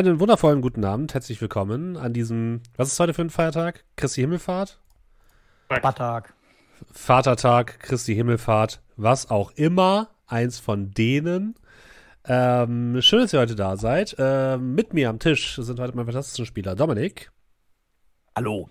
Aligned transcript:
Einen 0.00 0.18
wundervollen 0.18 0.62
guten 0.62 0.82
Abend, 0.86 1.12
herzlich 1.12 1.42
willkommen 1.42 1.98
an 1.98 2.14
diesem, 2.14 2.62
was 2.78 2.88
ist 2.90 2.98
heute 3.00 3.12
für 3.12 3.20
ein 3.20 3.28
Feiertag? 3.28 3.84
Christi 3.96 4.22
Himmelfahrt? 4.22 4.80
Vatertag. 5.68 6.32
Vatertag, 6.90 7.80
Christi 7.80 8.14
Himmelfahrt, 8.14 8.80
was 8.96 9.30
auch 9.30 9.50
immer, 9.56 10.08
eins 10.26 10.58
von 10.58 10.90
denen. 10.92 11.54
Ähm, 12.24 13.02
schön, 13.02 13.20
dass 13.20 13.34
ihr 13.34 13.40
heute 13.40 13.56
da 13.56 13.76
seid. 13.76 14.16
Ähm, 14.18 14.74
mit 14.74 14.94
mir 14.94 15.10
am 15.10 15.18
Tisch 15.18 15.56
sind 15.56 15.78
heute 15.78 15.94
meine 15.94 16.06
fantastischen 16.06 16.46
Spieler 16.46 16.74
Dominik. 16.74 17.30
Hallo. 18.34 18.70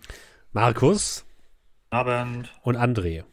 Markus. 0.52 1.28
Abend. 1.92 2.52
Und 2.64 2.76
André. 2.76 3.24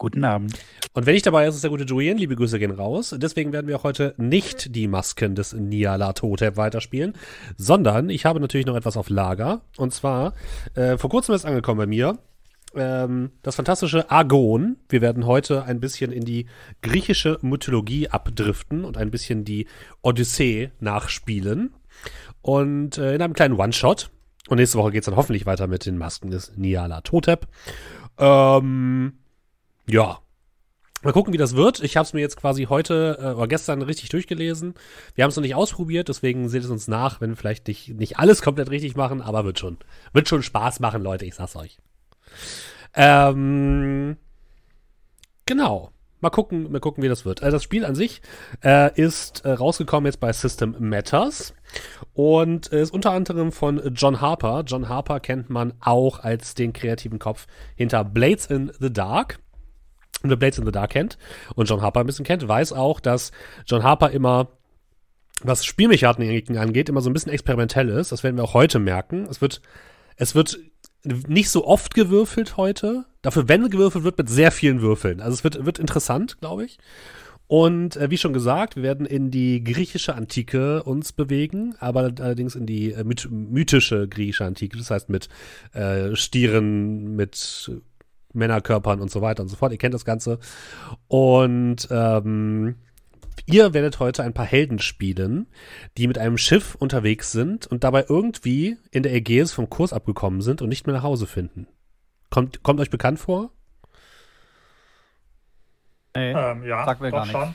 Guten 0.00 0.24
Abend. 0.24 0.54
Und 0.94 1.04
wenn 1.04 1.14
ich 1.14 1.20
dabei 1.20 1.46
ist, 1.46 1.56
ist 1.56 1.62
der 1.62 1.68
gute 1.68 1.84
Julian. 1.84 2.16
Liebe 2.16 2.34
Grüße 2.34 2.58
gehen 2.58 2.70
raus. 2.70 3.14
Deswegen 3.18 3.52
werden 3.52 3.66
wir 3.66 3.76
auch 3.76 3.84
heute 3.84 4.14
nicht 4.16 4.74
die 4.74 4.88
Masken 4.88 5.34
des 5.34 5.52
Niala 5.52 6.14
Totep 6.14 6.56
weiterspielen, 6.56 7.12
sondern 7.58 8.08
ich 8.08 8.24
habe 8.24 8.40
natürlich 8.40 8.64
noch 8.64 8.76
etwas 8.76 8.96
auf 8.96 9.10
Lager. 9.10 9.60
Und 9.76 9.92
zwar, 9.92 10.32
äh, 10.74 10.96
vor 10.96 11.10
kurzem 11.10 11.34
ist 11.34 11.44
angekommen 11.44 11.76
bei 11.76 11.86
mir 11.86 12.18
ähm, 12.74 13.32
das 13.42 13.56
fantastische 13.56 14.10
Argon. 14.10 14.78
Wir 14.88 15.02
werden 15.02 15.26
heute 15.26 15.64
ein 15.64 15.80
bisschen 15.80 16.12
in 16.12 16.24
die 16.24 16.46
griechische 16.80 17.38
Mythologie 17.42 18.08
abdriften 18.08 18.86
und 18.86 18.96
ein 18.96 19.10
bisschen 19.10 19.44
die 19.44 19.66
Odyssee 20.00 20.70
nachspielen. 20.80 21.74
Und 22.40 22.96
äh, 22.96 23.14
in 23.14 23.20
einem 23.20 23.34
kleinen 23.34 23.60
One-Shot. 23.60 24.08
Und 24.48 24.56
nächste 24.56 24.78
Woche 24.78 24.92
geht 24.92 25.02
es 25.02 25.06
dann 25.06 25.16
hoffentlich 25.16 25.44
weiter 25.44 25.66
mit 25.66 25.84
den 25.84 25.98
Masken 25.98 26.30
des 26.30 26.56
Niala 26.56 27.02
Totep. 27.02 27.46
Ähm, 28.16 29.19
ja. 29.90 30.20
Mal 31.02 31.12
gucken, 31.12 31.32
wie 31.32 31.38
das 31.38 31.56
wird. 31.56 31.80
Ich 31.80 31.96
habe 31.96 32.04
es 32.04 32.12
mir 32.12 32.20
jetzt 32.20 32.36
quasi 32.36 32.64
heute 32.64 33.18
äh, 33.20 33.26
oder 33.28 33.48
gestern 33.48 33.80
richtig 33.80 34.10
durchgelesen. 34.10 34.74
Wir 35.14 35.24
haben 35.24 35.30
es 35.30 35.36
noch 35.36 35.42
nicht 35.42 35.54
ausprobiert, 35.54 36.08
deswegen 36.08 36.50
seht 36.50 36.62
es 36.62 36.68
uns 36.68 36.88
nach, 36.88 37.22
wenn 37.22 37.30
wir 37.30 37.36
vielleicht 37.36 37.68
nicht, 37.68 37.88
nicht 37.94 38.18
alles 38.18 38.42
komplett 38.42 38.70
richtig 38.70 38.96
machen, 38.96 39.22
aber 39.22 39.46
wird 39.46 39.58
schon. 39.58 39.78
Wird 40.12 40.28
schon 40.28 40.42
Spaß 40.42 40.80
machen, 40.80 41.02
Leute, 41.02 41.24
ich 41.24 41.34
sag's 41.34 41.56
euch. 41.56 41.78
Ähm, 42.94 44.18
genau. 45.46 45.90
Mal 46.22 46.28
gucken, 46.28 46.70
mal 46.70 46.80
gucken, 46.80 47.02
wie 47.02 47.08
das 47.08 47.24
wird. 47.24 47.42
Also 47.42 47.56
das 47.56 47.62
Spiel 47.62 47.86
an 47.86 47.94
sich 47.94 48.20
äh, 48.62 48.94
ist 49.00 49.46
äh, 49.46 49.52
rausgekommen 49.52 50.04
jetzt 50.04 50.20
bei 50.20 50.30
System 50.34 50.76
Matters 50.78 51.54
und 52.12 52.66
ist 52.66 52.92
unter 52.92 53.12
anderem 53.12 53.52
von 53.52 53.94
John 53.94 54.20
Harper. 54.20 54.64
John 54.66 54.90
Harper 54.90 55.18
kennt 55.20 55.48
man 55.48 55.72
auch 55.80 56.18
als 56.18 56.54
den 56.54 56.74
kreativen 56.74 57.18
Kopf 57.18 57.46
hinter 57.74 58.04
Blades 58.04 58.44
in 58.44 58.70
the 58.78 58.92
Dark. 58.92 59.38
Wer 60.22 60.36
Blades 60.36 60.58
in 60.58 60.66
the 60.66 60.72
Dark 60.72 60.90
kennt 60.90 61.18
und 61.54 61.68
John 61.68 61.82
Harper 61.82 62.00
ein 62.00 62.06
bisschen 62.06 62.24
kennt, 62.24 62.46
weiß 62.46 62.72
auch, 62.72 63.00
dass 63.00 63.32
John 63.66 63.82
Harper 63.82 64.10
immer, 64.10 64.48
was 65.42 65.64
Spielmechaniken 65.64 66.58
angeht, 66.58 66.88
immer 66.88 67.00
so 67.00 67.10
ein 67.10 67.12
bisschen 67.14 67.32
experimentell 67.32 67.88
ist. 67.88 68.12
Das 68.12 68.22
werden 68.22 68.36
wir 68.36 68.44
auch 68.44 68.54
heute 68.54 68.78
merken. 68.78 69.26
Es 69.30 69.40
wird, 69.40 69.62
es 70.16 70.34
wird 70.34 70.58
nicht 71.04 71.50
so 71.50 71.66
oft 71.66 71.94
gewürfelt 71.94 72.56
heute. 72.56 73.06
Dafür, 73.22 73.48
wenn 73.48 73.70
gewürfelt 73.70 74.04
wird, 74.04 74.18
mit 74.18 74.28
sehr 74.28 74.52
vielen 74.52 74.82
Würfeln. 74.82 75.20
Also 75.20 75.34
es 75.34 75.44
wird, 75.44 75.64
wird 75.64 75.78
interessant, 75.78 76.38
glaube 76.40 76.64
ich. 76.64 76.78
Und 77.50 77.96
äh, 77.96 78.10
wie 78.10 78.16
schon 78.16 78.32
gesagt, 78.32 78.76
wir 78.76 78.84
werden 78.84 79.06
in 79.06 79.32
die 79.32 79.64
griechische 79.64 80.14
Antike 80.14 80.84
uns 80.84 81.10
bewegen, 81.10 81.74
aber 81.80 82.12
allerdings 82.20 82.54
in 82.54 82.64
die 82.64 82.92
äh, 82.92 83.02
myth 83.02 83.28
mythische 83.28 84.06
griechische 84.06 84.44
Antike. 84.44 84.78
Das 84.78 84.92
heißt 84.92 85.08
mit 85.08 85.28
äh, 85.72 86.14
Stieren, 86.14 87.16
mit 87.16 87.72
Männerkörpern 88.32 89.00
und 89.00 89.10
so 89.10 89.22
weiter 89.22 89.42
und 89.42 89.48
so 89.48 89.56
fort. 89.56 89.72
Ihr 89.72 89.78
kennt 89.78 89.94
das 89.94 90.04
Ganze. 90.04 90.38
Und 91.08 91.88
ähm, 91.90 92.76
ihr 93.46 93.74
werdet 93.74 94.00
heute 94.00 94.22
ein 94.22 94.34
paar 94.34 94.46
Helden 94.46 94.78
spielen, 94.78 95.46
die 95.96 96.06
mit 96.06 96.18
einem 96.18 96.38
Schiff 96.38 96.74
unterwegs 96.74 97.32
sind 97.32 97.66
und 97.66 97.84
dabei 97.84 98.06
irgendwie 98.08 98.76
in 98.90 99.02
der 99.02 99.12
Ägäis 99.14 99.52
vom 99.52 99.70
Kurs 99.70 99.92
abgekommen 99.92 100.40
sind 100.40 100.62
und 100.62 100.68
nicht 100.68 100.86
mehr 100.86 100.96
nach 100.96 101.02
Hause 101.02 101.26
finden. 101.26 101.66
Kommt, 102.30 102.62
kommt 102.62 102.80
euch 102.80 102.90
bekannt 102.90 103.18
vor? 103.18 103.50
Nee, 106.14 106.32
Ähm, 106.32 106.64
ja, 106.64 106.84
Sagt 106.84 107.00
mir 107.00 107.10
doch 107.10 107.24
gar 107.24 107.26
schon. 107.26 107.54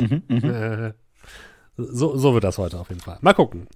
Mhm, 0.00 0.22
mhm. 0.28 0.50
Äh, 0.50 0.92
so, 1.76 2.16
so 2.16 2.34
wird 2.34 2.44
das 2.44 2.58
heute 2.58 2.78
auf 2.78 2.88
jeden 2.88 3.00
Fall. 3.00 3.18
Mal 3.20 3.34
gucken. 3.34 3.68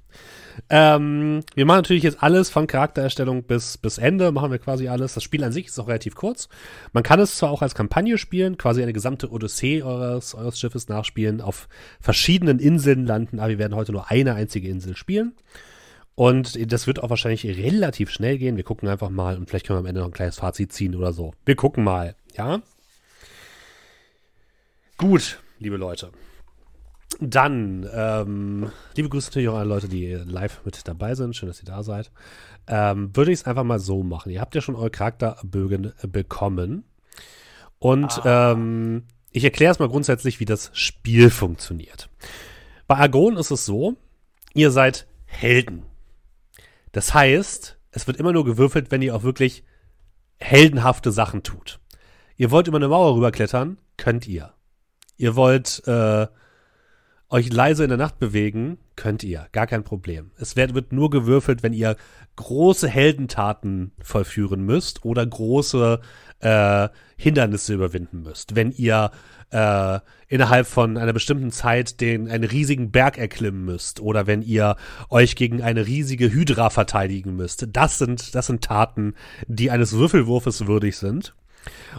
Ähm, 0.71 1.41
wir 1.55 1.67
machen 1.67 1.79
natürlich 1.79 2.03
jetzt 2.03 2.23
alles 2.23 2.51
von 2.51 2.67
Charaktererstellung 2.67 3.43
bis, 3.45 3.79
bis 3.79 3.99
Ende, 3.99 4.33
machen 4.33 4.51
wir 4.51 4.59
quasi 4.59 4.89
alles. 4.89 5.15
Das 5.15 5.23
Spiel 5.23 5.45
an 5.45 5.53
sich 5.53 5.67
ist 5.67 5.79
auch 5.79 5.89
relativ 5.89 6.15
kurz. 6.15 6.49
Man 6.93 7.03
kann 7.03 7.21
es 7.21 7.37
zwar 7.37 7.51
auch 7.51 7.63
als 7.63 7.75
Kampagne 7.75 8.19
spielen, 8.19 8.59
quasi 8.59 8.83
eine 8.83 8.93
gesamte 8.93 9.31
Odyssee 9.31 9.83
eures, 9.83 10.35
eures 10.35 10.59
Schiffes 10.59 10.89
nachspielen, 10.89 11.41
auf 11.41 11.69
verschiedenen 12.01 12.59
Inseln 12.59 13.07
landen, 13.07 13.39
aber 13.41 13.51
wir 13.51 13.59
werden 13.59 13.77
heute 13.77 13.93
nur 13.93 14.11
eine 14.11 14.35
einzige 14.35 14.69
Insel 14.69 14.97
spielen. 14.97 15.35
Und 16.15 16.73
das 16.73 16.89
wird 16.89 17.01
auch 17.01 17.11
wahrscheinlich 17.11 17.45
relativ 17.45 18.11
schnell 18.11 18.39
gehen. 18.39 18.57
Wir 18.57 18.65
gucken 18.65 18.89
einfach 18.89 19.09
mal 19.09 19.37
und 19.37 19.49
vielleicht 19.49 19.67
können 19.67 19.77
wir 19.77 19.81
am 19.81 19.87
Ende 19.87 20.01
noch 20.01 20.09
ein 20.09 20.13
kleines 20.13 20.39
Fazit 20.39 20.73
ziehen 20.73 20.97
oder 20.97 21.13
so. 21.13 21.33
Wir 21.45 21.55
gucken 21.55 21.85
mal, 21.85 22.17
ja? 22.37 22.61
Gut, 24.97 25.39
liebe 25.61 25.77
Leute. 25.77 26.11
Dann, 27.21 27.89
ähm, 27.93 28.71
liebe 28.95 29.09
Grüße 29.09 29.29
natürlich 29.29 29.49
auch 29.49 29.55
an 29.55 29.61
alle 29.61 29.69
Leute, 29.71 29.89
die 29.89 30.07
live 30.15 30.61
mit 30.65 30.87
dabei 30.87 31.15
sind. 31.15 31.35
Schön, 31.35 31.49
dass 31.49 31.61
ihr 31.61 31.67
da 31.67 31.83
seid. 31.83 32.13
Ähm, 32.69 33.15
würde 33.17 33.33
ich 33.33 33.41
es 33.41 33.47
einfach 33.47 33.65
mal 33.65 33.81
so 33.81 34.03
machen. 34.05 34.31
Ihr 34.31 34.41
habt 34.41 34.55
ja 34.55 34.61
schon 34.61 34.77
eure 34.77 34.91
Charakterbögen 34.91 35.93
bekommen. 36.03 36.85
Und 37.81 38.21
ähm, 38.25 39.05
ich 39.33 39.45
erkläre 39.45 39.73
es 39.73 39.79
mal 39.79 39.89
grundsätzlich, 39.89 40.39
wie 40.39 40.45
das 40.45 40.71
Spiel 40.75 41.31
funktioniert. 41.31 42.09
Bei 42.87 42.97
Argon 42.97 43.37
ist 43.37 43.51
es 43.51 43.67
so, 43.67 43.97
ihr 44.55 44.71
seid 44.71 45.07
Helden. 45.27 45.85
Das 46.93 47.15
heißt, 47.15 47.79
es 47.91 48.07
wird 48.07 48.19
immer 48.19 48.33
nur 48.33 48.45
gewürfelt, 48.45 48.91
wenn 48.91 49.03
ihr 49.03 49.15
auch 49.15 49.23
wirklich 49.25 49.65
heldenhafte 50.39 51.11
Sachen 51.11 51.43
tut. 51.43 51.81
Ihr 52.37 52.51
wollt 52.51 52.69
über 52.69 52.77
eine 52.77 52.89
Mauer 52.89 53.17
rüberklettern, 53.17 53.79
könnt 53.97 54.27
ihr. 54.29 54.55
Ihr 55.17 55.35
wollt 55.35 55.83
äh, 55.87 56.29
euch 57.31 57.53
leise 57.53 57.85
in 57.85 57.91
der 57.91 57.99
Nacht 57.99 58.19
bewegen, 58.19 58.79
könnt 58.97 59.23
ihr. 59.23 59.47
Gar 59.53 59.67
kein 59.67 59.85
Problem. 59.85 60.31
Es 60.39 60.57
wird, 60.57 60.75
wird 60.75 60.93
nur 60.93 61.11
gewürfelt, 61.11 61.63
wenn 61.63 61.73
ihr 61.73 61.97
große 62.37 62.89
Heldentaten 62.89 63.93
vollführen 64.01 64.63
müsst 64.63 65.05
oder 65.05 65.27
große 65.27 66.01
äh, 66.41 66.89
Hindernisse 67.17 67.75
überwinden 67.75 68.23
müsst. 68.23 68.57
Wenn 68.57 68.71
ihr 68.73 69.11
äh, 69.51 70.01
innerhalb 70.29 70.67
von 70.67 70.97
einer 70.97 71.13
bestimmten 71.13 71.51
Zeit 71.51 72.01
den 72.01 72.29
einen 72.29 72.45
riesigen 72.45 72.91
Berg 72.91 73.19
erklimmen 73.19 73.65
müsst 73.65 74.01
oder 74.01 74.27
wenn 74.27 74.43
ihr 74.43 74.77
euch 75.09 75.37
gegen 75.37 75.63
eine 75.63 75.87
riesige 75.87 76.31
Hydra 76.31 76.71
verteidigen 76.71 77.37
müsst. 77.37 77.67
Das 77.73 77.99
sind, 77.99 78.35
das 78.35 78.47
sind 78.47 78.63
Taten, 78.63 79.15
die 79.47 79.71
eines 79.71 79.93
Würfelwurfes 79.93 80.67
würdig 80.67 80.97
sind. 80.97 81.35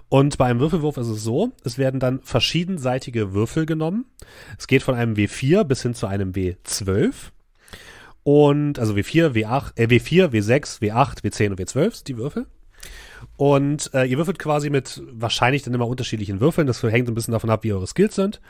Und 0.10 0.38
bei 0.38 0.46
einem 0.46 0.60
Würfelwurf 0.60 0.98
ist 0.98 1.08
es 1.08 1.24
so, 1.24 1.52
es 1.64 1.78
werden 1.78 2.00
dann 2.00 2.22
verschiedenseitige 2.22 3.34
Würfel 3.34 3.66
genommen. 3.66 4.06
Es 4.58 4.68
geht 4.68 4.84
von 4.84 4.96
einem 4.96 5.14
W4 5.16 5.64
bis 5.64 5.82
hin 5.82 5.94
zu 5.94 6.08
einem 6.08 6.32
W12. 6.32 7.14
Und, 8.24 8.80
also 8.80 8.94
W4, 8.94 9.32
W8, 9.34 9.72
äh, 9.76 9.88
W4, 9.88 10.30
W6, 10.30 10.82
W8, 10.82 11.24
W10 11.24 11.50
und 11.52 11.60
W12 11.60 11.96
sind 11.96 12.08
die 12.08 12.18
Würfel. 12.18 12.48
Und 13.38 13.94
äh, 13.94 14.06
ihr 14.06 14.18
würfelt 14.18 14.40
quasi 14.40 14.70
mit 14.70 15.02
wahrscheinlich 15.12 15.64
dann 15.64 15.74
immer 15.74 15.88
unterschiedlichen 15.88 16.40
Würfeln. 16.40 16.68
Das 16.68 16.82
hängt 16.84 17.08
ein 17.08 17.16
bisschen 17.16 17.32
davon 17.32 17.50
ab, 17.50 17.64
wie 17.64 17.74
eure 17.74 17.88
Skills 17.88 18.16
sind. 18.16 18.42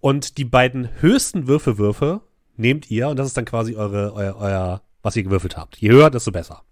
Und 0.00 0.38
die 0.38 0.44
beiden 0.44 0.88
höchsten 1.00 1.46
Würfelwürfe 1.46 2.20
nehmt 2.56 2.90
ihr 2.90 3.08
und 3.08 3.18
das 3.18 3.26
ist 3.26 3.36
dann 3.36 3.44
quasi 3.44 3.74
eure, 3.74 4.12
euer, 4.14 4.36
euer 4.36 4.82
was 5.02 5.16
ihr 5.16 5.24
gewürfelt 5.24 5.56
habt. 5.56 5.76
Je 5.78 5.90
höher, 5.90 6.10
desto 6.10 6.30
besser. 6.30 6.62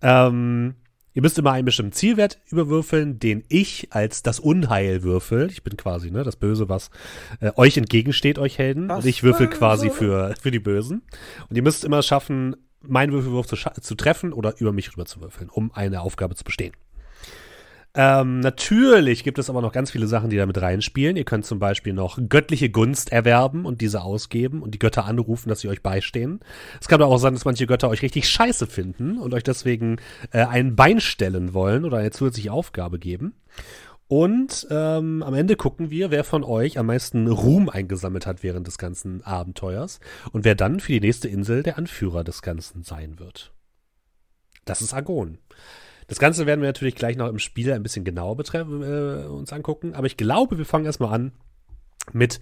Ähm, 0.00 0.74
Ihr 1.14 1.22
müsst 1.22 1.38
immer 1.38 1.52
einen 1.52 1.64
bestimmten 1.64 1.92
Zielwert 1.92 2.40
überwürfeln, 2.50 3.20
den 3.20 3.44
ich 3.48 3.88
als 3.90 4.24
das 4.24 4.40
Unheil 4.40 5.04
würfel. 5.04 5.48
Ich 5.50 5.62
bin 5.62 5.76
quasi 5.76 6.10
ne, 6.10 6.24
das 6.24 6.34
Böse, 6.34 6.68
was 6.68 6.90
äh, 7.40 7.52
euch 7.54 7.76
entgegensteht, 7.76 8.38
euch 8.38 8.58
Helden. 8.58 8.88
Das 8.88 9.04
und 9.04 9.08
ich 9.08 9.22
würfel 9.22 9.46
Böse. 9.46 9.58
quasi 9.58 9.90
für, 9.90 10.34
für 10.40 10.50
die 10.50 10.58
Bösen. 10.58 11.02
Und 11.48 11.56
ihr 11.56 11.62
müsst 11.62 11.84
immer 11.84 12.02
schaffen, 12.02 12.56
meinen 12.82 13.12
Würfelwurf 13.12 13.46
zu, 13.46 13.56
zu 13.56 13.94
treffen 13.94 14.32
oder 14.32 14.54
über 14.58 14.72
mich 14.72 14.92
rüber 14.92 15.06
zu 15.06 15.20
würfeln, 15.20 15.48
um 15.48 15.72
eine 15.72 16.00
Aufgabe 16.00 16.34
zu 16.34 16.42
bestehen. 16.42 16.72
Ähm, 17.96 18.40
natürlich 18.40 19.22
gibt 19.22 19.38
es 19.38 19.48
aber 19.48 19.62
noch 19.62 19.72
ganz 19.72 19.92
viele 19.92 20.08
Sachen, 20.08 20.28
die 20.28 20.36
da 20.36 20.46
mit 20.46 20.60
reinspielen. 20.60 21.16
Ihr 21.16 21.24
könnt 21.24 21.46
zum 21.46 21.60
Beispiel 21.60 21.92
noch 21.92 22.18
göttliche 22.28 22.68
Gunst 22.68 23.12
erwerben 23.12 23.64
und 23.64 23.80
diese 23.80 24.02
ausgeben 24.02 24.62
und 24.62 24.74
die 24.74 24.80
Götter 24.80 25.04
anrufen, 25.04 25.48
dass 25.48 25.60
sie 25.60 25.68
euch 25.68 25.80
beistehen. 25.80 26.40
Es 26.80 26.88
kann 26.88 27.00
aber 27.00 27.12
auch 27.12 27.18
sein, 27.18 27.34
dass 27.34 27.44
manche 27.44 27.66
Götter 27.66 27.88
euch 27.88 28.02
richtig 28.02 28.28
scheiße 28.28 28.66
finden 28.66 29.18
und 29.18 29.32
euch 29.32 29.44
deswegen 29.44 29.98
äh, 30.32 30.44
ein 30.44 30.74
Bein 30.74 31.00
stellen 31.00 31.54
wollen 31.54 31.84
oder 31.84 31.98
eine 31.98 32.10
zusätzliche 32.10 32.52
Aufgabe 32.52 32.98
geben. 32.98 33.34
Und 34.08 34.66
ähm, 34.70 35.22
am 35.22 35.34
Ende 35.34 35.54
gucken 35.56 35.90
wir, 35.90 36.10
wer 36.10 36.24
von 36.24 36.42
euch 36.42 36.78
am 36.78 36.86
meisten 36.86 37.28
Ruhm 37.28 37.68
eingesammelt 37.68 38.26
hat 38.26 38.42
während 38.42 38.66
des 38.66 38.76
ganzen 38.76 39.22
Abenteuers 39.22 40.00
und 40.32 40.44
wer 40.44 40.56
dann 40.56 40.80
für 40.80 40.92
die 40.92 41.00
nächste 41.00 41.28
Insel 41.28 41.62
der 41.62 41.78
Anführer 41.78 42.24
des 42.24 42.42
Ganzen 42.42 42.82
sein 42.82 43.18
wird. 43.18 43.52
Das 44.64 44.82
ist 44.82 44.94
Argon. 44.94 45.38
Das 46.06 46.18
Ganze 46.18 46.46
werden 46.46 46.60
wir 46.60 46.68
natürlich 46.68 46.94
gleich 46.94 47.16
noch 47.16 47.28
im 47.28 47.38
Spiel 47.38 47.72
ein 47.72 47.82
bisschen 47.82 48.04
genauer 48.04 48.36
betreffen, 48.36 48.82
äh, 48.82 49.26
uns 49.26 49.52
angucken. 49.52 49.94
Aber 49.94 50.06
ich 50.06 50.16
glaube, 50.16 50.58
wir 50.58 50.66
fangen 50.66 50.84
erstmal 50.84 51.14
an 51.14 51.32
mit 52.12 52.40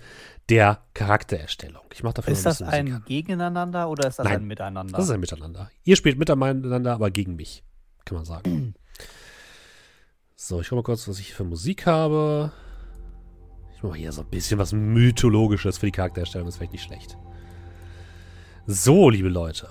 der 0.49 0.83
Charaktererstellung. 0.95 1.83
Ich 1.93 2.03
mache 2.03 2.15
dafür 2.15 2.33
Ist 2.33 2.45
das 2.45 2.61
Musik 2.61 2.75
ein 2.75 2.93
an. 2.93 3.05
Gegeneinander 3.07 3.89
oder 3.89 4.09
ist 4.09 4.19
das 4.19 4.25
Nein, 4.25 4.41
ein 4.41 4.47
Miteinander? 4.47 4.97
Das 4.97 5.07
ist 5.07 5.11
ein 5.11 5.21
Miteinander. 5.21 5.71
Ihr 5.85 5.97
spielt 5.97 6.19
miteinander, 6.19 6.95
aber 6.95 7.11
gegen 7.11 7.37
mich, 7.37 7.63
kann 8.05 8.17
man 8.17 8.25
sagen. 8.25 8.75
so, 10.37 10.61
ich 10.61 10.69
gucke 10.69 10.77
mal 10.77 10.83
kurz, 10.83 11.07
was 11.07 11.21
ich 11.21 11.29
hier 11.29 11.37
für 11.37 11.45
Musik 11.45 11.87
habe. 11.87 12.53
Ich 13.77 13.83
mache 13.83 13.99
hier 13.99 14.13
so 14.13 14.23
ein 14.23 14.29
bisschen 14.29 14.59
was 14.59 14.73
Mythologisches 14.73 15.79
für 15.79 15.87
die 15.87 15.93
Charaktererstellung, 15.93 16.47
das 16.47 16.55
ist 16.55 16.59
vielleicht 16.59 16.73
nicht 16.73 16.85
schlecht. 16.85 17.17
So, 18.67 19.11
liebe 19.11 19.29
Leute. 19.29 19.69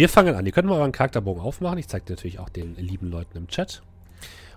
Wir 0.00 0.08
fangen 0.08 0.34
an. 0.34 0.46
Ihr 0.46 0.52
könnt 0.52 0.66
mal 0.66 0.78
euren 0.78 0.92
Charakterbogen 0.92 1.42
aufmachen. 1.42 1.76
Ich 1.76 1.86
zeige 1.86 2.10
natürlich 2.10 2.38
auch 2.38 2.48
den 2.48 2.74
lieben 2.76 3.10
Leuten 3.10 3.36
im 3.36 3.48
Chat. 3.48 3.82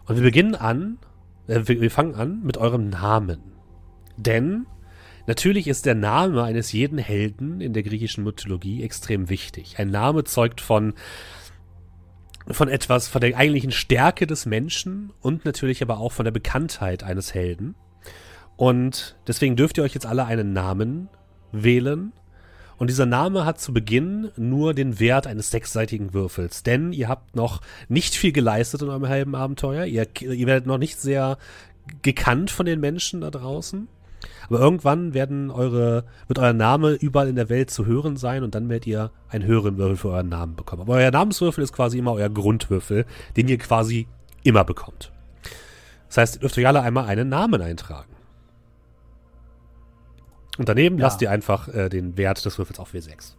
Und 0.05 0.15
wir 0.15 0.23
beginnen 0.23 0.55
an, 0.55 0.99
äh, 1.47 1.59
wir, 1.65 1.81
wir 1.81 1.91
fangen 1.91 2.15
an 2.15 2.41
mit 2.43 2.55
eurem 2.55 2.87
Namen. 2.87 3.41
Denn 4.15 4.67
natürlich 5.27 5.67
ist 5.67 5.85
der 5.85 5.95
Name 5.95 6.43
eines 6.43 6.71
jeden 6.71 6.97
Helden 6.97 7.59
in 7.59 7.73
der 7.73 7.83
griechischen 7.83 8.23
Mythologie 8.23 8.83
extrem 8.83 9.27
wichtig. 9.27 9.79
Ein 9.79 9.89
Name 9.89 10.23
zeugt 10.23 10.61
von 10.61 10.93
von 12.47 12.69
etwas, 12.69 13.09
von 13.09 13.19
der 13.19 13.35
eigentlichen 13.35 13.71
Stärke 13.71 14.25
des 14.25 14.45
Menschen 14.45 15.11
und 15.19 15.43
natürlich 15.43 15.81
aber 15.81 15.97
auch 15.97 16.13
von 16.13 16.23
der 16.23 16.31
Bekanntheit 16.31 17.03
eines 17.03 17.33
Helden. 17.33 17.75
Und 18.55 19.17
deswegen 19.27 19.57
dürft 19.57 19.77
ihr 19.77 19.83
euch 19.83 19.93
jetzt 19.93 20.05
alle 20.05 20.23
einen 20.23 20.53
Namen 20.53 21.09
wählen. 21.51 22.13
Und 22.83 22.89
dieser 22.89 23.05
Name 23.05 23.45
hat 23.45 23.61
zu 23.61 23.71
Beginn 23.71 24.29
nur 24.35 24.73
den 24.73 24.99
Wert 24.99 25.25
eines 25.25 25.49
sechsseitigen 25.51 26.13
Würfels, 26.13 26.63
denn 26.63 26.91
ihr 26.91 27.07
habt 27.07 27.33
noch 27.33 27.61
nicht 27.87 28.13
viel 28.13 28.33
geleistet 28.33 28.81
in 28.81 28.89
eurem 28.89 29.07
halben 29.07 29.35
Abenteuer. 29.35 29.85
Ihr, 29.85 30.05
ihr 30.19 30.47
werdet 30.47 30.65
noch 30.65 30.77
nicht 30.77 30.99
sehr 30.99 31.37
gekannt 32.01 32.51
von 32.51 32.65
den 32.65 32.81
Menschen 32.81 33.21
da 33.21 33.31
draußen. 33.31 33.87
Aber 34.49 34.59
irgendwann 34.59 35.13
werden 35.13 35.49
eure, 35.49 36.03
wird 36.27 36.39
euer 36.39 36.51
Name 36.51 36.91
überall 36.91 37.29
in 37.29 37.37
der 37.37 37.47
Welt 37.47 37.71
zu 37.71 37.85
hören 37.85 38.17
sein 38.17 38.43
und 38.43 38.53
dann 38.53 38.67
werdet 38.67 38.87
ihr 38.87 39.11
einen 39.29 39.45
höheren 39.45 39.77
Würfel 39.77 39.95
für 39.95 40.09
euren 40.09 40.27
Namen 40.27 40.57
bekommen. 40.57 40.81
Aber 40.81 40.95
euer 40.95 41.11
Namenswürfel 41.11 41.63
ist 41.63 41.71
quasi 41.71 41.99
immer 41.99 42.11
euer 42.11 42.29
Grundwürfel, 42.29 43.05
den 43.37 43.47
ihr 43.47 43.59
quasi 43.59 44.07
immer 44.43 44.65
bekommt. 44.65 45.13
Das 46.09 46.17
heißt, 46.17 46.35
ihr 46.35 46.39
dürft 46.41 46.57
euch 46.57 46.67
alle 46.67 46.81
einmal 46.81 47.05
einen 47.05 47.29
Namen 47.29 47.61
eintragen. 47.61 48.12
Und 50.57 50.69
daneben 50.69 50.97
Ja. 50.97 51.05
lasst 51.05 51.21
ihr 51.21 51.31
einfach 51.31 51.67
äh, 51.69 51.89
den 51.89 52.15
Wert 52.17 52.43
des 52.45 52.57
Würfels 52.57 52.79
auf 52.79 52.93
W6. 52.93 53.35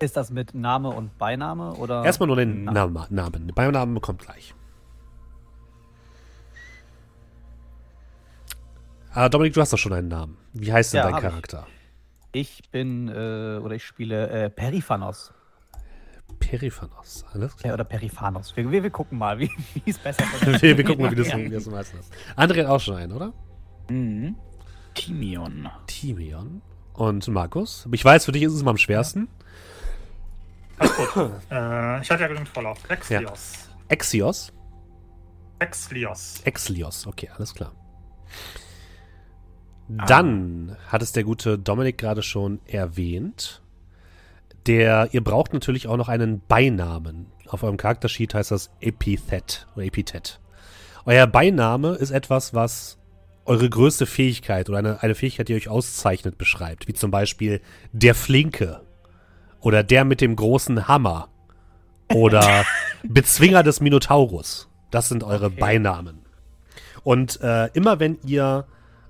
Ist 0.00 0.16
das 0.16 0.30
mit 0.30 0.54
Name 0.54 0.88
und 0.90 1.18
Beiname 1.18 1.72
oder? 1.74 2.04
Erstmal 2.04 2.28
nur 2.28 2.36
den 2.36 2.64
Na- 2.64 2.72
Namen. 2.72 3.06
Namen. 3.10 3.46
Den 3.48 3.54
Beinamen 3.54 3.94
bekommt 3.94 4.20
gleich. 4.22 4.54
Ah, 9.12 9.28
Dominik, 9.28 9.54
du 9.54 9.60
hast 9.60 9.72
doch 9.72 9.78
schon 9.78 9.92
einen 9.92 10.08
Namen. 10.08 10.36
Wie 10.52 10.72
heißt 10.72 10.92
denn 10.94 10.98
Ja, 10.98 11.04
dein 11.04 11.14
hab 11.14 11.22
ich. 11.22 11.28
Charakter? 11.28 11.66
Ich 12.32 12.62
bin 12.70 13.08
äh, 13.08 13.58
oder 13.60 13.72
ich 13.74 13.84
spiele 13.84 14.28
äh, 14.28 14.50
Periphanos 14.50 15.32
Periphanos. 16.38 17.24
Alles 17.34 17.56
klar. 17.56 17.74
oder 17.74 17.84
Periphanos. 17.84 18.56
Wir, 18.56 18.70
wir, 18.70 18.82
wir 18.84 18.90
gucken 18.90 19.18
mal, 19.18 19.38
wie 19.40 19.50
es 19.86 19.98
besser 19.98 20.24
wird. 20.46 20.62
wir, 20.62 20.76
wir 20.78 20.84
gucken 20.84 21.04
mal, 21.04 21.10
wie 21.10 21.16
das, 21.16 21.34
wie 21.36 21.48
das 21.50 21.66
meistens 21.66 22.00
ist. 22.08 22.12
André 22.36 22.60
hat 22.60 22.66
auch 22.68 22.80
schon 22.80 22.96
einen, 22.96 23.12
oder? 23.12 23.32
Mhm. 23.90 24.36
Timion. 24.94 25.68
Timion. 25.86 26.62
Und 26.94 27.28
Markus? 27.28 27.88
Ich 27.92 28.04
weiß, 28.04 28.24
für 28.24 28.32
dich 28.32 28.42
ist 28.42 28.52
es 28.52 28.62
mal 28.62 28.72
am 28.72 28.78
schwersten. 28.78 29.28
Äh, 31.50 32.00
ich 32.00 32.10
hatte 32.10 32.22
ja 32.22 32.28
genügend 32.28 32.48
Vorlauf. 32.48 32.78
Exlios. 32.88 33.68
Exios. 33.88 34.52
Exlios. 35.58 36.40
Exlios. 36.44 37.06
Okay, 37.06 37.28
alles 37.34 37.54
klar. 37.54 37.72
Dann 39.88 40.76
hat 40.86 41.02
es 41.02 41.12
der 41.12 41.24
gute 41.24 41.58
Dominik 41.58 41.98
gerade 41.98 42.22
schon 42.22 42.60
erwähnt. 42.66 43.60
Der, 44.66 45.08
ihr 45.12 45.24
braucht 45.24 45.52
natürlich 45.52 45.88
auch 45.88 45.96
noch 45.96 46.08
einen 46.08 46.40
Beinamen. 46.46 47.26
Auf 47.48 47.64
eurem 47.64 47.76
Charaktersheet 47.76 48.34
heißt 48.34 48.52
das 48.52 48.70
Epithet 48.80 49.66
oder 49.74 49.84
Epithet. 49.84 50.38
Euer 51.06 51.26
Beiname 51.26 51.94
ist 51.94 52.10
etwas, 52.12 52.54
was 52.54 52.99
eure 53.50 53.68
größte 53.68 54.06
Fähigkeit 54.06 54.68
oder 54.68 54.78
eine, 54.78 55.02
eine 55.02 55.16
Fähigkeit, 55.16 55.48
die 55.48 55.56
euch 55.56 55.68
auszeichnet, 55.68 56.38
beschreibt. 56.38 56.86
Wie 56.86 56.92
zum 56.92 57.10
Beispiel 57.10 57.60
der 57.90 58.14
Flinke 58.14 58.80
oder 59.58 59.82
der 59.82 60.04
mit 60.04 60.20
dem 60.20 60.36
großen 60.36 60.86
Hammer 60.86 61.28
oder 62.14 62.64
Bezwinger 63.02 63.64
des 63.64 63.80
Minotaurus. 63.80 64.68
Das 64.92 65.08
sind 65.08 65.24
eure 65.24 65.46
Okay. 65.46 65.58
Beinamen. 65.58 66.20
Und 67.02 67.40
äh, 67.40 67.66
immer 67.72 67.98
wenn 67.98 68.18
ihr, 68.24 68.66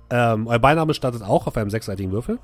ähm, 0.09 0.47
euer 0.47 0.57
Beiname 0.57 0.95
startet 0.95 1.21
auch 1.21 1.45
auf 1.45 1.55
einem 1.55 1.69
sechsseitigen 1.69 2.11
Würfel. 2.11 2.39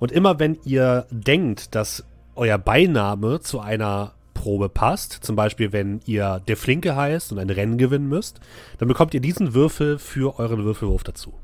Und 0.00 0.10
immer 0.10 0.40
wenn 0.40 0.58
ihr 0.64 1.06
denkt, 1.12 1.76
dass 1.76 2.04
euer 2.34 2.58
Beiname 2.58 3.38
zu 3.38 3.60
einer 3.60 4.14
Probe 4.40 4.70
passt, 4.70 5.12
zum 5.12 5.36
Beispiel 5.36 5.70
wenn 5.72 6.00
ihr 6.06 6.40
der 6.48 6.56
Flinke 6.56 6.96
heißt 6.96 7.30
und 7.30 7.38
ein 7.38 7.50
Rennen 7.50 7.76
gewinnen 7.76 8.08
müsst, 8.08 8.40
dann 8.78 8.88
bekommt 8.88 9.12
ihr 9.12 9.20
diesen 9.20 9.52
Würfel 9.52 9.98
für 9.98 10.38
euren 10.38 10.64
Würfelwurf 10.64 11.02
dazu. 11.04 11.34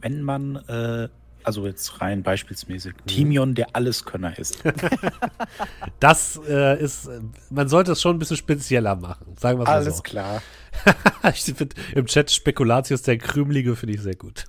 Wenn 0.00 0.22
man, 0.22 0.56
äh, 0.68 1.08
also 1.44 1.66
jetzt 1.66 2.00
rein 2.00 2.22
beispielsmäßig, 2.22 2.94
Mhm. 2.94 3.06
Timion 3.06 3.54
der 3.54 3.76
Alleskönner 3.76 4.38
ist. 4.38 4.62
Das 6.00 6.40
äh, 6.48 6.80
ist, 6.82 7.10
man 7.50 7.68
sollte 7.68 7.92
es 7.92 8.00
schon 8.00 8.16
ein 8.16 8.18
bisschen 8.18 8.38
spezieller 8.38 8.96
machen, 8.96 9.36
sagen 9.38 9.58
wir 9.58 9.66
mal 9.66 9.72
Alles 9.74 9.98
so. 9.98 10.02
klar. 10.02 10.40
ich 11.34 11.42
find, 11.42 11.74
Im 11.94 12.06
Chat 12.06 12.30
Spekulatius 12.30 13.02
der 13.02 13.18
Krümelige 13.18 13.76
finde 13.76 13.96
ich 13.96 14.00
sehr 14.00 14.16
gut. 14.16 14.46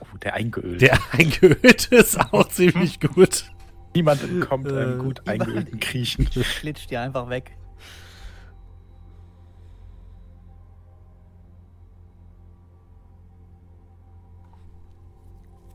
Oh, 0.00 0.16
der 0.22 0.34
eingeölt. 0.34 0.80
Der 0.80 0.98
eingeölte 1.12 1.94
ist 1.96 2.18
auch 2.18 2.48
ziemlich 2.48 2.98
gut. 2.98 3.44
Niemand 3.96 4.22
entkommt 4.22 4.70
Äh, 4.70 4.78
einem 4.78 4.98
gut 4.98 5.26
eingeölten 5.26 5.80
Griechen. 5.80 6.26
Glitscht 6.26 6.90
dir 6.90 7.00
einfach 7.00 7.30
weg. 7.30 7.56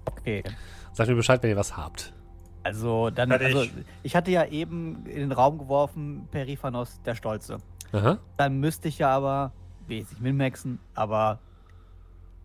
Okay. 0.05 0.43
Sagt 0.93 1.09
mir 1.09 1.15
Bescheid, 1.15 1.41
wenn 1.41 1.49
ihr 1.49 1.57
was 1.57 1.75
habt. 1.75 2.13
Also 2.61 3.09
dann, 3.09 3.31
also 3.31 3.65
ich 4.03 4.15
hatte 4.15 4.29
ja 4.29 4.45
eben 4.45 5.03
in 5.07 5.21
den 5.21 5.31
Raum 5.31 5.57
geworfen, 5.57 6.27
Periphanos 6.29 7.01
der 7.01 7.15
Stolze. 7.15 7.57
Aha. 7.91 8.19
Dann 8.37 8.59
müsste 8.59 8.87
ich 8.87 8.99
ja 8.99 9.09
aber, 9.09 9.51
wesentlich 9.87 10.19
minmaxen, 10.19 10.77
aber 10.93 11.39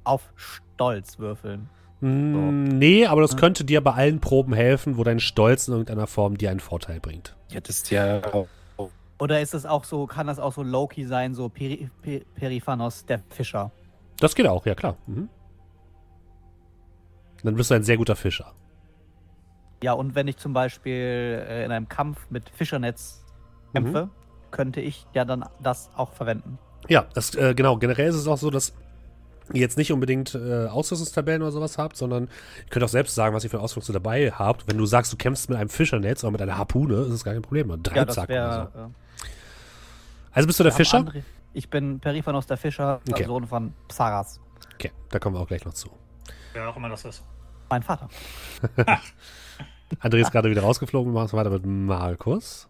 auf 0.04 0.32
Stolz 0.36 1.18
würfeln. 1.18 1.68
Mm, 2.00 2.78
Nee, 2.78 3.06
aber 3.06 3.22
das 3.22 3.36
könnte 3.36 3.64
dir 3.64 3.80
bei 3.80 3.92
allen 3.92 4.20
Proben 4.20 4.52
helfen, 4.52 4.96
wo 4.98 5.04
dein 5.04 5.20
Stolz 5.20 5.68
in 5.68 5.72
irgendeiner 5.72 6.06
Form 6.06 6.36
dir 6.36 6.50
einen 6.50 6.60
Vorteil 6.60 7.00
bringt. 7.00 7.34
Ja, 7.50 7.60
das 7.60 7.76
ist 7.76 7.90
ja 7.90 8.20
auch 8.32 8.48
Oder 9.18 9.40
ist 9.40 9.54
es 9.54 9.64
auch 9.64 9.84
so, 9.84 10.06
kann 10.06 10.26
das 10.26 10.38
auch 10.38 10.52
so 10.52 10.62
Loki 10.62 11.06
sein, 11.06 11.34
so 11.34 11.48
Peri 11.48 11.88
Pe 12.02 12.22
Periphanos 12.34 13.06
der 13.06 13.20
Fischer? 13.30 13.70
Das 14.20 14.34
geht 14.34 14.46
auch, 14.46 14.66
ja 14.66 14.74
klar. 14.74 14.96
Mhm. 15.06 15.28
Dann 17.42 17.54
bist 17.54 17.70
du 17.70 17.74
ein 17.74 17.82
sehr 17.82 17.96
guter 17.96 18.16
Fischer. 18.16 18.52
Ja, 19.82 19.92
und 19.92 20.14
wenn 20.14 20.26
ich 20.26 20.36
zum 20.36 20.52
Beispiel 20.52 21.44
äh, 21.48 21.64
in 21.64 21.70
einem 21.70 21.88
Kampf 21.88 22.26
mit 22.30 22.48
Fischernetz 22.50 23.24
kämpfe, 23.72 24.08
könnte 24.50 24.80
ich 24.80 25.06
ja 25.12 25.24
dann 25.24 25.44
das 25.62 25.90
auch 25.96 26.12
verwenden. 26.12 26.58
Ja, 26.88 27.06
das, 27.14 27.34
äh, 27.34 27.54
genau. 27.54 27.76
Generell 27.76 28.08
ist 28.08 28.16
es 28.16 28.26
auch 28.26 28.38
so, 28.38 28.50
dass 28.50 28.74
jetzt 29.52 29.76
nicht 29.78 29.92
unbedingt 29.92 30.34
äh, 30.34 30.66
Ausrüstungstabellen 30.66 31.42
oder 31.42 31.52
sowas 31.52 31.78
habt, 31.78 31.96
sondern 31.96 32.24
ihr 32.24 32.70
könnt 32.70 32.84
auch 32.84 32.88
selbst 32.88 33.14
sagen, 33.14 33.34
was 33.34 33.44
ihr 33.44 33.50
für 33.50 33.60
Ausrüstung 33.60 33.92
dabei 33.92 34.30
habt. 34.30 34.66
Wenn 34.68 34.78
du 34.78 34.86
sagst, 34.86 35.12
du 35.12 35.16
kämpfst 35.16 35.48
mit 35.48 35.58
einem 35.58 35.68
Fischernetz 35.68 36.24
oder 36.24 36.30
mit 36.32 36.42
einer 36.42 36.58
Harpune, 36.58 36.94
ist 37.02 37.12
es 37.12 37.24
gar 37.24 37.34
kein 37.34 37.42
Problem. 37.42 37.70
Ein 37.70 37.82
Ja, 37.94 38.04
das 38.04 38.16
Dreizack 38.16 38.30
oder 38.30 38.70
so. 38.74 38.78
Äh, 38.80 38.88
Also 40.32 40.46
bist 40.46 40.58
du 40.60 40.64
der 40.64 40.72
Fischer? 40.72 40.98
andere- 40.98 41.22
Ich 41.54 41.70
bin 41.70 42.00
Periphanos 42.00 42.46
der 42.46 42.56
Fischer, 42.56 43.00
Okay. 43.10 43.24
Sohn 43.24 43.46
von 43.46 43.72
Psaras. 43.88 44.40
Okay, 44.74 44.92
da 45.10 45.18
kommen 45.18 45.36
wir 45.36 45.40
auch 45.40 45.48
gleich 45.48 45.64
noch 45.64 45.72
zu. 45.74 45.88
Wer 46.52 46.68
auch 46.68 46.76
immer 46.76 46.88
das 46.90 47.04
ist. 47.04 47.22
Mein 47.70 47.82
Vater. 47.82 48.08
André 50.00 50.16
ist 50.20 50.32
gerade 50.32 50.50
wieder 50.50 50.62
rausgeflogen. 50.62 51.12
Wir 51.12 51.14
machen 51.14 51.26
es 51.26 51.32
weiter 51.32 51.50
mit 51.50 51.64
Markus. 51.64 52.68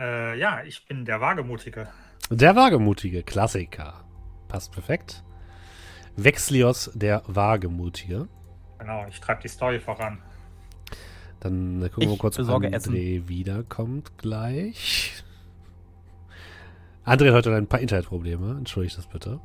Äh, 0.00 0.38
ja, 0.38 0.62
ich 0.64 0.86
bin 0.86 1.04
der 1.04 1.20
Wagemutige. 1.20 1.88
Der 2.30 2.54
Wagemutige, 2.56 3.22
Klassiker. 3.22 4.04
Passt 4.48 4.72
perfekt. 4.72 5.22
Vexlios, 6.16 6.90
der 6.94 7.22
Wagemutige. 7.26 8.28
Genau, 8.78 9.06
ich 9.08 9.20
treibe 9.20 9.42
die 9.42 9.48
Story 9.48 9.80
voran. 9.80 10.18
Dann 11.40 11.82
äh, 11.82 11.88
gucken 11.88 12.02
wir 12.02 12.06
mal 12.08 12.12
Ich 12.14 12.18
kurz, 12.18 12.38
ob 12.38 12.46
André 12.48 13.28
wiederkommt 13.28 14.16
gleich. 14.18 15.22
André 17.04 17.28
hat 17.28 17.34
heute 17.34 17.54
ein 17.54 17.66
paar 17.66 17.80
Internetprobleme. 17.80 18.56
Entschuldigt 18.58 18.98
das 18.98 19.06
bitte. 19.06 19.40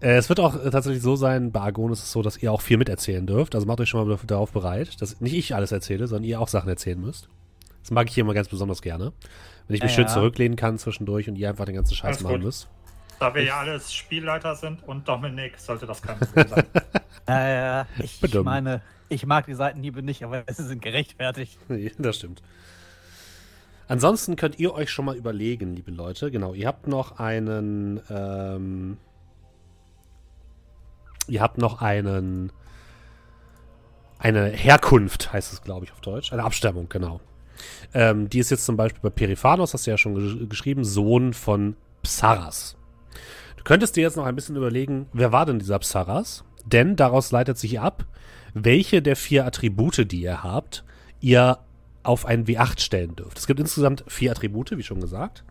Äh, 0.00 0.16
es 0.16 0.28
wird 0.28 0.40
auch 0.40 0.54
äh, 0.62 0.70
tatsächlich 0.70 1.02
so 1.02 1.16
sein, 1.16 1.50
bei 1.52 1.60
Argon 1.60 1.90
ist 1.92 2.02
es 2.02 2.12
so, 2.12 2.22
dass 2.22 2.42
ihr 2.42 2.52
auch 2.52 2.60
viel 2.60 2.76
miterzählen 2.76 3.26
dürft. 3.26 3.54
Also 3.54 3.66
macht 3.66 3.80
euch 3.80 3.88
schon 3.88 4.06
mal 4.06 4.16
darauf 4.26 4.52
bereit, 4.52 5.00
dass 5.00 5.20
nicht 5.20 5.34
ich 5.34 5.54
alles 5.54 5.72
erzähle, 5.72 6.06
sondern 6.06 6.24
ihr 6.24 6.40
auch 6.40 6.48
Sachen 6.48 6.68
erzählen 6.68 7.00
müsst. 7.00 7.28
Das 7.82 7.90
mag 7.90 8.08
ich 8.08 8.14
hier 8.14 8.22
immer 8.24 8.34
ganz 8.34 8.48
besonders 8.48 8.82
gerne. 8.82 9.12
Wenn 9.68 9.76
ich 9.76 9.82
mich 9.82 9.92
Ja, 9.92 9.96
schön 9.96 10.06
ja. 10.06 10.12
zurücklehnen 10.12 10.56
kann 10.56 10.78
zwischendurch 10.78 11.28
und 11.28 11.36
ihr 11.36 11.48
einfach 11.48 11.64
den 11.64 11.74
ganzen 11.74 11.94
Scheiß 11.94 12.08
Alles 12.16 12.22
machen 12.22 12.36
gut. 12.36 12.44
müsst. 12.44 12.68
Da 13.18 13.34
wir 13.34 13.42
ja 13.44 13.58
alles 13.60 13.92
Spielleiter 13.92 14.54
sind 14.54 14.82
und 14.86 15.08
Dominik, 15.08 15.58
sollte 15.58 15.86
das 15.86 16.02
kein 16.02 16.18
Problem 16.18 16.48
sein. 16.48 16.64
Äh, 17.28 17.82
ich 17.98 18.20
Bedummt. 18.20 18.44
meine, 18.44 18.82
ich 19.08 19.26
mag 19.26 19.46
die 19.46 19.54
Seitenhiebe 19.54 20.00
nicht, 20.00 20.22
aber 20.22 20.44
sie 20.48 20.62
sind 20.62 20.80
gerechtfertigt. 20.80 21.58
Das 21.98 22.16
stimmt. 22.16 22.40
Ansonsten 23.88 24.36
könnt 24.36 24.60
ihr 24.60 24.72
euch 24.72 24.90
schon 24.90 25.06
mal 25.06 25.16
überlegen, 25.16 25.74
liebe 25.74 25.90
Leute. 25.90 26.30
Genau, 26.30 26.54
ihr 26.54 26.68
habt 26.68 26.86
noch 26.86 27.18
einen. 27.18 28.00
Ähm, 28.10 28.96
ihr 31.26 31.40
habt 31.40 31.58
noch 31.58 31.82
einen. 31.82 32.52
Eine 34.20 34.46
Herkunft, 34.46 35.32
heißt 35.32 35.52
es, 35.52 35.62
glaube 35.62 35.84
ich, 35.84 35.92
auf 35.92 36.00
Deutsch. 36.00 36.32
Eine 36.32 36.44
Abstammung, 36.44 36.88
genau. 36.88 37.20
Ähm, 37.92 38.30
die 38.30 38.38
ist 38.38 38.50
jetzt 38.50 38.64
zum 38.64 38.76
Beispiel 38.76 39.00
bei 39.02 39.10
Periphanos, 39.10 39.74
hast 39.74 39.86
du 39.86 39.90
ja 39.90 39.98
schon 39.98 40.14
gesch 40.14 40.48
geschrieben, 40.48 40.84
Sohn 40.84 41.32
von 41.34 41.76
Psaras. 42.02 42.76
Könntest 43.66 43.96
dir 43.96 44.02
jetzt 44.02 44.16
noch 44.16 44.26
ein 44.26 44.36
bisschen 44.36 44.54
überlegen, 44.54 45.08
wer 45.12 45.32
war 45.32 45.44
denn 45.44 45.58
dieser 45.58 45.80
Psaras? 45.80 46.44
Denn 46.64 46.94
daraus 46.94 47.32
leitet 47.32 47.58
sich 47.58 47.80
ab, 47.80 48.06
welche 48.54 49.02
der 49.02 49.16
vier 49.16 49.44
Attribute, 49.44 50.08
die 50.12 50.20
ihr 50.20 50.44
habt, 50.44 50.84
ihr 51.18 51.58
auf 52.04 52.26
einen 52.26 52.44
W8 52.44 52.78
stellen 52.78 53.16
dürft. 53.16 53.38
Es 53.38 53.48
gibt 53.48 53.58
insgesamt 53.58 54.04
vier 54.06 54.30
Attribute, 54.30 54.70
wie 54.78 54.84
schon 54.84 55.00
gesagt. 55.00 55.42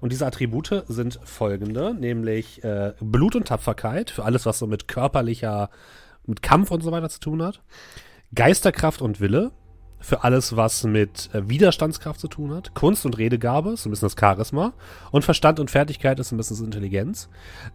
Und 0.00 0.12
diese 0.12 0.26
Attribute 0.26 0.84
sind 0.86 1.18
folgende, 1.24 1.94
nämlich 1.94 2.62
äh, 2.62 2.92
Blut 3.00 3.36
und 3.36 3.48
Tapferkeit, 3.48 4.10
für 4.10 4.26
alles, 4.26 4.44
was 4.44 4.58
so 4.58 4.66
mit 4.66 4.86
körperlicher, 4.86 5.70
mit 6.26 6.42
Kampf 6.42 6.72
und 6.72 6.82
so 6.82 6.92
weiter 6.92 7.08
zu 7.08 7.20
tun 7.20 7.42
hat. 7.42 7.62
Geisterkraft 8.34 9.00
und 9.00 9.18
Wille, 9.18 9.50
für 10.02 10.24
alles, 10.24 10.56
was 10.56 10.84
mit 10.84 11.30
äh, 11.32 11.48
Widerstandskraft 11.48 12.20
zu 12.20 12.28
tun 12.28 12.52
hat. 12.52 12.74
Kunst 12.74 13.06
und 13.06 13.16
Redegabe, 13.16 13.70
ist 13.70 13.86
ein 13.86 13.90
bisschen 13.90 14.06
das 14.06 14.16
Charisma. 14.18 14.72
Und 15.10 15.24
Verstand 15.24 15.60
und 15.60 15.70
Fertigkeit 15.70 16.18
ist 16.18 16.32
ein 16.32 16.36
bisschen 16.36 16.56
das 16.56 16.64
Intelligenz. 16.64 17.28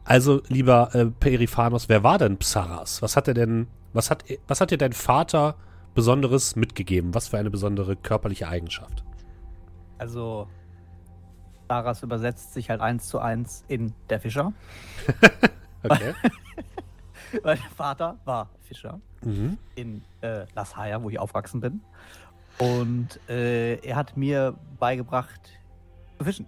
Also, 0.03 0.41
lieber 0.48 0.93
äh, 0.93 1.05
Periphanos, 1.05 1.89
wer 1.89 2.03
war 2.03 2.17
denn 2.17 2.38
Psaras? 2.38 3.01
Was 3.01 3.15
hat 3.15 3.27
er 3.27 3.34
denn, 3.34 3.67
was 3.93 4.12
hat, 4.12 4.25
was 4.48 4.62
hat 4.62 4.72
dir 4.72 4.77
dein 4.77 4.93
Vater 4.93 5.55
Besonderes 5.96 6.55
mitgegeben? 6.55 7.15
Was 7.15 7.29
für 7.29 7.38
eine 7.38 7.50
besondere 7.50 7.96
körperliche 7.96 8.48
Eigenschaft? 8.48 9.03
Also, 9.98 10.48
Saras 11.69 12.03
übersetzt 12.03 12.53
sich 12.53 12.69
halt 12.69 12.81
eins 12.81 13.07
zu 13.07 13.19
eins 13.19 13.63
in 13.67 13.93
der 14.10 14.19
Fischer. 14.19 14.53
Okay. 15.84 16.13
Der 17.43 17.57
Vater 17.75 18.17
war 18.25 18.50
Fischer 18.62 19.00
mhm. 19.24 19.57
in 19.75 20.03
äh, 20.22 20.46
Las 20.55 20.75
Haya, 20.75 21.01
wo 21.01 21.10
ich 21.10 21.19
aufgewachsen 21.19 21.62
bin. 21.62 21.81
Und 22.60 23.19
äh, 23.29 23.75
er 23.75 23.96
hat 23.96 24.17
mir 24.17 24.55
beigebracht 24.79 25.39
zu 26.17 26.24
fischen. 26.25 26.46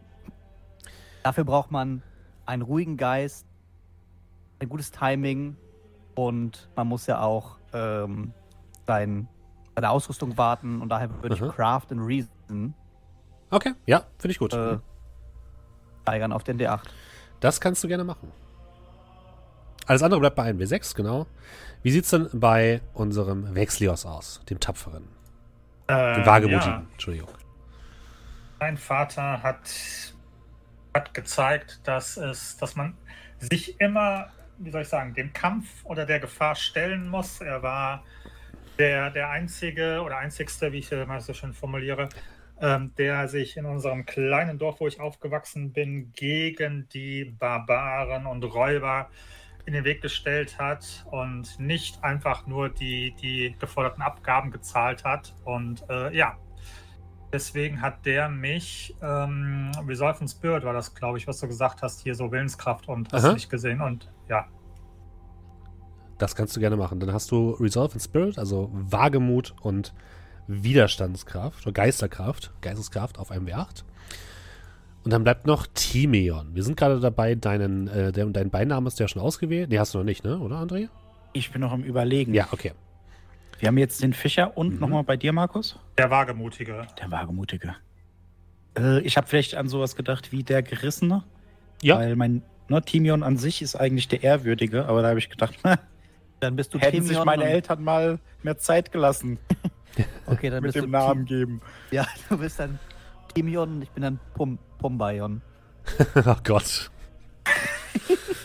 Dafür 1.24 1.43
braucht 1.43 1.69
man 1.71 2.01
einen 2.45 2.62
ruhigen 2.63 2.98
Geist, 2.98 3.45
ein 4.59 4.69
gutes 4.69 4.91
Timing 4.91 5.55
und 6.15 6.69
man 6.75 6.88
muss 6.88 7.05
ja 7.07 7.21
auch 7.21 7.57
ähm, 7.74 8.33
sein, 8.88 9.27
seine 9.75 9.89
Ausrüstung 9.91 10.38
warten. 10.38 10.81
Und 10.81 10.89
daher 10.89 11.09
würde 11.21 11.36
Mhm. 11.41 11.50
ich 11.50 11.55
Craft 11.55 11.86
and 11.91 12.01
Reason 12.01 12.74
Okay, 13.51 13.74
ja, 13.86 14.03
finde 14.17 14.31
ich 14.31 14.39
gut. 14.39 14.53
äh, 14.53 14.77
steigern 16.03 16.31
auf 16.33 16.43
den 16.43 16.59
D8. 16.59 16.81
Das 17.39 17.59
kannst 17.62 17.83
du 17.83 17.88
gerne 17.88 18.03
machen. 18.03 18.31
Alles 19.89 20.03
andere 20.03 20.19
bleibt 20.19 20.36
bei 20.36 20.43
einem 20.43 20.60
W6, 20.60 20.96
genau. 20.96 21.27
Wie 21.81 21.91
sieht's 21.91 22.12
denn 22.12 22.29
bei 22.34 22.81
unserem 22.93 23.55
Vexlios 23.55 24.05
aus, 24.05 24.41
dem 24.50 24.60
Tapferen? 24.60 25.10
Dem 26.15 26.24
Ähm, 26.24 26.25
Wagemutigen, 26.25 26.84
ja, 26.84 26.88
Entschuldigung. 26.93 27.38
mein 28.60 28.77
Vater 28.77 29.41
hat, 29.43 30.15
hat 30.93 31.13
gezeigt, 31.13 31.81
dass 31.88 32.17
es, 32.17 32.58
dass 32.58 32.75
man 32.75 32.98
sich 33.39 33.79
immer, 33.79 34.34
wie 34.58 34.72
soll 34.72 34.84
ich 34.84 34.89
sagen, 34.89 35.13
dem 35.15 35.34
Kampf 35.34 35.86
oder 35.86 36.05
der 36.05 36.19
Gefahr 36.19 36.55
stellen 36.55 37.08
muss. 37.10 37.41
Er 37.41 37.63
war 37.63 38.05
der, 38.77 39.12
der 39.12 39.29
einzige 39.29 40.01
oder 40.03 40.17
einzigste, 40.17 40.72
wie 40.72 40.79
ich 40.79 40.91
äh, 40.91 41.05
mal 41.05 41.22
so 41.22 41.34
schön 41.34 41.53
formuliere, 41.53 42.10
ähm, 42.62 42.93
der 42.98 43.27
sich 43.29 43.58
in 43.58 43.65
unserem 43.65 44.05
kleinen 44.05 44.60
Dorf, 44.60 44.81
wo 44.81 44.88
ich 44.88 45.00
aufgewachsen 45.00 45.74
bin, 45.74 46.13
gegen 46.13 46.89
die 46.89 47.25
Barbaren 47.25 48.27
und 48.27 48.43
Räuber 48.43 49.10
in 49.69 49.73
den 49.73 49.83
Weg 49.83 50.01
gestellt 50.01 50.57
hat 50.57 51.05
und 51.11 51.59
nicht 51.59 52.03
einfach 52.03 52.47
nur 52.47 52.69
die, 52.69 53.11
die 53.21 53.55
geforderten 53.59 54.01
Abgaben 54.01 54.49
gezahlt 54.49 55.03
hat. 55.03 55.35
Und 55.45 55.88
äh, 55.89 56.11
ja, 56.17 56.38
deswegen 57.31 57.79
hat 57.79 58.03
der 58.03 58.29
mich, 58.29 58.95
ähm, 59.03 59.71
Resolve 59.88 60.21
and 60.21 60.29
Spirit 60.31 60.63
war 60.63 60.73
das, 60.73 60.95
glaube 60.95 61.19
ich, 61.19 61.27
was 61.27 61.39
du 61.39 61.47
gesagt 61.47 61.83
hast, 61.83 62.01
hier 62.01 62.15
so 62.15 62.31
Willenskraft 62.31 62.88
und 62.88 63.13
hast 63.13 63.25
Aha. 63.25 63.33
nicht 63.33 63.51
gesehen. 63.51 63.79
Und 63.79 64.11
ja, 64.27 64.47
Das 66.17 66.35
kannst 66.35 66.55
du 66.55 66.59
gerne 66.59 66.75
machen. 66.75 66.99
Dann 66.99 67.13
hast 67.13 67.29
du 67.29 67.51
Resolve 67.51 67.93
and 67.93 68.01
Spirit, 68.01 68.39
also 68.39 68.71
Wagemut 68.73 69.53
und 69.61 69.93
Widerstandskraft 70.47 71.67
oder 71.67 71.73
Geisterkraft, 71.73 72.51
Geisteskraft 72.61 73.19
auf 73.19 73.29
einem 73.29 73.45
W8. 73.45 73.83
Und 75.03 75.12
dann 75.13 75.24
bleibt 75.24 75.48
noch 75.48 75.65
Timeon. 75.74 76.53
Wir 76.53 76.63
sind 76.63 76.75
gerade 76.77 77.00
dabei, 77.00 77.36
deinen, 77.36 77.88
äh, 77.88 78.12
der, 78.12 78.25
dein 78.27 78.50
Beiname 78.50 78.88
ist 78.88 79.00
ja 79.00 79.08
schon 79.08 79.22
ausgewählt. 79.22 79.70
Nee, 79.70 79.79
hast 79.79 79.94
du 79.94 79.98
noch 80.00 80.06
nicht, 80.06 80.24
ne? 80.24 80.38
Oder, 80.39 80.58
André? 80.58 80.89
Ich 81.34 81.51
bin 81.51 81.62
noch 81.62 81.72
am 81.72 81.84
Überlegen. 81.84 82.34
Ja, 82.34 82.48
okay. 82.51 82.74
Wir 83.60 83.68
haben 83.68 83.77
jetzt 83.77 84.01
den 84.03 84.13
Fischer 84.13 84.58
und 84.58 84.75
Mhm. 84.75 84.79
nochmal 84.79 85.03
bei 85.03 85.18
dir, 85.18 85.32
Markus. 85.34 85.77
der 85.98 86.10
Wagemutige. 86.10 86.86
Der 87.00 87.12
Wagemutige. 87.12 87.75
Äh, 88.77 89.00
ich 89.01 89.18
habe 89.18 89.27
vielleicht 89.27 89.56
an 89.56 89.68
sowas 89.68 89.96
gedacht 89.96 90.32
wie 90.32 90.44
der 90.44 90.62
Gerissene. 90.63 91.24
Ja. 91.82 91.98
Weil 91.98 92.15
mein 92.15 92.41
ne, 92.68 92.82
Timion 92.82 93.24
an 93.24 93.38
sich 93.38 93.62
ist 93.62 93.75
eigentlich 93.75 94.08
der 94.08 94.24
Ehrwürdige, 94.24 94.86
aber 94.86 95.01
da 95.01 95.10
habe 95.10 95.20
ich 95.20 95.29
gedacht, 95.29 95.56
Dann 96.41 96.56
bist 96.56 96.74
du 96.74 96.79
hätten 96.79 97.01
sich 97.01 97.10
Timion 97.10 97.25
meine 97.25 97.44
und- 97.44 97.50
Eltern 97.50 97.84
mal 97.84 98.20
mehr 98.44 98.58
Zeit 98.58 98.91
gelassen 98.94 99.39
Okay, 100.25 100.50
dann 100.50 100.62
mit 100.63 100.72
bist 100.74 100.75
dem 100.75 100.86
du 100.86 100.91
Namen 100.91 101.25
geben. 101.25 101.62
Ja, 101.91 102.08
du 102.29 102.38
bist 102.38 102.60
dann 102.60 102.79
Timion 103.33 103.75
und 103.75 103.81
ich 103.81 103.89
bin 103.91 104.03
dann 104.03 104.19
Pum 104.33 104.57
Pumbaion. 104.77 105.41
oh 106.25 106.36
Gott. 106.43 106.89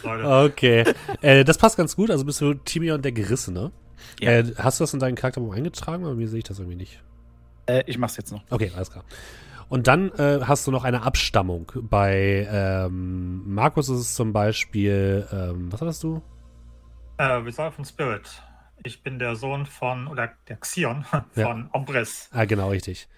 Okay. 0.05 0.85
äh, 1.23 1.45
das 1.45 1.59
passt 1.59 1.77
ganz 1.77 1.97
gut. 1.97 2.11
Also 2.11 2.25
bist 2.25 2.41
du 2.41 2.55
Timeon 2.55 3.03
der 3.03 3.13
Gerissene. 3.13 3.73
Ja. 4.21 4.31
Äh, 4.33 4.53
hast 4.59 4.81
du 4.81 4.85
das 4.85 4.95
in 4.95 5.01
deinen 5.01 5.15
Charakterbaum 5.15 5.53
eingetragen? 5.53 6.05
Oder 6.05 6.15
mir 6.15 6.29
sehe 6.29 6.39
ich 6.39 6.45
das 6.45 6.59
irgendwie 6.59 6.77
nicht. 6.77 7.03
Äh, 7.67 7.85
ich 7.87 7.99
mach's 7.99 8.17
jetzt 8.17 8.33
noch. 8.33 8.43
Okay, 8.51 8.71
alles 8.75 8.91
klar. 8.91 9.05
Und 9.69 9.87
dann 9.87 10.11
äh, 10.13 10.41
hast 10.43 10.67
du 10.67 10.71
noch 10.71 10.85
eine 10.85 11.03
Abstammung. 11.03 11.73
Bei 11.83 12.47
ähm, 12.51 13.43
Markus 13.55 13.89
ist 13.89 13.99
es 13.99 14.15
zum 14.15 14.33
Beispiel, 14.33 15.27
ähm, 15.33 15.73
was 15.73 15.81
hattest 15.81 16.03
du? 16.03 16.23
Äh, 17.17 17.25
Resolve 17.25 17.79
and 17.79 17.87
Spirit. 17.89 18.43
Ich 18.83 19.03
bin 19.03 19.19
der 19.19 19.37
Sohn 19.37 19.67
von, 19.67 20.07
oder 20.09 20.33
der 20.49 20.57
Xion 20.57 21.07
Ja. 21.35 21.47
von 21.47 21.71
Ombris. 21.73 22.29
Ah, 22.33 22.45
genau, 22.45 22.69
richtig. 22.69 23.09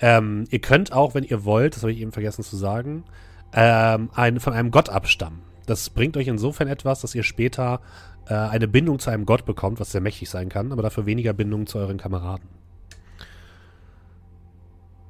Ähm, 0.00 0.44
ihr 0.50 0.60
könnt 0.60 0.92
auch, 0.92 1.14
wenn 1.14 1.24
ihr 1.24 1.44
wollt, 1.44 1.76
das 1.76 1.82
habe 1.82 1.92
ich 1.92 2.00
eben 2.00 2.12
vergessen 2.12 2.42
zu 2.42 2.56
sagen, 2.56 3.04
ähm, 3.52 4.10
ein, 4.14 4.40
von 4.40 4.52
einem 4.52 4.70
Gott 4.70 4.88
abstammen. 4.88 5.42
Das 5.66 5.90
bringt 5.90 6.16
euch 6.16 6.28
insofern 6.28 6.68
etwas, 6.68 7.00
dass 7.00 7.14
ihr 7.14 7.22
später 7.22 7.80
äh, 8.26 8.34
eine 8.34 8.68
Bindung 8.68 8.98
zu 8.98 9.10
einem 9.10 9.26
Gott 9.26 9.44
bekommt, 9.44 9.80
was 9.80 9.92
sehr 9.92 10.00
mächtig 10.00 10.28
sein 10.28 10.48
kann, 10.48 10.72
aber 10.72 10.82
dafür 10.82 11.06
weniger 11.06 11.32
Bindung 11.32 11.66
zu 11.66 11.78
euren 11.78 11.98
Kameraden. 11.98 12.48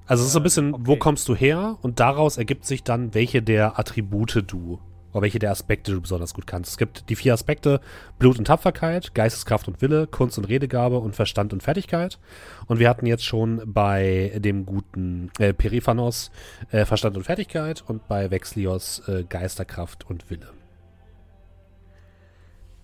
Also 0.06 0.22
es 0.22 0.28
ist 0.28 0.32
so 0.34 0.40
ein 0.40 0.42
bisschen, 0.42 0.74
wo 0.86 0.92
okay. 0.92 0.98
kommst 0.98 1.28
du 1.28 1.34
her? 1.34 1.78
Und 1.80 1.98
daraus 1.98 2.36
ergibt 2.36 2.66
sich 2.66 2.82
dann, 2.82 3.14
welche 3.14 3.42
der 3.42 3.78
Attribute 3.78 4.44
du 4.46 4.78
oder 5.14 5.22
welche 5.22 5.38
der 5.38 5.50
Aspekte 5.50 5.92
du 5.92 6.00
besonders 6.02 6.34
gut 6.34 6.46
kannst. 6.46 6.72
Es 6.72 6.76
gibt 6.76 7.08
die 7.08 7.16
vier 7.16 7.32
Aspekte: 7.32 7.80
Blut 8.18 8.38
und 8.38 8.44
Tapferkeit, 8.44 9.14
Geisteskraft 9.14 9.66
und 9.68 9.80
Wille, 9.80 10.06
Kunst 10.06 10.36
und 10.36 10.44
Redegabe 10.44 10.98
und 10.98 11.16
Verstand 11.16 11.54
und 11.54 11.62
Fertigkeit. 11.62 12.18
Und 12.66 12.78
wir 12.80 12.90
hatten 12.90 13.06
jetzt 13.06 13.24
schon 13.24 13.62
bei 13.64 14.32
dem 14.36 14.66
guten 14.66 15.30
äh, 15.38 15.54
Periphanos 15.54 16.30
äh, 16.70 16.84
Verstand 16.84 17.16
und 17.16 17.22
Fertigkeit 17.24 17.82
und 17.86 18.06
bei 18.08 18.30
Vexlios 18.30 19.08
äh, 19.08 19.24
Geisterkraft 19.24 20.04
und 20.10 20.28
Wille. 20.28 20.50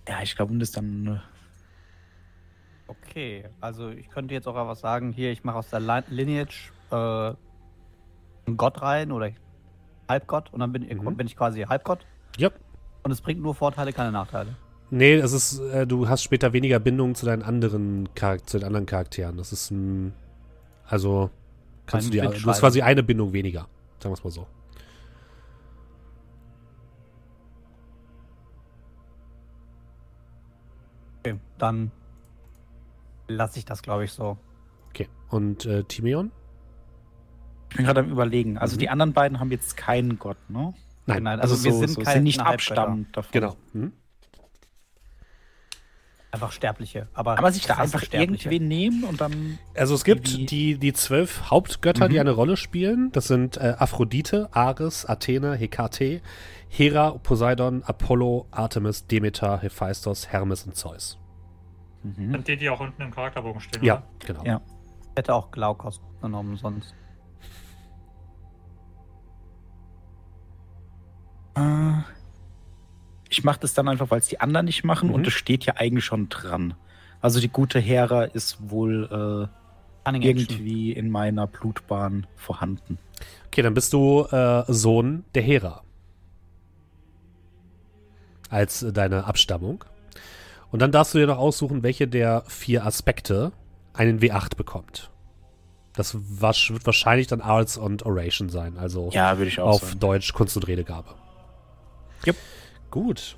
Ja, 0.07 0.21
ich 0.23 0.35
glaube, 0.35 0.51
und 0.51 0.61
ist 0.61 0.75
dann. 0.77 1.07
äh, 1.07 1.19
Okay, 2.87 3.45
also 3.61 3.89
ich 3.89 4.09
könnte 4.09 4.33
jetzt 4.33 4.47
auch 4.47 4.55
was 4.55 4.81
sagen. 4.81 5.13
Hier, 5.13 5.31
ich 5.31 5.45
mache 5.45 5.57
aus 5.57 5.69
der 5.69 5.79
Li- 5.79 6.03
Lineage 6.09 6.73
äh, 6.91 6.95
einen 6.95 8.57
Gott 8.57 8.81
rein 8.81 9.13
oder 9.13 9.31
Halbgott 10.09 10.51
und 10.51 10.59
dann 10.59 10.73
bin, 10.73 10.83
Mhm. 10.83 11.15
bin 11.15 11.25
ich 11.25 11.37
quasi 11.37 11.61
Halbgott. 11.61 12.05
Ja. 12.37 12.49
Und 13.03 13.11
es 13.11 13.21
bringt 13.21 13.41
nur 13.41 13.55
Vorteile, 13.55 13.93
keine 13.93 14.11
Nachteile. 14.11 14.55
Nee, 14.89 15.13
es 15.15 15.31
ist, 15.31 15.59
äh, 15.59 15.87
du 15.87 16.09
hast 16.09 16.21
später 16.23 16.53
weniger 16.53 16.79
Bindung 16.79 17.15
zu 17.15 17.25
deinen 17.25 17.43
anderen 17.43 18.09
Charak 18.17 18.47
zu 18.49 18.59
den 18.59 18.67
anderen 18.67 18.85
Charakteren. 18.85 19.37
Das 19.37 19.51
ist 19.53 19.71
ein. 19.71 20.13
Also 20.85 21.29
kannst 21.85 22.07
Ein 22.07 22.11
du 22.11 22.21
dir. 22.21 22.29
Du 22.39 22.49
hast 22.49 22.59
quasi 22.59 22.81
eine 22.81 23.01
Bindung 23.01 23.31
weniger. 23.33 23.67
Sagen 23.99 24.11
wir 24.13 24.17
es 24.17 24.23
mal 24.23 24.31
so. 24.31 24.47
Okay, 31.19 31.39
dann 31.57 31.91
lasse 33.27 33.59
ich 33.59 33.65
das, 33.65 33.81
glaube 33.81 34.05
ich, 34.05 34.11
so. 34.11 34.37
Okay. 34.89 35.07
Und 35.29 35.65
äh, 35.65 35.83
Timeon? 35.83 36.31
Ich 37.69 37.77
bin 37.77 37.85
gerade 37.85 38.01
am 38.01 38.09
Überlegen. 38.09 38.57
Also, 38.57 38.75
Mhm. 38.75 38.79
die 38.79 38.89
anderen 38.89 39.13
beiden 39.13 39.39
haben 39.39 39.51
jetzt 39.51 39.77
keinen 39.77 40.19
Gott, 40.19 40.37
ne? 40.49 40.73
Nein, 41.05 41.23
Nein, 41.23 41.39
Also, 41.39 41.55
also, 41.55 41.63
wir 41.65 41.71
so, 41.73 41.79
sind, 41.79 41.89
so, 41.89 42.01
keine 42.01 42.13
sind 42.15 42.23
nicht 42.23 42.39
abstammend 42.41 43.15
davon. 43.17 43.31
genau. 43.31 43.55
Mhm. 43.73 43.93
Einfach 46.33 46.53
Sterbliche. 46.53 47.09
Aber, 47.13 47.37
Aber 47.37 47.51
sich 47.51 47.65
da 47.67 47.75
einfach 47.75 48.01
Sterbliche. 48.03 48.47
irgendwen 48.49 48.67
nehmen 48.69 49.03
und 49.03 49.19
dann. 49.19 49.59
Also 49.75 49.95
es 49.95 50.05
gibt 50.05 50.49
die, 50.49 50.77
die 50.77 50.93
zwölf 50.93 51.49
Hauptgötter, 51.51 52.07
die 52.07 52.13
Mhm. 52.15 52.19
eine 52.21 52.31
Rolle 52.31 52.55
spielen. 52.55 53.11
Das 53.11 53.27
sind 53.27 53.57
äh, 53.57 53.75
Aphrodite, 53.77 54.47
Ares, 54.53 55.05
Athene, 55.05 55.55
Hekate, 55.55 56.21
Hera, 56.69 57.17
Poseidon, 57.17 57.83
Apollo, 57.83 58.47
Artemis, 58.49 59.05
Demeter, 59.07 59.59
Hephaistos, 59.61 60.29
Hermes 60.29 60.63
und 60.65 60.77
Zeus. 60.77 61.17
Mhm. 62.03 62.31
Sind 62.31 62.47
die, 62.47 62.55
die 62.55 62.69
auch 62.69 62.79
unten 62.79 63.01
im 63.01 63.11
Charakterbogen 63.11 63.59
stehen? 63.59 63.83
Ja, 63.83 63.95
oder? 63.97 64.03
genau. 64.25 64.43
Ja. 64.45 64.61
Ich 65.11 65.17
hätte 65.17 65.33
auch 65.35 65.51
Glaukos 65.51 65.99
genommen 66.21 66.55
sonst. 66.55 66.95
Äh, 71.55 72.01
Ich 73.29 73.43
mache 73.45 73.61
das 73.61 73.73
dann 73.73 73.87
einfach, 73.87 74.11
weil 74.11 74.19
es 74.19 74.27
die 74.27 74.41
anderen 74.41 74.65
nicht 74.65 74.83
machen 74.83 75.07
Mhm. 75.09 75.15
und 75.15 75.27
es 75.27 75.33
steht 75.33 75.65
ja 75.65 75.75
eigentlich 75.77 76.03
schon 76.03 76.27
dran. 76.29 76.73
Also 77.21 77.39
die 77.39 77.47
gute 77.49 77.79
Hera 77.79 78.23
ist 78.25 78.57
wohl 78.69 79.49
äh, 80.05 80.09
Action. 80.09 80.23
irgendwie 80.23 80.91
in 80.91 81.09
meiner 81.09 81.47
Blutbahn 81.47 82.27
vorhanden. 82.35 82.97
Okay, 83.47 83.61
dann 83.61 83.73
bist 83.73 83.93
du 83.93 84.23
äh, 84.31 84.63
Sohn 84.67 85.23
der 85.35 85.43
Hera. 85.43 85.83
Als 88.49 88.83
äh, 88.83 88.91
deine 88.91 89.25
Abstammung. 89.25 89.83
Und 90.71 90.81
dann 90.81 90.91
darfst 90.91 91.13
du 91.13 91.17
dir 91.19 91.27
noch 91.27 91.37
aussuchen, 91.37 91.83
welche 91.83 92.07
der 92.07 92.43
vier 92.47 92.85
Aspekte 92.85 93.51
einen 93.93 94.19
W8 94.19 94.55
bekommt. 94.55 95.09
Das 95.93 96.15
wasch- 96.15 96.71
wird 96.71 96.85
wahrscheinlich 96.85 97.27
dann 97.27 97.41
Arts 97.41 97.77
und 97.77 98.05
Oration 98.05 98.49
sein, 98.49 98.77
also 98.77 99.09
Ja, 99.11 99.37
würde 99.37 99.49
ich 99.49 99.59
auch 99.59 99.67
auf 99.75 99.81
sagen. 99.83 99.99
Deutsch 99.99 100.33
Kunst 100.33 100.55
und 100.55 100.67
Redegabe. 100.67 101.15
Jupp. 102.25 102.35
Gut. 102.89 103.37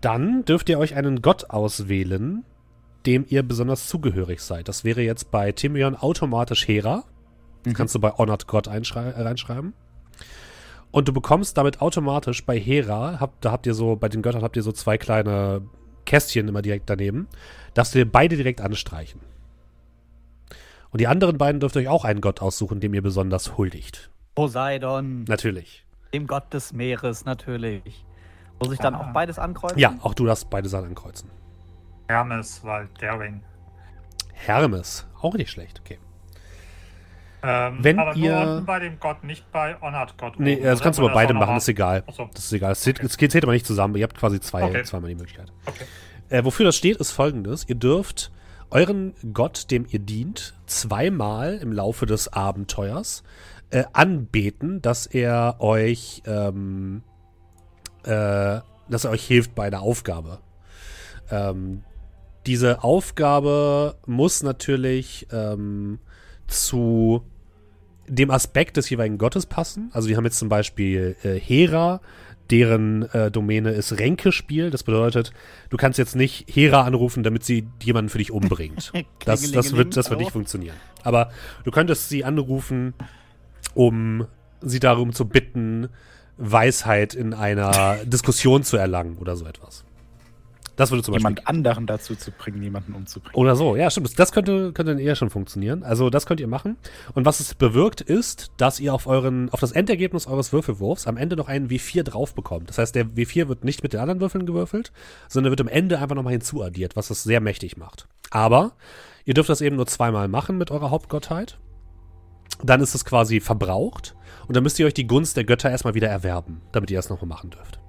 Dann 0.00 0.44
dürft 0.44 0.68
ihr 0.68 0.78
euch 0.78 0.94
einen 0.94 1.22
Gott 1.22 1.50
auswählen, 1.50 2.44
dem 3.06 3.24
ihr 3.28 3.42
besonders 3.42 3.88
zugehörig 3.88 4.40
seid. 4.40 4.68
Das 4.68 4.84
wäre 4.84 5.00
jetzt 5.02 5.30
bei 5.30 5.52
Timion 5.52 5.96
automatisch 5.96 6.66
Hera. 6.68 7.04
Das 7.64 7.72
Mhm. 7.72 7.76
kannst 7.76 7.94
du 7.94 7.98
bei 8.00 8.10
Honored 8.12 8.46
God 8.46 8.66
äh, 8.66 8.70
reinschreiben. 8.70 9.72
Und 10.92 11.08
du 11.08 11.12
bekommst 11.12 11.58
damit 11.58 11.80
automatisch 11.80 12.44
bei 12.46 12.58
Hera, 12.58 13.18
habt, 13.20 13.44
da 13.44 13.52
habt 13.52 13.66
ihr 13.66 13.74
so, 13.74 13.96
bei 13.96 14.08
den 14.08 14.22
Göttern 14.22 14.42
habt 14.42 14.56
ihr 14.56 14.62
so 14.62 14.72
zwei 14.72 14.96
kleine 14.98 15.62
Kästchen 16.04 16.46
immer 16.48 16.62
direkt 16.62 16.88
daneben, 16.88 17.26
darfst 17.74 17.94
du 17.94 17.98
dir 17.98 18.10
beide 18.10 18.36
direkt 18.36 18.60
anstreichen. 18.60 19.20
Und 20.90 21.00
die 21.00 21.08
anderen 21.08 21.36
beiden 21.36 21.60
dürft 21.60 21.76
ihr 21.76 21.80
euch 21.82 21.88
auch 21.88 22.04
einen 22.04 22.20
Gott 22.20 22.40
aussuchen, 22.40 22.80
dem 22.80 22.94
ihr 22.94 23.02
besonders 23.02 23.58
huldigt. 23.58 24.10
Poseidon, 24.34 25.24
Natürlich. 25.24 25.84
Dem 26.14 26.26
Gott 26.26 26.52
des 26.52 26.72
Meeres, 26.72 27.24
natürlich. 27.24 28.04
Muss 28.60 28.72
ich 28.72 28.78
dann 28.78 28.94
Ah. 28.94 29.00
auch 29.00 29.12
beides 29.12 29.38
ankreuzen? 29.38 29.78
Ja, 29.78 29.94
auch 30.02 30.14
du 30.14 30.24
darfst 30.26 30.48
beide 30.50 30.68
Sachen 30.68 30.86
ankreuzen. 30.86 31.30
Hermes, 32.08 32.62
weil 32.64 32.88
Daring. 33.00 33.42
Hermes, 34.32 35.06
auch 35.20 35.34
nicht 35.34 35.50
schlecht, 35.50 35.80
okay. 35.80 35.98
Ähm, 37.42 37.78
Wenn 37.80 37.98
aber 37.98 38.14
ihr- 38.16 38.32
nur 38.40 38.52
unten 38.54 38.66
bei 38.66 38.78
dem 38.80 38.98
Gott, 38.98 39.22
nicht 39.22 39.50
bei 39.52 39.76
Honored 39.80 40.16
God. 40.18 40.40
Nee, 40.40 40.56
oben, 40.56 40.64
das 40.64 40.80
kannst 40.80 40.98
du 40.98 41.06
bei 41.06 41.12
beide 41.12 41.34
machen, 41.34 41.56
ist 41.56 41.68
egal. 41.68 42.02
Achso, 42.06 42.28
Das 42.34 42.44
ist 42.44 42.52
egal. 42.52 42.72
Es 42.72 42.80
zählt, 42.80 43.00
es 43.00 43.16
zählt 43.16 43.44
aber 43.44 43.52
nicht 43.52 43.66
zusammen. 43.66 43.94
Ihr 43.96 44.04
habt 44.04 44.16
quasi 44.18 44.40
zwei, 44.40 44.64
Okay. 44.64 44.82
zweimal 44.84 45.08
die 45.10 45.16
Möglichkeit. 45.16 45.52
okay. 45.66 45.84
Äh, 46.28 46.44
wofür 46.44 46.64
das 46.66 46.76
steht, 46.76 46.96
ist 46.96 47.12
folgendes. 47.12 47.68
Ihr 47.68 47.76
dürft 47.76 48.32
euren 48.70 49.14
Gott, 49.32 49.70
dem 49.70 49.86
ihr 49.88 50.00
dient, 50.00 50.54
zweimal 50.66 51.54
im 51.58 51.70
Laufe 51.72 52.04
des 52.06 52.32
Abenteuers 52.32 53.22
äh, 53.70 53.84
anbeten, 53.92 54.82
dass 54.82 55.06
er 55.06 55.56
euch, 55.60 56.22
ähm, 56.26 57.02
äh, 58.04 58.60
dass 58.88 59.04
er 59.04 59.10
euch 59.10 59.24
hilft 59.24 59.54
bei 59.54 59.66
einer 59.66 59.82
Aufgabe. 59.82 60.38
Ähm, 61.30 61.82
diese 62.46 62.84
Aufgabe 62.84 63.96
muss 64.06 64.42
natürlich 64.42 65.26
ähm, 65.32 65.98
zu 66.46 67.24
dem 68.08 68.30
Aspekt 68.30 68.76
des 68.76 68.88
jeweiligen 68.88 69.18
Gottes 69.18 69.46
passen. 69.46 69.90
Also 69.92 70.08
wir 70.08 70.16
haben 70.16 70.24
jetzt 70.24 70.38
zum 70.38 70.48
Beispiel 70.48 71.16
äh, 71.24 71.40
Hera, 71.40 72.00
deren 72.50 73.02
äh, 73.12 73.32
Domäne 73.32 73.70
ist 73.70 73.98
Ränkespiel. 73.98 74.70
Das 74.70 74.84
bedeutet, 74.84 75.32
du 75.70 75.76
kannst 75.76 75.98
jetzt 75.98 76.14
nicht 76.14 76.46
Hera 76.48 76.82
anrufen, 76.82 77.24
damit 77.24 77.44
sie 77.44 77.66
jemanden 77.82 78.08
für 78.08 78.18
dich 78.18 78.30
umbringt. 78.30 78.92
Das, 79.24 79.50
das, 79.50 79.74
wird, 79.74 79.96
das 79.96 80.08
wird 80.08 80.20
nicht 80.20 80.30
funktionieren. 80.30 80.76
Aber 81.02 81.32
du 81.64 81.72
könntest 81.72 82.08
sie 82.08 82.24
anrufen, 82.24 82.94
um 83.76 84.26
sie 84.62 84.80
darum 84.80 85.12
zu 85.12 85.28
bitten, 85.28 85.88
Weisheit 86.38 87.14
in 87.14 87.34
einer 87.34 87.96
Diskussion 88.04 88.64
zu 88.64 88.76
erlangen 88.76 89.18
oder 89.18 89.36
so 89.36 89.46
etwas. 89.46 89.84
Das 90.76 90.90
würde 90.90 91.02
zum 91.02 91.12
Beispiel 91.12 91.30
Jemand 91.30 91.48
anderen 91.48 91.86
dazu 91.86 92.14
zu 92.14 92.30
bringen, 92.30 92.62
jemanden 92.62 92.92
umzubringen. 92.92 93.34
oder 93.34 93.56
so, 93.56 93.76
ja, 93.76 93.90
stimmt. 93.90 94.18
Das 94.18 94.32
könnte, 94.32 94.72
könnte 94.74 94.92
dann 94.92 94.98
eher 94.98 95.16
schon 95.16 95.30
funktionieren. 95.30 95.82
Also, 95.82 96.10
das 96.10 96.26
könnt 96.26 96.38
ihr 96.38 96.48
machen. 96.48 96.76
Und 97.14 97.24
was 97.24 97.40
es 97.40 97.54
bewirkt, 97.54 98.02
ist, 98.02 98.50
dass 98.58 98.78
ihr 98.78 98.92
auf 98.92 99.06
euren, 99.06 99.48
auf 99.50 99.60
das 99.60 99.72
Endergebnis 99.72 100.26
eures 100.26 100.52
Würfelwurfs 100.52 101.06
am 101.06 101.16
Ende 101.16 101.34
noch 101.36 101.48
einen 101.48 101.70
W4 101.70 102.02
drauf 102.02 102.34
bekommt. 102.34 102.68
Das 102.68 102.76
heißt, 102.76 102.94
der 102.94 103.06
W4 103.06 103.48
wird 103.48 103.64
nicht 103.64 103.82
mit 103.82 103.94
den 103.94 104.00
anderen 104.00 104.20
Würfeln 104.20 104.44
gewürfelt, 104.44 104.92
sondern 105.28 105.50
wird 105.50 105.62
am 105.62 105.68
Ende 105.68 105.98
einfach 105.98 106.14
nochmal 106.14 106.32
hinzuaddiert, 106.32 106.94
was 106.94 107.08
es 107.08 107.22
sehr 107.22 107.40
mächtig 107.40 107.78
macht. 107.78 108.06
Aber 108.30 108.72
ihr 109.24 109.32
dürft 109.32 109.48
das 109.48 109.62
eben 109.62 109.76
nur 109.76 109.86
zweimal 109.86 110.28
machen 110.28 110.58
mit 110.58 110.70
eurer 110.70 110.90
Hauptgottheit. 110.90 111.58
Dann 112.62 112.80
ist 112.80 112.94
es 112.94 113.04
quasi 113.04 113.40
verbraucht. 113.40 114.14
Und 114.46 114.56
dann 114.56 114.62
müsst 114.62 114.78
ihr 114.78 114.86
euch 114.86 114.94
die 114.94 115.06
Gunst 115.06 115.36
der 115.36 115.44
Götter 115.44 115.70
erstmal 115.70 115.94
wieder 115.94 116.08
erwerben, 116.08 116.62
damit 116.72 116.90
ihr 116.90 116.98
das 116.98 117.10
nochmal 117.10 117.28
machen 117.28 117.50
dürft. 117.50 117.80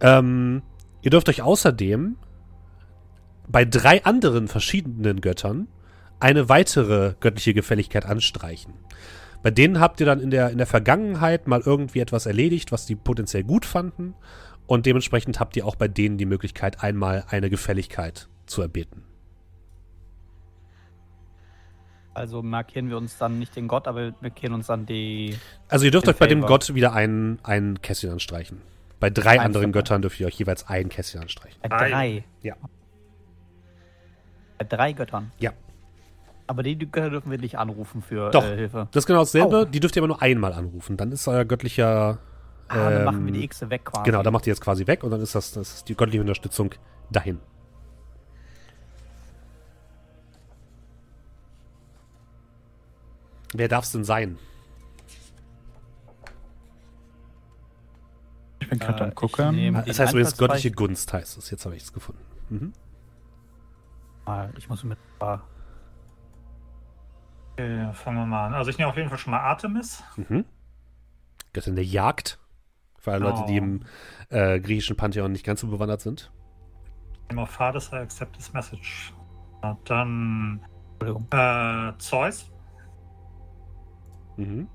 Ähm, 0.00 0.62
ihr 1.02 1.10
dürft 1.10 1.28
euch 1.28 1.42
außerdem 1.42 2.16
bei 3.48 3.64
drei 3.64 4.04
anderen 4.04 4.48
verschiedenen 4.48 5.20
Göttern 5.20 5.68
eine 6.20 6.48
weitere 6.48 7.14
göttliche 7.20 7.54
Gefälligkeit 7.54 8.04
anstreichen. 8.04 8.74
Bei 9.42 9.50
denen 9.50 9.78
habt 9.78 10.00
ihr 10.00 10.06
dann 10.06 10.20
in 10.20 10.30
der, 10.30 10.50
in 10.50 10.58
der 10.58 10.66
Vergangenheit 10.66 11.46
mal 11.46 11.62
irgendwie 11.64 12.00
etwas 12.00 12.26
erledigt, 12.26 12.72
was 12.72 12.86
die 12.86 12.96
potenziell 12.96 13.44
gut 13.44 13.64
fanden. 13.64 14.14
Und 14.66 14.84
dementsprechend 14.84 15.40
habt 15.40 15.56
ihr 15.56 15.64
auch 15.64 15.76
bei 15.76 15.88
denen 15.88 16.18
die 16.18 16.26
Möglichkeit, 16.26 16.82
einmal 16.82 17.24
eine 17.28 17.48
Gefälligkeit 17.48 18.28
zu 18.46 18.62
erbeten. 18.62 19.07
Also 22.18 22.42
markieren 22.42 22.90
wir 22.90 22.96
uns 22.96 23.16
dann 23.16 23.38
nicht 23.38 23.54
den 23.54 23.68
Gott, 23.68 23.86
aber 23.86 24.00
wir 24.00 24.14
markieren 24.20 24.54
uns 24.54 24.66
dann 24.66 24.86
die. 24.86 25.36
Also 25.68 25.84
ihr 25.84 25.90
dürft 25.90 26.08
euch 26.08 26.16
bei 26.16 26.26
dem. 26.26 26.42
Gott 26.42 26.74
wieder 26.74 26.92
ein, 26.92 27.38
ein 27.42 27.80
Kästchen 27.80 28.10
anstreichen. 28.10 28.60
Bei 29.00 29.10
drei 29.10 29.32
Ein 29.32 29.46
anderen 29.46 29.66
Favor. 29.66 29.82
Göttern 29.82 30.02
dürft 30.02 30.18
ihr 30.18 30.26
euch 30.26 30.34
jeweils 30.34 30.68
ein 30.68 30.88
Kästchen 30.88 31.20
anstreichen. 31.20 31.60
Bei 31.62 31.68
Drei. 31.68 32.24
Ja. 32.42 32.56
Bei 34.58 34.64
drei 34.64 34.92
Göttern. 34.92 35.30
Ja. 35.38 35.52
Aber 36.48 36.62
die 36.62 36.76
Götter 36.78 37.10
dürfen 37.10 37.30
wir 37.30 37.38
nicht 37.38 37.58
anrufen 37.58 38.02
für 38.02 38.30
Doch. 38.30 38.44
Äh, 38.44 38.56
Hilfe. 38.56 38.88
Das 38.90 39.02
ist 39.02 39.06
genau 39.06 39.20
dasselbe. 39.20 39.60
Oh. 39.60 39.64
Die 39.64 39.78
dürft 39.78 39.94
ihr 39.94 40.00
aber 40.00 40.08
nur 40.08 40.20
einmal 40.20 40.52
anrufen. 40.52 40.96
Dann 40.96 41.12
ist 41.12 41.28
euer 41.28 41.44
göttlicher. 41.44 42.18
Ah, 42.68 42.90
dann 42.90 43.04
machen 43.04 43.24
wir 43.24 43.28
ähm, 43.28 43.34
die 43.34 43.44
X 43.44 43.68
weg 43.70 43.84
quasi. 43.84 44.04
Genau, 44.04 44.22
da 44.22 44.30
macht 44.30 44.46
ihr 44.46 44.50
jetzt 44.50 44.60
quasi 44.60 44.86
weg 44.86 45.04
und 45.04 45.10
dann 45.10 45.20
ist 45.20 45.34
das, 45.34 45.52
das 45.52 45.76
ist 45.76 45.88
die 45.88 45.94
göttliche 45.94 46.20
Unterstützung 46.20 46.74
dahin. 47.10 47.38
Wer 53.54 53.68
darf 53.68 53.84
es 53.84 53.92
denn 53.92 54.04
sein? 54.04 54.38
Ich 58.60 58.68
bin 58.68 58.78
gerade 58.78 59.04
Äh, 59.04 59.06
am 59.08 59.14
gucken. 59.14 59.54
nehm- 59.54 59.82
Das 59.86 59.98
heißt 59.98 60.12
übrigens 60.12 60.36
göttliche 60.36 60.70
Gunst 60.72 61.12
heißt 61.12 61.38
es. 61.38 61.50
Jetzt 61.50 61.64
habe 61.64 61.76
ich 61.76 61.82
es 61.84 61.92
gefunden. 61.92 62.22
Mhm. 62.50 62.72
Ah, 64.26 64.48
Ich 64.56 64.68
muss 64.68 64.84
mit. 64.84 64.98
ah, 65.20 65.38
Okay, 67.54 67.92
fangen 67.92 68.18
wir 68.18 68.26
mal 68.26 68.46
an. 68.46 68.54
Also 68.54 68.70
ich 68.70 68.78
nehme 68.78 68.88
auf 68.90 68.96
jeden 68.96 69.08
Fall 69.08 69.18
schon 69.18 69.32
mal 69.32 69.40
Artemis. 69.40 70.02
Mhm. 70.16 70.44
Göttin 71.52 71.74
der 71.74 71.84
Jagd. 71.84 72.38
Für 72.98 73.12
alle 73.12 73.24
Leute, 73.24 73.44
die 73.48 73.54
Oh. 73.60 73.64
im 73.64 73.80
äh, 74.28 74.60
griechischen 74.60 74.96
Pantheon 74.96 75.32
nicht 75.32 75.44
ganz 75.46 75.60
so 75.60 75.66
bewandert 75.68 76.00
sind. 76.00 76.30
Ich 77.22 77.28
nehme 77.30 77.42
auf 77.42 77.58
Hades, 77.58 77.90
I 77.92 77.96
accept 77.96 78.36
this 78.36 78.52
message. 78.52 79.12
Na, 79.62 79.76
dann 79.86 80.60
Entschuldigung. 81.00 81.26
äh, 81.32 81.92
Zeus. 81.98 82.50
Mhm. 84.38 84.68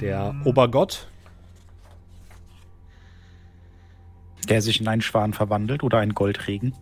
Der 0.00 0.34
Obergott. 0.44 1.08
Der 4.48 4.62
sich 4.62 4.80
in 4.80 4.88
einen 4.88 5.02
Schwan 5.02 5.32
verwandelt 5.32 5.82
oder 5.82 5.98
einen 5.98 6.14
Goldregen. 6.14 6.74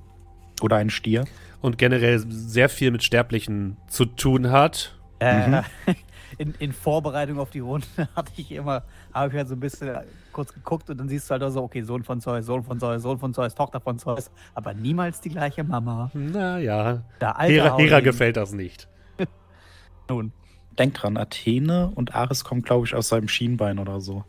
Oder 0.61 0.77
einen 0.77 0.91
Stier. 0.91 1.25
Und 1.61 1.79
generell 1.79 2.19
sehr 2.29 2.69
viel 2.69 2.91
mit 2.91 3.03
Sterblichen 3.03 3.77
zu 3.89 4.05
tun 4.05 4.51
hat. 4.51 4.95
Äh, 5.21 5.49
Mhm. 5.49 5.65
in, 6.39 6.55
in 6.59 6.73
Vorbereitung 6.73 7.39
auf 7.39 7.51
die 7.51 7.59
Runde 7.61 7.87
hatte 8.17 8.33
ich 8.37 8.53
immer, 8.53 8.83
habe 9.13 9.33
ich 9.33 9.39
halt 9.39 9.49
so 9.49 9.55
ein 9.55 9.61
bisschen 9.61 9.97
kurz 10.33 10.53
geguckt 10.53 10.89
und 10.91 10.99
dann 10.99 11.09
siehst 11.09 11.29
du 11.29 11.33
halt 11.33 11.43
auch 11.43 11.51
so, 11.51 11.63
okay, 11.63 11.83
Sohn 11.83 12.05
von 12.05 12.21
Zeus, 12.21 12.47
Sohn 12.47 12.63
von 12.63 12.79
Zeus, 12.79 13.03
Sohn 13.03 13.19
von 13.19 13.35
Zeus, 13.35 13.55
Tochter 13.55 13.81
von 13.81 13.99
Zeus, 13.99 14.31
aber 14.55 14.75
niemals 14.75 15.21
die 15.21 15.31
gleiche 15.31 15.65
Mama. 15.65 16.11
Naja, 16.15 17.03
Hera, 17.21 17.77
Hera 17.77 18.01
gefällt 18.01 18.37
das 18.37 18.53
nicht. 18.53 18.89
Nun. 20.09 20.33
Denk 20.79 20.95
dran, 20.95 21.17
Athene 21.17 21.91
und 21.95 22.15
Ares 22.15 22.45
kommen, 22.45 22.63
glaube 22.63 22.87
ich, 22.87 22.95
aus 22.95 23.09
seinem 23.09 23.29
Schienbein 23.29 23.79
oder 23.79 24.01
so. 24.01 24.25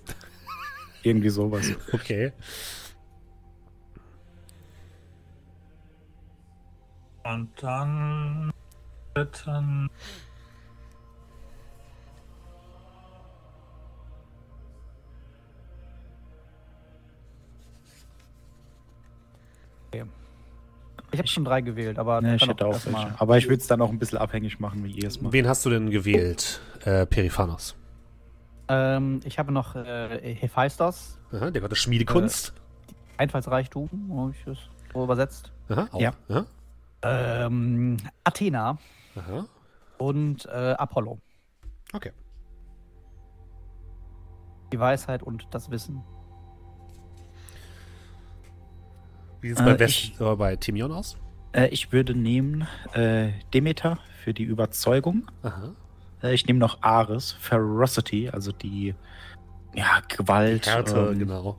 Irgendwie 1.03 1.29
sowas. 1.29 1.71
Okay. 1.93 2.33
Und 7.23 7.49
dann 7.61 8.51
bitten. 9.13 9.89
Ich 21.11 21.17
habe 21.19 21.27
schon 21.27 21.43
drei 21.45 21.61
gewählt, 21.61 21.97
aber 21.97 22.21
Ja, 22.21 22.35
ich 22.35 22.45
hätte 22.47 22.65
auch 22.67 22.85
welche. 22.85 23.19
Aber 23.19 23.37
ich 23.37 23.45
würde 23.45 23.57
es 23.61 23.67
dann 23.67 23.81
auch 23.81 23.89
ein 23.89 23.97
bisschen 23.99 24.17
abhängig 24.19 24.59
machen, 24.59 24.83
wie 24.83 24.91
ihr 24.91 25.07
es 25.07 25.19
macht. 25.21 25.33
Wen 25.33 25.47
hast 25.47 25.65
du 25.65 25.69
denn 25.69 25.89
gewählt? 25.89 26.61
Äh, 26.85 27.05
Periphanos. 27.05 27.75
Ähm, 28.67 29.19
ich 29.23 29.39
habe 29.39 29.51
noch 29.51 29.75
äh, 29.75 30.35
Hephaistos, 30.35 31.17
Aha, 31.31 31.49
der 31.49 31.61
Gott 31.61 31.71
der 31.71 31.75
Schmiedekunst. 31.75 32.53
Einfallsreichtum, 33.17 33.89
habe 34.15 34.31
ich 34.39 34.47
es 34.47 34.57
so 34.93 35.03
übersetzt. 35.03 35.51
Aha, 35.69 35.87
auch. 35.91 35.99
ja. 35.99 36.13
Aha, 36.29 36.45
Ähm, 37.01 37.97
Athena 38.23 38.77
aha. 39.15 39.45
und 39.97 40.45
äh, 40.45 40.75
Apollo. 40.77 41.17
Okay. 41.93 42.11
Die 44.71 44.79
Weisheit 44.79 45.23
und 45.23 45.47
das 45.51 45.71
Wissen. 45.71 46.03
Wie 49.41 49.49
sieht 49.49 49.59
es 49.59 49.65
Äh, 49.65 49.75
bei, 49.75 49.85
ich- 49.85 50.19
äh, 50.19 50.35
bei 50.35 50.55
Timion 50.55 50.91
aus? 50.91 51.17
Äh, 51.53 51.67
ich 51.69 51.91
würde 51.91 52.13
nehmen 52.13 52.67
äh, 52.93 53.29
Demeter 53.53 53.97
für 54.23 54.33
die 54.33 54.43
Überzeugung. 54.43 55.29
Aha. 55.43 55.71
Äh, 56.21 56.33
ich 56.33 56.45
nehme 56.45 56.59
noch 56.59 56.81
Ares, 56.81 57.31
Ferocity, 57.33 58.29
also 58.29 58.51
die 58.51 58.93
ja, 59.73 60.01
Gewalt. 60.07 60.67
Härte, 60.67 61.09
ähm, 61.13 61.19
genau. 61.19 61.57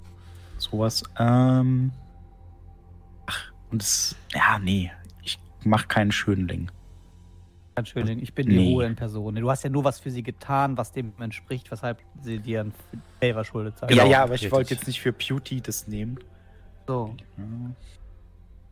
Sowas. 0.59 1.03
Ähm, 1.19 1.93
ach, 3.27 3.53
und 3.71 3.83
es. 3.83 4.15
Ja, 4.35 4.59
nee. 4.59 4.91
Ich 5.23 5.39
mach 5.65 5.89
keinen 5.89 6.13
Schönling. 6.13 6.71
Ganz 7.77 7.89
schön, 7.89 8.07
ich 8.21 8.35
bin 8.35 8.49
die 8.49 8.57
Nee. 8.59 8.73
Ruhe 8.75 8.85
in 8.85 8.95
Person. 8.97 9.37
Du 9.37 9.49
hast 9.51 9.63
ja 9.65 9.71
nur 9.71 9.85
was 9.85 10.01
für 10.01 10.11
sie 10.11 10.23
getan, 10.23 10.77
was 10.77 10.93
dem 10.93 11.13
entspricht, 11.19 11.71
weshalb 11.71 12.03
sie 12.21 12.39
dir 12.39 12.61
ein 12.65 12.75
Favor 13.21 13.45
schuldet. 13.45 13.79
sag 13.79 13.91
ich 13.91 13.97
Genau, 13.97 14.11
ja, 14.11 14.19
ja, 14.19 14.23
aber 14.25 14.35
ich 14.35 14.51
wollte 14.53 14.75
jetzt 14.75 14.87
nicht 14.87 15.01
für 15.01 15.13
Beauty 15.13 15.61
das 15.63 15.87
nehmen. 15.87 16.19
So. 16.91 17.15
Hm. 17.37 17.77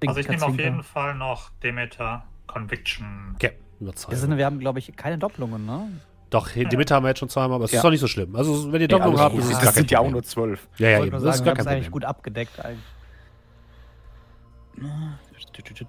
Also 0.05 0.19
ich 0.19 0.29
nehme 0.29 0.45
auf 0.45 0.59
jeden 0.59 0.83
Fall 0.83 1.15
noch 1.15 1.51
Demeter 1.63 2.25
Conviction. 2.49 3.33
Okay, 3.37 3.53
Wir, 3.79 3.87
Überzeugung. 3.89 4.19
sind, 4.19 4.37
wir 4.37 4.45
haben, 4.45 4.59
glaube 4.59 4.81
ich, 4.81 4.97
keine 4.97 5.19
Doppelungen, 5.19 5.65
ne? 5.65 5.89
Doch, 6.31 6.49
Demeter 6.51 6.97
haben 6.97 7.05
wir 7.05 7.11
jetzt 7.11 7.21
schon 7.21 7.29
zweimal, 7.29 7.55
aber 7.55 7.67
es 7.67 7.71
Ja. 7.73 7.79
ist 7.79 7.85
doch 7.85 7.91
nicht 7.91 8.01
so 8.01 8.09
schlimm. 8.09 8.35
Also, 8.35 8.73
wenn 8.73 8.81
ihr 8.81 8.89
Nee, 8.89 8.89
Doppelung 8.89 9.13
alles 9.15 9.21
habt, 9.23 9.35
ist 9.37 9.45
es 9.45 9.51
das 9.53 9.63
gar 9.63 9.73
sind 9.73 9.91
ja 9.93 9.99
auch 9.99 10.03
Problem. 10.03 10.13
nur 10.15 10.23
zwölf. 10.25 10.69
Ja, 10.79 10.89
ja, 10.89 10.99
eben. 11.03 11.11
Das 11.13 11.23
ist 11.23 11.27
sagen, 11.27 11.39
wir 11.39 11.45
gar 11.45 11.55
kein 11.55 11.61
es 11.61 11.67
eigentlich 11.69 11.85
Problem. 11.85 11.93
gut 11.93 12.05
abgedeckt. 12.05 12.65
Eigentlich. 12.65 12.85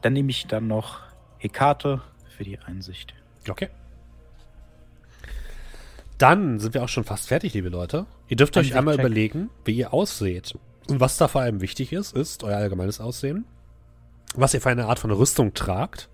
Dann 0.02 0.14
nehme 0.14 0.30
ich 0.30 0.46
dann 0.46 0.68
noch 0.68 1.00
Hekate 1.40 2.02
für 2.38 2.44
die 2.44 2.60
Einsicht. 2.60 3.16
Okay. 3.50 3.70
Dann 6.20 6.60
sind 6.60 6.76
wir 6.76 6.84
auch 6.84 6.90
schon 6.90 7.06
fast 7.06 7.28
fertig, 7.28 7.56
liebe 7.56 7.70
Leute. 7.70 8.06
Ihr 8.28 8.38
dürft 8.38 8.56
euch 8.56 8.62
Einsicht 8.62 8.76
einmal 8.78 8.96
check. 8.96 9.06
überlegen, 9.06 9.50
wie 9.66 9.74
ihr 9.78 9.94
ausseht. 9.94 10.54
Und 10.90 11.00
was 11.00 11.18
da 11.18 11.28
vor 11.28 11.42
allem 11.42 11.62
wichtig 11.62 11.94
ist, 11.94 12.16
ist 12.16 12.44
euer 12.44 12.58
allgemeines 12.58 13.00
Aussehen. 13.00 13.46
Was 14.36 14.54
ihr 14.54 14.62
für 14.62 14.70
eine 14.70 14.86
Art 14.88 15.00
von 15.00 15.12
Rüstung 15.12 15.54
tragt 15.54 16.10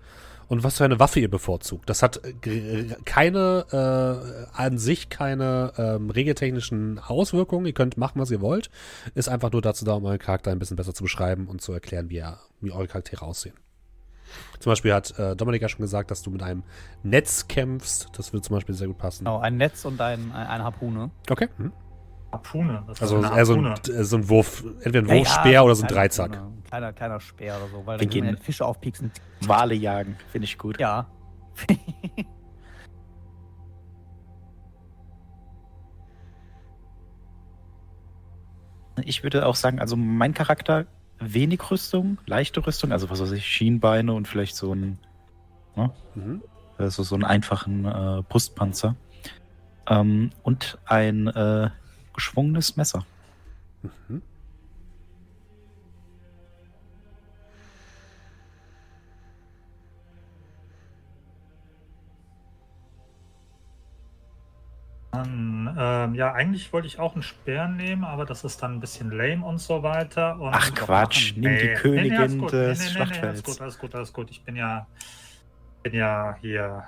und 0.48 0.62
was 0.62 0.78
für 0.78 0.84
eine 0.84 0.98
Waffe 1.00 1.20
ihr 1.20 1.30
bevorzugt. 1.30 1.90
Das 1.90 2.02
hat 2.02 2.24
äh, 2.24 2.32
g- 2.34 2.94
keine, 3.04 3.66
äh, 3.72 4.56
an 4.56 4.78
sich 4.78 5.08
keine 5.08 5.72
ähm, 5.76 6.08
regeltechnischen 6.10 6.98
Auswirkungen. 6.98 7.66
Ihr 7.66 7.74
könnt 7.74 7.96
machen, 7.96 8.20
was 8.20 8.30
ihr 8.30 8.40
wollt. 8.40 8.70
Ist 9.14 9.28
einfach 9.28 9.50
nur 9.52 9.60
dazu 9.60 9.84
da, 9.84 9.94
um 9.94 10.04
euren 10.04 10.18
Charakter 10.18 10.52
ein 10.52 10.58
bisschen 10.58 10.76
besser 10.76 10.94
zu 10.94 11.02
beschreiben 11.02 11.46
und 11.48 11.60
zu 11.60 11.72
erklären, 11.72 12.08
wie, 12.10 12.18
er, 12.18 12.38
wie 12.60 12.70
eure 12.72 12.86
Charaktere 12.86 13.24
aussehen. 13.24 13.54
Zum 14.60 14.70
Beispiel 14.72 14.92
hat 14.94 15.18
äh, 15.18 15.36
Dominik 15.36 15.62
ja 15.62 15.68
schon 15.68 15.82
gesagt, 15.82 16.10
dass 16.10 16.22
du 16.22 16.30
mit 16.30 16.42
einem 16.42 16.62
Netz 17.02 17.48
kämpfst. 17.48 18.08
Das 18.16 18.32
würde 18.32 18.42
zum 18.42 18.56
Beispiel 18.56 18.74
sehr 18.74 18.88
gut 18.88 18.98
passen. 18.98 19.24
Genau, 19.24 19.38
ein 19.38 19.56
Netz 19.56 19.84
und 19.84 20.00
ein, 20.00 20.32
ein, 20.32 20.46
eine 20.46 20.64
Harpune. 20.64 21.10
Okay. 21.30 21.48
Hm. 21.58 21.72
Harpune. 22.32 22.84
Also 23.00 23.16
eine 23.18 23.36
eher 23.36 23.46
so 23.46 23.54
ein, 23.54 23.66
äh, 23.66 24.04
so 24.04 24.16
ein 24.16 24.28
Wurf, 24.28 24.64
entweder 24.80 25.00
ein 25.00 25.06
Ja, 25.08 25.14
ja, 25.14 25.20
Wurfspeer 25.20 25.64
oder 25.64 25.74
so 25.74 25.82
ein 25.84 25.88
Dreizack. 25.88 26.36
Ein 26.36 26.62
kleiner, 26.64 26.92
kleiner 26.92 27.20
Speer 27.20 27.56
oder 27.56 27.68
so, 27.68 27.86
weil 27.86 28.00
Wir 28.00 28.06
gehen- 28.06 28.36
Fische 28.38 28.64
aufpieksen. 28.66 29.10
Wale 29.42 29.74
jagen, 29.74 30.16
finde 30.32 30.44
ich 30.46 30.58
gut. 30.58 30.78
Ja. 30.80 31.06
Ich 39.04 39.22
würde 39.22 39.46
auch 39.46 39.56
sagen, 39.56 39.78
also 39.78 39.94
mein 39.96 40.32
Charakter, 40.32 40.86
wenig 41.18 41.70
Rüstung, 41.70 42.18
leichte 42.26 42.66
Rüstung, 42.66 42.92
also 42.92 43.10
was 43.10 43.20
weiß 43.20 43.32
ich, 43.32 43.46
Schienbeine 43.46 44.12
und 44.14 44.26
vielleicht 44.26 44.56
so 44.56 44.74
ein, 44.74 44.98
ne, 45.76 45.90
Mhm. 46.14 46.42
also 46.78 47.02
so 47.02 47.14
einen 47.14 47.24
einfachen 47.24 47.84
äh, 47.84 48.22
Brustpanzer. 48.28 48.96
Ähm, 49.88 50.30
und 50.42 50.78
ein 50.86 51.26
äh, 51.28 51.70
geschwungenes 52.16 52.76
Messer. 52.76 53.04
Mhm. 54.08 54.22
Dann, 65.12 65.74
ähm, 65.78 66.14
ja, 66.14 66.32
eigentlich 66.32 66.72
wollte 66.72 66.88
ich 66.88 66.98
auch 66.98 67.14
einen 67.14 67.22
Speer 67.22 67.68
nehmen, 67.68 68.04
aber 68.04 68.26
das 68.26 68.44
ist 68.44 68.62
dann 68.62 68.74
ein 68.74 68.80
bisschen 68.80 69.10
lame 69.10 69.46
und 69.46 69.58
so 69.58 69.82
weiter. 69.82 70.38
Und 70.38 70.52
Ach 70.52 70.74
Quatsch, 70.74 71.32
nimm 71.36 71.42
die 71.42 71.48
Nee, 71.48 71.74
Königin 71.74 72.02
nee, 72.02 72.08
nee, 72.08 72.16
alles 72.16 72.38
gut. 72.38 72.52
des 72.52 72.78
nee, 72.78 72.84
nee, 72.84 72.84
nee, 72.84 72.88
nee, 72.88 72.90
Schlachtfelds. 72.90 73.24
alles 73.24 73.44
gut, 73.44 73.60
alles 73.60 73.78
gut, 73.78 73.94
alles 73.94 74.12
gut. 74.12 74.30
Ich 74.30 74.44
bin 74.44 74.56
ja, 74.56 74.86
bin 75.82 75.94
ja 75.94 76.36
hier 76.40 76.84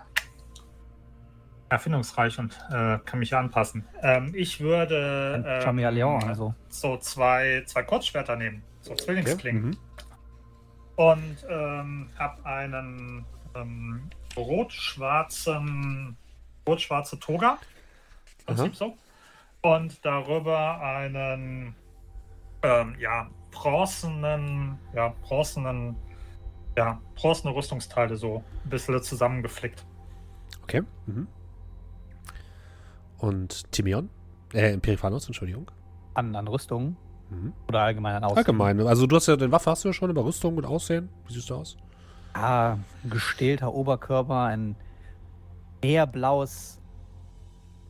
erfindungsreich 1.69 2.39
und 2.39 2.59
äh, 2.71 2.99
kann 3.05 3.19
mich 3.19 3.31
ja 3.31 3.41
anpassen. 3.41 3.87
Ähm, 4.03 4.33
ich 4.35 4.61
würde 4.61 5.43
ähm, 5.47 5.63
Chameleon, 5.63 6.23
also. 6.25 6.55
so 6.69 6.97
zwei, 6.99 7.63
zwei 7.67 7.83
Kurzschwerter 7.83 8.37
nehmen, 8.37 8.63
so 8.81 8.95
Zwillingsklingen. 8.95 9.71
Mhm. 9.71 9.77
Und 10.97 11.37
ähm, 11.49 12.11
habe 12.19 12.45
einen 12.45 13.25
ähm, 13.55 14.11
rot-schwarzen, 14.37 16.17
rot-schwarze 16.67 17.21
Toga. 17.21 17.59
Prinzip 18.47 18.75
so. 18.75 18.97
Und 19.61 20.05
darüber 20.05 20.81
einen, 20.81 21.75
ähm, 22.63 22.97
ja, 22.99 23.29
bronzenen, 23.51 24.79
ja, 24.95 25.15
bronzenen, 25.23 25.97
ja, 26.77 27.01
bronzene 27.15 27.55
Rüstungsteile 27.55 28.17
so 28.17 28.43
ein 28.65 28.71
bisschen 28.71 29.01
zusammengeflickt. 29.03 29.85
Okay. 30.63 30.83
Mhm. 31.07 31.29
Und 33.19 33.71
Timion? 33.73 34.09
Äh, 34.53 34.79
Periphanos, 34.79 35.27
Entschuldigung. 35.27 35.71
An, 36.15 36.35
an 36.35 36.49
Rüstung 36.49 36.97
Mhm. 37.31 37.53
oder 37.69 37.81
allgemein 37.83 38.17
an 38.17 38.25
Aussehen. 38.25 38.39
Allgemein. 38.39 38.81
Also 38.87 39.07
du 39.07 39.17
hast 39.17 39.27
ja 39.27 39.37
den 39.37 39.53
Waffe 39.53 39.71
hast 39.71 39.85
du 39.85 39.89
ja 39.89 39.93
schon 39.93 40.09
über 40.09 40.25
Rüstung 40.25 40.57
und 40.57 40.65
Aussehen. 40.65 41.11
Wie 41.27 41.35
siehst 41.35 41.51
du 41.51 41.57
aus? 41.57 41.77
Ah, 42.33 42.77
gestählter 43.05 43.75
Oberkörper, 43.75 44.45
ein 44.45 44.77
blaues, 45.81 46.81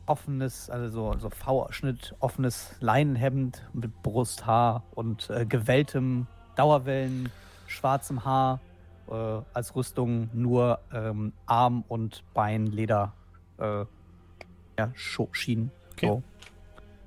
offenes, 0.05 0.69
also 0.69 0.89
so, 1.13 1.19
so 1.19 1.29
V-Schnitt, 1.29 2.15
offenes 2.19 2.75
Leinenhemd 2.79 3.63
mit 3.73 4.01
Brusthaar 4.03 4.83
und 4.95 5.29
äh, 5.29 5.45
gewelltem 5.45 6.27
Dauerwellen, 6.55 7.29
schwarzem 7.67 8.25
Haar. 8.25 8.59
Äh, 9.09 9.13
als 9.53 9.75
Rüstung 9.75 10.29
nur 10.33 10.79
ähm, 10.93 11.33
Arm 11.45 11.83
und 11.87 12.23
Bein, 12.33 12.67
Leder, 12.67 13.13
äh, 13.57 13.85
ja, 14.79 14.93
Schienen. 14.95 15.71
Okay. 15.93 16.07
So. 16.07 16.23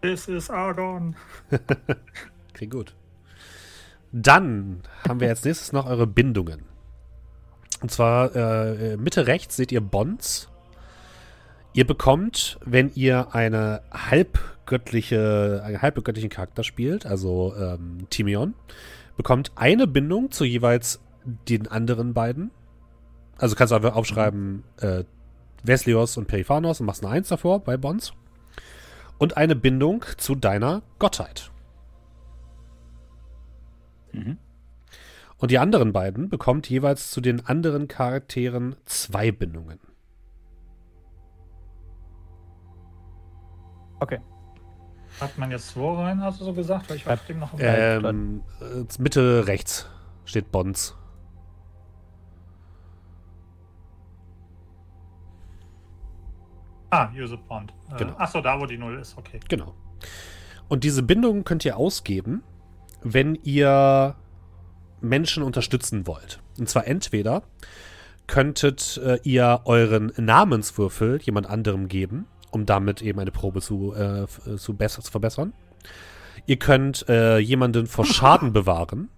This 0.03 0.29
is 0.29 0.51
Argon. 0.51 1.17
Okay, 2.55 2.67
gut. 2.67 2.95
Dann 4.13 4.83
haben 5.09 5.21
wir 5.21 5.31
als 5.31 5.43
nächstes 5.43 5.73
noch 5.73 5.87
eure 5.87 6.07
Bindungen. 6.07 6.67
Und 7.81 7.91
zwar 7.91 8.37
äh, 8.37 8.99
Mitte 8.99 9.27
rechts 9.27 9.57
seht 9.57 9.73
ihr 9.73 9.81
Bonds. 9.81 10.51
Ihr 11.73 11.87
bekommt, 11.87 12.59
wenn 12.63 12.93
ihr 12.95 13.35
eine 13.35 13.81
halbgöttliche, 13.91 15.63
einen 15.65 15.81
halbgöttlichen 15.81 16.29
Charakter 16.29 16.63
spielt, 16.63 17.07
also 17.07 17.55
ähm, 17.57 18.07
Timion, 18.11 18.53
bekommt 19.17 19.53
eine 19.57 19.87
Bindung 19.87 20.31
zu 20.31 20.45
jeweils 20.45 21.01
den 21.25 21.69
anderen 21.69 22.13
beiden. 22.13 22.51
Also 23.39 23.57
kannst 23.57 23.73
du 23.73 23.77
einfach 23.77 23.97
aufschreiben 23.97 24.63
äh, 24.77 25.05
Veslios 25.65 26.17
und 26.17 26.27
Periphanos 26.27 26.81
und 26.81 26.87
machst 26.87 27.05
eine 27.05 27.13
Eins 27.13 27.29
davor 27.29 27.61
bei 27.61 27.77
Bonds. 27.77 28.13
Und 29.19 29.37
eine 29.37 29.55
Bindung 29.55 30.05
zu 30.17 30.35
deiner 30.35 30.83
Gottheit. 30.99 31.51
Mhm. 34.13 34.39
Und 35.39 35.51
die 35.51 35.59
anderen 35.59 35.93
beiden 35.93 36.29
bekommt 36.29 36.69
jeweils 36.69 37.11
zu 37.11 37.21
den 37.21 37.45
anderen 37.47 37.89
Charakteren 37.89 38.77
zwei 38.85 39.33
Bindungen. 39.33 39.81
Okay. 44.01 44.21
Hat 45.21 45.39
man 45.39 45.51
jetzt 45.51 45.77
wo 45.77 45.95
rein, 45.95 46.21
hast 46.21 46.41
du 46.41 46.45
so 46.45 46.53
gesagt? 46.53 46.91
Weil 46.91 46.97
ich 46.97 47.07
war 47.07 47.17
dem 47.17 47.39
noch 47.39 47.53
im 47.55 47.61
Ähm, 47.61 48.43
äh, 48.61 48.85
Mitte 48.99 49.47
rechts 49.47 49.89
steht 50.25 50.51
Bonds. 50.51 50.97
Ah, 56.93 57.11
Use 57.17 57.33
a 57.33 57.39
Bond. 57.49 57.73
Äh, 57.91 57.97
Genau. 57.97 58.17
Achso, 58.19 58.43
da 58.43 58.61
wo 58.61 58.67
die 58.67 58.77
Null 58.77 58.99
ist, 58.99 59.17
okay. 59.17 59.41
Genau. 59.49 59.75
Und 60.69 60.85
diese 60.85 61.03
Bindung 61.03 61.43
könnt 61.45 61.65
ihr 61.65 61.79
ausgeben, 61.79 62.43
wenn 63.03 63.35
ihr 63.43 64.15
Menschen 65.01 65.43
unterstützen 65.43 66.07
wollt. 66.07 66.41
Und 66.59 66.69
zwar 66.69 66.87
entweder 66.87 67.45
könntet 68.27 69.01
äh, 69.03 69.19
ihr 69.25 69.63
euren 69.65 70.13
Namenswürfel 70.19 71.21
jemand 71.23 71.49
anderem 71.49 71.89
geben, 71.89 72.27
um 72.51 72.67
damit 72.67 73.01
eben 73.01 73.19
eine 73.21 73.31
Probe 73.33 73.63
zu, 73.63 73.95
äh, 73.95 74.25
äh, 74.25 74.57
zu, 74.59 74.75
besser, 74.75 75.01
zu 75.03 75.11
verbessern. 75.11 75.55
Ihr 76.45 76.59
könnt 76.59 77.09
äh, 77.09 77.39
jemanden 77.39 77.87
vor 77.87 78.05
Schaden 78.07 78.53
bewahren. 78.53 79.09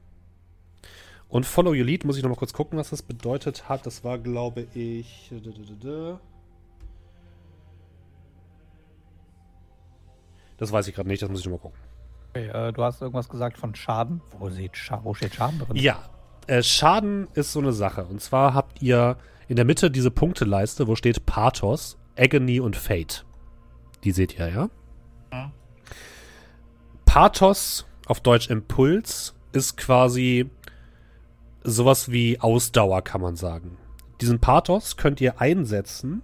Und 1.28 1.44
Follow 1.44 1.70
Your 1.70 1.84
Lead, 1.84 2.04
muss 2.04 2.16
ich 2.16 2.22
noch 2.22 2.30
mal 2.30 2.36
kurz 2.36 2.52
gucken, 2.52 2.78
was 2.78 2.90
das 2.90 3.02
bedeutet 3.02 3.68
hat. 3.68 3.84
Das 3.84 4.04
war, 4.04 4.18
glaube 4.18 4.68
ich. 4.74 5.32
Das 10.56 10.72
weiß 10.72 10.88
ich 10.88 10.94
gerade 10.94 11.08
nicht, 11.08 11.22
das 11.22 11.30
muss 11.30 11.40
ich 11.40 11.48
mal 11.48 11.58
gucken. 11.58 11.78
Okay, 12.30 12.48
äh, 12.48 12.72
du 12.72 12.82
hast 12.82 13.00
irgendwas 13.00 13.28
gesagt 13.28 13.58
von 13.58 13.74
Schaden. 13.74 14.20
Wo, 14.38 14.50
steht 14.50 14.76
Scha 14.76 15.00
wo 15.04 15.14
steht 15.14 15.34
Schaden 15.34 15.58
drin? 15.58 15.76
Ja, 15.76 15.98
äh, 16.46 16.62
Schaden 16.62 17.28
ist 17.34 17.52
so 17.52 17.60
eine 17.60 17.72
Sache. 17.72 18.04
Und 18.04 18.20
zwar 18.20 18.54
habt 18.54 18.82
ihr 18.82 19.16
in 19.48 19.56
der 19.56 19.64
Mitte 19.64 19.90
diese 19.90 20.10
Punkteleiste, 20.10 20.86
wo 20.88 20.96
steht 20.96 21.26
Pathos, 21.26 21.98
Agony 22.16 22.60
und 22.60 22.76
Fate. 22.76 23.24
Die 24.02 24.12
seht 24.12 24.38
ihr, 24.38 24.48
ja? 24.48 24.70
Ja. 25.32 25.52
Pathos, 27.04 27.86
auf 28.06 28.20
Deutsch 28.20 28.50
Impuls, 28.50 29.34
ist 29.52 29.76
quasi 29.76 30.50
sowas 31.62 32.10
wie 32.10 32.40
Ausdauer, 32.40 33.02
kann 33.02 33.20
man 33.20 33.36
sagen. 33.36 33.78
Diesen 34.20 34.40
Pathos 34.40 34.96
könnt 34.96 35.20
ihr 35.20 35.40
einsetzen, 35.40 36.22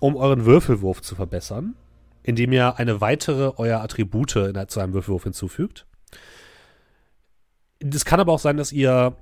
um 0.00 0.16
euren 0.16 0.44
Würfelwurf 0.44 1.02
zu 1.02 1.14
verbessern, 1.14 1.74
indem 2.22 2.52
ihr 2.52 2.78
eine 2.78 3.00
weitere 3.00 3.52
euer 3.56 3.80
Attribute 3.80 4.36
in, 4.36 4.68
zu 4.68 4.80
einem 4.80 4.92
Würfelwurf 4.92 5.24
hinzufügt. 5.24 5.86
Es 7.80 8.04
kann 8.04 8.20
aber 8.20 8.32
auch 8.32 8.38
sein, 8.38 8.56
dass 8.56 8.72
ihr 8.72 9.16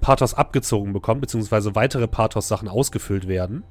Pathos 0.00 0.34
abgezogen 0.34 0.92
bekommt, 0.92 1.22
beziehungsweise 1.22 1.74
weitere 1.74 2.06
Pathos-Sachen 2.06 2.68
ausgefüllt 2.68 3.28
werden. 3.28 3.64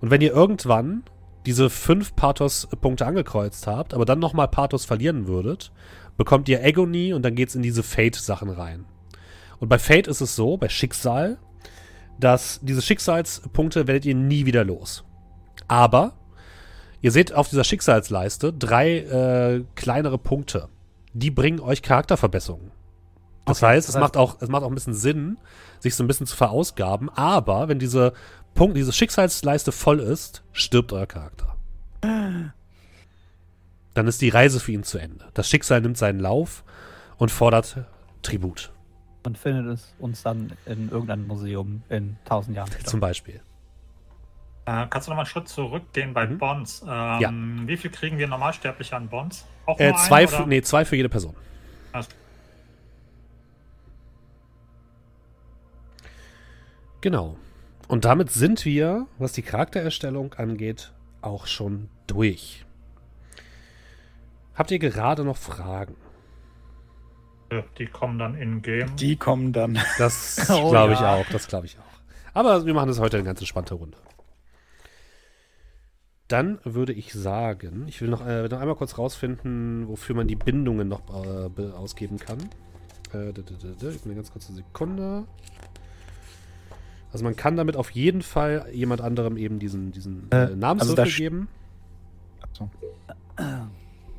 Und 0.00 0.10
wenn 0.10 0.20
ihr 0.20 0.32
irgendwann 0.32 1.04
diese 1.46 1.68
fünf 1.68 2.16
Pathos-Punkte 2.16 3.06
angekreuzt 3.06 3.66
habt, 3.66 3.92
aber 3.92 4.06
dann 4.06 4.18
nochmal 4.18 4.48
Pathos 4.48 4.86
verlieren 4.86 5.26
würdet, 5.26 5.72
bekommt 6.16 6.48
ihr 6.48 6.64
Agony 6.64 7.12
und 7.12 7.22
dann 7.22 7.34
geht's 7.34 7.54
in 7.54 7.62
diese 7.62 7.82
Fate-Sachen 7.82 8.48
rein. 8.48 8.86
Und 9.60 9.68
bei 9.68 9.78
Fate 9.78 10.08
ist 10.08 10.20
es 10.20 10.36
so, 10.36 10.56
bei 10.56 10.68
Schicksal, 10.68 11.38
dass 12.18 12.60
diese 12.62 12.82
Schicksalspunkte 12.82 13.86
werdet 13.86 14.06
ihr 14.06 14.14
nie 14.14 14.46
wieder 14.46 14.64
los. 14.64 15.04
Aber 15.68 16.14
ihr 17.04 17.10
seht 17.12 17.34
auf 17.34 17.50
dieser 17.50 17.64
Schicksalsleiste 17.64 18.52
drei 18.54 18.98
äh, 19.00 19.64
kleinere 19.74 20.16
Punkte. 20.16 20.68
Die 21.12 21.30
bringen 21.30 21.60
euch 21.60 21.82
Charakterverbesserungen. 21.82 22.70
Das 23.44 23.58
Okay, 23.62 23.72
heißt, 23.74 23.88
das 23.88 23.94
es 23.94 23.98
heißt- 23.98 24.00
macht 24.00 24.16
auch, 24.16 24.40
es 24.40 24.48
macht 24.48 24.62
auch 24.62 24.68
ein 24.70 24.74
bisschen 24.74 24.94
Sinn, 24.94 25.36
sich 25.80 25.94
so 25.94 26.02
ein 26.02 26.06
bisschen 26.06 26.26
zu 26.26 26.34
verausgaben, 26.34 27.10
aber 27.10 27.68
wenn 27.68 27.78
diese 27.78 28.14
Punkt, 28.54 28.74
diese 28.76 28.92
Schicksalsleiste 28.92 29.70
voll 29.70 30.00
ist, 30.00 30.42
stirbt 30.52 30.92
euer 30.94 31.06
Charakter. 31.06 31.54
Dann 32.00 32.52
ist 34.06 34.20
die 34.22 34.30
Reise 34.30 34.60
für 34.60 34.72
ihn 34.72 34.82
zu 34.82 34.96
Ende. 34.98 35.26
Das 35.34 35.48
Schicksal 35.48 35.80
nimmt 35.82 35.98
seinen 35.98 36.20
Lauf 36.20 36.64
und 37.18 37.30
fordert 37.30 37.76
Tribut, 38.22 38.72
Und 39.24 39.36
findet 39.38 39.66
es 39.66 39.94
uns 39.98 40.22
dann 40.22 40.52
in 40.66 40.88
irgendeinem 40.90 41.26
Museum 41.26 41.82
in 41.90 42.16
tausend 42.24 42.56
Jahren. 42.56 42.70
zum 42.84 43.00
Beispiel. 43.00 43.40
Äh, 44.66 44.86
kannst 44.88 45.06
du 45.06 45.10
noch 45.10 45.16
mal 45.16 45.22
einen 45.22 45.26
Schritt 45.26 45.48
zurückgehen 45.48 46.14
bei 46.14 46.26
Mhm. 46.26 46.38
Bonds? 46.38 46.84
Ähm, 46.88 47.64
Wie 47.66 47.76
viel 47.76 47.90
kriegen 47.90 48.16
wir 48.18 48.26
Normalsterbliche 48.26 48.96
an 48.96 49.08
Bonds? 49.08 49.46
Auch 49.66 49.78
Äh, 49.78 49.88
einen, 49.88 49.98
zwei, 49.98 50.22
oder? 50.26 50.36
für, 50.38 50.46
nee, 50.46 50.62
zwei 50.62 50.84
für 50.84 50.96
jede 50.96 51.08
Person. 51.10 51.34
Alles- 51.92 52.08
Genau. 57.00 57.36
Und 57.88 58.04
damit 58.04 58.30
sind 58.30 58.64
wir, 58.64 59.06
was 59.18 59.32
die 59.32 59.42
Charaktererstellung 59.42 60.32
angeht, 60.34 60.92
auch 61.20 61.46
schon 61.46 61.88
durch. 62.06 62.64
Habt 64.54 64.70
ihr 64.70 64.78
gerade 64.78 65.24
noch 65.24 65.36
Fragen? 65.36 65.96
Ja, 67.52 67.62
Die 67.78 67.86
kommen 67.86 68.18
dann 68.18 68.34
in-game. 68.34 68.96
Die 68.96 69.16
kommen 69.16 69.52
dann. 69.52 69.78
Das 69.98 70.48
Oh 70.50 70.70
glaube 70.70 70.94
ich 70.94 71.00
ja. 71.00 71.14
auch, 71.14 71.26
das 71.30 71.46
glaube 71.46 71.66
ich 71.66 71.78
auch. 71.78 71.82
Aber 72.32 72.64
wir 72.64 72.72
machen 72.74 72.88
das 72.88 72.98
heute 72.98 73.18
eine 73.18 73.26
ganz 73.26 73.40
entspannte 73.40 73.74
Runde. 73.74 73.98
Dann 76.34 76.58
würde 76.64 76.92
ich 76.92 77.12
sagen, 77.12 77.84
ich 77.86 78.00
will 78.00 78.08
noch, 78.08 78.26
äh, 78.26 78.48
noch 78.48 78.58
einmal 78.58 78.74
kurz 78.74 78.98
rausfinden, 78.98 79.86
wofür 79.86 80.16
man 80.16 80.26
die 80.26 80.34
Bindungen 80.34 80.88
noch 80.88 81.02
äh, 81.24 81.48
be- 81.48 81.74
ausgeben 81.76 82.18
kann. 82.18 82.38
Äh, 83.12 83.32
eine 84.04 84.14
ganz 84.16 84.32
kurze 84.32 84.52
Sekunde. 84.52 85.26
Also 87.12 87.24
man 87.24 87.36
kann 87.36 87.56
damit 87.56 87.76
auf 87.76 87.90
jeden 87.90 88.20
Fall 88.22 88.66
jemand 88.72 89.00
anderem 89.00 89.36
eben 89.36 89.60
diesen, 89.60 89.92
diesen 89.92 90.26
Äh, 90.32 90.46
äh, 90.46 90.56
Namenswürfel 90.56 91.04
also 91.04 91.16
geben. 91.16 91.48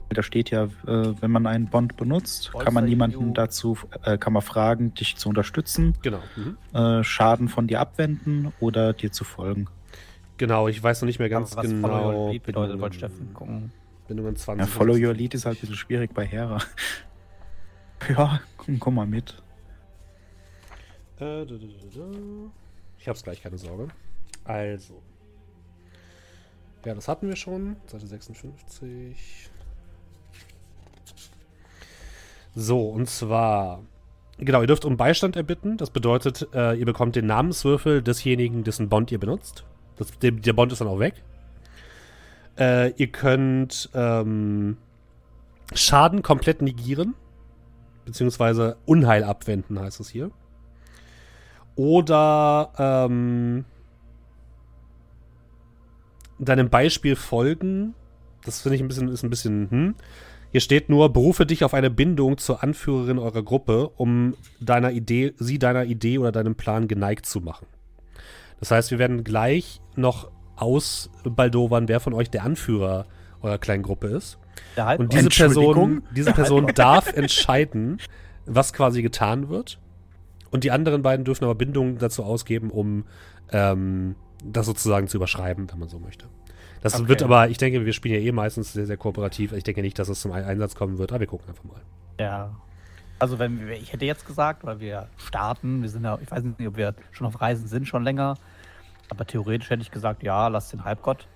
Da 0.08 0.24
steht 0.24 0.52
ja, 0.52 0.64
äh, 0.88 1.14
wenn 1.20 1.32
man 1.32 1.46
einen 1.48 1.68
Bond 1.68 1.98
benutzt, 1.98 2.52
Bolster 2.54 2.64
kann 2.64 2.74
man 2.76 2.88
jemanden 2.88 3.34
dazu, 3.34 3.78
äh, 4.04 4.18
kann 4.18 4.32
man 4.32 4.42
fragen, 4.42 4.94
dich 4.94 5.18
zu 5.18 5.28
unterstützen, 5.28 5.96
Genau. 6.02 6.20
Mhm. 6.38 6.58
äh, 6.74 7.04
Schaden 7.04 7.50
von 7.50 7.68
dir 7.68 7.82
abwenden 7.82 8.54
oder 8.62 8.94
dir 8.94 9.12
zu 9.12 9.26
folgen. 9.26 9.68
Genau, 10.38 10.68
ich 10.68 10.82
weiß 10.82 11.02
noch 11.02 11.08
nicht 11.08 11.20
mehr 11.20 11.30
ganz 11.30 11.56
was 11.56 11.68
Follow 11.68 11.88
Your 11.88 12.12
genau. 12.12 12.32
Lead 12.32 12.44
bedeutet, 12.44 12.80
wollte 12.80 12.98
Steffen 12.98 13.34
gucken. 13.34 13.72
Bindungen 14.08 14.36
20. 14.36 14.68
Ja, 14.68 14.72
Follow 14.72 14.94
Your 14.96 15.14
Lead 15.14 15.34
ist 15.34 15.46
halt 15.46 15.58
ein 15.58 15.62
bisschen 15.62 15.76
schwierig 15.76 16.14
bei 16.14 16.26
Hera. 16.26 16.60
Ja, 18.10 18.42
komm, 18.58 18.78
komm 18.78 18.96
mal 18.96 19.08
mit. 19.08 19.42
Äh. 21.20 21.44
Ich 23.00 23.08
hab's 23.08 23.24
gleich, 23.24 23.42
keine 23.42 23.58
Sorge. 23.58 23.88
Also. 24.44 25.02
Ja, 26.86 26.94
das 26.94 27.08
hatten 27.08 27.28
wir 27.28 27.36
schon. 27.36 27.78
Seite 27.88 28.06
56. 28.06 29.50
So, 32.54 32.90
und 32.90 33.10
zwar. 33.10 33.82
Genau, 34.38 34.62
ihr 34.62 34.68
dürft 34.68 34.86
um 34.86 34.98
Beistand 34.98 35.36
erbitten. 35.36 35.78
Das 35.78 35.90
bedeutet, 35.90 36.48
äh, 36.54 36.74
ihr 36.76 36.86
bekommt 36.86 37.16
den 37.16 37.26
Namenswürfel 37.26 38.02
desjenigen, 38.02 38.64
dessen 38.64 38.90
Bond 38.90 39.12
ihr 39.12 39.20
benutzt. 39.20 39.66
Das, 39.98 40.18
der, 40.20 40.32
der 40.32 40.54
Bond 40.54 40.72
ist 40.72 40.82
dann 40.82 40.88
auch 40.88 41.00
weg. 41.00 41.16
Äh, 42.58 42.92
ihr 42.92 43.08
könnt 43.08 43.90
ähm, 43.94 44.78
Schaden 45.74 46.22
komplett 46.22 46.62
negieren. 46.62 47.16
Beziehungsweise 48.06 48.78
Unheil 48.86 49.24
abwenden, 49.24 49.80
heißt 49.80 50.00
es 50.00 50.10
hier. 50.10 50.32
Oder 51.76 52.72
ähm, 52.78 53.66
deinem 56.40 56.70
Beispiel 56.70 57.16
folgen. 57.16 57.96
Das 58.44 58.62
finde 58.62 58.76
ich 58.76 58.82
ein 58.82 58.88
bisschen, 58.88 59.10
ist 59.10 59.24
ein 59.24 59.30
bisschen, 59.30 59.70
hm. 59.70 59.96
Hier 60.52 60.62
steht 60.62 60.88
nur, 60.88 61.12
berufe 61.12 61.46
dich 61.46 61.66
auf 61.66 61.74
eine 61.74 61.90
Bindung 61.90 62.38
zur 62.38 62.64
Anführerin 62.64 63.20
eurer 63.20 63.44
Gruppe, 63.44 63.90
um 63.98 64.36
deiner 64.62 64.92
Idee, 64.92 65.34
sie 65.38 65.60
deiner 65.60 65.84
Idee 65.84 66.18
oder 66.18 66.32
deinem 66.32 66.56
Plan 66.56 66.88
geneigt 66.88 67.26
zu 67.26 67.42
machen. 67.42 67.66
Das 68.66 68.72
heißt, 68.72 68.90
wir 68.90 68.98
werden 68.98 69.24
gleich 69.24 69.80
noch 69.96 70.32
ausbaldowern, 70.56 71.88
wer 71.88 72.00
von 72.00 72.14
euch 72.14 72.32
der 72.32 72.42
Anführer 72.44 73.06
eurer 73.44 73.60
kleinen 73.60 73.84
Gruppe 73.84 74.08
ist. 74.08 74.40
Der 74.76 74.88
Halb 74.88 75.00
Und 75.02 75.14
diese? 75.14 75.30
Person, 75.30 76.02
diese 76.16 76.32
Person 76.34 76.72
darf 76.74 77.14
entscheiden, 77.14 78.00
was 78.48 78.74
quasi 78.74 79.04
getan 79.04 79.50
wird. 79.50 79.78
Und 80.50 80.64
die 80.64 80.72
anderen 80.72 81.04
beiden 81.04 81.26
dürfen 81.26 81.44
aber 81.44 81.54
Bindungen 81.54 82.00
dazu 82.00 82.24
ausgeben, 82.24 82.72
um 82.72 83.04
ähm, 83.52 84.16
das 84.44 84.66
sozusagen 84.66 85.08
zu 85.08 85.18
überschreiben, 85.18 85.72
wenn 85.72 85.78
man 85.78 85.88
so 85.90 86.00
möchte. 86.00 86.26
Das 86.82 86.96
Okay. 86.96 87.08
wird 87.08 87.22
aber, 87.22 87.50
ich 87.50 87.60
denke, 87.60 87.86
wir 87.86 87.94
spielen 87.94 88.16
ja 88.16 88.22
eh 88.28 88.32
meistens 88.32 88.74
sehr, 88.74 88.88
sehr 88.88 88.98
kooperativ. 88.98 89.52
Ich 89.54 89.64
denke 89.64 89.84
nicht, 89.84 90.00
dass 90.00 90.10
es 90.10 90.22
zum 90.22 90.32
Ein- 90.32 90.44
Einsatz 90.44 90.74
kommen 90.74 90.98
wird, 90.98 91.12
aber 91.12 91.20
wir 91.20 91.28
gucken 91.28 91.50
einfach 91.50 91.66
mal. 91.66 91.82
Ja. 92.20 92.56
Also 93.20 93.38
wenn 93.38 93.68
wir, 93.68 93.78
ich 93.78 93.94
hätte 93.94 94.06
jetzt 94.06 94.26
gesagt, 94.26 94.64
weil 94.66 94.80
wir 94.80 95.08
starten, 95.18 95.84
wir 95.84 95.90
sind 95.90 96.04
ja, 96.04 96.18
ich 96.20 96.32
weiß 96.32 96.44
nicht, 96.44 96.68
ob 96.68 96.78
wir 96.78 96.96
schon 97.12 97.28
auf 97.28 97.40
Reisen 97.40 97.68
sind, 97.68 97.88
schon 97.88 98.04
länger. 98.04 98.36
Aber 99.10 99.26
theoretisch 99.26 99.70
hätte 99.70 99.82
ich 99.82 99.92
gesagt, 99.92 100.24
ja, 100.24 100.48
lass 100.48 100.70
den 100.72 100.84
Halbgott. 100.84 101.28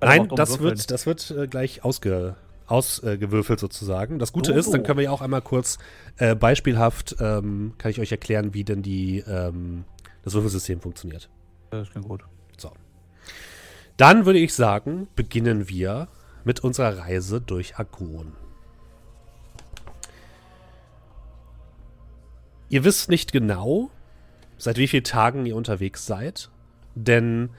Nein, 0.00 0.28
das 0.34 0.50
Würfeln. 0.50 0.78
wird, 0.78 0.90
das 0.90 1.06
wird 1.06 1.30
äh, 1.30 1.46
gleich 1.48 1.84
ausge, 1.84 2.36
ausgewürfelt 2.66 3.60
sozusagen. 3.60 4.18
Das 4.18 4.32
Gute 4.32 4.52
Oh. 4.52 4.56
ist, 4.56 4.72
dann 4.72 4.82
können 4.82 4.98
wir 4.98 5.04
ja 5.04 5.10
auch 5.10 5.22
einmal 5.22 5.42
kurz 5.42 5.78
äh, 6.18 6.34
beispielhaft, 6.34 7.16
ähm, 7.20 7.74
kann 7.78 7.90
ich 7.90 8.00
euch 8.00 8.12
erklären, 8.12 8.54
wie 8.54 8.64
denn 8.64 8.82
die, 8.82 9.18
ähm, 9.26 9.84
das 10.22 10.34
Würfelsystem 10.34 10.80
funktioniert. 10.80 11.28
Das 11.70 11.90
klingt 11.90 12.06
gut. 12.08 12.22
So. 12.56 12.72
Dann 13.96 14.24
würde 14.26 14.38
ich 14.38 14.54
sagen, 14.54 15.08
beginnen 15.16 15.68
wir 15.68 16.08
mit 16.44 16.60
unserer 16.60 16.98
Reise 16.98 17.40
durch 17.40 17.78
Agon. 17.78 18.32
Ihr 22.68 22.84
wisst 22.84 23.08
nicht 23.08 23.32
genau, 23.32 23.90
seit 24.58 24.76
wie 24.78 24.88
vielen 24.88 25.04
Tagen 25.04 25.46
ihr 25.46 25.56
unterwegs 25.56 26.06
seid, 26.06 26.50
denn 26.96 27.50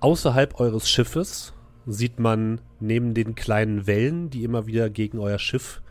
außerhalb 0.00 0.58
eures 0.58 0.88
Schiffes 0.88 1.52
sieht 1.86 2.18
man 2.18 2.60
neben 2.80 3.14
den 3.14 3.34
kleinen 3.34 3.86
Wellen, 3.86 4.30
die 4.30 4.42
immer 4.42 4.66
wieder 4.66 4.90
gegen 4.90 5.18
euer 5.18 5.38
Schiff 5.38 5.82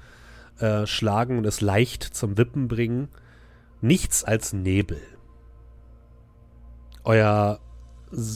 äh, 0.60 0.86
schlagen 0.86 1.38
und 1.38 1.46
es 1.46 1.62
leicht 1.62 2.04
zum 2.04 2.38
Wippen 2.38 2.68
bringen, 2.68 3.10
nichts 3.82 4.24
als 4.24 4.54
Nebel. 4.54 5.00
Euer, 7.04 7.60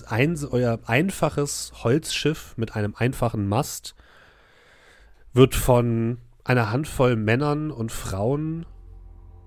ein, 0.08 0.38
euer 0.52 0.80
einfaches 0.86 1.74
Holzschiff 1.84 2.54
mit 2.56 2.76
einem 2.76 2.96
einfachen 2.96 3.48
Mast 3.48 3.96
wird 5.34 5.56
von 5.56 6.20
einer 6.44 6.72
Handvoll 6.72 7.16
Männern 7.16 7.72
und 7.72 7.92
Frauen 7.92 8.66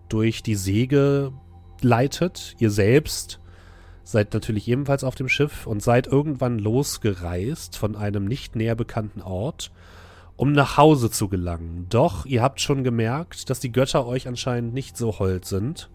durch 0.08 0.42
die 0.42 0.56
Säge 0.56 1.32
leitet. 1.80 2.56
Ihr 2.58 2.70
selbst 2.70 3.40
seid 4.06 4.32
natürlich 4.32 4.68
ebenfalls 4.68 5.04
auf 5.04 5.14
dem 5.14 5.28
Schiff 5.28 5.66
und 5.66 5.82
seid 5.82 6.06
irgendwann 6.06 6.58
losgereist 6.58 7.76
von 7.76 7.96
einem 7.96 8.24
nicht 8.24 8.56
näher 8.56 8.74
bekannten 8.74 9.20
Ort, 9.20 9.70
um 10.36 10.52
nach 10.52 10.76
Hause 10.76 11.10
zu 11.10 11.28
gelangen. 11.28 11.86
Doch 11.88 12.24
ihr 12.24 12.42
habt 12.42 12.60
schon 12.60 12.84
gemerkt, 12.84 13.50
dass 13.50 13.60
die 13.60 13.72
Götter 13.72 14.06
euch 14.06 14.28
anscheinend 14.28 14.72
nicht 14.72 14.96
so 14.96 15.18
hold 15.18 15.44
sind 15.44 15.90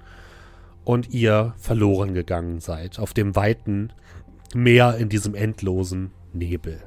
und 0.84 1.10
ihr 1.10 1.54
verloren 1.58 2.14
gegangen 2.14 2.60
seid 2.60 3.00
auf 3.00 3.14
dem 3.14 3.36
weiten 3.36 3.94
Meer 4.54 4.98
in 4.98 5.08
diesem 5.08 5.34
endlosen 5.34 6.12
Nebel. 6.34 6.84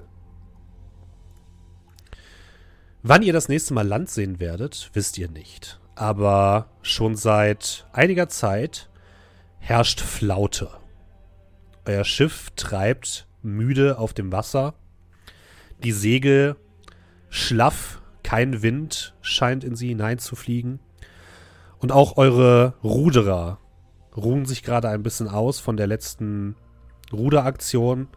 Wann 3.03 3.23
ihr 3.23 3.33
das 3.33 3.49
nächste 3.49 3.73
Mal 3.73 3.87
Land 3.89 4.11
sehen 4.11 4.39
werdet, 4.39 4.91
wisst 4.93 5.17
ihr 5.17 5.31
nicht 5.31 5.81
aber 5.95 6.69
schon 6.83 7.17
seit 7.17 7.87
einiger 7.93 8.29
Zeit 8.29 8.89
herrscht 9.59 10.01
Flaute. 10.01 10.71
Euer 11.87 12.05
Schiff 12.05 12.51
treibt 12.57 13.27
müde 13.43 13.99
auf 13.99 14.15
dem 14.15 14.33
Wasser. 14.33 14.75
Die 15.83 15.93
Segel 15.93 16.57
schlaff, 17.29 18.01
kein 18.23 18.63
Wind 18.63 19.15
scheint 19.21 19.65
in 19.65 19.77
sie 19.77 19.89
hineinzufliegen. 19.89 20.81
Und 21.79 21.93
auch 21.93 22.17
eure 22.17 22.75
Ruderer 22.83 23.59
ruhen 24.17 24.47
sich 24.47 24.63
gerade 24.63 24.89
ein 24.89 25.03
bisschen 25.03 25.29
aus 25.29 25.61
von 25.61 25.77
der 25.77 25.87
letzten 25.87 26.57
Ruderaktion. 27.13 28.09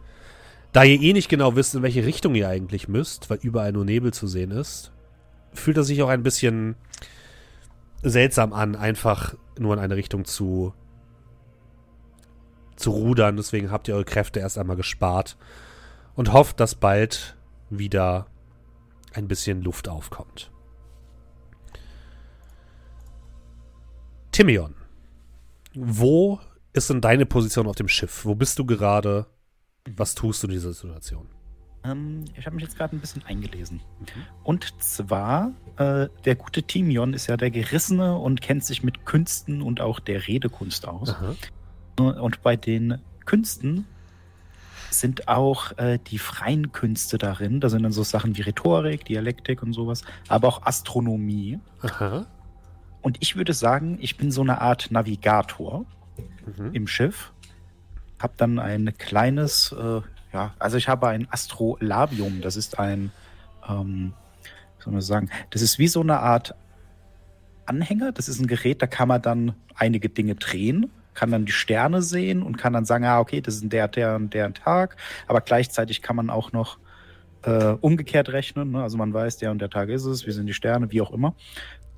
Da 0.72 0.84
ihr 0.84 1.00
eh 1.00 1.12
nicht 1.12 1.28
genau 1.28 1.56
wisst, 1.56 1.74
in 1.74 1.82
welche 1.82 2.06
Richtung 2.06 2.34
ihr 2.34 2.48
eigentlich 2.48 2.88
müsst, 2.88 3.28
weil 3.28 3.38
überall 3.42 3.72
nur 3.72 3.84
Nebel 3.84 4.12
zu 4.12 4.26
sehen 4.26 4.50
ist, 4.50 4.92
fühlt 5.52 5.76
er 5.76 5.84
sich 5.84 6.02
auch 6.02 6.08
ein 6.08 6.22
bisschen 6.22 6.76
seltsam 8.02 8.52
an, 8.52 8.76
einfach 8.76 9.34
nur 9.58 9.74
in 9.74 9.80
eine 9.80 9.96
Richtung 9.96 10.24
zu, 10.24 10.72
zu 12.78 12.90
rudern. 12.90 13.36
Deswegen 13.36 13.70
habt 13.70 13.88
ihr 13.88 13.94
eure 13.94 14.04
Kräfte 14.04 14.40
erst 14.40 14.58
einmal 14.58 14.76
gespart 14.76 15.36
und 16.14 16.32
hofft, 16.32 16.60
dass 16.60 16.74
bald 16.74 17.36
wieder 17.70 18.26
ein 19.12 19.28
bisschen 19.28 19.62
Luft 19.62 19.88
aufkommt. 19.88 20.50
Timion, 24.32 24.74
wo 25.74 26.38
ist 26.72 26.90
denn 26.90 27.00
deine 27.00 27.26
Position 27.26 27.66
auf 27.66 27.76
dem 27.76 27.88
Schiff? 27.88 28.24
Wo 28.24 28.34
bist 28.34 28.58
du 28.58 28.64
gerade? 28.64 29.26
Was 29.96 30.14
tust 30.14 30.42
du 30.42 30.46
in 30.46 30.52
dieser 30.52 30.72
Situation? 30.72 31.28
Ähm, 31.84 32.24
ich 32.36 32.46
habe 32.46 32.56
mich 32.56 32.64
jetzt 32.64 32.76
gerade 32.76 32.96
ein 32.96 33.00
bisschen 33.00 33.24
eingelesen. 33.24 33.80
Mhm. 34.00 34.06
Und 34.44 34.82
zwar, 34.82 35.52
äh, 35.76 36.08
der 36.24 36.36
gute 36.36 36.62
Timion 36.62 37.14
ist 37.14 37.26
ja 37.26 37.36
der 37.36 37.50
Gerissene 37.50 38.16
und 38.16 38.40
kennt 38.40 38.64
sich 38.64 38.82
mit 38.82 39.06
Künsten 39.06 39.62
und 39.62 39.80
auch 39.80 40.00
der 40.00 40.26
Redekunst 40.26 40.86
aus. 40.86 41.10
Aha. 41.10 41.34
Und 41.98 42.42
bei 42.42 42.56
den 42.56 42.98
Künsten 43.24 43.86
sind 44.90 45.28
auch 45.28 45.76
äh, 45.78 45.98
die 45.98 46.18
freien 46.18 46.72
Künste 46.72 47.18
darin. 47.18 47.60
Da 47.60 47.68
sind 47.68 47.82
dann 47.82 47.92
so 47.92 48.02
Sachen 48.02 48.36
wie 48.36 48.42
Rhetorik, 48.42 49.04
Dialektik 49.04 49.62
und 49.62 49.72
sowas, 49.72 50.02
aber 50.28 50.48
auch 50.48 50.62
Astronomie. 50.62 51.58
Aha. 51.82 52.26
Und 53.02 53.18
ich 53.20 53.36
würde 53.36 53.52
sagen, 53.52 53.98
ich 54.00 54.16
bin 54.16 54.30
so 54.30 54.40
eine 54.40 54.60
Art 54.60 54.90
Navigator 54.90 55.84
mhm. 56.56 56.70
im 56.72 56.86
Schiff. 56.86 57.32
Hab 58.18 58.36
dann 58.36 58.58
ein 58.58 58.96
kleines, 58.98 59.72
äh, 59.72 60.00
ja, 60.32 60.54
also 60.58 60.76
ich 60.76 60.88
habe 60.88 61.08
ein 61.08 61.28
Astrolabium. 61.30 62.40
Das 62.40 62.56
ist 62.56 62.78
ein, 62.78 63.12
ähm, 63.68 64.12
wie 64.78 64.84
soll 64.84 64.92
man 64.92 65.02
sagen, 65.02 65.30
das 65.50 65.62
ist 65.62 65.78
wie 65.78 65.88
so 65.88 66.00
eine 66.00 66.18
Art 66.20 66.54
Anhänger. 67.66 68.12
Das 68.12 68.28
ist 68.28 68.40
ein 68.40 68.46
Gerät, 68.46 68.82
da 68.82 68.86
kann 68.86 69.08
man 69.08 69.22
dann 69.22 69.54
einige 69.74 70.08
Dinge 70.08 70.34
drehen, 70.34 70.90
kann 71.18 71.32
dann 71.32 71.46
die 71.46 71.52
Sterne 71.52 72.00
sehen 72.00 72.44
und 72.44 72.58
kann 72.58 72.72
dann 72.72 72.84
sagen, 72.84 73.04
ah, 73.04 73.18
okay, 73.18 73.40
das 73.40 73.56
ist 73.56 73.72
der, 73.72 73.88
der 73.88 74.14
und 74.14 74.32
der 74.34 74.54
Tag. 74.54 74.96
Aber 75.26 75.40
gleichzeitig 75.40 76.00
kann 76.00 76.14
man 76.14 76.30
auch 76.30 76.52
noch 76.52 76.78
äh, 77.42 77.74
umgekehrt 77.80 78.28
rechnen. 78.28 78.70
Ne? 78.70 78.82
Also 78.84 78.96
man 78.96 79.12
weiß, 79.12 79.38
der 79.38 79.50
und 79.50 79.58
der 79.60 79.68
Tag 79.68 79.88
ist 79.88 80.04
es, 80.04 80.28
wie 80.28 80.30
sind 80.30 80.46
die 80.46 80.54
Sterne, 80.54 80.92
wie 80.92 81.00
auch 81.00 81.10
immer. 81.10 81.34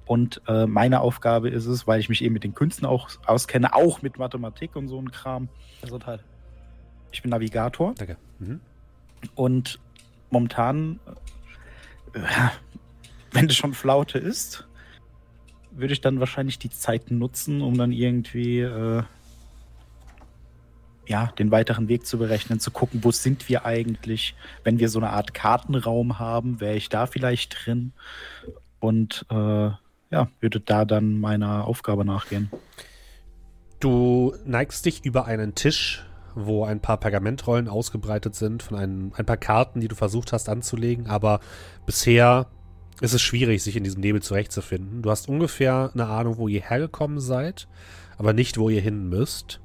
Und 0.06 0.40
äh, 0.48 0.66
meine 0.66 1.02
Aufgabe 1.02 1.50
ist 1.50 1.66
es, 1.66 1.86
weil 1.86 2.00
ich 2.00 2.08
mich 2.08 2.24
eben 2.24 2.32
mit 2.32 2.44
den 2.44 2.54
Künsten 2.54 2.86
auch 2.86 3.10
auskenne, 3.26 3.74
auch 3.74 4.00
mit 4.00 4.18
Mathematik 4.18 4.74
und 4.74 4.88
so 4.88 4.98
ein 4.98 5.10
Kram. 5.10 5.50
Gesundheit. 5.82 6.24
Ich 7.12 7.20
bin 7.20 7.30
Navigator. 7.30 7.92
Danke. 7.98 8.16
Mhm. 8.38 8.60
Und 9.34 9.80
momentan, 10.30 10.98
äh, 12.14 12.20
wenn 13.32 13.50
es 13.50 13.54
schon 13.54 13.74
Flaute 13.74 14.18
ist, 14.18 14.66
würde 15.72 15.92
ich 15.92 16.00
dann 16.00 16.20
wahrscheinlich 16.20 16.58
die 16.58 16.70
Zeit 16.70 17.10
nutzen, 17.10 17.62
um 17.62 17.76
dann 17.76 17.92
irgendwie 17.92 18.60
äh, 18.60 19.02
ja, 21.06 21.26
den 21.38 21.50
weiteren 21.50 21.88
Weg 21.88 22.06
zu 22.06 22.18
berechnen, 22.18 22.60
zu 22.60 22.70
gucken, 22.70 23.02
wo 23.02 23.10
sind 23.10 23.48
wir 23.48 23.64
eigentlich, 23.64 24.34
wenn 24.64 24.78
wir 24.78 24.88
so 24.88 24.98
eine 24.98 25.10
Art 25.10 25.34
Kartenraum 25.34 26.18
haben, 26.18 26.60
wäre 26.60 26.76
ich 26.76 26.88
da 26.88 27.06
vielleicht 27.06 27.66
drin 27.66 27.92
und 28.78 29.26
äh, 29.30 29.34
ja, 29.34 30.28
würde 30.40 30.60
da 30.60 30.84
dann 30.84 31.20
meiner 31.20 31.66
Aufgabe 31.66 32.04
nachgehen. 32.04 32.50
Du 33.80 34.34
neigst 34.44 34.84
dich 34.86 35.04
über 35.04 35.24
einen 35.26 35.54
Tisch 35.54 36.04
wo 36.34 36.64
ein 36.64 36.80
paar 36.80 36.98
Pergamentrollen 36.98 37.68
ausgebreitet 37.68 38.34
sind 38.34 38.62
von 38.62 38.76
ein, 38.76 39.12
ein 39.16 39.26
paar 39.26 39.36
Karten, 39.36 39.80
die 39.80 39.88
du 39.88 39.94
versucht 39.94 40.32
hast 40.32 40.48
anzulegen, 40.48 41.06
aber 41.06 41.40
bisher 41.86 42.46
ist 43.00 43.14
es 43.14 43.22
schwierig, 43.22 43.62
sich 43.62 43.76
in 43.76 43.84
diesem 43.84 44.00
Nebel 44.00 44.22
zurechtzufinden. 44.22 45.02
Du 45.02 45.10
hast 45.10 45.28
ungefähr 45.28 45.90
eine 45.94 46.06
Ahnung, 46.06 46.36
wo 46.36 46.48
ihr 46.48 46.60
hergekommen 46.60 47.20
seid, 47.20 47.66
aber 48.18 48.32
nicht, 48.32 48.58
wo 48.58 48.68
ihr 48.68 48.80
hin 48.80 49.08
müsst. 49.08 49.60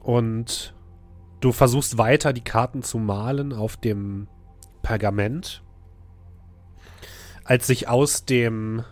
Und 0.00 0.74
du 1.40 1.52
versuchst 1.52 1.98
weiter 1.98 2.32
die 2.32 2.44
Karten 2.44 2.82
zu 2.82 2.98
malen 2.98 3.52
auf 3.52 3.76
dem 3.76 4.28
Pergament, 4.82 5.62
als 7.44 7.66
sich 7.66 7.88
aus 7.88 8.24
dem, 8.24 8.84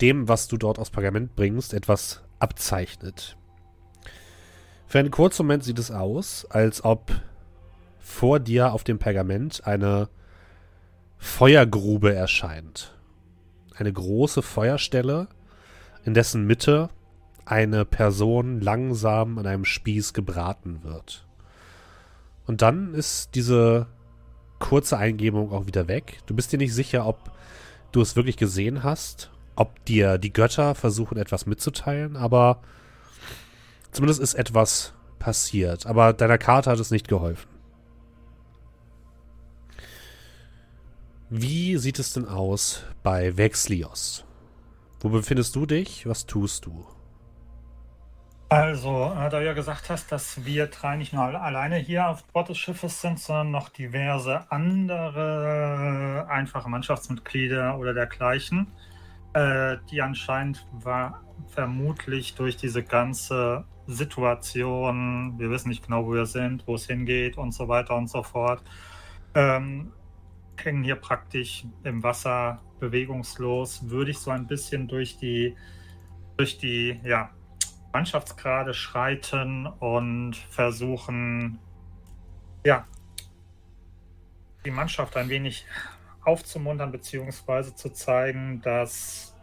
dem, 0.00 0.28
was 0.28 0.48
du 0.48 0.56
dort 0.56 0.78
aus 0.78 0.90
Pergament 0.90 1.34
bringst, 1.34 1.72
etwas 1.72 2.22
abzeichnet. 2.38 3.36
Für 4.86 4.98
einen 4.98 5.10
kurzen 5.10 5.46
Moment 5.46 5.64
sieht 5.64 5.78
es 5.78 5.90
aus, 5.90 6.44
als 6.50 6.84
ob 6.84 7.10
vor 7.98 8.38
dir 8.38 8.72
auf 8.72 8.84
dem 8.84 8.98
Pergament 8.98 9.66
eine 9.66 10.08
Feuergrube 11.24 12.14
erscheint. 12.14 12.94
Eine 13.76 13.92
große 13.92 14.42
Feuerstelle, 14.42 15.28
in 16.04 16.14
dessen 16.14 16.46
Mitte 16.46 16.90
eine 17.44 17.84
Person 17.84 18.60
langsam 18.60 19.38
an 19.38 19.46
einem 19.46 19.64
Spieß 19.64 20.12
gebraten 20.12 20.84
wird. 20.84 21.26
Und 22.46 22.62
dann 22.62 22.94
ist 22.94 23.34
diese 23.34 23.86
kurze 24.58 24.96
Eingebung 24.96 25.50
auch 25.52 25.66
wieder 25.66 25.88
weg. 25.88 26.20
Du 26.26 26.34
bist 26.34 26.52
dir 26.52 26.58
nicht 26.58 26.74
sicher, 26.74 27.06
ob 27.06 27.32
du 27.92 28.00
es 28.00 28.16
wirklich 28.16 28.36
gesehen 28.36 28.82
hast, 28.82 29.30
ob 29.56 29.84
dir 29.84 30.18
die 30.18 30.32
Götter 30.32 30.74
versuchen 30.74 31.18
etwas 31.18 31.46
mitzuteilen, 31.46 32.16
aber 32.16 32.60
Zumindest 33.94 34.20
ist 34.20 34.34
etwas 34.34 34.92
passiert. 35.20 35.86
Aber 35.86 36.12
deiner 36.12 36.36
Karte 36.36 36.68
hat 36.68 36.80
es 36.80 36.90
nicht 36.90 37.06
geholfen. 37.06 37.48
Wie 41.30 41.76
sieht 41.78 41.98
es 41.98 42.12
denn 42.12 42.28
aus 42.28 42.84
bei 43.02 43.36
Vexlios? 43.36 44.24
Wo 45.00 45.08
befindest 45.08 45.56
du 45.56 45.64
dich? 45.64 46.06
Was 46.06 46.26
tust 46.26 46.66
du? 46.66 46.84
Also, 48.50 49.06
äh, 49.06 49.30
da 49.30 49.40
du 49.40 49.44
ja 49.44 49.54
gesagt 49.54 49.88
hast, 49.88 50.12
dass 50.12 50.44
wir 50.44 50.66
drei 50.66 50.96
nicht 50.96 51.14
nur 51.14 51.24
alleine 51.24 51.76
hier 51.76 52.08
auf 52.08 52.24
Bord 52.26 52.50
des 52.50 52.58
Schiffes 52.58 53.00
sind, 53.00 53.18
sondern 53.18 53.50
noch 53.50 53.70
diverse 53.70 54.50
andere 54.50 56.26
einfache 56.28 56.68
Mannschaftsmitglieder 56.68 57.78
oder 57.78 57.94
dergleichen, 57.94 58.70
äh, 59.32 59.78
die 59.90 60.02
anscheinend 60.02 60.66
war, 60.72 61.24
vermutlich 61.48 62.34
durch 62.34 62.56
diese 62.56 62.84
ganze 62.84 63.64
Situation, 63.86 65.38
wir 65.38 65.50
wissen 65.50 65.70
nicht 65.70 65.84
genau, 65.84 66.06
wo 66.06 66.12
wir 66.12 66.26
sind, 66.26 66.66
wo 66.66 66.74
es 66.74 66.86
hingeht 66.86 67.38
und 67.38 67.52
so 67.52 67.66
weiter 67.66 67.96
und 67.96 68.08
so 68.08 68.22
fort, 68.22 68.62
ähm, 69.34 69.92
hängen 70.62 70.84
hier 70.84 70.96
praktisch 70.96 71.64
im 71.82 72.02
Wasser 72.02 72.62
bewegungslos, 72.80 73.88
würde 73.88 74.10
ich 74.10 74.18
so 74.18 74.30
ein 74.30 74.46
bisschen 74.46 74.88
durch 74.88 75.16
die, 75.18 75.56
durch 76.36 76.58
die 76.58 77.00
ja, 77.04 77.30
Mannschaftsgrade 77.92 78.74
schreiten 78.74 79.66
und 79.66 80.36
versuchen, 80.36 81.58
ja, 82.64 82.86
die 84.64 84.70
Mannschaft 84.70 85.16
ein 85.16 85.28
wenig 85.28 85.66
aufzumuntern, 86.24 86.90
beziehungsweise 86.90 87.74
zu 87.74 87.90
zeigen, 87.90 88.62
dass 88.62 89.34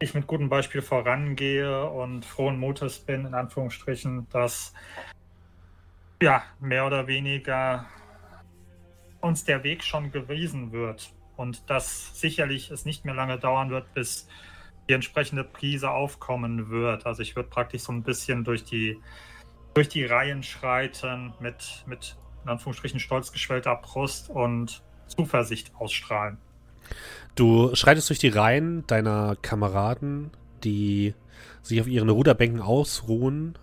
ich 0.00 0.14
mit 0.14 0.26
gutem 0.26 0.48
Beispiel 0.48 0.82
vorangehe 0.82 1.88
und 1.88 2.24
frohen 2.24 2.58
Mutes 2.58 2.98
bin, 2.98 3.26
in 3.26 3.34
Anführungsstrichen, 3.34 4.28
dass 4.30 4.72
ja, 6.20 6.42
mehr 6.60 6.86
oder 6.86 7.06
weniger 7.06 7.86
uns 9.20 9.44
der 9.44 9.64
Weg 9.64 9.84
schon 9.84 10.10
gewiesen 10.12 10.72
wird 10.72 11.12
und 11.36 11.68
dass 11.70 12.18
sicherlich 12.20 12.70
es 12.70 12.84
nicht 12.84 13.04
mehr 13.04 13.14
lange 13.14 13.38
dauern 13.38 13.70
wird, 13.70 13.92
bis 13.94 14.28
die 14.88 14.94
entsprechende 14.94 15.44
Prise 15.44 15.90
aufkommen 15.90 16.70
wird. 16.70 17.06
Also 17.06 17.22
ich 17.22 17.36
würde 17.36 17.48
praktisch 17.48 17.82
so 17.82 17.92
ein 17.92 18.02
bisschen 18.02 18.44
durch 18.44 18.64
die, 18.64 18.98
durch 19.74 19.88
die 19.88 20.04
Reihen 20.04 20.42
schreiten 20.42 21.32
mit, 21.40 21.84
mit 21.86 22.16
in 22.44 22.50
Anführungsstrichen 22.50 23.00
stolz 23.00 23.32
geschwellter 23.32 23.76
Brust 23.76 24.30
und 24.30 24.82
Zuversicht 25.06 25.72
ausstrahlen. 25.78 26.38
Du 27.34 27.74
schreitest 27.74 28.08
durch 28.08 28.18
die 28.18 28.28
Reihen 28.28 28.86
deiner 28.86 29.36
Kameraden, 29.36 30.30
die 30.64 31.14
sich 31.62 31.80
auf 31.80 31.86
ihren 31.86 32.08
Ruderbänken 32.08 32.60
ausruhen, 32.60 33.56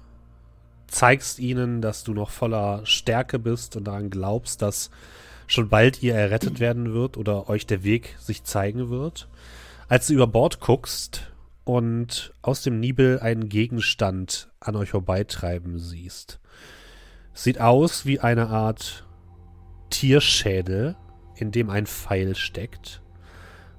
zeigst 0.88 1.40
ihnen, 1.40 1.82
dass 1.82 2.04
du 2.04 2.14
noch 2.14 2.30
voller 2.30 2.86
Stärke 2.86 3.40
bist 3.40 3.76
und 3.76 3.86
daran 3.86 4.10
glaubst, 4.10 4.62
dass 4.62 4.92
schon 5.48 5.70
bald 5.70 6.02
ihr 6.02 6.16
errettet 6.16 6.60
werden 6.60 6.94
wird 6.94 7.18
oder 7.18 7.50
euch 7.50 7.66
der 7.66 7.84
Weg 7.84 8.16
sich 8.20 8.44
zeigen 8.44 8.90
wird. 8.90 9.28
Als 9.88 10.08
du 10.08 10.14
über 10.14 10.28
Bord 10.28 10.60
guckst 10.60 11.32
und 11.64 12.34
aus 12.42 12.62
dem 12.62 12.80
Nibel 12.80 13.20
einen 13.20 13.50
Gegenstand 13.50 14.50
an 14.60 14.76
euch 14.76 14.92
vorbeitreiben 14.92 15.80
siehst. 15.80 16.40
Sieht 17.34 17.60
aus 17.60 18.06
wie 18.06 18.20
eine 18.20 18.48
Art 18.48 19.06
Tierschädel, 19.90 20.96
in 21.36 21.52
dem 21.52 21.70
ein 21.70 21.86
Pfeil 21.86 22.36
steckt. 22.36 23.02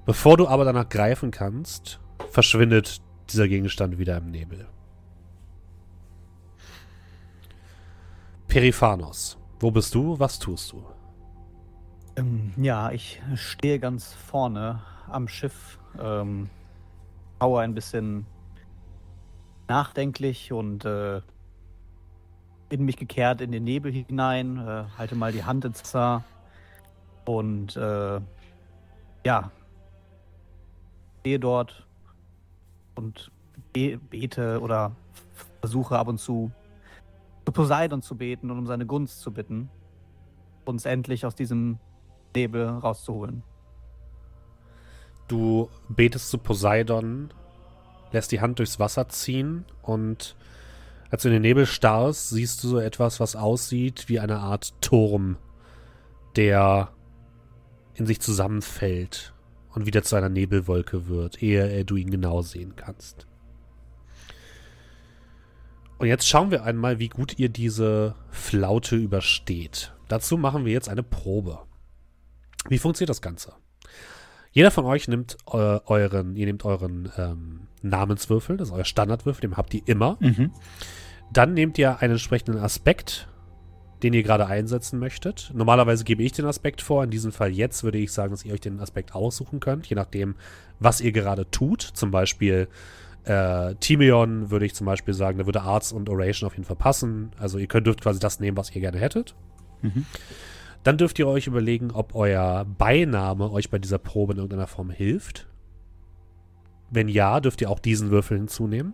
Bevor 0.05 0.37
du 0.37 0.47
aber 0.47 0.63
danach 0.63 0.87
greifen 0.87 1.31
kannst, 1.31 1.99
verschwindet 2.29 3.01
dieser 3.29 3.47
Gegenstand 3.47 3.97
wieder 3.97 4.17
im 4.17 4.31
Nebel. 4.31 4.67
Periphanos, 8.47 9.37
wo 9.59 9.71
bist 9.71 9.93
du? 9.93 10.17
Was 10.19 10.39
tust 10.39 10.71
du? 10.71 10.85
Ähm, 12.17 12.51
ja, 12.57 12.91
ich 12.91 13.21
stehe 13.35 13.79
ganz 13.79 14.13
vorne 14.13 14.81
am 15.07 15.27
Schiff, 15.27 15.77
ähm, 16.01 16.49
schaue 17.39 17.61
ein 17.61 17.75
bisschen 17.75 18.25
nachdenklich 19.67 20.51
und 20.51 20.83
äh, 20.83 21.21
in 22.69 22.85
mich 22.85 22.97
gekehrt 22.97 23.41
in 23.41 23.51
den 23.51 23.63
Nebel 23.63 23.91
hinein, 23.91 24.57
äh, 24.57 24.85
halte 24.97 25.15
mal 25.15 25.31
die 25.31 25.43
Hand 25.43 25.63
ins 25.65 25.81
Wasser 25.83 26.23
und 27.25 27.77
äh, 27.77 28.19
ja, 29.23 29.51
stehe 31.19 31.39
dort 31.39 31.85
und 32.95 33.31
be 33.73 33.97
bete 33.97 34.59
oder 34.59 34.95
versuche 35.59 35.99
ab 35.99 36.07
und 36.07 36.17
zu 36.17 36.51
zu 37.45 37.51
Poseidon 37.51 38.01
zu 38.01 38.15
beten 38.17 38.49
und 38.49 38.57
um 38.57 38.65
seine 38.65 38.87
Gunst 38.87 39.21
zu 39.21 39.31
bitten, 39.31 39.69
uns 40.65 40.85
endlich 40.85 41.25
aus 41.25 41.35
diesem 41.35 41.79
Nebel 42.37 42.67
rauszuholen. 42.67 43.43
Du 45.27 45.69
betest 45.89 46.29
zu 46.29 46.37
Poseidon, 46.37 47.33
lässt 48.11 48.31
die 48.31 48.39
Hand 48.39 48.59
durchs 48.59 48.79
Wasser 48.79 49.09
ziehen 49.09 49.65
und 49.81 50.35
als 51.09 51.23
du 51.23 51.29
in 51.29 51.33
den 51.33 51.41
Nebel 51.41 51.65
starrst, 51.65 52.29
siehst 52.29 52.63
du 52.63 52.67
so 52.67 52.79
etwas, 52.79 53.19
was 53.19 53.35
aussieht 53.35 54.07
wie 54.07 54.19
eine 54.19 54.39
Art 54.39 54.73
Turm, 54.81 55.37
der 56.35 56.89
in 57.95 58.05
sich 58.05 58.19
zusammenfällt 58.19 59.33
und 59.73 59.85
wieder 59.85 60.03
zu 60.03 60.15
einer 60.15 60.29
Nebelwolke 60.29 61.07
wird, 61.07 61.41
ehe 61.41 61.83
du 61.85 61.95
ihn 61.95 62.11
genau 62.11 62.41
sehen 62.41 62.75
kannst. 62.75 63.25
Und 65.97 66.07
jetzt 66.07 66.27
schauen 66.27 66.51
wir 66.51 66.63
einmal, 66.63 66.99
wie 66.99 67.09
gut 67.09 67.39
ihr 67.39 67.49
diese 67.49 68.15
Flaute 68.29 68.95
übersteht. 68.95 69.93
Dazu 70.07 70.37
machen 70.37 70.65
wir 70.65 70.73
jetzt 70.73 70.89
eine 70.89 71.03
Probe. 71.03 71.59
Wie 72.69 72.77
funktioniert 72.77 73.09
das 73.09 73.21
Ganze? 73.21 73.53
Jeder 74.51 74.71
von 74.71 74.85
euch 74.85 75.07
nimmt 75.07 75.37
äh, 75.51 75.57
euren, 75.85 76.35
ihr 76.35 76.45
nehmt 76.45 76.65
euren 76.65 77.11
ähm, 77.17 77.67
Namenswürfel, 77.81 78.57
das 78.57 78.69
ist 78.69 78.73
euer 78.73 78.85
Standardwürfel, 78.85 79.41
den 79.41 79.57
habt 79.57 79.73
ihr 79.73 79.81
immer. 79.85 80.17
Mhm. 80.19 80.51
Dann 81.31 81.53
nehmt 81.53 81.77
ihr 81.77 82.01
einen 82.01 82.13
entsprechenden 82.13 82.57
Aspekt, 82.57 83.27
den 84.03 84.13
ihr 84.13 84.23
gerade 84.23 84.47
einsetzen 84.47 84.99
möchtet. 84.99 85.51
Normalerweise 85.53 86.03
gebe 86.03 86.23
ich 86.23 86.31
den 86.31 86.45
Aspekt 86.45 86.81
vor. 86.81 87.03
In 87.03 87.09
diesem 87.09 87.31
Fall 87.31 87.51
jetzt 87.51 87.83
würde 87.83 87.97
ich 87.97 88.11
sagen, 88.11 88.31
dass 88.31 88.45
ihr 88.45 88.53
euch 88.53 88.61
den 88.61 88.79
Aspekt 88.79 89.15
aussuchen 89.15 89.59
könnt, 89.59 89.87
je 89.87 89.95
nachdem, 89.95 90.35
was 90.79 91.01
ihr 91.01 91.11
gerade 91.11 91.49
tut. 91.49 91.81
Zum 91.81 92.11
Beispiel 92.11 92.67
äh, 93.25 93.75
Timion 93.75 94.51
würde 94.51 94.65
ich 94.65 94.73
zum 94.73 94.85
Beispiel 94.85 95.13
sagen, 95.13 95.37
da 95.37 95.45
würde 95.45 95.61
Arts 95.61 95.91
und 95.91 96.09
Oration 96.09 96.47
auf 96.47 96.53
jeden 96.53 96.65
Fall 96.65 96.75
passen. 96.75 97.31
Also 97.37 97.57
ihr 97.57 97.67
könnt 97.67 97.87
dürft 97.87 98.01
quasi 98.01 98.19
das 98.19 98.39
nehmen, 98.39 98.55
was 98.55 98.73
ihr 98.73 98.81
gerne 98.81 98.99
hättet. 98.99 99.35
Mhm. 99.81 100.05
Dann 100.83 100.97
dürft 100.97 101.19
ihr 101.19 101.27
euch 101.27 101.47
überlegen, 101.47 101.91
ob 101.91 102.15
euer 102.15 102.65
Beiname 102.65 103.51
euch 103.51 103.69
bei 103.69 103.79
dieser 103.79 103.97
Probe 103.97 104.33
in 104.33 104.39
irgendeiner 104.39 104.67
Form 104.67 104.89
hilft. 104.89 105.47
Wenn 106.89 107.09
ja, 107.09 107.39
dürft 107.39 107.61
ihr 107.61 107.69
auch 107.69 107.79
diesen 107.79 108.11
Würfel 108.11 108.37
hinzunehmen. 108.37 108.93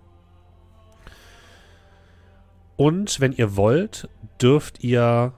Und 2.76 3.20
wenn 3.20 3.34
ihr 3.34 3.56
wollt, 3.56 4.10
dürft 4.42 4.84
ihr 4.84 5.34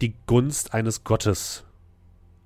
die 0.00 0.14
Gunst 0.26 0.74
eines 0.74 1.04
Gottes 1.04 1.64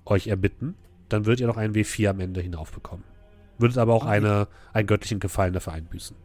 euch 0.05 0.27
erbitten. 0.27 0.75
Dann 1.09 1.25
würdet 1.25 1.41
ihr 1.41 1.47
noch 1.47 1.57
einen 1.57 1.73
W4 1.73 2.09
am 2.09 2.19
Ende 2.19 2.41
hinaufbekommen. 2.41 3.03
Würdet 3.57 3.77
aber 3.77 3.93
auch 3.93 4.03
okay. 4.03 4.13
eine, 4.13 4.47
einen 4.71 4.87
göttlichen 4.87 5.19
Gefallen 5.19 5.53
dafür 5.53 5.73
einbüßen. 5.73 6.15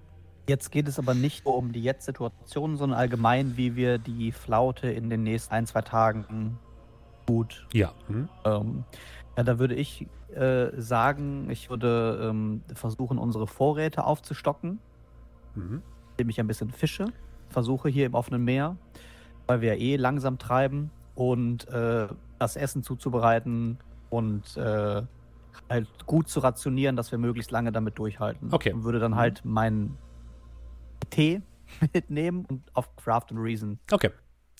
Jetzt 0.46 0.70
geht 0.70 0.88
es 0.88 0.98
aber 0.98 1.14
nicht 1.14 1.46
nur 1.46 1.56
um 1.56 1.72
die 1.72 1.82
Jetzt-Situation, 1.82 2.76
sondern 2.76 2.98
allgemein, 2.98 3.56
wie 3.56 3.76
wir 3.76 3.96
die 3.96 4.30
Flaute 4.30 4.88
in 4.90 5.08
den 5.08 5.22
nächsten 5.22 5.54
ein, 5.54 5.66
zwei 5.66 5.80
Tagen 5.80 6.58
gut. 7.26 7.66
Ja. 7.72 7.92
Hm. 8.06 8.28
Ähm, 8.44 8.84
ja, 9.36 9.42
da 9.42 9.58
würde 9.58 9.74
ich 9.74 10.06
äh, 10.34 10.70
sagen, 10.80 11.48
ich 11.50 11.70
würde 11.70 12.28
ähm, 12.30 12.62
versuchen, 12.74 13.18
unsere 13.18 13.46
Vorräte 13.46 14.04
aufzustocken, 14.04 14.78
mhm. 15.54 15.82
indem 16.12 16.28
ich 16.28 16.40
ein 16.40 16.46
bisschen 16.46 16.70
fische. 16.70 17.06
Versuche 17.48 17.88
hier 17.88 18.06
im 18.06 18.14
offenen 18.14 18.44
Meer, 18.44 18.76
weil 19.46 19.60
wir 19.60 19.78
eh 19.78 19.96
langsam 19.96 20.38
treiben 20.38 20.90
und 21.14 21.68
äh, 21.68 22.08
das 22.38 22.56
Essen 22.56 22.82
zuzubereiten 22.82 23.78
und 24.10 24.56
äh, 24.56 25.02
halt 25.68 25.88
gut 26.06 26.28
zu 26.28 26.40
rationieren, 26.40 26.96
dass 26.96 27.12
wir 27.12 27.18
möglichst 27.18 27.50
lange 27.50 27.72
damit 27.72 27.98
durchhalten. 27.98 28.52
Okay. 28.52 28.72
Und 28.72 28.84
würde 28.84 28.98
dann 28.98 29.12
mhm. 29.12 29.16
halt 29.16 29.44
meinen 29.44 29.96
Tee 31.10 31.42
mitnehmen 31.92 32.44
und 32.46 32.62
auf 32.74 32.94
Craft 32.96 33.26
and 33.30 33.40
Reason. 33.40 33.78
Okay, 33.90 34.10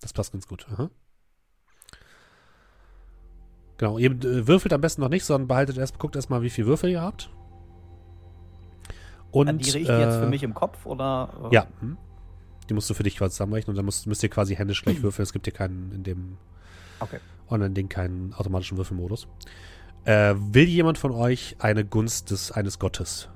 das 0.01 0.13
passt 0.13 0.33
ganz 0.33 0.47
gut. 0.47 0.67
Aha. 0.73 0.91
Genau, 3.79 3.99
ihr 3.99 4.11
äh, 4.11 4.47
würfelt 4.47 4.73
am 4.73 4.81
besten 4.81 5.01
noch 5.01 5.09
nicht, 5.09 5.25
sondern 5.25 5.49
behaltet 5.49 5.79
erst, 5.79 5.99
guckt 5.99 6.17
erstmal, 6.17 6.43
wie 6.43 6.51
viel 6.51 6.67
Würfel 6.67 6.91
ihr 6.91 7.03
habt. 7.03 7.31
Und, 9.31 9.49
Addiere 9.49 9.79
ich 9.79 9.87
die 9.87 9.93
äh, 9.93 10.01
jetzt 10.01 10.17
für 10.17 10.29
mich 10.29 10.43
im 10.43 10.55
Kopf 10.55 10.87
oder? 10.87 11.49
Äh? 11.51 11.55
Ja. 11.55 11.67
Hm. 11.81 11.97
Die 12.69 12.75
musst 12.75 12.89
du 12.89 12.95
für 12.95 13.03
dich 13.03 13.17
quasi 13.17 13.33
zusammenrechnen 13.33 13.73
und 13.73 13.77
dann 13.77 13.85
musst, 13.85 14.07
müsst 14.07 14.23
ihr 14.23 14.31
quasi 14.31 14.55
händisch 14.55 14.83
gleich 14.83 15.03
würfeln. 15.03 15.25
Es 15.25 15.33
gibt 15.33 15.47
hier 15.47 15.53
keinen 15.53 15.93
in 15.93 16.03
dem 16.03 16.39
okay. 17.01 17.19
Online-Ding 17.51 17.89
keinen 17.89 18.33
automatischen 18.33 18.79
Würfelmodus. 18.79 19.27
Äh, 20.05 20.35
will 20.37 20.65
jemand 20.65 20.97
von 20.97 21.11
euch 21.11 21.57
eine 21.59 21.85
Gunst 21.85 22.31
des 22.31 22.53
eines 22.53 22.79
Gottes 22.79 23.29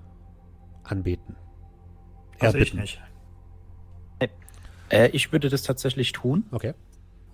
anbeten? 0.84 1.36
Also 2.39 2.59
ich 2.59 2.72
nicht. 2.74 3.01
Äh, 4.91 5.09
ich 5.09 5.32
würde 5.32 5.49
das 5.49 5.62
tatsächlich 5.62 6.12
tun. 6.12 6.45
Okay. 6.51 6.74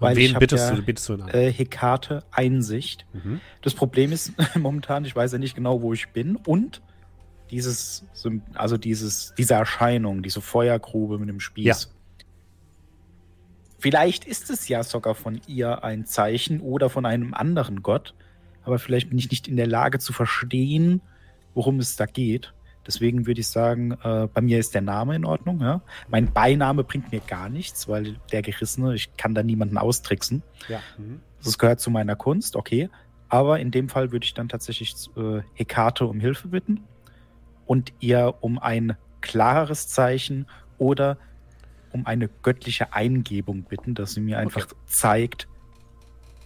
Weil 0.00 0.16
wen 0.16 0.34
bittest 0.38 0.70
ja, 0.70 0.76
du, 0.76 0.82
bittest 0.82 1.08
du 1.08 1.14
äh, 1.14 1.52
Hekate 1.52 2.24
Einsicht. 2.30 3.06
Mhm. 3.12 3.40
Das 3.62 3.74
Problem 3.74 4.12
ist 4.12 4.32
momentan, 4.56 5.04
ich 5.04 5.14
weiß 5.14 5.32
ja 5.32 5.38
nicht 5.38 5.54
genau, 5.54 5.82
wo 5.82 5.92
ich 5.92 6.08
bin 6.08 6.36
und 6.36 6.82
dieses, 7.50 8.04
also 8.54 8.76
dieses, 8.76 9.34
diese 9.38 9.54
Erscheinung, 9.54 10.22
diese 10.22 10.40
Feuergrube 10.40 11.18
mit 11.18 11.28
dem 11.28 11.40
Spieß. 11.40 11.64
Ja. 11.64 11.76
Vielleicht 13.78 14.24
ist 14.24 14.50
es 14.50 14.66
ja 14.68 14.82
sogar 14.82 15.14
von 15.14 15.40
ihr 15.46 15.84
ein 15.84 16.06
Zeichen 16.06 16.60
oder 16.60 16.88
von 16.88 17.04
einem 17.04 17.34
anderen 17.34 17.82
Gott, 17.82 18.14
aber 18.62 18.78
vielleicht 18.78 19.10
bin 19.10 19.18
ich 19.18 19.30
nicht 19.30 19.46
in 19.46 19.56
der 19.56 19.66
Lage 19.66 19.98
zu 19.98 20.12
verstehen, 20.12 21.02
worum 21.52 21.78
es 21.78 21.94
da 21.96 22.06
geht. 22.06 22.54
Deswegen 22.86 23.26
würde 23.26 23.40
ich 23.40 23.48
sagen, 23.48 23.92
äh, 24.02 24.28
bei 24.32 24.40
mir 24.40 24.58
ist 24.58 24.74
der 24.74 24.82
Name 24.82 25.16
in 25.16 25.24
Ordnung. 25.24 25.60
Ja? 25.60 25.80
Mein 26.08 26.32
Beiname 26.32 26.84
bringt 26.84 27.12
mir 27.12 27.20
gar 27.20 27.48
nichts, 27.48 27.88
weil 27.88 28.16
der 28.32 28.42
Gerissene, 28.42 28.94
ich 28.94 29.16
kann 29.16 29.34
da 29.34 29.42
niemanden 29.42 29.78
austricksen. 29.78 30.42
Ja. 30.68 30.80
Mhm. 30.98 31.20
Das 31.42 31.58
gehört 31.58 31.80
zu 31.80 31.90
meiner 31.90 32.16
Kunst, 32.16 32.56
okay. 32.56 32.88
Aber 33.28 33.58
in 33.58 33.70
dem 33.70 33.88
Fall 33.88 34.12
würde 34.12 34.24
ich 34.24 34.34
dann 34.34 34.48
tatsächlich 34.48 34.94
äh, 35.16 35.40
Hekate 35.54 36.06
um 36.06 36.20
Hilfe 36.20 36.48
bitten 36.48 36.84
und 37.66 37.92
ihr 38.00 38.34
um 38.40 38.58
ein 38.58 38.96
klareres 39.20 39.88
Zeichen 39.88 40.46
oder 40.78 41.18
um 41.92 42.06
eine 42.06 42.28
göttliche 42.42 42.92
Eingebung 42.92 43.62
bitten, 43.64 43.94
dass 43.94 44.14
sie 44.14 44.20
mir 44.20 44.38
einfach 44.38 44.66
Okay. 44.66 44.74
zeigt, 44.86 45.48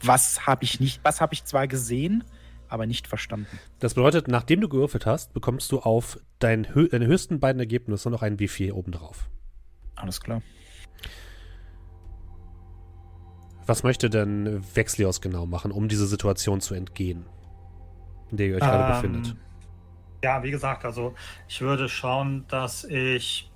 was 0.02 0.46
habe 0.46 0.64
ich 0.64 0.78
nicht, 0.78 1.00
was 1.02 1.20
habe 1.20 1.34
ich 1.34 1.44
zwar 1.44 1.66
gesehen, 1.66 2.22
aber 2.68 2.86
nicht 2.86 3.06
verstanden. 3.06 3.58
Das 3.78 3.94
bedeutet, 3.94 4.28
nachdem 4.28 4.60
du 4.60 4.68
gewürfelt 4.68 5.06
hast, 5.06 5.32
bekommst 5.32 5.72
du 5.72 5.80
auf 5.80 6.18
dein, 6.38 6.74
hö 6.74 6.88
deine 6.88 7.06
höchsten 7.06 7.40
beiden 7.40 7.60
Ergebnisse 7.60 8.10
noch 8.10 8.22
ein 8.22 8.36
W4 8.38 8.72
obendrauf. 8.72 9.28
Alles 9.96 10.20
klar. 10.20 10.42
Was 13.66 13.82
möchte 13.82 14.08
denn 14.08 14.62
Vexlios 14.74 15.20
genau 15.20 15.44
machen, 15.44 15.72
um 15.72 15.88
diese 15.88 16.06
Situation 16.06 16.60
zu 16.60 16.74
entgehen, 16.74 17.26
in 18.30 18.38
der 18.38 18.46
ihr 18.46 18.54
euch 18.54 18.60
gerade 18.60 18.84
Ähm, 18.84 19.12
befindet? 19.12 19.36
Ja, 20.24 20.42
wie 20.42 20.50
gesagt, 20.50 20.84
also 20.84 21.14
ich 21.48 21.60
würde 21.60 21.88
schauen, 21.88 22.44
dass 22.48 22.84
ich 22.84 23.50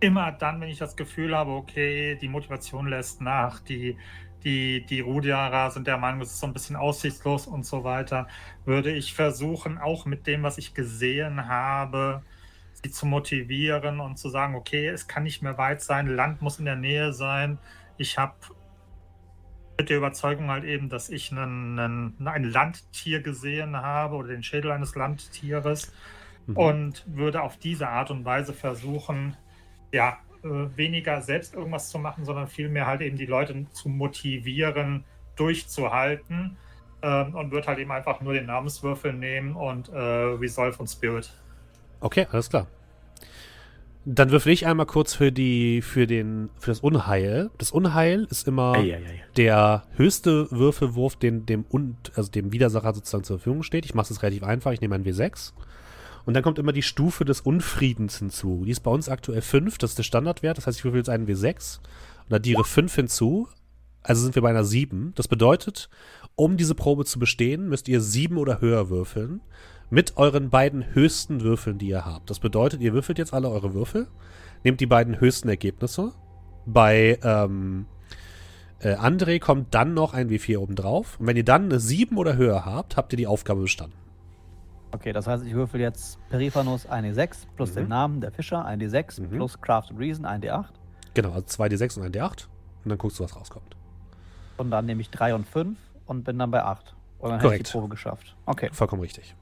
immer 0.00 0.32
dann, 0.32 0.60
wenn 0.60 0.68
ich 0.68 0.78
das 0.78 0.96
Gefühl 0.96 1.36
habe, 1.36 1.52
okay, 1.52 2.18
die 2.20 2.28
Motivation 2.28 2.88
lässt 2.88 3.20
nach, 3.20 3.60
die, 3.60 3.96
die, 4.44 4.84
die 4.86 5.00
Rudiarer 5.00 5.70
sind 5.70 5.86
der 5.86 5.98
Meinung, 5.98 6.20
es 6.20 6.32
ist 6.32 6.40
so 6.40 6.46
ein 6.46 6.52
bisschen 6.52 6.76
aussichtslos 6.76 7.46
und 7.46 7.64
so 7.66 7.84
weiter, 7.84 8.28
würde 8.64 8.92
ich 8.92 9.14
versuchen, 9.14 9.78
auch 9.78 10.06
mit 10.06 10.26
dem, 10.26 10.42
was 10.42 10.58
ich 10.58 10.74
gesehen 10.74 11.48
habe, 11.48 12.22
sie 12.82 12.90
zu 12.90 13.06
motivieren 13.06 14.00
und 14.00 14.18
zu 14.18 14.28
sagen, 14.28 14.54
okay, 14.54 14.88
es 14.88 15.06
kann 15.08 15.22
nicht 15.24 15.42
mehr 15.42 15.58
weit 15.58 15.82
sein, 15.82 16.06
Land 16.06 16.42
muss 16.42 16.58
in 16.58 16.66
der 16.66 16.76
Nähe 16.76 17.12
sein. 17.12 17.58
Ich 17.96 18.18
habe 18.18 18.34
mit 19.78 19.90
der 19.90 19.98
Überzeugung 19.98 20.50
halt 20.50 20.64
eben, 20.64 20.88
dass 20.88 21.08
ich 21.10 21.32
einen, 21.32 21.78
einen, 21.78 22.28
ein 22.28 22.44
Landtier 22.44 23.22
gesehen 23.22 23.76
habe 23.76 24.16
oder 24.16 24.28
den 24.28 24.42
Schädel 24.42 24.70
eines 24.72 24.94
Landtieres 24.94 25.92
Mhm. 26.46 26.56
und 26.58 27.04
würde 27.06 27.42
auf 27.42 27.56
diese 27.58 27.88
Art 27.88 28.10
und 28.10 28.24
Weise 28.24 28.52
versuchen, 28.52 29.36
ja, 29.92 30.18
äh, 30.44 30.76
weniger 30.76 31.20
selbst 31.22 31.54
irgendwas 31.54 31.88
zu 31.88 31.98
machen, 31.98 32.24
sondern 32.24 32.46
vielmehr 32.46 32.86
halt 32.86 33.00
eben 33.00 33.16
die 33.16 33.26
Leute 33.26 33.66
zu 33.72 33.88
motivieren, 33.88 35.04
durchzuhalten 35.36 36.56
ähm, 37.02 37.34
und 37.34 37.50
würde 37.50 37.66
halt 37.66 37.78
eben 37.78 37.90
einfach 37.90 38.20
nur 38.20 38.34
den 38.34 38.46
Namenswürfel 38.46 39.12
nehmen 39.12 39.56
und 39.56 39.88
äh, 39.88 39.98
Resolve 39.98 40.78
und 40.78 40.86
Spirit. 40.86 41.32
Okay, 42.00 42.26
alles 42.30 42.50
klar. 42.50 42.66
Dann 44.06 44.30
würfel 44.30 44.52
ich 44.52 44.66
einmal 44.66 44.84
kurz 44.84 45.14
für 45.14 45.32
die, 45.32 45.80
für 45.80 46.06
den, 46.06 46.50
für 46.58 46.70
das 46.70 46.80
Unheil. 46.80 47.50
Das 47.56 47.70
Unheil 47.70 48.26
ist 48.28 48.46
immer 48.46 48.74
Eieiei. 48.74 49.24
der 49.38 49.84
höchste 49.96 50.50
Würfelwurf, 50.50 51.16
den 51.16 51.46
dem, 51.46 51.64
Un 51.72 51.96
also 52.14 52.30
dem 52.30 52.52
Widersacher 52.52 52.92
sozusagen 52.92 53.24
zur 53.24 53.38
Verfügung 53.38 53.62
steht. 53.62 53.86
Ich 53.86 53.94
mache 53.94 54.12
es 54.12 54.22
relativ 54.22 54.42
einfach. 54.42 54.72
Ich 54.72 54.82
nehme 54.82 54.94
einen 54.94 55.04
W6. 55.04 55.54
Und 56.26 56.34
dann 56.34 56.42
kommt 56.42 56.58
immer 56.58 56.72
die 56.72 56.82
Stufe 56.82 57.24
des 57.24 57.40
Unfriedens 57.40 58.18
hinzu. 58.18 58.64
Die 58.64 58.70
ist 58.70 58.80
bei 58.80 58.90
uns 58.90 59.08
aktuell 59.08 59.42
5, 59.42 59.78
das 59.78 59.90
ist 59.90 59.98
der 59.98 60.04
Standardwert. 60.04 60.56
Das 60.56 60.66
heißt, 60.66 60.78
ich 60.78 60.84
würfel 60.84 60.98
jetzt 60.98 61.10
einen 61.10 61.26
W6 61.26 61.80
und 62.28 62.34
addiere 62.34 62.64
5 62.64 62.94
hinzu. 62.94 63.48
Also 64.02 64.22
sind 64.22 64.34
wir 64.34 64.42
bei 64.42 64.50
einer 64.50 64.64
7. 64.64 65.12
Das 65.14 65.28
bedeutet, 65.28 65.88
um 66.36 66.56
diese 66.56 66.74
Probe 66.74 67.04
zu 67.04 67.18
bestehen, 67.18 67.68
müsst 67.68 67.88
ihr 67.88 68.00
7 68.00 68.36
oder 68.36 68.60
höher 68.60 68.90
würfeln. 68.90 69.40
Mit 69.90 70.16
euren 70.16 70.50
beiden 70.50 70.94
höchsten 70.94 71.42
Würfeln, 71.42 71.78
die 71.78 71.88
ihr 71.88 72.04
habt. 72.04 72.30
Das 72.30 72.38
bedeutet, 72.38 72.80
ihr 72.80 72.94
würfelt 72.94 73.18
jetzt 73.18 73.34
alle 73.34 73.50
eure 73.50 73.74
Würfel, 73.74 74.08
nehmt 74.62 74.80
die 74.80 74.86
beiden 74.86 75.20
höchsten 75.20 75.48
Ergebnisse. 75.48 76.12
Bei 76.66 77.18
ähm, 77.22 77.86
äh, 78.80 78.94
André 78.94 79.38
kommt 79.38 79.74
dann 79.74 79.94
noch 79.94 80.14
ein 80.14 80.30
W4 80.30 80.58
oben 80.58 80.74
drauf. 80.74 81.18
Und 81.20 81.26
wenn 81.26 81.36
ihr 81.36 81.44
dann 81.44 81.64
eine 81.64 81.80
7 81.80 82.16
oder 82.16 82.36
höher 82.36 82.64
habt, 82.64 82.96
habt 82.96 83.12
ihr 83.12 83.18
die 83.18 83.26
Aufgabe 83.26 83.62
bestanden. 83.62 84.03
Okay, 84.94 85.12
das 85.12 85.26
heißt, 85.26 85.44
ich 85.44 85.54
würfel 85.54 85.80
jetzt 85.80 86.18
Periphanus 86.28 86.86
1d6 86.88 87.46
plus 87.56 87.70
Mhm. 87.70 87.74
den 87.74 87.88
Namen 87.88 88.20
der 88.20 88.30
Fischer 88.30 88.64
1d6 88.64 89.20
Mhm. 89.20 89.30
plus 89.30 89.60
Craft 89.60 89.90
and 89.90 89.98
Reason 89.98 90.24
1d8. 90.24 90.66
Genau, 91.14 91.30
also 91.32 91.46
2D6 91.46 91.98
und 91.98 92.04
ein 92.04 92.12
D8. 92.12 92.46
Und 92.84 92.90
dann 92.90 92.98
guckst 92.98 93.18
du, 93.18 93.24
was 93.24 93.34
rauskommt. 93.34 93.74
Und 94.56 94.70
dann 94.70 94.86
nehme 94.86 95.00
ich 95.00 95.10
3 95.10 95.34
und 95.34 95.46
5 95.48 95.76
und 96.06 96.22
bin 96.22 96.38
dann 96.38 96.50
bei 96.52 96.62
8. 96.62 96.94
Und 97.18 97.30
dann 97.30 97.40
hätte 97.40 97.56
ich 97.56 97.62
die 97.64 97.72
Probe 97.72 97.88
geschafft. 97.88 98.36
Okay. 98.46 98.68
Vollkommen 98.72 99.02
richtig. 99.02 99.34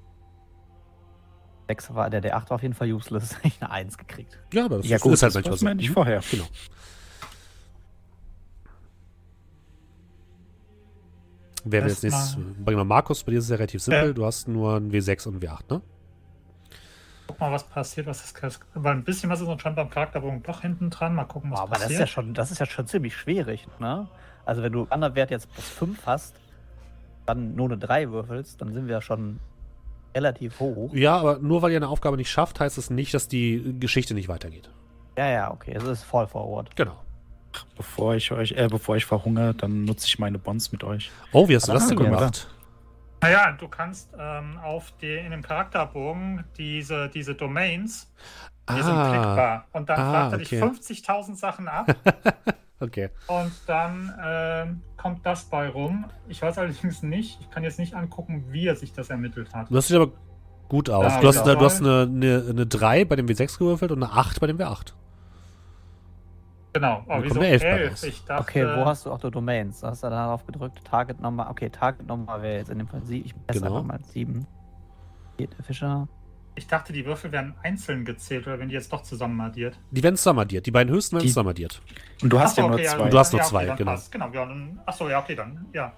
6 1.68 1.94
war, 1.94 2.08
der 2.10 2.22
D8 2.22 2.48
war 2.50 2.52
auf 2.56 2.62
jeden 2.62 2.74
Fall 2.74 2.90
useless. 2.90 3.36
Ich 3.42 3.60
eine 3.60 3.70
1 3.70 3.98
gekriegt. 3.98 4.38
Ja, 4.54 4.64
aber 4.66 4.78
das 4.78 4.88
Ja 4.88 4.96
ist, 4.96 5.02
gut, 5.02 5.12
ist 5.12 5.22
halt 5.22 5.34
das 5.34 5.44
manchmal 5.44 5.52
weiß 5.54 5.60
so. 5.60 5.74
nicht 5.76 5.88
Mhm. 5.90 5.94
vorher. 5.94 6.20
Genau. 6.30 6.44
Wer 11.64 11.82
will 11.82 11.90
jetzt 11.90 12.02
nächstes? 12.02 12.36
Bringen 12.36 12.78
wir 12.78 12.84
Markus, 12.84 13.22
bei 13.22 13.32
dir 13.32 13.38
ist 13.38 13.44
es 13.44 13.50
ja 13.50 13.56
relativ 13.56 13.82
simpel. 13.82 14.08
Ja. 14.08 14.12
Du 14.12 14.24
hast 14.24 14.48
nur 14.48 14.76
ein 14.76 14.90
W6 14.90 15.28
und 15.28 15.36
ein 15.36 15.40
W8, 15.40 15.60
ne? 15.70 15.82
Guck 17.26 17.40
mal, 17.40 17.52
was 17.52 17.64
passiert, 17.64 18.06
was 18.06 18.24
ist 18.24 18.60
weil 18.74 18.94
ein 18.94 19.04
bisschen 19.04 19.30
was 19.30 19.40
ist 19.40 19.46
noch 19.46 19.60
schon 19.60 19.74
beim 19.74 19.88
Charakterbogen 19.88 20.42
doch 20.42 20.60
hinten 20.62 20.90
dran. 20.90 21.14
Mal 21.14 21.24
gucken, 21.24 21.50
was 21.50 21.60
Boah, 21.60 21.64
aber 21.64 21.74
das 21.74 21.82
ist, 21.82 21.84
passiert. 21.86 22.00
ja 22.00 22.06
schon, 22.06 22.34
das 22.34 22.50
ist 22.50 22.58
ja 22.58 22.66
schon 22.66 22.86
ziemlich 22.86 23.16
schwierig. 23.16 23.66
Ne? 23.78 24.08
Also, 24.44 24.62
wenn 24.62 24.72
du 24.72 24.90
Wanderwert 24.90 25.30
jetzt 25.30 25.52
plus 25.52 25.68
5 25.68 26.06
hast, 26.06 26.34
dann 27.26 27.54
nur 27.54 27.66
eine 27.66 27.78
3 27.78 28.10
würfelst, 28.10 28.60
dann 28.60 28.72
sind 28.72 28.86
wir 28.86 28.96
ja 28.96 29.00
schon 29.00 29.38
relativ 30.14 30.60
hoch. 30.60 30.92
Ja, 30.92 31.16
aber 31.16 31.38
nur 31.38 31.62
weil 31.62 31.70
ihr 31.70 31.78
eine 31.78 31.88
Aufgabe 31.88 32.16
nicht 32.16 32.30
schafft, 32.30 32.60
heißt 32.60 32.76
es 32.76 32.90
nicht, 32.90 33.14
dass 33.14 33.28
die 33.28 33.76
Geschichte 33.78 34.14
nicht 34.14 34.28
weitergeht. 34.28 34.70
Ja, 35.16 35.30
ja, 35.30 35.50
okay. 35.52 35.74
Es 35.74 35.84
ist 35.84 36.02
Fall 36.02 36.26
Forward. 36.26 36.74
Genau. 36.76 36.96
Bevor 37.76 38.14
ich 38.14 38.32
euch, 38.32 38.52
äh, 38.52 38.68
bevor 38.70 38.96
ich 38.96 39.04
verhungere, 39.04 39.54
dann 39.54 39.84
nutze 39.84 40.06
ich 40.06 40.18
meine 40.18 40.38
Bonds 40.38 40.72
mit 40.72 40.84
euch. 40.84 41.10
Oh, 41.32 41.48
wie 41.48 41.56
hast 41.56 41.68
du 41.68 41.72
das 41.72 41.88
denn 41.88 41.96
gemacht? 41.98 42.48
Naja, 43.20 43.52
du 43.52 43.68
kannst 43.68 44.10
ähm, 44.18 44.58
auf 44.58 44.92
die, 45.00 45.14
in 45.14 45.30
dem 45.30 45.42
Charakterbogen 45.42 46.44
diese, 46.58 47.08
diese 47.08 47.34
Domains, 47.36 48.12
die 48.68 48.82
sind 48.82 48.92
Ah, 48.92 49.08
klickbar. 49.10 49.66
Und 49.72 49.88
dann 49.88 50.00
Ah, 50.00 50.10
fragt 50.10 50.32
er 50.32 50.38
dich 50.38 50.52
okay. 50.52 50.62
50.000 50.62 51.36
Sachen 51.36 51.68
ab 51.68 51.94
okay. 52.80 53.10
und 53.28 53.52
dann 53.66 54.12
ähm, 54.24 54.82
kommt 54.96 55.24
das 55.24 55.44
bei 55.44 55.68
rum. 55.68 56.06
Ich 56.28 56.42
weiß 56.42 56.58
allerdings 56.58 57.02
nicht, 57.04 57.38
ich 57.40 57.50
kann 57.50 57.62
jetzt 57.62 57.78
nicht 57.78 57.94
angucken, 57.94 58.44
wie 58.50 58.66
er 58.66 58.74
sich 58.74 58.92
das 58.92 59.08
ermittelt 59.08 59.54
hat. 59.54 59.70
Du 59.70 59.76
hast 59.76 59.88
dich 59.88 59.96
aber 59.96 60.10
gut 60.68 60.90
aus. 60.90 61.12
Ja, 61.12 61.20
du 61.20 61.28
hast, 61.28 61.44
du 61.46 61.60
hast 61.60 61.80
eine, 61.80 62.02
eine, 62.02 62.44
eine 62.50 62.66
3 62.66 63.04
bei 63.04 63.14
dem 63.14 63.26
W6 63.26 63.58
gewürfelt 63.58 63.92
und 63.92 64.02
eine 64.02 64.12
8 64.12 64.40
bei 64.40 64.48
dem 64.48 64.58
W8. 64.58 64.94
Genau, 66.74 67.04
aber 67.06 67.22
wieso 67.24 67.34
kommt 67.34 67.44
eine 67.44 67.52
Elf 67.52 67.62
bei 67.62 67.68
11? 67.68 67.90
raus. 67.92 68.02
Ich 68.04 68.24
dachte, 68.24 68.42
Okay, 68.42 68.66
wo 68.76 68.86
hast 68.86 69.04
du 69.06 69.12
auch 69.12 69.18
die 69.20 69.30
Domains? 69.30 69.80
Da 69.80 69.88
hast 69.88 70.02
du 70.04 70.08
darauf 70.08 70.46
gedrückt. 70.46 70.82
Target 70.84 71.20
Nummer. 71.20 71.50
Okay, 71.50 71.68
Target 71.68 72.06
Nummer 72.06 72.40
wäre 72.40 72.58
jetzt 72.58 72.70
in 72.70 72.78
dem 72.78 72.88
Fall 72.88 73.02
7. 73.02 73.26
Ich 73.26 73.34
messe 73.46 73.60
Genau. 73.60 73.76
einfach 73.78 73.88
mal 73.88 74.04
7. 74.04 74.46
Geht 75.36 75.56
der 75.56 75.64
Fischer. 75.64 76.08
ich 76.54 76.66
dachte, 76.66 76.92
die 76.92 77.06
Würfel 77.06 77.32
werden 77.32 77.54
einzeln 77.62 78.04
gezählt 78.04 78.46
oder 78.46 78.58
wenn 78.58 78.68
die 78.68 78.74
jetzt 78.74 78.92
doch 78.92 79.02
zusammen 79.02 79.40
addiert. 79.40 79.78
Die 79.90 80.02
werden 80.02 80.16
zusammenaddiert. 80.16 80.66
Die 80.66 80.70
beiden 80.70 80.92
höchsten 80.92 81.16
werden 81.16 81.22
Die- 81.22 81.28
zusammenaddiert. 81.28 81.80
Und 82.22 82.30
du 82.30 82.38
hast 82.38 82.52
Ach 82.52 82.56
so, 82.56 82.60
ja 82.62 82.68
nur 82.68 82.76
okay, 82.78 82.86
zwei. 82.88 82.98
Und 83.04 83.12
du 83.12 83.18
hast 83.18 83.32
nur 83.32 83.40
ja, 83.40 83.46
zwei, 83.46 83.58
okay, 83.60 83.66
dann 83.68 83.76
genau. 83.78 83.90
passt. 83.92 84.12
Genau, 84.12 84.26
ja, 84.32 84.46
dann, 84.46 84.80
achso, 84.84 85.08
ja, 85.08 85.18
okay, 85.20 85.34
dann, 85.34 85.66
ja. 85.72 85.92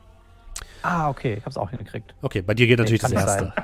Ah, 0.85 1.09
okay. 1.09 1.35
Ich 1.39 1.45
hab's 1.47 1.57
auch 1.57 1.71
hingekriegt. 1.71 2.15
Okay, 2.21 2.43
bei 2.43 2.53
dir 2.55 2.67
geht 2.67 2.79
natürlich 2.79 3.01
kann 3.01 3.13
das 3.13 3.25
erste. 3.25 3.53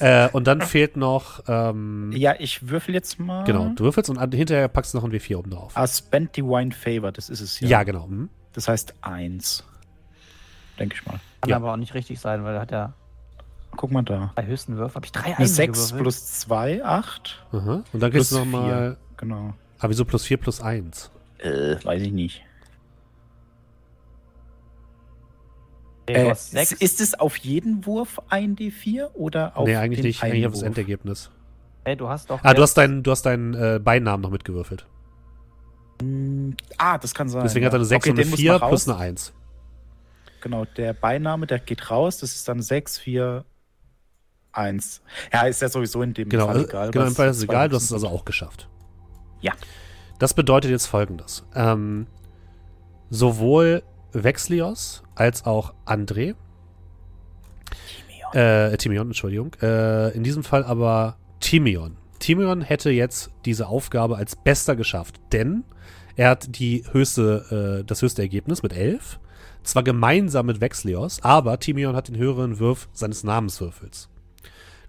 Äh, 0.00 0.28
und 0.32 0.46
dann 0.48 0.60
fehlt 0.62 0.96
noch, 0.96 1.42
ähm, 1.46 2.10
Ja, 2.12 2.34
ich 2.38 2.68
würfel 2.68 2.92
jetzt 2.94 3.20
mal. 3.20 3.44
genau, 3.44 3.68
du 3.68 3.84
würfelst 3.84 4.10
und 4.10 4.18
hinterher 4.34 4.66
packst 4.66 4.92
du 4.94 4.98
noch 4.98 5.04
ein 5.04 5.12
W4 5.12 5.36
oben 5.36 5.50
drauf. 5.50 5.72
Ah, 5.76 5.86
Spend 5.86 6.36
Divine 6.36 6.72
Favor, 6.72 7.12
das 7.12 7.28
ist 7.30 7.40
es 7.40 7.60
ja. 7.60 7.68
Ja, 7.68 7.82
genau. 7.84 8.08
Mhm. 8.08 8.30
Das 8.52 8.66
heißt 8.66 8.94
eins. 9.00 9.64
Denke 10.78 10.96
ich 10.96 11.06
mal. 11.06 11.20
Kann 11.40 11.50
Ja. 11.50 11.56
aber 11.56 11.72
auch 11.72 11.76
nicht 11.76 11.94
richtig 11.94 12.18
sein, 12.18 12.42
weil 12.44 12.54
er 12.56 12.60
hat 12.62 12.72
ja 12.72 12.94
Guck 13.76 13.92
mal 13.92 14.02
da. 14.02 14.32
bei 14.34 14.44
höchsten 14.44 14.76
Würfen. 14.76 14.96
Habe 14.96 15.06
ich 15.06 15.12
drei 15.12 15.36
Eine 15.36 15.46
6 15.46 15.60
eingewürfelt? 15.78 16.02
plus 16.02 16.26
2, 16.40 16.84
8. 16.84 17.44
Aha. 17.52 17.84
Und 17.92 18.00
dann 18.02 18.10
kriegst 18.10 18.32
du 18.32 18.38
nochmal. 18.38 18.96
Genau. 19.18 19.54
Ah, 19.78 19.88
wieso 19.88 20.04
plus 20.04 20.24
4 20.24 20.36
plus 20.38 20.60
1? 20.60 21.10
Äh, 21.38 21.76
weiß 21.84 22.02
ich 22.02 22.12
nicht. 22.12 22.42
Äh, 26.06 26.32
ist 26.32 27.00
es 27.00 27.14
auf 27.14 27.36
jeden 27.36 27.86
Wurf 27.86 28.20
ein 28.28 28.56
D4 28.56 29.12
oder 29.14 29.56
auf 29.56 29.68
nee, 29.68 29.76
eigentlich 29.76 30.00
den 30.00 30.06
nicht. 30.06 30.22
Eigentlich 30.22 30.46
auf 30.46 30.52
das? 30.52 30.62
Endergebnis. 30.62 31.30
Hey, 31.84 31.96
du 31.96 32.08
hast 32.08 32.30
doch. 32.30 32.40
Ah, 32.42 32.54
du 32.54 32.62
hast 32.62 32.74
deinen, 32.74 33.02
du 33.02 33.10
hast 33.10 33.22
deinen 33.22 33.54
äh, 33.54 33.80
Beinamen 33.82 34.22
noch 34.22 34.30
mitgewürfelt. 34.30 34.86
Ah, 36.78 36.98
das 36.98 37.14
kann 37.14 37.28
sein. 37.28 37.42
Deswegen 37.42 37.64
hat 37.66 37.72
er 37.72 37.76
eine 37.76 37.84
6 37.84 38.02
okay, 38.04 38.10
und 38.10 38.16
eine 38.16 38.24
den 38.24 38.30
muss 38.30 38.40
4 38.40 38.58
man 38.58 38.68
plus 38.68 38.88
eine 38.88 38.98
1. 38.98 39.32
Genau, 40.40 40.64
der 40.64 40.92
Beiname, 40.92 41.46
der 41.46 41.60
geht 41.60 41.90
raus. 41.90 42.18
Das 42.18 42.34
ist 42.34 42.48
dann 42.48 42.60
6, 42.60 42.98
4, 42.98 43.44
1. 44.52 45.02
Ja, 45.32 45.42
ist 45.42 45.62
ja 45.62 45.68
sowieso 45.68 46.02
in 46.02 46.14
dem 46.14 46.28
Genau, 46.28 46.46
Fall 46.46 46.56
also, 46.56 46.68
egal. 46.68 46.90
genau 46.90 47.06
im 47.06 47.14
Fall 47.14 47.28
ist 47.28 47.38
es 47.38 47.42
egal, 47.44 47.68
du 47.68 47.76
hast 47.76 47.84
es 47.84 47.92
also 47.92 48.08
auch 48.08 48.24
geschafft. 48.24 48.68
Ja. 49.40 49.52
Das 50.18 50.34
bedeutet 50.34 50.70
jetzt 50.70 50.86
folgendes. 50.86 51.44
Ähm, 51.54 52.06
sowohl 53.10 53.82
Vexlios 54.12 55.02
als 55.14 55.44
auch 55.44 55.74
André, 55.86 56.34
äh, 58.32 58.76
Timion, 58.76 59.08
Entschuldigung, 59.08 59.54
äh, 59.60 60.10
in 60.14 60.22
diesem 60.22 60.44
Fall 60.44 60.64
aber 60.64 61.16
Timion. 61.40 61.96
Timion 62.18 62.62
hätte 62.62 62.90
jetzt 62.90 63.30
diese 63.44 63.66
Aufgabe 63.66 64.16
als 64.16 64.36
bester 64.36 64.76
geschafft, 64.76 65.20
denn 65.32 65.64
er 66.16 66.30
hat 66.30 66.58
die 66.58 66.84
höchste, 66.92 67.80
äh, 67.80 67.84
das 67.84 68.02
höchste 68.02 68.22
Ergebnis 68.22 68.62
mit 68.62 68.72
11. 68.72 69.18
zwar 69.64 69.82
gemeinsam 69.82 70.46
mit 70.46 70.60
Vexlios, 70.60 71.22
aber 71.22 71.58
Timion 71.58 71.96
hat 71.96 72.08
den 72.08 72.16
höheren 72.16 72.58
Wurf 72.58 72.88
seines 72.92 73.24
Namenswürfels. 73.24 74.08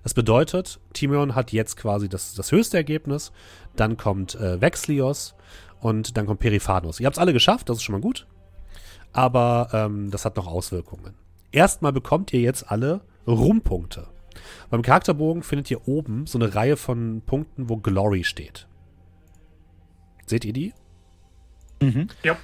Das 0.04 0.14
bedeutet, 0.14 0.80
Timion 0.94 1.34
hat 1.34 1.52
jetzt 1.52 1.78
quasi 1.78 2.10
das, 2.10 2.34
das 2.34 2.52
höchste 2.52 2.78
Ergebnis, 2.78 3.32
dann 3.76 3.98
kommt 3.98 4.36
äh, 4.36 4.60
Vexlios 4.60 5.34
und 5.80 6.18
dann 6.18 6.26
kommt 6.26 6.40
Periphanos. 6.40 7.00
Ihr 7.00 7.06
habt 7.06 7.16
es 7.16 7.22
alle 7.22 7.34
geschafft, 7.34 7.70
das 7.70 7.78
ist 7.78 7.84
schon 7.84 7.94
mal 7.94 8.02
gut, 8.02 8.28
aber 9.14 9.70
ähm, 9.72 10.12
das 10.12 10.26
hat 10.26 10.36
noch 10.36 10.48
Auswirkungen. 10.48 11.14
Erstmal 11.52 11.94
bekommt 11.94 12.34
ihr 12.34 12.42
jetzt 12.42 12.70
alle 12.70 13.02
Rumpunkte. 13.28 14.08
Beim 14.70 14.82
Charakterbogen 14.82 15.44
findet 15.44 15.70
ihr 15.72 15.88
oben 15.88 16.26
so 16.26 16.38
eine 16.38 16.54
Reihe 16.56 16.76
von 16.76 17.22
Punkten, 17.26 17.70
wo 17.70 17.78
Glory 17.78 18.24
steht. 18.24 18.68
Seht 20.26 20.46
ihr 20.46 20.54
die? 20.54 20.74
Mhm. 21.82 22.08
Ja. 22.24 22.38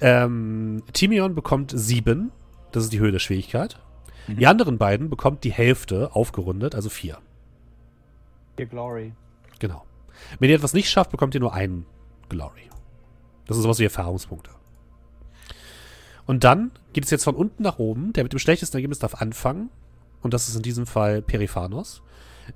Ähm, 0.00 0.82
Timion 0.92 1.34
bekommt 1.34 1.72
sieben. 1.74 2.30
Das 2.72 2.84
ist 2.84 2.92
die 2.92 3.00
Höhe 3.00 3.12
der 3.12 3.18
Schwierigkeit. 3.18 3.80
Mhm. 4.28 4.36
Die 4.36 4.46
anderen 4.46 4.78
beiden 4.78 5.10
bekommt 5.10 5.44
die 5.44 5.52
Hälfte 5.52 6.14
aufgerundet, 6.14 6.74
also 6.74 6.88
vier. 6.88 7.18
Vier 8.56 8.66
Glory. 8.66 9.12
Genau. 9.58 9.84
Wenn 10.38 10.50
ihr 10.50 10.56
etwas 10.56 10.74
nicht 10.74 10.88
schafft, 10.88 11.10
bekommt 11.10 11.34
ihr 11.34 11.40
nur 11.40 11.54
einen 11.54 11.86
Glory. 12.28 12.70
Das 13.46 13.56
ist 13.56 13.62
sowas 13.62 13.78
wie 13.78 13.84
Erfahrungspunkte. 13.84 14.50
Und 16.26 16.44
dann 16.44 16.70
geht 16.92 17.04
es 17.04 17.10
jetzt 17.10 17.24
von 17.24 17.34
unten 17.34 17.62
nach 17.62 17.78
oben. 17.78 18.12
Der 18.12 18.24
mit 18.24 18.32
dem 18.32 18.38
schlechtesten 18.38 18.76
Ergebnis 18.76 18.98
darf 18.98 19.20
anfangen. 19.20 19.70
Und 20.22 20.32
das 20.32 20.48
ist 20.48 20.56
in 20.56 20.62
diesem 20.62 20.86
Fall 20.86 21.22
Periphanos. 21.22 22.02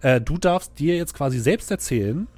Äh, 0.01 0.21
du 0.21 0.39
darfst 0.39 0.79
dir 0.79 0.97
jetzt 0.97 1.15
quasi 1.15 1.39
selbst 1.39 1.71
erzählen, 1.71 2.29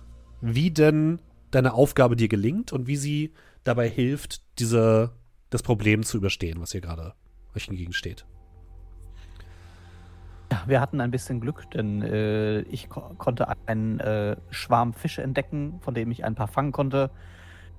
wie 0.40 0.70
denn 0.70 1.20
deine 1.50 1.74
Aufgabe 1.74 2.16
dir 2.16 2.28
gelingt 2.28 2.72
und 2.72 2.86
wie 2.86 2.96
sie 2.96 3.32
dabei 3.64 3.88
hilft, 3.88 4.42
diese, 4.58 5.12
das 5.50 5.62
Problem 5.62 6.02
zu 6.02 6.16
überstehen, 6.16 6.60
was 6.60 6.72
hier 6.72 6.80
gerade 6.80 7.14
euch 7.54 7.68
entgegensteht. 7.68 8.24
Ja, 10.52 10.64
wir 10.66 10.80
hatten 10.80 11.00
ein 11.00 11.10
bisschen 11.10 11.40
Glück, 11.40 11.70
denn 11.70 12.02
äh, 12.02 12.60
ich 12.62 12.88
ko 12.88 13.14
konnte 13.18 13.46
einen 13.66 14.00
äh, 14.00 14.36
Schwarm 14.50 14.92
Fische 14.92 15.22
entdecken, 15.22 15.78
von 15.80 15.94
dem 15.94 16.10
ich 16.10 16.24
ein 16.24 16.34
paar 16.34 16.48
fangen 16.48 16.72
konnte. 16.72 17.10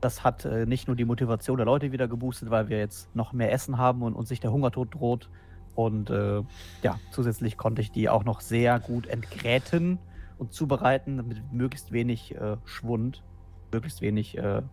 Das 0.02 0.24
hat 0.24 0.46
äh, 0.46 0.66
nicht 0.66 0.88
nur 0.88 0.96
die 0.96 1.06
Motivation 1.06 1.58
der 1.58 1.66
Leute 1.66 1.92
wieder 1.92 2.08
geboostet, 2.08 2.50
weil 2.50 2.70
wir 2.70 2.80
jetzt 2.80 3.16
noch 3.16 3.34
mehr 3.34 3.52
Essen 3.52 3.78
haben 3.78 4.02
und 4.02 4.16
uns 4.16 4.30
sich 4.30 4.40
der 4.40 4.52
Hungertod 4.52 4.96
droht. 4.96 5.30
Und 5.76 6.10
äh, 6.10 6.42
ja, 6.82 7.00
zusätzlich 7.12 7.56
konnte 7.56 7.82
ich 7.82 7.92
die 7.92 8.10
auch 8.10 8.24
noch 8.24 8.42
sehr 8.42 8.80
gut 8.80 9.08
entgräten 9.08 10.00
und 10.38 10.54
zubereiten, 10.54 11.16
mit 11.28 11.54
möglichst 11.54 11.92
wenig 11.92 12.36
äh, 12.36 12.58
Schwund, 12.66 13.24
möglichst 13.72 14.02
wenig 14.02 14.38
äh, 14.38 14.64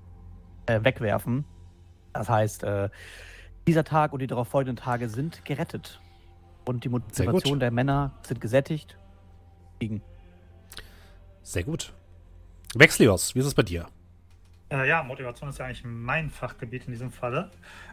wegwerfen. 0.66 1.44
Das 2.12 2.28
heißt, 2.28 2.66
dieser 3.66 3.84
Tag 3.84 4.12
und 4.12 4.20
die 4.20 4.26
darauf 4.26 4.48
folgenden 4.48 4.76
Tage 4.76 5.08
sind 5.08 5.44
gerettet. 5.44 6.00
Und 6.64 6.84
die 6.84 6.88
Motivation 6.88 7.60
der 7.60 7.70
Männer 7.70 8.12
sind 8.26 8.40
gesättigt. 8.40 8.98
Liegen. 9.80 10.02
Sehr 11.42 11.62
gut. 11.62 11.94
Wechslios, 12.74 13.34
wie 13.34 13.38
ist 13.38 13.46
es 13.46 13.54
bei 13.54 13.62
dir? 13.62 13.86
Äh, 14.70 14.88
ja, 14.88 15.02
Motivation 15.02 15.48
ist 15.48 15.58
ja 15.58 15.66
eigentlich 15.66 15.84
mein 15.84 16.30
Fachgebiet 16.30 16.86
in 16.86 16.92
diesem 16.92 17.10
Falle. 17.10 17.50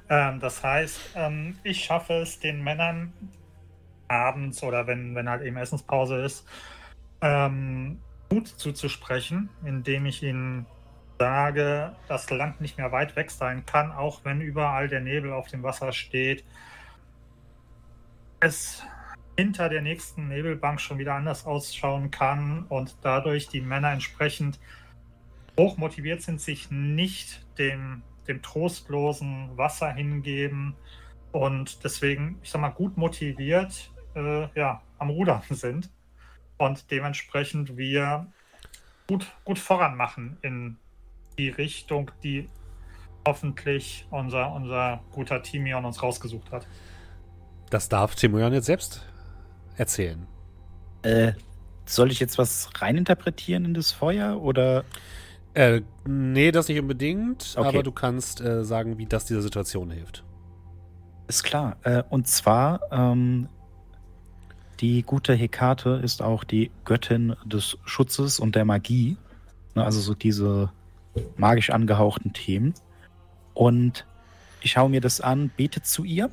Ähm, 0.09 0.39
das 0.39 0.63
heißt, 0.63 1.13
ähm, 1.15 1.57
ich 1.63 1.83
schaffe 1.83 2.13
es 2.13 2.39
den 2.39 2.63
Männern 2.63 3.13
abends 4.07 4.61
oder 4.61 4.85
wenn, 4.87 5.15
wenn 5.15 5.29
halt 5.29 5.41
eben 5.41 5.57
Essenspause 5.57 6.17
ist, 6.23 6.47
ähm, 7.21 7.99
Mut 8.31 8.47
zuzusprechen, 8.47 9.49
indem 9.63 10.05
ich 10.05 10.21
ihnen 10.21 10.65
sage, 11.17 11.95
das 12.07 12.29
Land 12.29 12.59
nicht 12.59 12.77
mehr 12.77 12.91
weit 12.91 13.15
weg 13.15 13.31
sein 13.31 13.65
kann, 13.65 13.91
auch 13.91 14.25
wenn 14.25 14.41
überall 14.41 14.89
der 14.89 14.99
Nebel 14.99 15.31
auf 15.31 15.47
dem 15.47 15.63
Wasser 15.63 15.93
steht. 15.93 16.43
Es 18.41 18.83
hinter 19.37 19.69
der 19.69 19.81
nächsten 19.81 20.27
Nebelbank 20.27 20.79
schon 20.79 20.97
wieder 20.97 21.15
anders 21.15 21.45
ausschauen 21.45 22.11
kann 22.11 22.65
und 22.67 22.97
dadurch 23.01 23.47
die 23.47 23.61
Männer 23.61 23.91
entsprechend 23.91 24.59
hoch 25.57 25.77
motiviert 25.77 26.21
sind, 26.21 26.41
sich 26.41 26.69
nicht 26.71 27.45
dem, 27.57 28.03
dem 28.27 28.41
trostlosen 28.41 29.57
Wasser 29.57 29.91
hingeben 29.91 30.75
und 31.31 31.83
deswegen, 31.83 32.39
ich 32.43 32.51
sag 32.51 32.61
mal, 32.61 32.69
gut 32.69 32.97
motiviert 32.97 33.91
äh, 34.15 34.47
ja, 34.57 34.81
am 34.97 35.09
Rudern 35.09 35.41
sind 35.49 35.89
und 36.57 36.89
dementsprechend 36.91 37.77
wir 37.77 38.27
gut, 39.07 39.25
gut 39.43 39.59
voran 39.59 39.95
machen 39.95 40.37
in 40.41 40.77
die 41.37 41.49
Richtung, 41.49 42.11
die 42.23 42.49
hoffentlich 43.27 44.07
unser, 44.11 44.53
unser 44.53 45.01
guter 45.11 45.41
Timion 45.41 45.85
uns 45.85 46.01
rausgesucht 46.01 46.51
hat. 46.51 46.67
Das 47.69 47.89
darf 47.89 48.15
Timion 48.15 48.53
jetzt 48.53 48.67
selbst 48.67 49.05
erzählen. 49.75 50.27
Äh, 51.01 51.33
soll 51.85 52.11
ich 52.11 52.19
jetzt 52.19 52.37
was 52.37 52.69
reininterpretieren 52.79 53.65
in 53.65 53.73
das 53.73 53.91
Feuer 53.91 54.41
oder? 54.41 54.85
Äh, 55.55 55.81
nee, 56.05 56.51
das 56.51 56.67
nicht 56.67 56.79
unbedingt, 56.79 57.55
okay. 57.57 57.67
aber 57.67 57.81
du 57.81 57.93
kannst 57.93 58.41
äh, 58.41 58.65
sagen, 58.65 58.97
wie 58.97 59.05
das 59.05 59.25
dieser 59.25 59.41
Situation 59.41 59.89
hilft. 59.89 60.25
Ist 61.27 61.43
klar. 61.43 61.77
Äh, 61.83 62.03
und 62.09 62.27
zwar, 62.27 62.81
ähm, 62.91 63.47
die 64.81 65.01
gute 65.03 65.33
Hekate 65.33 66.01
ist 66.03 66.21
auch 66.21 66.43
die 66.43 66.71
Göttin 66.83 67.37
des 67.45 67.77
Schutzes 67.85 68.37
und 68.37 68.55
der 68.55 68.65
Magie. 68.65 69.15
Ne, 69.75 69.85
also 69.85 70.01
so 70.01 70.13
diese 70.13 70.71
magisch 71.37 71.69
angehauchten 71.69 72.33
Themen. 72.33 72.73
Und 73.53 74.05
ich 74.59 74.71
schaue 74.71 74.89
mir 74.89 74.99
das 74.99 75.21
an, 75.21 75.51
bete 75.55 75.81
zu 75.81 76.03
ihr. 76.03 76.29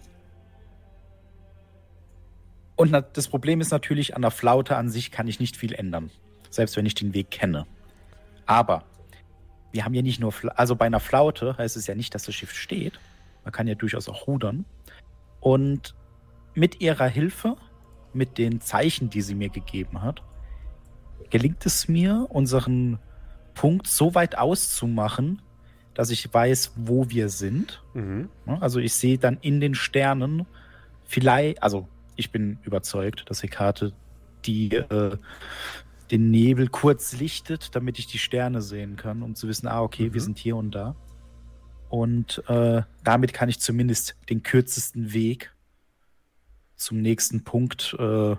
Und 2.75 2.93
das 3.13 3.29
Problem 3.29 3.61
ist 3.61 3.71
natürlich, 3.71 4.17
an 4.17 4.23
der 4.23 4.33
Flaute 4.33 4.77
an 4.77 4.91
sich 4.91 5.13
kann 5.13 5.29
ich 5.29 5.39
nicht 5.39 5.57
viel 5.57 5.75
ändern. 5.75 6.11
Selbst 6.51 6.77
wenn 6.77 6.87
ich 6.87 6.97
den 6.97 7.15
Weg 7.15 7.31
kenne. 7.31 7.67
Aber 8.47 8.83
wir 9.73 9.85
haben 9.85 9.95
ja 9.95 10.03
nicht 10.03 10.21
nur, 10.21 10.33
also 10.57 10.77
bei 10.77 10.87
einer 10.87 11.01
Flaute 11.01 11.57
heißt 11.57 11.77
es 11.77 11.87
ja 11.87 11.95
nicht, 11.95 12.15
dass 12.15 12.25
das 12.25 12.35
Schiff 12.35 12.53
steht. 12.53 13.01
Man 13.45 13.53
kann 13.53 13.67
ja 13.67 13.75
durchaus 13.75 14.09
auch 14.09 14.27
rudern. 14.27 14.65
Und 15.41 15.95
mit 16.55 16.81
ihrer 16.81 17.07
Hilfe, 17.07 17.57
mit 18.13 18.39
den 18.39 18.61
Zeichen, 18.61 19.11
die 19.11 19.23
sie 19.23 19.35
mir 19.35 19.49
gegeben 19.49 20.03
hat, 20.03 20.23
gelingt 21.31 21.65
es 21.65 21.89
mir, 21.89 22.27
unseren 22.29 22.99
Punkt 23.55 23.87
so 23.87 24.15
weit 24.15 24.39
auszumachen, 24.39 25.41
dass 25.95 26.11
ich 26.11 26.33
weiß, 26.33 26.73
wo 26.77 27.09
wir 27.11 27.29
sind. 27.29 27.83
Mhm. 27.95 28.29
Also 28.61 28.79
ich 28.79 28.95
sehe 28.95 29.19
dann 29.19 29.39
in 29.41 29.61
den 29.61 29.75
Sternen 29.75 30.47
vielleicht, 31.05 31.63
also 31.63 31.89
ich 32.17 32.31
bin 32.31 32.59
überzeugt, 32.63 33.25
dass 33.29 33.43
Hekate 33.43 33.93
die 34.45 34.75
äh, 34.75 35.17
den 36.13 36.31
Nebel 36.31 36.69
kurz 36.69 37.15
lichtet, 37.15 37.75
damit 37.75 37.99
ich 37.99 38.07
die 38.07 38.19
Sterne 38.19 38.61
sehen 38.61 38.97
kann, 38.97 39.23
um 39.23 39.35
zu 39.35 39.49
wissen, 39.49 39.67
ah, 39.67 39.81
okay, 39.81 40.11
mhm. 40.11 40.15
wir 40.15 40.21
sind 40.21 40.39
hier 40.39 40.57
und 40.57 40.73
da. 40.73 40.95
Und 41.89 42.43
äh, 42.49 42.83
damit 43.03 43.33
kann 43.33 43.49
ich 43.49 43.61
zumindest 43.61 44.17
den 44.29 44.43
kürzesten 44.43 45.15
Weg 45.15 45.55
zum 46.77 47.01
nächsten 47.01 47.45
Punkt 47.45 47.97
äh, 47.99 48.37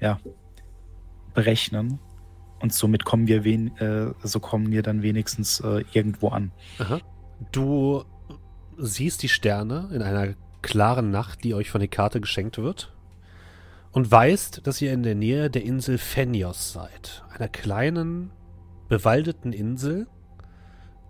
ja, 0.00 0.18
berechnen. 1.34 1.98
Und 2.60 2.72
somit 2.72 3.04
kommen 3.04 3.28
wir 3.28 3.44
wen 3.44 3.76
äh, 3.76 4.14
so 4.22 4.40
kommen 4.40 4.72
wir 4.72 4.82
dann 4.82 5.02
wenigstens 5.02 5.60
äh, 5.60 5.84
irgendwo 5.92 6.28
an. 6.28 6.50
Aha. 6.78 7.00
Du 7.52 8.04
siehst 8.78 9.22
die 9.22 9.28
Sterne 9.28 9.90
in 9.92 10.00
einer 10.00 10.34
klaren 10.62 11.10
Nacht, 11.10 11.44
die 11.44 11.52
euch 11.52 11.70
von 11.70 11.80
der 11.80 11.88
Karte 11.88 12.20
geschenkt 12.22 12.56
wird 12.56 12.93
und 13.94 14.10
weißt, 14.10 14.66
dass 14.66 14.82
ihr 14.82 14.92
in 14.92 15.04
der 15.04 15.14
Nähe 15.14 15.48
der 15.48 15.62
Insel 15.62 15.98
Phenios 15.98 16.72
seid, 16.72 17.22
einer 17.32 17.48
kleinen, 17.48 18.32
bewaldeten 18.88 19.52
Insel, 19.52 20.08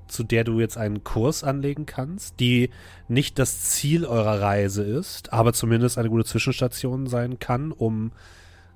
zu 0.06 0.22
der 0.22 0.44
du 0.44 0.60
jetzt 0.60 0.76
einen 0.76 1.02
Kurs 1.02 1.44
anlegen 1.44 1.86
kannst, 1.86 2.40
die 2.40 2.68
nicht 3.08 3.38
das 3.38 3.70
Ziel 3.70 4.04
eurer 4.04 4.42
Reise 4.42 4.82
ist, 4.82 5.32
aber 5.32 5.54
zumindest 5.54 5.96
eine 5.96 6.10
gute 6.10 6.26
Zwischenstation 6.26 7.06
sein 7.06 7.38
kann, 7.38 7.72
um 7.72 8.12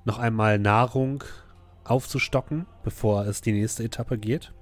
noch 0.05 0.17
einmal 0.17 0.57
Nahrung 0.57 1.23
aufzustocken, 1.83 2.65
bevor 2.83 3.27
es 3.27 3.41
die 3.41 3.51
nächste 3.51 3.83
Etappe 3.83 4.17
geht. 4.17 4.53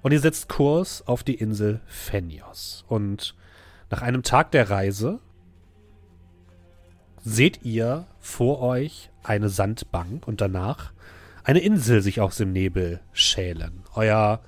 Und 0.00 0.12
ihr 0.12 0.20
setzt 0.20 0.48
Kurs 0.48 1.06
auf 1.06 1.22
die 1.24 1.34
Insel 1.34 1.82
Phenios. 1.86 2.86
Und 2.88 3.34
nach 3.90 4.00
einem 4.00 4.22
Tag 4.22 4.50
der 4.52 4.70
Reise 4.70 5.20
seht 7.28 7.62
ihr 7.62 8.06
vor 8.20 8.60
euch 8.60 9.10
eine 9.22 9.48
Sandbank 9.48 10.26
und 10.26 10.40
danach 10.40 10.92
eine 11.44 11.60
Insel 11.60 12.00
sich 12.00 12.20
aus 12.20 12.36
dem 12.36 12.52
Nebel 12.52 13.00
schälen. 13.12 13.82
Euer 13.94 14.40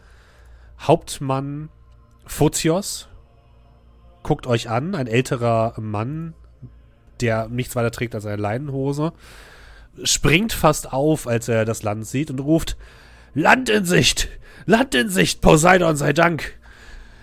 Hauptmann 0.78 1.68
Photios 2.24 3.08
guckt 4.22 4.46
euch 4.46 4.70
an, 4.70 4.94
ein 4.94 5.06
älterer 5.06 5.74
Mann, 5.78 6.34
der 7.20 7.48
nichts 7.48 7.76
weiter 7.76 7.90
trägt 7.90 8.14
als 8.14 8.24
eine 8.24 8.40
Leinenhose, 8.40 9.12
springt 10.02 10.52
fast 10.52 10.92
auf, 10.92 11.26
als 11.26 11.48
er 11.48 11.64
das 11.64 11.82
Land 11.82 12.06
sieht 12.06 12.30
und 12.30 12.38
ruft: 12.38 12.76
Land 13.34 13.68
in 13.68 13.84
Sicht! 13.84 14.28
Land 14.64 14.94
in 14.94 15.10
Sicht! 15.10 15.42
Poseidon 15.42 15.96
sei 15.96 16.12
Dank! 16.12 16.58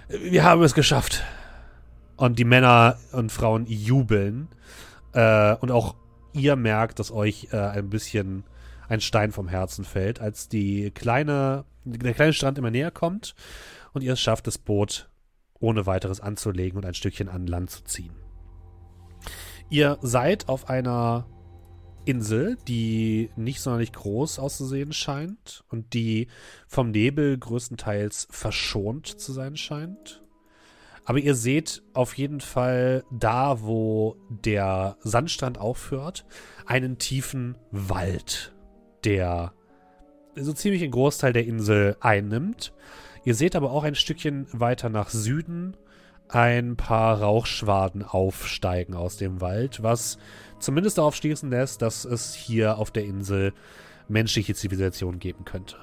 Wir 0.07 0.43
haben 0.43 0.61
es 0.61 0.73
geschafft. 0.73 1.23
Und 2.15 2.39
die 2.39 2.45
Männer 2.45 2.97
und 3.11 3.31
Frauen 3.31 3.65
jubeln. 3.67 4.49
Äh, 5.17 5.55
und 5.61 5.71
auch 5.71 5.95
ihr 6.33 6.55
merkt, 6.55 6.99
dass 6.99 7.11
euch 7.11 7.47
äh, 7.51 7.57
ein 7.57 7.89
bisschen 7.89 8.43
ein 8.87 9.01
Stein 9.01 9.31
vom 9.31 9.47
Herzen 9.47 9.83
fällt, 9.83 10.21
als 10.21 10.47
die 10.47 10.91
kleine, 10.91 11.65
der 11.85 12.13
kleine 12.13 12.33
Strand 12.33 12.59
immer 12.59 12.69
näher 12.69 12.91
kommt 12.91 13.33
und 13.93 14.03
ihr 14.03 14.13
es 14.13 14.21
schafft, 14.21 14.45
das 14.45 14.59
Boot 14.59 15.09
ohne 15.59 15.87
weiteres 15.87 16.21
anzulegen 16.21 16.77
und 16.77 16.85
ein 16.85 16.93
Stückchen 16.93 17.29
an 17.29 17.47
Land 17.47 17.71
zu 17.71 17.83
ziehen. 17.83 18.13
Ihr 19.71 19.97
seid 20.03 20.49
auf 20.49 20.69
einer 20.69 21.25
Insel, 22.05 22.55
die 22.67 23.31
nicht 23.35 23.59
sonderlich 23.59 23.93
groß 23.93 24.37
auszusehen 24.37 24.93
scheint 24.93 25.63
und 25.69 25.95
die 25.95 26.27
vom 26.67 26.91
Nebel 26.91 27.39
größtenteils 27.39 28.27
verschont 28.29 29.07
zu 29.07 29.33
sein 29.33 29.57
scheint. 29.57 30.21
Aber 31.07 31.19
ihr 31.19 31.35
seht 31.35 31.83
auf 31.93 32.17
jeden 32.17 32.41
Fall 32.41 33.05
da, 33.09 33.61
wo 33.61 34.17
der 34.27 34.97
Sandstrand 34.99 35.57
aufhört, 35.57 36.25
einen 36.65 36.97
tiefen 36.97 37.57
Wald, 37.71 38.53
der 39.05 39.53
so 40.35 40.51
ziemlich 40.51 40.83
einen 40.83 40.91
Großteil 40.91 41.31
der 41.31 41.45
Insel 41.45 41.95
einnimmt. 42.01 42.73
Ihr 43.23 43.35
seht 43.35 43.55
aber 43.55 43.71
auch 43.71 43.85
ein 43.85 43.95
Stückchen 43.95 44.47
weiter 44.51 44.89
nach 44.89 45.09
Süden 45.09 45.77
ein 46.27 46.75
paar 46.75 47.21
Rauchschwaden 47.21 48.03
aufsteigen 48.03 48.93
aus 48.93 49.15
dem 49.15 49.39
Wald, 49.39 49.81
was 49.81 50.17
zumindest 50.59 50.97
darauf 50.97 51.15
schließen 51.15 51.49
lässt, 51.49 51.81
dass 51.81 52.03
es 52.03 52.33
hier 52.33 52.77
auf 52.77 52.91
der 52.91 53.05
Insel 53.05 53.53
menschliche 54.09 54.55
Zivilisation 54.55 55.19
geben 55.19 55.45
könnte. 55.45 55.77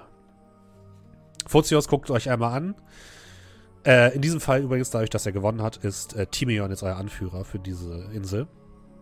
Photios 1.46 1.88
guckt 1.88 2.10
euch 2.10 2.28
einmal 2.28 2.52
an. 2.54 2.74
Äh, 3.84 4.14
in 4.14 4.22
diesem 4.22 4.40
Fall 4.40 4.62
übrigens, 4.62 4.90
dadurch, 4.90 5.10
dass 5.10 5.26
er 5.26 5.32
gewonnen 5.32 5.62
hat, 5.62 5.76
ist 5.78 6.16
äh, 6.16 6.26
Timion 6.26 6.70
jetzt 6.70 6.82
euer 6.82 6.96
Anführer 6.96 7.44
für 7.44 7.58
diese 7.58 8.08
Insel. 8.12 8.46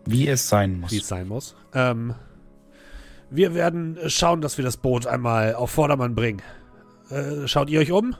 Wie 0.05 0.27
es 0.27 0.49
sein 0.49 0.81
muss. 0.81 0.91
Wie 0.91 0.97
es 0.97 1.07
sein 1.07 1.27
muss. 1.27 1.55
Ähm, 1.73 2.15
wir 3.29 3.55
werden 3.55 3.97
schauen, 4.07 4.41
dass 4.41 4.57
wir 4.57 4.65
das 4.65 4.77
Boot 4.77 5.07
einmal 5.07 5.55
auf 5.55 5.71
Vordermann 5.71 6.15
bringen. 6.15 6.41
Äh, 7.09 7.47
schaut 7.47 7.69
ihr 7.69 7.79
euch 7.79 7.91
um? 7.91 8.15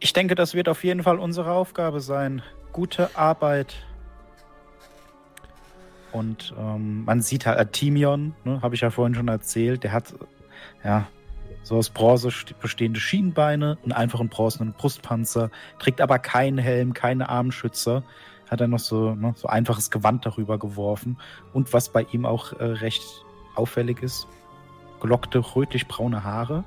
Ich 0.00 0.12
denke, 0.12 0.36
das 0.36 0.54
wird 0.54 0.68
auf 0.68 0.84
jeden 0.84 1.02
Fall 1.02 1.18
unsere 1.18 1.50
Aufgabe 1.50 2.00
sein. 2.00 2.42
Gute 2.72 3.16
Arbeit. 3.16 3.74
Und 6.12 6.54
ähm, 6.56 7.04
man 7.04 7.20
sieht 7.20 7.44
halt, 7.44 7.58
äh, 7.58 7.66
Timion, 7.66 8.34
ne, 8.44 8.62
habe 8.62 8.76
ich 8.76 8.82
ja 8.82 8.90
vorhin 8.90 9.14
schon 9.16 9.28
erzählt, 9.28 9.82
der 9.82 9.92
hat 9.92 10.14
ja 10.84 11.08
so 11.62 11.76
aus 11.76 11.90
Bronze 11.90 12.30
bestehende 12.60 13.00
Schienenbeine, 13.00 13.78
einen 13.82 13.92
einfachen 13.92 14.28
bronzenen 14.28 14.72
Brustpanzer, 14.72 15.50
trägt 15.78 16.00
aber 16.00 16.18
keinen 16.18 16.58
Helm, 16.58 16.94
keine 16.94 17.28
Armschützer, 17.28 18.02
hat 18.48 18.60
er 18.60 18.68
noch 18.68 18.78
so, 18.78 19.14
ne, 19.14 19.34
so 19.36 19.48
einfaches 19.48 19.90
Gewand 19.90 20.24
darüber 20.24 20.58
geworfen. 20.58 21.18
Und 21.52 21.72
was 21.72 21.90
bei 21.90 22.06
ihm 22.12 22.24
auch 22.24 22.52
äh, 22.54 22.64
recht 22.64 23.02
auffällig 23.54 24.02
ist, 24.02 24.26
gelockte, 25.00 25.38
rötlich-braune 25.38 26.24
Haare, 26.24 26.64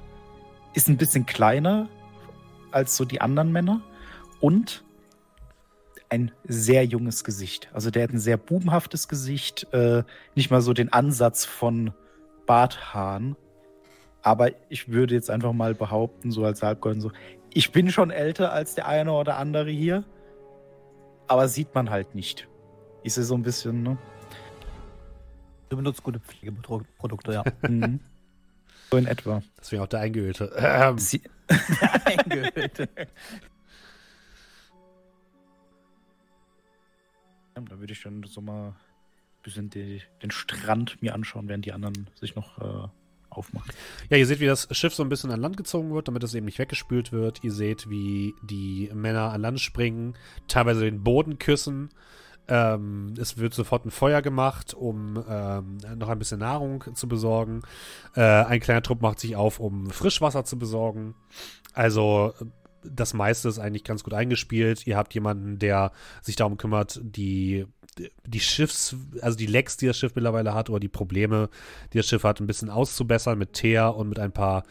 ist 0.74 0.88
ein 0.88 0.98
bisschen 0.98 1.26
kleiner, 1.26 1.90
als 2.72 2.96
so 2.96 3.06
die 3.06 3.22
anderen 3.22 3.52
Männer 3.52 3.82
und 4.40 4.84
ein 6.10 6.32
sehr 6.44 6.86
junges 6.86 7.24
Gesicht. 7.24 7.70
Also 7.74 7.90
der 7.90 8.04
hat 8.04 8.12
ein 8.12 8.20
sehr 8.20 8.38
bubenhaftes 8.38 9.08
Gesicht, 9.08 9.68
äh, 9.74 10.04
nicht 10.36 10.52
mal 10.52 10.62
so 10.62 10.74
den 10.74 10.92
Ansatz 10.92 11.46
von 11.46 11.94
Barthaaren. 12.46 13.38
Aber 14.22 14.52
ich 14.70 14.90
würde 14.90 15.16
jetzt 15.16 15.30
einfach 15.30 15.54
mal 15.54 15.74
behaupten, 15.74 16.32
so 16.32 16.46
als 16.46 16.62
Halbgolden, 16.62 17.02
so, 17.02 17.12
ich 17.54 17.72
bin 17.72 17.90
schon 17.92 18.12
älter 18.12 18.52
als 18.54 18.76
der 18.76 18.88
eine 18.88 19.12
oder 19.14 19.38
andere 19.38 19.72
hier, 19.72 20.04
aber 21.28 21.48
sieht 21.48 21.74
man 21.74 21.90
halt 21.90 22.14
nicht. 22.14 22.48
Ist 23.04 23.18
ja 23.18 23.24
so 23.24 23.36
ein 23.36 23.42
bisschen, 23.42 23.84
ne? 23.84 23.98
Du 25.70 25.78
benutzt 25.78 26.04
gute 26.04 26.20
Pflegeprodukte, 26.20 27.34
ja. 27.34 27.44
mhm. 27.68 28.00
So 28.92 28.98
in 28.98 29.08
etwa. 29.08 29.42
Deswegen 29.60 29.82
auch 29.82 29.88
der 29.88 30.02
Eingeölte. 30.02 30.52
Ähm. 30.58 30.98
Sie 30.98 31.22
der 31.50 32.06
Eingeölte. 32.06 32.90
Da 37.54 37.80
würde 37.80 37.94
ich 37.94 38.02
dann 38.02 38.24
so 38.24 38.42
mal 38.42 38.70
ein 38.70 38.76
bisschen 39.44 39.70
die, 39.70 40.02
den 40.24 40.32
Strand 40.32 41.02
mir 41.02 41.14
anschauen, 41.14 41.48
während 41.48 41.66
die 41.66 41.74
anderen 41.74 42.10
sich 42.16 42.36
noch 42.36 42.58
äh, 42.58 42.88
aufmachen. 43.32 43.72
Ja, 44.10 44.18
ihr 44.18 44.28
seht, 44.28 44.40
wie 44.40 44.46
das 44.46 44.68
Schiff 44.72 44.94
so 44.94 45.04
ein 45.04 45.10
bisschen 45.10 45.32
an 45.32 45.42
Land 45.42 45.58
gezogen 45.58 45.94
wird, 45.94 46.08
damit 46.08 46.24
es 46.24 46.34
eben 46.34 46.46
nicht 46.46 46.60
weggespült 46.60 47.12
wird. 47.12 47.44
Ihr 47.44 47.52
seht, 47.52 47.90
wie 47.90 48.36
die 48.42 48.90
Männer 48.94 49.32
an 49.32 49.42
Land 49.42 49.60
springen, 49.60 50.16
teilweise 50.48 50.82
den 50.82 51.04
Boden 51.04 51.40
küssen. 51.40 51.90
Ähm, 52.48 53.14
es 53.20 53.38
wird 53.38 53.54
sofort 53.54 53.86
ein 53.86 53.92
Feuer 53.92 54.22
gemacht, 54.22 54.74
um 54.74 55.24
ähm, 55.30 55.78
noch 55.96 56.10
ein 56.10 56.20
bisschen 56.20 56.40
Nahrung 56.40 56.84
zu 56.96 57.08
besorgen. 57.08 57.62
Äh, 58.16 58.22
ein 58.22 58.60
kleiner 58.60 58.82
Trupp 58.82 59.02
macht 59.02 59.20
sich 59.20 59.36
auf, 59.36 59.60
um 59.60 59.90
Frischwasser 59.90 60.44
zu 60.44 60.60
besorgen. 60.60 61.16
Also 61.74 62.34
das 62.84 63.14
meiste 63.14 63.48
ist 63.48 63.60
eigentlich 63.60 63.84
ganz 63.84 64.04
gut 64.04 64.14
eingespielt. 64.14 64.86
Ihr 64.88 64.98
habt 64.98 65.14
jemanden, 65.14 65.60
der 65.60 65.92
sich 66.22 66.36
darum 66.36 66.58
kümmert, 66.58 67.00
die 67.04 67.66
die 68.26 68.40
Schiffs, 68.40 68.96
also 69.22 69.38
die 69.38 69.46
Lecks, 69.46 69.78
die 69.78 69.88
das 69.88 69.98
Schiff 69.98 70.16
mittlerweile 70.16 70.54
hat, 70.54 70.70
oder 70.70 70.80
die 70.80 70.88
Probleme, 70.88 71.50
die 71.94 71.98
das 71.98 72.08
Schiff 72.08 72.24
hat, 72.24 72.40
ein 72.40 72.48
bisschen 72.48 72.70
auszubessern 72.70 73.38
mit 73.38 73.54
Teer 73.54 73.96
und 73.96 74.10
mit 74.10 74.20
ein 74.20 74.32
paar 74.32 74.64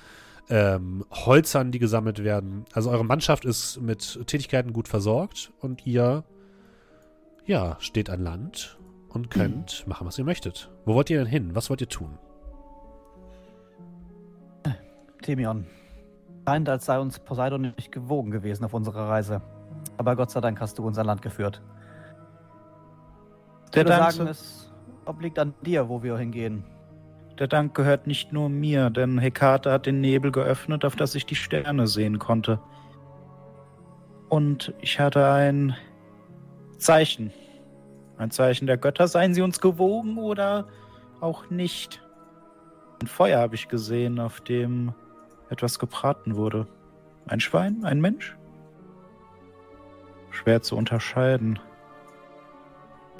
ähm, 0.49 1.05
Holzern, 1.11 1.71
die 1.71 1.79
gesammelt 1.79 2.25
werden. 2.25 2.65
Also 2.73 2.91
eure 2.91 3.05
Mannschaft 3.05 3.45
ist 3.45 3.81
mit 3.81 4.27
Tätigkeiten 4.27 4.73
gut 4.73 4.89
versorgt 4.89 5.53
und 5.61 5.87
ihr 5.87 6.25
ja, 7.47 7.77
steht 7.81 8.11
an 8.11 8.23
Land 8.23 8.79
und 9.09 9.31
könnt 9.31 9.85
mhm. 9.85 9.91
machen, 9.91 10.07
was 10.07 10.19
ihr 10.19 10.25
möchtet. 10.25 10.71
Wo 10.85 10.95
wollt 10.95 11.11
ihr 11.11 11.19
denn 11.19 11.27
hin? 11.27 11.55
Was 11.55 11.71
wollt 11.71 11.81
ihr 11.81 11.89
tun? 11.89 12.19
Temion. 15.23 15.67
Scheint, 16.49 16.69
als 16.69 16.87
sei 16.87 16.99
uns 16.99 17.19
Poseidon 17.19 17.61
nicht 17.77 17.93
gewogen 17.93 18.31
gewesen 18.31 18.65
auf 18.65 18.75
unserer 18.75 19.09
Reise. 19.09 19.43
Aber 19.99 20.17
Gott 20.17 20.31
sei 20.31 20.41
Dank 20.41 20.61
hast 20.61 20.79
du 20.79 20.87
unser 20.87 21.05
Land 21.05 21.23
geführt. 21.23 21.63
Ich 23.71 23.77
würde 23.77 23.91
sagen, 23.91 24.27
es 24.27 24.71
obliegt 25.05 25.39
an 25.39 25.55
dir, 25.63 25.89
wo 25.89 26.03
wir 26.03 26.17
hingehen. 26.17 26.65
Der 27.39 27.47
Dank 27.47 27.75
gehört 27.75 28.07
nicht 28.07 28.33
nur 28.33 28.49
mir, 28.49 28.91
denn 28.91 29.19
Hekate 29.19 29.73
hat 29.73 29.87
den 29.87 30.01
Nebel 30.01 30.33
geöffnet, 30.33 30.85
auf 30.85 30.97
das 30.97 31.15
ich 31.15 31.25
die 31.25 31.37
Sterne 31.37 31.87
sehen 31.87 32.19
konnte. 32.19 32.61
Und 34.29 34.75
ich 34.81 35.01
hatte 35.01 35.31
ein 35.31 35.77
Zeichen. 36.79 37.33
Ein 38.19 38.31
Zeichen 38.31 38.67
der 38.67 38.77
Götter. 38.77 39.09
Seien 39.09 39.35
sie 39.35 39.43
uns 39.43 39.61
gewogen 39.61 40.19
oder 40.19 40.69
auch 41.21 41.49
nicht. 41.49 42.03
Ein 43.01 43.07
Feuer 43.07 43.41
habe 43.41 43.55
ich 43.55 43.69
gesehen, 43.69 44.21
auf 44.21 44.41
dem 44.41 44.93
etwas 45.49 45.79
gebraten 45.79 46.37
wurde. 46.37 46.67
Ein 47.27 47.41
Schwein? 47.41 47.85
Ein 47.85 48.01
Mensch? 48.01 48.37
Schwer 50.31 50.61
zu 50.61 50.77
unterscheiden. 50.77 51.59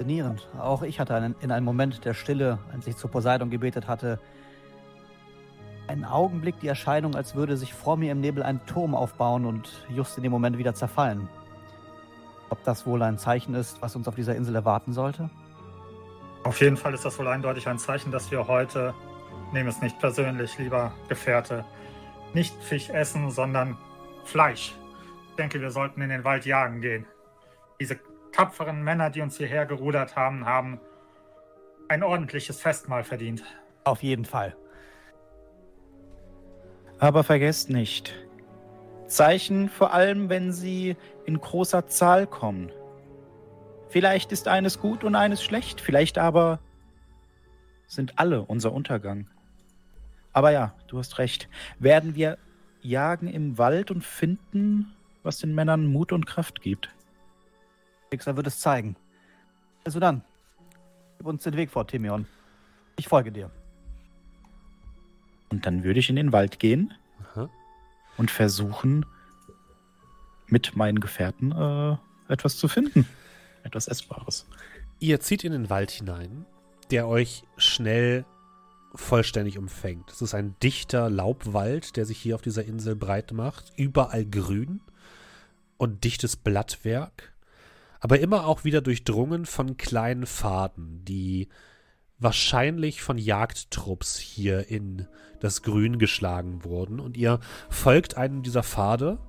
Faszinierend. 0.01 0.47
Auch 0.59 0.81
ich 0.81 0.99
hatte 0.99 1.13
einen, 1.13 1.35
in 1.41 1.51
einem 1.51 1.63
Moment 1.63 2.05
der 2.05 2.15
Stille, 2.15 2.57
als 2.73 2.87
ich 2.87 2.97
zu 2.97 3.07
Poseidon 3.07 3.51
gebetet 3.51 3.87
hatte, 3.87 4.19
einen 5.87 6.05
Augenblick 6.05 6.59
die 6.59 6.67
Erscheinung, 6.67 7.13
als 7.13 7.35
würde 7.35 7.55
sich 7.55 7.71
vor 7.71 7.97
mir 7.97 8.11
im 8.11 8.19
Nebel 8.19 8.41
ein 8.41 8.65
Turm 8.65 8.95
aufbauen 8.95 9.45
und 9.45 9.85
just 9.89 10.17
in 10.17 10.23
dem 10.23 10.31
Moment 10.31 10.57
wieder 10.57 10.73
zerfallen. 10.73 11.29
Ob 12.49 12.63
das 12.63 12.87
wohl 12.87 13.03
ein 13.03 13.19
Zeichen 13.19 13.53
ist, 13.53 13.79
was 13.83 13.95
uns 13.95 14.07
auf 14.07 14.15
dieser 14.15 14.35
Insel 14.35 14.55
erwarten 14.55 14.91
sollte? 14.91 15.29
Auf 16.45 16.59
jeden 16.61 16.77
Fall 16.77 16.95
ist 16.95 17.05
das 17.05 17.19
wohl 17.19 17.27
eindeutig 17.27 17.67
ein 17.67 17.77
Zeichen, 17.77 18.11
dass 18.11 18.31
wir 18.31 18.47
heute, 18.47 18.95
nehme 19.53 19.69
es 19.69 19.83
nicht 19.83 19.99
persönlich, 19.99 20.57
lieber 20.57 20.93
Gefährte, 21.09 21.63
nicht 22.33 22.55
Fisch 22.63 22.89
essen, 22.89 23.29
sondern 23.29 23.77
Fleisch. 24.23 24.73
Ich 25.29 25.35
denke, 25.35 25.61
wir 25.61 25.69
sollten 25.69 26.01
in 26.01 26.09
den 26.09 26.23
Wald 26.23 26.47
jagen 26.47 26.81
gehen. 26.81 27.05
Diese 27.79 27.99
tapferen 28.31 28.83
Männer, 28.83 29.09
die 29.09 29.21
uns 29.21 29.37
hierher 29.37 29.65
gerudert 29.65 30.15
haben, 30.15 30.45
haben 30.45 30.79
ein 31.87 32.03
ordentliches 32.03 32.61
Festmahl 32.61 33.03
verdient. 33.03 33.43
Auf 33.83 34.03
jeden 34.03 34.25
Fall. 34.25 34.55
Aber 36.99 37.23
vergesst 37.23 37.69
nicht, 37.69 38.13
Zeichen, 39.07 39.69
vor 39.69 39.93
allem 39.93 40.29
wenn 40.29 40.51
sie 40.51 40.95
in 41.25 41.39
großer 41.39 41.87
Zahl 41.87 42.27
kommen. 42.27 42.71
Vielleicht 43.89 44.31
ist 44.31 44.47
eines 44.47 44.79
gut 44.79 45.03
und 45.03 45.15
eines 45.15 45.43
schlecht, 45.43 45.81
vielleicht 45.81 46.17
aber 46.17 46.59
sind 47.87 48.19
alle 48.19 48.43
unser 48.43 48.71
Untergang. 48.71 49.27
Aber 50.31 50.51
ja, 50.51 50.73
du 50.87 50.97
hast 50.97 51.17
recht. 51.17 51.49
Werden 51.79 52.15
wir 52.15 52.37
jagen 52.81 53.27
im 53.27 53.57
Wald 53.57 53.91
und 53.91 54.03
finden, 54.03 54.93
was 55.23 55.39
den 55.39 55.53
Männern 55.53 55.87
Mut 55.87 56.13
und 56.13 56.25
Kraft 56.25 56.61
gibt? 56.61 56.89
Schicksal 58.11 58.35
wird 58.35 58.47
es 58.47 58.59
zeigen. 58.59 58.95
Also 59.85 59.99
dann, 59.99 60.21
gib 61.17 61.27
uns 61.27 61.43
den 61.43 61.55
Weg 61.55 61.71
vor, 61.71 61.87
Timion. 61.87 62.27
Ich 62.97 63.07
folge 63.07 63.31
dir. 63.31 63.49
Und 65.49 65.65
dann 65.65 65.83
würde 65.83 65.99
ich 65.99 66.09
in 66.09 66.17
den 66.17 66.31
Wald 66.31 66.59
gehen 66.59 66.93
Aha. 67.33 67.49
und 68.17 68.29
versuchen, 68.29 69.05
mit 70.47 70.75
meinen 70.75 70.99
Gefährten 70.99 71.51
äh, 71.51 71.97
etwas 72.27 72.57
zu 72.57 72.67
finden. 72.67 73.07
Etwas 73.63 73.87
Essbares. 73.87 74.45
Ihr 74.99 75.19
zieht 75.19 75.43
in 75.43 75.51
den 75.51 75.69
Wald 75.69 75.91
hinein, 75.91 76.45
der 76.89 77.07
euch 77.07 77.43
schnell 77.57 78.25
vollständig 78.93 79.57
umfängt. 79.57 80.11
Es 80.11 80.21
ist 80.21 80.33
ein 80.33 80.55
dichter 80.61 81.09
Laubwald, 81.09 81.95
der 81.95 82.05
sich 82.05 82.17
hier 82.17 82.35
auf 82.35 82.41
dieser 82.41 82.65
Insel 82.65 82.95
breit 82.95 83.31
macht. 83.31 83.71
Überall 83.77 84.25
grün 84.25 84.81
und 85.77 86.03
dichtes 86.03 86.35
Blattwerk. 86.35 87.30
Aber 88.01 88.19
immer 88.19 88.47
auch 88.47 88.63
wieder 88.63 88.81
durchdrungen 88.81 89.45
von 89.45 89.77
kleinen 89.77 90.25
Pfaden, 90.25 91.05
die 91.05 91.47
wahrscheinlich 92.17 93.01
von 93.01 93.17
Jagdtrupps 93.17 94.17
hier 94.17 94.69
in 94.69 95.07
das 95.39 95.61
Grün 95.61 95.99
geschlagen 95.99 96.63
wurden. 96.63 96.99
Und 96.99 97.15
ihr 97.15 97.39
folgt 97.69 98.17
einem 98.17 98.43
dieser 98.43 98.63
Pfade, 98.63 99.19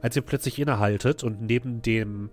als 0.00 0.16
ihr 0.16 0.22
plötzlich 0.22 0.58
innehaltet 0.58 1.22
und 1.24 1.42
neben 1.42 1.82
dem 1.82 2.30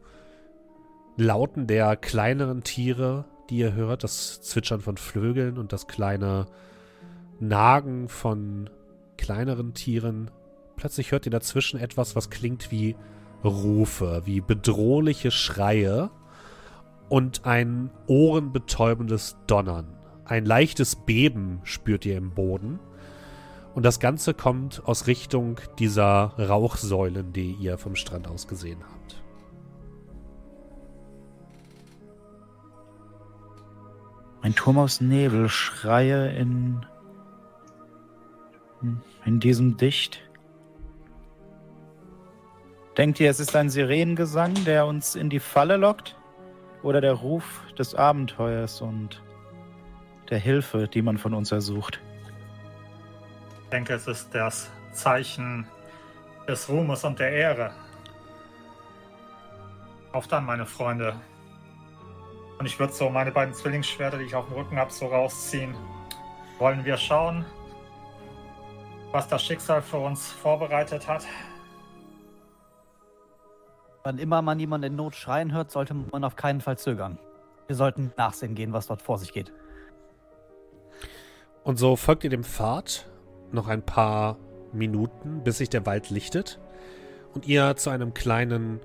Lauten 1.17 1.65
der 1.65 1.95
kleineren 1.95 2.63
Tiere, 2.63 3.25
die 3.49 3.57
ihr 3.57 3.73
hört, 3.73 4.03
das 4.03 4.41
Zwitschern 4.41 4.81
von 4.81 4.97
Vögeln 4.97 5.57
und 5.57 5.73
das 5.73 5.87
kleine 5.87 6.45
Nagen 7.39 8.07
von 8.07 8.69
kleineren 9.17 9.73
Tieren, 9.73 10.29
plötzlich 10.75 11.11
hört 11.11 11.25
ihr 11.25 11.31
dazwischen 11.31 11.79
etwas, 11.79 12.15
was 12.15 12.29
klingt 12.29 12.71
wie 12.71 12.95
Rufe, 13.45 14.23
wie 14.25 14.41
bedrohliche 14.41 15.31
Schreie 15.31 16.09
und 17.09 17.45
ein 17.45 17.91
ohrenbetäubendes 18.07 19.37
Donnern. 19.47 19.87
Ein 20.25 20.45
leichtes 20.45 20.95
Beben 20.95 21.61
spürt 21.63 22.05
ihr 22.05 22.17
im 22.17 22.31
Boden. 22.31 22.79
Und 23.75 23.83
das 23.83 23.99
Ganze 23.99 24.33
kommt 24.33 24.81
aus 24.85 25.05
Richtung 25.05 25.59
dieser 25.79 26.33
Rauchsäulen, 26.37 27.33
die 27.33 27.51
ihr 27.51 27.77
vom 27.77 27.95
Strand 27.95 28.27
aus 28.27 28.47
gesehen 28.47 28.79
habt. 28.81 29.21
Ein 34.41 34.55
Turm 34.55 34.77
aus 34.77 35.01
Nebel, 35.01 35.49
Schreie 35.49 36.35
in. 36.37 36.85
in 39.25 39.39
diesem 39.39 39.75
Dicht. 39.75 40.21
Denkt 42.97 43.19
ihr, 43.19 43.29
es 43.29 43.41
ist 43.41 43.53
ein 43.55 43.69
Sirenengesang, 43.69 44.53
der 44.63 44.85
uns 44.85 45.15
in 45.15 45.29
die 45.29 45.41
Falle 45.41 45.75
lockt? 45.75 46.15
Oder 46.81 47.01
der 47.01 47.13
Ruf 47.13 47.63
des 47.77 47.93
Abenteuers 47.93 48.79
und 48.79 49.21
der 50.29 50.39
Hilfe, 50.39 50.87
die 50.87 51.01
man 51.01 51.17
von 51.17 51.33
uns 51.33 51.51
ersucht? 51.51 51.99
Ich 53.63 53.69
denke, 53.69 53.95
es 53.95 54.07
ist 54.07 54.33
das 54.33 54.69
Zeichen 54.93 55.67
des 56.47 56.69
Ruhmes 56.69 57.03
und 57.03 57.19
der 57.19 57.31
Ehre. 57.31 57.71
Auf 60.13 60.27
dann, 60.27 60.45
meine 60.45 60.65
Freunde. 60.65 61.19
Und 62.59 62.65
ich 62.65 62.79
würde 62.79 62.93
so 62.93 63.09
meine 63.09 63.31
beiden 63.31 63.53
Zwillingsschwerter, 63.53 64.17
die 64.17 64.25
ich 64.25 64.35
auf 64.35 64.45
dem 64.45 64.55
Rücken 64.55 64.77
habe, 64.77 64.93
so 64.93 65.07
rausziehen. 65.07 65.75
Wollen 66.59 66.85
wir 66.85 66.95
schauen, 66.95 67.43
was 69.11 69.27
das 69.27 69.43
Schicksal 69.43 69.81
für 69.81 69.97
uns 69.97 70.31
vorbereitet 70.31 71.05
hat? 71.07 71.25
Wann 74.05 74.19
immer 74.19 74.43
man 74.43 74.59
jemanden 74.59 74.91
in 74.91 74.95
Not 74.95 75.15
schreien 75.15 75.51
hört, 75.51 75.71
sollte 75.71 75.95
man 75.95 76.23
auf 76.23 76.35
keinen 76.35 76.61
Fall 76.61 76.77
zögern. 76.77 77.17
Wir 77.65 77.75
sollten 77.75 78.13
nachsehen 78.17 78.53
gehen, 78.53 78.71
was 78.71 78.85
dort 78.85 79.01
vor 79.01 79.17
sich 79.17 79.33
geht. 79.33 79.51
Und 81.63 81.79
so 81.79 81.95
folgt 81.95 82.23
ihr 82.23 82.29
dem 82.29 82.43
Pfad 82.43 83.09
noch 83.51 83.67
ein 83.67 83.81
paar 83.81 84.37
Minuten, 84.71 85.43
bis 85.43 85.57
sich 85.57 85.71
der 85.71 85.87
Wald 85.87 86.11
lichtet 86.11 86.59
und 87.33 87.47
ihr 87.47 87.77
zu 87.77 87.89
einem 87.89 88.13
kleinen 88.13 88.79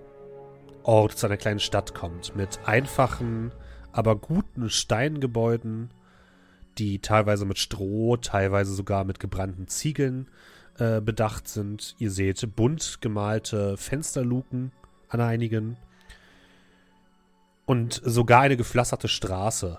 Ort, 0.85 1.19
zu 1.19 1.27
einer 1.27 1.37
kleinen 1.37 1.61
Stadt 1.61 1.95
kommt 1.95 2.35
mit 2.35 2.59
einfachen, 2.65 3.53
aber 3.93 4.17
guten 4.17 4.71
Steingebäuden, 4.71 5.91
die 6.79 7.01
teilweise 7.01 7.45
mit 7.45 7.59
Stroh, 7.59 8.17
teilweise 8.17 8.73
sogar 8.73 9.05
mit 9.05 9.21
gebrannten 9.21 9.69
Ziegeln 9.69 10.31
äh, 10.79 11.03
bedacht 11.03 11.47
sind. 11.47 11.95
Ihr 11.99 12.11
seht 12.11 12.57
bunt 12.57 13.03
gemalte 13.03 13.77
Fensterluken 13.77 14.73
an 15.11 15.21
einigen. 15.21 15.77
Und 17.67 18.01
sogar 18.05 18.41
eine 18.41 18.57
gepflasterte 18.57 19.07
Straße, 19.07 19.79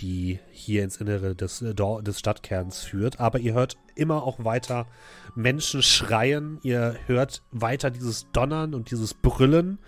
die 0.00 0.40
hier 0.50 0.82
ins 0.82 0.96
Innere 0.96 1.34
des, 1.34 1.62
äh, 1.62 1.74
des 1.74 2.18
Stadtkerns 2.18 2.82
führt. 2.82 3.20
Aber 3.20 3.38
ihr 3.38 3.54
hört 3.54 3.76
immer 3.94 4.22
auch 4.22 4.44
weiter 4.44 4.86
Menschen 5.34 5.82
schreien, 5.82 6.58
ihr 6.62 6.96
hört 7.06 7.42
weiter 7.52 7.90
dieses 7.90 8.30
Donnern 8.32 8.74
und 8.74 8.90
dieses 8.90 9.14
Brüllen. 9.14 9.78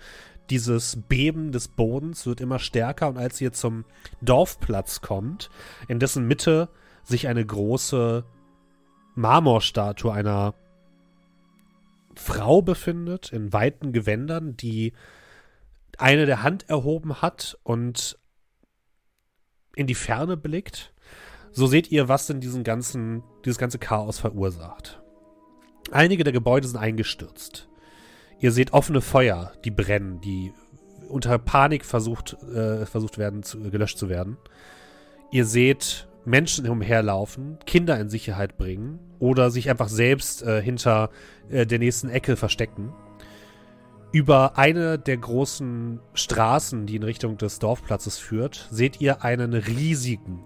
Dieses 0.49 0.97
Beben 1.07 1.51
des 1.51 1.67
Bodens 1.67 2.25
wird 2.25 2.41
immer 2.41 2.57
stärker. 2.57 3.07
Und 3.07 3.17
als 3.17 3.39
ihr 3.39 3.53
zum 3.53 3.85
Dorfplatz 4.21 5.01
kommt, 5.01 5.49
in 5.87 5.99
dessen 5.99 6.25
Mitte 6.27 6.69
sich 7.03 7.27
eine 7.27 7.45
große 7.45 8.23
Marmorstatue 9.13 10.11
einer 10.11 10.55
Frau 12.19 12.61
befindet, 12.61 13.31
in 13.31 13.53
weiten 13.53 13.93
Gewändern, 13.93 14.57
die 14.57 14.93
eine 15.97 16.25
der 16.25 16.43
Hand 16.43 16.69
erhoben 16.69 17.21
hat 17.21 17.57
und 17.63 18.19
in 19.75 19.87
die 19.87 19.95
Ferne 19.95 20.35
blickt, 20.35 20.93
so 21.51 21.65
seht 21.65 21.91
ihr, 21.91 22.09
was 22.09 22.27
denn 22.27 22.41
diesen 22.41 22.63
ganzen, 22.63 23.23
dieses 23.45 23.57
ganze 23.57 23.79
Chaos 23.79 24.19
verursacht. 24.19 25.01
Einige 25.91 26.23
der 26.23 26.33
Gebäude 26.33 26.67
sind 26.67 26.77
eingestürzt. 26.77 27.69
Ihr 28.39 28.51
seht 28.51 28.73
offene 28.73 29.01
Feuer, 29.01 29.53
die 29.63 29.71
brennen, 29.71 30.19
die 30.21 30.53
unter 31.07 31.39
Panik 31.39 31.85
versucht, 31.85 32.33
äh, 32.43 32.85
versucht 32.85 33.17
werden, 33.17 33.43
zu, 33.43 33.59
gelöscht 33.71 33.97
zu 33.97 34.09
werden. 34.09 34.37
Ihr 35.31 35.45
seht 35.45 36.08
Menschen 36.25 36.67
umherlaufen, 36.69 37.57
Kinder 37.65 37.99
in 37.99 38.09
Sicherheit 38.09 38.57
bringen 38.57 38.99
oder 39.19 39.51
sich 39.51 39.69
einfach 39.69 39.89
selbst 39.89 40.43
äh, 40.43 40.61
hinter 40.61 41.09
äh, 41.49 41.65
der 41.65 41.79
nächsten 41.79 42.09
Ecke 42.09 42.35
verstecken. 42.35 42.93
Über 44.11 44.57
eine 44.57 44.97
der 44.97 45.17
großen 45.17 45.99
Straßen, 46.13 46.87
die 46.87 46.95
in 46.95 47.03
Richtung 47.03 47.37
des 47.37 47.59
Dorfplatzes 47.59 48.17
führt, 48.17 48.67
seht 48.71 48.99
ihr 49.01 49.23
einen 49.23 49.53
riesigen 49.53 50.43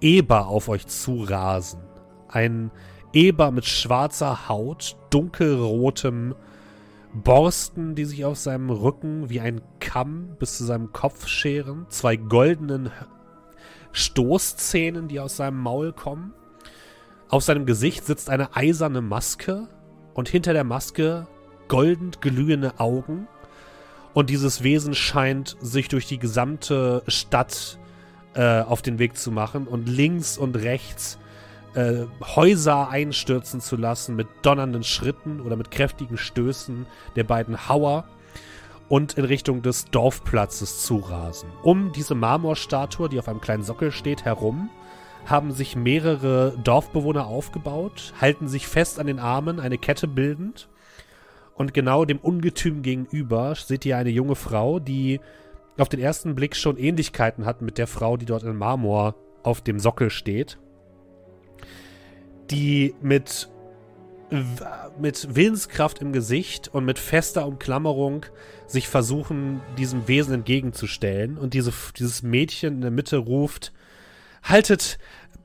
Eber 0.00 0.48
auf 0.48 0.68
euch 0.68 0.86
zurasen. 0.86 1.80
Ein 2.28 2.70
Eber 3.12 3.50
mit 3.50 3.66
schwarzer 3.66 4.48
Haut, 4.48 4.96
dunkelrotem 5.10 6.34
Borsten, 7.12 7.94
die 7.94 8.04
sich 8.04 8.24
auf 8.24 8.38
seinem 8.38 8.70
Rücken 8.70 9.28
wie 9.28 9.40
ein 9.40 9.60
Kamm 9.80 10.36
bis 10.38 10.56
zu 10.56 10.64
seinem 10.64 10.92
Kopf 10.92 11.26
scheren, 11.26 11.86
zwei 11.88 12.16
goldenen 12.16 12.90
Stoßzähnen, 13.92 15.08
die 15.08 15.20
aus 15.20 15.36
seinem 15.36 15.58
Maul 15.58 15.92
kommen. 15.92 16.32
Auf 17.28 17.42
seinem 17.42 17.66
Gesicht 17.66 18.06
sitzt 18.06 18.30
eine 18.30 18.56
eiserne 18.56 19.00
Maske 19.00 19.68
und 20.14 20.28
hinter 20.28 20.52
der 20.52 20.64
Maske 20.64 21.26
golden 21.68 22.12
glühende 22.20 22.78
Augen. 22.78 23.28
Und 24.14 24.30
dieses 24.30 24.62
Wesen 24.62 24.94
scheint 24.94 25.56
sich 25.60 25.88
durch 25.88 26.06
die 26.06 26.18
gesamte 26.18 27.02
Stadt 27.06 27.78
äh, 28.34 28.60
auf 28.62 28.82
den 28.82 28.98
Weg 28.98 29.16
zu 29.16 29.30
machen 29.30 29.66
und 29.66 29.88
links 29.88 30.38
und 30.38 30.56
rechts 30.56 31.18
äh, 31.74 32.06
Häuser 32.22 32.88
einstürzen 32.88 33.60
zu 33.60 33.76
lassen 33.76 34.16
mit 34.16 34.26
donnernden 34.42 34.82
Schritten 34.82 35.40
oder 35.40 35.56
mit 35.56 35.70
kräftigen 35.70 36.16
Stößen 36.16 36.86
der 37.14 37.24
beiden 37.24 37.68
Hauer 37.68 38.04
und 38.88 39.14
in 39.14 39.24
Richtung 39.24 39.62
des 39.62 39.86
Dorfplatzes 39.86 40.82
zu 40.84 40.96
rasen. 40.96 41.50
Um 41.62 41.92
diese 41.92 42.14
Marmorstatue, 42.14 43.08
die 43.08 43.18
auf 43.18 43.28
einem 43.28 43.40
kleinen 43.40 43.62
Sockel 43.62 43.92
steht, 43.92 44.24
herum 44.24 44.70
haben 45.26 45.52
sich 45.52 45.76
mehrere 45.76 46.56
Dorfbewohner 46.64 47.26
aufgebaut, 47.26 48.14
halten 48.20 48.48
sich 48.48 48.66
fest 48.66 48.98
an 48.98 49.06
den 49.06 49.18
Armen, 49.18 49.60
eine 49.60 49.76
Kette 49.76 50.08
bildend. 50.08 50.68
Und 51.54 51.74
genau 51.74 52.04
dem 52.04 52.18
Ungetüm 52.18 52.82
gegenüber 52.82 53.54
seht 53.54 53.84
ihr 53.84 53.96
eine 53.96 54.10
junge 54.10 54.36
Frau, 54.36 54.78
die 54.78 55.20
auf 55.76 55.88
den 55.88 56.00
ersten 56.00 56.34
Blick 56.34 56.56
schon 56.56 56.78
Ähnlichkeiten 56.78 57.44
hat 57.44 57.62
mit 57.62 57.78
der 57.78 57.86
Frau, 57.86 58.16
die 58.16 58.26
dort 58.26 58.42
in 58.42 58.56
Marmor 58.56 59.16
auf 59.42 59.60
dem 59.60 59.78
Sockel 59.78 60.10
steht 60.10 60.58
die 62.50 62.94
mit, 63.00 63.48
mit 64.98 65.34
Willenskraft 65.34 66.00
im 66.00 66.12
Gesicht 66.12 66.68
und 66.68 66.84
mit 66.84 66.98
fester 66.98 67.46
Umklammerung 67.46 68.26
sich 68.66 68.88
versuchen, 68.88 69.60
diesem 69.78 70.06
Wesen 70.08 70.34
entgegenzustellen. 70.34 71.38
Und 71.38 71.54
diese, 71.54 71.72
dieses 71.96 72.22
Mädchen 72.22 72.74
in 72.74 72.80
der 72.82 72.90
Mitte 72.90 73.16
ruft, 73.16 73.72
haltet, 74.42 74.98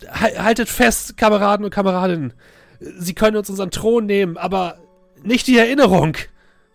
haltet 0.09 0.69
fest, 0.69 1.17
Kameraden 1.17 1.63
und 1.65 1.71
Kameradinnen. 1.71 2.33
Sie 2.79 3.13
können 3.13 3.37
uns 3.37 3.49
unseren 3.49 3.71
Thron 3.71 4.05
nehmen, 4.05 4.37
aber 4.37 4.79
nicht 5.23 5.47
die 5.47 5.57
Erinnerung. 5.57 6.17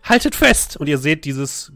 Haltet 0.01 0.35
fest! 0.35 0.77
Und 0.77 0.87
ihr 0.87 0.97
seht 0.97 1.25
dieses 1.25 1.71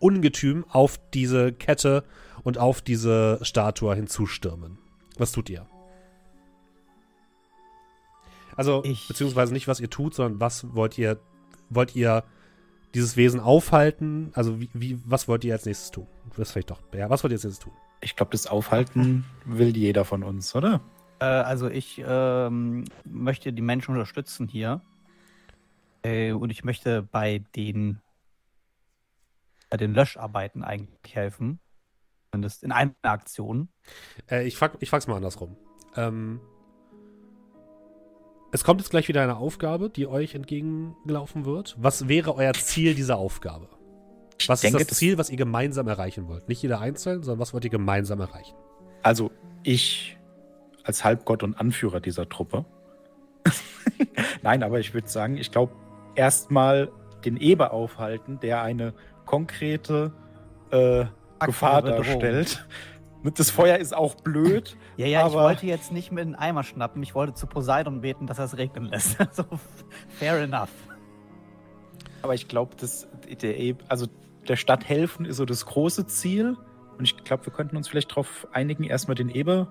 Ungetüm 0.00 0.64
auf 0.68 0.98
diese 1.14 1.52
Kette 1.52 2.04
und 2.42 2.58
auf 2.58 2.80
diese 2.80 3.38
Statue 3.42 3.94
hinzustürmen. 3.94 4.78
Was 5.18 5.32
tut 5.32 5.50
ihr? 5.50 5.66
Also, 8.60 8.84
ich 8.84 9.08
beziehungsweise 9.08 9.54
nicht, 9.54 9.68
was 9.68 9.80
ihr 9.80 9.88
tut, 9.88 10.12
sondern 10.12 10.38
was 10.38 10.74
wollt 10.74 10.98
ihr, 10.98 11.18
wollt 11.70 11.96
ihr 11.96 12.24
dieses 12.92 13.16
Wesen 13.16 13.40
aufhalten? 13.40 14.32
Also, 14.34 14.60
wie, 14.60 14.68
wie, 14.74 15.00
was 15.06 15.28
wollt 15.28 15.44
ihr 15.44 15.54
als 15.54 15.64
nächstes 15.64 15.90
tun? 15.90 16.06
Das 16.36 16.52
vielleicht 16.52 16.70
doch. 16.70 16.82
Ja, 16.92 17.08
was 17.08 17.24
wollt 17.24 17.32
ihr 17.32 17.36
als 17.36 17.44
nächstes 17.44 17.64
tun? 17.64 17.72
Ich 18.02 18.16
glaube, 18.16 18.32
das 18.32 18.46
Aufhalten 18.46 19.24
will 19.46 19.74
jeder 19.74 20.04
von 20.04 20.22
uns, 20.22 20.54
oder? 20.54 20.82
Äh, 21.20 21.24
also 21.24 21.70
ich 21.70 22.02
ähm, 22.06 22.84
möchte 23.06 23.54
die 23.54 23.62
Menschen 23.62 23.92
unterstützen 23.92 24.46
hier. 24.46 24.82
Äh, 26.02 26.32
und 26.32 26.50
ich 26.50 26.62
möchte 26.62 27.02
bei 27.02 27.42
den, 27.56 28.02
bei 29.70 29.78
den 29.78 29.94
Löscharbeiten 29.94 30.64
eigentlich 30.64 31.14
helfen. 31.14 31.60
Zumindest 32.30 32.62
in 32.62 32.72
einer 32.72 32.92
Aktion. 33.00 33.70
Äh, 34.30 34.46
ich, 34.46 34.58
frag, 34.58 34.76
ich 34.80 34.90
frag's 34.90 35.06
mal 35.06 35.16
andersrum. 35.16 35.56
Ähm, 35.96 36.42
es 38.52 38.64
kommt 38.64 38.80
jetzt 38.80 38.90
gleich 38.90 39.08
wieder 39.08 39.22
eine 39.22 39.36
Aufgabe, 39.36 39.90
die 39.90 40.06
euch 40.06 40.34
entgegengelaufen 40.34 41.44
wird. 41.44 41.76
Was 41.78 42.08
wäre 42.08 42.34
euer 42.34 42.52
Ziel 42.52 42.94
dieser 42.94 43.16
Aufgabe? 43.16 43.68
Was 44.46 44.62
denke, 44.62 44.78
ist 44.78 44.90
das 44.90 44.98
Ziel, 44.98 45.18
was 45.18 45.30
ihr 45.30 45.36
gemeinsam 45.36 45.86
erreichen 45.86 46.26
wollt? 46.26 46.48
Nicht 46.48 46.62
jeder 46.62 46.80
einzeln, 46.80 47.22
sondern 47.22 47.40
was 47.40 47.52
wollt 47.52 47.64
ihr 47.64 47.70
gemeinsam 47.70 48.20
erreichen? 48.20 48.54
Also 49.02 49.30
ich 49.62 50.16
als 50.84 51.04
Halbgott 51.04 51.42
und 51.42 51.54
Anführer 51.54 52.00
dieser 52.00 52.28
Truppe. 52.28 52.64
Nein, 54.42 54.62
aber 54.62 54.80
ich 54.80 54.94
würde 54.94 55.08
sagen, 55.08 55.36
ich 55.36 55.52
glaube, 55.52 55.72
erstmal 56.14 56.90
den 57.24 57.36
Eber 57.36 57.72
aufhalten, 57.72 58.40
der 58.40 58.62
eine 58.62 58.94
konkrete 59.26 60.12
äh, 60.70 61.04
Gefahr 61.44 61.82
darstellt. 61.82 62.66
Das 63.22 63.50
Feuer 63.50 63.76
ist 63.76 63.94
auch 63.94 64.14
blöd. 64.14 64.76
Ja, 64.96 65.06
ja, 65.06 65.26
ich 65.26 65.32
wollte 65.34 65.66
jetzt 65.66 65.92
nicht 65.92 66.10
mit 66.10 66.24
einem 66.24 66.34
Eimer 66.36 66.62
schnappen. 66.62 67.02
Ich 67.02 67.14
wollte 67.14 67.34
zu 67.34 67.46
Poseidon 67.46 68.00
beten, 68.00 68.26
dass 68.26 68.38
er 68.38 68.46
es 68.46 68.56
regnen 68.56 68.84
lässt. 68.86 69.18
so, 69.32 69.44
fair 70.08 70.38
enough. 70.40 70.70
Aber 72.22 72.34
ich 72.34 72.48
glaube, 72.48 72.76
dass 72.76 73.08
der, 73.42 73.58
E- 73.58 73.76
also 73.88 74.06
der 74.48 74.56
Stadt 74.56 74.88
helfen 74.88 75.26
ist 75.26 75.36
so 75.36 75.44
das 75.44 75.66
große 75.66 76.06
Ziel. 76.06 76.56
Und 76.98 77.04
ich 77.04 77.16
glaube, 77.24 77.44
wir 77.46 77.52
könnten 77.52 77.76
uns 77.76 77.88
vielleicht 77.88 78.10
darauf 78.10 78.46
einigen, 78.52 78.84
erstmal 78.84 79.14
den 79.14 79.28
Eber. 79.28 79.68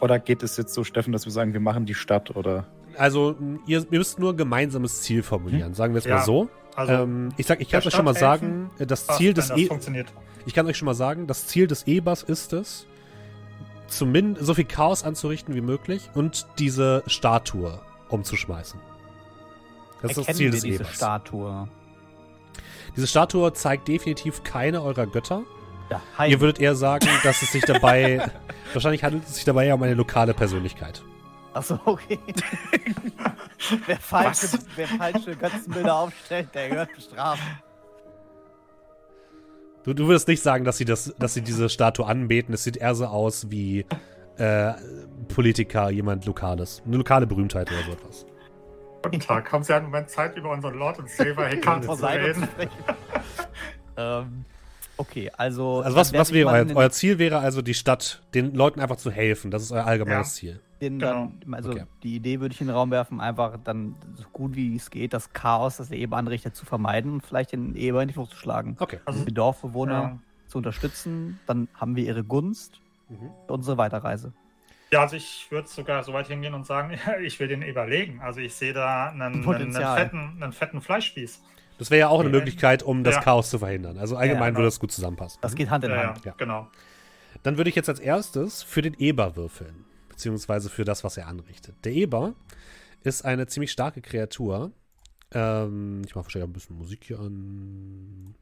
Oder 0.00 0.18
geht 0.18 0.42
es 0.42 0.56
jetzt 0.56 0.74
so, 0.74 0.84
Steffen, 0.84 1.12
dass 1.12 1.24
wir 1.26 1.32
sagen, 1.32 1.52
wir 1.52 1.60
machen 1.60 1.86
die 1.86 1.94
Stadt 1.94 2.34
oder. 2.36 2.66
Also, 2.96 3.36
ihr, 3.66 3.86
ihr 3.90 3.98
müsst 3.98 4.18
nur 4.18 4.32
ein 4.32 4.36
gemeinsames 4.36 5.02
Ziel 5.02 5.22
formulieren. 5.22 5.74
Sagen 5.74 5.94
wir 5.94 5.98
es 5.98 6.04
Ja, 6.04 6.16
mal 6.16 6.24
so. 6.24 6.48
Also, 6.74 6.92
ähm, 6.92 7.30
ich 7.36 7.46
sag, 7.46 7.60
ich 7.60 7.68
kann 7.68 7.82
euch 7.82 7.92
schon 7.92 8.04
mal 8.04 8.14
sagen, 8.14 8.70
äh, 8.78 8.86
das 8.86 9.04
passt, 9.04 9.18
Ziel 9.18 9.34
des 9.34 9.48
das 9.48 9.58
e 9.58 9.66
funktioniert. 9.66 10.12
Ich 10.46 10.54
kann 10.54 10.66
euch 10.66 10.76
schon 10.76 10.86
mal 10.86 10.94
sagen, 10.94 11.26
das 11.26 11.46
Ziel 11.46 11.66
des 11.66 11.86
Ebers 11.86 12.22
ist 12.22 12.52
es, 12.52 12.86
zumindest 13.88 14.46
so 14.46 14.54
viel 14.54 14.64
Chaos 14.64 15.04
anzurichten 15.04 15.54
wie 15.54 15.60
möglich 15.60 16.08
und 16.14 16.46
diese 16.58 17.02
Statue 17.06 17.80
umzuschmeißen. 18.08 18.80
Das 20.02 20.12
ist 20.12 20.18
das 20.18 20.28
Erkennen 20.28 20.38
Ziel 20.38 20.50
des 20.50 20.62
diese 20.62 20.74
Ebers. 20.76 20.94
Statue. 20.94 21.68
Diese 22.96 23.06
Statue 23.06 23.52
zeigt 23.52 23.88
definitiv 23.88 24.42
keine 24.42 24.82
eurer 24.82 25.06
Götter. 25.06 25.42
Ja. 25.90 26.24
Ihr 26.24 26.40
würdet 26.40 26.60
eher 26.60 26.74
sagen, 26.74 27.06
dass 27.24 27.42
es 27.42 27.52
sich 27.52 27.64
dabei, 27.64 28.30
wahrscheinlich 28.72 29.02
handelt 29.04 29.24
es 29.24 29.34
sich 29.34 29.44
dabei 29.44 29.66
ja 29.66 29.74
um 29.74 29.82
eine 29.82 29.94
lokale 29.94 30.34
Persönlichkeit. 30.34 31.02
Achso, 31.52 31.80
okay. 31.84 32.18
wer, 33.86 33.96
falsche, 33.96 34.58
wer 34.76 34.86
falsche 34.86 35.36
Götzenbilder 35.36 35.94
aufstellt, 35.94 36.48
der 36.54 36.68
gehört 36.68 36.94
bestraft. 36.94 37.42
Du, 39.84 39.94
du 39.94 40.06
würdest 40.06 40.28
nicht 40.28 40.42
sagen, 40.42 40.64
dass 40.64 40.76
sie, 40.76 40.84
das, 40.84 41.14
dass 41.18 41.34
sie 41.34 41.42
diese 41.42 41.68
Statue 41.68 42.06
anbeten. 42.06 42.54
Es 42.54 42.64
sieht 42.64 42.76
eher 42.76 42.94
so 42.94 43.06
aus 43.06 43.50
wie 43.50 43.86
äh, 44.36 44.72
Politiker, 45.28 45.90
jemand 45.90 46.26
Lokales. 46.26 46.82
Eine 46.86 46.98
lokale 46.98 47.26
Berühmtheit 47.26 47.70
oder 47.70 47.82
so 47.84 47.92
etwas. 47.92 48.26
Guten 49.02 49.20
Tag. 49.20 49.50
Haben 49.50 49.64
Sie 49.64 49.74
einen 49.74 49.86
Moment 49.86 50.10
Zeit, 50.10 50.36
über 50.36 50.50
unseren 50.50 50.74
Lord 50.74 50.98
und 50.98 51.08
Savior 51.08 51.46
Hekate 51.46 51.86
zu 51.86 52.06
reden? 52.06 52.48
ähm, 53.96 54.44
okay, 54.98 55.30
also. 55.36 55.80
Also 55.80 55.96
was, 55.96 56.12
was 56.12 56.32
wäre 56.32 56.50
euer, 56.50 56.66
euer 56.74 56.90
Ziel 56.90 57.18
wäre 57.18 57.38
also 57.38 57.62
die 57.62 57.74
Stadt, 57.74 58.22
den 58.34 58.54
Leuten 58.54 58.80
einfach 58.80 58.96
zu 58.96 59.10
helfen. 59.10 59.50
Das 59.50 59.62
ist 59.62 59.72
euer 59.72 59.86
allgemeines 59.86 60.34
Ziel. 60.34 60.60
Den 60.80 60.98
dann, 60.98 61.40
also 61.52 61.70
Okay. 61.70 61.84
die 62.02 62.16
Idee 62.16 62.40
würde 62.40 62.54
ich 62.54 62.60
in 62.60 62.66
den 62.68 62.76
Raum 62.76 62.90
werfen, 62.90 63.20
einfach 63.20 63.58
dann 63.64 63.94
so 64.14 64.24
gut 64.32 64.56
wie 64.56 64.74
es 64.76 64.90
geht, 64.90 65.12
das 65.12 65.32
Chaos, 65.32 65.76
das 65.78 65.88
der 65.88 65.98
Eber 65.98 66.16
anrichtet, 66.16 66.56
zu 66.56 66.64
vermeiden 66.64 67.12
und 67.12 67.20
vielleicht 67.26 67.52
den 67.52 67.74
Eber 67.76 68.02
in 68.02 68.08
die 68.08 68.14
Flucht 68.14 68.30
zu 68.32 68.36
schlagen. 68.38 68.76
Okay. 68.80 68.98
Also, 69.04 69.24
Die 69.24 69.34
Dorfbewohner 69.34 69.92
ja. 69.92 70.18
zu 70.48 70.58
unterstützen, 70.58 71.38
dann 71.46 71.68
haben 71.74 71.96
wir 71.96 72.04
ihre 72.04 72.24
Gunst 72.24 72.80
Mhm. 73.08 73.30
für 73.46 73.52
unsere 73.54 73.76
Weiterreise. 73.76 74.32
ja, 74.92 75.00
also 75.02 75.16
ich 75.16 75.46
würde 75.50 75.66
sogar 75.68 76.02
so 76.04 76.12
weit 76.12 76.28
hingehen 76.28 76.54
und 76.54 76.64
sagen, 76.66 76.92
ich 77.24 77.38
will 77.40 77.48
den 77.48 77.62
überlegen. 77.62 78.20
Also 78.20 78.40
ich 78.40 78.54
sehe 78.54 78.72
da 78.72 79.08
einen, 79.10 79.22
einen, 79.22 79.72
fetten, 79.72 80.38
einen 80.42 80.52
fetten 80.52 80.80
Fleischspieß. 80.80 81.42
Das 81.78 81.90
wäre 81.90 82.00
ja 82.00 82.08
auch 82.08 82.20
eine 82.20 82.28
Ja. 82.30 82.36
Möglichkeit, 82.36 82.82
um 82.82 83.02
das 83.04 83.16
Ja. 83.16 83.22
Chaos 83.22 83.50
zu 83.50 83.58
verhindern. 83.58 83.98
Also 83.98 84.16
allgemein 84.16 84.48
genau. 84.48 84.58
würde 84.58 84.66
das 84.68 84.78
gut 84.80 84.92
zusammenpassen. 84.92 85.38
Das 85.42 85.54
geht 85.56 85.70
Hand 85.70 85.82
in 85.84 85.90
Ja, 85.90 85.96
ja, 85.96 86.06
Hand. 86.08 86.24
Ja. 86.24 86.34
genau. 86.36 86.68
Dann 87.42 87.56
würde 87.56 87.70
ich 87.70 87.76
jetzt 87.76 87.88
als 87.88 87.98
erstes 88.00 88.62
für 88.62 88.82
den 88.82 88.94
Eber 88.98 89.34
würfeln. 89.34 89.84
Beziehungsweise 90.20 90.68
für 90.68 90.84
das, 90.84 91.02
was 91.02 91.16
er 91.16 91.28
anrichtet. 91.28 91.74
Der 91.82 91.92
Eber 91.92 92.34
ist 93.02 93.24
eine 93.24 93.46
ziemlich 93.46 93.72
starke 93.72 94.02
Kreatur. 94.02 94.70
Ähm, 95.32 96.02
ich 96.04 96.14
mache 96.14 96.26
wahrscheinlich 96.26 96.44
auch 96.44 96.50
ein 96.50 96.52
bisschen 96.52 96.76
Musik 96.76 97.04
hier 97.04 97.20
an. 97.20 98.34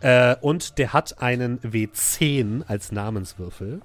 Äh, 0.00 0.36
und 0.40 0.78
der 0.78 0.94
hat 0.94 1.20
einen 1.20 1.60
W10 1.60 2.64
als 2.66 2.90
Namenswürfel. 2.90 3.82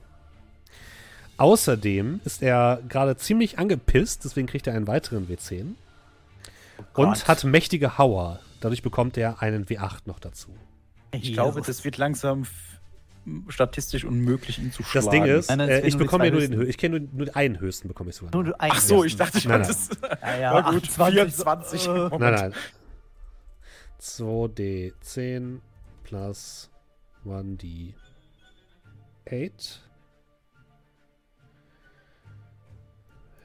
Außerdem 1.35 2.21
ist 2.23 2.41
er 2.41 2.81
gerade 2.87 3.17
ziemlich 3.17 3.59
angepisst, 3.59 4.23
deswegen 4.23 4.47
kriegt 4.47 4.65
er 4.65 4.75
einen 4.75 4.87
weiteren 4.87 5.27
W10. 5.27 5.61
und 5.61 5.75
Gott. 6.93 7.27
hat 7.27 7.43
mächtige 7.43 7.97
Hauer. 7.97 8.39
Dadurch 8.61 8.81
bekommt 8.81 9.17
er 9.17 9.41
einen 9.41 9.65
W8 9.65 10.03
noch 10.05 10.19
dazu. 10.19 10.55
Ich 11.11 11.33
glaube, 11.33 11.61
das 11.61 11.83
wird 11.83 11.97
langsam 11.97 12.45
statistisch 13.49 14.03
unmöglich, 14.05 14.59
ihn 14.59 14.71
zu 14.71 14.83
Das 14.83 14.91
schlagen. 14.91 15.11
Ding 15.11 15.25
ist, 15.25 15.49
Nein, 15.49 15.57
nein, 15.59 15.69
äh, 15.69 15.87
ich 15.87 15.97
bekomme 15.97 16.25
ja 16.25 16.31
nur 16.31 16.41
den 16.41 16.51
höchsten. 16.53 16.65
Hö- 16.65 16.69
Ich 16.69 16.77
kenne 16.77 16.99
nur, 16.99 17.09
nur 17.25 17.35
einen 17.35 17.59
höchsten, 17.59 17.87
bekomme 17.87 18.09
ich 18.11 18.15
sogar. 18.15 18.31
Nur 18.33 18.43
Nein, 18.43 18.53
einen 18.59 18.71
Ach 18.75 18.79
so, 18.81 18.95
Westen. 19.03 19.07
ich 19.07 19.15
dachte, 19.17 19.37
ich 19.37 19.45
Nein, 19.47 19.61
nein. 19.61 19.69
es. 19.69 19.89
Ja, 20.21 20.37
ja, 20.37 20.53
Na 20.53 20.71
gut, 20.71 20.83
28, 20.83 21.83
24. 21.83 21.87
äh, 21.87 21.89
Moment. 22.09 22.19
nein. 22.19 22.53
2D10 24.01 25.59
plus 26.03 26.69
1D8. 27.25 27.93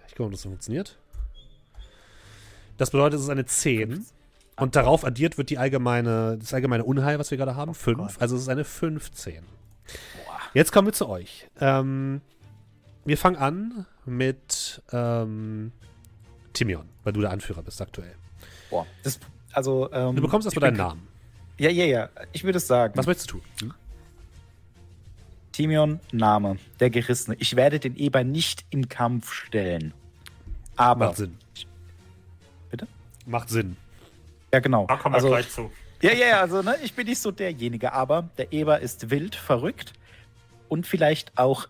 Ich 0.07 0.15
gucke, 0.15 0.25
ob 0.27 0.33
das 0.33 0.43
so 0.43 0.49
funktioniert. 0.49 0.99
Das 2.77 2.91
bedeutet, 2.91 3.19
es 3.19 3.25
ist 3.25 3.31
eine 3.31 3.45
10. 3.47 4.05
Und 4.57 4.77
darauf 4.77 5.05
addiert 5.05 5.37
wird 5.39 5.51
die 5.51 5.59
allgemeine, 5.59 6.39
das 6.39 6.55
allgemeine 6.55 6.85
Unheil, 6.85 7.19
was 7.19 7.31
wir 7.33 7.39
gerade 7.39 7.57
haben, 7.57 7.75
5. 7.75 7.99
Gott. 7.99 8.13
Also 8.21 8.37
es 8.37 8.43
ist 8.43 8.49
eine 8.49 8.65
15. 8.65 9.43
Jetzt 10.55 10.73
kommen 10.73 10.87
wir 10.87 10.93
zu 10.93 11.09
euch. 11.09 11.49
Ähm, 11.61 12.21
wir 13.05 13.19
fangen 13.19 13.37
an 13.37 13.87
mit 14.05 14.83
ähm, 14.93 15.73
Timion, 16.53 16.89
weil 17.03 17.13
du 17.13 17.21
der 17.21 17.31
Anführer 17.31 17.63
bist 17.63 17.81
aktuell. 17.83 18.15
Boah, 18.71 18.87
das, 19.03 19.19
also, 19.53 19.91
ähm, 19.93 20.17
Du 20.17 20.23
bekommst 20.23 20.47
ich 20.47 20.55
erstmal 20.55 20.71
deinen 20.71 20.79
Namen. 20.79 21.09
Ja, 21.59 21.71
ja, 21.71 21.85
ja. 21.85 22.09
Ich 22.33 22.45
würde 22.45 22.59
es 22.59 22.67
sagen. 22.67 22.97
Was 22.97 23.07
möchtest 23.07 23.31
du 23.31 23.39
tun? 23.39 23.43
Hm? 23.61 23.75
Timion, 25.53 26.01
Name, 26.11 26.59
der 26.81 26.91
Gerissene. 26.91 27.37
Ich 27.39 27.55
werde 27.55 27.79
den 27.79 27.97
Eber 27.97 28.25
nicht 28.25 28.65
im 28.71 28.89
Kampf 28.89 29.33
stellen. 29.33 29.95
Aber. 30.77 31.07
Macht 31.07 31.17
Sinn. 31.17 31.39
Bitte? 32.71 32.89
Macht 33.27 33.49
Sinn. 33.51 33.77
Ja, 34.53 34.59
genau. 34.61 34.87
Da 34.87 34.97
kommen 34.97 35.13
wir 35.13 35.17
also, 35.17 35.29
gleich 35.29 35.49
zu. 35.49 35.71
Ja, 36.05 36.13
ja, 36.13 36.27
ja, 36.27 36.41
also 36.43 36.61
ne, 36.61 36.77
ich 36.83 36.93
bin 36.93 37.07
nicht 37.07 37.19
so 37.19 37.31
derjenige, 37.31 37.95
aber 37.95 38.29
der 38.37 38.53
Eber 38.53 38.81
ist 38.81 39.09
wild, 39.09 39.35
verrückt 39.35 39.95
und 40.69 40.87
vielleicht 40.87 41.39
auch 41.39 41.67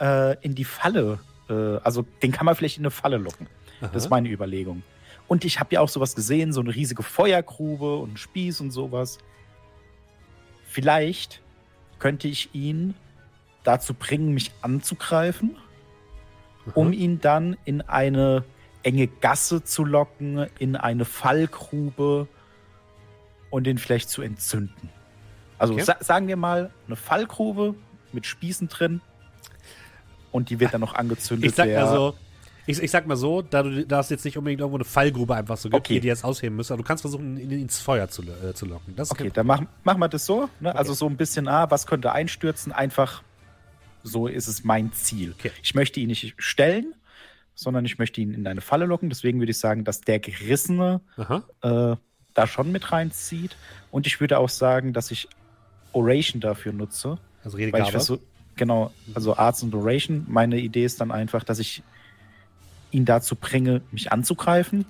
äh, 0.00 0.36
in 0.40 0.54
die 0.54 0.64
Falle, 0.64 1.18
äh, 1.50 1.78
also 1.82 2.02
den 2.22 2.30
kann 2.30 2.46
man 2.46 2.54
vielleicht 2.54 2.78
in 2.78 2.84
eine 2.84 2.92
Falle 2.92 3.16
locken. 3.16 3.48
Das 3.80 3.90
ist 3.96 4.04
Aha. 4.04 4.10
meine 4.10 4.28
Überlegung. 4.28 4.84
Und 5.26 5.44
ich 5.44 5.58
habe 5.58 5.74
ja 5.74 5.80
auch 5.80 5.88
sowas 5.88 6.14
gesehen, 6.14 6.52
so 6.52 6.60
eine 6.60 6.72
riesige 6.72 7.02
Feuergrube 7.02 7.96
und 7.96 8.10
einen 8.10 8.16
Spieß 8.18 8.60
und 8.60 8.70
sowas. 8.70 9.18
Vielleicht 10.68 11.40
könnte 11.98 12.28
ich 12.28 12.54
ihn 12.54 12.94
dazu 13.64 13.94
bringen, 13.94 14.32
mich 14.32 14.52
anzugreifen, 14.62 15.56
um 16.74 16.86
Aha. 16.86 16.94
ihn 16.94 17.20
dann 17.20 17.56
in 17.64 17.80
eine 17.80 18.44
enge 18.84 19.08
Gasse 19.08 19.64
zu 19.64 19.84
locken, 19.84 20.46
in 20.60 20.76
eine 20.76 21.04
Fallgrube 21.04 22.28
und 23.52 23.66
ihn 23.68 23.78
vielleicht 23.78 24.10
zu 24.10 24.22
entzünden. 24.22 24.88
Also 25.58 25.74
Okay. 25.74 25.84
sa 25.84 25.96
sagen 26.00 26.26
wir 26.26 26.36
mal 26.36 26.70
eine 26.88 26.96
Fallgrube 26.96 27.76
mit 28.12 28.26
Spießen 28.26 28.66
drin 28.68 29.00
und 30.32 30.50
die 30.50 30.58
wird 30.58 30.74
dann 30.74 30.80
noch 30.80 30.94
angezündet. 30.94 31.50
Ich 31.50 31.54
sag 31.56 31.66
der- 31.66 31.86
also, 31.86 32.16
ich, 32.66 32.82
ich 32.82 32.90
sag 32.90 33.06
mal 33.06 33.16
so, 33.16 33.42
da 33.42 33.62
du 33.62 33.86
da 33.86 34.00
es 34.00 34.08
jetzt 34.08 34.24
nicht 34.24 34.38
unbedingt 34.38 34.60
irgendwo 34.60 34.76
eine 34.78 34.84
Fallgrube 34.84 35.34
einfach 35.36 35.56
so 35.56 35.68
gibt, 35.68 35.76
Okay. 35.80 35.94
die 35.94 36.00
dir 36.00 36.08
jetzt 36.08 36.24
ausheben 36.24 36.56
müssen, 36.56 36.72
aber 36.72 36.82
du 36.82 36.86
kannst 36.88 37.02
versuchen, 37.02 37.36
ihn 37.36 37.50
ins 37.50 37.78
Feuer 37.80 38.08
zu, 38.08 38.22
äh, 38.22 38.54
zu 38.54 38.66
locken. 38.66 38.94
Okay, 38.98 39.30
dann 39.32 39.46
machen 39.46 39.68
machen 39.84 40.00
wir 40.00 40.08
das 40.08 40.24
so. 40.26 40.48
Ne? 40.60 40.74
Also 40.74 40.94
so 40.94 41.06
ein 41.06 41.16
bisschen, 41.16 41.46
ah, 41.48 41.70
was 41.70 41.86
könnte 41.86 42.12
einstürzen? 42.12 42.72
Einfach 42.72 43.22
so 44.02 44.26
ist 44.26 44.48
es 44.48 44.64
mein 44.64 44.92
Ziel. 44.92 45.32
Okay. 45.38 45.52
Ich 45.62 45.74
möchte 45.74 46.00
ihn 46.00 46.08
nicht 46.08 46.34
stellen, 46.38 46.94
sondern 47.54 47.84
ich 47.84 47.98
möchte 47.98 48.20
ihn 48.20 48.32
in 48.34 48.46
eine 48.46 48.60
Falle 48.60 48.86
locken. 48.86 49.08
Deswegen 49.10 49.38
würde 49.40 49.50
ich 49.52 49.58
sagen, 49.58 49.84
dass 49.84 50.00
der 50.00 50.18
Gerissene 50.20 51.00
äh, 51.62 51.96
da 52.34 52.46
schon 52.46 52.72
mit 52.72 52.92
reinzieht. 52.92 53.56
Und 53.90 54.06
ich 54.06 54.20
würde 54.20 54.38
auch 54.38 54.48
sagen, 54.48 54.92
dass 54.92 55.10
ich 55.10 55.28
Oration 55.92 56.40
dafür 56.40 56.72
nutze. 56.72 57.18
Also 57.44 57.56
Redegabe. 57.56 58.00
So, 58.00 58.18
genau, 58.56 58.92
also 59.14 59.36
Arts 59.36 59.62
und 59.62 59.74
Oration. 59.74 60.24
Meine 60.28 60.58
Idee 60.58 60.84
ist 60.84 61.00
dann 61.00 61.10
einfach, 61.10 61.44
dass 61.44 61.58
ich 61.58 61.82
ihn 62.90 63.04
dazu 63.04 63.36
bringe, 63.36 63.82
mich 63.90 64.12
anzugreifen, 64.12 64.84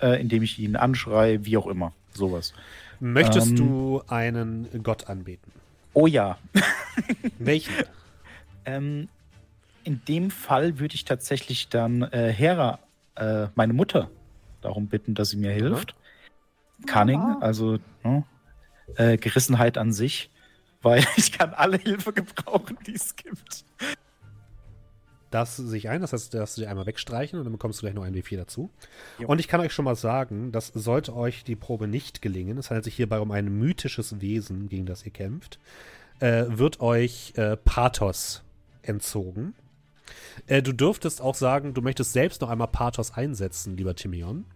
äh, 0.00 0.20
indem 0.20 0.42
ich 0.42 0.58
ihn 0.58 0.76
anschreie, 0.76 1.44
wie 1.44 1.56
auch 1.56 1.66
immer. 1.66 1.92
Sowas. 2.12 2.52
Möchtest 2.98 3.50
ähm, 3.50 3.56
du 3.56 4.02
einen 4.08 4.82
Gott 4.82 5.08
anbeten? 5.08 5.52
Oh 5.94 6.06
ja. 6.06 6.38
Welchen? 7.38 7.72
ähm, 8.64 9.08
in 9.84 10.02
dem 10.06 10.30
Fall 10.30 10.78
würde 10.78 10.94
ich 10.94 11.04
tatsächlich 11.04 11.68
dann 11.68 12.02
äh, 12.02 12.32
Hera, 12.32 12.78
äh, 13.16 13.46
meine 13.54 13.72
Mutter, 13.72 14.10
darum 14.60 14.88
bitten, 14.88 15.14
dass 15.14 15.30
sie 15.30 15.36
mir 15.36 15.52
hilft. 15.52 15.94
Cunning, 16.86 17.20
also 17.40 17.78
ne, 18.04 18.24
äh, 18.96 19.16
Gerissenheit 19.16 19.78
an 19.78 19.92
sich, 19.92 20.30
weil 20.82 21.04
ich 21.16 21.32
kann 21.32 21.52
alle 21.54 21.76
Hilfe 21.76 22.12
gebrauchen, 22.12 22.78
die 22.86 22.94
es 22.94 23.14
gibt. 23.16 23.64
Das 25.30 25.56
sich 25.56 25.88
ein, 25.88 26.00
das 26.00 26.12
heißt, 26.12 26.34
dass 26.34 26.56
du 26.56 26.62
dir 26.62 26.70
einmal 26.70 26.86
wegstreichen 26.86 27.38
und 27.38 27.44
dann 27.44 27.52
bekommst 27.52 27.78
du 27.78 27.82
gleich 27.82 27.94
noch 27.94 28.02
ein 28.02 28.14
W4 28.14 28.36
dazu. 28.36 28.70
Jo. 29.18 29.28
Und 29.28 29.38
ich 29.38 29.46
kann 29.46 29.60
euch 29.60 29.72
schon 29.72 29.84
mal 29.84 29.94
sagen, 29.94 30.50
dass 30.50 30.68
sollte 30.68 31.14
euch 31.14 31.44
die 31.44 31.54
Probe 31.54 31.86
nicht 31.86 32.20
gelingen, 32.20 32.58
es 32.58 32.70
handelt 32.70 32.84
sich 32.84 32.96
hierbei 32.96 33.20
um 33.20 33.30
ein 33.30 33.46
mythisches 33.46 34.20
Wesen, 34.20 34.68
gegen 34.68 34.86
das 34.86 35.04
ihr 35.04 35.12
kämpft, 35.12 35.60
äh, 36.18 36.46
wird 36.48 36.80
euch 36.80 37.32
äh, 37.36 37.56
Pathos 37.56 38.42
entzogen. 38.82 39.54
Äh, 40.46 40.62
du 40.62 40.72
dürftest 40.72 41.20
auch 41.20 41.36
sagen, 41.36 41.74
du 41.74 41.82
möchtest 41.82 42.12
selbst 42.12 42.40
noch 42.40 42.50
einmal 42.50 42.68
Pathos 42.68 43.12
einsetzen, 43.12 43.76
lieber 43.76 43.94
Timion. 43.94 44.46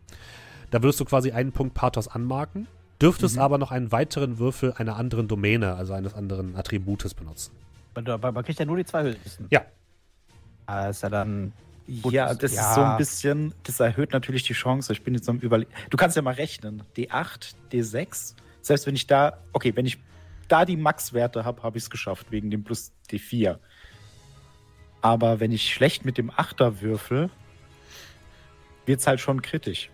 Da 0.75 0.83
würdest 0.83 0.99
du 0.99 1.05
quasi 1.05 1.31
einen 1.31 1.53
Punkt 1.53 1.75
Pathos 1.75 2.09
anmarken, 2.09 2.67
dürftest 3.01 3.37
mhm. 3.37 3.43
aber 3.43 3.59
noch 3.59 3.71
einen 3.71 3.93
weiteren 3.93 4.41
Würfel 4.41 4.73
einer 4.73 4.97
anderen 4.97 5.29
Domäne, 5.29 5.77
also 5.77 5.93
eines 5.93 6.15
anderen 6.15 6.57
Attributes 6.57 7.15
benutzen. 7.15 7.53
Aber 7.95 8.33
man 8.33 8.43
kriegt 8.45 8.59
ja 8.59 8.65
nur 8.65 8.77
die 8.77 8.85
zwei 8.85 9.05
höchsten. 9.05 9.47
Ja. 9.51 9.65
Ah, 10.67 10.89
ist 10.89 11.05
ja 11.05 11.11
dann. 11.11 11.53
ja, 11.87 12.35
das 12.35 12.57
ja. 12.57 12.69
ist 12.69 12.75
so 12.75 12.81
ein 12.83 12.97
bisschen, 12.97 13.55
das 13.63 13.79
erhöht 13.79 14.13
natürlich 14.13 14.43
die 14.43 14.53
Chance. 14.53 14.93
Ich 14.93 15.05
bin 15.05 15.15
jetzt 15.15 15.29
am 15.29 15.39
Überlegen. 15.39 15.71
Du 15.91 15.97
kannst 15.97 16.17
ja 16.17 16.23
mal 16.23 16.35
rechnen. 16.35 16.83
D8, 16.97 17.55
D6. 17.71 18.35
Selbst 18.61 18.89
wenn 18.89 18.97
ich 18.97 19.07
da, 19.07 19.39
okay, 19.53 19.77
wenn 19.77 19.87
ich 19.87 19.99
da 20.49 20.65
die 20.65 20.77
Max-Werte 20.77 21.45
habe, 21.45 21.63
habe 21.63 21.79
ich 21.79 21.85
es 21.85 21.91
geschafft, 21.91 22.33
wegen 22.33 22.51
dem 22.51 22.65
plus 22.65 22.91
D4. 23.13 23.59
Aber 25.03 25.39
wenn 25.39 25.53
ich 25.53 25.73
schlecht 25.73 26.05
mit 26.05 26.19
dem 26.19 26.31
Achter 26.31 26.81
würfel, 26.81 27.31
wird 28.87 28.99
es 28.99 29.07
halt 29.07 29.21
schon 29.21 29.41
kritisch. 29.41 29.91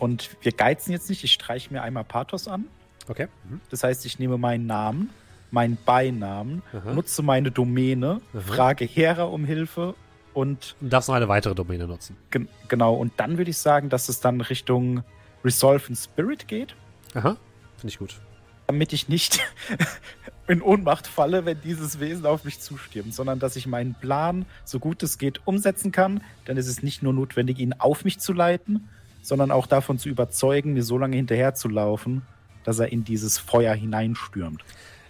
Und 0.00 0.30
wir 0.40 0.52
geizen 0.52 0.92
jetzt 0.92 1.08
nicht. 1.10 1.22
Ich 1.22 1.32
streiche 1.32 1.72
mir 1.72 1.82
einmal 1.82 2.04
Pathos 2.04 2.48
an. 2.48 2.64
Okay. 3.06 3.28
Mhm. 3.48 3.60
Das 3.70 3.84
heißt, 3.84 4.04
ich 4.06 4.18
nehme 4.18 4.38
meinen 4.38 4.66
Namen, 4.66 5.10
meinen 5.50 5.76
Beinamen, 5.84 6.62
Aha. 6.72 6.92
nutze 6.92 7.22
meine 7.22 7.50
Domäne, 7.50 8.20
Aha. 8.32 8.40
frage 8.40 8.84
Hera 8.86 9.24
um 9.24 9.44
Hilfe 9.44 9.94
und. 10.32 10.74
Du 10.80 10.88
darfst 10.88 11.08
noch 11.08 11.16
eine 11.16 11.28
weitere 11.28 11.54
Domäne 11.54 11.86
nutzen. 11.86 12.16
Gen 12.30 12.48
genau. 12.68 12.94
Und 12.94 13.12
dann 13.18 13.36
würde 13.36 13.50
ich 13.50 13.58
sagen, 13.58 13.90
dass 13.90 14.08
es 14.08 14.20
dann 14.20 14.40
Richtung 14.40 15.04
Resolve 15.44 15.88
in 15.88 15.96
Spirit 15.96 16.48
geht. 16.48 16.74
Aha. 17.14 17.36
Finde 17.76 17.92
ich 17.92 17.98
gut. 17.98 18.18
Damit 18.66 18.92
ich 18.92 19.08
nicht 19.08 19.40
in 20.46 20.62
Ohnmacht 20.62 21.06
falle, 21.06 21.44
wenn 21.44 21.60
dieses 21.60 22.00
Wesen 22.00 22.24
auf 22.24 22.44
mich 22.44 22.60
zustürmt, 22.60 23.12
sondern 23.12 23.38
dass 23.38 23.56
ich 23.56 23.66
meinen 23.66 23.94
Plan, 23.94 24.46
so 24.64 24.78
gut 24.78 25.02
es 25.02 25.18
geht, 25.18 25.46
umsetzen 25.46 25.92
kann. 25.92 26.22
Dann 26.46 26.56
ist 26.56 26.68
es 26.68 26.82
nicht 26.82 27.02
nur 27.02 27.12
notwendig, 27.12 27.58
ihn 27.58 27.74
auf 27.74 28.04
mich 28.04 28.18
zu 28.18 28.32
leiten, 28.32 28.88
sondern 29.22 29.50
auch 29.50 29.66
davon 29.66 29.98
zu 29.98 30.08
überzeugen, 30.08 30.72
mir 30.72 30.82
so 30.82 30.98
lange 30.98 31.16
hinterherzulaufen, 31.16 32.22
dass 32.64 32.78
er 32.78 32.92
in 32.92 33.04
dieses 33.04 33.38
Feuer 33.38 33.74
hineinstürmt. 33.74 34.64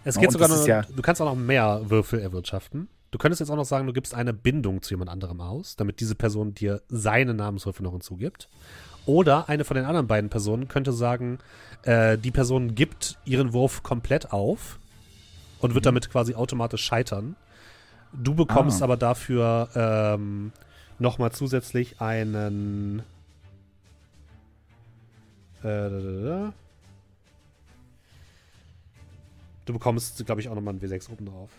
Es 0.04 0.18
geht 0.18 0.32
sogar 0.32 0.48
noch, 0.48 0.66
ja 0.66 0.82
du 0.82 1.02
kannst 1.02 1.20
auch 1.20 1.26
noch 1.26 1.36
mehr 1.36 1.82
Würfel 1.84 2.20
erwirtschaften. 2.20 2.88
Du 3.10 3.18
könntest 3.18 3.40
jetzt 3.40 3.50
auch 3.50 3.56
noch 3.56 3.64
sagen, 3.64 3.86
du 3.86 3.92
gibst 3.92 4.14
eine 4.14 4.32
Bindung 4.32 4.82
zu 4.82 4.94
jemand 4.94 5.10
anderem 5.10 5.40
aus, 5.40 5.76
damit 5.76 6.00
diese 6.00 6.14
Person 6.14 6.54
dir 6.54 6.80
seine 6.88 7.34
Namenswürfel 7.34 7.82
noch 7.82 7.92
hinzugibt. 7.92 8.48
Oder 9.04 9.48
eine 9.48 9.64
von 9.64 9.76
den 9.76 9.86
anderen 9.86 10.06
beiden 10.06 10.30
Personen 10.30 10.68
könnte 10.68 10.92
sagen, 10.92 11.38
äh, 11.82 12.16
die 12.16 12.30
Person 12.30 12.74
gibt 12.74 13.18
ihren 13.24 13.52
Wurf 13.52 13.82
komplett 13.82 14.32
auf 14.32 14.78
und 15.60 15.74
wird 15.74 15.84
mhm. 15.84 15.88
damit 15.88 16.10
quasi 16.10 16.34
automatisch 16.34 16.84
scheitern. 16.84 17.34
Du 18.12 18.34
bekommst 18.34 18.82
ah. 18.82 18.84
aber 18.84 18.96
dafür 18.96 19.68
ähm, 19.74 20.52
nochmal 20.98 21.32
zusätzlich 21.32 22.00
einen 22.00 23.02
äh, 25.62 26.50
du 29.64 29.72
bekommst, 29.72 30.24
glaube 30.24 30.40
ich, 30.40 30.48
auch 30.48 30.54
nochmal 30.54 30.74
ein 30.74 30.80
W6 30.80 31.10
oben 31.10 31.26
drauf. 31.26 31.50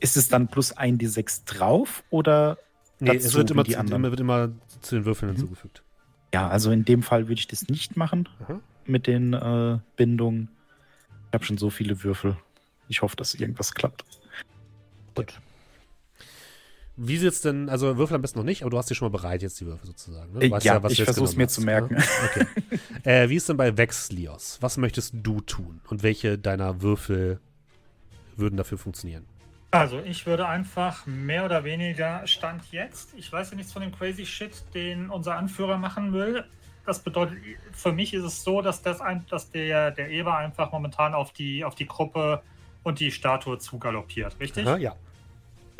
Ist 0.00 0.16
es 0.16 0.28
dann 0.28 0.48
plus 0.48 0.72
ein 0.72 0.98
D6 0.98 1.44
drauf 1.44 2.02
oder? 2.10 2.58
Nee, 2.98 3.16
es 3.16 3.34
wird 3.34 3.50
immer, 3.50 3.64
zu, 3.64 3.72
immer, 3.72 4.10
wird 4.10 4.20
immer 4.20 4.50
zu 4.80 4.96
den 4.96 5.04
Würfeln 5.04 5.30
mhm. 5.30 5.36
hinzugefügt. 5.36 5.82
Ja, 6.34 6.48
also 6.48 6.70
in 6.70 6.84
dem 6.84 7.02
Fall 7.02 7.28
würde 7.28 7.38
ich 7.38 7.46
das 7.46 7.68
nicht 7.68 7.96
machen 7.96 8.28
Aha. 8.42 8.60
mit 8.86 9.06
den 9.06 9.32
äh, 9.32 9.78
Bindungen. 9.96 10.48
Ich 11.28 11.34
habe 11.34 11.44
schon 11.44 11.58
so 11.58 11.70
viele 11.70 12.02
Würfel. 12.02 12.36
Ich 12.88 13.02
hoffe, 13.02 13.16
dass 13.16 13.34
irgendwas 13.34 13.74
klappt. 13.74 14.04
Gut. 15.14 15.40
Wie 17.04 17.16
sieht's 17.16 17.40
denn, 17.40 17.68
also 17.68 17.98
Würfel 17.98 18.14
am 18.14 18.22
besten 18.22 18.38
noch 18.38 18.44
nicht, 18.44 18.62
aber 18.62 18.70
du 18.70 18.78
hast 18.78 18.88
die 18.88 18.94
schon 18.94 19.10
mal 19.10 19.18
bereit 19.18 19.42
jetzt, 19.42 19.60
die 19.60 19.66
Würfel 19.66 19.88
sozusagen. 19.88 20.32
Ne? 20.34 20.46
ja, 20.46 20.58
ja 20.58 20.80
ich 20.88 21.02
versuche 21.02 21.24
es 21.24 21.34
mir 21.34 21.44
hast, 21.44 21.54
zu 21.54 21.62
merken. 21.62 21.96
Ne? 21.96 22.04
Okay. 22.26 22.46
äh, 23.02 23.28
wie 23.28 23.34
ist 23.34 23.48
denn 23.48 23.56
bei 23.56 23.76
Vexlios? 23.76 24.58
Was 24.60 24.76
möchtest 24.76 25.14
du 25.16 25.40
tun? 25.40 25.80
Und 25.88 26.04
welche 26.04 26.38
deiner 26.38 26.80
Würfel 26.80 27.40
würden 28.36 28.56
dafür 28.56 28.78
funktionieren? 28.78 29.26
Also, 29.72 29.98
ich 29.98 30.26
würde 30.26 30.46
einfach 30.46 31.04
mehr 31.06 31.44
oder 31.44 31.64
weniger 31.64 32.24
Stand 32.26 32.70
jetzt, 32.70 33.14
ich 33.16 33.32
weiß 33.32 33.50
ja 33.50 33.56
nichts 33.56 33.72
von 33.72 33.82
dem 33.82 33.90
crazy 33.90 34.24
Shit, 34.24 34.62
den 34.72 35.10
unser 35.10 35.34
Anführer 35.34 35.78
machen 35.78 36.12
will. 36.12 36.44
Das 36.86 37.00
bedeutet, 37.00 37.38
für 37.72 37.90
mich 37.90 38.14
ist 38.14 38.22
es 38.22 38.44
so, 38.44 38.62
dass, 38.62 38.82
das 38.82 39.00
ein, 39.00 39.26
dass 39.28 39.50
der, 39.50 39.90
der 39.90 40.10
Eber 40.10 40.36
einfach 40.36 40.70
momentan 40.70 41.14
auf 41.14 41.32
die, 41.32 41.64
auf 41.64 41.74
die 41.74 41.86
Gruppe 41.86 42.42
und 42.84 43.00
die 43.00 43.10
Statue 43.10 43.58
zugaloppiert, 43.58 44.38
richtig? 44.38 44.66
Aha, 44.68 44.76
ja. 44.76 44.94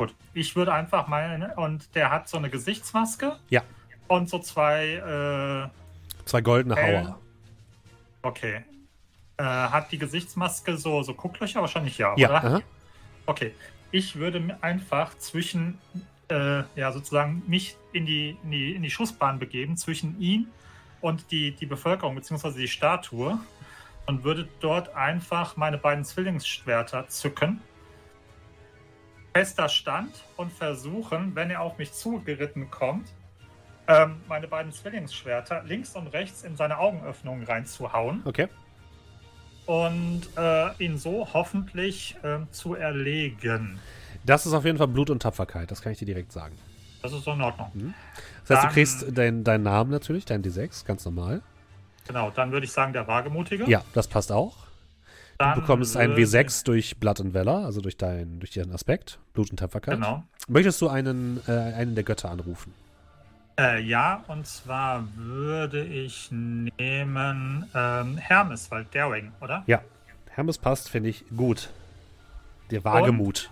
Gut, 0.03 0.15
ich 0.33 0.53
würde 0.57 0.73
einfach 0.73 1.07
mal, 1.07 1.53
und 1.55 1.95
der 1.95 2.11
hat 2.11 2.27
so 2.27 2.37
eine 2.37 2.49
Gesichtsmaske. 2.49 3.37
Ja. 3.49 3.61
Und 4.09 4.27
so 4.27 4.39
zwei. 4.39 4.95
Äh, 4.95 6.25
zwei 6.27 6.41
goldene 6.41 6.75
Hauer. 6.75 7.19
Okay. 8.21 8.65
Äh, 9.37 9.43
hat 9.43 9.93
die 9.93 9.97
Gesichtsmaske 9.97 10.75
so, 10.75 11.03
so 11.03 11.13
Gucklöcher? 11.13 11.61
Wahrscheinlich 11.61 11.97
ja, 11.97 12.13
ja 12.17 12.27
oder? 12.27 12.43
Aha. 12.43 12.61
Okay. 13.27 13.55
Ich 13.91 14.17
würde 14.17 14.57
einfach 14.59 15.17
zwischen, 15.19 15.77
äh, 16.27 16.63
ja, 16.75 16.91
sozusagen 16.91 17.41
mich 17.47 17.77
in 17.93 18.05
die, 18.05 18.37
in, 18.43 18.51
die, 18.51 18.75
in 18.75 18.83
die 18.83 18.91
Schussbahn 18.91 19.39
begeben, 19.39 19.77
zwischen 19.77 20.19
ihn 20.19 20.47
und 20.99 21.31
die, 21.31 21.51
die 21.51 21.65
Bevölkerung, 21.65 22.15
beziehungsweise 22.15 22.59
die 22.59 22.67
Statue. 22.67 23.39
Und 24.05 24.25
würde 24.25 24.49
dort 24.59 24.93
einfach 24.95 25.55
meine 25.55 25.77
beiden 25.77 26.03
Zwillingsschwerter 26.03 27.07
zücken 27.07 27.61
fester 29.33 29.67
Stand 29.67 30.23
und 30.37 30.51
versuchen, 30.51 31.35
wenn 31.35 31.49
er 31.49 31.61
auf 31.61 31.77
mich 31.77 31.91
zugeritten 31.91 32.69
kommt, 32.69 33.09
ähm, 33.87 34.21
meine 34.27 34.47
beiden 34.47 34.71
Zwillingsschwerter 34.71 35.63
links 35.63 35.95
und 35.95 36.07
rechts 36.07 36.43
in 36.43 36.55
seine 36.55 36.77
Augenöffnungen 36.77 37.43
reinzuhauen. 37.43 38.21
Okay. 38.25 38.47
Und 39.65 40.21
äh, 40.37 40.83
ihn 40.83 40.97
so 40.97 41.27
hoffentlich 41.33 42.15
äh, 42.23 42.39
zu 42.51 42.75
erlegen. 42.75 43.79
Das 44.25 44.45
ist 44.45 44.53
auf 44.53 44.65
jeden 44.65 44.77
Fall 44.77 44.87
Blut 44.87 45.09
und 45.09 45.21
Tapferkeit, 45.21 45.71
das 45.71 45.81
kann 45.81 45.91
ich 45.91 45.99
dir 45.99 46.05
direkt 46.05 46.31
sagen. 46.31 46.55
Das 47.01 47.11
ist 47.11 47.23
so 47.25 47.33
in 47.33 47.41
Ordnung. 47.41 47.69
Mhm. 47.73 47.93
Das 48.47 48.57
heißt, 48.57 48.63
dann, 48.63 48.69
du 48.69 48.73
kriegst 48.73 49.17
deinen 49.17 49.43
dein 49.43 49.63
Namen 49.63 49.91
natürlich, 49.91 50.23
dein 50.23 50.41
D6, 50.41 50.85
ganz 50.85 51.03
normal. 51.03 51.41
Genau, 52.07 52.31
dann 52.31 52.51
würde 52.51 52.65
ich 52.65 52.71
sagen, 52.71 52.93
der 52.93 53.07
Wagemutige. 53.07 53.69
Ja, 53.69 53.83
das 53.93 54.07
passt 54.07 54.31
auch. 54.31 54.55
Dann 55.37 55.55
du 55.55 55.61
bekommst 55.61 55.97
ein 55.97 56.15
W6 56.15 56.65
durch 56.65 56.97
Blood 56.97 57.21
and 57.21 57.33
Valor, 57.33 57.65
also 57.65 57.81
durch, 57.81 57.97
dein, 57.97 58.39
durch 58.39 58.51
deinen 58.51 58.71
Aspekt, 58.71 59.19
Blut 59.33 59.49
und 59.51 59.57
Tapferkeit. 59.57 59.95
Genau. 59.95 60.23
Möchtest 60.47 60.81
du 60.81 60.89
einen, 60.89 61.41
äh, 61.47 61.51
einen 61.51 61.95
der 61.95 62.03
Götter 62.03 62.29
anrufen? 62.29 62.73
Äh, 63.59 63.81
ja, 63.81 64.23
und 64.27 64.47
zwar 64.47 65.07
würde 65.15 65.83
ich 65.83 66.29
nehmen 66.31 67.69
ähm, 67.75 68.17
Hermes, 68.17 68.71
weil 68.71 68.85
Daring, 68.91 69.31
oder? 69.41 69.63
Ja, 69.67 69.81
Hermes 70.29 70.57
passt, 70.57 70.89
finde 70.89 71.09
ich 71.09 71.23
gut. 71.35 71.69
Der 72.71 72.83
Wagemut. 72.83 73.51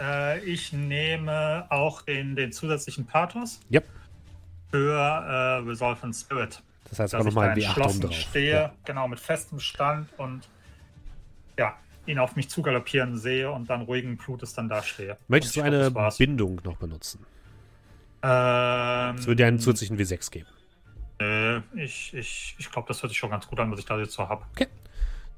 Äh, 0.00 0.40
ich 0.40 0.72
nehme 0.72 1.66
auch 1.68 2.02
den, 2.02 2.34
den 2.34 2.50
zusätzlichen 2.50 3.06
Pathos. 3.06 3.60
Yep. 3.72 3.88
Für 4.72 4.98
äh, 4.98 5.68
Resolve 5.68 6.02
and 6.02 6.16
Spirit. 6.16 6.62
Das 6.88 6.98
heißt 6.98 7.14
auch 7.14 7.24
nochmal 7.24 7.50
ein 7.50 7.58
W8 7.58 7.74
drauf. 7.74 8.12
stehe, 8.12 8.52
ja. 8.52 8.72
genau, 8.84 9.06
mit 9.06 9.20
festem 9.20 9.60
Stand 9.60 10.08
und 10.18 10.48
ja, 11.58 11.76
ihn 12.06 12.18
auf 12.18 12.36
mich 12.36 12.48
zugaloppieren 12.48 13.16
sehe 13.18 13.50
und 13.50 13.68
dann 13.70 13.82
ruhigen 13.82 14.16
Blutes 14.16 14.54
dann 14.54 14.68
da 14.68 14.82
stehe. 14.82 15.16
Möchtest 15.28 15.56
du 15.56 15.62
eine 15.62 15.90
glaub. 15.90 16.16
Bindung 16.18 16.60
noch 16.64 16.76
benutzen? 16.76 17.20
Ähm, 18.22 19.16
Das 19.16 19.26
würde 19.26 19.36
dir 19.36 19.46
einen 19.46 19.58
zusätzlichen 19.58 19.98
W6 19.98 20.30
geben. 20.30 20.48
Nö, 21.20 21.60
ich, 21.76 22.12
ich, 22.14 22.56
ich 22.58 22.70
glaube, 22.70 22.88
das 22.88 23.02
hört 23.02 23.10
sich 23.10 23.18
schon 23.18 23.30
ganz 23.30 23.46
gut 23.46 23.60
an, 23.60 23.70
was 23.70 23.78
ich 23.78 23.84
da 23.84 23.98
jetzt 23.98 24.12
so 24.12 24.28
habe. 24.28 24.44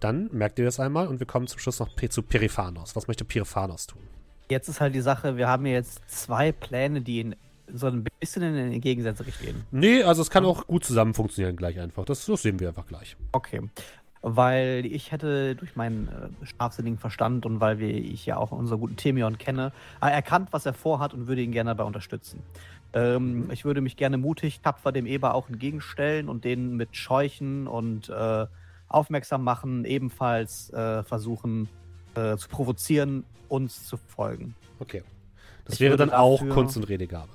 Dann 0.01 0.28
merkt 0.32 0.59
ihr 0.59 0.65
das 0.65 0.81
einmal 0.81 1.07
und 1.09 1.19
wir 1.20 1.27
kommen 1.27 1.47
zum 1.47 1.59
Schluss 1.59 1.78
noch 1.81 1.89
zu 2.09 2.23
Periphanos. 2.23 2.97
Was 2.97 3.07
möchte 3.07 3.24
Periphanos 3.24 3.86
tun? 3.86 4.03
Jetzt 4.51 4.69
ist 4.69 4.81
halt 4.81 4.95
die 4.95 5.01
Sache, 5.01 5.36
wir 5.36 5.49
haben 5.49 5.65
ja 5.66 5.73
jetzt 5.73 6.03
zwei 6.09 6.53
Pläne, 6.53 7.01
die 7.01 7.20
in 7.20 7.36
so 7.73 7.86
ein 7.86 8.05
bisschen 8.20 8.43
in 8.43 8.73
die 8.73 8.81
Gegensätze 8.81 9.24
gehen. 9.24 9.65
Nee, 9.70 10.03
also 10.03 10.20
es 10.20 10.28
kann 10.28 10.45
auch 10.45 10.66
gut 10.66 10.85
zusammen 10.85 11.15
funktionieren 11.15 11.57
gleich 11.57 11.81
einfach. 11.81 12.05
Das, 12.05 12.27
das 12.27 12.43
sehen 12.43 12.61
wir 12.61 12.69
einfach 12.69 12.86
gleich. 12.86 13.16
Okay. 13.32 13.62
Weil 14.27 14.87
ich 14.87 15.13
hätte 15.13 15.55
durch 15.55 15.77
meinen 15.77 16.09
äh, 16.09 16.47
scharfsinnigen 16.47 16.99
Verstand 16.99 17.45
und 17.45 17.61
weil 17.61 17.79
wir, 17.79 17.91
ich 17.91 18.25
ja 18.25 18.39
auch 18.39 18.53
unseren 18.53 18.81
guten 18.81 18.97
Temion 18.97 19.37
kenne, 19.37 19.71
äh, 20.01 20.11
erkannt, 20.11 20.49
was 20.51 20.65
er 20.65 20.73
vorhat 20.73 21.13
und 21.13 21.27
würde 21.27 21.43
ihn 21.43 21.53
gerne 21.53 21.73
dabei 21.73 21.85
unterstützen. 21.85 22.43
Ähm, 22.95 23.51
ich 23.51 23.67
würde 23.67 23.83
mich 23.83 23.99
gerne 23.99 24.17
mutig, 24.17 24.61
tapfer 24.61 24.93
dem 24.93 25.05
Eber 25.05 25.35
auch 25.35 25.51
entgegenstellen 25.51 26.31
und 26.31 26.45
den 26.45 26.75
mit 26.75 26.97
Scheuchen 26.97 27.67
und 27.67 28.09
äh, 28.09 28.47
aufmerksam 28.89 29.45
machen, 29.45 29.85
ebenfalls 29.85 30.73
äh, 30.73 31.03
versuchen 31.03 31.69
äh, 32.15 32.39
zu 32.39 32.49
provozieren, 32.49 33.25
uns 33.51 33.87
zu 33.87 33.99
folgen. 33.99 34.55
Okay. 34.79 35.03
Das 35.67 35.75
Ich 35.75 35.81
wäre 35.81 35.99
dann 35.99 36.11
auch 36.11 36.41
Kunst 36.49 36.79
und 36.79 36.85
Redegabe. 36.85 37.29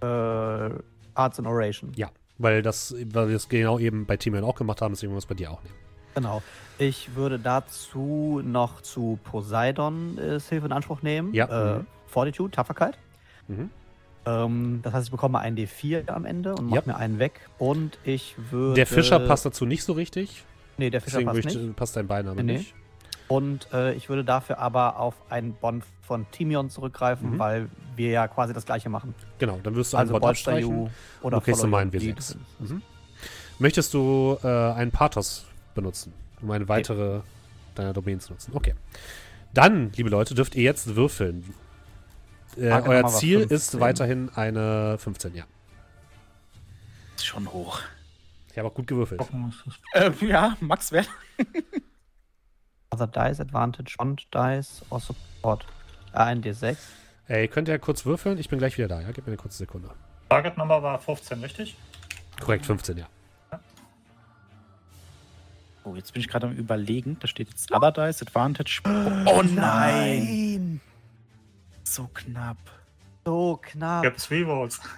Äh, 0.00 0.78
Arts 1.14 1.38
and 1.38 1.46
Oration. 1.46 1.92
Ja, 1.94 2.08
weil 2.38 2.62
das, 2.62 2.94
weil 3.12 3.28
wir 3.28 3.36
es 3.36 3.48
genau 3.48 3.78
eben 3.78 4.06
bei 4.06 4.16
Timian 4.16 4.44
auch 4.44 4.56
gemacht 4.56 4.80
haben, 4.82 4.92
deswegen 4.94 5.10
wollen 5.10 5.16
wir 5.16 5.18
es 5.18 5.26
bei 5.26 5.34
dir 5.34 5.50
auch 5.50 5.62
nehmen. 5.62 5.74
Genau. 6.14 6.42
Ich 6.78 7.14
würde 7.16 7.38
dazu 7.38 8.40
noch 8.44 8.80
zu 8.80 9.18
Poseidon 9.24 10.18
äh, 10.18 10.38
Hilfe 10.40 10.66
in 10.66 10.72
Anspruch 10.72 11.02
nehmen. 11.02 11.32
Ja. 11.34 11.46
Äh, 11.76 11.78
Mhm. 11.80 11.86
Fortitude, 12.06 12.50
Tapferkeit. 12.52 12.96
Mhm. 13.48 13.70
Ähm, 14.26 14.80
das 14.82 14.92
heißt, 14.94 15.06
ich 15.06 15.10
bekomme 15.10 15.38
einen 15.40 15.56
D4 15.56 16.08
am 16.08 16.24
Ende 16.24 16.54
und 16.54 16.66
mache 16.70 16.80
Ja. 16.86 16.92
mir 16.92 16.96
einen 16.96 17.18
weg. 17.18 17.40
Und 17.58 17.98
ich 18.04 18.36
würde. 18.50 18.74
Der 18.74 18.86
Fischer 18.86 19.18
passt 19.20 19.44
dazu 19.44 19.66
nicht 19.66 19.82
so 19.84 19.92
richtig. 19.92 20.44
Nee, 20.78 20.90
der 20.90 21.00
Fischer 21.00 21.18
Deswegen 21.18 21.26
passt 21.26 21.36
würde 21.44 21.48
ich, 21.60 21.66
nicht. 21.66 21.76
passt 21.76 21.96
dein 21.96 22.06
Beiname 22.06 22.36
Nee, 22.36 22.52
nee. 22.52 22.58
nicht. 22.58 22.74
Und 23.28 23.72
äh, 23.72 23.94
ich 23.94 24.08
würde 24.08 24.24
dafür 24.24 24.58
aber 24.58 24.98
auf 24.98 25.14
einen 25.30 25.54
Bond 25.54 25.84
von 26.02 26.26
Timion 26.30 26.68
zurückgreifen, 26.68 27.32
Mhm. 27.34 27.38
weil 27.38 27.68
wir 27.96 28.10
ja 28.10 28.28
quasi 28.28 28.52
das 28.52 28.66
gleiche 28.66 28.88
machen. 28.90 29.14
Genau, 29.38 29.58
dann 29.62 29.74
wirst 29.74 29.92
du 29.92 29.96
einen 29.96 30.10
Also 30.10 30.20
Bolster 30.20 30.52
abstreichen. 30.52 30.90
Oder 31.22 31.38
Du 31.38 31.44
kriegst 31.44 31.60
Follow 31.60 31.70
nochmal 31.70 31.82
einen 31.82 31.92
You, 31.92 31.98
die 32.00 32.12
W6. 32.12 32.14
drin 32.32 32.40
ist. 32.60 32.70
Mhm. 32.70 32.82
Möchtest 33.58 33.94
du 33.94 34.36
äh, 34.42 34.46
einen 34.48 34.90
Pathos 34.90 35.46
benutzen, 35.74 36.12
um 36.42 36.50
eine 36.50 36.68
weitere 36.68 37.20
deiner 37.74 37.92
Domain 37.92 38.20
zu 38.20 38.32
nutzen? 38.32 38.52
Okay. 38.54 38.74
Dann, 39.54 39.92
liebe 39.92 40.10
Leute, 40.10 40.34
dürft 40.34 40.54
ihr 40.56 40.62
jetzt 40.64 40.94
würfeln. 40.96 41.54
Äh, 42.56 42.70
euer 42.82 43.06
Ziel 43.06 43.38
15? 43.40 43.56
ist 43.56 43.80
weiterhin 43.80 44.28
eine 44.34 44.96
15, 44.98 45.34
ja. 45.34 45.44
Ist 47.16 47.26
schon 47.26 47.50
hoch. 47.52 47.80
Ich 48.52 48.58
habe 48.58 48.68
auch 48.68 48.74
gut 48.74 48.86
gewürfelt. 48.86 49.20
Äh, 49.94 50.10
ja, 50.20 50.56
Max 50.60 50.92
Wert. 50.92 51.08
Other 52.94 53.08
Dice, 53.08 53.40
Advantage, 53.40 53.96
Bond 53.98 54.26
Dice, 54.32 54.82
or 54.90 55.00
Support. 55.00 55.66
Äh, 56.12 56.18
ein 56.18 56.42
D6. 56.42 56.76
Ey, 57.26 57.48
könnt 57.48 57.68
ihr 57.68 57.78
kurz 57.78 58.06
würfeln? 58.06 58.38
Ich 58.38 58.48
bin 58.48 58.58
gleich 58.58 58.78
wieder 58.78 58.88
da, 58.88 59.00
ja? 59.00 59.10
Gib 59.10 59.26
mir 59.26 59.32
eine 59.32 59.36
kurze 59.36 59.58
Sekunde. 59.58 59.90
Target 60.28 60.56
Nummer 60.56 60.82
war 60.82 60.98
15, 60.98 61.40
richtig? 61.40 61.76
Korrekt, 62.40 62.66
15, 62.66 62.98
ja. 62.98 63.06
Oh, 65.84 65.94
jetzt 65.96 66.12
bin 66.12 66.20
ich 66.20 66.28
gerade 66.28 66.46
am 66.46 66.54
überlegen. 66.54 67.18
Da 67.20 67.26
steht 67.26 67.48
jetzt 67.48 67.70
Other 67.72 67.92
Dice, 67.92 68.22
Advantage. 68.22 68.80
Oh 68.86 69.42
nein! 69.42 69.54
Nein! 69.54 70.80
So 71.82 72.08
knapp. 72.14 72.56
So 73.24 73.58
knapp. 73.62 74.02
Gibt's 74.02 74.30
Rerolls? 74.30 74.80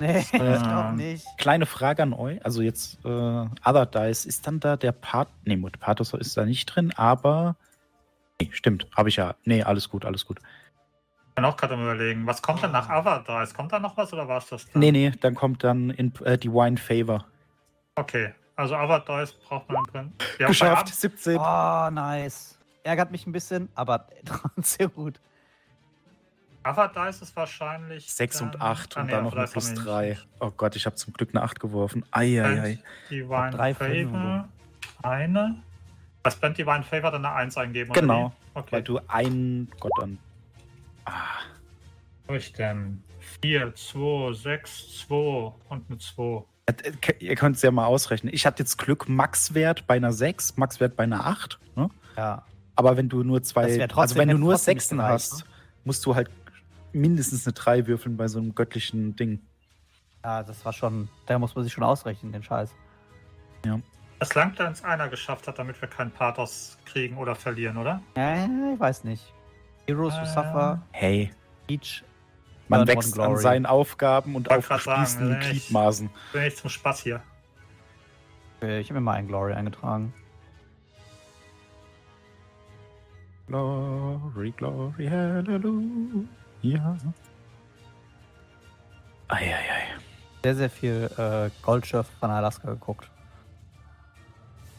Nee, 0.00 0.18
ich 0.32 0.32
Ähm, 0.34 0.62
glaube 0.62 0.92
nicht. 0.96 1.26
Kleine 1.38 1.66
Frage 1.66 2.04
an 2.04 2.12
euch. 2.12 2.44
Also 2.44 2.62
jetzt 2.62 3.04
äh, 3.04 3.08
Other 3.08 3.84
Dice, 3.86 4.26
ist 4.26 4.46
dann 4.46 4.60
da 4.60 4.76
der 4.76 4.92
Part. 4.92 5.28
Nee, 5.44 5.56
Mut- 5.56 5.80
Pathos 5.80 6.12
ist 6.12 6.36
da 6.36 6.44
nicht 6.44 6.66
drin, 6.66 6.92
aber. 6.96 7.56
Nee, 8.40 8.48
stimmt. 8.52 8.86
Habe 8.96 9.08
ich 9.08 9.16
ja. 9.16 9.34
Nee, 9.44 9.64
alles 9.64 9.88
gut, 9.88 10.04
alles 10.04 10.24
gut. 10.24 10.38
Ich 11.30 11.34
bin 11.34 11.44
auch 11.44 11.56
gerade 11.56 11.74
am 11.74 11.82
überlegen. 11.82 12.24
Was 12.28 12.40
kommt 12.40 12.62
denn 12.62 12.70
nach 12.70 12.88
Avatar? 12.88 13.44
Kommt 13.48 13.72
da 13.72 13.80
noch 13.80 13.96
was 13.96 14.12
oder 14.12 14.28
war 14.28 14.38
es 14.38 14.46
das? 14.46 14.70
Dann? 14.70 14.78
Nee, 14.78 14.92
nee, 14.92 15.10
dann 15.10 15.34
kommt 15.34 15.64
dann 15.64 15.90
in, 15.90 16.14
äh, 16.24 16.38
Divine 16.38 16.76
Favor. 16.76 17.24
Okay, 17.96 18.32
also 18.54 18.76
Avatar 18.76 19.26
braucht 19.48 19.68
man 19.68 19.82
drin. 19.86 20.12
Geschafft, 20.38 20.82
Ab- 20.82 20.88
17. 20.88 21.36
Oh, 21.38 21.90
nice. 21.90 22.56
Ärgert 22.84 23.10
mich 23.10 23.26
ein 23.26 23.32
bisschen, 23.32 23.68
aber 23.74 24.06
trotzdem 24.24 24.92
gut. 24.94 25.20
Avatar 26.68 27.08
ist 27.08 27.34
wahrscheinlich. 27.36 28.10
6 28.12 28.40
und 28.42 28.54
dann- 28.54 28.62
8 28.62 28.96
Ah, 28.96 29.00
und 29.00 29.06
nee, 29.06 29.12
dann 29.12 29.24
noch 29.24 29.34
eine 29.36 29.46
plus 29.46 29.68
haben 29.70 29.76
wir 29.76 29.84
3. 29.84 30.08
nicht. 30.10 30.26
Oh 30.40 30.50
Gott, 30.56 30.76
ich 30.76 30.86
habe 30.86 30.96
zum 30.96 31.12
Glück 31.14 31.30
eine 31.32 31.42
8 31.42 31.58
geworfen. 31.60 32.04
Eieiei. 32.10 32.78
Divine 33.10 33.50
drei. 33.50 33.74
Favor. 33.74 34.48
Eine. 35.02 35.62
Was 36.24 36.36
brennt 36.36 36.58
Divine 36.58 36.82
Favor 36.82 37.10
dann 37.10 37.24
eine 37.24 37.34
1 37.34 37.56
eingeben? 37.56 37.90
oder 37.90 38.00
Genau. 38.00 38.32
Okay. 38.54 38.68
Weil 38.72 38.82
du 38.82 39.00
einen 39.08 39.70
Gott 39.80 39.92
an. 40.02 40.18
Ah, 41.04 41.12
Was 41.12 42.28
habe 42.28 42.38
ich 42.38 42.52
denn? 42.52 43.02
4, 43.40 43.74
2, 43.74 44.32
6, 44.34 44.98
2 45.06 45.52
und 45.68 45.88
eine 45.88 45.98
2. 45.98 46.44
äh, 46.66 46.92
ihr 47.20 47.34
könnt 47.36 47.56
es 47.56 47.62
ja 47.62 47.70
mal 47.70 47.86
ausrechnen. 47.86 48.32
Ich 48.34 48.44
hatte 48.46 48.62
jetzt 48.62 48.76
Glück, 48.78 49.08
Max-Wert 49.08 49.86
bei 49.86 49.94
einer 49.96 50.12
6, 50.12 50.56
Max-Wert 50.56 50.96
bei 50.96 51.04
einer 51.04 51.24
8. 51.26 51.58
Ne? 51.76 51.88
Ja. 52.16 52.42
Aber 52.74 52.96
wenn 52.96 53.08
du 53.08 53.22
nur 53.22 53.42
zwei, 53.42 53.80
also 53.94 54.16
wenn 54.16 54.28
du 54.28 54.38
nur 54.38 54.56
Sechsen 54.58 55.00
hast, 55.02 55.44
musst 55.84 56.04
du 56.06 56.14
halt 56.14 56.28
mindestens 56.92 57.46
eine 57.46 57.52
3 57.54 57.86
würfeln 57.86 58.16
bei 58.16 58.28
so 58.28 58.38
einem 58.38 58.54
göttlichen 58.54 59.16
Ding. 59.16 59.40
Ja, 60.24 60.42
das 60.42 60.64
war 60.64 60.72
schon, 60.72 61.08
da 61.26 61.38
muss 61.38 61.54
man 61.54 61.64
sich 61.64 61.72
schon 61.72 61.84
ausrechnen, 61.84 62.32
den 62.32 62.42
Scheiß. 62.42 62.74
Es 64.20 64.34
langt, 64.34 64.58
wenn 64.58 64.72
es 64.72 64.82
einer 64.82 65.08
geschafft 65.08 65.46
hat, 65.46 65.58
damit 65.60 65.80
wir 65.80 65.88
keinen 65.88 66.10
Pathos 66.10 66.76
kriegen 66.86 67.16
oder 67.18 67.36
verlieren, 67.36 67.76
oder? 67.76 68.02
Ja, 68.16 68.44
ich 68.74 68.80
weiß 68.80 69.04
nicht. 69.04 69.32
Heroes 69.86 70.14
who 70.16 70.22
Äh, 70.22 70.26
suffer, 70.26 70.82
Hey, 70.90 71.30
each. 71.68 72.02
man 72.66 72.86
wächst 72.88 73.18
an 73.18 73.36
seinen 73.38 73.64
Aufgaben 73.64 74.34
und 74.34 74.48
grad 74.48 74.58
aufgespießten 74.58 75.28
sagen, 75.28 75.38
ne, 75.38 75.50
ich- 75.52 75.66
Gliedmaßen. 75.66 76.10
Bin 76.32 76.42
ich 76.42 76.56
zum 76.56 76.68
Spaß 76.68 77.00
hier. 77.02 77.22
Okay, 78.60 78.80
ich 78.80 78.90
habe 78.90 78.98
mir 79.00 79.04
mal 79.04 79.12
ein 79.14 79.28
Glory 79.28 79.52
eingetragen. 79.52 80.12
Glory, 83.46 84.50
glory, 84.50 85.06
hallelujah. 85.08 86.24
Eieiei. 89.28 89.86
Sehr, 90.42 90.54
sehr 90.54 90.70
viel 90.70 91.10
äh, 91.16 91.50
Goldschürf 91.62 92.06
von 92.20 92.30
Alaska 92.30 92.70
geguckt. 92.70 93.10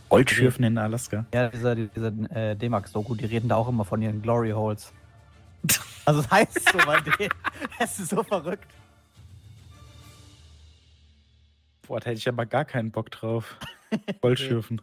Goldschürfen 0.10 0.64
in 0.66 0.78
Alaska. 0.78 1.26
Ja, 1.34 1.50
dieser, 1.50 1.76
dieser 1.76 2.08
äh, 2.32 2.56
D-Max-Doku, 2.56 3.16
die 3.16 3.26
reden 3.26 3.50
da 3.50 3.56
auch 3.56 3.68
immer 3.68 3.86
von 3.86 4.02
ihren 4.02 4.22
Glory 4.22 4.52
Holes. 4.52 4.92
Also 6.06 6.24
das 6.24 6.32
heißt 6.32 6.70
so 6.72 6.78
bei 6.88 7.00
denen. 7.02 7.30
Es 7.78 8.00
ist 8.00 8.10
so 8.10 8.24
verrückt. 8.24 8.66
Boah, 11.86 12.00
da 12.00 12.08
hätte 12.08 12.18
ich 12.18 12.28
aber 12.28 12.48
gar 12.48 12.66
keinen 12.66 12.90
Bock 12.90 13.12
drauf. 13.12 13.58
Goldschürfen. 14.22 14.82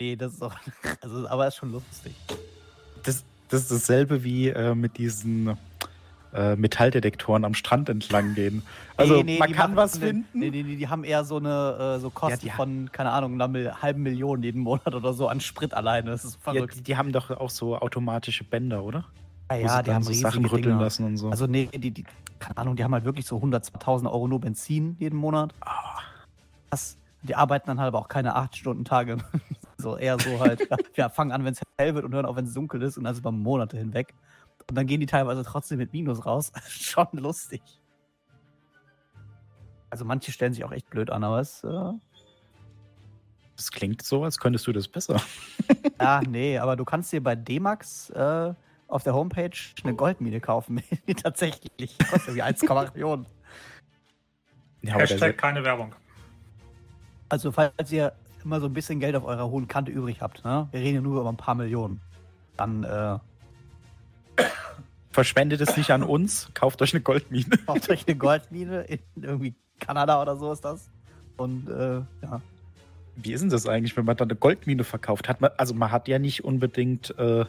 Nee, 0.00 0.16
das 0.16 0.32
ist 0.32 0.40
doch. 0.40 0.56
Also, 1.02 1.28
aber 1.28 1.48
ist 1.48 1.56
schon 1.56 1.72
lustig. 1.72 2.14
Das, 3.02 3.24
das 3.50 3.62
ist 3.62 3.72
dasselbe 3.72 4.24
wie 4.24 4.48
äh, 4.48 4.74
mit 4.74 4.96
diesen 4.96 5.58
äh, 6.34 6.56
Metalldetektoren 6.56 7.44
am 7.44 7.54
Strand 7.54 7.88
entlang 7.88 8.34
gehen. 8.34 8.62
Also 8.96 9.16
Nee, 9.16 9.22
nee, 9.22 9.38
man 9.38 9.52
kann 9.52 9.76
was 9.76 9.98
finden. 9.98 10.26
Nee, 10.38 10.50
nee, 10.50 10.62
nee, 10.62 10.76
die 10.76 10.88
haben 10.88 11.04
eher 11.04 11.24
so 11.24 11.36
eine 11.36 11.96
äh, 11.96 12.00
so 12.00 12.10
Kosten 12.10 12.40
die- 12.40 12.50
von, 12.50 12.90
keine 12.92 13.10
Ahnung, 13.10 13.40
einer 13.40 13.80
halben 13.82 14.02
Million 14.02 14.42
jeden 14.42 14.60
Monat 14.62 14.94
oder 14.94 15.12
so 15.14 15.28
an 15.28 15.40
Sprit 15.40 15.72
alleine. 15.74 16.10
Das 16.10 16.24
ist 16.24 16.34
Ja, 16.34 16.52
verrückt. 16.52 16.76
die, 16.76 16.82
die 16.82 16.96
haben 16.96 17.12
doch 17.12 17.30
auch 17.30 17.50
so 17.50 17.76
automatische 17.78 18.44
Bänder, 18.44 18.82
oder? 18.84 19.04
Ja, 19.50 19.56
ja, 19.56 19.82
die 19.82 19.92
haben 19.94 20.02
so 20.02 20.12
Sachen 20.12 20.44
rütteln 20.44 20.72
Dinger. 20.74 20.80
lassen 20.82 21.04
und 21.06 21.16
so. 21.16 21.30
Also 21.30 21.46
nee, 21.46 21.66
die, 21.72 21.90
die, 21.90 22.04
keine 22.38 22.58
Ahnung, 22.58 22.76
die 22.76 22.84
haben 22.84 22.92
halt 22.92 23.04
wirklich 23.06 23.24
so 23.26 23.36
100, 23.36 23.64
2000 23.64 24.10
Euro 24.10 24.28
nur 24.28 24.40
Benzin 24.40 24.96
jeden 24.98 25.16
Monat. 25.18 25.54
Ah. 25.60 26.00
Das, 26.70 26.98
die 27.22 27.34
arbeiten 27.34 27.66
dann 27.68 27.80
halt 27.80 27.88
aber 27.88 27.98
auch 28.00 28.08
keine 28.08 28.36
8-Stunden-Tage. 28.36 29.16
so 29.78 29.96
eher 29.96 30.18
so 30.18 30.38
halt, 30.40 30.68
ja, 30.70 30.76
wir 30.92 31.08
fangen 31.10 31.32
an, 31.32 31.44
wenn 31.44 31.54
es 31.54 31.62
hell 31.80 31.94
wird 31.94 32.04
und 32.04 32.12
hören 32.12 32.26
auf, 32.26 32.36
wenn 32.36 32.44
es 32.44 32.52
dunkel 32.52 32.82
ist 32.82 32.98
und 32.98 33.06
also 33.06 33.20
über 33.20 33.32
Monate 33.32 33.78
hinweg. 33.78 34.12
Und 34.68 34.76
dann 34.76 34.86
gehen 34.86 35.00
die 35.00 35.06
teilweise 35.06 35.42
trotzdem 35.44 35.78
mit 35.78 35.92
Minus 35.92 36.26
raus. 36.26 36.52
Schon 36.68 37.08
lustig. 37.12 37.62
Also 39.90 40.04
manche 40.04 40.32
stellen 40.32 40.52
sich 40.52 40.64
auch 40.64 40.72
echt 40.72 40.90
blöd 40.90 41.10
an, 41.10 41.24
aber 41.24 41.40
es, 41.40 41.64
äh, 41.64 41.92
das 43.56 43.70
klingt 43.70 44.02
so, 44.02 44.24
als 44.24 44.38
könntest 44.38 44.66
du 44.66 44.72
das 44.72 44.86
besser. 44.86 45.20
ja, 46.00 46.20
nee, 46.28 46.58
aber 46.58 46.76
du 46.76 46.84
kannst 46.84 47.12
dir 47.12 47.22
bei 47.22 47.34
D-Max 47.34 48.10
äh, 48.10 48.52
auf 48.86 49.02
der 49.02 49.14
Homepage 49.14 49.56
eine 49.82 49.94
Goldmine 49.94 50.40
kaufen. 50.40 50.82
Die 51.06 51.14
tatsächlich 51.16 51.96
kostet 52.10 52.34
wie 52.34 52.42
1,8 52.42 52.92
Millionen. 52.92 53.26
Ja, 54.82 54.94
Hashtag 54.94 55.38
keine 55.38 55.64
Werbung. 55.64 55.94
Also, 57.30 57.50
falls 57.50 57.90
ihr 57.90 58.12
immer 58.44 58.60
so 58.60 58.66
ein 58.66 58.72
bisschen 58.72 59.00
Geld 59.00 59.16
auf 59.16 59.24
eurer 59.24 59.48
hohen 59.48 59.66
Kante 59.66 59.90
übrig 59.90 60.20
habt, 60.20 60.44
ne? 60.44 60.68
Wir 60.70 60.80
reden 60.80 60.94
ja 60.96 61.00
nur 61.00 61.20
über 61.20 61.28
ein 61.28 61.36
paar 61.36 61.54
Millionen. 61.54 62.00
Dann 62.56 62.84
äh, 62.84 63.18
Verschwendet 65.10 65.60
es 65.60 65.76
nicht 65.76 65.90
an 65.90 66.02
uns, 66.02 66.48
kauft 66.54 66.80
euch 66.82 66.92
eine 66.94 67.00
Goldmine. 67.02 67.46
kauft 67.66 67.90
euch 67.90 68.04
eine 68.06 68.16
Goldmine 68.16 68.82
in 68.82 68.98
irgendwie 69.20 69.54
Kanada 69.80 70.20
oder 70.22 70.36
so 70.36 70.52
ist 70.52 70.64
das. 70.64 70.90
Und 71.36 71.68
äh, 71.68 72.00
ja. 72.22 72.40
Wie 73.16 73.32
ist 73.32 73.40
denn 73.40 73.50
das 73.50 73.66
eigentlich, 73.66 73.96
wenn 73.96 74.04
man 74.04 74.16
dann 74.16 74.28
eine 74.30 74.38
Goldmine 74.38 74.84
verkauft? 74.84 75.28
Hat 75.28 75.40
man, 75.40 75.50
also 75.56 75.74
man 75.74 75.90
hat 75.90 76.06
ja 76.08 76.18
nicht 76.18 76.44
unbedingt, 76.44 77.18
äh, 77.18 77.44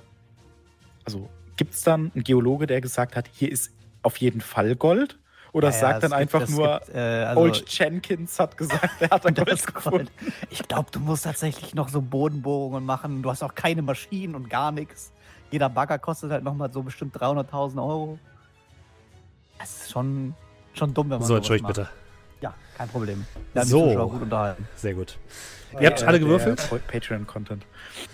also 1.06 1.30
gibt 1.58 1.74
es 1.76 1.84
dann 1.84 2.12
einen 2.16 2.24
Geologe, 2.24 2.66
der 2.66 2.82
gesagt 2.82 3.16
hat, 3.16 3.30
hier 3.34 3.52
ist 3.52 3.72
auf 4.02 4.18
jeden 4.18 4.42
Fall 4.42 4.76
Gold? 4.76 5.20
Oder 5.52 5.70
Ja, 5.70 5.74
sagt 5.74 6.04
dann 6.04 6.12
gibt- 6.12 6.22
einfach 6.22 6.48
nur, 6.48 6.80
gibt, 6.86 6.96
äh, 6.96 7.00
also- 7.00 7.42
Old 7.42 7.70
Jenkins 7.70 8.40
hat 8.40 8.56
gesagt, 8.58 8.90
er 9.02 9.10
hat 9.10 9.26
ein 9.28 9.34
Gold 9.36 9.66
gefunden. 9.74 9.98
Gold. 9.98 10.12
Ich 10.50 10.68
glaube, 10.68 10.90
du 10.92 11.00
musst 11.00 11.24
tatsächlich 11.26 11.74
noch 11.76 11.90
so 11.90 12.02
Bodenbohrungen 12.02 12.86
machen. 12.86 13.22
Du 13.22 13.30
hast 13.30 13.44
auch 13.44 13.54
keine 13.56 13.82
Maschinen 13.82 14.34
und 14.36 14.50
gar 14.50 14.72
nichts. 14.72 15.12
Jeder 15.52 15.70
Bagger 15.70 15.98
kostet 16.00 16.32
halt 16.32 16.44
nochmal 16.44 16.72
so 16.72 16.82
bestimmt 16.84 17.16
300.000 17.16 17.78
Euro. 17.78 18.20
Das 19.58 19.82
ist 19.82 19.92
schon, 19.92 20.34
schon 20.74 20.94
dumm, 20.94 21.10
wenn 21.10 21.20
man 21.20 21.22
So, 21.22 21.28
sowas 21.28 21.38
entschuldigt 21.40 21.64
macht. 21.64 21.76
bitte. 21.76 21.90
Ja, 22.42 22.54
kein 22.78 22.88
Problem. 22.90 23.26
Wir 23.54 23.62
haben 23.62 23.68
So. 23.70 23.84
die 23.86 23.92
Zuschauer 23.94 24.12
gut 24.12 24.22
unterhalten. 24.22 24.68
Sehr 24.76 24.94
gut. 24.94 25.18
Ihr 25.80 25.88
habt 25.88 26.04
alle 26.04 26.20
gewürfelt? 26.20 26.68
Patreon-Content. 26.88 27.66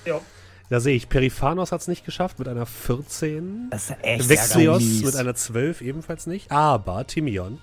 Jo. 0.06 0.22
Da 0.70 0.80
sehe 0.80 0.95
ich, 0.95 1.10
Periphanos 1.10 1.72
hat 1.72 1.82
es 1.82 1.88
nicht 1.88 2.06
geschafft 2.06 2.40
mit 2.40 2.48
einer 2.48 2.66
14. 2.66 3.68
Das 3.70 3.91
ist 3.91 3.98
echt 4.02 4.28
Vexlios 4.30 4.80
mies. 4.82 5.03
mit 5.06 5.16
einer 5.16 5.36
12 5.36 5.82
ebenfalls 5.82 6.26
nicht. 6.26 6.52
Aber 6.52 7.06
Timion 7.06 7.60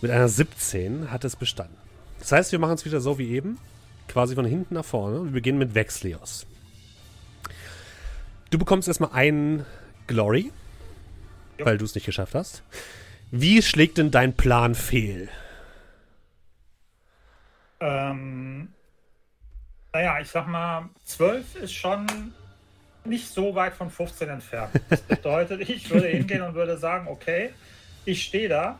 mit 0.00 0.10
einer 0.10 0.28
17 0.28 1.10
hat 1.10 1.24
es 1.24 1.36
bestanden. 1.36 1.76
Das 2.18 2.32
heißt, 2.32 2.52
wir 2.52 2.58
machen 2.58 2.74
es 2.74 2.84
wieder 2.86 3.00
so 3.00 3.18
wie 3.18 3.30
eben. 3.30 3.58
Quasi 4.08 4.34
von 4.34 4.46
hinten 4.46 4.74
nach 4.74 4.84
vorne. 4.86 5.24
Wir 5.24 5.32
beginnen 5.32 5.58
mit 5.58 5.74
Vexlios. 5.74 6.46
Du 8.50 8.58
bekommst 8.58 8.88
erstmal 8.88 9.12
einen 9.12 9.64
Glory, 10.06 10.52
Jo. 11.58 11.66
weil 11.66 11.78
du 11.78 11.84
es 11.84 11.94
nicht 11.94 12.04
geschafft 12.04 12.34
hast. 12.34 12.62
Wie 13.30 13.62
schlägt 13.62 13.98
denn 13.98 14.10
dein 14.10 14.36
Plan 14.36 14.74
fehl? 14.74 15.28
Ähm, 17.78 18.68
naja, 19.92 20.18
ich 20.20 20.28
sag 20.28 20.48
mal, 20.48 20.88
12 21.04 21.56
ist 21.56 21.72
schon 21.74 22.06
nicht 23.04 23.28
so 23.28 23.54
weit 23.54 23.74
von 23.74 23.88
15 23.88 24.28
entfernt. 24.28 24.72
Das 24.88 25.00
bedeutet, 25.02 25.68
ich 25.68 25.88
würde 25.90 26.08
hingehen 26.08 26.42
und 26.42 26.54
würde 26.54 26.76
sagen, 26.76 27.06
okay, 27.08 27.50
ich 28.04 28.24
stehe 28.24 28.48
da. 28.48 28.78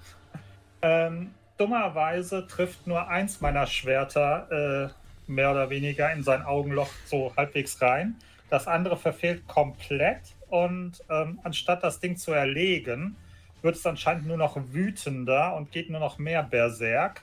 Ähm, 0.83 1.33
dummerweise 1.57 2.47
trifft 2.49 2.87
nur 2.87 3.09
eins 3.09 3.41
meiner 3.41 3.67
Schwerter 3.67 4.91
äh, 4.91 5.31
mehr 5.31 5.53
oder 5.53 5.71
weniger 5.71 6.13
in 6.13 6.23
sein 6.23 6.43
Augenloch 6.43 6.91
so 7.07 7.33
halbwegs 7.37 7.81
rein. 7.81 8.17
Das 8.51 8.67
andere 8.67 8.97
verfehlt 8.97 9.47
komplett 9.47 10.21
und 10.49 11.03
ähm, 11.09 11.39
anstatt 11.45 11.83
das 11.85 12.01
Ding 12.01 12.17
zu 12.17 12.33
erlegen, 12.33 13.17
wird 13.63 13.77
es 13.77 13.87
anscheinend 13.87 14.27
nur 14.27 14.37
noch 14.37 14.57
wütender 14.73 15.55
und 15.55 15.71
geht 15.71 15.89
nur 15.91 16.01
noch 16.01 16.19
mehr 16.19 16.43
Berserk. 16.43 17.23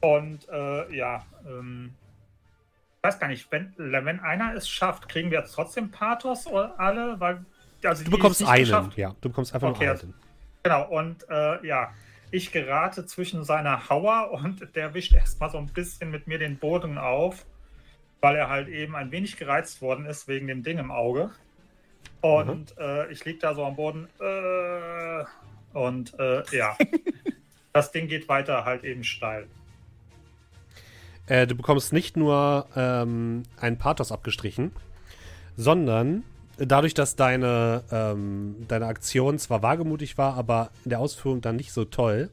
Und 0.00 0.48
äh, 0.48 0.94
ja, 0.96 1.24
ähm, 1.46 1.94
ich 2.96 3.02
weiß 3.04 3.18
gar 3.20 3.28
nicht, 3.28 3.50
wenn, 3.52 3.72
wenn 3.76 4.20
einer 4.20 4.54
es 4.54 4.68
schafft, 4.68 5.08
kriegen 5.08 5.30
wir 5.30 5.38
jetzt 5.40 5.52
trotzdem 5.52 5.90
Pathos 5.90 6.46
oder 6.46 6.78
alle? 6.80 7.20
Weil, 7.20 7.44
also 7.84 8.04
Du 8.04 8.10
bekommst 8.10 8.44
einen, 8.44 8.64
geschafft- 8.64 8.96
ja. 8.96 9.14
Du 9.20 9.28
bekommst 9.28 9.54
einfach 9.54 9.70
Okay, 9.70 9.84
nur 9.84 9.92
also- 9.92 10.06
einen. 10.06 10.14
Genau, 10.64 10.88
und 10.88 11.24
äh, 11.30 11.64
ja, 11.66 11.92
ich 12.30 12.50
gerate 12.50 13.06
zwischen 13.06 13.44
seiner 13.44 13.88
Hauer 13.88 14.30
und 14.32 14.74
der 14.74 14.92
wischt 14.94 15.12
erstmal 15.14 15.50
so 15.50 15.58
ein 15.58 15.66
bisschen 15.66 16.10
mit 16.10 16.26
mir 16.26 16.38
den 16.38 16.58
Boden 16.58 16.98
auf, 16.98 17.46
weil 18.20 18.36
er 18.36 18.48
halt 18.48 18.68
eben 18.68 18.96
ein 18.96 19.10
wenig 19.12 19.36
gereizt 19.36 19.80
worden 19.82 20.06
ist 20.06 20.28
wegen 20.28 20.46
dem 20.46 20.62
Ding 20.62 20.78
im 20.78 20.90
Auge. 20.90 21.30
Und 22.20 22.76
äh, 22.78 23.10
ich 23.12 23.24
lieg 23.24 23.40
da 23.40 23.54
so 23.54 23.64
am 23.64 23.76
Boden. 23.76 24.08
Äh, 24.20 25.24
und 25.72 26.18
äh, 26.18 26.42
ja, 26.56 26.76
das 27.72 27.92
Ding 27.92 28.08
geht 28.08 28.28
weiter 28.28 28.64
halt 28.64 28.84
eben 28.84 29.04
steil. 29.04 29.46
Äh, 31.26 31.46
du 31.46 31.54
bekommst 31.54 31.92
nicht 31.92 32.16
nur 32.16 32.66
ähm, 32.74 33.44
einen 33.60 33.78
Pathos 33.78 34.10
abgestrichen, 34.10 34.72
sondern 35.56 36.24
dadurch, 36.56 36.94
dass 36.94 37.16
deine, 37.16 37.84
ähm, 37.92 38.56
deine 38.66 38.86
Aktion 38.86 39.38
zwar 39.38 39.62
wagemutig 39.62 40.18
war, 40.18 40.36
aber 40.36 40.70
in 40.84 40.90
der 40.90 41.00
Ausführung 41.00 41.40
dann 41.40 41.56
nicht 41.56 41.72
so 41.72 41.84
toll, 41.84 42.30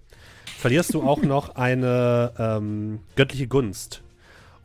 verlierst 0.57 0.93
du 0.93 1.03
auch 1.03 1.21
noch 1.21 1.55
eine 1.55 2.33
ähm, 2.39 3.01
göttliche 3.15 3.47
Gunst. 3.47 4.01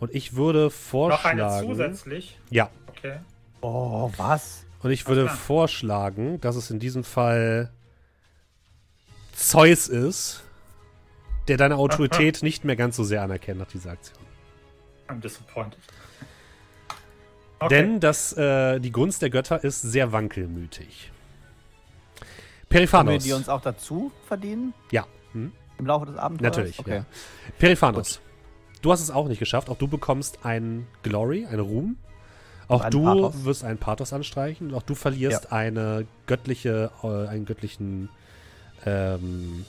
Und 0.00 0.14
ich 0.14 0.34
würde 0.34 0.64
Noch 0.64 0.72
vorschlagen. 0.72 1.40
eine 1.40 1.66
zusätzlich. 1.66 2.38
Ja, 2.50 2.70
Okay. 2.88 3.18
Oh, 3.62 4.10
was? 4.16 4.64
und 4.82 4.90
ich 4.90 5.06
würde 5.06 5.28
vorschlagen, 5.28 6.40
dass 6.40 6.56
es 6.56 6.70
in 6.70 6.78
diesem 6.80 7.04
Fall 7.04 7.70
Zeus 9.34 9.88
ist, 9.88 10.42
der 11.48 11.56
deine 11.56 11.76
Autorität 11.76 12.42
nicht 12.42 12.64
mehr 12.64 12.76
ganz 12.76 12.96
so 12.96 13.04
sehr 13.04 13.22
anerkennt 13.22 13.58
nach 13.60 13.66
dieser 13.68 13.90
Aktion. 13.92 14.18
I'm 15.08 15.20
disappointed. 15.20 15.78
Okay. 17.58 17.68
Denn 17.74 18.00
das, 18.00 18.32
äh, 18.34 18.80
die 18.80 18.90
Gunst 18.92 19.20
der 19.20 19.28
Götter 19.30 19.62
ist 19.62 19.82
sehr 19.82 20.12
wankelmütig. 20.12 21.10
Können 22.18 22.30
wir 22.30 22.68
Periphanos. 22.68 23.24
die 23.24 23.32
uns 23.32 23.48
auch 23.50 23.60
dazu 23.60 24.12
verdienen? 24.26 24.72
Ja. 24.90 25.06
Hm? 25.32 25.52
Im 25.78 25.86
Laufe 25.86 26.06
des 26.06 26.16
Abenteuers? 26.16 26.56
Natürlich. 26.56 26.78
Okay. 26.78 26.96
Ja. 26.96 27.04
Periphanos. 27.58 28.20
Du 28.82 28.92
hast 28.92 29.00
es 29.00 29.10
auch 29.10 29.28
nicht 29.28 29.38
geschafft. 29.38 29.68
Auch 29.68 29.76
du 29.76 29.88
bekommst 29.88 30.44
einen 30.44 30.86
Glory, 31.02 31.46
einen 31.46 31.60
Ruhm. 31.60 31.96
Auch 32.68 32.82
einen 32.82 32.90
du 32.92 33.04
Pathos. 33.04 33.44
wirst 33.44 33.64
einen 33.64 33.78
Pathos 33.78 34.12
anstreichen. 34.12 34.68
Und 34.68 34.74
auch 34.74 34.82
du 34.82 34.94
verlierst 34.94 35.52
eine 35.52 36.06
göttliche, 36.26 36.90
äh, 37.02 37.26
einen 37.28 37.44
göttlichen, 37.44 38.08
ähm, 38.86 39.64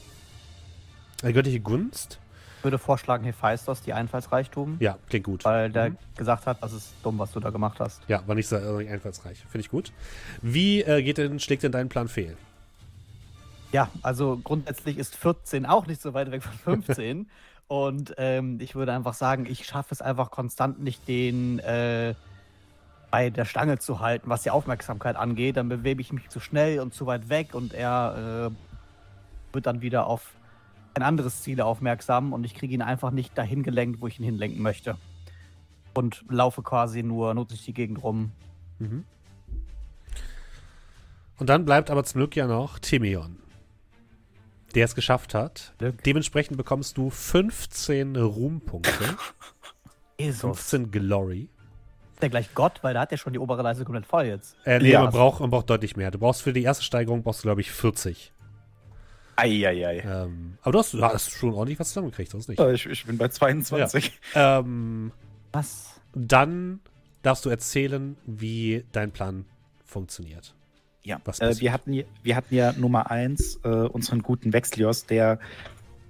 eine 1.23 1.33
göttliche 1.33 1.59
Gunst. 1.59 2.19
Ich 2.59 2.63
würde 2.63 2.77
vorschlagen, 2.77 3.23
Hephaistos, 3.23 3.81
die 3.81 3.91
Einfallsreichtum, 3.93 4.77
Ja, 4.79 4.99
klingt 5.09 5.25
gut. 5.25 5.43
weil 5.45 5.71
der 5.71 5.89
Mhm. 5.89 5.97
gesagt 6.15 6.45
hat, 6.45 6.61
das 6.61 6.73
ist 6.73 6.93
dumm, 7.01 7.17
was 7.17 7.31
du 7.31 7.39
da 7.39 7.49
gemacht 7.49 7.79
hast. 7.79 8.01
Ja, 8.07 8.21
war 8.27 8.35
nicht 8.35 8.47
so 8.47 8.55
äh, 8.55 8.88
einfallsreich. 8.88 9.39
Finde 9.49 9.61
ich 9.65 9.69
gut. 9.71 9.91
Wie 10.43 10.81
äh, 10.83 11.01
geht 11.01 11.17
denn, 11.17 11.39
schlägt 11.39 11.63
denn 11.63 11.71
dein 11.71 11.89
Plan 11.89 12.07
fehl? 12.07 12.38
Ja, 13.71 13.89
also 14.03 14.38
grundsätzlich 14.43 14.97
ist 14.97 15.15
14 15.15 15.65
auch 15.65 15.88
nicht 15.88 16.01
so 16.01 16.13
weit 16.13 16.29
weg 16.29 16.43
von 16.43 16.53
15. 16.85 17.29
Und 17.72 18.15
ähm, 18.18 18.60
ich 18.60 18.76
würde 18.76 18.91
einfach 18.91 19.14
sagen, 19.14 19.45
ich 19.45 19.65
schaffe 19.65 19.93
es 19.93 20.02
einfach 20.02 20.30
konstant 20.30 20.84
nicht, 20.84 21.07
den 21.07 21.60
äh, 21.60 22.15
bei 23.11 23.30
der 23.30 23.45
Stange 23.45 23.80
zu 23.80 24.02
halten, 24.02 24.30
was 24.30 24.43
die 24.43 24.49
Aufmerksamkeit 24.49 25.15
angeht. 25.15 25.56
Dann 25.56 25.69
bewege 25.69 26.02
ich 26.02 26.11
mich 26.11 26.27
zu 26.27 26.41
schnell 26.41 26.81
und 26.81 26.93
zu 26.93 27.06
weit 27.06 27.30
weg 27.30 27.56
und 27.56 27.73
er 27.73 28.52
äh, 28.52 29.53
wird 29.53 29.68
dann 29.68 29.81
wieder 29.81 30.06
auf 30.07 30.34
ein 30.95 31.02
anderes 31.02 31.43
Ziel 31.43 31.61
aufmerksam 31.61 32.34
und 32.34 32.43
ich 32.43 32.56
kriege 32.56 32.73
ihn 32.73 32.81
einfach 32.81 33.11
nicht 33.11 33.38
dahin 33.38 33.64
gelenkt, 33.64 34.02
wo 34.02 34.07
ich 34.07 34.19
ihn 34.19 34.26
hinlenken 34.26 34.61
möchte. 34.61 34.98
Und 35.93 36.26
laufe 36.27 36.64
quasi 36.64 37.03
nur, 37.03 37.34
nutze 37.34 37.56
ich 37.56 37.64
die 37.64 37.73
Gegend 37.73 38.03
rum. 38.03 38.34
Mhm. 38.80 39.06
Und 41.38 41.48
dann 41.48 41.64
bleibt 41.64 41.89
aber 41.89 42.03
zum 42.03 42.19
Glück 42.19 42.35
ja 42.35 42.48
noch 42.48 42.80
Timion, 42.80 43.38
der 44.73 44.85
es 44.85 44.95
geschafft 44.95 45.34
hat. 45.34 45.73
Glück. 45.77 46.03
Dementsprechend 46.03 46.57
bekommst 46.57 46.98
du 46.98 47.10
15 47.10 48.15
Ruhmpunkte, 48.15 48.91
Jesus. 50.19 50.41
15 50.57 50.91
Glory. 50.91 51.49
Ist 52.14 52.22
der 52.22 52.30
gleich 52.30 52.53
Gott, 52.53 52.80
weil 52.84 52.93
da 52.93 53.02
hat 53.02 53.11
er 53.11 53.18
schon 53.18 53.34
die 53.34 53.39
obere 53.39 53.61
Leiste 53.64 53.84
komplett 53.85 54.06
voll 54.06 54.26
jetzt. 54.26 54.56
Äh, 54.65 54.80
nee, 54.80 54.91
Ja. 54.91 55.03
man, 55.03 55.11
braucht, 55.11 55.39
man 55.39 55.49
braucht 55.49 55.69
deutlich 55.69 55.95
mehr. 55.95 56.11
Du 56.11 56.19
brauchst 56.19 56.41
für 56.41 56.53
die 56.53 56.64
erste 56.64 56.84
Steigerung, 56.84 57.23
brauchst 57.23 57.39
du, 57.43 57.48
glaube 57.48 57.61
ich, 57.61 57.72
40. 57.72 58.31
Eieiei. 59.38 59.99
Ähm, 60.06 60.57
aber 60.61 60.73
du 60.73 60.80
hast, 60.80 60.93
du 60.93 61.02
hast 61.02 61.31
schon 61.31 61.53
ordentlich 61.53 61.80
was 61.80 61.88
zusammengekriegt, 61.89 62.34
das 62.34 62.48
nicht. 62.48 62.60
Ich, 62.60 62.85
ich 62.85 63.06
bin 63.06 63.18
bei 63.18 63.27
22. 63.30 64.11
Ähm, 64.35 65.11
Was? 65.52 65.99
dann 66.14 66.80
darfst 67.23 67.45
du 67.45 67.49
erzählen, 67.49 68.18
wie 68.26 68.84
dein 68.91 69.11
Plan 69.11 69.45
funktioniert. 69.84 70.53
Ja, 71.03 71.19
äh, 71.40 71.56
wir, 71.60 71.73
hatten, 71.73 71.94
ja- 71.94 72.03
wir 72.23 72.36
hatten 72.36 72.53
ja 72.56 72.73
Nummer 72.73 73.10
1 73.10 73.61
äh, 73.64 73.68
unseren 73.68 74.22
guten 74.22 74.53
Vexlios, 74.53 75.06
der 75.06 75.40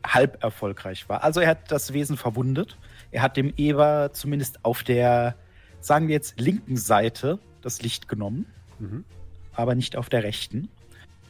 halb 0.06 0.44
erfolgreich 0.44 1.08
war. 1.08 1.24
Also 1.24 1.40
er 1.40 1.50
hat 1.50 1.72
das 1.72 1.94
Wesen 1.94 2.18
verwundet. 2.18 2.78
Er 3.12 3.22
hat 3.22 3.38
dem 3.38 3.54
Eber 3.58 4.12
zumindest 4.14 4.66
auf 4.66 4.84
der, 4.84 5.36
sagen 5.80 6.08
wir 6.08 6.16
jetzt, 6.16 6.40
linken 6.40 6.76
Seite 6.78 7.40
das 7.62 7.82
Licht 7.82 8.08
genommen, 8.08 8.46
Mhm. 8.80 9.06
aber 9.54 9.76
nicht 9.76 9.96
auf 9.96 10.10
der 10.10 10.24
rechten. 10.24 10.70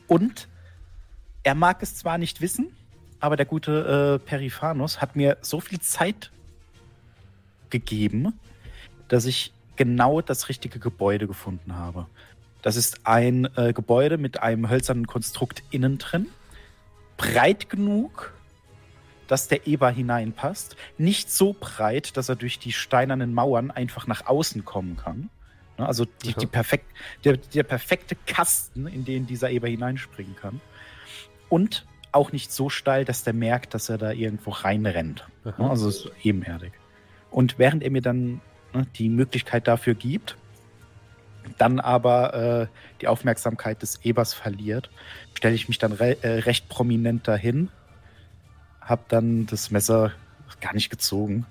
Und 0.08 0.48
er 1.44 1.54
mag 1.56 1.84
es 1.84 1.96
zwar 1.96 2.18
nicht 2.18 2.40
wissen, 2.42 2.72
aber 3.20 3.36
der 3.36 3.46
gute 3.46 4.20
äh, 4.22 4.26
Periphanos 4.26 5.02
hat 5.02 5.16
mir 5.16 5.38
so 5.42 5.60
viel 5.60 5.80
Zeit 5.82 6.32
gegeben, 7.70 8.34
dass 9.08 9.26
ich 9.26 9.54
genau 9.76 10.22
das 10.22 10.50
richtige 10.50 10.80
Gebäude 10.80 11.28
gefunden 11.28 11.76
habe. 11.76 12.08
Das 12.62 12.76
ist 12.76 13.02
ein 13.06 13.46
äh, 13.56 13.74
Gebäude 13.74 14.18
mit 14.18 14.42
einem 14.42 14.70
hölzernen 14.70 15.08
Konstrukt 15.08 15.64
innen 15.72 15.98
drin, 15.98 16.28
breit 17.18 17.70
genug, 17.70 18.34
dass 19.28 19.48
der 19.48 19.66
Eber 19.66 19.90
hineinpasst, 19.90 20.76
nicht 20.98 21.32
so 21.32 21.56
breit, 21.58 22.18
dass 22.18 22.30
er 22.30 22.36
durch 22.36 22.60
die 22.60 22.74
steinernen 22.74 23.34
Mauern 23.34 23.72
einfach 23.72 24.06
nach 24.06 24.28
außen 24.28 24.66
kommen 24.66 24.98
kann. 24.98 25.30
Ne, 25.78 25.88
also 25.88 26.06
die, 26.24 26.34
die 26.34 26.46
perfekt, 26.46 26.86
der, 27.24 27.38
der 27.38 27.64
perfekte 27.64 28.16
Kasten, 28.28 28.88
in 28.88 29.06
den 29.06 29.28
dieser 29.28 29.50
Eber 29.50 29.68
hineinspringen 29.68 30.36
kann. 30.36 30.60
Und 31.50 31.86
auch 32.12 32.32
nicht 32.32 32.52
so 32.52 32.70
steil, 32.70 33.06
dass 33.06 33.24
der 33.24 33.34
merkt, 33.34 33.74
dass 33.74 33.90
er 33.90 33.98
da 33.98 34.12
irgendwo 34.12 34.52
reinrennt. 34.52 35.26
Aha. 35.46 35.64
Ne, 35.64 35.70
also 35.70 35.88
es 35.88 36.06
ist 36.06 36.12
ebenerdig. 36.24 36.74
Und 37.30 37.58
während 37.58 37.84
er 37.84 37.92
mir 37.92 38.02
dann 38.02 38.42
ne, 38.74 38.86
die 38.98 39.10
Möglichkeit 39.10 39.68
dafür 39.68 39.96
gibt, 39.96 40.36
dann 41.58 41.80
aber 41.80 42.34
äh, 42.34 42.68
die 43.02 43.08
Aufmerksamkeit 43.08 43.82
des 43.82 44.00
Ebers 44.04 44.34
verliert, 44.34 44.90
stelle 45.34 45.56
ich 45.56 45.68
mich 45.68 45.78
dann 45.78 45.92
re 45.92 46.18
äh, 46.22 46.40
recht 46.40 46.70
prominent 46.70 47.28
dahin, 47.28 47.70
habe 48.82 49.04
dann 49.08 49.46
das 49.46 49.72
Messer 49.72 50.12
gar 50.60 50.74
nicht 50.74 50.90
gezogen, 50.90 51.46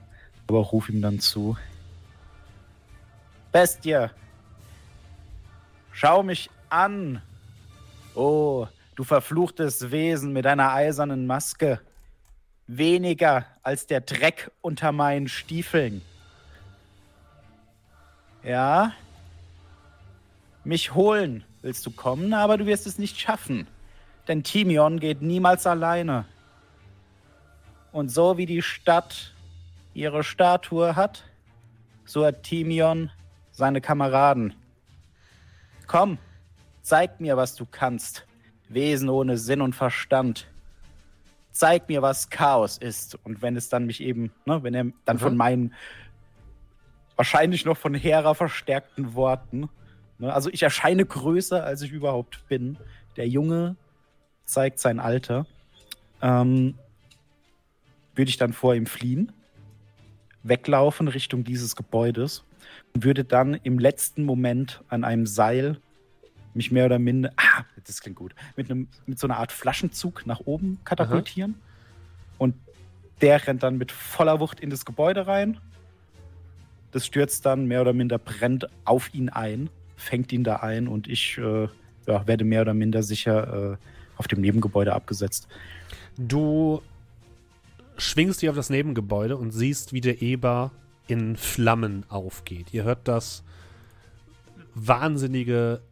aber 0.46 0.60
rufe 0.60 0.92
ihm 0.92 1.02
dann 1.02 1.20
zu. 1.20 1.56
Bestie, 3.52 4.06
schau 5.92 6.22
mich 6.22 6.50
an. 6.68 7.22
Oh, 8.14 8.66
du 8.94 9.04
verfluchtes 9.04 9.90
Wesen 9.90 10.32
mit 10.32 10.44
deiner 10.44 10.72
eisernen 10.72 11.26
Maske. 11.26 11.80
Weniger 12.66 13.46
als 13.62 13.86
der 13.86 14.00
Dreck 14.00 14.50
unter 14.60 14.92
meinen 14.92 15.26
Stiefeln. 15.26 16.02
Ja, 18.44 18.92
mich 20.70 20.94
holen 20.94 21.42
willst 21.62 21.84
du 21.84 21.90
kommen, 21.90 22.32
aber 22.32 22.56
du 22.56 22.64
wirst 22.64 22.86
es 22.86 22.96
nicht 22.96 23.20
schaffen. 23.20 23.66
Denn 24.28 24.44
Timion 24.44 25.00
geht 25.00 25.20
niemals 25.20 25.66
alleine. 25.66 26.26
Und 27.90 28.10
so 28.12 28.38
wie 28.38 28.46
die 28.46 28.62
Stadt 28.62 29.34
ihre 29.94 30.22
Statue 30.22 30.94
hat, 30.94 31.24
so 32.04 32.24
hat 32.24 32.44
Timion 32.44 33.10
seine 33.50 33.80
Kameraden. 33.80 34.54
Komm, 35.88 36.18
zeig 36.82 37.20
mir, 37.20 37.36
was 37.36 37.56
du 37.56 37.66
kannst. 37.66 38.24
Wesen 38.68 39.08
ohne 39.08 39.38
Sinn 39.38 39.62
und 39.62 39.74
Verstand. 39.74 40.46
Zeig 41.50 41.88
mir, 41.88 42.00
was 42.00 42.30
Chaos 42.30 42.78
ist. 42.78 43.18
Und 43.24 43.42
wenn 43.42 43.56
es 43.56 43.68
dann 43.68 43.86
mich 43.86 44.00
eben, 44.00 44.32
ne, 44.46 44.62
wenn 44.62 44.74
er 44.74 44.86
dann 45.04 45.16
mhm. 45.16 45.20
von 45.20 45.36
meinen 45.36 45.74
wahrscheinlich 47.16 47.64
noch 47.64 47.76
von 47.76 47.94
Hera 47.94 48.34
verstärkten 48.34 49.14
Worten? 49.14 49.68
Also 50.28 50.50
ich 50.50 50.62
erscheine 50.62 51.04
größer, 51.06 51.64
als 51.64 51.82
ich 51.82 51.92
überhaupt 51.92 52.46
bin. 52.48 52.76
Der 53.16 53.28
Junge 53.28 53.76
zeigt 54.44 54.78
sein 54.78 55.00
Alter. 55.00 55.46
Ähm, 56.20 56.74
würde 58.14 58.28
ich 58.28 58.36
dann 58.36 58.52
vor 58.52 58.74
ihm 58.74 58.86
fliehen, 58.86 59.32
weglaufen 60.42 61.08
Richtung 61.08 61.44
dieses 61.44 61.76
Gebäudes 61.76 62.44
und 62.92 63.04
würde 63.04 63.24
dann 63.24 63.54
im 63.54 63.78
letzten 63.78 64.24
Moment 64.24 64.82
an 64.88 65.04
einem 65.04 65.26
Seil 65.26 65.78
mich 66.52 66.70
mehr 66.70 66.86
oder 66.86 66.98
minder, 66.98 67.32
ah, 67.36 67.64
das 67.86 68.00
klingt 68.00 68.16
gut, 68.16 68.34
mit, 68.56 68.70
einem, 68.70 68.88
mit 69.06 69.18
so 69.18 69.26
einer 69.26 69.38
Art 69.38 69.52
Flaschenzug 69.52 70.26
nach 70.26 70.40
oben 70.40 70.80
katapultieren. 70.84 71.54
Aha. 71.54 72.34
Und 72.38 72.56
der 73.20 73.46
rennt 73.46 73.62
dann 73.62 73.78
mit 73.78 73.92
voller 73.92 74.40
Wucht 74.40 74.60
in 74.60 74.68
das 74.68 74.84
Gebäude 74.84 75.26
rein. 75.26 75.58
Das 76.90 77.06
stürzt 77.06 77.46
dann 77.46 77.66
mehr 77.66 77.80
oder 77.80 77.92
minder 77.92 78.18
brennt 78.18 78.68
auf 78.84 79.14
ihn 79.14 79.28
ein 79.28 79.70
fängt 80.00 80.32
ihn 80.32 80.44
da 80.44 80.56
ein 80.56 80.88
und 80.88 81.06
ich 81.06 81.38
äh, 81.38 81.68
ja, 82.06 82.26
werde 82.26 82.44
mehr 82.44 82.62
oder 82.62 82.74
minder 82.74 83.02
sicher 83.02 83.72
äh, 83.72 83.76
auf 84.16 84.26
dem 84.28 84.40
Nebengebäude 84.40 84.92
abgesetzt. 84.92 85.46
Du 86.16 86.82
schwingst 87.96 88.42
dich 88.42 88.48
auf 88.48 88.56
das 88.56 88.70
Nebengebäude 88.70 89.36
und 89.36 89.50
siehst, 89.50 89.92
wie 89.92 90.00
der 90.00 90.22
Eber 90.22 90.72
in 91.06 91.36
Flammen 91.36 92.04
aufgeht. 92.08 92.72
Ihr 92.72 92.84
hört 92.84 93.06
das 93.08 93.42
wahnsinnige 94.74 95.82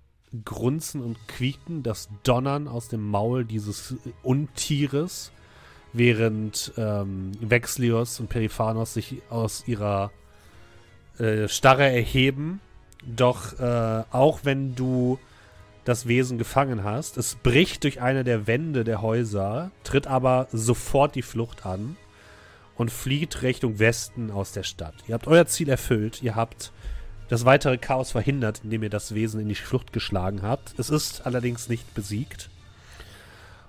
Grunzen 0.44 1.02
und 1.02 1.16
Quieken, 1.26 1.82
das 1.82 2.08
Donnern 2.22 2.68
aus 2.68 2.88
dem 2.88 3.08
Maul 3.08 3.44
dieses 3.44 3.94
Untieres, 4.22 5.32
während 5.92 6.72
ähm, 6.76 7.32
Vexlios 7.40 8.20
und 8.20 8.28
Periphanos 8.28 8.94
sich 8.94 9.22
aus 9.30 9.66
ihrer 9.66 10.12
äh, 11.18 11.48
Starre 11.48 11.90
erheben 11.90 12.60
doch 13.06 13.58
äh, 13.58 14.04
auch 14.10 14.40
wenn 14.44 14.74
du 14.74 15.18
das 15.84 16.06
Wesen 16.06 16.36
gefangen 16.36 16.84
hast, 16.84 17.16
es 17.16 17.36
bricht 17.36 17.84
durch 17.84 18.02
eine 18.02 18.22
der 18.22 18.46
Wände 18.46 18.84
der 18.84 19.00
Häuser, 19.00 19.70
tritt 19.84 20.06
aber 20.06 20.48
sofort 20.52 21.14
die 21.14 21.22
Flucht 21.22 21.64
an 21.64 21.96
und 22.76 22.90
flieht 22.90 23.42
Richtung 23.42 23.78
Westen 23.78 24.30
aus 24.30 24.52
der 24.52 24.64
Stadt. 24.64 24.94
Ihr 25.06 25.14
habt 25.14 25.26
euer 25.26 25.46
Ziel 25.46 25.68
erfüllt, 25.68 26.22
ihr 26.22 26.36
habt 26.36 26.72
das 27.28 27.44
weitere 27.44 27.78
Chaos 27.78 28.12
verhindert, 28.12 28.60
indem 28.64 28.82
ihr 28.82 28.90
das 28.90 29.14
Wesen 29.14 29.40
in 29.40 29.48
die 29.48 29.54
Flucht 29.54 29.92
geschlagen 29.92 30.42
habt. 30.42 30.78
Es 30.78 30.90
ist 30.90 31.26
allerdings 31.26 31.68
nicht 31.68 31.94
besiegt. 31.94 32.50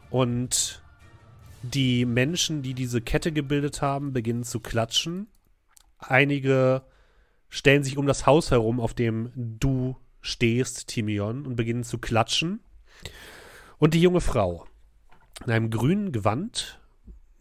Und 0.09 0.81
die 1.61 2.05
Menschen, 2.05 2.61
die 2.61 2.73
diese 2.73 3.01
Kette 3.01 3.31
gebildet 3.31 3.81
haben, 3.81 4.13
beginnen 4.13 4.43
zu 4.43 4.59
klatschen. 4.59 5.27
Einige 5.97 6.83
stellen 7.49 7.83
sich 7.83 7.97
um 7.97 8.05
das 8.05 8.25
Haus 8.25 8.51
herum, 8.51 8.79
auf 8.79 8.93
dem 8.93 9.31
du 9.35 9.97
stehst, 10.21 10.87
Timion, 10.87 11.45
und 11.45 11.55
beginnen 11.55 11.83
zu 11.83 11.97
klatschen. 11.97 12.59
Und 13.77 13.93
die 13.93 14.01
junge 14.01 14.21
Frau 14.21 14.65
in 15.45 15.51
einem 15.51 15.69
grünen 15.69 16.11
Gewand 16.11 16.79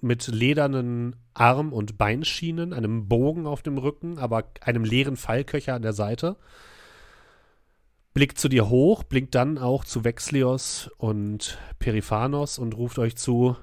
mit 0.00 0.28
ledernen 0.28 1.16
Arm- 1.34 1.72
und 1.72 1.98
Beinschienen, 1.98 2.72
einem 2.72 3.08
Bogen 3.08 3.46
auf 3.46 3.62
dem 3.62 3.78
Rücken, 3.78 4.18
aber 4.18 4.44
einem 4.60 4.84
leeren 4.84 5.16
Pfeilköcher 5.16 5.74
an 5.74 5.82
der 5.82 5.92
Seite, 5.92 6.36
blickt 8.14 8.38
zu 8.38 8.48
dir 8.48 8.68
hoch, 8.68 9.02
blinkt 9.02 9.34
dann 9.34 9.58
auch 9.58 9.84
zu 9.84 10.04
Vexlios 10.04 10.90
und 10.98 11.58
Periphanos 11.78 12.58
und 12.58 12.76
ruft 12.76 12.98
euch 12.98 13.16
zu: 13.16 13.56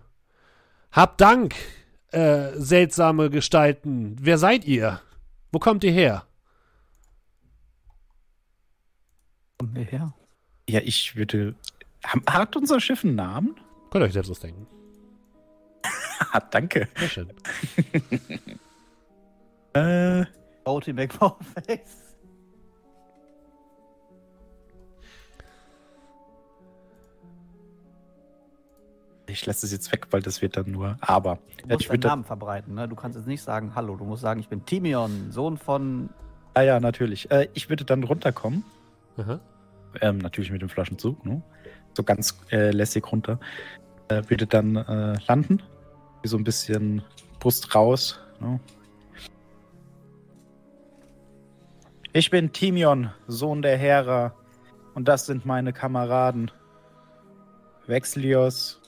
Habt 0.91 1.21
Dank, 1.21 1.55
äh, 2.11 2.51
seltsame 2.55 3.29
Gestalten. 3.29 4.17
Wer 4.19 4.37
seid 4.37 4.65
ihr? 4.65 5.01
Wo 5.51 5.59
kommt 5.59 5.83
ihr 5.83 5.91
her? 5.91 6.25
Kommen 9.65 9.75
wir 9.75 9.83
her? 9.83 10.13
Ja, 10.69 10.79
ich 10.83 11.15
würde. 11.15 11.55
Hat 12.27 12.55
unser 12.55 12.79
Schiff 12.79 13.03
einen 13.03 13.15
Namen? 13.15 13.55
Könnt 13.89 14.03
ihr 14.03 14.07
euch 14.07 14.13
selbst 14.13 14.29
ausdenken. 14.29 14.67
Danke. 16.51 16.87
Sehr 16.97 17.09
schön. 17.09 17.33
äh. 19.73 20.25
Boaty 20.63 20.93
McFarface. 20.93 22.01
Ich 29.27 29.45
lasse 29.45 29.65
es 29.65 29.71
jetzt 29.71 29.91
weg, 29.91 30.07
weil 30.11 30.21
das 30.21 30.41
wird 30.41 30.55
dann 30.57 30.71
nur. 30.71 30.97
Aber. 31.01 31.39
Du 31.61 31.73
musst 31.73 31.89
deinen 31.89 31.99
Namen 31.99 32.23
verbreiten, 32.23 32.75
ne? 32.75 32.87
Du 32.87 32.95
kannst 32.95 33.17
jetzt 33.17 33.27
nicht 33.27 33.41
sagen 33.41 33.73
Hallo, 33.75 33.95
du 33.95 34.05
musst 34.05 34.21
sagen, 34.21 34.39
ich 34.39 34.47
bin 34.47 34.65
Timion, 34.65 35.31
Sohn 35.31 35.57
von. 35.57 36.09
Ah 36.53 36.61
ja, 36.61 36.79
natürlich. 36.79 37.29
Äh, 37.31 37.49
ich 37.53 37.69
würde 37.69 37.83
dann 37.83 38.03
runterkommen 38.03 38.63
ähm, 40.01 40.17
natürlich 40.19 40.51
mit 40.51 40.61
dem 40.61 40.69
Flaschenzug, 40.69 41.25
ne? 41.25 41.41
So 41.93 42.03
ganz 42.03 42.37
äh, 42.51 42.71
lässig 42.71 43.09
runter. 43.11 43.39
Äh, 44.09 44.21
würde 44.27 44.45
dann 44.45 44.75
äh, 44.75 45.17
landen. 45.27 45.61
So 46.23 46.37
ein 46.37 46.43
bisschen 46.43 47.01
Brust 47.39 47.73
raus. 47.73 48.19
Ne? 48.39 48.59
Ich 52.11 52.29
bin 52.29 52.51
Timion, 52.51 53.11
Sohn 53.27 53.61
der 53.61 53.77
Hera. 53.77 54.33
Und 54.93 55.07
das 55.07 55.25
sind 55.25 55.45
meine 55.45 55.73
Kameraden. 55.73 56.51
Vexlios. 57.87 58.81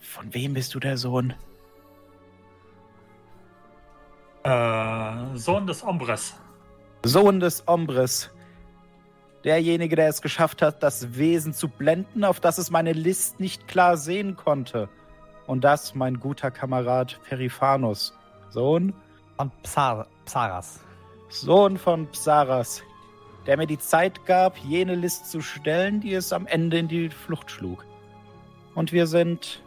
Von 0.00 0.32
wem 0.32 0.54
bist 0.54 0.74
du 0.74 0.80
der 0.80 0.96
Sohn? 0.96 1.34
Äh, 4.44 5.36
Sohn 5.36 5.66
des 5.66 5.82
Ombres. 5.82 6.34
Sohn 7.04 7.40
des 7.40 7.66
Ombres. 7.66 8.30
Derjenige, 9.46 9.94
der 9.94 10.08
es 10.08 10.22
geschafft 10.22 10.60
hat, 10.60 10.82
das 10.82 11.16
Wesen 11.16 11.54
zu 11.54 11.68
blenden, 11.68 12.24
auf 12.24 12.40
das 12.40 12.58
es 12.58 12.72
meine 12.72 12.92
List 12.92 13.38
nicht 13.38 13.68
klar 13.68 13.96
sehen 13.96 14.34
konnte. 14.34 14.88
Und 15.46 15.62
das, 15.62 15.94
mein 15.94 16.18
guter 16.18 16.50
Kamerad 16.50 17.20
Periphanos. 17.22 18.12
Sohn 18.50 18.92
von 19.36 19.52
Psar 19.62 20.08
Psaras. 20.24 20.80
Sohn 21.28 21.78
von 21.78 22.10
Psaras, 22.10 22.82
der 23.46 23.56
mir 23.56 23.68
die 23.68 23.78
Zeit 23.78 24.26
gab, 24.26 24.58
jene 24.58 24.96
List 24.96 25.30
zu 25.30 25.40
stellen, 25.40 26.00
die 26.00 26.14
es 26.14 26.32
am 26.32 26.48
Ende 26.48 26.78
in 26.78 26.88
die 26.88 27.08
Flucht 27.08 27.48
schlug. 27.48 27.84
Und 28.74 28.92
wir 28.92 29.06
sind 29.06 29.62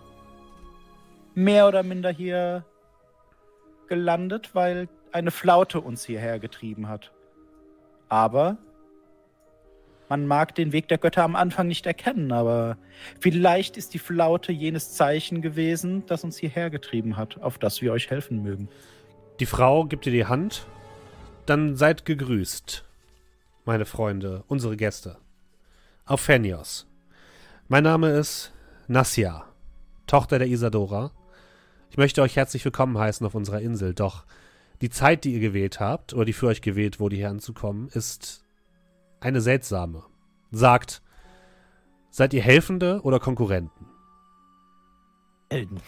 mehr 1.36 1.70
oder 1.70 1.84
minder 1.84 2.12
hier 2.12 2.66
gelandet, 3.88 4.54
weil 4.54 4.90
eine 5.14 5.32
Flaute 5.32 5.80
uns 5.80 6.04
hierher 6.04 6.38
getrieben 6.38 6.90
hat. 6.90 7.14
Aber 8.10 8.58
Man 10.10 10.26
mag 10.26 10.56
den 10.56 10.72
Weg 10.72 10.88
der 10.88 10.98
Götter 10.98 11.24
am 11.24 11.36
Anfang 11.36 11.68
nicht 11.68 11.86
erkennen, 11.86 12.32
aber 12.32 12.78
vielleicht 13.20 13.78
ist 13.78 13.94
die 13.94 14.00
Flaute 14.00 14.52
jenes 14.52 14.94
Zeichen 14.94 15.44
gewesen, 15.44 16.04
das 16.08 16.24
uns 16.24 16.38
hierher 16.38 16.72
getrieben 16.72 17.16
hat, 17.16 17.40
auf 17.42 17.60
das 17.60 17.82
wir 17.84 17.94
euch 17.94 18.10
helfen 18.10 18.42
mögen. 18.42 18.70
Die 19.40 19.46
Frau 19.46 19.86
gibt 19.86 20.06
dir 20.06 20.12
die 20.12 20.26
Hand. 20.26 20.66
Dann 21.46 21.76
seid 21.76 22.06
gegrüßt, 22.06 22.84
meine 23.66 23.86
Freunde, 23.86 24.44
unsere 24.48 24.76
Gäste. 24.76 25.18
Auf 26.06 26.22
Phenios. 26.22 26.88
Mein 27.68 27.84
Name 27.84 28.10
ist 28.10 28.52
Nassia, 28.88 29.46
Tochter 30.08 30.40
der 30.40 30.48
Isadora. 30.48 31.12
Ich 31.92 31.98
möchte 31.98 32.24
euch 32.24 32.36
herzlich 32.36 32.66
willkommen 32.66 32.98
heißen 32.98 33.26
auf 33.26 33.36
unserer 33.36 33.62
Insel, 33.62 33.94
doch 33.94 34.26
die 34.82 34.90
Zeit, 34.90 35.24
die 35.24 35.34
ihr 35.34 35.40
gewählt 35.40 35.80
habt, 35.80 36.14
oder 36.14 36.26
die 36.26 36.34
für 36.34 36.48
euch 36.48 36.62
gewählt 36.62 37.00
wurde, 37.00 37.16
hier 37.16 37.30
anzukommen, 37.30 37.90
ist 37.94 38.44
eine 39.20 39.42
seltsame. 39.42 40.04
Sagt, 40.52 41.02
seid 42.10 42.34
ihr 42.34 42.42
Helfende 42.42 43.02
oder 43.04 43.20
Konkurrenten? 43.20 43.86
Helden. 45.50 45.82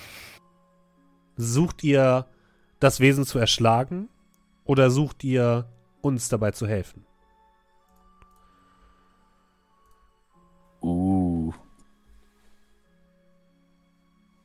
Sucht 1.37 1.83
ihr 1.83 2.27
das 2.79 2.99
Wesen 2.99 3.25
zu 3.25 3.39
erschlagen 3.39 4.09
oder 4.65 4.91
sucht 4.91 5.23
ihr 5.23 5.67
uns 6.01 6.29
dabei 6.29 6.51
zu 6.51 6.67
helfen? 6.67 7.05
Uh. 10.81 11.53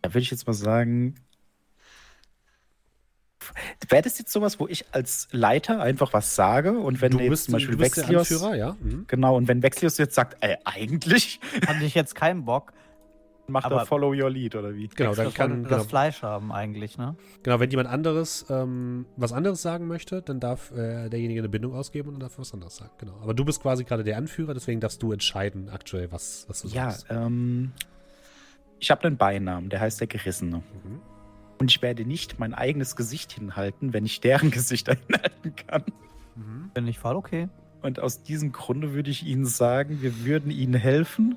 Da 0.03 0.11
würde 0.11 0.21
ich 0.21 0.31
jetzt 0.31 0.47
mal 0.47 0.53
sagen, 0.53 1.15
wäre 3.89 4.03
das 4.03 4.19
jetzt 4.19 4.33
sowas, 4.33 4.59
wo 4.61 4.67
ich 4.69 4.85
als 4.93 5.29
Leiter 5.33 5.81
einfach 5.81 6.13
was 6.13 6.35
sage 6.35 6.73
und 6.79 7.01
wenn 7.01 7.13
du 7.13 7.19
jetzt 7.21 7.31
bist 7.31 7.45
zum 7.47 7.53
Beispiel 7.53 7.77
du 7.77 7.83
bist 7.83 7.97
der 7.97 8.05
Vexlios, 8.09 8.33
Anführer, 8.33 8.55
ja? 8.57 8.77
Mhm. 8.81 9.05
genau, 9.07 9.37
und 9.37 9.49
wenn 9.49 9.63
Vexlios 9.63 9.99
jetzt 9.99 10.15
sagt, 10.15 10.37
ey, 10.41 10.57
eigentlich 10.65 11.41
Hatte 11.67 11.85
ich 11.85 11.95
jetzt 11.95 12.15
keinen 12.15 12.45
Bock. 12.45 12.73
macht 13.49 13.67
Aber- 13.67 13.77
er 13.83 13.87
Follow 13.87 14.09
Your 14.13 14.29
Lead 14.29 14.57
oder 14.57 14.75
wie? 14.75 14.89
Genau, 14.89 15.15
dann 15.15 15.27
das 15.27 15.35
kann, 15.35 15.51
wollte 15.51 15.63
genau, 15.69 15.77
das 15.79 15.87
Fleisch 15.87 16.23
haben 16.23 16.51
eigentlich, 16.51 16.99
ne? 16.99 17.15
genau, 17.45 17.61
wenn 17.61 17.71
jemand 17.71 17.89
anderes 17.89 18.45
ähm, 18.51 19.07
was 19.17 19.33
anderes 19.33 19.63
sagen 19.63 19.87
möchte, 19.87 20.21
dann 20.21 20.41
darf 20.41 20.73
äh, 20.73 21.09
derjenige 21.09 21.41
eine 21.43 21.49
Bindung 21.49 21.73
ausgeben 21.75 22.09
und 22.09 22.15
dann 22.15 22.21
darf 22.23 22.35
er 22.37 22.41
was 22.41 22.53
anderes 22.53 22.75
sagen. 22.77 22.91
Genau. 22.99 23.15
Aber 23.23 23.35
du 23.35 23.45
bist 23.45 23.63
quasi 23.63 23.85
gerade 23.85 24.03
der 24.03 24.17
Anführer, 24.17 24.53
deswegen 24.53 24.81
darfst 24.81 25.01
du 25.01 25.13
entscheiden 25.13 25.69
aktuell, 25.71 26.11
was, 26.11 26.45
was 26.49 26.63
du 26.63 26.69
Ja, 26.69 26.91
sagst. 26.91 27.07
ähm, 27.11 27.71
ich 28.81 28.91
habe 28.91 29.05
einen 29.07 29.17
Beinamen, 29.17 29.71
der 29.71 29.79
heißt 29.81 30.01
der 30.01 30.09
Gerissene. 30.09 30.57
Mhm. 30.85 31.01
Und 31.59 31.71
ich 31.71 31.81
werde 31.83 32.05
nicht 32.05 32.39
mein 32.39 32.53
eigenes 32.55 32.97
Gesicht 32.97 33.33
hinhalten, 33.33 33.93
wenn 33.93 34.05
ich 34.05 34.21
deren 34.21 34.51
Gesichter 34.53 34.95
hinhalten 35.07 35.55
kann. 35.57 35.85
Mhm. 36.35 36.71
Bin 36.75 36.87
ich 36.87 36.99
voll 36.99 37.17
okay. 37.17 37.49
Und 37.83 38.01
aus 38.01 38.23
diesem 38.23 38.53
Grunde 38.53 38.93
würde 38.95 39.11
ich 39.11 39.25
Ihnen 39.27 39.47
sagen, 39.47 40.03
wir 40.03 40.25
würden 40.25 40.51
Ihnen 40.51 40.75
helfen 40.75 41.37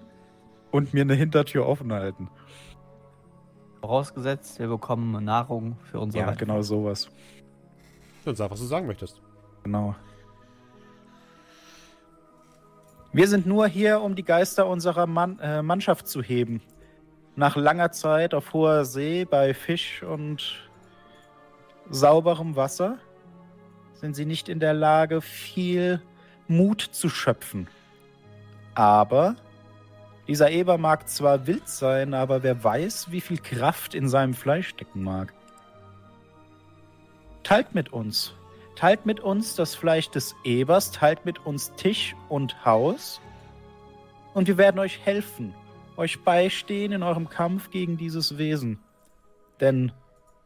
und 0.72 0.94
mir 0.94 1.02
eine 1.02 1.14
Hintertür 1.16 1.66
offen 1.68 1.94
halten. 1.94 2.30
Vorausgesetzt, 3.82 4.60
wir 4.60 4.68
bekommen 4.68 5.24
Nahrung 5.24 5.78
für 5.90 6.00
unser 6.00 6.20
Ja, 6.20 6.28
Weiter- 6.28 6.38
genau 6.38 6.62
sowas. 6.62 7.10
Dann 8.26 8.36
sag, 8.36 8.52
was 8.52 8.60
du 8.60 8.66
sagen 8.66 8.88
möchtest. 8.88 9.22
Genau. 9.64 9.96
Wir 13.14 13.28
sind 13.28 13.46
nur 13.48 13.68
hier, 13.68 14.02
um 14.02 14.16
die 14.16 14.24
Geister 14.24 14.68
unserer 14.68 15.08
Mann, 15.08 15.40
äh, 15.40 15.62
Mannschaft 15.64 16.08
zu 16.08 16.22
heben. 16.22 16.62
Nach 17.40 17.56
langer 17.56 17.94
Zeit 17.94 18.34
auf 18.34 18.52
hoher 18.52 18.84
See 18.84 19.24
bei 19.24 19.54
Fisch 19.54 20.04
und 20.04 20.70
sauberem 21.90 22.58
Wasser 22.58 22.98
sind 23.94 24.14
sie 24.14 24.26
nicht 24.26 24.50
in 24.50 24.60
der 24.60 24.74
Lage, 24.74 25.22
viel 25.22 26.02
Mut 26.50 26.82
zu 26.82 27.08
schöpfen. 27.08 27.70
Aber 28.76 29.38
dieser 30.28 30.52
Eber 30.52 30.78
mag 30.78 31.08
zwar 31.08 31.48
wild 31.48 31.70
sein, 31.70 32.14
aber 32.14 32.44
wer 32.44 32.62
weiß, 32.62 33.10
wie 33.10 33.22
viel 33.22 33.38
Kraft 33.38 33.96
in 33.96 34.10
seinem 34.10 34.34
Fleisch 34.34 34.68
stecken 34.68 35.02
mag. 35.02 35.34
Teilt 37.44 37.74
mit 37.74 37.94
uns. 37.94 38.34
Teilt 38.76 39.06
mit 39.06 39.22
uns 39.22 39.56
das 39.56 39.76
Fleisch 39.76 40.10
des 40.10 40.36
Ebers, 40.44 40.92
teilt 40.92 41.24
mit 41.24 41.46
uns 41.46 41.72
Tisch 41.78 42.18
und 42.28 42.66
Haus. 42.66 43.22
Und 44.34 44.50
wir 44.50 44.58
werden 44.58 44.80
euch 44.80 45.00
helfen, 45.06 45.56
euch 46.00 46.24
beistehen 46.24 46.94
in 46.94 47.04
eurem 47.04 47.30
Kampf 47.30 47.70
gegen 47.70 47.98
dieses 47.98 48.38
Wesen. 48.38 48.80
Denn 49.60 49.92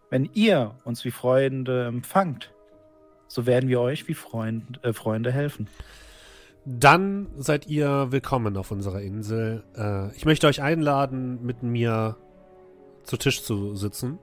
wenn 0.09 0.29
ihr 0.33 0.75
uns 0.83 1.05
wie 1.05 1.11
Freunde 1.11 1.85
empfangt, 1.85 2.51
so 3.27 3.45
werden 3.45 3.69
wir 3.69 3.79
euch 3.79 4.07
wie 4.07 4.15
Freund, 4.15 4.83
äh, 4.83 4.93
Freunde 4.93 5.31
helfen. 5.31 5.67
Dann 6.65 7.27
seid 7.37 7.67
ihr 7.67 8.11
willkommen 8.11 8.57
auf 8.57 8.71
unserer 8.71 9.01
Insel. 9.01 9.63
Äh, 9.75 10.15
ich 10.15 10.25
möchte 10.25 10.47
euch 10.47 10.61
einladen, 10.61 11.43
mit 11.45 11.61
mir 11.61 12.17
zu 13.03 13.17
Tisch 13.17 13.43
zu 13.43 13.75
sitzen. 13.75 14.17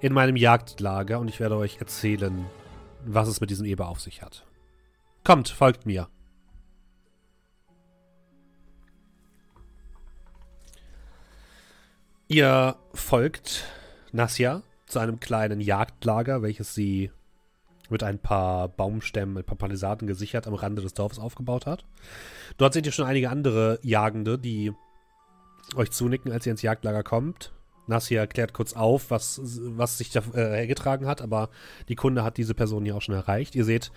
In 0.00 0.12
meinem 0.12 0.36
Jagdlager 0.36 1.20
und 1.20 1.28
ich 1.28 1.40
werde 1.40 1.56
euch 1.56 1.78
erzählen, 1.78 2.44
was 3.04 3.28
es 3.28 3.40
mit 3.40 3.50
diesem 3.50 3.66
Eber 3.66 3.88
auf 3.88 4.00
sich 4.00 4.20
hat. 4.20 4.44
Kommt, 5.22 5.48
folgt 5.48 5.86
mir. 5.86 6.08
Ihr 12.28 12.76
folgt 12.94 13.64
Nasja 14.12 14.62
zu 14.86 14.98
einem 14.98 15.20
kleinen 15.20 15.60
Jagdlager, 15.60 16.42
welches 16.42 16.74
sie 16.74 17.10
mit 17.90 18.02
ein 18.02 18.18
paar 18.18 18.68
Baumstämmen, 18.68 19.36
ein 19.36 19.44
paar 19.44 19.58
Palisaden 19.58 20.08
gesichert 20.08 20.46
am 20.46 20.54
Rande 20.54 20.80
des 20.80 20.94
Dorfes 20.94 21.18
aufgebaut 21.18 21.66
hat. 21.66 21.84
Dort 22.56 22.72
seht 22.72 22.86
ihr 22.86 22.92
schon 22.92 23.06
einige 23.06 23.28
andere 23.28 23.78
Jagende, 23.82 24.38
die 24.38 24.72
euch 25.76 25.90
zunicken, 25.90 26.32
als 26.32 26.46
ihr 26.46 26.52
ins 26.52 26.62
Jagdlager 26.62 27.02
kommt. 27.02 27.52
Nassia 27.86 28.26
klärt 28.26 28.54
kurz 28.54 28.72
auf, 28.72 29.10
was, 29.10 29.40
was 29.42 29.98
sich 29.98 30.10
da 30.10 30.20
äh, 30.32 30.56
hergetragen 30.56 31.06
hat, 31.06 31.20
aber 31.20 31.50
die 31.88 31.96
Kunde 31.96 32.24
hat 32.24 32.38
diese 32.38 32.54
Person 32.54 32.84
hier 32.86 32.96
auch 32.96 33.02
schon 33.02 33.14
erreicht. 33.14 33.54
Ihr 33.54 33.66
seht 33.66 33.92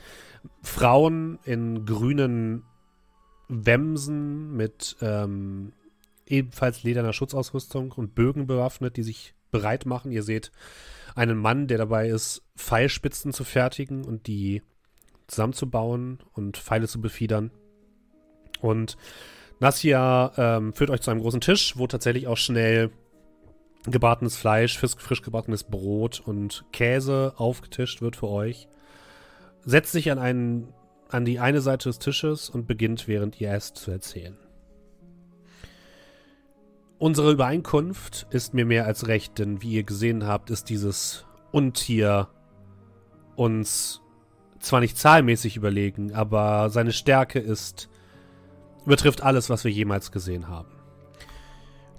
Frauen 0.62 1.40
in 1.46 1.86
grünen 1.86 2.64
Wemsen 3.48 4.54
mit 4.58 4.98
ähm, 5.00 5.72
ebenfalls 6.28 6.84
lederner 6.84 7.14
Schutzausrüstung 7.14 7.92
und 7.92 8.16
Bögen 8.16 8.48
bewaffnet, 8.48 8.98
die 8.98 9.04
sich 9.04 9.34
bereit 9.52 9.86
machen. 9.86 10.12
Ihr 10.12 10.24
seht 10.24 10.52
einen 11.16 11.38
Mann, 11.38 11.68
der 11.68 11.78
dabei 11.78 12.10
ist, 12.10 12.44
Pfeilspitzen 12.56 13.34
zu 13.34 13.44
fertigen 13.44 14.06
und 14.06 14.28
die 14.28 14.62
zusammenzubauen 15.28 16.20
und 16.34 16.58
Pfeile 16.58 16.88
zu 16.88 17.02
befiedern. 17.02 17.52
Und 18.62 18.98
Nassia 19.60 20.32
ähm, 20.38 20.74
führt 20.74 20.90
euch 20.90 21.02
zu 21.02 21.12
einem 21.12 21.22
großen 21.22 21.42
Tisch, 21.42 21.78
wo 21.78 21.88
tatsächlich 21.88 22.28
auch 22.28 22.38
schnell 22.38 22.92
gebratenes 23.86 24.38
Fleisch, 24.38 24.78
frisch, 24.78 24.96
frisch 24.98 25.22
gebratenes 25.22 25.64
Brot 25.64 26.22
und 26.24 26.66
Käse 26.72 27.34
aufgetischt 27.38 28.02
wird 28.02 28.16
für 28.16 28.28
euch. 28.28 28.68
Setzt 29.66 29.92
sich 29.92 30.12
an, 30.12 30.20
einen, 30.20 30.74
an 31.10 31.26
die 31.26 31.40
eine 31.40 31.62
Seite 31.62 31.90
des 31.90 32.00
Tisches 32.00 32.50
und 32.50 32.68
beginnt, 32.68 33.08
während 33.08 33.40
ihr 33.42 33.52
esst, 33.52 33.78
zu 33.78 33.92
erzählen. 33.92 34.38
Unsere 37.00 37.32
Übereinkunft 37.32 38.26
ist 38.32 38.56
mir 38.56 38.66
mehr 38.66 38.86
als 38.86 39.08
recht, 39.08 39.38
denn 39.38 39.62
wie 39.62 39.74
ihr 39.74 39.84
gesehen 39.84 40.26
habt, 40.26 40.50
ist 40.50 40.70
dieses 40.70 41.26
Untier 41.52 42.28
uns 43.36 44.02
zwar 44.60 44.80
nicht 44.80 44.98
zahlmäßig 44.98 45.58
überlegen, 45.58 46.14
aber 46.14 46.70
seine 46.72 46.92
Stärke 46.92 47.40
ist 47.40 47.90
übertrifft 48.86 49.22
alles, 49.22 49.50
was 49.50 49.64
wir 49.64 49.72
jemals 49.72 50.12
gesehen 50.12 50.48
haben. 50.48 50.72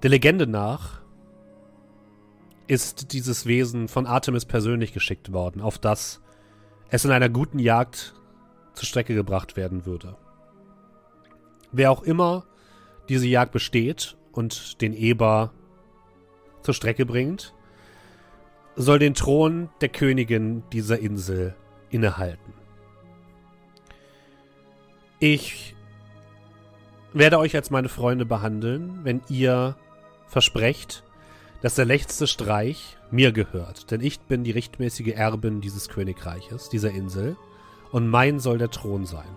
Der 0.02 0.10
Legende 0.10 0.46
nach 0.46 1.00
ist 2.66 3.12
dieses 3.12 3.46
Wesen 3.46 3.88
von 3.88 4.06
Artemis 4.06 4.46
persönlich 4.46 4.92
geschickt 4.92 5.32
worden, 5.32 5.60
auf 5.60 5.78
das 5.78 6.20
es 6.90 7.04
in 7.04 7.12
einer 7.12 7.28
guten 7.28 7.58
Jagd 7.58 8.14
zur 8.74 8.86
Strecke 8.86 9.14
gebracht 9.14 9.56
werden 9.56 9.86
würde. 9.86 10.16
Wer 11.70 11.90
auch 11.92 12.02
immer 12.02 12.46
diese 13.08 13.26
Jagd 13.26 13.52
besteht 13.52 14.17
und 14.32 14.80
den 14.80 14.92
Eber 14.92 15.52
zur 16.62 16.74
Strecke 16.74 17.06
bringt, 17.06 17.54
soll 18.76 18.98
den 18.98 19.14
Thron 19.14 19.70
der 19.80 19.88
Königin 19.88 20.62
dieser 20.72 20.98
Insel 20.98 21.54
innehalten. 21.90 22.52
Ich 25.18 25.74
werde 27.12 27.38
euch 27.38 27.56
als 27.56 27.70
meine 27.70 27.88
Freunde 27.88 28.24
behandeln, 28.24 29.00
wenn 29.02 29.20
ihr 29.28 29.76
versprecht, 30.26 31.02
dass 31.60 31.74
der 31.74 31.86
letzte 31.86 32.26
Streich 32.26 32.96
mir 33.10 33.32
gehört, 33.32 33.90
denn 33.90 34.00
ich 34.00 34.20
bin 34.20 34.44
die 34.44 34.52
rechtmäßige 34.52 35.14
Erbin 35.14 35.60
dieses 35.60 35.88
Königreiches, 35.88 36.68
dieser 36.68 36.90
Insel, 36.90 37.36
und 37.90 38.06
mein 38.06 38.38
soll 38.38 38.58
der 38.58 38.70
Thron 38.70 39.06
sein. 39.06 39.28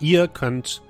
Ihr 0.00 0.28
könnt 0.28 0.82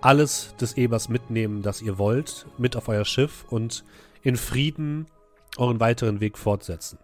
alles 0.00 0.54
des 0.56 0.76
Ebers 0.76 1.08
mitnehmen, 1.08 1.62
das 1.62 1.82
ihr 1.82 1.98
wollt, 1.98 2.46
mit 2.58 2.76
auf 2.76 2.88
euer 2.88 3.04
Schiff 3.04 3.44
und 3.50 3.84
in 4.22 4.36
Frieden 4.36 5.06
euren 5.56 5.80
weiteren 5.80 6.20
Weg 6.20 6.38
fortsetzen. 6.38 6.98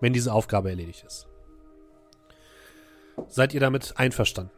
Wenn 0.00 0.12
diese 0.12 0.32
Aufgabe 0.32 0.70
erledigt 0.70 1.04
ist. 1.06 1.28
Seid 3.28 3.54
ihr 3.54 3.60
damit 3.60 3.94
einverstanden? 3.96 4.52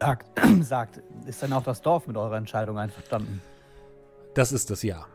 Sagt, 0.00 0.40
sagt, 0.62 1.02
ist 1.26 1.42
dann 1.42 1.52
auch 1.52 1.62
das 1.62 1.82
Dorf 1.82 2.06
mit 2.06 2.16
eurer 2.16 2.36
Entscheidung 2.36 2.78
einverstanden? 2.78 3.40
Das 4.34 4.52
ist 4.52 4.70
das 4.70 4.82
Ja. 4.82 5.06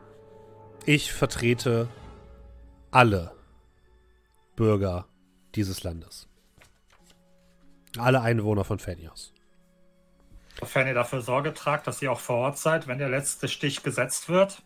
Ich 0.84 1.12
vertrete 1.12 1.88
alle 2.92 3.32
Bürger 4.54 5.06
dieses 5.56 5.82
Landes. 5.82 6.28
Alle 7.98 8.20
Einwohner 8.20 8.64
von 8.64 8.78
Fenios. 8.78 9.32
Sofern 10.60 10.86
ihr 10.86 10.94
dafür 10.94 11.20
Sorge 11.20 11.52
tragt, 11.52 11.86
dass 11.86 12.00
ihr 12.00 12.10
auch 12.10 12.20
vor 12.20 12.36
Ort 12.36 12.58
seid, 12.58 12.88
wenn 12.88 12.98
der 12.98 13.08
letzte 13.08 13.48
Stich 13.48 13.82
gesetzt 13.82 14.28
wird, 14.28 14.62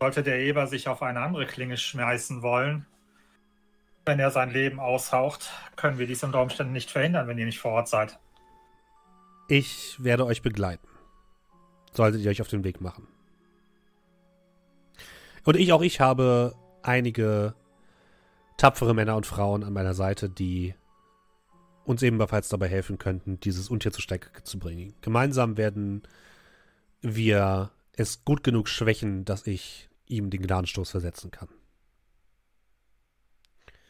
sollte 0.00 0.22
der 0.22 0.40
Eber 0.40 0.66
sich 0.66 0.88
auf 0.88 1.02
eine 1.02 1.20
andere 1.20 1.46
Klinge 1.46 1.76
schmeißen 1.76 2.42
wollen, 2.42 2.86
wenn 4.04 4.18
er 4.18 4.30
sein 4.30 4.50
Leben 4.50 4.80
aushaucht, 4.80 5.50
können 5.76 5.98
wir 5.98 6.06
dies 6.06 6.24
unter 6.24 6.42
Umständen 6.42 6.72
nicht 6.72 6.90
verhindern, 6.90 7.28
wenn 7.28 7.38
ihr 7.38 7.46
nicht 7.46 7.60
vor 7.60 7.72
Ort 7.72 7.88
seid. 7.88 8.18
Ich 9.48 10.02
werde 10.02 10.26
euch 10.26 10.42
begleiten. 10.42 10.88
Solltet 11.92 12.22
ihr 12.22 12.30
euch 12.30 12.40
auf 12.40 12.48
den 12.48 12.64
Weg 12.64 12.80
machen. 12.80 13.06
Und 15.44 15.56
ich, 15.56 15.72
auch 15.72 15.82
ich 15.82 16.00
habe 16.00 16.54
einige 16.82 17.54
tapfere 18.56 18.94
Männer 18.94 19.16
und 19.16 19.26
Frauen 19.26 19.64
an 19.64 19.72
meiner 19.72 19.94
Seite, 19.94 20.28
die 20.28 20.74
uns 21.84 22.02
ebenfalls 22.02 22.48
dabei 22.48 22.68
helfen 22.68 22.98
könnten, 22.98 23.40
dieses 23.40 23.68
Untier 23.68 23.92
zu 23.92 24.00
Strecke 24.00 24.42
zu 24.44 24.58
bringen. 24.58 24.94
Gemeinsam 25.00 25.56
werden 25.56 26.02
wir 27.00 27.70
es 27.96 28.24
gut 28.24 28.44
genug 28.44 28.68
schwächen, 28.68 29.24
dass 29.24 29.46
ich 29.46 29.88
ihm 30.06 30.30
den 30.30 30.42
Gnadenstoß 30.42 30.90
versetzen 30.90 31.30
kann. 31.30 31.48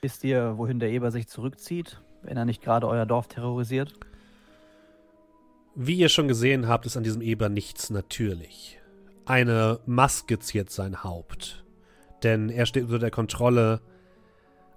Wisst 0.02 0.24
ihr, 0.24 0.58
wohin 0.58 0.80
der 0.80 0.90
Eber 0.90 1.10
sich 1.10 1.28
zurückzieht, 1.28 2.00
wenn 2.22 2.36
er 2.36 2.44
nicht 2.44 2.62
gerade 2.62 2.88
euer 2.88 3.06
Dorf 3.06 3.28
terrorisiert? 3.28 3.94
Wie 5.74 5.96
ihr 5.96 6.08
schon 6.08 6.28
gesehen 6.28 6.68
habt, 6.68 6.86
ist 6.86 6.96
an 6.96 7.04
diesem 7.04 7.22
Eber 7.22 7.48
nichts 7.48 7.90
natürlich. 7.90 8.78
Eine 9.24 9.80
Maske 9.86 10.38
ziert 10.38 10.70
sein 10.70 11.04
Haupt, 11.04 11.64
denn 12.22 12.48
er 12.48 12.66
steht 12.66 12.84
unter 12.84 12.98
der 12.98 13.10
Kontrolle 13.10 13.80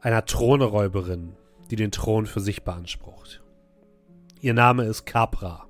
einer 0.02 0.26
Thronräuberin, 0.26 1.36
die 1.72 1.76
den 1.76 1.92
Thron 1.92 2.26
für 2.26 2.40
sich 2.40 2.64
beansprucht. 2.64 3.42
Ihr 4.42 4.54
Name 4.54 4.86
ist 4.86 5.06
Capra 5.06 5.68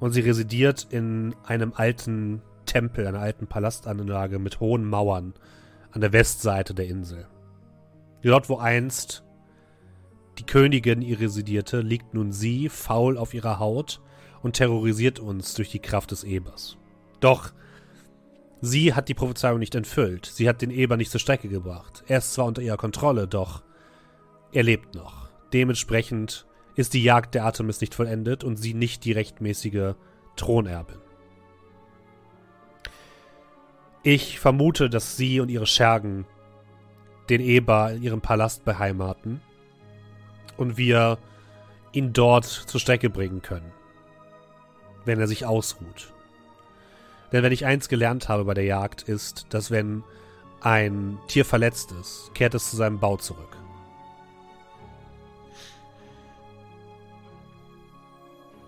und 0.00 0.12
sie 0.12 0.20
residiert 0.20 0.86
in 0.90 1.34
einem 1.44 1.72
alten 1.74 2.42
Tempel, 2.66 3.06
einer 3.06 3.20
alten 3.20 3.46
Palastanlage 3.46 4.38
mit 4.38 4.60
hohen 4.60 4.84
Mauern 4.84 5.34
an 5.90 6.00
der 6.00 6.12
Westseite 6.12 6.74
der 6.74 6.86
Insel. 6.86 7.26
Dort, 8.22 8.48
wo 8.48 8.58
einst 8.58 9.24
die 10.38 10.46
Königin 10.46 11.02
residierte, 11.02 11.80
liegt 11.80 12.14
nun 12.14 12.32
sie 12.32 12.68
faul 12.68 13.16
auf 13.16 13.34
ihrer 13.34 13.58
Haut 13.58 14.00
und 14.42 14.56
terrorisiert 14.56 15.18
uns 15.18 15.54
durch 15.54 15.70
die 15.70 15.80
Kraft 15.80 16.10
des 16.10 16.24
Ebers. 16.24 16.76
Doch 17.20 17.52
sie 18.60 18.94
hat 18.94 19.08
die 19.08 19.14
Prophezeiung 19.14 19.58
nicht 19.58 19.74
entfüllt. 19.74 20.26
Sie 20.26 20.48
hat 20.48 20.62
den 20.62 20.70
Eber 20.70 20.96
nicht 20.96 21.10
zur 21.10 21.20
Strecke 21.20 21.48
gebracht. 21.48 22.04
Er 22.06 22.18
ist 22.18 22.34
zwar 22.34 22.46
unter 22.46 22.62
ihrer 22.62 22.76
Kontrolle, 22.76 23.26
doch 23.26 23.62
er 24.52 24.62
lebt 24.62 24.94
noch. 24.94 25.28
Dementsprechend 25.52 26.46
ist 26.74 26.94
die 26.94 27.02
Jagd 27.02 27.34
der 27.34 27.44
Artemis 27.44 27.80
nicht 27.80 27.94
vollendet 27.94 28.44
und 28.44 28.56
sie 28.56 28.74
nicht 28.74 29.04
die 29.04 29.12
rechtmäßige 29.12 29.94
Thronerbin. 30.36 30.98
Ich 34.02 34.38
vermute, 34.38 34.88
dass 34.88 35.16
sie 35.16 35.40
und 35.40 35.48
ihre 35.50 35.66
Schergen 35.66 36.24
den 37.28 37.40
Eber 37.40 37.92
in 37.92 38.02
ihrem 38.02 38.20
Palast 38.20 38.64
beheimaten 38.64 39.42
und 40.56 40.78
wir 40.78 41.18
ihn 41.92 42.12
dort 42.12 42.44
zur 42.44 42.80
Strecke 42.80 43.10
bringen 43.10 43.42
können, 43.42 43.72
wenn 45.04 45.20
er 45.20 45.26
sich 45.26 45.44
ausruht. 45.44 46.12
Denn 47.32 47.42
wenn 47.42 47.52
ich 47.52 47.66
eins 47.66 47.88
gelernt 47.88 48.28
habe 48.28 48.44
bei 48.44 48.54
der 48.54 48.64
Jagd, 48.64 49.02
ist, 49.02 49.46
dass 49.50 49.70
wenn 49.70 50.04
ein 50.60 51.18
Tier 51.28 51.44
verletzt 51.44 51.92
ist, 51.92 52.30
kehrt 52.34 52.54
es 52.54 52.70
zu 52.70 52.76
seinem 52.76 53.00
Bau 53.00 53.16
zurück. 53.16 53.57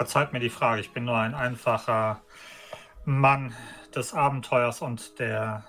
Verzeiht 0.01 0.33
mir 0.33 0.41
die 0.41 0.49
Frage, 0.49 0.81
ich 0.81 0.95
bin 0.95 1.05
nur 1.05 1.19
ein 1.19 1.35
einfacher 1.35 2.23
Mann 3.05 3.53
des 3.95 4.15
Abenteuers 4.15 4.81
und 4.81 5.19
der, 5.19 5.63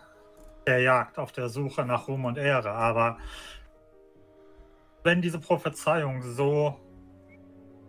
der 0.66 0.80
Jagd 0.80 1.20
auf 1.20 1.34
der 1.34 1.50
Suche 1.50 1.86
nach 1.86 2.08
Ruhm 2.08 2.24
und 2.24 2.38
Ehre. 2.38 2.72
Aber 2.72 3.18
wenn 5.04 5.22
diese 5.22 5.38
Prophezeiung 5.38 6.22
so 6.22 6.80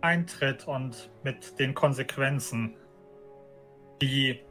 eintritt 0.01 0.67
und 0.67 1.09
mit 1.23 1.57
den 1.59 1.73
Konsequenzen, 1.73 2.75
die 4.01 4.41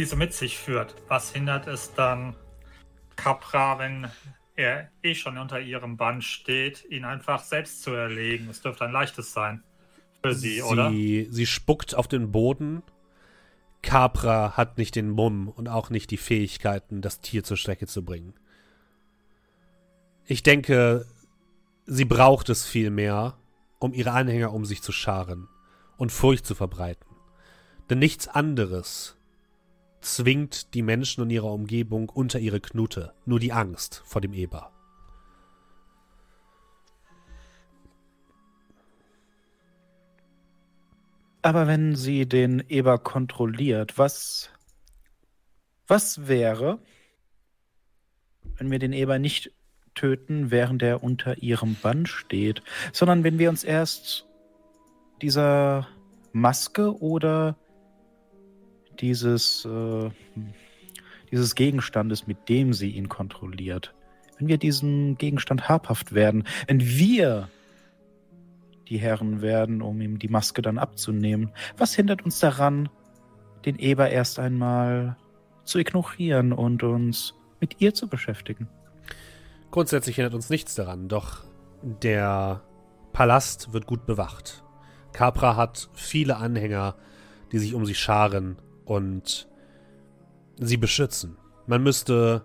diese 0.00 0.16
mit 0.16 0.34
sich 0.34 0.58
führt, 0.58 0.96
was 1.06 1.30
hindert 1.30 1.68
es 1.68 1.94
dann 1.94 2.34
Capra, 3.14 3.78
wenn 3.78 4.10
er 4.56 4.90
eh 5.04 5.14
schon 5.14 5.38
unter 5.38 5.60
ihrem 5.60 5.96
Bann 5.96 6.20
steht, 6.20 6.84
ihn 6.90 7.04
einfach 7.04 7.44
selbst 7.44 7.80
zu 7.80 7.92
erlegen? 7.92 8.48
Es 8.50 8.60
dürfte 8.60 8.86
ein 8.86 8.92
leichtes 8.92 9.32
sein 9.32 9.62
für 10.22 10.34
sie, 10.34 10.54
sie 10.56 10.62
oder? 10.62 10.90
Sie 10.90 11.46
spuckt 11.46 11.94
auf 11.94 12.08
den 12.08 12.32
Boden 12.32 12.82
Capra 13.82 14.56
hat 14.56 14.78
nicht 14.78 14.94
den 14.94 15.10
Mumm 15.10 15.48
und 15.48 15.68
auch 15.68 15.90
nicht 15.90 16.10
die 16.10 16.16
Fähigkeiten, 16.16 17.00
das 17.00 17.20
Tier 17.20 17.44
zur 17.44 17.56
Strecke 17.56 17.86
zu 17.86 18.04
bringen. 18.04 18.34
Ich 20.26 20.42
denke, 20.42 21.06
sie 21.86 22.04
braucht 22.04 22.48
es 22.50 22.66
vielmehr, 22.66 23.36
um 23.78 23.94
ihre 23.94 24.12
Anhänger 24.12 24.52
um 24.52 24.64
sich 24.64 24.82
zu 24.82 24.92
scharen 24.92 25.48
und 25.96 26.12
Furcht 26.12 26.46
zu 26.46 26.54
verbreiten. 26.54 27.06
Denn 27.88 27.98
nichts 27.98 28.28
anderes 28.28 29.16
zwingt 30.00 30.74
die 30.74 30.82
Menschen 30.82 31.24
in 31.24 31.30
ihrer 31.30 31.52
Umgebung 31.52 32.08
unter 32.08 32.38
ihre 32.38 32.60
Knute, 32.60 33.12
nur 33.26 33.40
die 33.40 33.52
Angst 33.52 34.02
vor 34.04 34.20
dem 34.20 34.32
Eber. 34.32 34.70
Aber 41.42 41.66
wenn 41.66 41.96
sie 41.96 42.26
den 42.26 42.62
Eber 42.68 42.98
kontrolliert, 42.98 43.96
was, 43.96 44.50
was 45.86 46.28
wäre, 46.28 46.78
wenn 48.56 48.70
wir 48.70 48.78
den 48.78 48.92
Eber 48.92 49.18
nicht 49.18 49.52
töten, 49.94 50.50
während 50.50 50.82
er 50.82 51.02
unter 51.02 51.42
ihrem 51.42 51.76
Bann 51.80 52.06
steht, 52.06 52.62
sondern 52.92 53.24
wenn 53.24 53.38
wir 53.38 53.48
uns 53.48 53.64
erst 53.64 54.26
dieser 55.22 55.88
Maske 56.32 56.98
oder 57.00 57.56
dieses, 59.00 59.64
äh, 59.64 60.10
dieses 61.30 61.54
Gegenstandes, 61.54 62.26
mit 62.26 62.48
dem 62.48 62.72
sie 62.74 62.90
ihn 62.90 63.08
kontrolliert, 63.08 63.94
wenn 64.38 64.48
wir 64.48 64.58
diesen 64.58 65.16
Gegenstand 65.16 65.68
habhaft 65.68 66.14
werden, 66.14 66.44
wenn 66.66 66.80
wir 66.80 67.48
die 68.90 68.98
Herren 68.98 69.40
werden, 69.40 69.80
um 69.80 70.00
ihm 70.00 70.18
die 70.18 70.28
Maske 70.28 70.62
dann 70.62 70.78
abzunehmen. 70.78 71.52
Was 71.78 71.94
hindert 71.94 72.24
uns 72.24 72.40
daran, 72.40 72.88
den 73.64 73.78
Eber 73.78 74.10
erst 74.10 74.38
einmal 74.38 75.16
zu 75.64 75.78
ignorieren 75.78 76.52
und 76.52 76.82
uns 76.82 77.34
mit 77.60 77.80
ihr 77.80 77.94
zu 77.94 78.08
beschäftigen? 78.08 78.68
Grundsätzlich 79.70 80.16
hindert 80.16 80.34
uns 80.34 80.50
nichts 80.50 80.74
daran, 80.74 81.08
doch 81.08 81.44
der 81.82 82.62
Palast 83.12 83.72
wird 83.72 83.86
gut 83.86 84.04
bewacht. 84.06 84.64
Capra 85.12 85.56
hat 85.56 85.88
viele 85.92 86.36
Anhänger, 86.36 86.96
die 87.52 87.58
sich 87.58 87.74
um 87.74 87.86
sie 87.86 87.94
scharen 87.94 88.56
und 88.84 89.48
sie 90.58 90.76
beschützen. 90.76 91.36
Man 91.66 91.82
müsste 91.82 92.44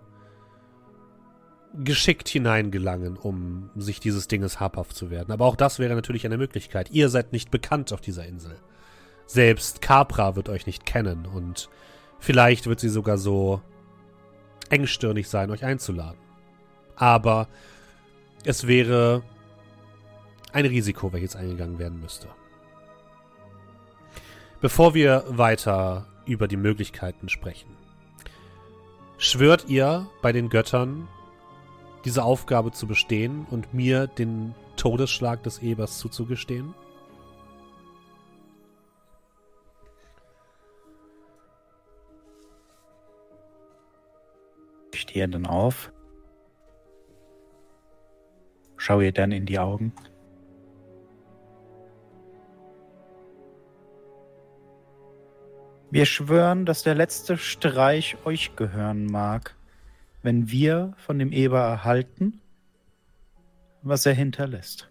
geschickt 1.78 2.28
hineingelangen, 2.28 3.16
um 3.16 3.70
sich 3.76 4.00
dieses 4.00 4.28
Dinges 4.28 4.60
habhaft 4.60 4.94
zu 4.96 5.10
werden. 5.10 5.32
Aber 5.32 5.44
auch 5.44 5.56
das 5.56 5.78
wäre 5.78 5.94
natürlich 5.94 6.26
eine 6.26 6.38
Möglichkeit. 6.38 6.90
Ihr 6.90 7.08
seid 7.08 7.32
nicht 7.32 7.50
bekannt 7.50 7.92
auf 7.92 8.00
dieser 8.00 8.26
Insel. 8.26 8.56
Selbst 9.26 9.82
Capra 9.82 10.36
wird 10.36 10.48
euch 10.48 10.66
nicht 10.66 10.86
kennen 10.86 11.26
und 11.26 11.68
vielleicht 12.18 12.66
wird 12.66 12.80
sie 12.80 12.88
sogar 12.88 13.18
so 13.18 13.60
engstirnig 14.70 15.28
sein, 15.28 15.50
euch 15.50 15.64
einzuladen. 15.64 16.18
Aber 16.94 17.48
es 18.44 18.66
wäre 18.66 19.22
ein 20.52 20.64
Risiko, 20.64 21.12
welches 21.12 21.36
eingegangen 21.36 21.78
werden 21.78 22.00
müsste. 22.00 22.28
Bevor 24.60 24.94
wir 24.94 25.24
weiter 25.28 26.06
über 26.24 26.48
die 26.48 26.56
Möglichkeiten 26.56 27.28
sprechen, 27.28 27.76
schwört 29.18 29.68
ihr 29.68 30.08
bei 30.22 30.32
den 30.32 30.48
Göttern, 30.48 31.08
diese 32.06 32.22
Aufgabe 32.22 32.70
zu 32.70 32.86
bestehen 32.86 33.46
und 33.50 33.74
mir 33.74 34.06
den 34.06 34.54
Todesschlag 34.76 35.42
des 35.42 35.58
Ebers 35.58 35.98
zuzugestehen? 35.98 36.72
Ich 44.94 45.00
stehe 45.00 45.28
dann 45.28 45.46
auf, 45.46 45.92
schaue 48.76 49.06
ihr 49.06 49.12
dann 49.12 49.32
in 49.32 49.44
die 49.44 49.58
Augen. 49.58 49.92
Wir 55.90 56.06
schwören, 56.06 56.66
dass 56.66 56.84
der 56.84 56.94
letzte 56.94 57.36
Streich 57.36 58.16
euch 58.24 58.54
gehören 58.54 59.06
mag, 59.06 59.55
wenn 60.26 60.50
wir 60.50 60.92
von 60.96 61.20
dem 61.20 61.30
Eber 61.30 61.60
erhalten, 61.60 62.40
was 63.82 64.06
er 64.06 64.12
hinterlässt. 64.12 64.90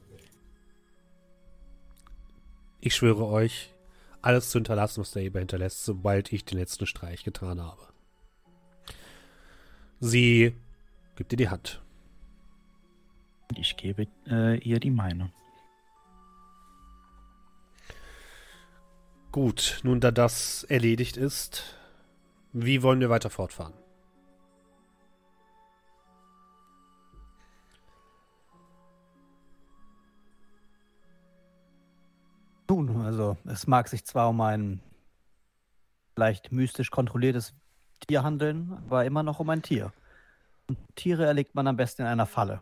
Ich 2.79 2.95
schwöre 2.95 3.25
euch, 3.25 3.73
alles 4.21 4.49
zu 4.49 4.59
hinterlassen, 4.59 5.01
was 5.01 5.11
der 5.11 5.23
Eber 5.23 5.39
hinterlässt, 5.39 5.83
sobald 5.83 6.31
ich 6.31 6.45
den 6.45 6.57
letzten 6.57 6.85
Streich 6.85 7.25
getan 7.25 7.61
habe. 7.61 7.81
Sie 9.99 10.55
gibt 11.17 11.33
dir 11.33 11.35
die 11.35 11.49
Hand. 11.49 11.81
Ich 13.57 13.75
gebe 13.75 14.07
äh, 14.27 14.57
ihr 14.59 14.79
die 14.79 14.89
meine. 14.89 15.33
Gut, 19.33 19.81
nun 19.83 19.99
da 19.99 20.11
das 20.11 20.63
erledigt 20.63 21.17
ist, 21.17 21.75
wie 22.53 22.81
wollen 22.83 23.01
wir 23.01 23.09
weiter 23.09 23.29
fortfahren? 23.29 23.73
Nun, 32.67 33.01
also 33.01 33.37
es 33.45 33.67
mag 33.67 33.87
sich 33.87 34.05
zwar 34.05 34.29
um 34.29 34.41
ein 34.41 34.81
leicht 36.15 36.51
mystisch 36.51 36.91
kontrolliertes 36.91 37.53
Tier 38.07 38.23
handeln, 38.23 38.73
aber 38.85 39.05
immer 39.05 39.23
noch 39.23 39.39
um 39.39 39.49
ein 39.49 39.61
Tier. 39.61 39.93
Und 40.67 40.77
Tiere 40.95 41.25
erlegt 41.25 41.55
man 41.55 41.67
am 41.67 41.77
besten 41.77 42.03
in 42.03 42.07
einer 42.07 42.25
Falle. 42.25 42.61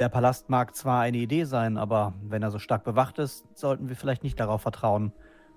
Der 0.00 0.08
Palast 0.08 0.48
mag 0.48 0.74
zwar 0.74 1.02
eine 1.02 1.18
Idee 1.18 1.44
sein, 1.44 1.76
aber 1.76 2.14
wenn 2.22 2.42
er 2.42 2.50
so 2.50 2.58
stark 2.58 2.82
bewacht 2.82 3.18
ist, 3.18 3.46
sollten 3.54 3.88
wir 3.88 3.96
vielleicht 3.96 4.24
nicht 4.24 4.40
darauf 4.40 4.62
vertrauen 4.62 5.12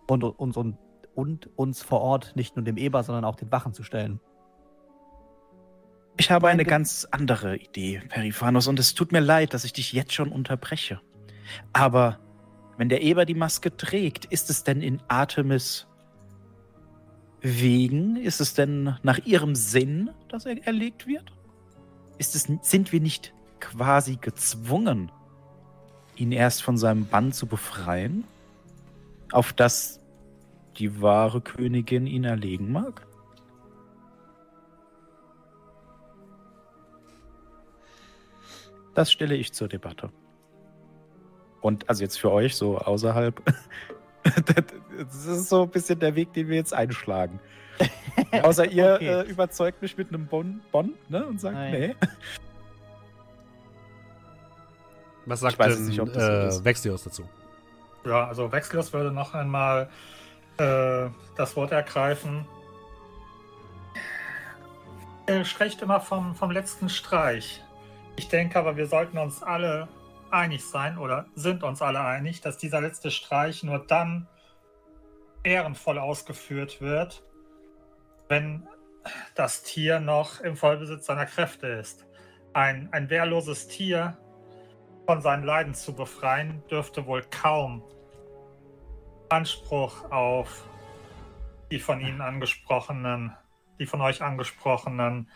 und 0.08 0.24
uns, 0.24 0.58
und, 0.58 0.78
und 1.16 1.50
uns 1.58 1.82
vor 1.82 2.02
Ort 2.02 2.36
nicht 2.36 2.56
nur 2.56 2.66
dem 2.66 2.78
Eber, 2.78 3.02
sondern 3.04 3.26
auch 3.26 3.38
den 3.38 3.52
Wachen 3.52 3.74
zu 3.74 3.82
stellen. 3.82 4.20
Ich 6.18 6.32
habe 6.32 6.48
eine 6.48 6.64
ganz 6.64 7.08
andere 7.12 7.58
Idee, 7.58 8.02
Periphanos, 8.08 8.68
und 8.68 8.80
es 8.80 8.94
tut 8.94 9.12
mir 9.12 9.20
leid, 9.20 9.54
dass 9.54 9.66
ich 9.66 9.74
dich 9.74 9.92
jetzt 9.94 10.14
schon 10.14 10.32
unterbreche. 10.32 11.02
Aber 11.74 12.20
wenn 12.78 12.90
der 12.90 13.02
Eber 13.02 13.26
die 13.26 13.36
Maske 13.36 13.76
trägt, 13.76 14.26
ist 14.26 14.50
es 14.50 14.64
denn 14.64 14.82
in 14.82 15.02
Artemis 15.08 15.88
wegen? 17.42 18.18
Ist 18.18 18.42
es 18.42 18.54
denn 18.54 18.98
nach 19.04 19.20
ihrem 19.20 19.56
Sinn, 19.56 20.10
dass 20.30 20.46
er 20.46 20.66
erlegt 20.66 21.08
wird? 21.08 21.32
Ist 22.18 22.36
es, 22.36 22.48
sind 22.62 22.92
wir 22.92 23.00
nicht 23.00 23.34
quasi 23.60 24.18
gezwungen, 24.18 25.12
ihn 26.16 26.32
erst 26.32 26.64
von 26.64 26.78
seinem 26.78 27.06
Bann 27.08 27.32
zu 27.32 27.46
befreien, 27.46 28.26
auf 29.32 29.54
das 29.54 30.00
die 30.78 31.02
wahre 31.02 31.42
Königin 31.42 32.08
ihn 32.08 32.24
erlegen 32.24 32.72
mag? 32.72 33.06
Das 38.94 39.12
stelle 39.12 39.36
ich 39.36 39.54
zur 39.54 39.68
Debatte. 39.68 40.10
Und 41.66 41.90
also 41.90 42.04
jetzt 42.04 42.20
für 42.20 42.32
euch 42.32 42.56
so 42.56 42.78
außerhalb, 42.78 43.42
das 44.24 45.26
ist 45.26 45.50
so 45.50 45.64
ein 45.64 45.70
bisschen 45.70 46.00
der 46.00 46.14
Weg, 46.14 46.32
den 46.34 46.48
wir 46.48 46.58
jetzt 46.58 46.76
einschlagen. 46.76 47.40
Außer 48.44 48.68
ihr 48.68 48.94
okay. 48.94 49.08
äh, 49.08 49.22
überzeugt 49.24 49.82
mich 49.82 49.98
mit 49.98 50.10
einem 50.10 50.28
Bon, 50.28 50.62
bon 50.72 50.94
ne, 51.10 51.26
und 51.26 51.42
sagt, 51.42 51.56
Nein. 51.56 51.72
nee. 51.72 51.96
Was 55.26 55.40
sagt 55.40 55.60
denn 55.60 55.88
nicht, 55.88 55.98
äh, 55.98 56.52
so 56.52 56.64
Vexios 56.64 57.04
dazu? 57.04 57.28
Ja, 58.06 58.28
also 58.28 58.52
Vexios 58.52 58.94
würde 58.94 59.10
noch 59.10 59.34
einmal 59.34 59.90
äh, 60.60 61.08
das 61.36 61.56
Wort 61.56 61.72
ergreifen. 61.72 62.46
Er 65.26 65.44
spricht 65.46 65.82
immer 65.82 66.00
vom, 66.00 66.36
vom 66.36 66.52
letzten 66.52 66.90
Streich. 66.90 67.64
Ich 68.18 68.28
denke 68.28 68.60
aber, 68.60 68.78
wir 68.78 68.86
sollten 68.86 69.18
uns 69.18 69.42
alle 69.42 69.88
einig 70.32 70.66
sein 70.66 70.98
oder 70.98 71.28
sind 71.36 71.64
uns 71.64 71.82
alle 71.82 72.02
einig, 72.02 72.42
dass 72.42 72.58
dieser 72.58 72.82
letzte 72.82 73.12
Streich 73.12 73.64
nur 73.64 73.80
dann 73.80 74.28
ehrenvoll 75.44 76.00
ausgeführt 76.00 76.82
wird, 76.82 77.24
wenn 78.28 78.68
das 79.36 79.64
Tier 79.64 80.00
noch 80.00 80.40
im 80.42 80.58
Vollbesitz 80.58 81.06
seiner 81.06 81.26
Kräfte 81.26 81.68
ist. 81.68 82.06
Ein, 82.54 82.90
ein 82.92 83.10
wehrloses 83.10 83.68
Tier 83.68 84.18
von 85.06 85.22
seinen 85.22 85.44
Leiden 85.44 85.76
zu 85.76 85.94
befreien, 85.94 86.64
dürfte 86.70 87.06
wohl 87.06 87.24
kaum 87.30 87.84
Anspruch 89.30 90.10
auf 90.12 90.68
die 91.72 91.80
von 91.80 92.00
Ihnen 92.00 92.22
angesprochenen, 92.22 93.36
die 93.80 93.86
von 93.86 94.02
euch 94.02 94.22
angesprochenen 94.22 95.30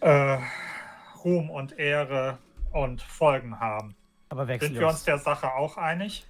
äh, 0.00 0.38
Ruhm 1.24 1.50
und 1.50 1.78
Ehre 1.78 2.38
und 2.76 3.00
Folgen 3.02 3.58
haben. 3.58 3.96
Aber 4.28 4.48
Wechselios. 4.48 4.74
Sind 4.74 4.80
wir 4.80 4.88
uns 4.88 5.04
der 5.04 5.18
Sache 5.18 5.52
auch 5.54 5.76
einig? 5.76 6.26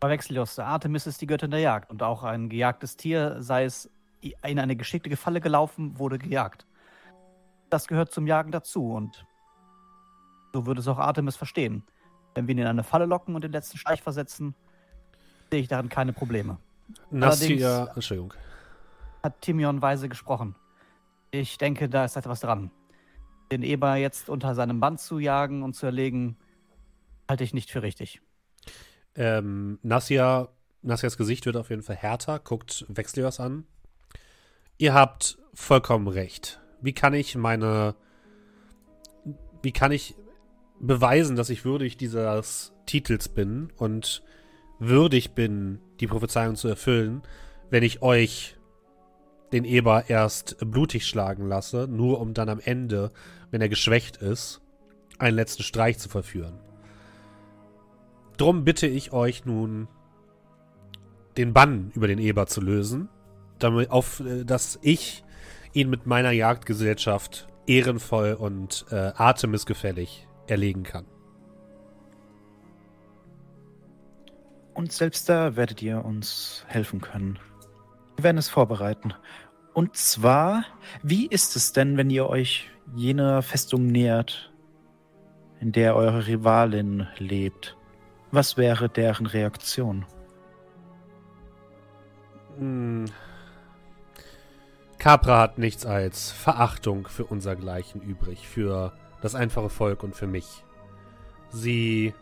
Aber 0.00 0.10
Wechselios, 0.10 0.58
Artemis 0.58 1.06
ist 1.06 1.20
die 1.20 1.26
Göttin 1.26 1.50
der 1.50 1.60
Jagd 1.60 1.90
und 1.90 2.02
auch 2.02 2.22
ein 2.22 2.48
gejagtes 2.48 2.96
Tier, 2.96 3.36
sei 3.40 3.64
es 3.64 3.90
in 4.20 4.58
eine 4.58 4.76
geschickte 4.76 5.16
Falle 5.16 5.40
gelaufen, 5.40 5.98
wurde 5.98 6.18
gejagt. 6.18 6.66
Das 7.70 7.86
gehört 7.86 8.12
zum 8.12 8.26
Jagen 8.26 8.50
dazu 8.50 8.92
und 8.92 9.26
so 10.52 10.66
würde 10.66 10.80
es 10.80 10.88
auch 10.88 10.98
Artemis 10.98 11.36
verstehen. 11.36 11.84
Wenn 12.34 12.46
wir 12.46 12.54
ihn 12.54 12.58
in 12.58 12.66
eine 12.66 12.84
Falle 12.84 13.06
locken 13.06 13.34
und 13.34 13.42
den 13.42 13.52
letzten 13.52 13.78
Streich 13.78 14.02
versetzen, 14.02 14.54
sehe 15.50 15.60
ich 15.60 15.68
darin 15.68 15.88
keine 15.88 16.12
Probleme. 16.12 16.58
Nastia, 17.10 17.90
Entschuldigung. 17.94 18.34
Hat 19.22 19.40
Timion 19.40 19.82
weise 19.82 20.08
gesprochen. 20.08 20.54
Ich 21.30 21.58
denke, 21.58 21.88
da 21.88 22.04
ist 22.04 22.16
etwas 22.16 22.40
dran. 22.40 22.70
Den 23.50 23.62
Eber 23.62 23.96
jetzt 23.96 24.28
unter 24.28 24.54
seinem 24.54 24.80
Band 24.80 25.00
zu 25.00 25.18
jagen 25.18 25.62
und 25.62 25.74
zu 25.74 25.86
erlegen, 25.86 26.36
halte 27.28 27.44
ich 27.44 27.54
nicht 27.54 27.70
für 27.70 27.82
richtig. 27.82 28.20
Ähm, 29.14 29.78
Nassia, 29.82 30.48
Nassias 30.82 31.16
Gesicht 31.16 31.46
wird 31.46 31.56
auf 31.56 31.70
jeden 31.70 31.82
Fall 31.82 31.96
härter, 31.96 32.38
guckt 32.38 32.84
Wechselios 32.88 33.40
an. 33.40 33.64
Ihr 34.76 34.94
habt 34.94 35.38
vollkommen 35.54 36.08
recht. 36.08 36.60
Wie 36.80 36.92
kann 36.92 37.14
ich 37.14 37.34
meine. 37.36 37.94
Wie 39.62 39.72
kann 39.72 39.90
ich 39.90 40.14
beweisen, 40.78 41.34
dass 41.34 41.50
ich 41.50 41.64
würdig 41.64 41.96
dieses 41.96 42.72
Titels 42.86 43.28
bin 43.28 43.72
und 43.76 44.22
würdig 44.78 45.34
bin, 45.34 45.80
die 45.98 46.06
Prophezeiung 46.06 46.54
zu 46.54 46.68
erfüllen, 46.68 47.22
wenn 47.70 47.82
ich 47.82 48.00
euch 48.02 48.57
den 49.52 49.64
Eber 49.64 50.08
erst 50.08 50.56
blutig 50.60 51.06
schlagen 51.06 51.46
lasse, 51.46 51.86
nur 51.88 52.20
um 52.20 52.34
dann 52.34 52.48
am 52.48 52.60
Ende, 52.60 53.10
wenn 53.50 53.60
er 53.60 53.68
geschwächt 53.68 54.18
ist, 54.18 54.60
einen 55.18 55.36
letzten 55.36 55.62
Streich 55.62 55.98
zu 55.98 56.08
verführen. 56.08 56.58
Drum 58.36 58.64
bitte 58.64 58.86
ich 58.86 59.12
euch 59.12 59.44
nun, 59.44 59.88
den 61.36 61.52
Bann 61.52 61.90
über 61.94 62.06
den 62.08 62.18
Eber 62.18 62.46
zu 62.46 62.60
lösen, 62.60 63.08
damit 63.58 63.90
auf, 63.90 64.20
äh, 64.20 64.44
dass 64.44 64.78
ich 64.82 65.24
ihn 65.72 65.90
mit 65.90 66.06
meiner 66.06 66.30
Jagdgesellschaft 66.30 67.48
ehrenvoll 67.66 68.34
und 68.34 68.86
äh, 68.90 69.12
atemesgefällig 69.14 70.26
erlegen 70.46 70.82
kann. 70.82 71.04
Und 74.74 74.92
selbst 74.92 75.28
da 75.28 75.56
werdet 75.56 75.82
ihr 75.82 76.04
uns 76.04 76.64
helfen 76.68 77.00
können. 77.00 77.38
Wir 78.18 78.24
werden 78.24 78.38
es 78.38 78.48
vorbereiten. 78.48 79.14
Und 79.74 79.96
zwar, 79.96 80.64
wie 81.04 81.28
ist 81.28 81.54
es 81.54 81.72
denn, 81.72 81.96
wenn 81.96 82.10
ihr 82.10 82.28
euch 82.28 82.68
jener 82.96 83.42
Festung 83.42 83.86
nähert, 83.86 84.52
in 85.60 85.70
der 85.70 85.94
eure 85.94 86.26
Rivalin 86.26 87.06
lebt? 87.18 87.76
Was 88.32 88.56
wäre 88.56 88.88
deren 88.88 89.26
Reaktion? 89.26 90.04
Hm. 92.58 93.04
Capra 94.98 95.40
hat 95.40 95.58
nichts 95.58 95.86
als 95.86 96.32
Verachtung 96.32 97.06
für 97.06 97.24
unsergleichen 97.24 98.00
übrig, 98.02 98.48
für 98.48 98.94
das 99.22 99.36
einfache 99.36 99.70
Volk 99.70 100.02
und 100.02 100.16
für 100.16 100.26
mich. 100.26 100.64
Sie 101.50 102.14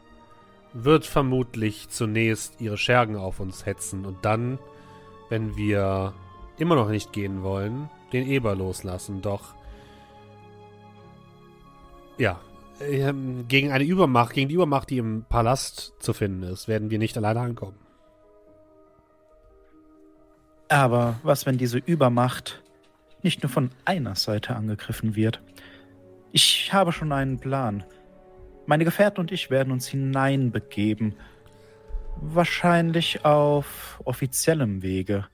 wird 0.74 1.06
vermutlich 1.06 1.88
zunächst 1.88 2.60
ihre 2.60 2.76
Schergen 2.76 3.16
auf 3.16 3.40
uns 3.40 3.64
hetzen 3.64 4.04
und 4.04 4.26
dann, 4.26 4.58
wenn 5.28 5.56
wir 5.56 6.14
immer 6.58 6.74
noch 6.74 6.88
nicht 6.88 7.12
gehen 7.12 7.42
wollen, 7.42 7.88
den 8.12 8.26
Eber 8.26 8.54
loslassen. 8.54 9.22
Doch 9.22 9.54
ja, 12.18 12.40
ähm, 12.80 13.46
gegen 13.48 13.72
eine 13.72 13.84
Übermacht, 13.84 14.34
gegen 14.34 14.48
die 14.48 14.54
Übermacht, 14.54 14.90
die 14.90 14.98
im 14.98 15.24
Palast 15.28 15.94
zu 15.98 16.12
finden 16.12 16.42
ist, 16.44 16.68
werden 16.68 16.90
wir 16.90 16.98
nicht 16.98 17.16
alleine 17.16 17.40
ankommen. 17.40 17.76
Aber 20.68 21.20
was, 21.22 21.46
wenn 21.46 21.58
diese 21.58 21.78
Übermacht 21.78 22.62
nicht 23.22 23.42
nur 23.42 23.50
von 23.50 23.70
einer 23.84 24.14
Seite 24.14 24.56
angegriffen 24.56 25.14
wird? 25.14 25.40
Ich 26.32 26.72
habe 26.72 26.92
schon 26.92 27.12
einen 27.12 27.38
Plan. 27.38 27.84
Meine 28.66 28.84
Gefährten 28.84 29.20
und 29.20 29.30
ich 29.32 29.48
werden 29.48 29.72
uns 29.72 29.86
hineinbegeben 29.86 31.14
Wahrscheinlich 32.20 33.24
auf 33.24 34.00
offiziellem 34.04 34.82
Wege. 34.82 35.26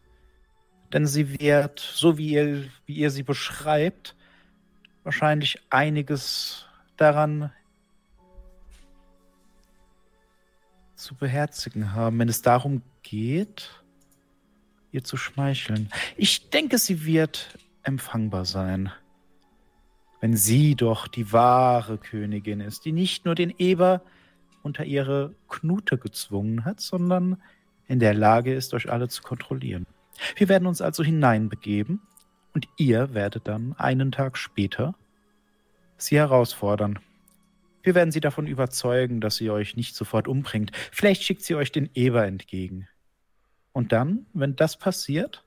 Denn 0.93 1.07
sie 1.07 1.41
wird, 1.41 1.81
so 1.81 2.19
wie 2.19 2.31
ihr, 2.31 2.65
wie 2.87 2.95
ihr 2.95 3.11
sie 3.11 3.23
beschreibt, 3.23 4.15
wahrscheinlich 5.05 5.59
einiges 5.71 6.67
daran 6.97 7.51
zu 10.95 11.15
beherzigen 11.15 11.95
haben, 11.95 12.19
wenn 12.19 12.29
es 12.29 12.43
darum 12.43 12.83
geht, 13.03 13.83
ihr 14.93 15.03
zu 15.03 15.17
schmeicheln. 15.17 15.89
Ich 16.17 16.51
denke, 16.51 16.79
sie 16.79 17.05
wird 17.05 17.59
empfangbar 17.83 18.45
sein. 18.45 18.93
Wenn 20.21 20.37
sie 20.37 20.77
doch 20.77 21.09
die 21.09 21.33
wahre 21.33 21.99
Königin 21.99 22.61
ist, 22.61 22.85
die 22.85 22.93
nicht 22.93 23.25
nur 23.25 23.35
den 23.35 23.53
Eber 23.59 24.03
unter 24.63 24.85
ihre 24.85 25.35
Knute 25.49 25.99
gezwungen 25.99 26.65
hat, 26.65 26.81
sondern 26.81 27.41
in 27.89 27.99
der 27.99 28.15
Lage 28.15 28.55
ist, 28.55 28.75
euch 28.75 28.91
alle 28.91 29.09
zu 29.09 29.23
kontrollieren. 29.23 29.87
Wir 30.37 30.49
werden 30.49 30.67
uns 30.67 30.81
also 30.81 31.03
hineinbegeben 31.03 32.01
und 32.55 32.69
ihr 32.77 33.15
werdet 33.15 33.49
dann 33.49 33.75
einen 33.79 34.13
Tag 34.13 34.39
später 34.39 34.95
sie 35.97 36.17
herausfordern. 36.17 36.99
Wir 37.83 37.95
werden 37.95 38.13
sie 38.13 38.21
davon 38.21 38.47
überzeugen, 38.47 39.21
dass 39.21 39.37
sie 39.37 39.51
euch 39.51 39.77
nicht 39.77 39.95
sofort 39.95 40.29
umbringt. 40.29 40.73
Vielleicht 40.93 41.23
schickt 41.23 41.43
sie 41.43 41.55
euch 41.55 41.73
den 41.73 41.91
Eber 41.95 42.27
entgegen. 42.27 42.89
Und 43.73 43.93
dann, 43.93 44.27
wenn 44.33 44.55
das 44.55 44.77
passiert, 44.77 45.45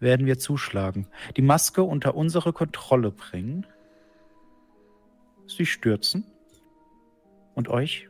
werden 0.00 0.26
wir 0.26 0.38
zuschlagen, 0.38 1.06
die 1.36 1.42
Maske 1.42 1.82
unter 1.82 2.16
unsere 2.16 2.52
Kontrolle 2.52 3.12
bringen, 3.12 3.66
sie 5.46 5.66
stürzen 5.66 6.24
und 7.54 7.68
euch 7.68 8.08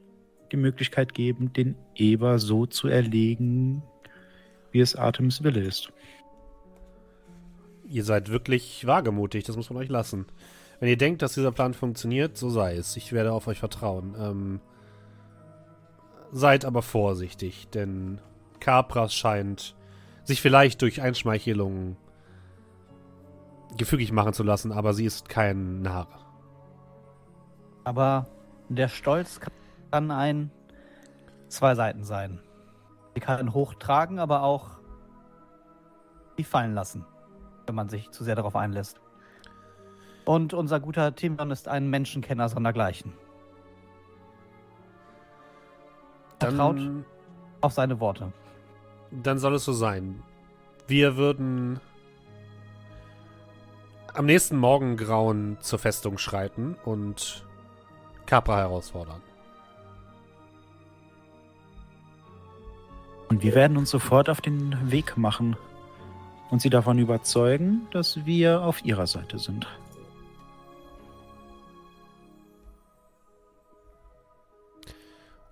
die 0.50 0.56
Möglichkeit 0.56 1.14
geben, 1.14 1.52
den 1.52 1.76
Eber 1.94 2.38
so 2.38 2.66
zu 2.66 2.88
erlegen, 2.88 3.82
wie 4.70 4.80
es 4.80 4.96
Artemis 4.96 5.42
Wille 5.42 5.60
ist. 5.60 5.92
Ihr 7.88 8.04
seid 8.04 8.30
wirklich 8.30 8.86
wagemutig, 8.86 9.44
das 9.44 9.56
muss 9.56 9.70
man 9.70 9.82
euch 9.82 9.88
lassen. 9.88 10.26
Wenn 10.80 10.88
ihr 10.88 10.96
denkt, 10.96 11.22
dass 11.22 11.34
dieser 11.34 11.52
Plan 11.52 11.74
funktioniert, 11.74 12.36
so 12.36 12.50
sei 12.50 12.76
es. 12.76 12.96
Ich 12.96 13.12
werde 13.12 13.32
auf 13.32 13.46
euch 13.46 13.58
vertrauen. 13.58 14.14
Ähm, 14.18 14.60
seid 16.32 16.64
aber 16.64 16.82
vorsichtig, 16.82 17.68
denn 17.68 18.20
Capras 18.60 19.14
scheint 19.14 19.76
sich 20.24 20.40
vielleicht 20.40 20.82
durch 20.82 21.02
Einschmeichelungen 21.02 21.96
gefügig 23.76 24.12
machen 24.12 24.32
zu 24.32 24.42
lassen, 24.42 24.72
aber 24.72 24.94
sie 24.94 25.04
ist 25.04 25.28
kein 25.28 25.82
Narr. 25.82 26.08
Aber 27.84 28.26
der 28.76 28.88
Stolz 28.88 29.40
kann 29.90 30.10
ein 30.10 30.50
zwei 31.48 31.74
Seiten 31.74 32.04
sein. 32.04 32.40
Sie 33.14 33.20
kann 33.20 33.52
hochtragen, 33.52 34.18
aber 34.18 34.42
auch 34.42 34.70
die 36.38 36.44
fallen 36.44 36.74
lassen, 36.74 37.04
wenn 37.66 37.74
man 37.74 37.88
sich 37.88 38.10
zu 38.10 38.24
sehr 38.24 38.34
darauf 38.34 38.56
einlässt. 38.56 39.00
Und 40.24 40.54
unser 40.54 40.80
guter 40.80 41.14
Timon 41.14 41.50
ist 41.50 41.68
ein 41.68 41.90
Menschenkenner 41.90 42.48
sondergleichen. 42.48 43.12
Vertraut 46.38 46.78
Dann, 46.78 47.04
auf 47.60 47.72
seine 47.72 48.00
Worte. 48.00 48.32
dann 49.10 49.38
soll 49.38 49.54
es 49.54 49.64
so 49.64 49.72
sein. 49.72 50.22
Wir 50.86 51.16
würden 51.16 51.80
am 54.14 54.26
nächsten 54.26 54.56
Morgengrauen 54.56 55.58
zur 55.60 55.78
Festung 55.78 56.18
schreiten 56.18 56.76
und 56.84 57.46
Capra 58.26 58.58
herausfordern. 58.58 59.20
Und 63.28 63.42
wir 63.42 63.54
werden 63.54 63.76
uns 63.76 63.90
sofort 63.90 64.28
auf 64.28 64.40
den 64.42 64.90
Weg 64.90 65.16
machen 65.16 65.56
und 66.50 66.60
sie 66.60 66.68
davon 66.68 66.98
überzeugen, 66.98 67.88
dass 67.90 68.26
wir 68.26 68.62
auf 68.62 68.84
ihrer 68.84 69.06
Seite 69.06 69.38
sind. 69.38 69.66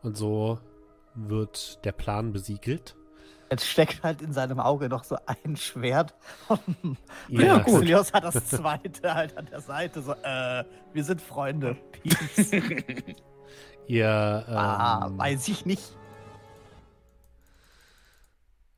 Und 0.02 0.16
so 0.16 0.58
wird 1.14 1.84
der 1.84 1.92
Plan 1.92 2.32
besiegelt. 2.32 2.96
Jetzt 3.50 3.66
steckt 3.66 4.02
halt 4.04 4.22
in 4.22 4.32
seinem 4.32 4.60
Auge 4.60 4.88
noch 4.88 5.02
so 5.02 5.16
ein 5.26 5.56
Schwert. 5.56 6.14
Und 6.48 6.96
Ja, 7.28 7.58
gut. 7.58 7.80
Xilios 7.80 8.12
hat 8.12 8.22
das 8.24 8.46
zweite 8.46 9.12
halt 9.14 9.36
an 9.36 9.46
der 9.46 9.60
Seite. 9.60 10.02
So, 10.02 10.12
äh, 10.12 10.64
wir 10.92 11.04
sind 11.04 11.20
Freunde. 11.20 11.76
Peace. 11.92 12.52
Ihr, 13.88 14.44
ähm, 14.48 14.56
ah, 14.56 15.10
weiß 15.16 15.48
ich 15.48 15.66
nicht. 15.66 15.96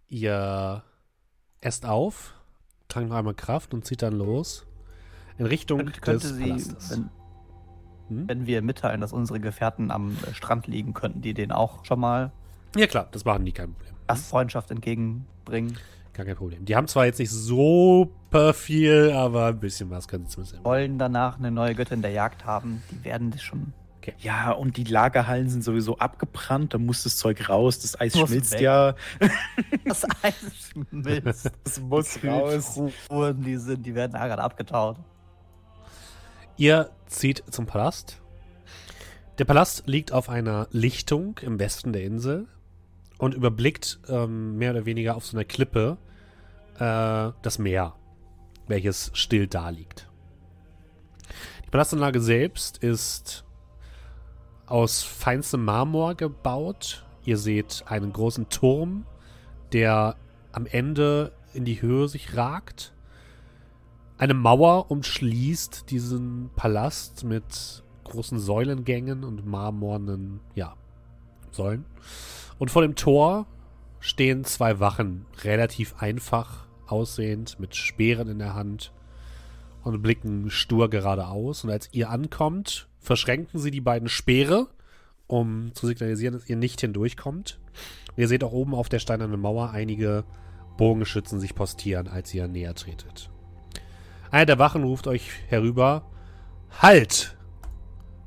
ihr 0.09 0.83
esst 1.61 1.87
auf, 1.87 2.35
trankt 2.89 3.11
noch 3.11 3.17
einmal 3.17 3.35
Kraft 3.35 3.73
und 3.75 3.85
zieht 3.85 4.03
dann 4.03 4.15
los 4.15 4.67
in 5.39 5.47
Richtung 5.47 5.79
Könnte, 5.79 6.01
könnte 6.01 6.29
des 6.29 6.37
sie, 6.37 6.43
Palastes. 6.49 6.91
wenn, 6.91 7.11
Hm? 8.09 8.29
wenn 8.29 8.47
wir 8.47 8.63
mitteilen, 8.63 9.01
dass 9.01 9.13
unsere 9.13 9.41
Gefährten 9.41 9.91
am 9.91 10.17
Strand 10.33 10.67
liegen, 10.67 10.93
könnten 10.93 11.21
die 11.23 11.35
denen 11.35 11.53
auch 11.53 11.85
schon 11.85 12.01
mal 12.01 12.33
Ja 12.77 12.87
klar, 12.87 13.09
das 13.13 13.25
machen 13.25 13.45
die 13.45 13.53
kein 13.53 13.73
Problem. 13.73 13.92
Gastfreundschaft 14.07 14.71
entgegenbringen. 14.71 15.79
Gar 16.13 16.27
kein 16.27 16.37
Problem. 16.37 16.65
Die 16.65 16.77
haben 16.77 16.89
zwar 16.89 17.07
jetzt 17.07 17.19
nicht 17.19 17.31
super 17.31 18.53
viel, 18.53 19.13
aber 19.13 19.47
ein 19.47 19.61
bisschen 19.61 19.91
was 19.91 20.09
können 20.09 20.27
sie 20.27 20.33
zumindest. 20.33 20.65
Wollen 20.65 20.99
danach 20.99 21.39
eine 21.39 21.51
neue 21.51 21.75
Göttin 21.75 22.03
der 22.03 22.11
Jagd 22.11 22.45
haben. 22.45 22.83
Die 22.91 23.05
werden 23.05 23.31
das 23.31 23.43
schon. 23.43 23.73
Ja, 24.19 24.51
und 24.51 24.77
die 24.77 24.85
Lagerhallen 24.85 25.49
sind 25.49 25.63
sowieso 25.63 25.99
abgebrannt, 25.99 26.75
da 26.75 26.79
muss 26.79 27.05
das 27.05 27.17
Zeug 27.17 27.49
raus, 27.49 27.79
das 27.79 28.01
Eis 28.01 28.17
Muss 28.17 28.29
schmilzt 28.29 28.53
weg. 28.55 28.61
ja. 28.61 28.95
Das 29.85 30.05
Eis 30.23 30.35
schmilzt. 30.73 31.51
Das 31.65 31.81
muss 31.81 32.19
raus. 32.25 32.81
Die 33.37 33.57
sind, 33.57 33.87
die 33.87 33.95
werden 33.95 34.13
da 34.13 34.27
gerade 34.27 34.43
abgetaut. 34.43 34.97
Ihr 36.57 36.91
zieht 37.07 37.45
zum 37.51 37.67
Palast. 37.67 38.21
Der 39.39 39.45
Palast 39.45 39.85
liegt 39.87 40.13
auf 40.13 40.29
einer 40.29 40.69
Lichtung 40.73 41.39
im 41.43 41.59
Westen 41.59 41.93
der 41.93 42.03
Insel 42.03 42.49
und 43.23 43.35
überblickt 43.35 44.01
ähm, 44.09 44.57
mehr 44.57 44.73
oder 44.73 44.85
weniger 44.85 45.15
auf 45.15 45.25
so 45.25 45.37
einer 45.37 45.45
Klippe 45.45 45.97
äh, 46.75 47.31
das 47.41 47.61
Meer, 47.61 47.95
welches 48.67 49.13
still 49.15 49.47
da 49.47 49.69
liegt. 49.69 50.11
Die 51.65 51.71
Palastanlage 51.71 52.21
selbst 52.21 52.79
ist 52.79 53.45
aus 54.67 55.05
feinstem 55.05 55.65
Marmor 55.65 56.17
gebaut. 56.17 57.07
Ihr 57.25 57.39
seht 57.39 57.85
einen 57.87 58.13
großen 58.13 58.49
Turm, 58.49 59.07
der 59.73 60.17
am 60.51 60.67
Ende 60.67 61.31
in 61.55 61.65
die 61.65 61.81
Höhe 61.81 62.09
sich 62.09 62.37
ragt. 62.37 62.93
Eine 64.19 64.35
Mauer 64.35 64.91
umschließt 64.91 65.93
diesen 65.93 66.51
Palast 66.57 67.23
mit 67.23 67.85
großen 68.03 68.41
Säulengängen 68.41 69.23
und 69.23 69.47
marmornen, 69.47 70.41
ja, 70.57 70.75
Säulen. 71.53 71.85
Und 72.63 72.71
vor 72.71 72.83
dem 72.83 72.95
Tor 72.95 73.47
stehen 73.99 74.45
zwei 74.45 74.79
Wachen, 74.79 75.27
relativ 75.43 75.97
einfach 76.01 76.69
aussehend, 76.87 77.59
mit 77.59 77.75
Speeren 77.75 78.29
in 78.29 78.39
der 78.39 78.55
Hand 78.55 78.93
und 79.83 80.01
blicken 80.01 80.49
stur 80.49 80.89
geradeaus. 80.89 81.65
Und 81.65 81.71
als 81.71 81.89
ihr 81.91 82.09
ankommt, 82.09 82.87
verschränken 83.01 83.59
sie 83.59 83.73
die 83.73 83.81
beiden 83.81 84.09
Speere, 84.09 84.69
um 85.27 85.73
zu 85.75 85.89
signalisieren, 85.89 86.35
dass 86.35 86.49
ihr 86.49 86.55
nicht 86.55 86.81
hindurchkommt. 86.81 87.59
Und 88.11 88.19
ihr 88.19 88.29
seht 88.29 88.45
auch 88.45 88.53
oben 88.53 88.77
auf 88.77 88.89
der 88.89 89.01
steinernen 89.01 89.41
Mauer 89.41 89.71
einige 89.71 90.23
Bogenschützen 90.77 91.41
sich 91.41 91.57
postieren, 91.57 92.07
als 92.07 92.33
ihr 92.33 92.47
näher 92.47 92.77
tretet. 92.77 93.29
Einer 94.31 94.47
der 94.47 94.61
Wachen 94.61 94.85
ruft 94.85 95.09
euch 95.09 95.29
herüber: 95.49 96.09
Halt! 96.81 97.37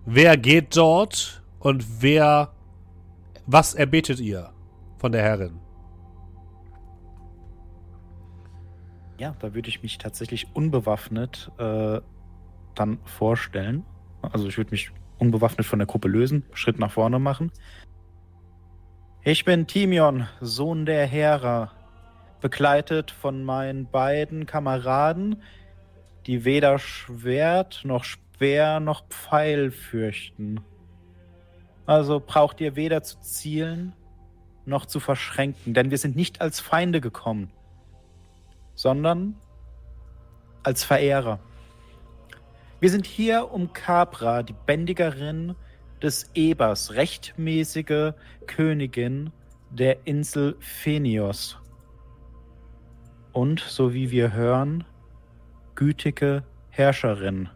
Wer 0.05 0.35
geht 0.35 0.75
dort 0.75 1.41
und 1.59 2.01
wer. 2.01 2.51
Was 3.47 3.75
erbetet 3.75 4.19
ihr 4.19 4.51
von 4.97 5.11
der 5.11 5.21
Herrin? 5.21 5.59
Ja, 9.19 9.35
da 9.39 9.53
würde 9.53 9.69
ich 9.69 9.83
mich 9.83 9.97
tatsächlich 9.97 10.47
unbewaffnet 10.53 11.51
äh, 11.57 12.01
dann 12.73 12.99
vorstellen. 13.05 13.85
Also 14.21 14.47
ich 14.47 14.57
würde 14.57 14.71
mich 14.71 14.91
unbewaffnet 15.19 15.65
von 15.65 15.79
der 15.79 15.85
Gruppe 15.85 16.07
lösen, 16.07 16.43
Schritt 16.53 16.79
nach 16.79 16.91
vorne 16.91 17.19
machen. 17.19 17.51
Ich 19.23 19.45
bin 19.45 19.67
Timion, 19.67 20.27
Sohn 20.41 20.85
der 20.85 21.05
Hera, 21.05 21.71
begleitet 22.41 23.11
von 23.11 23.43
meinen 23.43 23.89
beiden 23.89 24.45
Kameraden, 24.45 25.41
die 26.25 26.45
weder 26.45 26.79
Schwert 26.79 27.81
noch 27.85 28.03
Speer 28.03 28.79
noch 28.79 29.07
Pfeil 29.07 29.71
fürchten. 29.71 30.59
Also 31.85 32.19
braucht 32.19 32.61
ihr 32.61 32.75
weder 32.75 33.03
zu 33.03 33.19
zielen 33.21 33.93
noch 34.65 34.87
zu 34.87 34.99
verschränken, 34.99 35.75
denn 35.75 35.91
wir 35.91 35.97
sind 35.99 36.15
nicht 36.15 36.41
als 36.41 36.59
Feinde 36.59 36.99
gekommen 36.99 37.51
sondern 38.75 39.35
als 40.63 40.83
Verehrer. 40.83 41.39
Wir 42.79 42.89
sind 42.89 43.05
hier, 43.05 43.51
um 43.51 43.73
Capra, 43.73 44.43
die 44.43 44.55
Bändigerin 44.65 45.55
des 46.01 46.29
Ebers, 46.35 46.93
rechtmäßige 46.93 48.13
Königin, 48.45 49.31
der 49.71 50.05
Insel 50.05 50.55
Phenios. 50.59 51.57
Und, 53.31 53.59
so 53.61 53.93
wie 53.93 54.11
wir 54.11 54.33
hören, 54.33 54.83
gütige 55.73 56.43
Herrscherin. 56.69 57.49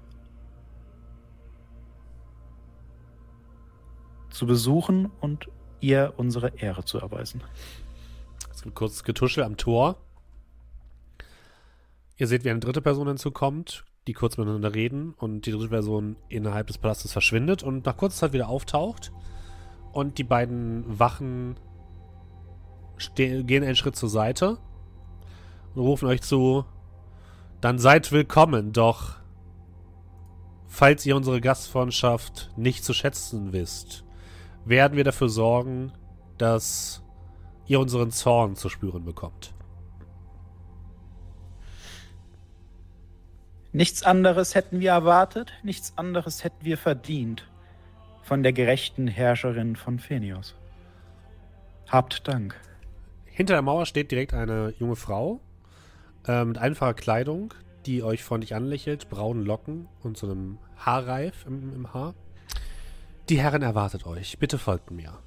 Zu 4.40 4.46
besuchen 4.46 5.12
und 5.20 5.50
ihr 5.82 6.14
unsere 6.16 6.58
Ehre 6.58 6.86
zu 6.86 6.98
erweisen. 6.98 7.44
Es 8.54 8.62
gibt 8.62 8.74
kurzes 8.74 9.04
Getuschel 9.04 9.44
am 9.44 9.58
Tor. 9.58 9.98
Ihr 12.16 12.26
seht, 12.26 12.46
wie 12.46 12.50
eine 12.50 12.62
dritte 12.62 12.82
Person 12.82 13.10
hinzukommt, 13.10 13.84
die 14.08 14.14
kurz 14.14 14.38
miteinander 14.38 14.74
reden 14.74 15.14
und 15.18 15.46
die 15.46 15.52
dritte 15.52 15.68
Person 15.68 16.16
innerhalb 16.30 16.68
des 16.68 16.78
Palastes 16.78 17.12
verschwindet 17.12 17.64
und 17.64 17.86
nach 17.86 17.98
kurzer 17.98 18.16
Zeit 18.16 18.32
wieder 18.32 18.48
auftaucht. 18.48 19.12
Und 19.92 20.18
die 20.18 20.24
beiden 20.24 20.86
Wachen 20.88 21.58
gehen 23.16 23.66
einen 23.66 23.76
Schritt 23.76 23.98
zur 23.98 24.08
Seite 24.08 24.58
und 25.76 25.82
rufen 25.82 26.08
euch 26.08 26.22
zu, 26.22 26.64
dann 27.60 27.78
seid 27.78 28.14
willkommen, 28.14 28.72
doch 28.72 29.18
falls 30.70 31.06
ihr 31.06 31.18
unsere 31.18 31.42
Gastfreundschaft 31.42 32.52
nicht 32.56 32.86
zu 32.86 32.94
schätzen 32.94 33.52
wisst, 33.52 34.06
werden 34.70 34.96
wir 34.96 35.04
dafür 35.04 35.30
sorgen, 35.30 35.92
dass 36.38 37.04
ihr 37.66 37.80
unseren 37.80 38.12
Zorn 38.12 38.56
zu 38.56 38.70
spüren 38.70 39.04
bekommt. 39.04 39.54
Nichts 43.72 44.04
anderes 44.04 44.56
hätten 44.56 44.80
wir 44.80 44.92
erwartet, 44.92 45.54
nichts 45.64 45.94
anderes 45.96 46.44
hätten 46.44 46.66
wir 46.66 46.78
verdient 46.78 47.48
von 48.22 48.44
der 48.44 48.54
gerechten 48.54 49.08
Herrscherin 49.08 49.76
von 49.76 50.00
Phenios. 50.00 50.56
Habt 51.88 52.28
Dank. 52.28 52.56
Hinter 53.26 53.54
der 53.54 53.62
Mauer 53.64 53.86
steht 53.86 54.12
direkt 54.12 54.34
eine 54.34 54.74
junge 54.80 54.96
Frau 54.96 55.40
äh, 56.28 56.46
mit 56.46 56.60
einfacher 56.60 56.94
Kleidung, 56.94 57.54
die 57.86 58.04
euch 58.04 58.24
freundlich 58.24 58.54
anlächelt, 58.54 59.10
braunen 59.10 59.46
Locken 59.46 59.88
und 60.04 60.18
so 60.18 60.28
einem 60.30 60.60
Haarreif 60.78 61.46
im, 61.48 61.74
im 61.74 61.94
Haar. 61.94 62.14
Die 63.30 63.40
Herrin 63.40 63.62
erwartet 63.62 64.08
euch. 64.08 64.40
Bitte 64.40 64.58
folgt 64.58 64.90
mir. 64.90 65.20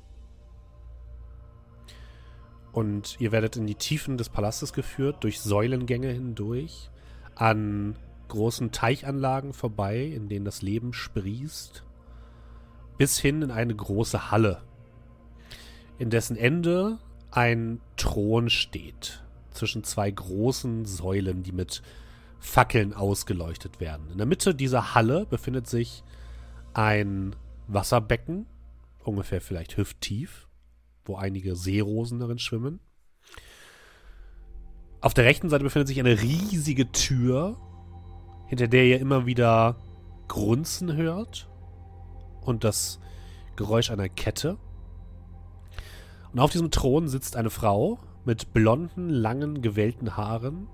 Und 2.73 3.17
ihr 3.21 3.31
werdet 3.31 3.57
in 3.57 3.67
die 3.67 3.77
Tiefen 3.77 4.17
des 4.17 4.29
Palastes 4.29 4.73
geführt, 4.73 5.23
durch 5.23 5.41
Säulengänge 5.41 6.09
hindurch, 6.09 6.91
an 7.37 7.97
großen 8.27 8.73
Teichanlagen 8.73 9.53
vorbei, 9.53 10.01
in 10.03 10.29
denen 10.29 10.45
das 10.45 10.63
Leben 10.63 10.93
sprießt, 10.93 11.85
bis 12.99 13.21
hin 13.21 13.43
in 13.43 13.51
eine 13.53 13.75
große 13.75 14.33
Halle, 14.33 14.63
in 15.99 16.11
dessen 16.11 16.37
Ende 16.37 16.99
ein 17.31 17.81
Thron 17.97 18.51
steht, 18.51 19.23
zwischen 19.53 19.85
zwei 19.85 20.11
großen 20.11 20.87
Säulen, 20.87 21.43
die 21.43 21.53
mit 21.53 21.83
Fackeln 22.41 22.95
ausgeleuchtet 22.95 23.79
werden. 23.79 24.11
In 24.11 24.19
der 24.19 24.27
Mitte 24.27 24.55
dieser 24.55 24.95
Halle 24.95 25.27
befindet 25.27 25.69
sich 25.69 26.03
ein 26.75 27.37
Wasserbecken, 27.75 28.47
ungefähr 29.05 29.41
vielleicht 29.41 29.77
hüfttief, 29.77 30.49
wo 31.05 31.17
einige 31.17 31.57
Seerosen 31.57 32.21
darin 32.21 32.39
schwimmen. 32.39 32.81
Auf 35.01 35.15
der 35.15 35.25
rechten 35.25 35.49
Seite 35.49 35.65
befindet 35.65 35.89
sich 35.89 35.99
eine 35.99 36.23
riesige 36.23 36.93
Tür, 36.93 37.57
hinter 38.47 38.69
der 38.69 38.85
ihr 38.85 39.01
immer 39.01 39.27
wieder 39.27 39.77
Grunzen 40.29 40.95
hört 40.95 41.51
und 42.43 42.65
das 42.65 43.01
Geräusch 43.57 43.91
einer 43.91 44.09
Kette. 44.09 44.59
Und 46.33 46.39
auf 46.39 46.53
diesem 46.53 46.71
Thron 46.71 47.09
sitzt 47.09 47.37
eine 47.37 47.51
Frau 47.51 47.99
mit 48.25 48.53
blonden, 48.53 49.09
langen, 49.11 49.61
gewellten 49.61 50.17
Haaren, 50.17 50.69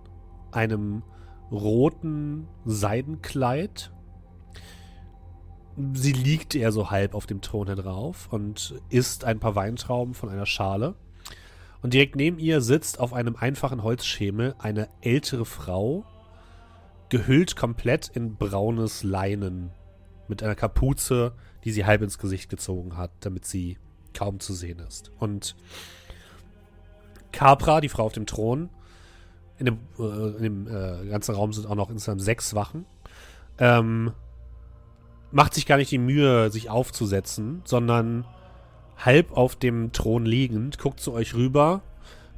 einem 0.53 1.03
roten 1.51 2.47
Seidenkleid. 2.65 3.93
Sie 5.93 6.13
liegt 6.13 6.55
eher 6.55 6.73
so 6.73 6.91
halb 6.91 7.15
auf 7.15 7.27
dem 7.27 7.41
Thron 7.41 7.67
drauf 7.67 8.29
und 8.31 8.75
isst 8.89 9.25
ein 9.25 9.39
paar 9.39 9.55
Weintrauben 9.55 10.15
von 10.15 10.29
einer 10.29 10.47
Schale. 10.47 10.95
Und 11.83 11.95
direkt 11.95 12.17
neben 12.17 12.39
ihr 12.39 12.61
sitzt 12.61 12.99
auf 12.99 13.13
einem 13.13 13.37
einfachen 13.37 13.83
Holzschemel 13.83 14.57
eine 14.59 14.89
ältere 15.01 15.45
Frau 15.45 16.05
gehüllt 17.09 17.57
komplett 17.57 18.09
in 18.09 18.37
braunes 18.37 19.03
Leinen 19.03 19.71
mit 20.27 20.43
einer 20.43 20.55
Kapuze, 20.55 21.33
die 21.65 21.71
sie 21.71 21.87
halb 21.87 22.03
ins 22.03 22.19
Gesicht 22.19 22.51
gezogen 22.51 22.97
hat, 22.97 23.11
damit 23.21 23.47
sie 23.47 23.79
kaum 24.13 24.41
zu 24.41 24.55
sehen 24.55 24.81
ist. 24.81 25.13
Und 25.19 25.57
Capra, 27.33 27.81
die 27.81 27.89
Frau 27.89 28.05
auf 28.05 28.13
dem 28.13 28.27
Thron, 28.27 28.69
in 29.59 29.67
dem, 29.67 29.79
äh, 29.99 30.37
in 30.37 30.43
dem 30.43 30.67
äh, 30.67 31.07
ganzen 31.09 31.35
Raum 31.35 31.53
sind 31.53 31.67
auch 31.67 31.75
noch 31.75 31.91
insgesamt 31.91 32.21
sechs 32.21 32.55
Wachen, 32.55 32.85
ähm, 33.59 34.13
macht 35.31 35.55
sich 35.55 35.67
gar 35.67 35.77
nicht 35.77 35.91
die 35.91 35.99
Mühe, 35.99 36.51
sich 36.51 36.71
aufzusetzen, 36.71 37.63
sondern 37.65 38.25
halb 38.97 39.37
auf 39.37 39.57
dem 39.57 39.93
Thron 39.93 40.27
liegend, 40.27 40.79
guckt 40.79 41.01
zu 41.01 41.13
euch 41.13 41.35
rüber 41.35 41.83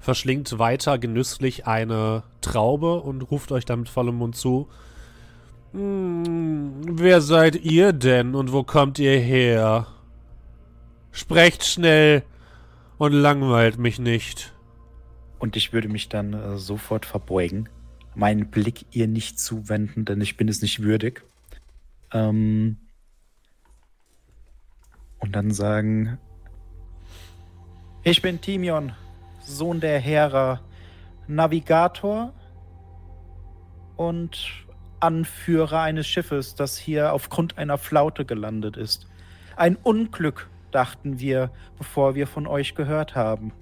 verschlingt 0.01 0.59
weiter 0.59 0.99
genüsslich 0.99 1.67
eine 1.67 2.25
Traube 2.41 3.01
und 3.01 3.23
ruft 3.31 3.53
euch 3.53 3.67
dann 3.67 3.81
mit 3.81 3.89
vollem 3.89 4.17
Mund 4.17 4.35
zu. 4.35 4.69
Hm, 5.73 6.99
wer 6.99 7.21
seid 7.21 7.57
ihr 7.57 7.93
denn 7.93 8.35
und 8.35 8.53
wo 8.53 8.65
kommt 8.65 8.99
ihr 8.99 9.19
her? 9.19 9.87
Sprecht 11.12 11.65
schnell 11.65 12.25
und 12.99 13.12
langweilt 13.12 13.79
mich 13.79 13.99
nicht. 13.99 14.53
Und 15.39 15.57
ich 15.57 15.73
würde 15.73 15.89
mich 15.89 16.09
dann 16.09 16.33
äh, 16.33 16.57
sofort 16.57 17.07
verbeugen, 17.07 17.69
meinen 18.15 18.51
Blick 18.51 18.87
ihr 18.91 19.07
nicht 19.07 19.39
zuwenden, 19.39 20.05
denn 20.05 20.21
ich 20.21 20.37
bin 20.37 20.49
es 20.49 20.62
nicht 20.62 20.83
würdig. 20.83 21.23
Ähm 22.12 22.79
und 25.21 25.37
dann 25.37 25.51
sagen, 25.53 26.19
ich 28.03 28.23
bin 28.23 28.41
Timion, 28.41 28.93
Sohn 29.41 29.81
der 29.81 29.99
Hera, 29.99 30.61
Navigator 31.27 32.33
und 33.97 34.67
Anführer 35.01 35.83
eines 35.83 36.07
Schiffes, 36.07 36.55
das 36.55 36.77
hier 36.77 37.13
aufgrund 37.13 37.59
einer 37.59 37.79
Flaute 37.79 38.25
gelandet 38.25 38.77
ist. 38.77 39.07
Ein 39.57 39.77
Unglück, 39.77 40.49
dachten 40.71 41.19
wir, 41.19 41.51
bevor 41.79 42.15
wir 42.15 42.27
von 42.27 42.47
euch 42.47 42.75
gehört 42.75 43.15
haben. 43.15 43.53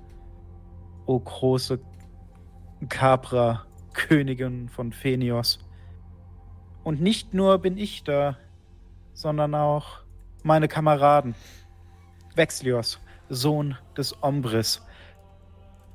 O 1.06 1.18
große 1.18 1.80
Capra, 2.88 3.64
Königin 3.94 4.68
von 4.68 4.92
Phenios. 4.92 5.58
Und 6.84 7.00
nicht 7.00 7.34
nur 7.34 7.58
bin 7.58 7.76
ich 7.76 8.04
da, 8.04 8.36
sondern 9.14 9.54
auch 9.54 10.00
meine 10.48 10.66
Kameraden. 10.66 11.34
Vexlios, 12.34 12.98
Sohn 13.28 13.76
des 13.96 14.22
Ombris, 14.22 14.82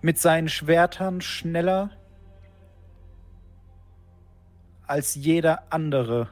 mit 0.02 0.20
seinen 0.20 0.48
Schwertern 0.48 1.22
schneller 1.22 1.90
als 4.86 5.16
jeder 5.16 5.74
andere 5.74 6.30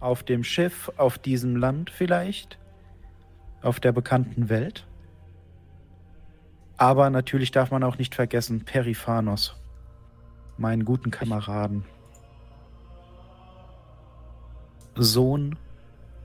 auf 0.00 0.22
dem 0.22 0.44
Schiff, 0.44 0.92
auf 0.98 1.16
diesem 1.16 1.56
Land 1.56 1.88
vielleicht, 1.88 2.58
auf 3.62 3.80
der 3.80 3.92
bekannten 3.92 4.50
Welt. 4.50 4.86
Aber 6.76 7.08
natürlich 7.08 7.52
darf 7.52 7.70
man 7.70 7.82
auch 7.84 7.96
nicht 7.96 8.14
vergessen 8.14 8.66
Periphanos, 8.66 9.56
meinen 10.58 10.84
guten 10.84 11.10
Kameraden. 11.10 11.84
Sohn 14.94 15.56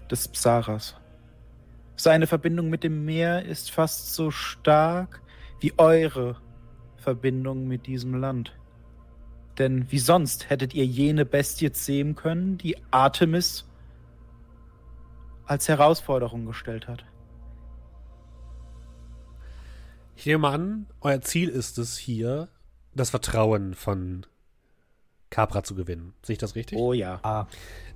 des 0.09 0.27
Psaras. 0.27 1.00
Seine 1.95 2.27
Verbindung 2.27 2.69
mit 2.69 2.83
dem 2.83 3.05
Meer 3.05 3.45
ist 3.45 3.71
fast 3.71 4.13
so 4.13 4.31
stark 4.31 5.21
wie 5.59 5.73
eure 5.77 6.41
Verbindung 6.97 7.67
mit 7.67 7.87
diesem 7.87 8.15
Land. 8.15 8.53
Denn 9.57 9.91
wie 9.91 9.99
sonst 9.99 10.49
hättet 10.49 10.73
ihr 10.73 10.85
jene 10.85 11.25
Bestie 11.25 11.71
zähmen 11.71 12.15
können, 12.15 12.57
die 12.57 12.77
Artemis 12.91 13.65
als 15.45 15.67
Herausforderung 15.67 16.45
gestellt 16.45 16.87
hat. 16.87 17.05
Ich 20.15 20.25
nehme 20.25 20.47
an, 20.47 20.87
euer 21.01 21.21
Ziel 21.21 21.49
ist 21.49 21.77
es 21.77 21.97
hier, 21.97 22.47
das 22.93 23.09
Vertrauen 23.09 23.73
von 23.73 24.25
Capra 25.29 25.63
zu 25.63 25.75
gewinnen. 25.75 26.13
Sehe 26.21 26.33
ich 26.33 26.39
das 26.39 26.55
richtig? 26.55 26.77
Oh 26.77 26.93
ja. 26.93 27.19
Ah. 27.23 27.47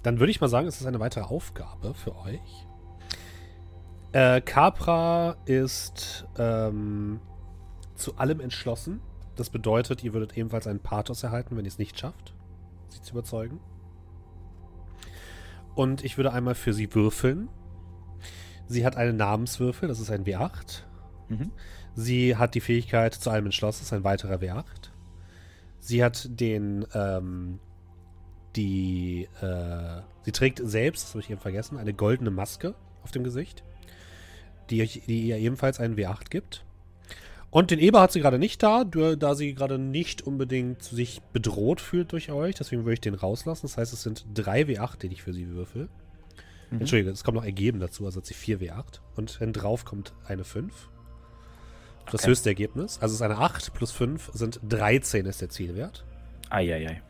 Dann 0.03 0.19
würde 0.19 0.31
ich 0.31 0.41
mal 0.41 0.47
sagen, 0.47 0.67
es 0.67 0.79
ist 0.79 0.87
eine 0.87 0.99
weitere 0.99 1.23
Aufgabe 1.23 1.93
für 1.93 2.15
euch. 2.15 2.65
Äh, 4.15 4.39
Capra 4.39 5.35
ist 5.43 6.25
ähm, 6.37 7.19
zu 7.95 8.15
allem 8.15 8.39
entschlossen. 8.39 9.01
Das 9.35 9.49
bedeutet, 9.49 10.05
ihr 10.05 10.13
würdet 10.13 10.37
ebenfalls 10.37 10.67
einen 10.67 10.79
Pathos 10.79 11.21
erhalten, 11.23 11.57
wenn 11.57 11.65
ihr 11.65 11.69
es 11.69 11.79
nicht 11.79 11.99
schafft, 11.99 12.33
sie 12.87 13.01
zu 13.01 13.11
überzeugen. 13.11 13.59
Und 15.75 16.05
ich 16.05 16.15
würde 16.15 16.31
einmal 16.31 16.55
für 16.55 16.73
sie 16.73 16.95
würfeln. 16.95 17.49
Sie 18.67 18.85
hat 18.85 18.95
einen 18.95 19.17
Namenswürfel, 19.17 19.89
das 19.89 19.99
ist 19.99 20.09
ein 20.09 20.23
W8. 20.23 20.83
Mhm. 21.27 21.51
Sie 21.93 22.37
hat 22.37 22.55
die 22.55 22.61
Fähigkeit 22.61 23.13
zu 23.13 23.29
allem 23.29 23.43
entschlossen, 23.43 23.83
ist 23.83 23.91
ein 23.91 24.05
weiterer 24.05 24.35
W8. 24.35 24.91
Sie 25.79 26.01
hat 26.01 26.39
den, 26.39 26.87
ähm, 26.93 27.59
die, 28.55 29.27
äh, 29.41 30.01
sie 30.21 30.31
trägt 30.31 30.61
selbst, 30.63 31.03
das 31.03 31.09
habe 31.09 31.19
ich 31.19 31.29
eben 31.29 31.41
vergessen, 31.41 31.77
eine 31.77 31.93
goldene 31.93 32.31
Maske 32.31 32.75
auf 33.03 33.11
dem 33.11 33.25
Gesicht, 33.25 33.65
die, 34.69 34.85
die 34.85 35.27
ihr 35.27 35.37
ebenfalls 35.37 35.79
einen 35.79 35.95
W8 35.95 36.29
gibt. 36.29 36.63
Und 37.51 37.71
den 37.71 37.79
Eber 37.79 38.01
hat 38.01 38.11
sie 38.11 38.19
gerade 38.19 38.37
nicht 38.37 38.61
da, 38.63 38.83
da 38.83 39.33
sie 39.35 39.53
gerade 39.55 39.77
nicht 39.79 40.21
unbedingt 40.23 40.83
sich 40.83 41.21
bedroht 41.31 41.79
fühlt 41.79 42.11
durch 42.11 42.29
euch. 42.31 42.55
Deswegen 42.55 42.83
würde 42.83 42.95
ich 42.95 43.01
den 43.01 43.13
rauslassen. 43.13 43.61
Das 43.67 43.77
heißt, 43.77 43.93
es 43.93 44.01
sind 44.03 44.25
drei 44.33 44.63
W8, 44.63 44.97
die 44.97 45.07
ich 45.07 45.23
für 45.23 45.33
sie 45.33 45.47
würfel. 45.49 45.87
Mhm. 46.71 46.81
Entschuldige, 46.81 47.11
es 47.11 47.23
kommt 47.23 47.35
noch 47.37 47.45
ergeben 47.45 47.79
dazu, 47.79 48.05
also 48.05 48.17
hat 48.17 48.25
sie 48.25 48.33
4 48.33 48.59
W8. 48.59 48.99
Und 49.15 49.39
wenn 49.39 49.53
drauf 49.53 49.85
kommt 49.85 50.13
eine 50.25 50.43
5. 50.43 50.89
Das 52.11 52.21
Okay. 52.21 52.31
höchste 52.31 52.49
Ergebnis. 52.49 52.99
Also 53.01 53.13
es 53.13 53.19
ist 53.19 53.21
eine 53.21 53.37
8 53.37 53.73
plus 53.73 53.91
5 53.91 54.31
sind 54.33 54.59
13 54.67 55.25
ist 55.25 55.41
der 55.41 55.49
Zielwert. 55.49 56.03
Eieiei. 56.49 57.01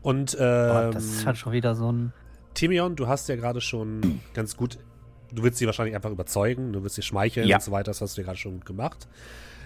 Und 0.00 0.34
Oh, 0.38 0.42
ähm, 0.42 0.92
das 0.92 1.04
ist 1.04 1.26
halt 1.26 1.36
schon 1.36 1.52
wieder 1.52 1.74
so 1.74 1.92
ein. 1.92 2.12
Timion, 2.54 2.96
du 2.96 3.06
hast 3.06 3.28
ja 3.28 3.36
gerade 3.36 3.60
schon 3.60 4.20
ganz 4.34 4.56
gut, 4.56 4.78
du 5.32 5.42
willst 5.42 5.58
sie 5.58 5.66
wahrscheinlich 5.66 5.94
einfach 5.94 6.10
überzeugen, 6.10 6.72
du 6.72 6.82
willst 6.82 6.96
sie 6.96 7.02
schmeicheln 7.02 7.46
Ja. 7.46 7.56
und 7.56 7.62
so 7.62 7.70
weiter, 7.72 7.90
das 7.90 8.00
hast 8.00 8.16
du 8.16 8.20
ja 8.22 8.26
gerade 8.26 8.38
schon 8.38 8.60
gemacht. 8.60 9.08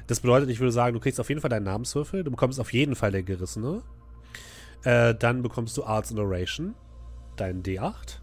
Das 0.08 0.20
bedeutet, 0.20 0.50
ich 0.50 0.58
würde 0.60 0.72
sagen, 0.72 0.94
du 0.94 1.00
kriegst 1.00 1.20
auf 1.20 1.28
jeden 1.28 1.40
Fall 1.40 1.50
deinen 1.50 1.64
Namenswürfel, 1.64 2.24
du 2.24 2.30
bekommst 2.30 2.58
auf 2.60 2.72
jeden 2.72 2.94
Fall 2.96 3.12
der 3.12 3.22
Gerissene. 3.22 3.82
Äh, 4.84 5.14
dann 5.14 5.42
bekommst 5.42 5.76
du 5.76 5.84
Arts 5.84 6.10
and 6.10 6.18
Oration, 6.18 6.74
deinen 7.36 7.62
D8. 7.62 8.18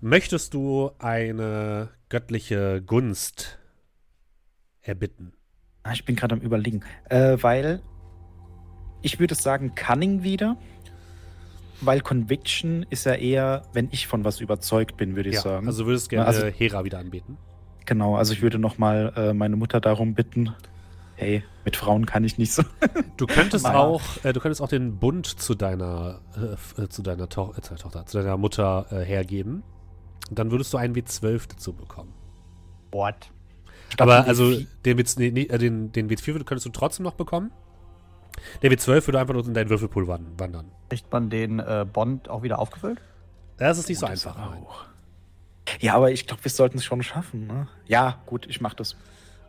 Möchtest 0.00 0.52
du 0.54 0.90
eine 0.98 1.88
göttliche 2.10 2.82
Gunst 2.82 3.58
erbitten? 4.82 5.32
Ah, 5.82 5.92
Ich 5.92 6.04
bin 6.04 6.16
gerade 6.16 6.34
am 6.34 6.40
überlegen. 6.42 6.82
Äh, 7.08 7.38
weil 7.40 7.80
ich 9.02 9.18
würde 9.18 9.34
sagen 9.34 9.74
Cunning 9.74 10.22
wieder. 10.22 10.58
Weil 11.80 12.00
Conviction 12.00 12.84
ist 12.90 13.06
ja 13.06 13.14
eher, 13.14 13.62
wenn 13.72 13.88
ich 13.90 14.06
von 14.06 14.24
was 14.24 14.40
überzeugt 14.40 14.96
bin, 14.96 15.16
würde 15.16 15.28
ich 15.30 15.36
ja, 15.36 15.40
sagen. 15.42 15.66
also 15.66 15.86
würdest 15.86 16.10
gerne 16.10 16.26
Also- 16.26 16.46
Hera 16.46 16.84
wieder 16.84 16.98
anbieten. 16.98 17.38
genau, 17.86 18.16
also 18.16 18.32
ich 18.34 18.42
würde 18.42 18.58
nochmal 18.58 19.12
äh, 19.16 19.32
meine 19.32 19.56
Mutter 19.56 19.80
darum 19.80 20.14
bitten. 20.14 20.52
Hey, 21.16 21.42
mit 21.64 21.76
Frauen 21.76 22.06
kann 22.06 22.24
ich 22.24 22.38
nicht 22.38 22.52
so. 22.52 22.62
Du 23.18 23.26
könntest 23.26 23.64
Naja. 23.64 23.78
auch, 23.78 24.00
äh, 24.24 24.32
du 24.32 24.40
könntest 24.40 24.62
auch 24.62 24.68
den 24.68 24.96
Bund 24.98 25.26
zu 25.26 25.54
deiner, 25.54 26.20
äh, 26.78 26.82
äh, 26.82 26.88
zu 26.88 27.02
deiner 27.02 27.28
to 27.28 27.52
äh, 27.56 27.60
Tochter, 27.60 28.06
zu 28.06 28.18
deiner 28.18 28.36
Mutter 28.38 28.86
äh, 28.90 29.04
hergeben. 29.04 29.62
Dann 30.30 30.50
würdest 30.50 30.72
du 30.72 30.78
einen 30.78 30.94
W12 30.94 31.48
dazu 31.48 31.72
bekommen. 31.74 32.12
What? 32.92 33.30
Aber 33.98 34.26
also 34.26 34.44
W4. 34.44 35.18
den, 35.18 35.34
nee, 35.34 35.42
äh, 35.42 35.58
den, 35.58 35.92
den 35.92 36.08
W4 36.08 36.34
würd- 36.36 36.44
könntest 36.44 36.64
du 36.66 36.70
trotzdem 36.70 37.04
noch 37.04 37.14
bekommen. 37.14 37.50
Der 38.62 38.70
W12 38.70 39.06
würde 39.06 39.20
einfach 39.20 39.34
nur 39.34 39.44
in 39.46 39.54
deinen 39.54 39.70
Würfelpool 39.70 40.06
wan- 40.08 40.32
wandern. 40.38 40.70
Kriegt 40.88 41.10
man 41.12 41.30
den 41.30 41.58
äh, 41.60 41.86
Bond 41.90 42.28
auch 42.28 42.42
wieder 42.42 42.58
aufgefüllt? 42.58 43.00
Das 43.58 43.78
ist 43.78 43.88
nicht 43.88 43.98
so 43.98 44.06
Oh, 44.06 44.10
das 44.10 44.26
einfach. 44.26 44.86
Ja, 45.80 45.94
aber 45.94 46.10
ich 46.10 46.26
glaube, 46.26 46.42
wir 46.42 46.50
sollten 46.50 46.78
es 46.78 46.84
schon 46.84 47.02
schaffen. 47.02 47.46
Ne? 47.46 47.68
Ja, 47.86 48.18
gut, 48.26 48.46
ich 48.46 48.60
mach 48.60 48.74
das. 48.74 48.96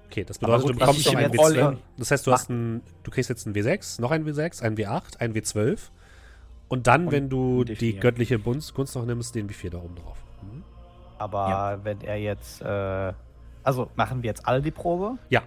Okay, 0.07 0.23
das 0.25 0.39
bedeutet, 0.39 0.63
gut, 0.63 0.75
du 0.75 0.79
bekommst 0.79 1.05
noch 1.05 1.15
einen 1.15 1.31
jetzt 1.33 1.39
all 1.43 1.53
W12. 1.53 1.71
in. 1.71 1.77
Das 1.97 2.11
heißt, 2.11 2.27
du 2.27 2.31
hast 2.33 2.49
einen, 2.49 2.81
du 3.03 3.11
kriegst 3.11 3.29
jetzt 3.29 3.47
einen 3.47 3.55
W6, 3.55 4.01
noch 4.01 4.11
einen 4.11 4.27
W6, 4.27 4.61
einen 4.61 4.75
W8, 4.77 5.17
einen 5.19 5.33
W12. 5.33 5.79
Und 6.67 6.87
dann, 6.87 7.05
Und 7.05 7.11
wenn 7.11 7.29
du 7.29 7.63
die 7.63 7.75
D4. 7.95 7.99
göttliche 7.99 8.39
Gunst, 8.39 8.73
Gunst 8.73 8.95
noch 8.95 9.05
nimmst, 9.05 9.33
den 9.35 9.49
W4 9.49 9.69
da 9.71 9.77
oben 9.77 9.95
drauf. 9.95 10.17
Mhm. 10.41 10.63
Aber 11.17 11.49
Ja. 11.49 11.79
wenn 11.83 12.01
er 12.01 12.17
jetzt. 12.17 12.61
Äh, 12.61 13.13
also 13.63 13.89
machen 13.95 14.21
wir 14.23 14.27
jetzt 14.29 14.45
alle 14.47 14.61
die 14.61 14.71
Probe? 14.71 15.17
Ja. 15.29 15.43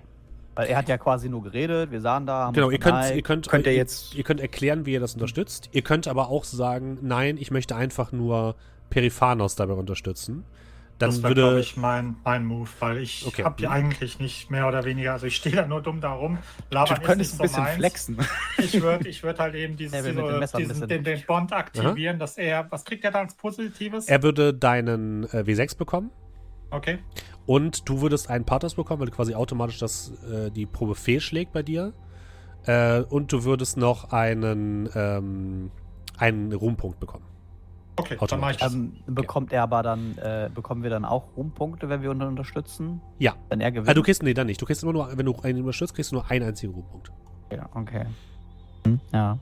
Weil 0.56 0.68
er 0.68 0.76
hat 0.76 0.88
ja 0.88 0.98
quasi 0.98 1.28
nur 1.28 1.42
geredet, 1.42 1.90
wir 1.90 2.00
sahen 2.00 2.26
da. 2.26 2.50
Genau, 2.54 2.70
ihr 2.70 2.78
könnt, 2.78 3.14
ihr 3.14 3.22
könnt, 3.22 3.48
Könnt 3.48 3.66
ihr 3.66 3.72
ihr, 3.72 3.78
jetzt- 3.78 4.14
ihr 4.14 4.22
könnt 4.24 4.40
erklären, 4.40 4.86
wie 4.86 4.92
ihr 4.92 5.00
das 5.00 5.14
unterstützt. 5.14 5.68
Ihr 5.72 5.82
könnt 5.82 6.06
aber 6.06 6.28
auch 6.28 6.44
sagen, 6.44 6.98
nein, 7.02 7.36
ich 7.38 7.50
möchte 7.50 7.74
einfach 7.74 8.12
nur 8.12 8.54
Periphanos 8.90 9.56
dabei 9.56 9.74
unterstützen. 9.74 10.44
Dann 11.00 11.10
das 11.10 11.22
wäre, 11.24 11.34
glaube 11.34 11.50
würde 11.54 11.60
ich, 11.60 11.76
mein, 11.76 12.14
mein 12.22 12.44
Move, 12.46 12.68
weil 12.78 12.98
ich 12.98 13.26
Okay. 13.26 13.42
habe 13.42 13.60
ja 13.60 13.70
eigentlich 13.70 14.20
nicht 14.20 14.48
mehr 14.52 14.68
oder 14.68 14.84
weniger, 14.84 15.14
also 15.14 15.26
ich 15.26 15.34
stehe 15.34 15.56
da 15.56 15.66
nur 15.66 15.82
dumm 15.82 16.00
da 16.00 16.12
rum. 16.12 16.38
Labern 16.70 16.94
Du 16.94 17.00
ist 17.02 17.06
könntest 17.06 17.34
ein 17.34 17.38
bisschen 17.42 17.62
meins. 17.64 17.76
flexen. 17.76 18.18
Ich 18.58 18.80
würde 18.80 19.08
ich 19.08 19.20
würd 19.24 19.40
halt 19.40 19.56
eben 19.56 19.76
dieses, 19.76 20.00
diese, 20.04 20.46
diesen, 20.56 20.86
den, 20.88 21.02
den 21.02 21.22
Bond 21.26 21.52
aktivieren, 21.52 22.20
dass 22.20 22.38
er, 22.38 22.70
was 22.70 22.84
kriegt 22.84 23.04
er 23.04 23.10
da 23.10 23.18
als 23.18 23.34
Positives? 23.34 24.06
er 24.06 24.22
würde 24.22 24.54
deinen 24.54 25.24
äh, 25.24 25.42
W6 25.44 25.76
bekommen 25.76 26.10
Okay. 26.74 26.98
und 27.46 27.88
du 27.88 28.00
würdest 28.00 28.30
einen 28.30 28.44
Pathos 28.44 28.74
bekommen, 28.74 29.00
weil 29.00 29.08
du 29.08 29.14
quasi 29.14 29.34
automatisch 29.34 29.78
das, 29.78 30.12
äh, 30.30 30.50
die 30.50 30.66
Probe 30.66 30.94
fehlschlägt 30.94 31.52
bei 31.52 31.62
dir. 31.62 31.92
Äh, 32.66 33.02
und 33.02 33.30
du 33.32 33.44
würdest 33.44 33.76
noch 33.76 34.12
einen, 34.12 34.88
ähm, 34.94 35.70
einen 36.16 36.52
Ruhmpunkt 36.52 36.98
bekommen. 36.98 37.24
Okay, 37.96 38.16
dann 38.28 38.40
mache 38.40 38.52
ich 38.52 38.56
das. 38.56 38.74
Ähm, 38.74 38.96
bekommt 39.06 39.52
er 39.52 39.62
aber 39.62 39.82
dann, 39.82 40.18
äh, 40.18 40.50
bekommen 40.52 40.82
wir 40.82 40.90
dann 40.90 41.04
auch 41.04 41.36
Ruhmpunkte, 41.36 41.88
wenn 41.88 42.02
wir 42.02 42.10
ihn 42.10 42.22
unterstützen? 42.22 43.00
Ja. 43.18 43.34
Wenn 43.48 43.60
er 43.60 43.70
gewinnt? 43.70 43.88
Ah, 43.88 43.94
du 43.94 44.02
kriegst, 44.02 44.22
nee, 44.22 44.34
dann 44.34 44.48
nicht. 44.48 44.60
Du 44.60 44.66
kriegst 44.66 44.82
immer 44.82 44.92
nur, 44.92 45.16
wenn 45.16 45.26
du 45.26 45.34
einen 45.42 45.60
unterstützt, 45.60 45.94
kriegst 45.94 46.10
du 46.10 46.16
nur 46.16 46.28
einen 46.28 46.48
einzigen 46.48 46.72
Ruhmpunkt. 46.72 47.12
Ja, 47.52 47.68
okay. 47.74 48.06
Hm, 48.84 49.00
ja. 49.12 49.38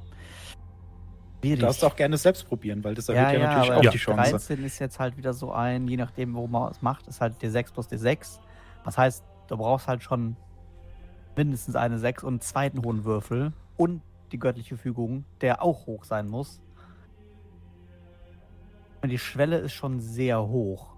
Du 1.42 1.48
Schwierig. 1.48 1.60
darfst 1.60 1.84
auch 1.84 1.96
gerne 1.96 2.16
selbst 2.16 2.46
probieren, 2.46 2.84
weil 2.84 2.94
das 2.94 3.08
ja, 3.08 3.14
erhöht 3.14 3.34
ja, 3.34 3.40
ja, 3.40 3.46
natürlich 3.48 3.70
aber 3.70 3.80
auch 3.80 3.84
Ja. 3.84 3.90
die 3.90 3.98
Chance. 3.98 4.30
13 4.30 4.64
ist 4.64 4.78
jetzt 4.78 5.00
halt 5.00 5.16
wieder 5.16 5.34
so 5.34 5.52
ein, 5.52 5.88
je 5.88 5.96
nachdem, 5.96 6.34
wo 6.34 6.46
man 6.46 6.70
es 6.70 6.80
macht, 6.82 7.08
ist 7.08 7.20
halt 7.20 7.34
D6 7.42 7.72
plus 7.72 7.88
D6. 7.88 8.38
Das 8.84 8.96
heißt, 8.96 9.24
du 9.48 9.56
brauchst 9.56 9.88
halt 9.88 10.04
schon 10.04 10.36
mindestens 11.36 11.74
eine 11.74 11.98
6 11.98 12.22
und 12.22 12.34
einen 12.34 12.40
zweiten 12.40 12.84
hohen 12.84 13.04
Würfel 13.04 13.52
und 13.76 14.02
die 14.30 14.38
göttliche 14.38 14.76
Fügung, 14.76 15.24
der 15.40 15.62
auch 15.62 15.86
hoch 15.86 16.04
sein 16.04 16.28
muss. 16.28 16.60
Und 19.02 19.08
die 19.08 19.18
Schwelle 19.18 19.58
ist 19.58 19.72
schon 19.72 20.00
sehr 20.00 20.40
hoch. 20.46 20.92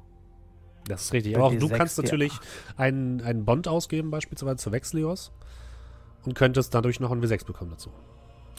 Das 0.86 1.04
ist 1.04 1.12
richtig. 1.14 1.34
Aber 1.36 1.46
auch 1.46 1.54
du 1.54 1.68
kannst 1.70 1.96
natürlich 1.96 2.38
einen, 2.76 3.22
einen 3.22 3.46
Bond 3.46 3.66
ausgeben, 3.66 4.10
beispielsweise 4.10 4.56
zu 4.56 4.72
Wechselios. 4.72 5.32
Und 6.26 6.34
könntest 6.34 6.74
dadurch 6.74 7.00
noch 7.00 7.10
einen 7.10 7.22
W6 7.22 7.46
bekommen 7.46 7.70
dazu. 7.70 7.90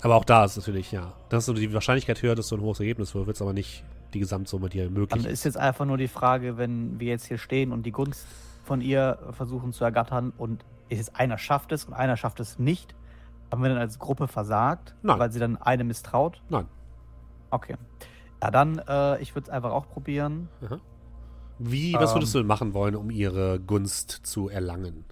Aber 0.01 0.15
auch 0.15 0.25
da 0.25 0.45
ist 0.45 0.57
natürlich, 0.57 0.91
ja, 0.91 1.13
dass 1.29 1.45
du 1.45 1.53
die 1.53 1.73
Wahrscheinlichkeit 1.73 2.21
höher, 2.21 2.35
dass 2.35 2.49
du 2.49 2.55
ein 2.55 2.61
hohes 2.61 2.79
Ergebnis 2.79 3.15
würfelst, 3.15 3.41
aber 3.41 3.53
nicht 3.53 3.83
die 4.13 4.19
Gesamtsumme, 4.19 4.69
die 4.69 4.87
möglich 4.89 5.09
Dann 5.09 5.19
ist. 5.21 5.39
ist 5.39 5.43
jetzt 5.45 5.57
einfach 5.57 5.85
nur 5.85 5.97
die 5.97 6.07
Frage, 6.07 6.57
wenn 6.57 6.99
wir 6.99 7.07
jetzt 7.07 7.25
hier 7.25 7.37
stehen 7.37 7.71
und 7.71 7.83
die 7.85 7.91
Gunst 7.91 8.25
von 8.63 8.81
ihr 8.81 9.19
versuchen 9.31 9.73
zu 9.73 9.83
ergattern 9.83 10.31
und 10.37 10.63
ist 10.89 10.97
jetzt 10.99 11.15
einer 11.15 11.37
schafft 11.37 11.71
es 11.71 11.85
und 11.85 11.93
einer 11.93 12.17
schafft 12.17 12.39
es 12.39 12.59
nicht, 12.59 12.95
haben 13.51 13.61
wir 13.63 13.69
dann 13.69 13.77
als 13.77 13.99
Gruppe 13.99 14.27
versagt, 14.27 14.95
Nein. 15.01 15.19
weil 15.19 15.31
sie 15.31 15.39
dann 15.39 15.57
eine 15.57 15.83
misstraut? 15.83 16.41
Nein. 16.49 16.67
Okay. 17.49 17.75
Ja, 18.43 18.51
dann, 18.51 18.79
äh, 18.87 19.21
ich 19.21 19.33
würde 19.33 19.45
es 19.45 19.49
einfach 19.49 19.71
auch 19.71 19.87
probieren. 19.87 20.49
Wie, 21.57 21.93
was 21.93 22.11
Ähm. 22.11 22.17
würdest 22.17 22.33
du 22.35 22.39
denn 22.39 22.47
machen 22.47 22.73
wollen, 22.73 22.95
um 22.95 23.09
ihre 23.09 23.59
Gunst 23.59 24.11
zu 24.23 24.49
erlangen? 24.49 25.05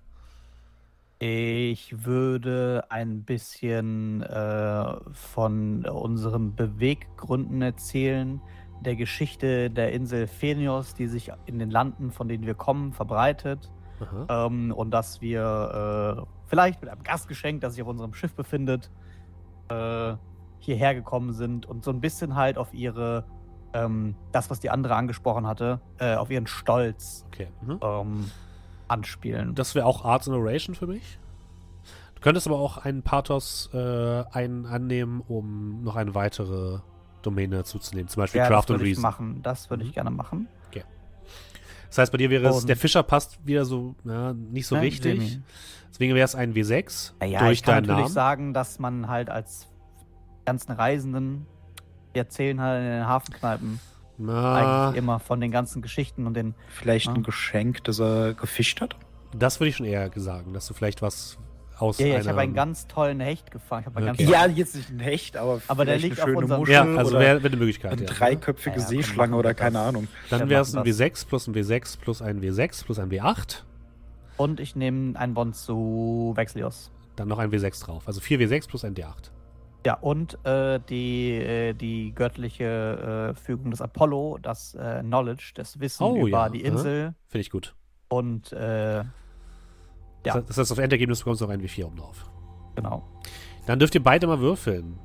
Ich 1.26 2.04
würde 2.06 2.84
ein 2.90 3.24
bisschen 3.24 4.24
äh, 4.24 4.96
von 5.14 5.86
unseren 5.86 6.54
Beweggründen 6.54 7.62
erzählen, 7.62 8.42
der 8.82 8.98
Geschichte 8.98 9.70
der 9.70 9.94
Insel 9.94 10.28
Phenios, 10.28 10.96
die 10.96 11.08
sich 11.08 11.32
in 11.46 11.60
den 11.60 11.72
Landen, 11.72 12.12
von 12.12 12.28
denen 12.28 12.46
wir 12.46 12.56
kommen, 12.56 12.92
verbreitet. 12.92 13.72
Ähm, 14.28 14.74
und 14.74 14.92
dass 14.92 15.22
wir 15.22 16.18
äh, 16.20 16.26
vielleicht 16.48 16.82
mit 16.82 16.90
einem 16.90 17.04
Gastgeschenk, 17.04 17.62
das 17.62 17.76
sich 17.76 17.84
auf 17.84 17.88
unserem 17.88 18.14
Schiff 18.14 18.34
befindet, 18.34 18.92
äh, 19.70 20.16
hierher 20.60 20.94
gekommen 20.94 21.32
sind 21.32 21.66
und 21.66 21.86
so 21.86 21.92
ein 21.92 22.02
bisschen 22.02 22.36
halt 22.36 22.58
auf 22.58 22.74
ihre, 22.74 23.24
ähm, 23.72 24.16
das, 24.34 24.50
was 24.50 24.60
die 24.60 24.70
andere 24.70 24.96
angesprochen 24.96 25.48
hatte, 25.48 25.80
äh, 26.00 26.16
auf 26.16 26.30
ihren 26.30 26.48
Stolz 26.48 27.24
Okay. 27.30 27.48
Mhm. 27.62 27.80
ähm, 27.82 28.32
anspielen. 28.94 29.56
Das 29.56 29.76
wäre 29.76 29.86
auch 29.86 30.06
Arts 30.06 30.28
and 30.28 30.38
Oration 30.38 30.76
für 30.76 30.88
mich. 30.88 31.20
Du 32.16 32.22
könntest 32.22 32.48
aber 32.48 32.58
auch 32.60 32.78
einen 32.78 33.04
Pathos 33.04 33.70
äh, 33.74 33.78
einen 34.32 34.66
annehmen, 34.66 35.22
um 35.28 35.84
noch 35.84 35.96
eine 35.98 36.16
weitere 36.16 36.80
Domäne 37.22 37.64
zuzunehmen. 37.66 38.08
Zum 38.08 38.22
Beispiel 38.22 38.40
ja, 38.40 38.48
Craft 38.48 38.66
and 38.72 38.82
Reason. 38.82 39.02
machen. 39.02 39.42
Das 39.44 39.70
würde 39.70 39.84
Mhm. 39.84 39.90
ich 39.90 39.96
gerne 39.96 40.12
machen. 40.12 40.48
Das 41.90 42.00
heißt, 42.00 42.12
bei 42.12 42.18
dir 42.18 42.32
wäre 42.32 42.48
es, 42.48 42.62
Und- 42.62 42.70
der 42.70 42.76
Fischer 42.76 43.04
passt 43.04 43.38
wieder 43.46 43.66
so, 43.66 43.94
ja, 44.04 44.34
nicht 44.34 44.66
so 44.66 44.74
Ne, 44.76 44.82
richtig. 44.82 45.40
Deswegen 45.92 46.16
wäre 46.16 46.26
es 46.26 46.34
ein 46.34 46.56
W6 46.56 47.14
Ja, 47.22 47.28
ja, 47.28 47.40
durch 47.42 47.52
ich 47.60 47.62
kann 47.62 47.76
deinen 47.76 47.82
natürlich 47.86 48.06
Namen. 48.06 48.14
sagen, 48.14 48.54
dass 48.56 48.80
man 48.80 49.10
halt 49.10 49.30
als 49.30 49.68
ganzen 50.44 50.72
Reisenden, 50.72 51.46
die 52.16 52.18
erzählen 52.18 52.60
halt 52.60 52.82
in 52.84 52.90
den 52.90 53.08
Hafenkneipen 53.08 53.80
Na, 54.18 54.56
eigentlich 54.90 54.98
immer 55.00 55.20
von 55.20 55.42
den 55.42 55.52
ganzen 55.52 55.82
Geschichten 55.82 56.28
und 56.28 56.34
den 56.36 56.54
Vielleicht 56.70 57.08
Ja. 57.08 57.14
ein 57.14 57.24
Geschenk, 57.24 57.84
das 57.86 58.00
er 58.00 58.34
gefischt 58.34 58.82
hat. 58.82 58.96
das 59.36 59.60
würde 59.60 59.70
ich 59.70 59.76
schon 59.78 59.86
eher 59.88 60.10
sagen, 60.16 60.54
dass 60.54 60.68
du 60.68 60.74
vielleicht 60.74 61.02
was 61.02 61.38
aus 61.80 61.98
Ja, 61.98 62.06
ja, 62.06 62.20
ich 62.20 62.28
habe 62.28 62.40
einen 62.40 62.54
ganz 62.54 62.86
tollen 62.88 63.20
Hecht 63.20 63.50
gefangen. 63.50 63.88
Okay. 63.96 64.06
ganz 64.06 64.20
Ja, 64.20 64.46
jetzt 64.46 64.76
nicht 64.76 64.92
ein 64.92 65.00
Hecht, 65.00 65.36
aber, 65.38 65.60
Aber 65.68 65.86
der 65.86 65.98
liegt 65.98 66.20
eine 66.20 66.24
auf 66.24 66.28
schöne 66.30 66.38
unserem 66.38 66.60
Muschel 66.62 66.74
Ja, 66.74 66.84
also 66.96 67.10
oder 67.12 67.20
wäre 67.20 67.44
wär 67.44 67.50
eine 67.50 67.58
Möglichkeit. 67.60 67.92
eine 67.94 68.02
Ja. 68.02 68.08
dreiköpfige 68.08 68.80
Ja, 68.80 68.86
Seeschlange 68.86 69.36
oder 69.36 69.50
das. 69.54 69.58
keine 69.60 69.80
Ahnung. 69.80 70.08
Dann 70.30 70.48
wäre 70.50 70.62
es 70.62 70.74
ein 70.74 70.78
machen 70.82 70.88
das. 70.88 71.00
W6 71.00 71.28
plus 71.28 71.48
ein 71.48 71.56
W6 71.56 71.98
plus 72.00 72.22
ein 72.22 72.42
W6 72.42 72.86
plus 72.86 73.00
ein 73.00 73.10
W8. 73.10 73.64
Und 74.38 74.60
ich 74.60 74.76
nehme 74.76 75.18
einen 75.20 75.34
Bond 75.34 75.56
zu 75.56 76.34
Vexlios. 76.36 76.92
Dann 77.16 77.28
noch 77.28 77.40
ein 77.40 77.52
W6 77.52 77.84
drauf. 77.86 78.04
Also 78.08 78.22
4 78.22 78.40
W6 78.40 78.68
plus 78.68 78.86
ein 78.86 78.94
D8. 78.96 79.32
Ja, 79.86 79.96
und 79.96 80.38
äh, 80.46 80.80
die, 80.90 81.32
äh, 81.34 81.74
die 81.74 82.14
göttliche 82.16 83.32
äh, 83.32 83.34
Fügung 83.40 83.72
des 83.72 83.82
Apollo, 83.82 84.40
das 84.42 84.76
äh, 84.76 85.02
Knowledge, 85.02 85.52
das 85.56 85.80
Wissen 85.80 86.04
Oh, 86.04 86.16
über 86.28 86.44
ja. 86.46 86.50
die 86.50 86.62
Insel 86.62 87.16
Finde 87.28 87.42
ich 87.42 87.50
gut. 87.50 87.76
und 88.08 88.52
äh, 88.54 88.98
Ja. 89.00 89.06
Das 90.24 90.36
heißt, 90.36 90.50
das 90.50 90.58
heißt, 90.58 90.72
auf 90.72 90.78
Endergebnis 90.78 91.20
bekommst 91.20 91.42
du 91.42 91.46
noch 91.46 91.52
ein 91.54 91.62
W4 91.62 91.86
oben 91.86 91.98
drauf. 91.98 92.30
genau. 92.76 93.04
Dann 93.66 93.80
dürft 93.80 93.96
ihr 93.96 94.04
beide 94.04 94.28
mal 94.28 94.40
würfeln. 94.40 95.00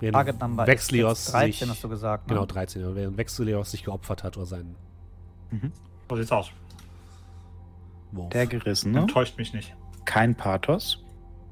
Target 0.00 0.40
Number 0.40 0.66
jetzt 0.66 0.90
13, 0.90 1.52
sich, 1.52 1.68
hast 1.70 1.84
du 1.84 1.88
gesagt. 1.88 2.26
Ne? 2.26 2.34
Genau, 2.34 2.44
13. 2.46 2.94
Während 2.96 3.16
Vexlios 3.16 3.70
sich 3.70 3.84
geopfert 3.84 4.24
hat 4.24 4.36
oder 4.36 4.46
seinen 4.46 4.74
So 6.10 6.16
sieht's 6.16 6.32
aus. 6.32 6.50
Wurf. 8.10 8.30
Der 8.30 8.46
Gerissene. 8.46 8.98
Enttäuscht 9.00 9.38
mich 9.38 9.52
nicht. 9.54 9.74
Kein 10.04 10.34
Pathos. 10.34 11.04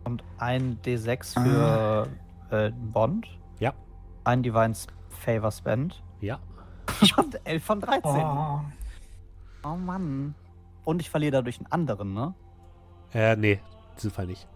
Und 0.05 0.23
ein 0.39 0.79
D6 0.85 1.43
für 1.43 2.09
äh, 2.51 2.71
Bond. 2.93 3.27
Ja. 3.59 3.75
Ein 4.25 4.43
Divine 4.43 4.75
Favor 5.11 5.51
Spend. 5.53 6.03
Ja. 6.21 6.39
Ich 7.01 7.17
hab 7.17 7.27
11 7.45 7.65
von 7.65 7.81
13. 7.81 8.03
Oh. 8.11 8.61
Oh 9.65 9.77
Mann. 9.77 10.35
Und 10.85 11.01
ich 11.01 11.11
verliere 11.11 11.33
dadurch 11.33 11.59
einen 11.59 11.67
anderen, 11.71 12.15
ne? 12.15 12.35
Äh, 13.13 13.37
nee, 13.37 13.53
in 13.53 13.61
diesem 13.97 14.11
Fall 14.11 14.27
nicht. 14.27 14.47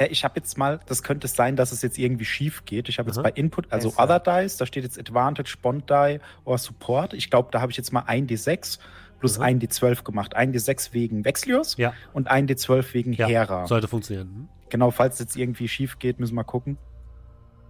Ja, 0.00 0.06
ich 0.10 0.24
habe 0.24 0.34
jetzt 0.36 0.58
mal, 0.58 0.80
das 0.86 1.02
könnte 1.02 1.26
sein, 1.28 1.56
dass 1.56 1.72
es 1.72 1.82
jetzt 1.82 1.98
irgendwie 1.98 2.24
schief 2.24 2.64
geht. 2.64 2.88
Ich 2.88 2.98
habe 2.98 3.08
jetzt 3.08 3.16
Aha. 3.18 3.22
bei 3.24 3.30
Input, 3.30 3.72
also 3.72 3.90
Scheiße. 3.90 4.02
Other 4.02 4.20
Dice, 4.42 4.56
da 4.58 4.66
steht 4.66 4.84
jetzt 4.84 4.98
Advantage, 4.98 5.56
Bond 5.62 5.88
Die 5.88 6.18
oder 6.44 6.58
Support. 6.58 7.14
Ich 7.14 7.30
glaube, 7.30 7.48
da 7.52 7.60
habe 7.60 7.70
ich 7.70 7.76
jetzt 7.78 7.92
mal 7.92 8.04
ein 8.06 8.26
D6 8.26 8.78
plus 9.20 9.38
Mhm. 9.38 9.44
ein 9.44 9.58
D12 9.60 10.02
gemacht. 10.04 10.34
Ein 10.36 10.52
D6 10.52 10.92
wegen 10.92 11.24
Vexlios 11.24 11.76
Ja. 11.78 11.94
und 12.12 12.28
ein 12.28 12.46
D12 12.46 12.92
wegen 12.94 13.12
Ja, 13.14 13.26
Hera. 13.26 13.66
Sollte 13.66 13.88
funktionieren. 13.88 14.48
Genau, 14.70 14.90
falls 14.90 15.14
es 15.14 15.20
jetzt 15.20 15.36
irgendwie 15.36 15.68
schief 15.68 15.98
geht, 15.98 16.18
müssen 16.20 16.34
wir 16.34 16.44
gucken. 16.44 16.76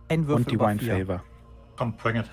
Ein 0.09 0.27
Würfel 0.27 0.45
und 0.45 0.51
Divine 0.51 0.79
vier. 0.79 0.99
Favor. 1.07 1.23
Komm, 1.77 1.97
bring 1.97 2.17
it. 2.17 2.31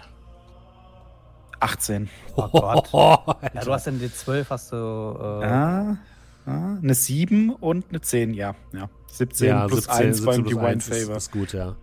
18. 1.60 2.10
Oh 2.36 2.48
Gott. 2.50 2.90
Ja, 3.54 3.62
du 3.64 3.72
hast 3.74 3.88
den 3.88 4.00
D12, 4.00 4.46
hast 4.50 4.72
du. 4.72 4.76
Äh, 4.76 5.46
Ah, 5.46 5.98
ah, 6.46 6.78
eine 6.82 6.94
7 6.94 7.52
und 7.52 7.86
eine 7.90 8.02
10, 8.02 8.34
ja. 8.34 8.56
ja. 8.74 8.90
17 9.08 9.48
ja, 9.48 9.68
plus 9.68 9.86
17, 9.86 10.08
1 10.08 10.26
beim 10.26 10.36
17 10.36 10.44
plus 10.44 10.54
Divine 10.54 10.68
1 10.68 10.88
ist, 10.90 11.02
Favor. 11.04 11.16
ist 11.18 11.32
gut, 11.32 11.54
ja. 11.54 11.76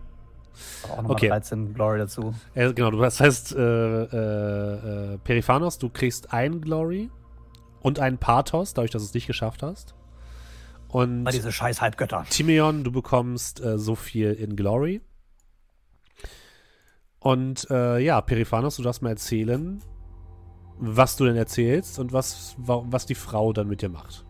auch 0.83 0.97
nochmal 0.97 1.11
okay. 1.13 1.27
13 1.29 1.73
Glory 1.73 1.97
dazu. 1.99 2.33
Äh, 2.53 2.73
genau, 2.73 2.91
du- 2.91 2.99
das 2.99 3.19
heißt, 3.19 3.55
äh, 3.55 3.59
äh, 4.03 5.13
äh, 5.13 5.17
Periphanos, 5.19 5.77
du 5.79 5.89
kriegst 5.89 6.31
ein 6.33 6.61
Glory 6.61 7.09
und 7.81 7.99
einen 7.99 8.17
Pathos, 8.19 8.73
dadurch, 8.73 8.91
dass 8.91 9.01
du 9.01 9.07
es 9.07 9.13
nicht 9.13 9.27
geschafft 9.27 9.63
hast. 9.63 9.95
Und 10.91 11.23
Bei 11.23 11.31
diese 11.31 11.51
scheiß 11.51 11.81
Halbgötter. 11.81 12.25
Timeon, 12.29 12.83
du 12.83 12.91
bekommst 12.91 13.61
äh, 13.61 13.77
so 13.79 13.95
viel 13.95 14.33
in 14.33 14.55
Glory. 14.55 15.01
Und 17.19 17.67
äh, 17.69 17.99
ja, 17.99 18.19
Periphanos, 18.21 18.77
du 18.77 18.83
darfst 18.83 19.01
mal 19.01 19.09
erzählen, 19.11 19.81
was 20.79 21.15
du 21.17 21.25
denn 21.25 21.35
erzählst 21.35 21.99
und 21.99 22.11
was, 22.13 22.55
wa- 22.57 22.83
was 22.87 23.05
die 23.05 23.15
Frau 23.15 23.53
dann 23.53 23.67
mit 23.67 23.81
dir 23.81 23.89
macht. 23.89 24.25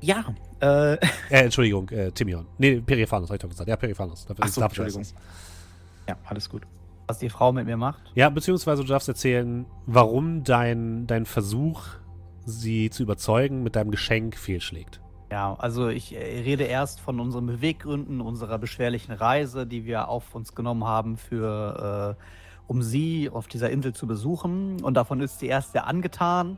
Ja, 0.00 0.34
äh, 0.60 0.94
Äh, 0.94 0.98
Entschuldigung, 1.28 1.88
äh, 1.90 2.10
Timion. 2.12 2.46
Nee, 2.58 2.80
Periphanos, 2.80 3.28
hab 3.30 3.36
ich 3.36 3.40
doch 3.42 3.48
gesagt. 3.48 3.68
Ja, 3.68 3.76
Periphanos. 3.76 4.26
Ach 4.40 4.48
so, 4.48 4.62
Entschuldigung. 4.62 5.02
ja, 6.08 6.16
alles 6.24 6.48
gut. 6.48 6.62
Was 7.06 7.18
die 7.18 7.28
Frau 7.28 7.52
mit 7.52 7.66
mir 7.66 7.76
macht. 7.76 8.02
Ja, 8.14 8.30
beziehungsweise 8.30 8.82
du 8.82 8.88
darfst 8.88 9.08
erzählen, 9.08 9.66
warum 9.86 10.42
dein, 10.44 11.06
dein 11.06 11.26
Versuch, 11.26 11.82
sie 12.46 12.88
zu 12.90 13.02
überzeugen, 13.02 13.62
mit 13.62 13.76
deinem 13.76 13.90
Geschenk 13.90 14.36
fehlschlägt. 14.36 15.00
Ja, 15.34 15.56
also 15.58 15.88
ich 15.88 16.14
äh, 16.14 16.42
rede 16.42 16.62
erst 16.62 17.00
von 17.00 17.18
unseren 17.18 17.46
Beweggründen, 17.46 18.20
unserer 18.20 18.56
beschwerlichen 18.56 19.12
Reise, 19.12 19.66
die 19.66 19.84
wir 19.84 20.06
auf 20.06 20.32
uns 20.36 20.54
genommen 20.54 20.84
haben, 20.84 21.16
für, 21.16 22.16
äh, 22.16 22.24
um 22.68 22.84
sie 22.84 23.28
auf 23.28 23.48
dieser 23.48 23.68
Insel 23.70 23.92
zu 23.94 24.06
besuchen. 24.06 24.80
Und 24.80 24.94
davon 24.94 25.20
ist 25.20 25.40
sie 25.40 25.48
erst 25.48 25.72
sehr 25.72 25.88
angetan. 25.88 26.56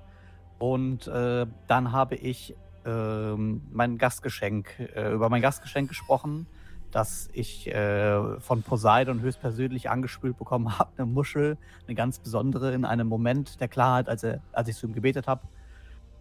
Und 0.58 1.06
äh, 1.06 1.46
dann 1.66 1.92
habe 1.92 2.16
ich 2.16 2.54
ähm, 2.84 3.62
mein 3.72 3.96
Gastgeschenk, 3.96 4.78
äh, 4.94 5.10
über 5.10 5.30
mein 5.30 5.40
Gastgeschenk 5.40 5.88
gesprochen, 5.88 6.46
das 6.90 7.30
ich 7.32 7.68
äh, 7.68 8.38
von 8.40 8.62
Poseidon 8.62 9.22
höchstpersönlich 9.22 9.88
angespült 9.88 10.36
bekommen 10.36 10.78
habe. 10.78 10.90
Eine 10.98 11.06
Muschel, 11.06 11.56
eine 11.86 11.94
ganz 11.94 12.18
besondere, 12.18 12.74
in 12.74 12.84
einem 12.84 13.08
Moment 13.08 13.58
der 13.58 13.68
Klarheit, 13.68 14.10
als, 14.10 14.22
er, 14.22 14.42
als 14.52 14.68
ich 14.68 14.76
zu 14.76 14.86
ihm 14.86 14.92
gebetet 14.92 15.26
habe 15.26 15.48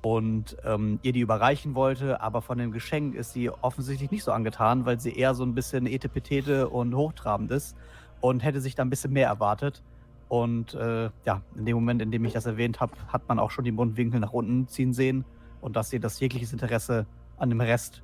und 0.06 0.56
ähm, 0.64 1.00
ihr 1.02 1.14
die 1.14 1.22
überreichen 1.22 1.74
wollte, 1.74 2.22
aber 2.22 2.44
von 2.44 2.60
dem 2.60 2.72
Geschenk 2.72 3.16
ist 3.16 3.34
sie 3.34 3.50
offensichtlich 3.50 4.12
nicht 4.12 4.24
so 4.24 4.32
angetan, 4.32 4.86
weil 4.86 5.00
sie 5.00 5.18
eher 5.18 5.34
so 5.34 5.44
ein 5.44 5.56
bisschen 5.56 5.88
etepetete 5.88 6.70
und 6.70 6.94
hochtrabend 6.94 7.50
ist 7.50 7.76
und 8.22 8.44
hätte 8.44 8.62
sich 8.62 8.76
da 8.76 8.84
ein 8.84 8.92
bisschen 8.92 9.14
mehr 9.14 9.28
erwartet. 9.28 9.82
Und 10.30 10.76
äh, 10.76 11.10
ja, 11.26 11.42
in 11.56 11.66
dem 11.66 11.74
Moment, 11.74 12.04
in 12.04 12.12
dem 12.12 12.24
ich 12.24 12.34
das 12.34 12.46
erwähnt 12.46 12.82
habe, 12.82 12.94
hat 13.08 13.28
man 13.28 13.40
auch 13.40 13.50
schon 13.50 13.66
die 13.66 13.72
Mundwinkel 13.72 14.20
nach 14.20 14.32
unten 14.32 14.68
ziehen 14.68 14.94
sehen 14.94 15.26
und 15.60 15.76
dass 15.76 15.90
sie 15.90 16.00
das 16.00 16.20
jegliches 16.20 16.54
Interesse 16.54 17.08
an 17.38 17.50
dem 17.50 17.62
Rest 17.62 18.04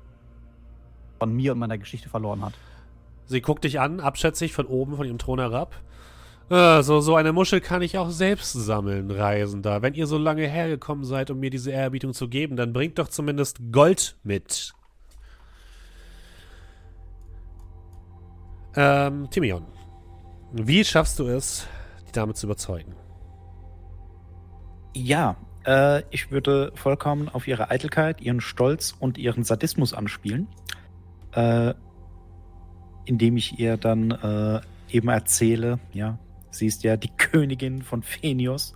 von 1.20 1.32
mir 1.32 1.52
und 1.52 1.60
meiner 1.60 1.78
Geschichte 1.78 2.08
verloren 2.08 2.44
hat. 2.44 2.54
Sie 3.26 3.40
guckt 3.40 3.62
dich 3.62 3.78
an, 3.78 4.00
abschätzig 4.00 4.54
von 4.54 4.66
oben 4.66 4.96
von 4.96 5.06
ihrem 5.06 5.18
Thron 5.18 5.38
herab. 5.38 5.76
Äh, 6.52 6.82
so, 6.82 7.00
so 7.00 7.16
eine 7.16 7.32
Muschel 7.32 7.62
kann 7.62 7.80
ich 7.80 7.96
auch 7.96 8.10
selbst 8.10 8.52
sammeln, 8.52 9.10
Reisender. 9.10 9.80
Wenn 9.80 9.94
ihr 9.94 10.06
so 10.06 10.18
lange 10.18 10.46
hergekommen 10.46 11.02
seid, 11.02 11.30
um 11.30 11.40
mir 11.40 11.48
diese 11.48 11.70
Ehrerbietung 11.70 12.12
zu 12.12 12.28
geben, 12.28 12.56
dann 12.56 12.74
bringt 12.74 12.98
doch 12.98 13.08
zumindest 13.08 13.58
Gold 13.72 14.18
mit. 14.22 14.74
Ähm, 18.76 19.30
Timion. 19.30 19.64
Wie 20.52 20.84
schaffst 20.84 21.18
du 21.18 21.26
es, 21.26 21.66
die 22.06 22.12
Dame 22.12 22.34
zu 22.34 22.44
überzeugen? 22.44 22.96
Ja, 24.94 25.36
äh, 25.64 26.02
ich 26.10 26.30
würde 26.30 26.72
vollkommen 26.74 27.30
auf 27.30 27.48
ihre 27.48 27.70
Eitelkeit, 27.70 28.20
ihren 28.20 28.42
Stolz 28.42 28.94
und 29.00 29.16
ihren 29.16 29.42
Sadismus 29.42 29.94
anspielen, 29.94 30.48
äh, 31.32 31.72
indem 33.06 33.38
ich 33.38 33.58
ihr 33.58 33.78
dann 33.78 34.10
äh, 34.10 34.60
eben 34.94 35.08
erzähle, 35.08 35.78
ja, 35.94 36.18
sie 36.52 36.66
ist 36.66 36.84
ja 36.84 36.96
die 36.96 37.10
Königin 37.16 37.82
von 37.82 38.02
Phenios, 38.04 38.74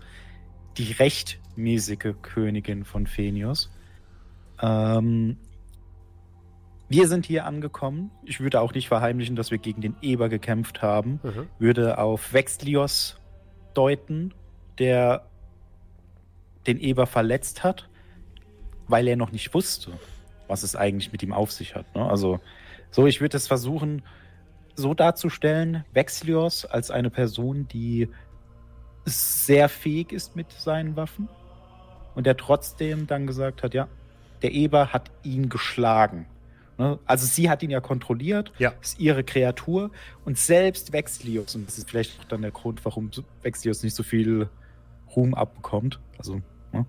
die 0.77 0.91
rechtmäßige 0.93 2.15
Königin 2.23 2.85
von 2.85 3.07
Phenios. 3.07 3.71
Ähm, 4.61 5.37
wir 6.89 7.09
sind 7.09 7.27
hier 7.27 7.47
angekommen. 7.47 8.11
Ich 8.25 8.41
würde 8.41 8.61
auch 8.61 8.73
nicht 8.75 8.89
verheimlichen, 8.89 9.37
dass 9.37 9.51
wir 9.51 9.59
gegen 9.59 9.81
den 9.81 9.97
Eber 10.03 10.29
gekämpft 10.29 10.83
haben 10.83 11.21
Mhm. 11.23 11.49
würde 11.59 11.99
auf 11.99 12.33
Vexlios 12.33 13.21
deuten, 13.75 14.33
der 14.79 15.27
den 16.67 16.79
Eber 16.79 17.07
verletzt 17.07 17.63
hat, 17.65 17.89
weil 18.89 19.07
er 19.09 19.17
noch 19.17 19.33
nicht 19.33 19.53
wusste, 19.55 19.93
was 20.49 20.63
es 20.63 20.77
eigentlich 20.77 21.13
mit 21.13 21.23
ihm 21.23 21.33
auf 21.33 21.53
sich 21.53 21.75
hat. 21.75 21.93
Ne? 21.95 22.09
Also, 22.09 22.41
so, 22.91 23.07
ich 23.07 23.21
würde 23.21 23.37
es 23.37 23.47
versuchen, 23.47 24.03
so 24.77 24.95
darzustellen, 24.95 25.85
Vexlios 25.93 26.65
als 26.65 26.91
eine 26.91 27.11
Person, 27.11 27.67
die 27.69 28.09
sehr 29.05 29.69
fähig 29.69 30.13
ist 30.13 30.37
mit 30.37 30.51
seinen 30.53 30.97
Waffen 30.97 31.29
und 32.15 32.27
der 32.27 32.37
trotzdem 32.37 33.07
dann 33.07 33.27
gesagt 33.27 33.63
hat, 33.63 33.75
ja, 33.75 33.89
der 34.43 34.53
Eber 34.53 34.93
hat 34.93 35.11
ihn 35.23 35.49
geschlagen. 35.49 36.27
Ne? 36.79 36.99
Also 37.07 37.27
sie 37.27 37.49
hat 37.49 37.63
ihn 37.63 37.71
ja 37.71 37.81
kontrolliert, 37.81 38.53
Ja. 38.59 38.73
ist 38.83 38.99
ihre 39.01 39.25
Kreatur 39.25 39.91
und 40.25 40.37
selbst 40.39 40.93
Vexlios, 40.93 41.55
und 41.55 41.67
das 41.67 41.79
ist 41.79 41.89
vielleicht 41.89 42.21
auch 42.21 42.25
dann 42.25 42.43
der 42.43 42.51
Grund, 42.51 42.85
warum 42.85 43.11
Vexlios 43.43 43.83
nicht 43.83 43.95
so 43.95 44.03
viel 44.03 44.49
Ruhm 45.15 45.35
abbekommt, 45.35 46.01
also 46.19 46.43
ne? 46.73 46.85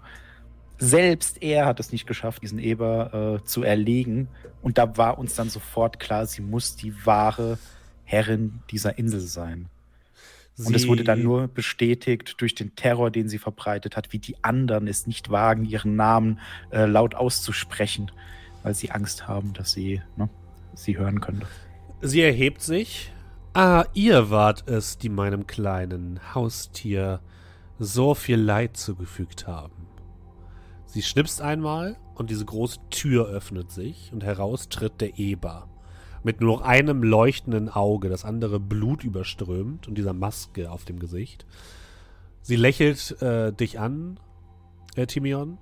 selbst 0.80 1.42
er 1.42 1.66
hat 1.66 1.80
es 1.80 1.92
nicht 1.92 2.06
geschafft, 2.06 2.44
diesen 2.44 2.60
Eber 2.60 3.40
äh, 3.42 3.46
zu 3.46 3.64
erlegen 3.64 4.28
und 4.62 4.78
da 4.78 4.98
war 4.98 5.18
uns 5.18 5.36
dann 5.36 5.50
sofort 5.50 6.00
klar, 6.00 6.26
sie 6.26 6.42
muss 6.42 6.76
die 6.76 7.06
wahre 7.06 7.58
Herrin 8.08 8.62
dieser 8.72 8.98
Insel 8.98 9.20
sein. 9.20 9.68
Und 10.58 10.76
es 10.76 10.88
wurde 10.88 11.04
dann 11.04 11.20
Sie- 11.20 11.24
nur 11.24 11.48
bestätigt 11.48 12.36
durch 12.40 12.56
den 12.56 12.76
Terror, 12.76 13.12
den 13.12 13.30
sie 13.30 13.38
verbreitet 13.38 13.96
hat, 13.96 14.12
wie 14.12 14.18
die 14.18 14.44
anderen 14.44 14.88
es 14.88 15.06
nicht 15.06 15.30
wagen, 15.30 15.66
ihren 15.66 15.96
Namen 15.96 16.40
äh, 16.72 16.86
laut 16.86 17.14
auszusprechen, 17.14 18.10
weil 18.64 18.74
sie 18.74 18.90
Angst 18.90 19.28
haben, 19.28 19.54
dass 19.54 19.74
sie 19.74 20.02
ne, 20.16 20.30
sie 20.74 20.98
hören 20.98 21.22
könnte. 21.22 21.46
Sie 22.02 22.22
erhebt 22.22 22.62
sich. 22.62 23.12
Ah, 23.54 23.86
ihr 23.94 24.30
wart 24.32 24.68
es, 24.68 24.98
die 24.98 25.10
meinem 25.10 25.46
kleinen 25.46 26.20
Haustier 26.34 27.20
so 27.78 28.16
viel 28.16 28.38
Leid 28.40 28.78
zugefügt 28.78 29.46
haben. 29.46 29.88
Sie 30.88 31.02
schnipst 31.04 31.42
einmal 31.42 31.98
und 32.16 32.30
diese 32.32 32.46
große 32.46 32.80
Tür 32.90 33.28
öffnet 33.28 33.72
sich 33.72 34.10
und 34.12 34.24
heraus 34.24 34.70
tritt 34.70 35.02
der 35.02 35.20
Eber. 35.20 35.68
Mit 36.28 36.42
nur 36.42 36.58
noch 36.58 36.62
einem 36.62 37.04
leuchtenden 37.04 37.70
Auge, 37.70 38.10
das 38.10 38.26
andere 38.26 38.60
Blut 38.60 39.06
überströmt 39.06 39.88
und 39.88 39.98
dieser 39.98 40.12
Maske 40.12 40.70
auf 40.70 40.84
dem 40.84 41.00
Gesicht. 41.00 41.46
Sie 42.42 42.58
lächelt 42.58 43.22
äh, 43.22 43.54
dich 43.54 43.80
an, 43.80 44.20
äh, 44.98 45.06
Timion, 45.06 45.58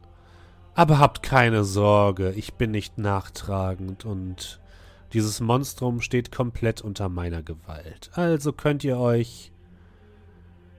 Aber 0.74 0.98
habt 0.98 1.22
keine 1.22 1.64
Sorge, 1.64 2.32
ich 2.32 2.56
bin 2.56 2.72
nicht 2.72 2.98
nachtragend 2.98 4.06
und 4.06 4.60
dieses 5.14 5.40
Monstrum 5.40 6.02
steht 6.02 6.32
komplett 6.32 6.82
unter 6.82 7.10
meiner 7.10 7.44
Gewalt. 7.44 8.10
Also 8.14 8.52
könnt 8.52 8.84
ihr 8.84 8.98
euch 8.98 9.52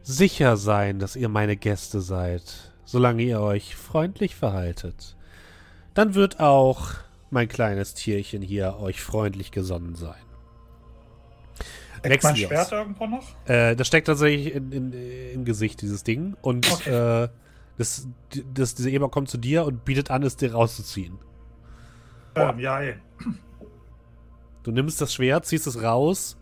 sicher 0.02 0.56
sein, 0.56 0.98
dass 0.98 1.14
ihr 1.14 1.28
meine 1.28 1.56
Gäste 1.56 2.00
seid, 2.00 2.72
solange 2.84 3.22
ihr 3.22 3.40
euch 3.40 3.76
freundlich 3.76 4.34
verhaltet. 4.34 5.16
Dann 5.94 6.16
wird 6.16 6.40
auch 6.40 7.05
mein 7.30 7.48
kleines 7.48 7.94
Tierchen 7.94 8.42
hier 8.42 8.78
euch 8.78 9.02
freundlich 9.02 9.50
gesonnen 9.50 9.94
sein. 9.94 10.14
Steckt 11.98 12.22
mein 12.22 12.36
Schwert 12.36 12.72
irgendwo 12.72 13.06
noch? 13.06 13.24
Äh, 13.46 13.74
das 13.74 13.86
steckt 13.86 14.06
tatsächlich 14.06 14.54
in, 14.54 14.70
in, 14.70 14.92
im 14.92 15.44
Gesicht, 15.44 15.82
dieses 15.82 16.04
Ding. 16.04 16.36
Und 16.40 16.70
okay. 16.70 17.24
äh, 17.24 17.28
das, 17.78 18.06
das, 18.54 18.74
dieser 18.74 18.90
Eber 18.90 19.08
kommt 19.08 19.28
zu 19.28 19.38
dir 19.38 19.64
und 19.64 19.84
bietet 19.84 20.10
an, 20.10 20.22
es 20.22 20.36
dir 20.36 20.52
rauszuziehen. 20.52 21.18
Ähm, 22.34 22.58
ja, 22.58 22.80
ey. 22.80 22.94
Du 24.62 24.70
nimmst 24.70 25.00
das 25.00 25.14
Schwert, 25.14 25.46
ziehst 25.46 25.66
es 25.66 25.82
raus. 25.82 26.36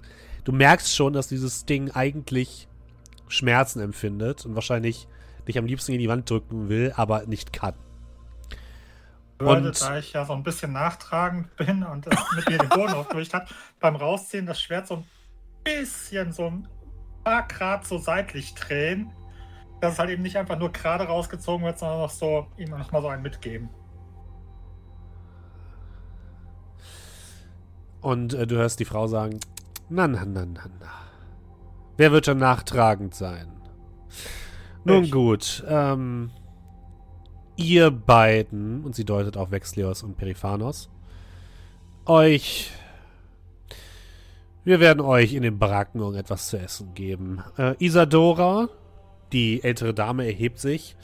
Du 0.45 0.53
merkst 0.53 0.95
schon, 0.95 1.13
dass 1.13 1.29
dieses 1.29 1.65
Ding 1.65 1.91
eigentlich 1.91 2.69
Schmerzen 3.29 3.81
empfindet 3.81 4.45
und 4.45 4.55
wahrscheinlich 4.55 5.09
dich 5.49 5.59
am 5.59 5.67
liebsten 5.67 5.93
in 5.93 5.99
die 5.99 6.09
Wand 6.09 6.29
drücken 6.29 6.69
will, 6.69 6.93
aber 6.97 7.27
nicht 7.27 7.53
kann. 7.53 7.75
Würde, 9.45 9.69
und 9.69 9.81
da 9.81 9.99
ich 9.99 10.13
ja 10.13 10.25
so 10.25 10.33
ein 10.33 10.43
bisschen 10.43 10.73
nachtragend 10.73 11.55
bin 11.57 11.83
und 11.83 12.07
mit 12.07 12.49
mir 12.49 12.59
den 12.59 12.69
Boden 12.69 12.93
aufgewicht 12.95 13.35
hat, 13.35 13.49
beim 13.81 13.97
Rausziehen 13.97 14.47
das 14.47 14.61
Schwert 14.61 14.87
so 14.87 14.97
ein 14.97 15.05
bisschen 15.63 16.33
so 16.33 16.47
ein 16.47 16.69
paar 17.23 17.47
Grad 17.49 17.87
so 17.87 17.99
seitlich 17.99 18.55
drehen, 18.55 19.13
dass 19.81 19.95
es 19.95 19.99
halt 19.99 20.11
eben 20.11 20.23
nicht 20.23 20.37
einfach 20.37 20.59
nur 20.59 20.73
gerade 20.73 21.05
rausgezogen 21.05 21.65
wird, 21.65 21.79
sondern 21.79 21.99
noch 21.99 22.11
so 22.11 22.47
ihm 22.57 22.71
noch 22.71 22.93
mal 22.93 23.03
so 23.03 23.09
einen 23.09 23.23
mitgeben. 23.23 23.69
Und 28.01 28.35
äh, 28.35 28.47
du 28.47 28.57
hörst 28.57 28.81
die 28.81 28.85
Frau 28.85 29.07
sagen: 29.07 29.41
Na, 29.89 30.07
na, 30.07 30.25
na, 30.27 30.45
na, 30.45 30.65
na. 30.81 30.91
Wer 31.97 32.13
wird 32.13 32.27
schon 32.27 32.39
nachtragend 32.39 33.15
sein? 33.15 33.49
Nun 34.85 35.05
ich. 35.05 35.11
gut, 35.11 35.65
ähm, 35.67 36.31
ihr 37.57 37.91
beiden, 37.91 38.85
und 38.85 38.95
sie 38.95 39.05
deutet 39.05 39.37
auf 39.37 39.51
Vexlios 39.51 40.03
und 40.03 40.17
Periphanos, 40.17 40.91
euch 42.07 42.71
wir 44.65 44.81
werden 44.81 45.03
euch 45.03 45.35
in 45.35 45.43
den 45.43 45.59
Baracken 45.59 46.01
irgendetwas 46.01 46.49
zu 46.49 46.59
essen 46.59 46.95
geben. 46.95 47.45
Äh, 47.59 47.75
Isadora, 47.85 48.71
die 49.31 49.63
ältere 49.63 49.93
Dame, 49.93 50.25
erhebt 50.25 50.59
sich, 50.59 50.97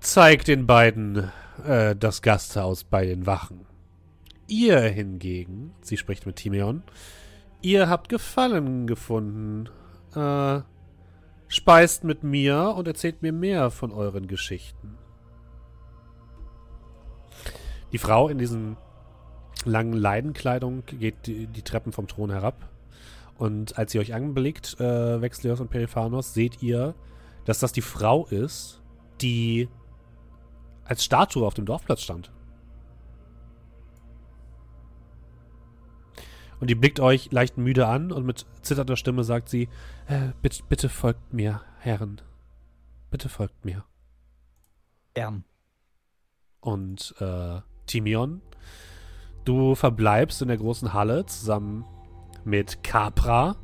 zeigt 0.00 0.48
den 0.48 0.66
beiden 0.66 1.30
äh, 1.64 1.96
das 1.96 2.20
Gasthaus 2.20 2.84
bei 2.84 3.06
den 3.06 3.24
Wachen. 3.24 3.64
Ihr 4.48 4.80
hingegen, 4.80 5.72
sie 5.80 5.96
spricht 5.96 6.26
mit 6.26 6.36
Timeon, 6.36 6.82
ihr 7.62 7.88
habt 7.88 8.10
Gefallen 8.10 8.86
gefunden. 8.86 9.70
Äh, 10.14 10.60
speist 11.48 12.04
mit 12.04 12.22
mir 12.22 12.74
und 12.76 12.86
erzählt 12.86 13.22
mir 13.22 13.32
mehr 13.32 13.70
von 13.70 13.92
euren 13.92 14.28
Geschichten. 14.28 14.99
Die 17.92 17.98
Frau 17.98 18.28
in 18.28 18.38
diesen 18.38 18.76
langen 19.64 19.92
Leidenkleidung 19.92 20.84
geht 20.86 21.26
die, 21.26 21.46
die 21.46 21.62
Treppen 21.62 21.92
vom 21.92 22.06
Thron 22.06 22.30
herab 22.30 22.70
und 23.40 23.78
als 23.78 23.94
ihr 23.94 24.02
euch 24.02 24.12
anblickt, 24.12 24.78
äh, 24.80 25.22
Vexlios 25.22 25.60
und 25.60 25.70
Periphanos, 25.70 26.34
seht 26.34 26.62
ihr, 26.62 26.94
dass 27.46 27.58
das 27.58 27.72
die 27.72 27.80
Frau 27.80 28.26
ist, 28.26 28.82
die 29.22 29.70
als 30.84 31.02
Statue 31.02 31.46
auf 31.46 31.54
dem 31.54 31.64
Dorfplatz 31.64 32.02
stand. 32.02 32.30
Und 36.60 36.68
die 36.68 36.74
blickt 36.74 37.00
euch 37.00 37.32
leicht 37.32 37.56
müde 37.56 37.86
an 37.86 38.12
und 38.12 38.26
mit 38.26 38.44
zitternder 38.60 38.98
Stimme 38.98 39.24
sagt 39.24 39.48
sie, 39.48 39.70
äh, 40.06 40.32
bitte, 40.42 40.62
bitte 40.68 40.90
folgt 40.90 41.32
mir, 41.32 41.62
Herren. 41.78 42.20
Bitte 43.10 43.30
folgt 43.30 43.64
mir. 43.64 43.86
Gern. 45.14 45.44
Und 46.60 47.14
äh, 47.20 47.62
Timion, 47.90 48.40
du 49.44 49.74
verbleibst 49.74 50.40
in 50.42 50.48
der 50.48 50.56
großen 50.56 50.92
Halle 50.92 51.26
zusammen 51.26 51.84
mit 52.44 52.82
Capra. 52.82 53.56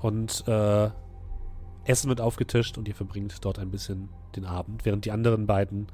Und 0.00 0.46
äh, 0.46 0.90
Essen 1.84 2.08
wird 2.08 2.20
aufgetischt 2.20 2.78
und 2.78 2.86
ihr 2.88 2.94
verbringt 2.94 3.44
dort 3.44 3.58
ein 3.58 3.70
bisschen 3.70 4.10
den 4.34 4.44
Abend, 4.44 4.84
während 4.84 5.04
die 5.04 5.12
anderen 5.12 5.46
beiden 5.46 5.86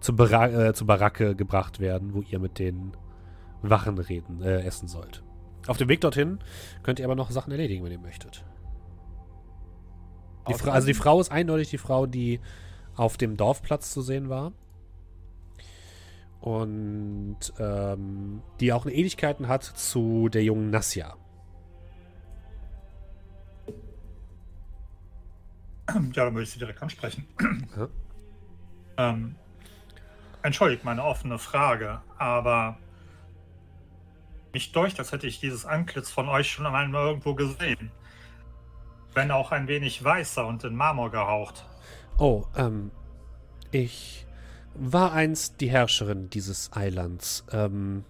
zur, 0.00 0.16
Bara 0.16 0.46
äh, 0.46 0.74
zur 0.74 0.86
Baracke 0.86 1.34
gebracht 1.34 1.80
werden, 1.80 2.14
wo 2.14 2.22
ihr 2.22 2.38
mit 2.38 2.58
den 2.58 2.92
Wachen 3.62 3.98
reden, 3.98 4.40
äh, 4.42 4.62
essen 4.62 4.86
sollt. 4.86 5.22
Auf 5.66 5.76
dem 5.76 5.88
Weg 5.88 6.00
dorthin 6.00 6.38
könnt 6.82 7.00
ihr 7.00 7.04
aber 7.04 7.16
noch 7.16 7.30
Sachen 7.30 7.50
erledigen, 7.50 7.84
wenn 7.84 7.92
ihr 7.92 7.98
möchtet. 7.98 8.44
Die 10.48 10.54
also 10.54 10.86
die 10.86 10.94
Frau 10.94 11.20
ist 11.20 11.30
eindeutig 11.30 11.68
die 11.68 11.78
Frau, 11.78 12.06
die 12.06 12.40
auf 12.94 13.16
dem 13.16 13.36
Dorfplatz 13.36 13.92
zu 13.92 14.00
sehen 14.00 14.28
war 14.28 14.52
und 16.40 17.38
ähm, 17.58 18.42
die 18.60 18.72
auch 18.72 18.86
Ähnlichkeiten 18.86 19.48
hat 19.48 19.64
zu 19.64 20.28
der 20.28 20.44
jungen 20.44 20.70
Nassia. 20.70 21.16
Ja, 25.88 26.24
dann 26.24 26.34
würde 26.34 26.42
ich 26.42 26.50
sie 26.50 26.58
direkt 26.58 26.82
ansprechen. 26.82 27.26
Ja. 27.76 27.88
Ähm, 28.98 29.36
entschuldigt 30.42 30.84
meine 30.84 31.04
offene 31.04 31.38
Frage, 31.38 32.02
aber 32.18 32.76
mich 34.52 34.72
durch, 34.72 34.98
als 34.98 35.12
hätte 35.12 35.26
ich 35.26 35.40
dieses 35.40 35.64
Antlitz 35.64 36.10
von 36.10 36.28
euch 36.28 36.50
schon 36.50 36.66
einmal 36.66 37.06
irgendwo 37.06 37.34
gesehen. 37.34 37.90
Wenn 39.14 39.30
auch 39.30 39.52
ein 39.52 39.68
wenig 39.68 40.02
weißer 40.02 40.46
und 40.46 40.64
in 40.64 40.74
Marmor 40.74 41.10
gehaucht. 41.10 41.64
Oh, 42.18 42.44
ähm, 42.56 42.90
ich 43.70 44.26
war 44.74 45.12
einst 45.12 45.60
die 45.60 45.70
Herrscherin 45.70 46.30
dieses 46.30 46.72
Eilands, 46.72 47.44
ähm, 47.52 48.04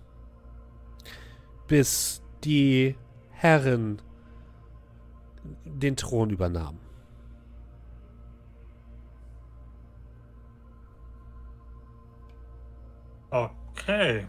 bis 1.67 2.23
die 2.45 2.97
Herren 3.31 4.03
den 5.65 5.97
Thron 5.97 6.31
übernahmen. 6.31 6.81
Okay. 13.31 14.27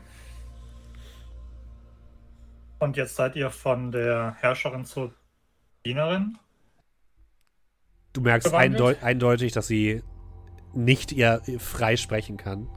Und 2.80 2.96
jetzt 2.96 3.16
seid 3.16 3.36
ihr 3.36 3.50
von 3.50 3.92
der 3.92 4.36
Herrscherin 4.40 4.86
zur 4.86 5.14
Dienerin? 5.86 6.38
Du 8.14 8.22
merkst 8.22 8.54
eindeutig, 8.54 9.52
dass 9.52 9.68
sie 9.68 10.02
nicht 10.74 11.12
eher 11.12 11.42
frei 11.58 11.98
sprechen 11.98 12.38
kann. 12.38 12.68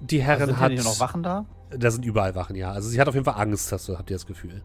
Die 0.00 0.22
Herren 0.22 0.42
also 0.42 0.52
sind 0.52 0.60
hat. 0.60 0.72
Sind 0.72 0.84
noch 0.84 1.00
Wachen 1.00 1.22
da? 1.22 1.46
Da 1.70 1.90
sind 1.90 2.04
überall 2.04 2.34
Wachen, 2.34 2.56
ja. 2.56 2.72
Also 2.72 2.88
sie 2.88 3.00
hat 3.00 3.08
auf 3.08 3.14
jeden 3.14 3.24
Fall 3.24 3.40
Angst, 3.40 3.70
hast 3.70 3.88
du, 3.88 3.98
habt 3.98 4.10
ihr 4.10 4.16
das 4.16 4.26
Gefühl. 4.26 4.62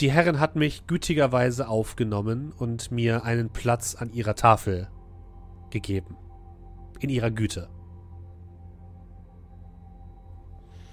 Die 0.00 0.10
Herren 0.10 0.40
hat 0.40 0.56
mich 0.56 0.86
gütigerweise 0.86 1.68
aufgenommen 1.68 2.52
und 2.56 2.90
mir 2.90 3.24
einen 3.24 3.50
Platz 3.50 3.94
an 3.94 4.10
ihrer 4.12 4.34
Tafel 4.34 4.88
gegeben. 5.70 6.16
In 7.00 7.10
ihrer 7.10 7.30
Güte. 7.30 7.68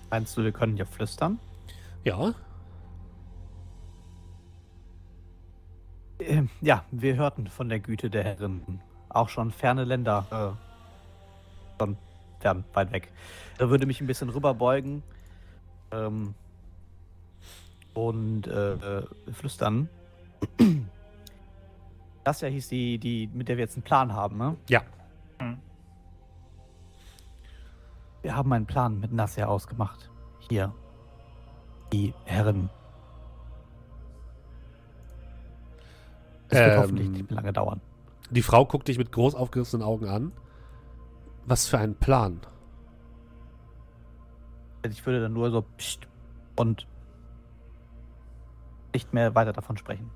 Meinst 0.09 0.37
du, 0.37 0.43
wir 0.43 0.51
können 0.51 0.75
hier 0.75 0.85
flüstern? 0.85 1.39
Ja. 2.03 2.33
Ähm, 6.19 6.49
ja, 6.61 6.83
wir 6.91 7.15
hörten 7.15 7.47
von 7.47 7.69
der 7.69 7.79
Güte 7.79 8.09
der 8.09 8.23
Herren 8.23 8.81
auch 9.09 9.29
schon 9.29 9.51
ferne 9.51 9.83
Länder. 9.83 10.25
Äh, 10.31 11.79
schon 11.79 11.97
fern, 12.39 12.63
weit 12.73 12.91
weg. 12.91 13.11
Da 13.57 13.69
würde 13.69 13.85
mich 13.85 14.01
ein 14.01 14.07
bisschen 14.07 14.29
rüberbeugen 14.29 15.03
ähm, 15.91 16.33
und 17.93 18.47
äh, 18.47 18.73
äh, 18.73 19.07
flüstern. 19.31 19.89
Das 22.23 22.41
ja 22.41 22.47
hieß 22.47 22.69
die, 22.69 22.97
die, 22.99 23.29
mit 23.33 23.47
der 23.47 23.57
wir 23.57 23.63
jetzt 23.63 23.75
einen 23.75 23.83
Plan 23.83 24.13
haben, 24.13 24.37
ne? 24.37 24.55
Ja. 24.69 24.81
Wir 28.21 28.35
haben 28.35 28.51
einen 28.51 28.65
Plan 28.65 28.99
mit 28.99 29.13
Nasser 29.13 29.47
ausgemacht. 29.47 30.09
Hier. 30.49 30.73
Die 31.93 32.13
Herren. 32.25 32.69
Es 36.49 36.59
wird 36.59 36.73
ähm, 36.73 36.79
hoffentlich 36.81 37.09
nicht 37.09 37.31
lange 37.31 37.53
dauern. 37.53 37.79
Die 38.29 38.41
Frau 38.41 38.65
guckt 38.65 38.87
dich 38.87 38.97
mit 38.97 39.11
groß 39.11 39.35
aufgerissenen 39.35 39.85
Augen 39.85 40.07
an. 40.07 40.31
Was 41.45 41.67
für 41.67 41.77
ein 41.77 41.95
Plan? 41.95 42.41
Ich 44.89 45.05
würde 45.05 45.21
dann 45.21 45.33
nur 45.33 45.51
so 45.51 45.61
pst 45.61 46.07
und 46.55 46.87
nicht 48.93 49.13
mehr 49.13 49.35
weiter 49.35 49.53
davon 49.53 49.77
sprechen. 49.77 50.09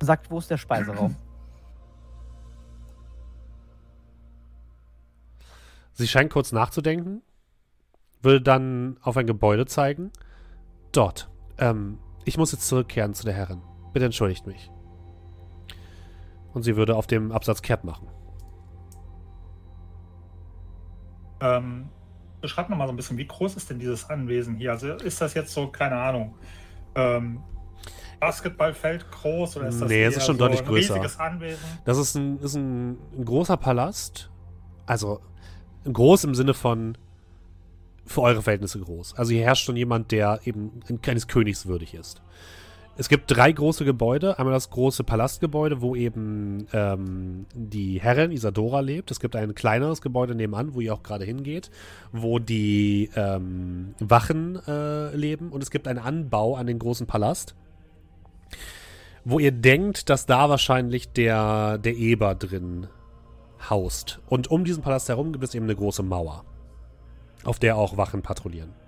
Sagt, 0.00 0.30
wo 0.30 0.38
ist 0.38 0.50
der 0.50 0.58
Speiseraum? 0.58 1.16
Sie 5.92 6.06
scheint 6.06 6.30
kurz 6.30 6.52
nachzudenken, 6.52 7.22
würde 8.20 8.42
dann 8.42 8.98
auf 9.00 9.16
ein 9.16 9.26
Gebäude 9.26 9.64
zeigen. 9.64 10.12
Dort. 10.92 11.30
Ähm, 11.56 11.98
ich 12.26 12.36
muss 12.36 12.52
jetzt 12.52 12.68
zurückkehren 12.68 13.14
zu 13.14 13.24
der 13.24 13.32
Herrin. 13.32 13.62
Bitte 13.94 14.04
entschuldigt 14.04 14.46
mich. 14.46 14.70
Und 16.56 16.62
sie 16.62 16.74
würde 16.74 16.96
auf 16.96 17.06
dem 17.06 17.32
Absatz 17.32 17.60
kehrt 17.60 17.84
machen. 17.84 18.08
Ähm, 21.42 21.90
beschreib 22.40 22.70
mal 22.70 22.86
so 22.86 22.94
ein 22.94 22.96
bisschen, 22.96 23.18
wie 23.18 23.26
groß 23.26 23.56
ist 23.56 23.68
denn 23.68 23.78
dieses 23.78 24.08
Anwesen 24.08 24.54
hier? 24.56 24.70
Also 24.70 24.94
ist 24.94 25.20
das 25.20 25.34
jetzt 25.34 25.52
so, 25.52 25.66
keine 25.66 25.96
Ahnung, 25.96 26.34
ähm, 26.94 27.42
Basketballfeld 28.20 29.10
groß 29.10 29.58
oder 29.58 29.68
ist 29.68 29.82
das 29.82 29.88
Nee, 29.90 30.04
es 30.04 30.16
ist 30.16 30.24
schon 30.24 30.36
so 30.36 30.44
deutlich 30.44 30.60
ein 30.60 30.66
größer. 30.66 30.94
riesiges 30.94 31.20
Anwesen? 31.20 31.62
Das 31.84 31.98
ist 31.98 32.14
ein, 32.14 32.38
ist 32.38 32.54
ein, 32.54 32.92
ein 33.18 33.26
großer 33.26 33.58
Palast. 33.58 34.30
Also 34.86 35.20
groß 35.84 36.24
im 36.24 36.34
Sinne 36.34 36.54
von 36.54 36.96
für 38.06 38.22
eure 38.22 38.40
Verhältnisse 38.40 38.80
groß. 38.80 39.14
Also 39.18 39.32
hier 39.32 39.44
herrscht 39.44 39.66
schon 39.66 39.76
jemand, 39.76 40.10
der 40.10 40.40
eben 40.44 40.80
ein 40.88 41.02
kleines 41.02 41.28
Königs 41.28 41.66
würdig 41.66 41.92
ist. 41.92 42.22
Es 42.98 43.10
gibt 43.10 43.30
drei 43.30 43.52
große 43.52 43.84
Gebäude. 43.84 44.38
Einmal 44.38 44.54
das 44.54 44.70
große 44.70 45.04
Palastgebäude, 45.04 45.82
wo 45.82 45.94
eben 45.94 46.66
ähm, 46.72 47.44
die 47.54 48.00
Herrin 48.00 48.32
Isadora 48.32 48.80
lebt. 48.80 49.10
Es 49.10 49.20
gibt 49.20 49.36
ein 49.36 49.54
kleineres 49.54 50.00
Gebäude 50.00 50.34
nebenan, 50.34 50.74
wo 50.74 50.80
ihr 50.80 50.94
auch 50.94 51.02
gerade 51.02 51.24
hingeht, 51.26 51.70
wo 52.12 52.38
die 52.38 53.10
ähm, 53.14 53.94
Wachen 53.98 54.58
äh, 54.66 55.14
leben. 55.14 55.50
Und 55.50 55.62
es 55.62 55.70
gibt 55.70 55.88
einen 55.88 55.98
Anbau 55.98 56.56
an 56.56 56.66
den 56.66 56.78
großen 56.78 57.06
Palast, 57.06 57.54
wo 59.26 59.38
ihr 59.38 59.52
denkt, 59.52 60.08
dass 60.08 60.24
da 60.24 60.48
wahrscheinlich 60.48 61.12
der, 61.12 61.76
der 61.76 61.96
Eber 61.96 62.34
drin 62.34 62.86
haust. 63.68 64.20
Und 64.26 64.50
um 64.50 64.64
diesen 64.64 64.82
Palast 64.82 65.10
herum 65.10 65.32
gibt 65.32 65.44
es 65.44 65.54
eben 65.54 65.66
eine 65.66 65.76
große 65.76 66.02
Mauer, 66.02 66.44
auf 67.44 67.58
der 67.58 67.76
auch 67.76 67.98
Wachen 67.98 68.22
patrouillieren. 68.22 68.85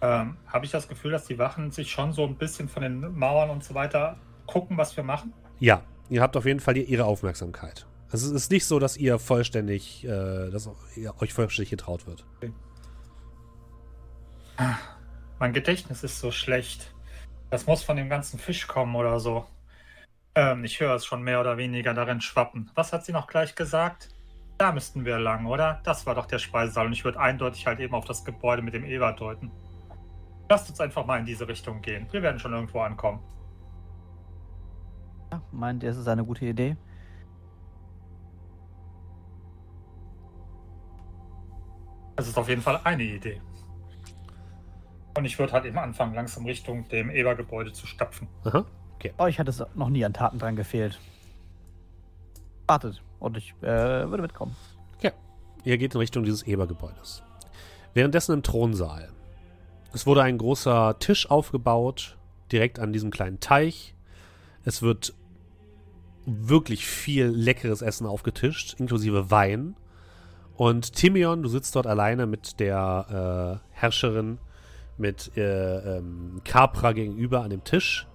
Ähm, 0.00 0.36
Habe 0.46 0.64
ich 0.66 0.70
das 0.70 0.88
Gefühl, 0.88 1.12
dass 1.12 1.24
die 1.24 1.38
Wachen 1.38 1.70
sich 1.70 1.90
schon 1.90 2.12
so 2.12 2.24
ein 2.24 2.36
bisschen 2.36 2.68
von 2.68 2.82
den 2.82 3.18
Mauern 3.18 3.50
und 3.50 3.64
so 3.64 3.74
weiter 3.74 4.16
gucken, 4.46 4.76
was 4.76 4.96
wir 4.96 5.04
machen? 5.04 5.32
Ja, 5.58 5.82
ihr 6.10 6.22
habt 6.22 6.36
auf 6.36 6.44
jeden 6.44 6.60
Fall 6.60 6.76
ihre 6.76 7.04
Aufmerksamkeit. 7.04 7.86
Also 8.10 8.28
es 8.28 8.32
ist 8.32 8.50
nicht 8.50 8.66
so, 8.66 8.78
dass 8.78 8.96
ihr 8.96 9.18
vollständig, 9.18 10.04
äh, 10.04 10.50
dass 10.50 10.70
euch 11.18 11.32
vollständig 11.32 11.70
getraut 11.70 12.06
wird. 12.06 12.24
Mein 15.38 15.52
Gedächtnis 15.52 16.04
ist 16.04 16.20
so 16.20 16.30
schlecht. 16.30 16.94
Das 17.50 17.66
muss 17.66 17.82
von 17.82 17.96
dem 17.96 18.08
ganzen 18.08 18.38
Fisch 18.38 18.66
kommen 18.66 18.94
oder 18.96 19.20
so. 19.20 19.46
Ähm, 20.34 20.64
ich 20.64 20.80
höre 20.80 20.94
es 20.94 21.04
schon 21.04 21.22
mehr 21.22 21.40
oder 21.40 21.56
weniger 21.56 21.94
darin 21.94 22.20
schwappen. 22.20 22.70
Was 22.74 22.92
hat 22.92 23.04
sie 23.04 23.12
noch 23.12 23.26
gleich 23.26 23.54
gesagt? 23.54 24.08
Da 24.58 24.72
müssten 24.72 25.04
wir 25.04 25.18
lang, 25.18 25.46
oder? 25.46 25.80
Das 25.84 26.06
war 26.06 26.14
doch 26.14 26.26
der 26.26 26.38
Speisesaal 26.38 26.86
und 26.86 26.92
ich 26.92 27.04
würde 27.04 27.20
eindeutig 27.20 27.66
halt 27.66 27.80
eben 27.80 27.94
auf 27.94 28.06
das 28.06 28.24
Gebäude 28.24 28.62
mit 28.62 28.72
dem 28.74 28.84
Eber 28.84 29.12
deuten. 29.12 29.50
Lasst 30.48 30.70
uns 30.70 30.80
einfach 30.80 31.04
mal 31.04 31.18
in 31.18 31.26
diese 31.26 31.48
Richtung 31.48 31.82
gehen. 31.82 32.06
Wir 32.10 32.22
werden 32.22 32.38
schon 32.38 32.52
irgendwo 32.52 32.80
ankommen. 32.80 33.20
Ja, 35.32 35.42
meint 35.50 35.82
ihr, 35.82 35.90
es 35.90 35.96
ist 35.96 36.06
eine 36.08 36.24
gute 36.24 36.44
Idee? 36.44 36.76
Das 42.14 42.28
ist 42.28 42.38
auf 42.38 42.48
jeden 42.48 42.62
Fall 42.62 42.80
eine 42.84 43.02
Idee. 43.02 43.42
Und 45.16 45.24
ich 45.24 45.38
würde 45.38 45.52
halt 45.52 45.64
eben 45.64 45.78
anfangen, 45.78 46.14
langsam 46.14 46.44
Richtung 46.44 46.86
dem 46.88 47.10
Ebergebäude 47.10 47.72
zu 47.72 47.86
stapfen. 47.86 48.28
Aha. 48.44 48.64
Euch 49.18 49.38
hat 49.38 49.48
es 49.48 49.62
noch 49.74 49.88
nie 49.88 50.04
an 50.04 50.12
Taten 50.12 50.38
dran 50.38 50.56
gefehlt. 50.56 50.98
Wartet 52.66 53.02
und 53.20 53.36
ich 53.36 53.54
äh, 53.62 54.08
würde 54.08 54.22
mitkommen. 54.22 54.56
Ihr 55.66 55.78
geht 55.78 55.96
in 55.96 55.98
Richtung 55.98 56.22
dieses 56.22 56.44
Ebergebäudes. 56.44 57.24
Währenddessen 57.92 58.34
im 58.34 58.42
Thronsaal. 58.44 59.08
Es 59.96 60.04
wurde 60.04 60.22
ein 60.22 60.36
großer 60.36 60.98
Tisch 60.98 61.30
aufgebaut, 61.30 62.18
direkt 62.52 62.78
an 62.78 62.92
diesem 62.92 63.10
kleinen 63.10 63.40
Teich. 63.40 63.94
Es 64.62 64.82
wird 64.82 65.14
wirklich 66.26 66.84
viel 66.84 67.24
leckeres 67.28 67.80
Essen 67.80 68.06
aufgetischt, 68.06 68.78
inklusive 68.78 69.30
Wein. 69.30 69.74
Und 70.54 70.92
Timion, 70.92 71.42
du 71.42 71.48
sitzt 71.48 71.74
dort 71.76 71.86
alleine 71.86 72.26
mit 72.26 72.60
der 72.60 73.62
äh, 73.64 73.68
Herrscherin, 73.70 74.36
mit 74.98 75.34
äh, 75.34 75.96
ähm, 75.96 76.42
Capra 76.44 76.92
gegenüber 76.92 77.40
an 77.40 77.48
dem 77.48 77.64
Tisch. 77.64 78.06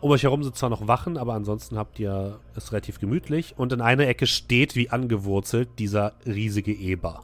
Um 0.00 0.12
euch 0.12 0.22
herum 0.22 0.44
sind 0.44 0.56
zwar 0.56 0.70
noch 0.70 0.88
Wachen, 0.88 1.18
aber 1.18 1.34
ansonsten 1.34 1.76
habt 1.76 1.98
ihr 1.98 2.40
es 2.54 2.72
relativ 2.72 3.00
gemütlich. 3.00 3.52
Und 3.58 3.70
in 3.74 3.82
einer 3.82 4.06
Ecke 4.06 4.26
steht 4.26 4.74
wie 4.76 4.88
angewurzelt 4.88 5.68
dieser 5.78 6.14
riesige 6.24 6.72
Eber. 6.72 7.22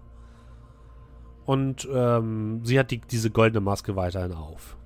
Und 1.44 1.88
ähm, 1.92 2.60
sie 2.64 2.78
hat 2.78 2.90
die, 2.90 3.00
diese 3.00 3.30
goldene 3.30 3.60
Maske 3.60 3.96
weiterhin 3.96 4.32
auf. 4.32 4.76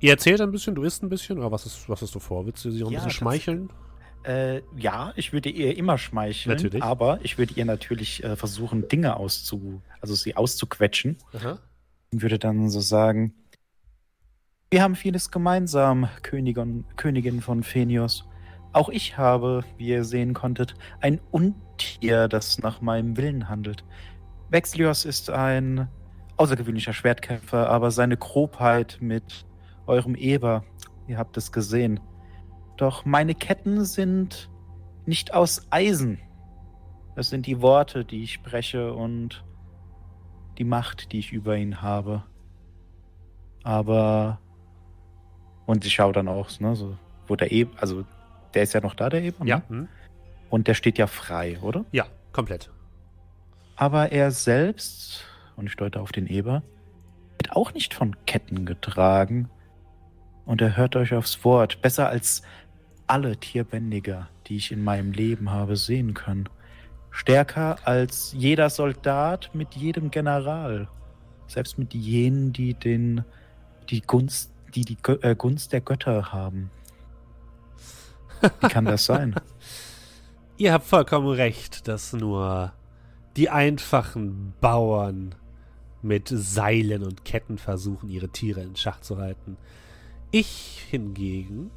Ihr 0.00 0.10
erzählt 0.10 0.40
ein 0.40 0.50
bisschen, 0.50 0.74
du 0.74 0.82
isst 0.82 1.02
ein 1.02 1.08
bisschen, 1.08 1.38
oder 1.38 1.52
was 1.52 1.66
ist, 1.66 1.88
was 1.88 2.02
hast 2.02 2.14
du 2.14 2.18
vor? 2.18 2.46
Willst 2.46 2.64
du 2.64 2.70
sie 2.70 2.82
auch 2.82 2.88
ein 2.88 2.92
Ja, 2.92 2.98
bisschen 3.00 3.10
schmeicheln? 3.12 3.70
Äh, 4.24 4.62
ja, 4.76 5.12
ich 5.16 5.32
würde 5.32 5.48
ihr 5.48 5.76
immer 5.76 5.98
schmeicheln, 5.98 6.56
Natürlich. 6.56 6.82
aber 6.82 7.20
ich 7.22 7.38
würde 7.38 7.54
ihr 7.54 7.64
natürlich 7.64 8.24
äh, 8.24 8.34
versuchen, 8.34 8.88
Dinge 8.88 9.16
auszu, 9.16 9.82
also 10.00 10.14
sie 10.14 10.36
auszuquetschen 10.36 11.18
Aha. 11.32 11.60
und 12.12 12.22
würde 12.22 12.38
dann 12.38 12.68
so 12.68 12.80
sagen, 12.80 13.34
wir 14.68 14.82
haben 14.82 14.96
vieles 14.96 15.30
gemeinsam, 15.30 16.08
Königin, 16.22 16.84
Königin 16.96 17.40
von 17.40 17.62
Phenios. 17.62 18.24
Auch 18.72 18.88
ich 18.88 19.16
habe, 19.16 19.64
wie 19.78 19.86
ihr 19.86 20.04
sehen 20.04 20.34
konntet, 20.34 20.74
ein 21.00 21.20
Untier, 21.30 22.26
das 22.26 22.58
nach 22.58 22.80
meinem 22.80 23.16
Willen 23.16 23.48
handelt. 23.48 23.84
Vexlios 24.50 25.04
ist 25.04 25.30
ein 25.30 25.88
außergewöhnlicher 26.36 26.92
Schwertkämpfer, 26.92 27.68
aber 27.68 27.90
seine 27.90 28.16
Grobheit 28.16 28.98
mit 29.00 29.46
eurem 29.86 30.14
Eber, 30.14 30.64
ihr 31.06 31.18
habt 31.18 31.36
es 31.36 31.52
gesehen. 31.52 32.00
Doch 32.76 33.04
meine 33.04 33.34
Ketten 33.34 33.84
sind 33.84 34.50
nicht 35.06 35.34
aus 35.34 35.66
Eisen. 35.70 36.20
Das 37.14 37.30
sind 37.30 37.46
die 37.46 37.62
Worte, 37.62 38.04
die 38.04 38.24
ich 38.24 38.34
spreche 38.34 38.92
und 38.92 39.44
die 40.58 40.64
Macht, 40.64 41.12
die 41.12 41.18
ich 41.18 41.32
über 41.32 41.56
ihn 41.56 41.80
habe. 41.80 42.22
Aber 43.62 44.38
und 45.66 45.84
ich 45.84 45.94
schaue 45.94 46.12
dann 46.12 46.28
auch, 46.28 46.48
ne, 46.60 46.76
so, 46.76 46.96
wo 47.26 47.34
der 47.34 47.50
Eber, 47.50 47.72
also 47.80 48.04
der 48.54 48.62
ist 48.62 48.72
ja 48.72 48.80
noch 48.80 48.94
da, 48.94 49.08
der 49.08 49.22
Eber, 49.22 49.44
ne? 49.44 49.50
Ja. 49.50 49.62
Hm? 49.68 49.88
Und 50.48 50.68
der 50.68 50.74
steht 50.74 50.96
ja 50.96 51.08
frei, 51.08 51.58
oder? 51.60 51.84
Ja, 51.90 52.06
komplett. 52.32 52.70
Aber 53.76 54.10
er 54.10 54.30
selbst, 54.30 55.24
und 55.56 55.66
ich 55.66 55.76
deute 55.76 56.00
auf 56.00 56.10
den 56.10 56.26
Eber, 56.26 56.62
wird 57.38 57.52
auch 57.52 57.74
nicht 57.74 57.92
von 57.92 58.16
Ketten 58.24 58.64
getragen. 58.64 59.50
Und 60.46 60.62
er 60.62 60.76
hört 60.76 60.96
euch 60.96 61.12
aufs 61.12 61.44
Wort, 61.44 61.82
besser 61.82 62.08
als 62.08 62.42
alle 63.06 63.36
Tierbändiger, 63.36 64.28
die 64.46 64.56
ich 64.56 64.72
in 64.72 64.82
meinem 64.82 65.12
Leben 65.12 65.50
habe 65.50 65.76
sehen 65.76 66.14
können. 66.14 66.48
Stärker 67.10 67.78
als 67.84 68.32
jeder 68.32 68.70
Soldat 68.70 69.50
mit 69.54 69.74
jedem 69.74 70.10
General. 70.10 70.88
Selbst 71.46 71.78
mit 71.78 71.94
jenen, 71.94 72.52
die 72.52 72.74
den, 72.74 73.24
die 73.90 74.00
Gunst, 74.00 74.52
die 74.74 74.84
die 74.84 74.96
äh, 75.22 75.34
Gunst 75.34 75.72
der 75.72 75.80
Götter 75.80 76.32
haben. 76.32 76.70
Wie 78.60 78.68
kann 78.68 78.84
das 78.84 79.04
sein? 79.04 79.34
Ihr 80.58 80.72
habt 80.72 80.86
vollkommen 80.86 81.28
recht, 81.28 81.86
dass 81.88 82.12
nur 82.12 82.72
die 83.36 83.50
einfachen 83.50 84.54
Bauern 84.60 85.34
mit 86.02 86.28
Seilen 86.28 87.02
und 87.02 87.24
Ketten 87.24 87.58
versuchen, 87.58 88.08
ihre 88.08 88.28
Tiere 88.28 88.62
in 88.62 88.76
Schach 88.76 89.00
zu 89.00 89.18
halten. 89.18 89.56
Ich 90.30 90.86
hingegen 90.90 91.70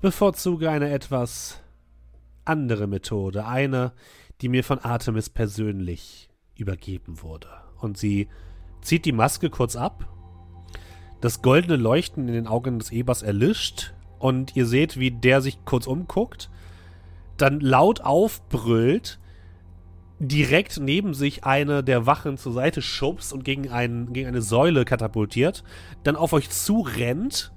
bevorzuge 0.00 0.70
eine 0.70 0.90
etwas 0.90 1.60
andere 2.44 2.86
Methode, 2.86 3.46
eine, 3.46 3.92
die 4.40 4.48
mir 4.48 4.64
von 4.64 4.78
Artemis 4.78 5.30
persönlich 5.30 6.28
übergeben 6.56 7.22
wurde. 7.22 7.48
Und 7.80 7.98
sie 7.98 8.28
zieht 8.80 9.04
die 9.04 9.12
Maske 9.12 9.50
kurz 9.50 9.76
ab, 9.76 10.08
das 11.20 11.42
goldene 11.42 11.76
Leuchten 11.76 12.28
in 12.28 12.34
den 12.34 12.46
Augen 12.46 12.78
des 12.78 12.90
Ebers 12.92 13.22
erlischt 13.22 13.94
und 14.18 14.56
ihr 14.56 14.66
seht, 14.66 14.98
wie 14.98 15.10
der 15.10 15.40
sich 15.40 15.64
kurz 15.64 15.86
umguckt, 15.86 16.50
dann 17.36 17.60
laut 17.60 18.00
aufbrüllt, 18.00 19.18
direkt 20.18 20.80
neben 20.80 21.14
sich 21.14 21.44
eine 21.44 21.84
der 21.84 22.06
Wachen 22.06 22.38
zur 22.38 22.52
Seite 22.52 22.80
schubst 22.80 23.32
und 23.32 23.44
gegen, 23.44 23.70
einen, 23.70 24.12
gegen 24.12 24.28
eine 24.28 24.42
Säule 24.42 24.84
katapultiert, 24.84 25.62
dann 26.04 26.16
auf 26.16 26.32
euch 26.32 26.50
zurennt 26.50 27.52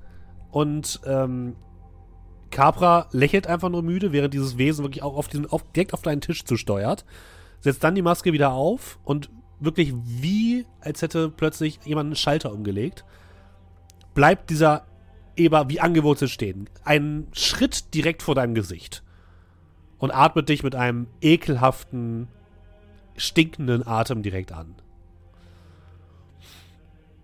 und 0.52 1.00
ähm, 1.06 1.56
Capra 2.52 3.08
lächelt 3.12 3.48
einfach 3.48 3.70
nur 3.70 3.84
müde, 3.84 4.12
während 4.12 4.34
dieses 4.34 4.58
Wesen 4.58 4.84
wirklich 4.84 5.04
auch 5.04 5.16
auf 5.16 5.28
diesen, 5.28 5.46
auf, 5.46 5.64
direkt 5.72 5.94
auf 5.94 6.02
deinen 6.02 6.22
Tisch 6.22 6.44
zusteuert, 6.44 7.06
setzt 7.62 7.84
dann 7.84 7.96
die 7.96 8.02
Maske 8.02 8.34
wieder 8.34 8.52
auf 8.52 9.00
und 9.04 9.30
wirklich 9.60 9.94
wie, 10.04 10.66
als 10.82 11.02
hätte 11.02 11.30
plötzlich 11.30 11.80
jemand 11.86 12.08
einen 12.08 12.16
Schalter 12.16 12.52
umgelegt, 12.52 13.06
bleibt 14.14 14.50
dieser 14.50 14.86
Eber 15.36 15.70
wie 15.70 15.80
angewurzelt 15.80 16.32
stehen. 16.32 16.70
Einen 16.84 17.28
Schritt 17.34 17.94
direkt 17.94 18.24
vor 18.24 18.36
deinem 18.36 18.56
Gesicht. 18.56 19.04
Und 19.98 20.12
atmet 20.12 20.48
dich 20.48 20.64
mit 20.64 20.76
einem 20.76 21.08
ekelhaften, 21.22 22.30
stinkenden 23.20 23.86
Atem 23.86 24.24
direkt 24.24 24.52
an. 24.52 24.76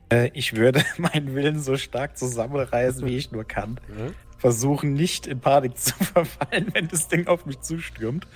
Äh, 0.10 0.30
ich 0.34 0.56
würde 0.56 0.84
meinen 0.98 1.34
Willen 1.36 1.60
so 1.60 1.78
stark 1.78 2.18
zusammenreißen, 2.18 3.06
wie 3.06 3.18
ich 3.18 3.32
nur 3.32 3.44
kann. 3.44 3.80
Ja. 3.98 4.08
Versuchen, 4.38 4.94
nicht 4.94 5.28
in 5.28 5.40
Panik 5.40 5.78
zu 5.78 5.94
verfallen, 5.96 6.68
wenn 6.74 6.88
das 6.88 7.08
Ding 7.08 7.28
auf 7.28 7.46
mich 7.46 7.60
zustürmt. 7.62 8.28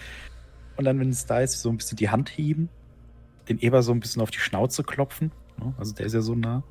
Und 0.77 0.85
dann, 0.85 0.99
wenn 0.99 1.09
es 1.09 1.25
da 1.25 1.41
ist, 1.41 1.61
so 1.61 1.69
ein 1.69 1.77
bisschen 1.77 1.97
die 1.97 2.09
Hand 2.09 2.29
heben, 2.29 2.69
den 3.49 3.59
Eber 3.59 3.83
so 3.83 3.91
ein 3.91 3.99
bisschen 3.99 4.21
auf 4.21 4.31
die 4.31 4.39
Schnauze 4.39 4.83
klopfen. 4.83 5.31
Ne? 5.57 5.73
Also 5.77 5.93
der 5.93 6.05
ist 6.05 6.13
ja 6.13 6.21
so 6.21 6.35
nah. 6.35 6.63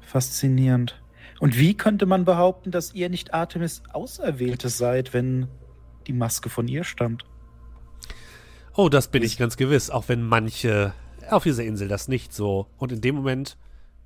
Faszinierend. 0.00 1.02
Und 1.38 1.58
wie 1.58 1.76
könnte 1.76 2.06
man 2.06 2.24
behaupten, 2.24 2.70
dass 2.70 2.94
ihr 2.94 3.08
nicht 3.08 3.34
Artemis 3.34 3.82
Auserwählte 3.92 4.68
seid, 4.68 5.12
wenn 5.12 5.48
die 6.06 6.12
Maske 6.12 6.48
von 6.48 6.68
ihr 6.68 6.84
stammt? 6.84 7.24
Oh, 8.74 8.88
das 8.88 9.08
bin 9.08 9.22
ich 9.22 9.36
ganz 9.36 9.58
gewiss, 9.58 9.90
auch 9.90 10.08
wenn 10.08 10.22
manche 10.22 10.94
auf 11.28 11.42
dieser 11.42 11.62
Insel 11.62 11.88
das 11.88 12.08
nicht 12.08 12.32
so. 12.32 12.68
Und 12.78 12.90
in 12.90 13.02
dem 13.02 13.16
Moment 13.16 13.58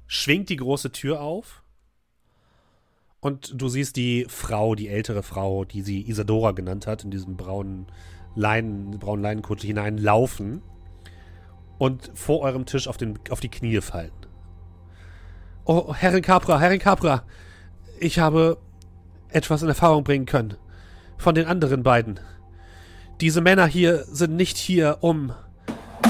schwingt 0.09 0.49
die 0.49 0.57
große 0.57 0.91
Tür 0.91 1.21
auf 1.21 1.63
und 3.21 3.61
du 3.61 3.69
siehst 3.69 3.95
die 3.95 4.27
Frau, 4.29 4.75
die 4.75 4.89
ältere 4.89 5.23
Frau, 5.23 5.65
die 5.65 5.83
sie 5.83 6.09
Isadora 6.09 6.51
genannt 6.51 6.89
hat, 6.89 7.05
in 7.05 7.13
diesem 7.13 7.37
braunen 7.37 7.87
Leinen, 8.35 8.99
braunen 8.99 9.23
Leinenkutte 9.23 9.69
hineinlaufen 9.69 10.63
und 11.79 12.11
vor 12.15 12.41
eurem 12.41 12.67
Tisch 12.67 12.89
auf, 12.89 12.97
den, 12.97 13.21
auf 13.31 13.39
die 13.39 13.49
Knie 13.49 13.81
fallen. 13.81 14.11
Oh, 15.65 15.95
Herrin 15.95 16.23
Capra, 16.23 16.59
Herrin 16.59 16.81
Capra, 16.81 17.23
ich 18.01 18.19
habe 18.19 18.59
etwas 19.29 19.63
in 19.63 19.69
Erfahrung 19.69 20.03
bringen 20.03 20.27
können. 20.27 20.55
Von 21.19 21.37
den 21.37 21.47
anderen 21.47 21.83
beiden. 21.85 22.21
Diese 23.21 23.41
Männer 23.41 23.67
hier 23.67 24.05
sind 24.05 24.37
nicht 24.37 24.57
hier, 24.57 24.99
um 25.01 25.33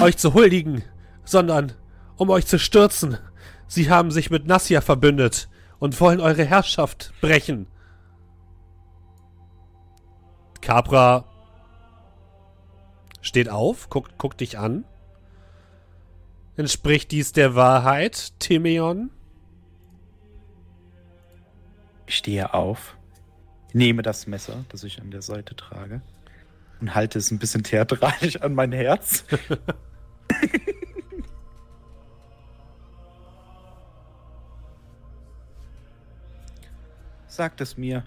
euch 0.01 0.17
zu 0.17 0.35
huldigen, 0.35 0.83
sondern 1.25 1.73
um 2.17 2.31
euch 2.31 2.47
zu 2.47 2.59
stürzen. 2.59 3.19
Sie 3.69 3.91
haben 3.91 4.11
sich 4.11 4.31
mit 4.31 4.47
Nassia 4.47 4.81
verbündet 4.81 5.49
und 5.79 6.01
wollen 6.01 6.21
eure 6.21 6.45
Herrschaft 6.45 7.13
brechen. 7.21 7.67
Capra 10.61 11.25
steht 13.21 13.49
auf, 13.49 13.89
guckt, 13.89 14.19
guckt 14.19 14.41
dich 14.41 14.59
an. 14.59 14.85
Entspricht 16.57 17.13
dies 17.13 17.33
der 17.33 17.55
Wahrheit, 17.55 18.33
Timeon? 18.41 19.11
Ich 22.07 22.17
stehe 22.17 22.55
auf, 22.55 22.97
nehme 23.73 24.03
das 24.03 24.27
Messer, 24.27 24.65
das 24.71 24.85
ich 24.85 25.01
an 25.01 25.11
der 25.11 25.23
Seite 25.23 25.55
trage, 25.55 26.03
und 26.81 26.95
halte 26.95 27.19
es 27.19 27.31
ein 27.31 27.39
bisschen 27.39 27.63
theatralisch 27.63 28.41
an 28.43 28.55
mein 28.55 28.73
Herz. 28.73 29.25
Sagt 37.29 37.61
es 37.61 37.77
mir. 37.77 38.05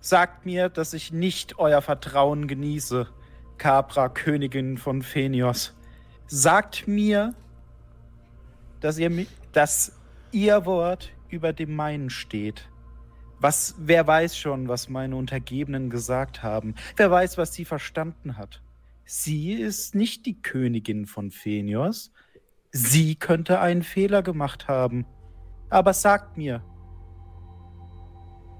Sagt 0.00 0.46
mir, 0.46 0.68
dass 0.68 0.94
ich 0.94 1.12
nicht 1.12 1.58
euer 1.58 1.82
Vertrauen 1.82 2.46
genieße, 2.46 3.08
Capra, 3.58 4.08
Königin 4.08 4.78
von 4.78 5.02
Phenios. 5.02 5.74
Sagt 6.26 6.88
mir, 6.88 7.34
dass 8.80 8.96
ihr, 8.96 9.26
dass 9.52 9.92
ihr 10.32 10.64
Wort 10.64 11.10
über 11.28 11.52
dem 11.52 11.76
meinen 11.76 12.08
steht. 12.10 12.69
Was, 13.40 13.74
wer 13.78 14.06
weiß 14.06 14.36
schon, 14.36 14.68
was 14.68 14.90
meine 14.90 15.16
Untergebenen 15.16 15.88
gesagt 15.88 16.42
haben? 16.42 16.74
Wer 16.96 17.10
weiß, 17.10 17.38
was 17.38 17.54
sie 17.54 17.64
verstanden 17.64 18.36
hat? 18.36 18.62
Sie 19.06 19.54
ist 19.54 19.94
nicht 19.94 20.26
die 20.26 20.40
Königin 20.40 21.06
von 21.06 21.30
Phenios. 21.30 22.12
Sie 22.70 23.14
könnte 23.14 23.58
einen 23.58 23.82
Fehler 23.82 24.22
gemacht 24.22 24.68
haben. 24.68 25.06
Aber 25.70 25.94
sagt 25.94 26.36
mir, 26.36 26.62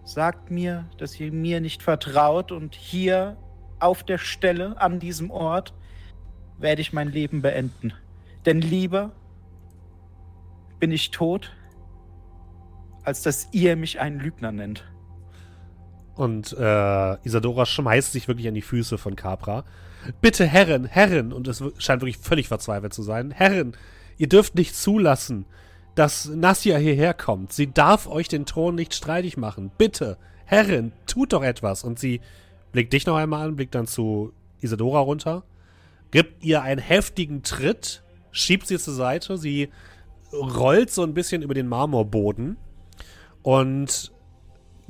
sagt 0.03 0.51
mir, 0.51 0.89
dass 0.97 1.21
ihr 1.21 1.31
mir 1.31 1.61
nicht 1.61 1.83
vertraut 1.83 2.51
und 2.51 2.75
hier 2.75 3.37
auf 3.81 4.03
der 4.03 4.19
Stelle 4.19 4.81
an 4.81 4.99
diesem 4.99 5.31
Ort 5.31 5.75
werde 6.59 6.81
ich 6.81 6.93
mein 6.93 7.13
Leben 7.13 7.43
beenden. 7.43 7.93
Denn 8.47 8.61
lieber 8.63 9.13
bin 10.79 10.91
ich 10.91 11.11
tot, 11.11 11.53
als 13.11 13.23
dass 13.23 13.49
ihr 13.51 13.75
mich 13.75 13.99
einen 13.99 14.21
Lügner 14.21 14.53
nennt. 14.53 14.85
Und 16.15 16.53
äh, 16.53 17.27
Isadora 17.27 17.67
schmeißt 17.67 18.13
sich 18.13 18.29
wirklich 18.29 18.47
an 18.47 18.55
die 18.55 18.63
Füße 18.63 18.99
von 18.99 19.17
Capra. 19.17 19.65
Bitte, 20.21 20.47
Herren, 20.47 20.85
Herren, 20.85 21.33
und 21.33 21.49
es 21.49 21.61
scheint 21.79 22.03
wirklich 22.03 22.19
völlig 22.19 22.47
verzweifelt 22.47 22.95
zu 22.95 23.03
sein. 23.03 23.33
Herren, 23.33 23.77
ihr 24.17 24.29
dürft 24.29 24.55
nicht 24.55 24.77
zulassen, 24.77 25.45
dass 25.97 26.27
Nassia 26.27 26.79
hierher 26.79 27.15
kommt. 27.15 27.53
Sie 27.53 27.73
darf 27.73 28.07
euch 28.07 28.29
den 28.29 28.47
Thron 28.47 28.77
nicht 28.77 28.95
streitig 28.95 29.37
machen. 29.37 29.73
Bitte, 29.77 30.17
Herren, 30.45 30.93
tut 31.09 31.33
doch 31.33 31.43
etwas. 31.43 31.83
Und 31.83 31.99
sie 31.99 32.21
blickt 32.71 32.93
dich 32.93 33.07
noch 33.07 33.17
einmal 33.17 33.45
an, 33.45 33.57
blickt 33.57 33.75
dann 33.75 33.89
zu 33.89 34.33
Isadora 34.61 35.01
runter, 35.01 35.43
gibt 36.13 36.45
ihr 36.45 36.63
einen 36.63 36.81
heftigen 36.81 37.43
Tritt, 37.43 38.05
schiebt 38.31 38.69
sie 38.69 38.79
zur 38.79 38.95
Seite, 38.95 39.37
sie 39.37 39.69
rollt 40.33 40.93
so 40.93 41.03
ein 41.03 41.13
bisschen 41.13 41.43
über 41.43 41.55
den 41.55 41.67
Marmorboden 41.67 42.57
und 43.43 44.13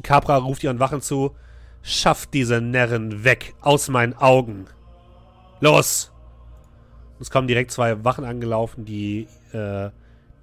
Capra 0.02 0.36
ruft 0.36 0.64
ihren 0.64 0.80
Wachen 0.80 1.00
zu, 1.00 1.36
schafft 1.82 2.34
diese 2.34 2.60
Närren 2.60 3.24
weg 3.24 3.54
aus 3.60 3.88
meinen 3.88 4.14
Augen. 4.14 4.66
Los! 5.60 6.12
Es 7.20 7.30
kommen 7.30 7.48
direkt 7.48 7.70
zwei 7.70 8.02
Wachen 8.02 8.24
angelaufen, 8.24 8.84
die, 8.84 9.28
äh, 9.52 9.90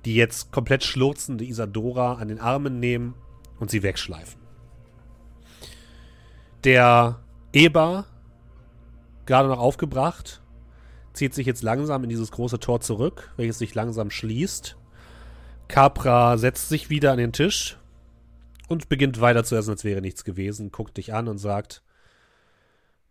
die 0.06 0.16
jetzt 0.16 0.52
komplett 0.52 0.84
schlurzende 0.84 1.44
Isadora 1.44 2.14
an 2.14 2.28
den 2.28 2.40
Armen 2.40 2.80
nehmen 2.80 3.16
und 3.60 3.72
sie 3.72 3.82
wegschleifen. 3.82 4.40
Der 6.64 7.20
Eber, 7.52 8.06
gerade 9.26 9.50
noch 9.50 9.60
aufgebracht, 9.60 10.42
zieht 11.14 11.34
sich 11.34 11.48
jetzt 11.48 11.64
langsam 11.64 12.04
in 12.04 12.10
dieses 12.10 12.32
große 12.32 12.60
Tor 12.60 12.80
zurück, 12.82 13.34
welches 13.38 13.58
sich 13.58 13.74
langsam 13.74 14.12
schließt. 14.12 14.78
Capra 15.68 16.38
setzt 16.38 16.70
sich 16.70 16.92
wieder 16.92 17.12
an 17.12 17.18
den 17.18 17.34
Tisch 17.34 17.78
und 18.68 18.90
beginnt 18.90 19.22
weiter 19.22 19.44
zu 19.44 19.56
essen, 19.56 19.72
als 19.72 19.84
wäre 19.84 20.02
nichts 20.02 20.24
gewesen, 20.24 20.72
guckt 20.72 20.98
dich 20.98 21.14
an 21.14 21.28
und 21.28 21.38
sagt, 21.38 21.84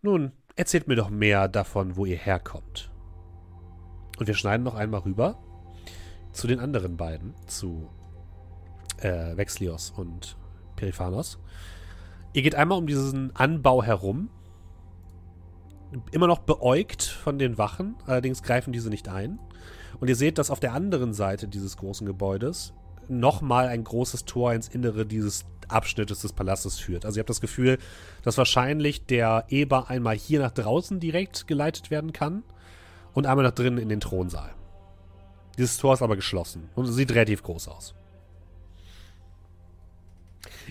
nun, 0.03 0.33
erzählt 0.55 0.89
mir 0.89 0.97
doch 0.97 1.11
mehr 1.11 1.49
davon, 1.49 1.97
wo 1.97 2.07
ihr 2.07 2.17
herkommt. 2.17 2.91
Und 4.19 4.27
wir 4.27 4.35
schneiden 4.35 4.65
noch 4.65 4.75
einmal 4.75 5.01
rüber 5.01 5.39
zu 6.33 6.47
den 6.47 6.61
anderen 6.61 6.97
beiden, 6.97 7.35
zu 7.47 7.89
äh, 8.99 9.37
Vexlios 9.37 9.91
und 9.91 10.37
Periphanos. 10.77 11.39
Ihr 12.33 12.43
geht 12.43 12.55
einmal 12.55 12.79
um 12.79 12.87
diesen 12.87 13.35
Anbau 13.35 13.83
herum, 13.83 14.31
immer 16.13 16.27
noch 16.27 16.41
beäugt 16.41 17.03
von 17.03 17.39
den 17.39 17.59
Wachen, 17.59 17.97
allerdings 18.07 18.43
greifen 18.43 18.73
diese 18.73 18.91
nicht 18.91 19.09
ein. 19.09 19.39
Und 20.01 20.09
ihr 20.09 20.17
seht, 20.17 20.37
dass 20.39 20.51
auf 20.51 20.61
der 20.61 20.75
anderen 20.75 21.15
Seite 21.15 21.49
dieses 21.49 21.77
großen 21.79 22.07
Gebäudes 22.07 22.75
nochmal 23.11 23.69
ein 23.69 23.85
großes 23.85 24.25
Tor 24.25 24.53
ins 24.55 24.69
Innere 24.69 25.07
dieses 25.07 25.45
Abschnittes 25.69 26.21
des 26.21 26.33
Palastes 26.33 26.79
führt. 26.79 27.05
Also 27.05 27.19
ihr 27.19 27.21
habt 27.21 27.31
das 27.31 27.41
Gefühl, 27.41 27.79
dass 28.23 28.39
wahrscheinlich 28.39 29.07
der 29.07 29.45
Eber 29.49 29.89
einmal 29.91 30.17
hier 30.17 30.41
nach 30.41 30.53
draußen 30.53 31.01
direkt 31.01 31.47
geleitet 31.47 31.91
werden 31.91 32.13
kann 32.13 32.43
und 33.15 33.27
einmal 33.27 33.45
nach 33.45 33.53
drinnen 33.53 33.79
in 33.79 33.89
den 33.89 34.01
Thronsaal. 34.01 34.55
Dieses 35.59 35.79
Tor 35.79 35.95
ist 35.95 36.03
aber 36.03 36.17
geschlossen 36.17 36.69
und 36.75 36.87
sieht 36.87 37.13
relativ 37.13 37.43
groß 37.43 37.69
aus. 37.69 37.95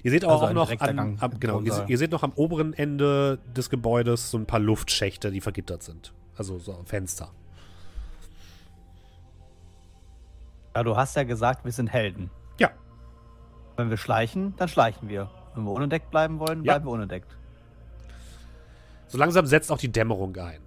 Ihr 0.03 0.12
seht 0.12 0.26
auch, 0.26 0.41
Also 0.41 0.45
auch 0.48 0.53
noch 0.53 0.82
am, 0.82 1.18
im 1.20 1.40
genau, 1.40 1.62
ihr, 1.62 1.86
ihr 1.88 1.98
seht 1.98 2.12
noch 2.12 2.24
am 2.24 2.34
oberen 2.34 2.74
Ende 2.74 3.40
des 3.56 3.70
Gebäudes 3.70 4.32
so 4.32 4.38
ein 4.38 4.45
paar 4.45 4.60
Luftschächte, 4.60 5.32
die 5.32 5.41
vergittert 5.41 5.84
sind. 5.84 6.14
Also 6.36 6.60
so 6.60 6.82
Fenster. 6.86 7.32
Ja, 10.76 10.84
du 10.84 10.97
hast 10.97 11.15
ja 11.15 11.23
gesagt, 11.23 11.64
wir 11.64 11.72
sind 11.72 11.88
Helden. 11.88 12.30
Ja. 12.60 12.69
Wenn 13.77 13.89
wir 13.89 13.97
schleichen, 13.97 14.53
dann 14.57 14.68
schleichen 14.68 15.07
wir. 15.07 15.30
Wenn 15.56 15.64
wir 15.64 15.72
unentdeckt 15.72 16.11
bleiben 16.11 16.38
wollen, 16.39 16.64
Ja. 16.65 16.73
bleiben 16.73 16.85
wir 16.85 16.91
unentdeckt. 16.91 17.38
So 19.07 19.18
langsam 19.18 19.45
setzt 19.45 19.72
auch 19.72 19.77
die 19.77 19.91
Dämmerung 19.91 20.35
ein. 20.35 20.60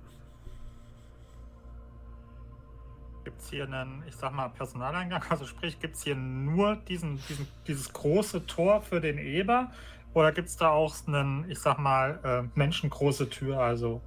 Gibt 3.24 3.38
es 3.42 3.50
hier 3.50 3.64
einen, 3.64 4.02
ich 4.06 4.16
sag 4.16 4.32
mal, 4.32 4.48
Personaleingang? 4.48 5.22
Also 5.28 5.44
sprich, 5.44 5.78
gibt 5.78 5.96
es 5.96 6.04
hier 6.04 6.16
nur 6.16 6.76
diesen, 6.76 7.20
diesen, 7.28 7.46
dieses 7.66 7.92
große 7.92 8.46
Tor 8.46 8.80
für 8.80 9.00
den 9.02 9.18
Eber? 9.18 9.70
Oder 10.14 10.32
gibt 10.32 10.48
es 10.48 10.56
da 10.56 10.70
auch 10.70 10.94
einen, 11.06 11.50
ich 11.50 11.58
sag 11.58 11.78
mal, 11.78 12.18
äh, 12.24 12.58
menschengroße 12.58 13.28
Tür? 13.28 13.60
Also 13.60 14.00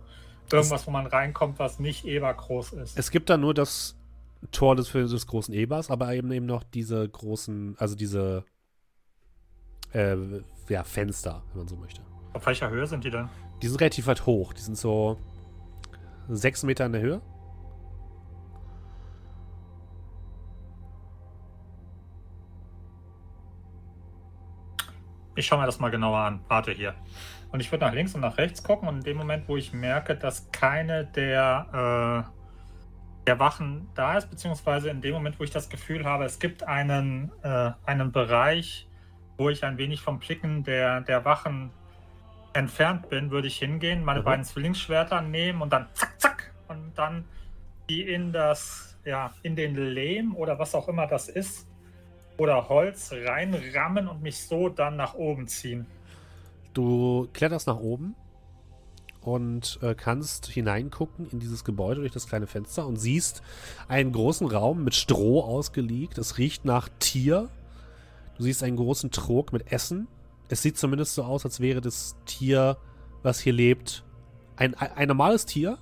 irgendwas, 0.52 0.88
wo 0.88 0.92
man 0.92 1.06
reinkommt, 1.06 1.60
was 1.60 1.78
nicht 1.78 2.06
ebergroß 2.06 2.74
ist? 2.74 2.98
Es 2.98 3.12
gibt 3.12 3.30
da 3.30 3.38
nur 3.38 3.54
das 3.54 3.96
Tor 4.52 4.76
des, 4.76 4.92
des 4.92 5.28
großen 5.28 5.54
Ebers, 5.54 5.92
aber 5.92 6.14
eben 6.14 6.32
eben 6.32 6.46
noch 6.48 6.64
diese 6.64 7.08
großen, 7.08 7.76
also 7.78 7.96
diese 7.96 8.44
äh, 9.94 10.16
ja, 10.68 10.84
Fenster, 10.84 11.44
wenn 11.50 11.60
man 11.60 11.68
so 11.68 11.76
möchte. 11.76 12.02
Auf 12.34 12.46
welcher 12.46 12.70
Höhe 12.70 12.88
sind 12.88 13.04
die 13.04 13.12
denn? 13.12 13.30
Die 13.62 13.68
sind 13.68 13.80
relativ 13.80 14.08
weit 14.08 14.26
hoch. 14.26 14.54
Die 14.54 14.62
sind 14.62 14.78
so 14.78 15.18
sechs 16.30 16.64
Meter 16.64 16.86
in 16.86 16.94
der 16.94 17.02
Höhe. 17.02 17.22
Ich 25.36 25.46
schaue 25.46 25.60
mir 25.60 25.66
das 25.66 25.80
mal 25.80 25.90
genauer 25.90 26.20
an. 26.20 26.42
Warte 26.48 26.72
hier. 26.72 26.94
Und 27.52 27.60
ich 27.60 27.72
würde 27.72 27.86
nach 27.86 27.94
links 27.94 28.16
und 28.16 28.22
nach 28.22 28.38
rechts 28.38 28.64
gucken 28.64 28.88
und 28.88 28.98
in 28.98 29.04
dem 29.04 29.18
Moment, 29.18 29.48
wo 29.48 29.58
ich 29.58 29.74
merke, 29.74 30.16
dass 30.16 30.52
keine 30.52 31.06
der, 31.06 32.26
äh, 32.32 32.41
der 33.28 33.40
Wachen 33.40 33.88
da 33.94 34.18
ist, 34.18 34.30
beziehungsweise 34.30 34.90
in 34.90 35.02
dem 35.02 35.14
Moment, 35.14 35.40
wo 35.40 35.44
ich 35.44 35.52
das 35.52 35.70
Gefühl 35.70 36.06
habe, 36.06 36.26
es 36.26 36.40
gibt 36.40 36.64
einen, 36.64 37.32
äh, 37.44 37.72
einen 37.86 38.12
Bereich, 38.12 38.88
wo 39.38 39.50
ich 39.50 39.64
ein 39.64 39.78
wenig 39.78 40.02
vom 40.02 40.20
Blicken 40.20 40.64
der, 40.64 41.02
der 41.02 41.24
Wachen 41.26 41.72
entfernt 42.54 43.10
bin, 43.10 43.32
würde 43.32 43.48
ich 43.48 43.58
hingehen, 43.58 44.04
meine 44.04 44.22
mhm. 44.22 44.26
beiden 44.26 44.46
Zwillingsschwerter 44.46 45.22
nehmen 45.22 45.62
und 45.62 45.72
dann 45.72 45.88
zack, 45.94 46.20
zack 46.20 46.52
und 46.68 46.94
dann 46.96 47.26
die 47.90 48.02
in 48.02 48.32
das, 48.32 48.98
ja, 49.06 49.32
in 49.44 49.56
den 49.56 49.76
Lehm 49.76 50.36
oder 50.36 50.58
was 50.60 50.76
auch 50.76 50.88
immer 50.88 51.08
das 51.08 51.30
ist, 51.30 51.68
oder 52.38 52.70
Holz 52.70 53.12
reinrammen 53.14 54.08
und 54.08 54.22
mich 54.22 54.48
so 54.48 54.70
dann 54.70 54.96
nach 54.96 55.14
oben 55.14 55.48
ziehen. 55.48 55.86
Du 56.74 57.30
kletterst 57.34 57.68
nach 57.68 57.78
oben 57.78 58.16
und 59.22 59.80
äh, 59.82 59.94
kannst 59.94 60.48
hineingucken 60.48 61.30
in 61.30 61.40
dieses 61.40 61.64
Gebäude 61.64 62.02
durch 62.02 62.12
das 62.12 62.28
kleine 62.28 62.48
Fenster 62.48 62.88
und 62.88 62.98
siehst 62.98 63.42
einen 63.88 64.12
großen 64.12 64.48
Raum 64.48 64.84
mit 64.84 64.96
Stroh 64.96 65.42
ausgelegt. 65.42 66.18
Es 66.18 66.38
riecht 66.38 66.66
nach 66.66 66.90
Tier. 67.00 67.50
Du 68.38 68.44
siehst 68.44 68.64
einen 68.64 68.78
großen 68.78 69.12
Trog 69.12 69.54
mit 69.54 69.72
Essen. 69.72 70.08
Es 70.50 70.64
sieht 70.64 70.78
zumindest 70.78 71.14
so 71.14 71.24
aus, 71.24 71.46
als 71.46 71.60
wäre 71.60 71.82
das 71.82 72.16
Tier, 72.26 72.78
was 73.22 73.40
hier 73.40 73.54
lebt, 73.54 74.04
ein, 74.56 74.74
ein 74.74 75.08
normales 75.08 75.46
Tier. 75.46 75.78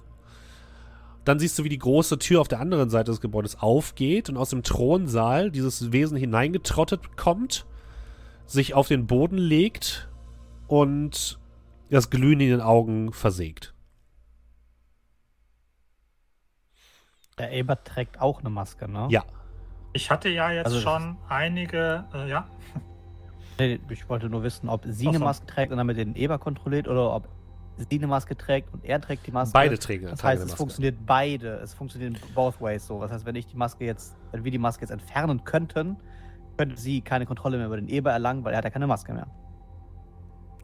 Dann 1.24 1.40
siehst 1.40 1.58
du, 1.58 1.64
wie 1.64 1.70
die 1.70 1.80
große 1.80 2.20
Tür 2.20 2.42
auf 2.42 2.48
der 2.48 2.60
anderen 2.60 2.90
Seite 2.90 3.12
des 3.12 3.22
Gebäudes 3.22 3.60
aufgeht 3.60 4.30
und 4.30 4.38
aus 4.38 4.50
dem 4.50 4.64
Thronsaal 4.64 5.52
dieses 5.52 5.92
Wesen 5.92 6.18
hineingetrottet 6.18 7.18
kommt, 7.18 7.66
sich 8.46 8.74
auf 8.74 8.88
den 8.88 9.08
Boden 9.08 9.38
legt 9.38 10.10
und 10.68 11.39
das 11.90 12.10
Glühen 12.10 12.40
in 12.40 12.50
den 12.50 12.62
Augen 12.62 13.14
versägt. 13.14 13.74
Der 17.38 17.52
Eber 17.52 17.84
trägt 17.84 18.20
auch 18.20 18.40
eine 18.42 18.50
Maske, 18.50 18.90
ne? 18.90 19.08
Ja. 19.10 19.24
Ich 19.94 20.12
hatte 20.12 20.30
ja 20.30 20.52
jetzt 20.52 20.68
also, 20.68 20.80
schon 20.82 21.18
einige, 21.30 22.06
äh, 22.14 22.30
ja. 22.30 22.48
Ich 23.90 24.08
wollte 24.08 24.30
nur 24.30 24.44
wissen, 24.44 24.70
ob 24.70 24.86
sie 24.86 25.08
eine 25.08 25.20
Maske 25.20 25.46
trägt 25.46 25.72
und 25.72 25.78
damit 25.78 25.98
den 25.98 26.16
Eber 26.16 26.38
kontrolliert 26.38 26.88
oder 26.88 27.14
ob 27.14 27.28
sie 27.78 27.98
eine 27.98 28.08
Maske 28.08 28.38
trägt 28.38 28.74
und 28.74 28.86
er 28.86 29.02
trägt 29.02 29.26
die 29.28 29.32
Maske. 29.32 29.54
Beide 29.54 29.78
trägen. 29.78 30.10
Das 30.10 30.24
heißt, 30.24 30.44
es 30.44 30.54
funktioniert 30.54 31.06
beide. 31.06 31.56
Es 31.56 31.74
funktioniert 31.74 32.18
both 32.34 32.62
ways 32.62 32.86
so. 32.86 33.02
Das 33.02 33.12
heißt, 33.12 33.26
wenn 33.26 33.36
ich 33.36 33.48
die 33.48 33.58
Maske 33.58 33.86
jetzt, 33.86 34.16
wenn 34.32 34.44
wir 34.44 34.52
die 34.52 34.58
Maske 34.58 34.82
jetzt 34.82 34.92
entfernen 34.92 35.44
könnten, 35.44 35.98
könnte 36.58 36.78
sie 36.78 37.02
keine 37.02 37.26
Kontrolle 37.26 37.58
mehr 37.58 37.68
über 37.68 37.78
den 37.78 37.88
Eber 37.88 38.12
erlangen, 38.12 38.44
weil 38.44 38.54
er 38.54 38.58
hat 38.58 38.66
ja 38.66 38.70
keine 38.70 38.88
Maske 38.88 39.14
mehr. 39.14 39.28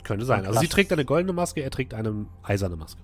Könnte 0.06 0.24
sein. 0.24 0.46
Also 0.46 0.60
sie 0.60 0.68
trägt 0.68 0.94
eine 0.94 1.04
goldene 1.04 1.34
Maske, 1.34 1.62
er 1.62 1.72
trägt 1.72 1.94
eine 1.94 2.28
eiserne 2.44 2.76
Maske. 2.76 3.02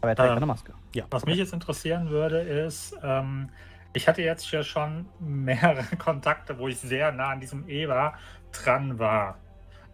Aber 0.00 0.10
er 0.10 0.16
trägt 0.16 0.30
ähm, 0.30 0.36
eine 0.36 0.46
Maske. 0.46 0.74
Ja. 0.94 1.04
Was 1.10 1.24
mich 1.24 1.36
jetzt 1.36 1.52
interessieren 1.52 2.10
würde, 2.10 2.40
ist, 2.40 2.96
ähm, 3.02 3.48
ich 3.92 4.08
hatte 4.08 4.20
jetzt 4.22 4.50
ja 4.50 4.62
schon 4.62 5.06
mehrere 5.20 5.84
Kontakte, 5.98 6.58
wo 6.58 6.68
ich 6.68 6.78
sehr 6.78 7.12
nah 7.12 7.30
an 7.30 7.40
diesem 7.40 7.68
Eber 7.68 8.14
dran 8.52 8.98
war. 8.98 9.38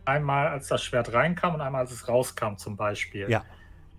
Einmal, 0.07 0.49
als 0.49 0.69
das 0.69 0.83
Schwert 0.83 1.13
reinkam 1.13 1.55
und 1.55 1.61
einmal, 1.61 1.83
als 1.83 1.93
es 1.93 2.09
rauskam, 2.09 2.57
zum 2.57 2.77
Beispiel. 2.77 3.29
Ja. 3.29 3.45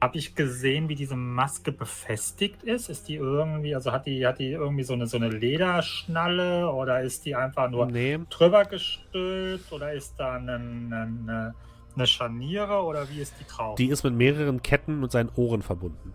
Habe 0.01 0.17
ich 0.17 0.35
gesehen, 0.35 0.89
wie 0.89 0.95
diese 0.95 1.15
Maske 1.15 1.71
befestigt 1.71 2.63
ist? 2.63 2.89
Ist 2.89 3.07
die 3.09 3.15
irgendwie, 3.15 3.75
also 3.75 3.91
hat 3.91 4.05
die, 4.05 4.25
hat 4.25 4.39
die 4.39 4.51
irgendwie 4.51 4.83
so 4.83 4.93
eine, 4.93 5.05
so 5.05 5.17
eine 5.17 5.29
Lederschnalle 5.29 6.71
oder 6.71 7.01
ist 7.01 7.25
die 7.25 7.35
einfach 7.35 7.69
nur 7.69 7.87
nee. 7.87 8.19
drüber 8.29 8.65
gestülpt 8.65 9.71
oder 9.71 9.93
ist 9.93 10.15
da 10.17 10.35
eine, 10.35 10.55
eine 10.55 11.55
eine 11.97 12.07
Scharniere 12.07 12.83
oder 12.83 13.09
wie 13.09 13.19
ist 13.19 13.33
die 13.39 13.45
drauf? 13.45 13.75
Die 13.75 13.87
ist 13.89 14.03
mit 14.03 14.13
mehreren 14.13 14.61
Ketten 14.61 15.03
und 15.03 15.11
seinen 15.11 15.29
Ohren 15.35 15.61
verbunden. 15.61 16.13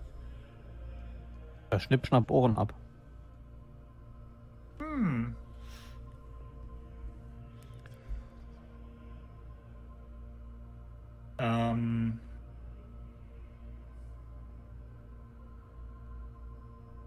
Ja, 1.70 1.80
schnipp, 1.80 2.06
schnapp, 2.06 2.30
Ohren 2.30 2.56
ab. 2.56 2.74
Hm. 4.78 5.34
Ähm. 11.38 12.20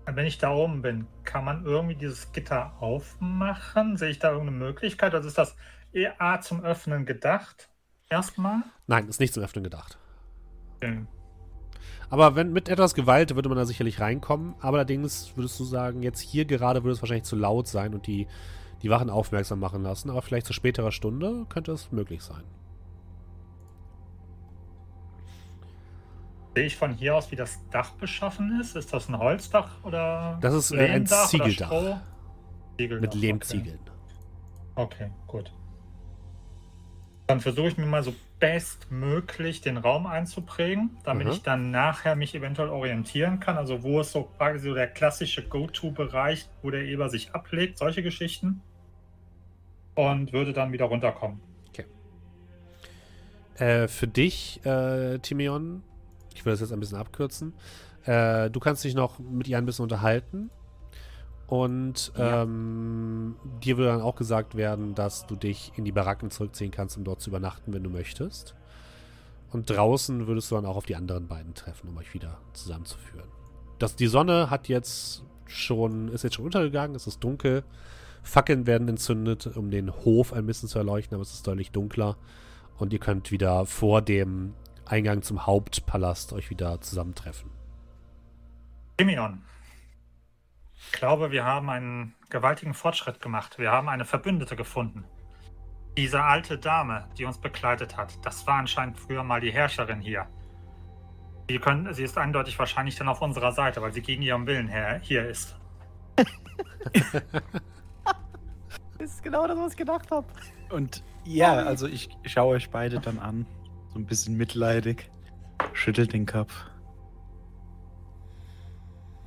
Wenn 0.07 0.25
ich 0.27 0.37
da 0.37 0.51
oben 0.53 0.81
bin, 0.81 1.07
kann 1.23 1.45
man 1.45 1.65
irgendwie 1.65 1.95
dieses 1.95 2.31
Gitter 2.31 2.73
aufmachen? 2.79 3.97
Sehe 3.97 4.09
ich 4.09 4.19
da 4.19 4.31
irgendeine 4.31 4.57
Möglichkeit? 4.57 5.15
Also 5.15 5.27
ist 5.27 5.37
das 5.37 5.55
eher 5.93 6.41
zum 6.41 6.63
Öffnen 6.63 7.05
gedacht? 7.05 7.69
Erstmal? 8.09 8.63
Nein, 8.87 9.07
ist 9.07 9.19
nicht 9.19 9.33
zum 9.33 9.43
Öffnen 9.43 9.63
gedacht. 9.63 9.97
Okay. 10.77 11.05
Aber 12.09 12.35
wenn 12.35 12.53
mit 12.53 12.69
etwas 12.69 12.93
Gewalt 12.93 13.35
würde 13.35 13.49
man 13.49 13.57
da 13.57 13.65
sicherlich 13.65 13.99
reinkommen. 13.99 14.55
Aber 14.59 14.77
allerdings 14.77 15.35
würdest 15.35 15.59
du 15.59 15.63
sagen, 15.63 16.03
jetzt 16.03 16.19
hier 16.19 16.45
gerade 16.45 16.83
würde 16.83 16.93
es 16.93 17.01
wahrscheinlich 17.01 17.25
zu 17.25 17.35
laut 17.35 17.67
sein 17.67 17.93
und 17.93 18.07
die, 18.07 18.27
die 18.83 18.89
Wachen 18.89 19.09
aufmerksam 19.09 19.59
machen 19.59 19.81
lassen. 19.81 20.09
Aber 20.09 20.21
vielleicht 20.21 20.45
zu 20.45 20.53
späterer 20.53 20.91
Stunde 20.91 21.45
könnte 21.49 21.71
es 21.71 21.91
möglich 21.91 22.21
sein. 22.21 22.43
Sehe 26.55 26.65
ich 26.65 26.77
von 26.77 26.93
hier 26.93 27.15
aus, 27.15 27.31
wie 27.31 27.35
das 27.35 27.59
Dach 27.69 27.91
beschaffen 27.91 28.61
ist? 28.61 28.75
Ist 28.75 28.93
das 28.93 29.09
ein 29.09 29.17
Holzdach 29.17 29.83
oder? 29.83 30.37
Das 30.41 30.53
ist 30.53 30.71
äh, 30.71 30.87
ein 30.89 31.05
Ziegeldach. 31.05 31.69
Ziegeldach. 32.77 33.01
Mit 33.01 33.13
Lehmziegeln. 33.13 33.79
Okay. 34.75 35.05
okay, 35.05 35.11
gut. 35.27 35.51
Dann 37.27 37.41
versuche 37.41 37.69
ich 37.69 37.77
mir 37.77 37.87
mal 37.87 38.03
so 38.03 38.13
bestmöglich 38.39 39.61
den 39.61 39.77
Raum 39.77 40.05
einzuprägen, 40.05 40.97
damit 41.03 41.27
mhm. 41.27 41.33
ich 41.33 41.41
dann 41.41 41.71
nachher 41.71 42.15
mich 42.15 42.35
eventuell 42.35 42.69
orientieren 42.69 43.39
kann. 43.39 43.57
Also 43.57 43.81
wo 43.81 44.01
ist 44.01 44.11
so 44.11 44.23
quasi 44.37 44.59
so 44.59 44.75
der 44.75 44.87
klassische 44.87 45.47
Go-To-Bereich, 45.47 46.47
wo 46.61 46.69
der 46.69 46.83
Eber 46.83 47.09
sich 47.09 47.33
ablegt, 47.33 47.77
solche 47.77 48.03
Geschichten. 48.03 48.61
Und 49.95 50.33
würde 50.33 50.53
dann 50.53 50.73
wieder 50.73 50.85
runterkommen. 50.85 51.39
Okay. 51.69 51.85
Äh, 53.57 53.87
für 53.87 54.07
dich, 54.07 54.63
äh, 54.65 55.19
Timeon, 55.19 55.83
ich 56.35 56.45
will 56.45 56.51
das 56.51 56.59
jetzt 56.59 56.73
ein 56.73 56.79
bisschen 56.81 56.97
abkürzen. 56.97 57.53
Äh, 58.03 58.49
du 58.51 58.59
kannst 58.59 58.83
dich 58.83 58.93
noch 58.93 59.19
mit 59.19 59.47
ihr 59.47 59.57
ein 59.57 59.65
bisschen 59.65 59.83
unterhalten. 59.83 60.51
Und 61.47 62.11
ja. 62.17 62.43
ähm, 62.43 63.35
dir 63.63 63.77
würde 63.77 63.91
dann 63.91 64.01
auch 64.01 64.15
gesagt 64.15 64.55
werden, 64.55 64.95
dass 64.95 65.27
du 65.27 65.35
dich 65.35 65.71
in 65.75 65.85
die 65.85 65.91
Baracken 65.91 66.31
zurückziehen 66.31 66.71
kannst, 66.71 66.97
um 66.97 67.03
dort 67.03 67.21
zu 67.21 67.29
übernachten, 67.29 67.73
wenn 67.73 67.83
du 67.83 67.89
möchtest. 67.89 68.55
Und 69.51 69.69
draußen 69.69 70.27
würdest 70.27 70.49
du 70.51 70.55
dann 70.55 70.65
auch 70.65 70.75
auf 70.75 70.85
die 70.85 70.95
anderen 70.95 71.27
beiden 71.27 71.53
treffen, 71.53 71.89
um 71.89 71.97
euch 71.97 72.13
wieder 72.13 72.39
zusammenzuführen. 72.53 73.29
Das, 73.77 73.95
die 73.95 74.07
Sonne 74.07 74.49
hat 74.49 74.67
jetzt 74.67 75.23
schon, 75.45 76.09
ist 76.09 76.23
jetzt 76.23 76.35
schon 76.35 76.45
untergegangen, 76.45 76.95
es 76.95 77.07
ist 77.07 77.23
dunkel. 77.23 77.63
Fackeln 78.23 78.65
werden 78.65 78.87
entzündet, 78.87 79.45
um 79.55 79.69
den 79.69 79.93
Hof 79.93 80.33
ein 80.33 80.47
bisschen 80.47 80.67
zu 80.67 80.79
erleuchten, 80.79 81.13
aber 81.13 81.21
es 81.21 81.33
ist 81.33 81.45
deutlich 81.45 81.71
dunkler. 81.71 82.17
Und 82.77 82.91
ihr 82.91 82.99
könnt 82.99 83.31
wieder 83.31 83.65
vor 83.65 84.01
dem 84.01 84.53
Eingang 84.85 85.21
zum 85.21 85.45
Hauptpalast 85.45 86.33
euch 86.33 86.49
wieder 86.49 86.81
zusammentreffen. 86.81 87.51
Simeon, 88.99 89.41
ich 90.77 90.91
glaube, 90.91 91.31
wir 91.31 91.45
haben 91.45 91.69
einen 91.69 92.15
gewaltigen 92.29 92.73
Fortschritt 92.73 93.21
gemacht. 93.21 93.57
Wir 93.57 93.71
haben 93.71 93.89
eine 93.89 94.05
Verbündete 94.05 94.55
gefunden. 94.55 95.05
Diese 95.97 96.23
alte 96.23 96.57
Dame, 96.57 97.07
die 97.17 97.25
uns 97.25 97.39
begleitet 97.39 97.95
hat, 97.95 98.13
das 98.25 98.45
war 98.47 98.55
anscheinend 98.55 98.99
früher 98.99 99.23
mal 99.23 99.39
die 99.39 99.51
Herrscherin 99.51 100.01
hier. 100.01 100.27
Sie, 101.49 101.59
können, 101.59 101.93
sie 101.93 102.03
ist 102.03 102.17
eindeutig 102.17 102.57
wahrscheinlich 102.57 102.95
dann 102.95 103.07
auf 103.07 103.21
unserer 103.21 103.51
Seite, 103.51 103.81
weil 103.81 103.93
sie 103.93 104.01
gegen 104.01 104.21
ihren 104.21 104.45
Willen 104.47 104.67
her, 104.67 104.99
hier 105.01 105.29
ist. 105.29 105.55
das 106.15 106.25
ist 108.99 109.23
genau 109.23 109.47
das, 109.47 109.57
was 109.57 109.71
ich 109.71 109.77
gedacht 109.77 110.09
habe. 110.11 110.27
Und 110.69 111.03
ja, 111.23 111.53
also 111.53 111.87
ich 111.87 112.09
schaue 112.25 112.55
euch 112.55 112.69
beide 112.69 112.99
dann 112.99 113.19
an. 113.19 113.45
So 113.93 113.99
ein 113.99 114.05
bisschen 114.05 114.35
mitleidig. 114.35 115.09
Schüttelt 115.73 116.13
den 116.13 116.25
Kopf. 116.25 116.53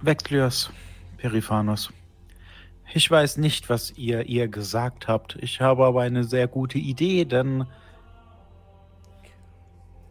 Wechsliers. 0.01 0.71
Periphanos. 1.19 1.93
Ich 2.95 3.11
weiß 3.11 3.37
nicht, 3.37 3.69
was 3.69 3.93
ihr 3.99 4.27
ihr 4.27 4.49
gesagt 4.49 5.09
habt. 5.09 5.37
Ich 5.41 5.61
habe 5.61 5.85
aber 5.85 6.03
eine 6.03 6.25
sehr 6.25 6.49
gute 6.49 6.79
Idee, 6.79 7.27
denn 7.27 7.67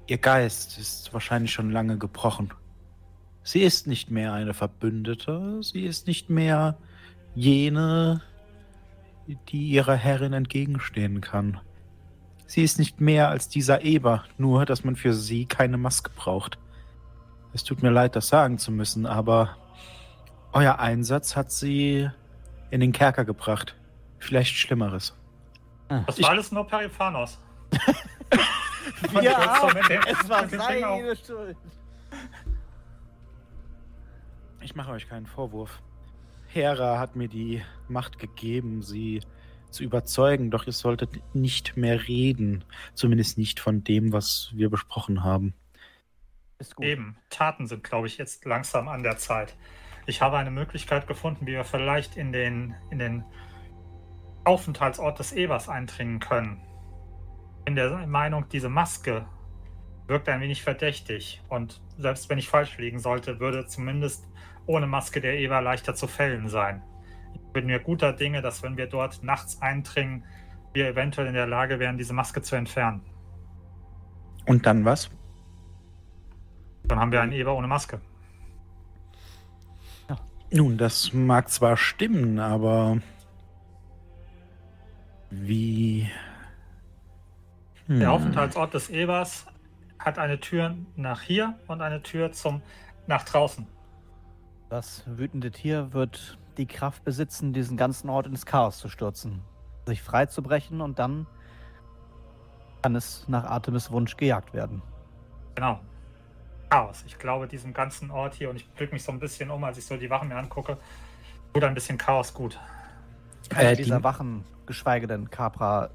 ihr 0.06 0.19
Geist 0.19 0.77
ist 0.77 1.11
wahrscheinlich 1.11 1.52
schon 1.52 1.72
lange 1.72 1.98
gebrochen. 1.98 2.53
Sie 3.42 3.61
ist 3.61 3.88
nicht 3.88 4.11
mehr 4.11 4.34
eine 4.34 4.53
Verbündete, 4.53 5.64
sie 5.64 5.86
ist 5.86 6.06
nicht 6.06 6.30
mehr 6.30 6.77
jene, 7.34 8.22
die 9.50 9.69
ihrer 9.69 9.95
Herrin 9.95 10.34
entgegenstehen 10.34 11.22
kann. 11.22 11.60
Sie 12.45 12.61
ist 12.64 12.77
nicht 12.77 13.02
mehr 13.02 13.30
als 13.30 13.50
dieser 13.50 13.84
Eber, 13.84 14.24
nur 14.38 14.66
dass 14.66 14.84
man 14.84 14.95
für 14.95 15.14
sie 15.14 15.45
keine 15.45 15.77
Maske 15.77 16.11
braucht. 16.16 16.60
es 17.53 17.64
tut 17.64 17.82
mir 17.82 17.90
leid, 17.90 18.16
das 18.16 18.27
sagen 18.27 18.58
zu 18.58 18.72
müssen, 18.72 19.06
aber 19.06 19.58
euer 20.58 20.80
Einsatz 20.80 21.36
hat 21.36 21.52
sie 21.52 22.10
in 22.72 22.80
den 22.80 22.92
Kerker 22.92 23.26
gebracht. 23.26 23.76
Vielleicht 24.18 24.56
Schlimmeres. 24.56 25.16
Das 25.88 26.19
war 26.22 26.32
alles 26.32 26.52
nur 26.52 26.66
Periphanos. 26.68 27.40
Ja, 29.22 29.69
mit 29.74 29.90
dem- 29.90 30.02
es 30.08 30.27
war 30.30 30.48
seine 30.48 31.16
Schuld. 31.16 31.58
Ich 34.61 34.76
mache 34.76 34.92
euch 34.92 35.08
keinen 35.08 35.27
Vorwurf. 35.27 35.82
Hera 36.48 36.98
hat 36.98 37.16
mir 37.16 37.27
die 37.27 37.61
Macht 37.90 38.18
gegeben, 38.18 38.82
sie 38.82 39.22
zu 39.69 39.84
überzeugen, 39.84 40.50
doch 40.50 40.66
ihr 40.66 40.74
solltet 40.74 41.11
nicht 41.36 41.77
mehr 41.77 42.08
reden. 42.08 42.64
Zumindest 42.95 43.38
nicht 43.38 43.60
von 43.60 43.84
dem, 43.84 44.14
was 44.14 44.50
wir 44.53 44.69
besprochen 44.69 45.24
haben. 45.24 45.53
Ist 46.58 46.76
gut. 46.76 46.86
Eben, 46.86 47.18
Taten 47.30 47.68
sind, 47.68 47.84
glaube 47.84 48.08
ich, 48.08 48.18
jetzt 48.18 48.45
langsam 48.45 48.88
an 48.88 49.03
der 49.03 49.18
Zeit. 49.18 49.56
Ich 50.08 50.22
habe 50.22 50.38
eine 50.38 50.52
Möglichkeit 50.52 51.06
gefunden, 51.06 51.45
wie 51.45 51.52
wir 51.52 51.66
vielleicht 51.66 52.16
in 52.16 52.32
den, 52.32 52.76
in 52.90 52.98
den 52.98 53.26
Aufenthaltsort 54.45 55.19
des 55.19 55.34
Ebers 55.34 55.68
eindringen 55.68 56.19
können. 56.19 56.61
In 57.66 57.76
der 57.76 58.08
Meinung, 58.08 58.48
diese 58.50 58.69
Maske 58.69 59.26
wirkt 60.08 60.30
ein 60.30 60.40
wenig 60.40 60.64
verdächtig. 60.64 61.44
Und 61.50 61.82
selbst 61.98 62.30
wenn 62.30 62.38
ich 62.38 62.48
falsch 62.48 62.77
liegen 62.77 63.00
sollte, 63.00 63.42
würde 63.42 63.68
zumindest 63.68 64.26
ohne 64.66 64.88
Maske 64.88 65.19
der 65.19 65.38
Eber 65.38 65.61
leichter 65.61 65.94
zu 65.94 66.08
fällen 66.08 66.48
sein. 66.48 66.82
Ich 67.34 67.42
bin 67.52 67.66
mir 67.66 67.80
guter 67.80 68.14
Dinge, 68.14 68.42
dass 68.42 68.64
wenn 68.64 68.77
wir 68.77 68.88
dort 68.88 69.22
nachts 69.24 69.61
eindringen, 69.61 70.24
wir 70.72 70.88
eventuell 70.88 71.27
in 71.27 71.34
der 71.34 71.48
Lage 71.48 71.80
wären, 71.80 71.98
diese 71.98 72.14
Maske 72.14 72.42
zu 72.42 72.56
entfernen. 72.56 73.02
Und 74.45 74.66
dann 74.66 74.86
was? 74.86 75.10
Dann 76.86 76.98
haben 76.98 77.11
wir 77.11 77.22
einen 77.22 77.34
Eber 77.34 77.53
ohne 77.53 77.68
Maske. 77.68 78.00
Nun, 80.51 80.77
das 80.77 81.11
mag 81.11 81.50
zwar 81.50 81.76
stimmen, 81.76 82.40
aber 82.40 83.00
wie. 85.30 86.09
Hm. 87.88 88.00
Der 88.00 88.11
Aufenthaltsort 88.11 88.74
des 88.74 88.90
Ebers 88.90 89.45
hat 90.00 90.17
eine 90.17 90.40
Tür 90.40 90.76
nach 90.95 91.22
hier 91.22 91.58
und 91.67 91.82
eine 91.82 92.01
Tür 92.01 92.32
zum 92.32 92.61
nach 93.08 93.24
draußen. 93.24 93.67
Das 94.69 95.03
wütende 95.06 95.51
Tier 95.51 95.93
wird 95.93 96.38
die 96.58 96.66
Kraft 96.66 97.03
besitzen, 97.03 97.53
diesen 97.53 97.77
ganzen 97.77 98.09
Ort 98.09 98.26
ins 98.26 98.45
Chaos 98.45 98.80
zu 98.80 98.90
stürzen, 98.90 99.42
sich 99.85 100.01
freizubrechen 100.01 100.82
und 100.82 101.00
dann 101.00 101.27
kann 102.82 102.95
es 102.95 103.27
nach 103.27 103.45
Artemis 103.45 103.92
Wunsch 103.92 104.17
gejagt 104.17 104.53
werden. 104.53 104.82
Genau. 105.56 105.80
Chaos. 106.69 107.03
Ich 107.07 107.17
glaube, 107.17 107.47
diesem 107.47 107.73
ganzen 107.73 108.11
Ort 108.11 108.35
hier, 108.35 108.49
und 108.49 108.55
ich 108.57 108.67
blicke 108.69 108.93
mich 108.93 109.03
so 109.03 109.11
ein 109.11 109.19
bisschen 109.19 109.49
um, 109.49 109.63
als 109.63 109.77
ich 109.77 109.85
so 109.85 109.95
die 109.97 110.09
Wachen 110.09 110.27
mir 110.29 110.35
angucke, 110.35 110.77
tut 111.53 111.63
ein 111.63 111.73
bisschen 111.73 111.97
Chaos 111.97 112.33
gut. 112.33 112.59
Keiner 113.49 113.69
Äh, 113.71 113.75
die- 113.75 113.83
dieser 113.83 114.03
Wachen, 114.03 114.43
geschweige 114.65 115.07
denn 115.07 115.29
Capra, 115.29 115.89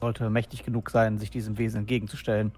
sollte 0.00 0.30
mächtig 0.30 0.64
genug 0.64 0.90
sein, 0.90 1.18
sich 1.18 1.30
diesem 1.30 1.58
Wesen 1.58 1.80
entgegenzustellen. 1.80 2.52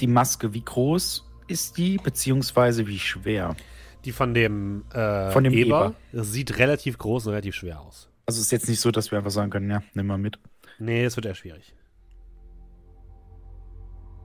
Die 0.00 0.06
Maske, 0.06 0.54
wie 0.54 0.62
groß 0.62 1.26
ist 1.46 1.76
die, 1.78 1.96
beziehungsweise 1.98 2.86
wie 2.86 2.98
schwer? 2.98 3.56
Die 4.04 4.12
von 4.12 4.32
dem, 4.34 4.84
äh, 4.92 5.30
Von 5.30 5.44
dem 5.44 5.52
Eber, 5.52 5.94
sieht 6.12 6.58
relativ 6.58 6.96
groß 6.96 7.26
und 7.26 7.32
relativ 7.32 7.54
schwer 7.54 7.80
aus. 7.80 8.08
Also 8.26 8.38
es 8.38 8.46
ist 8.46 8.52
jetzt 8.52 8.68
nicht 8.68 8.80
so, 8.80 8.90
dass 8.90 9.10
wir 9.10 9.18
einfach 9.18 9.30
sagen 9.30 9.50
können, 9.50 9.70
ja, 9.70 9.82
nimm 9.94 10.06
mal 10.06 10.16
mit. 10.18 10.38
Nee, 10.78 11.04
es 11.04 11.16
wird 11.16 11.26
eher 11.26 11.34
schwierig. 11.34 11.74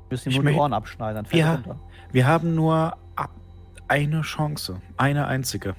Müssen 0.10 0.32
ihm 0.32 0.44
nur 0.44 0.52
die 0.52 0.58
Ohren 0.58 0.74
abschneiden, 0.74 1.16
dann 1.16 1.26
fällt 1.26 1.40
Ja. 1.40 1.48
er 1.52 1.56
runter. 1.56 1.80
Wir 2.12 2.28
haben 2.28 2.56
nur 2.56 2.98
eine 3.88 4.22
Chance, 4.22 4.82
eine 4.98 5.28
einzige. 5.28 5.76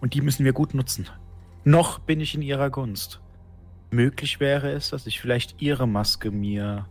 Und 0.00 0.14
die 0.14 0.20
müssen 0.20 0.44
wir 0.44 0.52
gut 0.52 0.74
nutzen. 0.74 1.08
Noch 1.64 1.98
bin 1.98 2.20
ich 2.20 2.34
in 2.34 2.42
ihrer 2.42 2.70
Gunst. 2.70 3.20
Möglich 3.90 4.40
wäre 4.40 4.70
es, 4.72 4.90
dass 4.90 5.06
ich 5.06 5.20
vielleicht 5.20 5.60
ihre 5.62 5.86
Maske 5.86 6.30
mir 6.30 6.86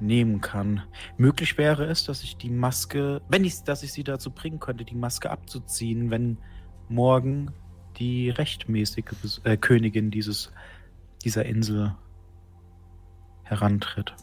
nehmen 0.00 0.40
kann. 0.40 0.82
Möglich 1.16 1.56
wäre 1.56 1.84
es, 1.86 2.04
dass 2.04 2.22
ich 2.22 2.36
die 2.36 2.50
Maske, 2.50 3.22
wenn 3.28 3.44
ich, 3.44 3.62
dass 3.62 3.82
ich 3.82 3.92
sie 3.92 4.04
dazu 4.04 4.30
bringen 4.30 4.60
könnte, 4.60 4.84
die 4.84 4.94
Maske 4.94 5.30
abzuziehen, 5.30 6.10
wenn 6.10 6.38
morgen 6.88 7.52
die 7.96 8.30
rechtmäßige 8.30 9.40
äh, 9.44 9.56
Königin 9.56 10.10
dieses, 10.10 10.52
dieser 11.24 11.46
Insel 11.46 11.94
herantritt. 13.44 14.14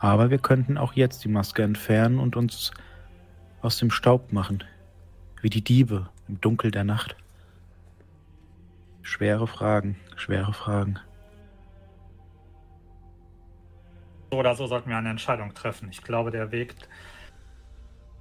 Aber 0.00 0.30
wir 0.30 0.38
könnten 0.38 0.78
auch 0.78 0.94
jetzt 0.94 1.22
die 1.24 1.28
Maske 1.28 1.62
entfernen 1.62 2.18
und 2.18 2.34
uns 2.34 2.72
aus 3.60 3.76
dem 3.76 3.90
Staub 3.90 4.32
machen. 4.32 4.64
Wie 5.42 5.50
die 5.50 5.62
Diebe 5.62 6.08
im 6.26 6.40
Dunkel 6.40 6.70
der 6.70 6.84
Nacht. 6.84 7.16
Schwere 9.02 9.46
Fragen, 9.46 9.96
schwere 10.16 10.54
Fragen. 10.54 10.98
So 14.30 14.38
oder 14.38 14.54
so 14.54 14.66
sollten 14.66 14.88
wir 14.88 14.96
eine 14.96 15.10
Entscheidung 15.10 15.52
treffen. 15.54 15.88
Ich 15.90 16.02
glaube, 16.02 16.30
der 16.30 16.50
Weg 16.50 16.74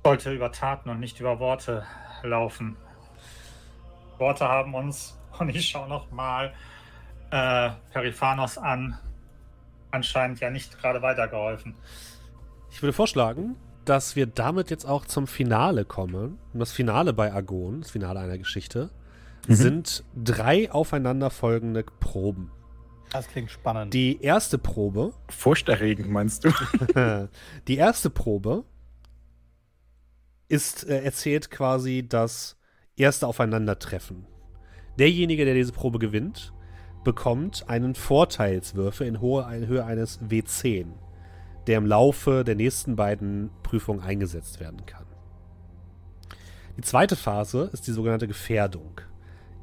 sollte 0.03 0.33
über 0.33 0.51
Taten 0.51 0.89
und 0.89 0.99
nicht 0.99 1.19
über 1.19 1.39
Worte 1.39 1.85
laufen. 2.23 2.75
Worte 4.17 4.49
haben 4.49 4.73
uns, 4.73 5.17
und 5.39 5.49
ich 5.49 5.69
schaue 5.69 5.87
nochmal 5.87 6.53
äh, 7.31 7.69
Periphanos 7.93 8.57
an, 8.57 8.97
anscheinend 9.91 10.39
ja 10.39 10.49
nicht 10.49 10.79
gerade 10.79 11.01
weitergeholfen. 11.01 11.75
Ich 12.71 12.81
würde 12.81 12.93
vorschlagen, 12.93 13.55
dass 13.85 14.15
wir 14.15 14.27
damit 14.27 14.69
jetzt 14.69 14.85
auch 14.85 15.05
zum 15.05 15.25
Finale 15.27 15.85
kommen. 15.85 16.37
Und 16.53 16.59
das 16.59 16.71
Finale 16.71 17.13
bei 17.13 17.33
Argon, 17.33 17.81
das 17.81 17.91
Finale 17.91 18.19
einer 18.19 18.37
Geschichte, 18.37 18.91
Mhm. 19.47 19.55
sind 19.55 20.03
drei 20.15 20.71
aufeinanderfolgende 20.71 21.83
Proben. 21.99 22.51
Das 23.11 23.27
klingt 23.27 23.49
spannend. 23.49 23.93
Die 23.93 24.21
erste 24.21 24.57
Probe, 24.59 25.13
Furchterregend, 25.29 26.09
meinst 26.09 26.43
du? 26.45 26.51
die 27.67 27.77
erste 27.77 28.09
Probe 28.11 28.65
ist 30.47 30.87
äh, 30.87 31.01
erzählt 31.03 31.49
quasi 31.49 32.05
das 32.07 32.57
erste 32.95 33.27
Aufeinandertreffen. 33.27 34.27
Derjenige, 34.99 35.45
der 35.45 35.53
diese 35.53 35.71
Probe 35.71 35.99
gewinnt, 35.99 36.53
bekommt 37.09 37.67
einen 37.67 37.95
Vorteilswürfel 37.95 39.07
in 39.07 39.19
Höhe, 39.19 39.43
in 39.55 39.65
Höhe 39.65 39.83
eines 39.83 40.21
W10, 40.21 40.89
der 41.65 41.79
im 41.79 41.87
Laufe 41.87 42.43
der 42.43 42.53
nächsten 42.53 42.95
beiden 42.95 43.49
Prüfungen 43.63 44.03
eingesetzt 44.03 44.59
werden 44.59 44.85
kann. 44.85 45.07
Die 46.77 46.83
zweite 46.83 47.15
Phase 47.15 47.71
ist 47.73 47.87
die 47.87 47.93
sogenannte 47.93 48.27
Gefährdung. 48.27 49.01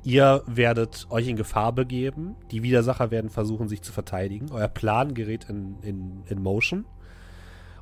Ihr 0.02 0.42
werdet 0.48 1.06
euch 1.08 1.28
in 1.28 1.36
Gefahr 1.36 1.72
begeben. 1.72 2.34
Die 2.50 2.64
Widersacher 2.64 3.12
werden 3.12 3.30
versuchen, 3.30 3.68
sich 3.68 3.80
zu 3.80 3.92
verteidigen. 3.92 4.50
Euer 4.50 4.66
Plan 4.66 5.14
gerät 5.14 5.48
in, 5.48 5.76
in, 5.82 6.24
in 6.26 6.42
Motion. 6.42 6.84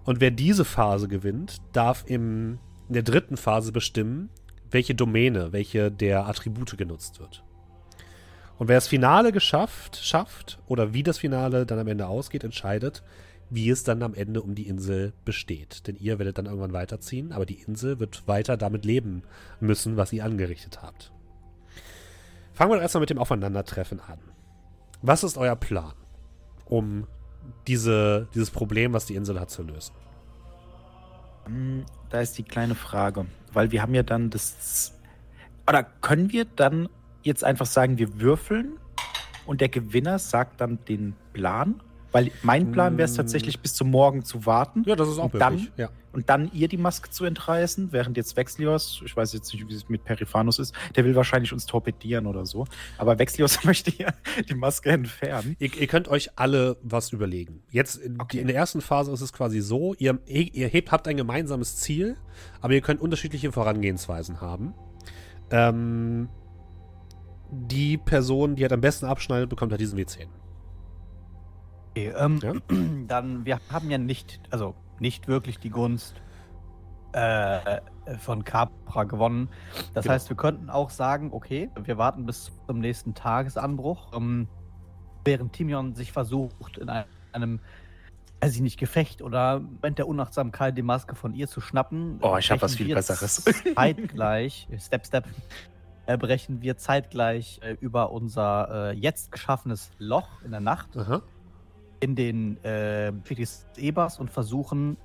Und 0.04 0.20
wer 0.20 0.30
diese 0.30 0.66
Phase 0.66 1.08
gewinnt, 1.08 1.62
darf 1.72 2.04
im, 2.06 2.58
in 2.88 2.94
der 2.94 3.02
dritten 3.02 3.38
Phase 3.38 3.72
bestimmen, 3.72 4.28
welche 4.70 4.94
Domäne, 4.94 5.54
welche 5.54 5.90
der 5.90 6.26
Attribute 6.26 6.76
genutzt 6.76 7.18
wird. 7.18 7.42
Und 8.58 8.68
wer 8.68 8.76
das 8.76 8.88
Finale 8.88 9.32
geschafft, 9.32 9.96
schafft, 9.96 10.58
oder 10.66 10.94
wie 10.94 11.02
das 11.02 11.18
Finale 11.18 11.66
dann 11.66 11.78
am 11.78 11.88
Ende 11.88 12.06
ausgeht, 12.06 12.44
entscheidet, 12.44 13.02
wie 13.50 13.68
es 13.68 13.84
dann 13.84 14.02
am 14.02 14.14
Ende 14.14 14.42
um 14.42 14.54
die 14.54 14.68
Insel 14.68 15.12
besteht. 15.24 15.86
Denn 15.86 15.96
ihr 15.96 16.18
werdet 16.18 16.38
dann 16.38 16.46
irgendwann 16.46 16.72
weiterziehen, 16.72 17.32
aber 17.32 17.46
die 17.46 17.62
Insel 17.62 17.98
wird 17.98 18.26
weiter 18.26 18.56
damit 18.56 18.84
leben 18.84 19.22
müssen, 19.60 19.96
was 19.96 20.12
ihr 20.12 20.24
angerichtet 20.24 20.82
habt. 20.82 21.12
Fangen 22.52 22.70
wir 22.70 22.76
doch 22.76 22.82
erstmal 22.82 23.00
mit 23.00 23.10
dem 23.10 23.18
Aufeinandertreffen 23.18 24.00
an. 24.00 24.18
Was 25.02 25.24
ist 25.24 25.36
euer 25.36 25.56
Plan, 25.56 25.92
um 26.64 27.06
diese, 27.66 28.28
dieses 28.34 28.50
Problem, 28.50 28.92
was 28.92 29.06
die 29.06 29.16
Insel 29.16 29.40
hat, 29.40 29.50
zu 29.50 29.62
lösen? 29.62 29.94
Hm, 31.46 31.84
Da 32.10 32.20
ist 32.20 32.38
die 32.38 32.44
kleine 32.44 32.74
Frage, 32.74 33.26
weil 33.52 33.72
wir 33.72 33.82
haben 33.82 33.94
ja 33.94 34.02
dann 34.02 34.30
das. 34.30 34.94
Oder 35.68 35.82
können 35.82 36.30
wir 36.32 36.44
dann 36.44 36.88
jetzt 37.24 37.44
einfach 37.44 37.66
sagen, 37.66 37.98
wir 37.98 38.20
würfeln 38.20 38.78
und 39.46 39.60
der 39.60 39.68
Gewinner 39.68 40.18
sagt 40.18 40.60
dann 40.60 40.78
den 40.86 41.14
Plan? 41.32 41.82
Weil 42.12 42.30
mein 42.44 42.70
Plan 42.70 42.96
wäre 42.96 43.06
es 43.06 43.14
tatsächlich 43.14 43.58
bis 43.58 43.74
zum 43.74 43.90
Morgen 43.90 44.24
zu 44.24 44.46
warten 44.46 44.84
Ja, 44.86 44.94
das 44.94 45.08
ist 45.08 45.18
auch 45.18 45.32
Und 45.34 45.40
dann-. 45.40 45.66
Ja. 45.76 45.88
und 46.12 46.30
dann 46.30 46.48
ihr 46.52 46.68
die 46.68 46.76
Maske 46.76 47.10
zu 47.10 47.24
entreißen, 47.24 47.90
während 47.90 48.16
jetzt 48.16 48.36
Vexlios, 48.36 49.02
ich 49.04 49.16
weiß 49.16 49.32
jetzt 49.32 49.52
nicht, 49.52 49.68
wie 49.68 49.74
es 49.74 49.88
mit 49.88 50.04
Periphanus 50.04 50.60
ist, 50.60 50.72
der 50.94 51.04
will 51.04 51.16
wahrscheinlich 51.16 51.52
uns 51.52 51.66
torpedieren 51.66 52.26
oder 52.28 52.46
so. 52.46 52.66
Aber 52.98 53.18
Vexlios 53.18 53.64
möchte 53.64 53.90
ja 54.00 54.12
die 54.48 54.54
Maske 54.54 54.90
entfernen. 54.90 55.56
Ihr, 55.58 55.74
ihr 55.76 55.88
könnt 55.88 56.06
euch 56.06 56.30
alle 56.38 56.76
was 56.84 57.12
überlegen. 57.12 57.64
Jetzt 57.72 57.96
in, 57.96 58.20
Okay. 58.20 58.38
in 58.38 58.46
der 58.46 58.54
ersten 58.54 58.80
Phase 58.80 59.10
ist 59.10 59.20
es 59.20 59.32
quasi 59.32 59.60
so, 59.60 59.94
ihr, 59.98 60.20
ihr 60.26 60.68
hebt, 60.68 60.92
habt 60.92 61.08
ein 61.08 61.16
gemeinsames 61.16 61.78
Ziel, 61.78 62.16
aber 62.60 62.74
ihr 62.74 62.80
könnt 62.80 63.00
unterschiedliche 63.00 63.50
Vorangehensweisen 63.50 64.40
haben. 64.40 64.72
Ähm, 65.50 66.28
die 67.54 67.96
Person, 67.96 68.56
die 68.56 68.62
halt 68.62 68.72
am 68.72 68.80
besten 68.80 69.06
abschneidet, 69.06 69.48
bekommt 69.48 69.72
halt 69.72 69.80
diesen 69.80 69.98
W10. 69.98 70.26
Okay, 71.90 72.12
ähm, 72.16 72.40
Ja? 72.42 72.52
Dann, 73.06 73.44
wir 73.46 73.60
haben 73.70 73.90
ja 73.90 73.98
nicht, 73.98 74.40
also 74.50 74.74
nicht 74.98 75.28
wirklich 75.28 75.58
die 75.58 75.70
Gunst, 75.70 76.14
äh, 77.12 77.80
von 78.18 78.42
Capra 78.44 79.04
gewonnen. 79.04 79.48
Das 79.94 80.02
Genau. 80.04 80.14
heißt, 80.14 80.28
wir 80.28 80.36
könnten 80.36 80.68
auch 80.68 80.90
sagen, 80.90 81.30
okay, 81.32 81.70
wir 81.80 81.96
warten 81.96 82.26
bis 82.26 82.50
zum 82.66 82.80
nächsten 82.80 83.14
Tagesanbruch, 83.14 84.12
ähm, 84.14 84.48
während 85.24 85.52
Timion 85.52 85.94
sich 85.94 86.10
versucht, 86.12 86.76
in 86.78 86.88
ein- 86.88 87.04
einem, 87.32 87.60
weiß 88.40 88.56
ich 88.56 88.60
nicht, 88.62 88.78
Gefecht 88.78 89.22
oder 89.22 89.60
Moment 89.60 89.98
der 89.98 90.08
Unachtsamkeit 90.08 90.76
die 90.76 90.82
Maske 90.82 91.14
von 91.14 91.34
ihr 91.34 91.46
zu 91.48 91.60
schnappen. 91.60 92.18
Oh, 92.20 92.36
ich 92.36 92.50
hab 92.50 92.60
was 92.62 92.74
viel 92.74 92.92
Besseres. 92.92 93.44
Zeitgleich, 93.74 94.68
Step, 94.78 95.06
Step, 95.06 95.24
äh, 96.06 96.16
brechen 96.16 96.62
wir 96.62 96.76
zeitgleich 96.76 97.60
äh, 97.62 97.76
über 97.80 98.12
unser 98.12 98.90
äh, 98.90 98.96
jetzt 98.96 99.32
geschaffenes 99.32 99.90
Loch 99.98 100.42
in 100.44 100.50
der 100.50 100.60
Nacht 100.60 100.96
Aha. 100.96 101.22
in 102.00 102.14
den 102.14 102.62
äh, 102.64 103.12
des 103.12 103.66
Ebers 103.76 104.18
und 104.18 104.30
versuchen, 104.30 104.96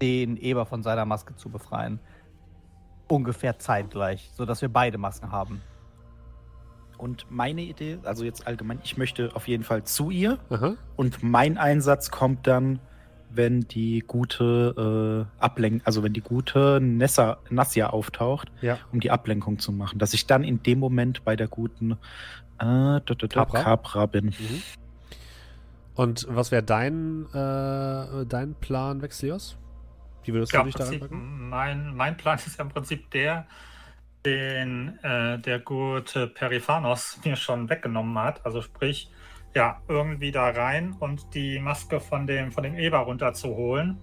den 0.00 0.36
Eber 0.36 0.66
von 0.66 0.82
seiner 0.82 1.04
Maske 1.04 1.36
zu 1.36 1.50
befreien. 1.50 2.00
Ungefähr 3.08 3.58
zeitgleich, 3.58 4.30
sodass 4.34 4.62
wir 4.62 4.70
beide 4.70 4.98
Masken 4.98 5.30
haben. 5.30 5.60
Und 6.96 7.26
meine 7.30 7.62
Idee, 7.62 7.98
also 8.04 8.24
jetzt 8.24 8.46
allgemein, 8.46 8.80
ich 8.82 8.96
möchte 8.96 9.34
auf 9.34 9.48
jeden 9.48 9.64
Fall 9.64 9.84
zu 9.84 10.10
ihr 10.10 10.38
Aha. 10.48 10.76
und 10.96 11.22
mein 11.22 11.58
Einsatz 11.58 12.10
kommt 12.10 12.46
dann, 12.46 12.80
wenn 13.36 13.62
die 13.62 14.04
gute 14.06 15.26
äh, 15.38 15.42
Ablenkung, 15.42 15.82
also 15.84 16.02
wenn 16.02 16.12
die 16.12 16.20
gute 16.20 16.80
Nessa, 16.80 17.38
Nassia 17.50 17.90
auftaucht, 17.90 18.50
Ja. 18.60 18.78
um 18.92 19.00
die 19.00 19.10
Ablenkung 19.10 19.58
zu 19.58 19.72
machen, 19.72 19.98
dass 19.98 20.14
ich 20.14 20.26
dann 20.26 20.44
in 20.44 20.62
dem 20.62 20.78
Moment 20.78 21.24
bei 21.24 21.36
der 21.36 21.48
guten 21.48 21.92
äh, 21.92 21.96
da, 22.58 23.00
da, 23.00 23.14
da, 23.14 23.26
Capra? 23.28 23.62
Capra 23.62 24.06
bin. 24.06 24.26
Mhm. 24.26 24.62
Und 25.94 26.26
was 26.28 26.50
wäre 26.50 26.62
dein, 26.62 27.26
äh, 27.32 28.26
dein 28.26 28.54
Plan, 28.60 29.00
Vexlios? 29.02 29.56
Wie 30.24 30.32
würdest 30.32 30.52
Ja, 30.52 30.60
du 30.60 30.66
dich 30.66 30.74
da 30.74 30.84
reinpacken? 30.86 31.48
mein, 31.48 31.94
mein 31.94 32.16
Plan 32.16 32.36
ist 32.38 32.58
ja 32.58 32.64
im 32.64 32.70
Prinzip 32.70 33.10
der, 33.10 33.46
den 34.24 34.98
äh, 35.02 35.38
der 35.38 35.60
gute 35.60 36.26
Periphanos 36.26 37.20
mir 37.24 37.36
schon 37.36 37.68
weggenommen 37.68 38.18
hat. 38.18 38.44
Also 38.44 38.62
sprich, 38.62 39.10
ja, 39.54 39.80
irgendwie 39.88 40.32
da 40.32 40.48
rein 40.50 40.94
und 40.98 41.34
die 41.34 41.58
Maske 41.60 42.00
von 42.00 42.26
dem, 42.26 42.50
von 42.52 42.64
dem 42.64 42.74
Eber 42.74 42.98
runterzuholen. 42.98 43.98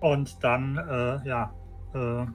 Und 0.00 0.42
dann, 0.42 0.76
äh, 0.78 1.26
ja, 1.28 1.54
äh, 1.94 2.26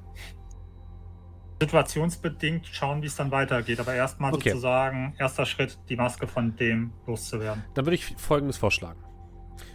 situationsbedingt 1.62 2.68
schauen, 2.68 3.02
wie 3.02 3.08
es 3.08 3.16
dann 3.16 3.32
weitergeht. 3.32 3.80
Aber 3.80 3.94
erstmal 3.94 4.34
Okay. 4.34 4.50
sozusagen, 4.50 5.14
erster 5.18 5.46
Schritt, 5.46 5.78
die 5.90 5.96
Maske 5.96 6.28
von 6.28 6.56
dem 6.56 6.94
loszuwerden. 7.06 7.64
Dann 7.74 7.86
würde 7.86 7.96
ich 7.96 8.16
folgendes 8.18 8.58
vorschlagen. 8.58 9.00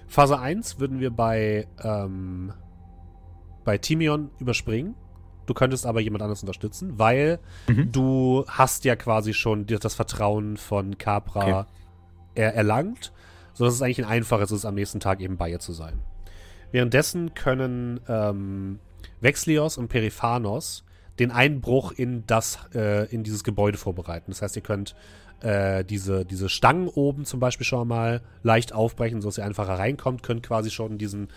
Phase 0.06 0.38
1 0.38 0.78
würden 0.78 1.00
wir 1.00 1.10
bei, 1.10 1.66
ähm, 1.82 2.52
bei 3.64 3.78
Timion 3.78 4.30
überspringen. 4.38 4.94
Du 5.46 5.52
könntest 5.52 5.84
aber 5.84 6.00
jemand 6.00 6.22
anderes 6.22 6.42
unterstützen, 6.42 6.98
weil 6.98 7.38
Mhm. 7.68 7.92
du 7.92 8.44
hast 8.48 8.84
ja 8.84 8.96
quasi 8.96 9.34
schon 9.34 9.66
dir 9.66 9.78
das 9.78 9.94
Vertrauen 9.94 10.56
von 10.56 10.96
Capra 10.96 11.60
Okay. 11.60 11.70
Er 12.34 12.54
erlangt, 12.54 13.12
sodass 13.52 13.74
es 13.74 13.82
eigentlich 13.82 13.98
ein 14.04 14.10
einfaches 14.10 14.50
ist, 14.50 14.64
am 14.64 14.74
nächsten 14.74 15.00
Tag 15.00 15.20
eben 15.20 15.36
bei 15.36 15.50
ihr 15.50 15.60
zu 15.60 15.72
sein. 15.72 16.00
Währenddessen 16.72 17.34
können 17.34 18.00
ähm, 18.08 18.78
Vexlios 19.20 19.78
und 19.78 19.88
Periphanos 19.88 20.84
den 21.20 21.30
Einbruch 21.30 21.92
in 21.92 22.26
das, 22.26 22.58
äh, 22.74 23.06
in 23.14 23.22
dieses 23.22 23.44
Gebäude 23.44 23.78
vorbereiten. 23.78 24.32
Das 24.32 24.42
heißt, 24.42 24.56
ihr 24.56 24.62
könnt 24.62 24.96
äh, 25.40 25.84
diese, 25.84 26.24
diese 26.24 26.48
Stangen 26.48 26.88
oben 26.88 27.24
zum 27.24 27.38
Beispiel 27.38 27.64
schon 27.66 27.86
mal 27.86 28.22
leicht 28.42 28.72
aufbrechen, 28.72 29.20
sodass 29.22 29.38
ihr 29.38 29.44
einfacher 29.44 29.78
reinkommt, 29.78 30.22
könnt 30.24 30.42
quasi 30.42 30.70
schon 30.70 30.98
diesen, 30.98 31.28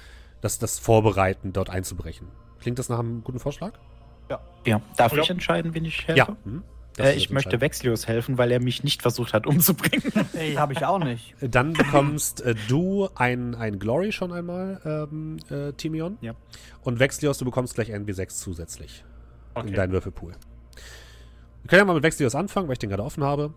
das, 0.42 0.58
das 0.58 0.80
vorbereiten, 0.80 1.54
dort 1.54 1.70
einzubrechen. 1.70 2.28
Klingt 2.60 2.80
das 2.80 2.90
nach 2.90 3.00
einem 3.00 3.24
guten 3.24 3.40
Vorschlag? 3.40 3.74
Ja, 4.66 4.82
darf 4.98 5.14
Ja. 5.14 5.22
ich 5.22 5.30
entscheiden, 5.30 5.74
wen 5.76 5.86
ich 5.86 6.08
helfe? 6.08 6.18
Ja. 6.18 6.38
Mhm. 6.44 6.64
Äh, 6.98 7.16
ich 7.16 7.30
möchte. 7.30 7.62
Vexlius 7.62 8.08
helfen, 8.08 8.38
weil 8.38 8.52
er 8.52 8.60
mich 8.60 8.84
nicht 8.84 9.02
versucht 9.02 9.34
hat 9.34 9.46
umzubringen. 9.48 10.12
Ey, 10.34 10.56
habe 10.56 10.74
ich 10.74 10.86
auch 10.86 11.00
nicht. 11.00 11.36
Dann 11.42 11.74
bekommst 11.74 12.42
äh, 12.42 12.56
du 12.68 13.10
ein, 13.16 13.56
ein 13.56 13.80
Glory 13.80 14.12
schon 14.12 14.32
einmal, 14.32 14.82
ähm, 14.86 15.38
äh, 15.50 15.74
Timion. 15.74 16.18
Ja. 16.22 16.34
Und 16.82 17.00
Vexlios, 17.00 17.38
du 17.38 17.46
bekommst 17.46 17.76
gleich 17.76 17.94
ein 17.94 18.06
W6 18.06 18.30
zusätzlich 18.30 19.04
in 19.56 19.62
Okay. 19.62 19.74
deinen 19.74 19.92
Würfelpool. 19.92 20.34
Wir 21.64 21.70
können 21.70 21.80
ja 21.80 21.86
mal 21.86 21.96
mit 21.96 22.04
Vexlios 22.04 22.36
anfangen, 22.36 22.68
weil 22.68 22.74
ich 22.74 22.80
den 22.80 22.90
gerade 22.90 23.04
offen 23.04 23.24
habe. 23.24 23.54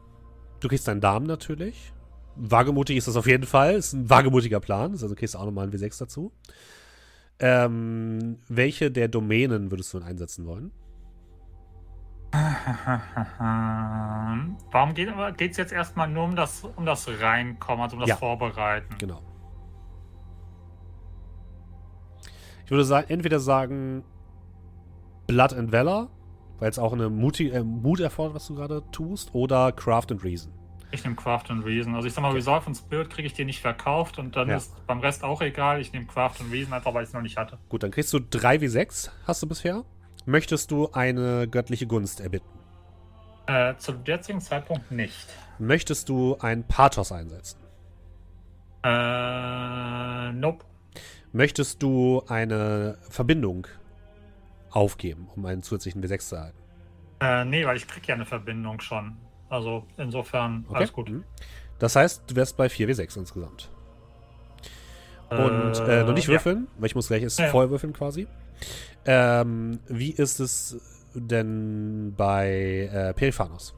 Du 0.60 0.68
kriegst 0.68 0.88
deinen 0.88 1.00
Damen 1.00 1.26
natürlich. 1.26 1.92
Wagemutig 2.36 2.96
ist 2.96 3.08
das 3.08 3.16
auf 3.16 3.26
jeden 3.26 3.44
Fall. 3.44 3.74
Ist 3.74 3.92
ein 3.92 4.08
wagemutiger 4.08 4.60
Plan. 4.60 4.92
Also 4.92 5.14
kriegst 5.14 5.34
du 5.34 5.38
auch 5.38 5.44
nochmal 5.44 5.66
ein 5.66 5.72
W6 5.72 5.98
dazu. 5.98 6.32
Ähm, 7.38 8.38
welche 8.48 8.90
der 8.90 9.08
Domänen 9.08 9.70
würdest 9.70 9.92
du 9.94 9.98
denn 9.98 10.06
einsetzen 10.08 10.46
wollen? 10.46 10.72
Warum 14.70 14.94
geht 14.94 15.50
es 15.50 15.56
jetzt 15.56 15.72
erstmal 15.72 16.08
nur 16.08 16.24
um 16.24 16.36
das, 16.36 16.62
um 16.76 16.86
das 16.86 17.08
Reinkommen, 17.20 17.82
also 17.82 17.96
um 17.96 18.00
das 18.00 18.10
Ja. 18.10 18.16
Vorbereiten? 18.16 18.94
Genau. 18.98 19.20
Ich 22.64 22.70
würde 22.70 22.84
sagen, 22.84 23.06
entweder 23.10 23.40
sagen 23.40 24.04
Blood 25.26 25.54
and 25.54 25.72
Valor, 25.72 26.08
weil 26.60 26.70
es 26.70 26.78
auch 26.78 26.92
eine 26.92 27.10
Muti 27.10 27.48
äh, 27.48 27.64
Mut 27.64 27.98
erfordert, 27.98 28.34
was 28.36 28.46
du 28.46 28.54
gerade 28.54 28.84
tust, 28.92 29.34
oder 29.34 29.72
Craft 29.72 30.06
and 30.12 30.22
Reason. 30.22 30.52
Ich 30.92 31.02
nehme 31.04 31.16
Craft 31.16 31.44
and 31.50 31.64
Reason. 31.64 31.94
Also 31.94 32.06
ich 32.08 32.14
sag 32.14 32.22
mal, 32.22 32.32
Resolve 32.32 32.66
und 32.66 32.74
Spirit 32.76 33.10
kriege 33.10 33.26
ich 33.26 33.32
dir 33.34 33.44
nicht 33.44 33.60
verkauft 33.60 34.18
und 34.18 34.34
dann 34.36 34.48
Ja. 34.48 34.56
ist 34.56 34.86
beim 34.86 35.00
Rest 35.00 35.24
auch 35.24 35.40
egal. 35.40 35.80
Ich 35.80 35.92
nehme 35.92 36.06
Craft 36.06 36.34
and 36.40 36.52
Reason 36.52 36.72
einfach, 36.72 36.94
weil 36.94 37.02
ich 37.02 37.08
es 37.08 37.12
noch 37.12 37.22
nicht 37.22 37.36
hatte. 37.36 37.58
Gut, 37.68 37.82
dann 37.82 37.90
kriegst 37.90 38.12
du 38.12 38.20
3 38.20 38.60
wie 38.60 38.68
6, 38.68 39.10
hast 39.26 39.42
du 39.42 39.48
bisher. 39.48 39.84
Möchtest 40.30 40.70
du 40.70 40.88
eine 40.92 41.48
göttliche 41.48 41.88
Gunst 41.88 42.20
erbitten? 42.20 42.48
Äh, 43.46 43.74
zum 43.78 43.96
jetzigen 44.04 44.40
Zeitpunkt 44.40 44.88
nicht. 44.92 45.26
Möchtest 45.58 46.08
du 46.08 46.36
ein 46.38 46.62
Pathos 46.62 47.10
einsetzen? 47.10 47.58
Äh, 48.84 50.32
nope. 50.32 50.64
Möchtest 51.32 51.82
du 51.82 52.22
eine 52.28 52.96
Verbindung 53.08 53.66
aufgeben, 54.70 55.28
um 55.34 55.44
einen 55.46 55.64
zusätzlichen 55.64 56.00
W6 56.00 56.18
zu 56.28 56.36
erhalten? 56.36 56.58
Äh, 57.18 57.44
nee, 57.46 57.66
weil 57.66 57.76
ich 57.76 57.88
krieg 57.88 58.06
ja 58.06 58.14
eine 58.14 58.24
Verbindung 58.24 58.80
schon. 58.80 59.16
Also 59.48 59.84
insofern 59.96 60.64
Okay. 60.68 60.76
alles 60.76 60.92
gut. 60.92 61.10
Mhm. 61.10 61.24
Das 61.80 61.96
heißt, 61.96 62.22
du 62.30 62.36
wärst 62.36 62.56
bei 62.56 62.68
4 62.68 62.86
wie 62.86 62.94
6 62.94 63.16
insgesamt. 63.16 63.68
Und 65.30 65.72
äh, 65.88 66.04
noch 66.04 66.14
nicht 66.14 66.26
ja. 66.28 66.34
würfeln, 66.34 66.68
weil 66.78 66.86
ich 66.86 66.94
muss 66.94 67.08
gleich 67.08 67.24
erst 67.24 67.40
Ja, 67.40 67.46
ja. 67.46 67.50
vorher 67.50 67.70
würfeln 67.70 67.92
quasi. 67.92 68.28
Ähm, 69.04 69.80
wie 69.88 70.10
ist 70.10 70.40
es 70.40 70.80
denn 71.14 72.14
bei 72.16 72.90
äh, 72.92 73.14
Periphanos? 73.14 73.74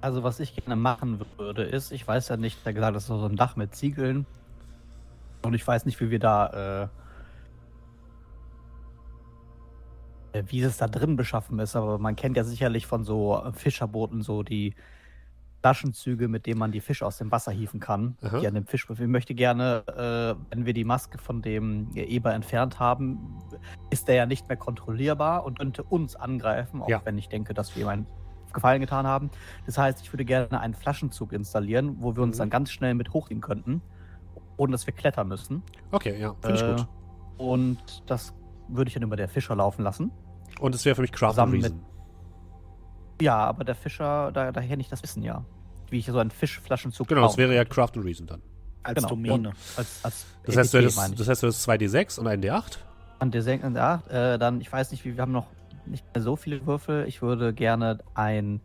Also, 0.00 0.22
was 0.22 0.40
ich 0.40 0.54
gerne 0.56 0.76
machen 0.76 1.20
würde, 1.36 1.62
ist, 1.64 1.92
ich 1.92 2.06
weiß 2.06 2.28
ja 2.28 2.36
nicht, 2.36 2.58
da 2.64 2.72
gesagt, 2.72 2.96
das 2.96 3.02
ist 3.04 3.08
so 3.08 3.26
ein 3.26 3.36
Dach 3.36 3.56
mit 3.56 3.74
Ziegeln. 3.74 4.24
Und 5.42 5.54
ich 5.54 5.66
weiß 5.66 5.84
nicht, 5.84 6.00
wie 6.00 6.10
wir 6.10 6.18
da, 6.18 6.88
äh, 10.32 10.38
äh, 10.38 10.44
wie 10.46 10.62
es 10.62 10.76
da 10.78 10.86
drin 10.86 11.16
beschaffen 11.16 11.58
ist, 11.58 11.76
aber 11.76 11.98
man 11.98 12.16
kennt 12.16 12.36
ja 12.36 12.44
sicherlich 12.44 12.86
von 12.86 13.04
so 13.04 13.42
Fischerbooten 13.54 14.22
so 14.22 14.42
die 14.42 14.74
Flaschenzüge, 15.60 16.28
mit 16.28 16.46
denen 16.46 16.58
man 16.58 16.72
die 16.72 16.80
Fische 16.80 17.04
aus 17.06 17.18
dem 17.18 17.30
Wasser 17.30 17.52
hieven 17.52 17.80
kann, 17.80 18.16
Aha. 18.22 18.40
die 18.40 18.46
an 18.46 18.54
dem 18.54 18.66
Fisch. 18.66 18.86
Ich 18.90 18.98
möchte 19.00 19.34
gerne, 19.34 19.84
äh, 19.88 20.34
wenn 20.54 20.64
wir 20.66 20.72
die 20.72 20.84
Maske 20.84 21.18
von 21.18 21.42
dem 21.42 21.90
Eber 21.94 22.32
entfernt 22.34 22.78
haben, 22.80 23.38
ist 23.90 24.08
der 24.08 24.14
ja 24.14 24.26
nicht 24.26 24.48
mehr 24.48 24.56
kontrollierbar 24.56 25.44
und 25.44 25.58
könnte 25.58 25.82
uns 25.82 26.16
angreifen, 26.16 26.82
auch 26.82 26.88
Ja. 26.88 27.00
wenn 27.04 27.18
ich 27.18 27.28
denke, 27.28 27.52
dass 27.54 27.76
wir 27.76 27.82
ihm 27.82 27.88
einen 27.88 28.06
Gefallen 28.52 28.80
getan 28.80 29.06
haben. 29.06 29.30
Das 29.66 29.78
heißt, 29.78 30.00
ich 30.02 30.12
würde 30.12 30.24
gerne 30.24 30.58
einen 30.60 30.74
Flaschenzug 30.74 31.32
installieren, 31.32 31.96
wo 32.00 32.16
wir 32.16 32.22
uns 32.22 32.36
Mhm. 32.36 32.40
dann 32.40 32.50
ganz 32.50 32.70
schnell 32.72 32.94
mit 32.94 33.12
hochziehen 33.12 33.40
könnten, 33.40 33.82
ohne 34.56 34.72
dass 34.72 34.86
wir 34.86 34.94
klettern 34.94 35.28
müssen. 35.28 35.62
Okay, 35.92 36.18
ja, 36.20 36.34
finde 36.40 36.56
ich 36.56 36.62
Äh, 36.62 36.70
gut. 36.76 36.88
Und 37.38 38.02
das 38.06 38.34
würde 38.68 38.88
ich 38.88 38.94
dann 38.94 39.02
über 39.04 39.16
der 39.16 39.28
Fischer 39.28 39.54
laufen 39.54 39.82
lassen. 39.82 40.10
Und 40.58 40.74
es 40.74 40.84
wäre 40.84 40.96
für 40.96 41.02
mich 41.02 41.12
Craft 41.12 41.30
zusammen 41.32 41.52
mit- 41.52 41.64
Reason. 41.64 41.80
Ja, 43.20 43.36
aber 43.38 43.64
der 43.64 43.74
Fischer, 43.74 44.30
da, 44.32 44.52
da 44.52 44.60
kenne 44.60 44.80
ich 44.80 44.88
das 44.88 45.02
Wissen 45.02 45.22
ja. 45.22 45.44
Wie 45.90 45.98
ich 45.98 46.06
so 46.06 46.18
einen 46.18 46.30
Fischflaschenzug 46.30 47.08
Genau, 47.08 47.22
das 47.22 47.36
wäre 47.36 47.54
ja. 47.54 47.64
Craft 47.64 47.90
and 47.96 48.04
Reason 48.04 48.26
dann. 48.26 48.42
Als 48.82 48.94
Genau. 48.96 49.08
Domäne. 49.08 49.52
Als, 49.76 50.00
als 50.04 50.26
Das 50.44 50.56
heißt, 50.56 50.74
du 50.74 50.78
meine 50.96 51.12
ich. 51.12 51.18
das 51.18 51.28
heißt, 51.28 51.42
du 51.42 51.46
hättest 51.48 51.62
2 51.62 51.76
D6 51.76 52.18
und 52.20 52.26
einen 52.26 52.42
D8. 52.42 52.78
An 53.18 53.30
der 53.30 53.42
Senken 53.42 53.74
der 53.74 53.84
8, 53.84 54.08
äh, 54.08 54.38
dann, 54.38 54.60
ich 54.60 54.72
weiß 54.72 54.90
nicht, 54.92 55.04
wie, 55.04 55.14
wir 55.16 55.22
haben 55.22 55.32
noch 55.32 55.46
nicht 55.86 56.04
mehr 56.14 56.22
so 56.22 56.36
viele 56.36 56.64
Würfel. 56.66 57.06
Ich 57.06 57.20
würde 57.20 57.52
gerne 57.52 57.98
ein 58.14 58.60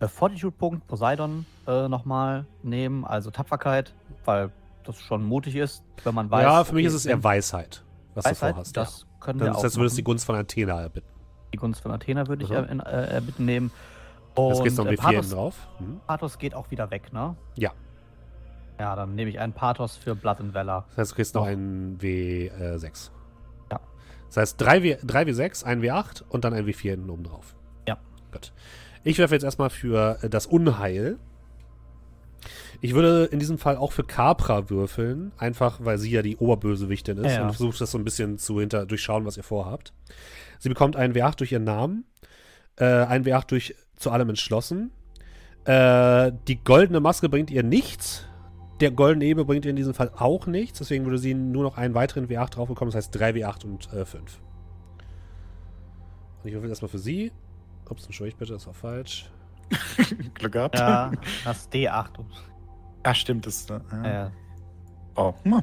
äh, 0.00 0.08
Fortitude-Punkt 0.08 0.86
Poseidon 0.86 1.46
äh, 1.66 1.88
nochmal 1.88 2.44
nehmen, 2.62 3.04
also 3.06 3.30
Tapferkeit, 3.30 3.94
weil 4.24 4.50
das 4.84 4.98
schon 5.00 5.24
mutig 5.24 5.56
ist, 5.56 5.82
wenn 6.02 6.14
man 6.14 6.30
weiß. 6.30 6.42
ja, 6.42 6.64
für 6.64 6.74
mich 6.74 6.84
ist 6.84 6.92
es 6.94 7.06
eher 7.06 7.22
Weisheit, 7.24 7.82
was 8.14 8.24
du 8.24 8.30
Weisheit, 8.30 8.54
vorhast. 8.54 8.76
das 8.76 9.06
können 9.20 9.38
ja. 9.38 9.46
wir 9.46 9.52
Das 9.52 9.64
heißt, 9.64 9.76
du 9.76 9.80
würdest 9.80 9.96
die. 9.96 10.02
Gunst 10.04 10.26
von 10.26 10.34
Athena 10.34 10.80
erbitten. 10.82 11.08
Die 11.54 11.56
Gunst 11.56 11.80
von 11.80 11.92
Athena 11.92 12.26
würde 12.26 12.42
ich 12.44 12.50
Mhm. 12.50 12.56
äh, 12.56 12.62
in, 12.72 12.80
äh, 12.80 13.06
erbitten 13.14 13.44
nehmen. 13.46 13.70
Jetzt 14.36 14.58
Und 14.58 14.64
gehst 14.64 14.78
du 14.78 14.82
noch 14.82 14.88
äh, 14.88 14.90
mit 14.92 15.00
4 15.00 15.08
hinten 15.10 15.20
Pathos, 15.22 15.32
drauf. 15.34 15.68
Mhm. 15.78 16.00
Pathos 16.06 16.38
geht 16.38 16.54
auch 16.54 16.70
wieder 16.70 16.90
weg, 16.90 17.12
ne? 17.12 17.36
Ja. 17.56 17.72
Ja, 18.80 18.96
dann 18.96 19.14
nehme 19.14 19.30
ich 19.30 19.38
einen 19.38 19.52
Pathos 19.52 19.96
für 19.96 20.16
Blood 20.16 20.40
and 20.40 20.54
Valor. 20.54 20.84
Das 20.90 20.98
heißt, 20.98 21.10
du 21.12 21.14
kriegst 21.14 21.34
noch 21.34 21.42
Noch. 21.42 21.48
einen 21.48 21.98
W6. 21.98 23.10
Ja. 23.70 23.80
Das 24.28 24.36
heißt 24.36 24.60
3 24.60 24.82
W, 24.82 24.96
3 25.04 25.22
W6, 25.22 25.64
1 25.64 25.82
W8 25.84 26.22
und 26.28 26.44
dann 26.44 26.52
ein 26.54 26.66
W4 26.66 26.90
hinten 26.90 27.10
oben 27.10 27.22
drauf. 27.22 27.54
Ja. 27.86 27.98
Gut. 28.32 28.52
Ich 29.04 29.18
werfe 29.18 29.34
jetzt 29.34 29.44
erstmal 29.44 29.70
für 29.70 30.18
äh, 30.22 30.28
das 30.28 30.46
Unheil. 30.46 31.18
Ich 32.80 32.94
würde 32.94 33.24
in 33.26 33.38
diesem 33.38 33.58
Fall 33.58 33.76
auch 33.76 33.92
für 33.92 34.02
Capra 34.04 34.68
würfeln, 34.68 35.32
einfach 35.38 35.78
weil 35.84 35.98
sie 35.98 36.10
ja 36.10 36.22
die 36.22 36.36
Oberbösewichtin 36.36 37.18
ist 37.18 37.26
Ja, 37.32 37.38
ja. 37.38 37.42
und 37.44 37.50
versucht 37.50 37.80
das 37.80 37.92
so 37.92 37.98
ein 37.98 38.04
bisschen 38.04 38.38
zu 38.38 38.58
hinter 38.60 38.84
durchschauen, 38.86 39.24
was 39.24 39.36
ihr 39.36 39.42
vorhabt. 39.44 39.92
Sie 40.58 40.68
bekommt 40.68 40.96
einen 40.96 41.14
W8 41.14 41.36
durch 41.36 41.52
ihren 41.52 41.64
Namen, 41.64 42.04
äh, 42.76 42.84
einen 42.84 43.24
W8 43.24 43.46
durch 43.48 43.74
zu 44.04 44.10
allem 44.10 44.28
entschlossen. 44.28 44.90
Äh, 45.64 46.32
die 46.46 46.62
goldene 46.62 47.00
Maske 47.00 47.28
bringt 47.28 47.50
ihr 47.50 47.62
nichts. 47.62 48.26
Der 48.80 48.90
goldene 48.90 49.24
Eber 49.24 49.44
bringt 49.44 49.64
ihr 49.64 49.70
in 49.70 49.76
diesem 49.76 49.94
Fall 49.94 50.10
auch 50.16 50.46
nichts. 50.46 50.78
Deswegen 50.78 51.04
würde 51.04 51.18
sie 51.18 51.34
nur 51.34 51.62
noch 51.62 51.76
einen 51.78 51.94
weiteren 51.94 52.28
W8 52.28 52.50
drauf 52.50 52.68
bekommen. 52.68 52.90
Das 52.90 52.96
heißt 53.04 53.18
3 53.18 53.30
W8 53.30 53.64
und 53.64 53.92
äh, 53.92 54.04
5. 54.04 54.40
Und 56.42 56.48
ich 56.48 56.52
würfel 56.54 56.68
erstmal 56.68 56.88
für 56.90 56.98
sie. 56.98 57.32
Ups, 57.88 58.04
entschuldigt 58.04 58.38
bitte, 58.38 58.52
das 58.52 58.66
war 58.66 58.74
falsch. 58.74 59.30
Glück 60.34 60.52
gehabt. 60.52 60.78
Ja, 60.78 61.12
das 61.44 61.70
D8. 61.70 62.08
Ah, 63.02 63.14
stimmt. 63.14 63.46
Das, 63.46 63.66
äh, 63.70 64.24
Äh, 64.26 64.30
Oh, 65.16 65.32
hm, 65.44 65.62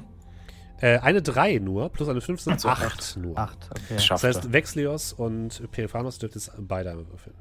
Äh, 0.80 0.98
eine 1.00 1.22
3 1.22 1.60
nur, 1.60 1.90
plus 1.90 2.08
eine 2.10 2.22
5 2.22 2.42
sind 2.42 2.54
Also 2.54 2.70
8 2.70 2.86
acht. 2.86 3.18
nur. 3.18 3.38
8, 3.38 3.70
okay. 3.72 4.06
das 4.10 4.24
heißt. 4.24 4.52
Vexlios 4.54 5.14
und 5.14 5.70
Periphanos 5.72 6.18
dürft 6.18 6.36
es 6.36 6.52
beide 6.58 6.90
einmal 6.92 7.08
würfeln. 7.10 7.36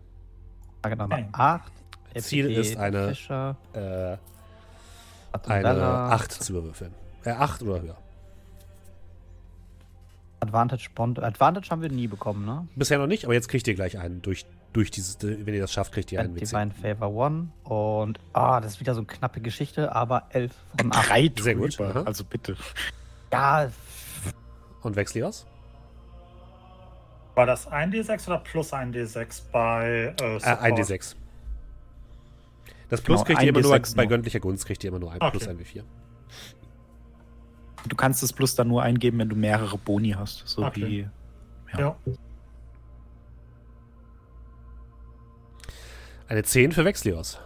Genau. 0.83 1.05
Okay. 1.05 1.27
8. 1.33 1.73
Ziel 2.19 2.51
ist 2.51 2.77
eine- 2.77 3.09
Fischer, 3.09 3.57
Äh, 3.73 3.79
eine 3.79 4.19
Artobella, 5.33 6.09
8 6.11 6.33
zu 6.33 6.53
überwürfeln. 6.55 6.93
Äh, 7.25 7.31
8 7.31 7.63
oder 7.63 7.83
höher. 7.83 7.97
Advantage 10.41 10.89
Bond. 10.95 11.23
Advantage 11.23 11.69
haben 11.71 11.83
wir 11.83 11.91
nie 11.91 12.07
bekommen, 12.09 12.47
ne? 12.47 12.67
Bisher 12.75 12.99
noch 12.99 13.07
nicht, 13.07 13.25
aber 13.27 13.35
jetzt 13.35 13.49
kriegt 13.49 13.69
ihr 13.69 13.75
gleich 13.75 13.99
einen. 13.99 14.23
Durch, 14.23 14.47
durch 14.73 14.91
dieses, 14.91 15.19
wenn 15.23 15.53
ihr 15.55 15.61
das 15.61 15.73
schafft, 15.73 15.93
kriegt 15.93 16.11
ihr 16.13 16.21
einen 16.21 16.35
W10. 16.35 16.41
Divine 16.41 16.71
Favor 16.97 17.27
1. 17.27 17.49
Und, 17.65 18.19
ah, 18.33 18.61
das 18.61 18.73
ist 18.73 18.81
wieder 18.81 18.95
so 18.95 19.01
eine 19.01 19.07
knappe 19.07 19.41
Geschichte, 19.43 19.95
aber 19.95 20.25
11 20.31 20.53
von 20.79 20.93
8. 20.95 21.09
Drei 21.11 21.31
Sehr 21.39 21.55
gut. 21.57 21.79
Also 21.81 22.25
bitte. 22.25 22.57
Ja, 23.31 23.69
Und 24.83 24.97
Vexlios? 24.97 25.47
War 27.35 27.47
das 27.47 27.69
1d6 27.71 28.27
oder 28.27 28.39
plus 28.39 28.73
1d6 28.73 29.43
bei 29.53 30.15
äh, 30.21 30.37
Äh, 30.37 30.41
Support? 30.41 30.61
1d6. 30.63 31.17
Das 32.89 33.01
Plus 33.01 33.25
Genau, 33.25 33.27
kriegt 33.27 33.43
ihr 33.43 33.49
immer 33.51 33.61
nur, 33.61 33.75
1d6 33.75 33.97
bei 33.97 34.07
göttlicher 34.07 34.41
Gunst 34.41 34.67
kriegt 34.67 34.83
ihr 34.85 34.89
immer 34.89 34.99
nur 34.99 35.13
ein 35.13 35.21
Okay. 35.23 35.31
plus 35.31 35.49
ein 35.49 35.59
W4. 35.59 35.85
Du 37.89 37.97
kannst 37.97 38.23
das 38.23 38.33
Plus 38.33 38.55
dann 38.57 38.69
nur 38.69 38.83
eingeben, 38.83 39.19
wenn 39.21 39.29
du 39.29 39.37
mehrere 39.37 39.79
Boni 39.79 40.11
hast. 40.11 40.43
So 40.47 40.65
Okay. 40.67 41.09
wie. 41.73 41.79
Ja. 41.79 41.97
Eine 46.29 46.43
10 46.43 46.73
für 46.73 46.85
Vexlios. 46.85 47.39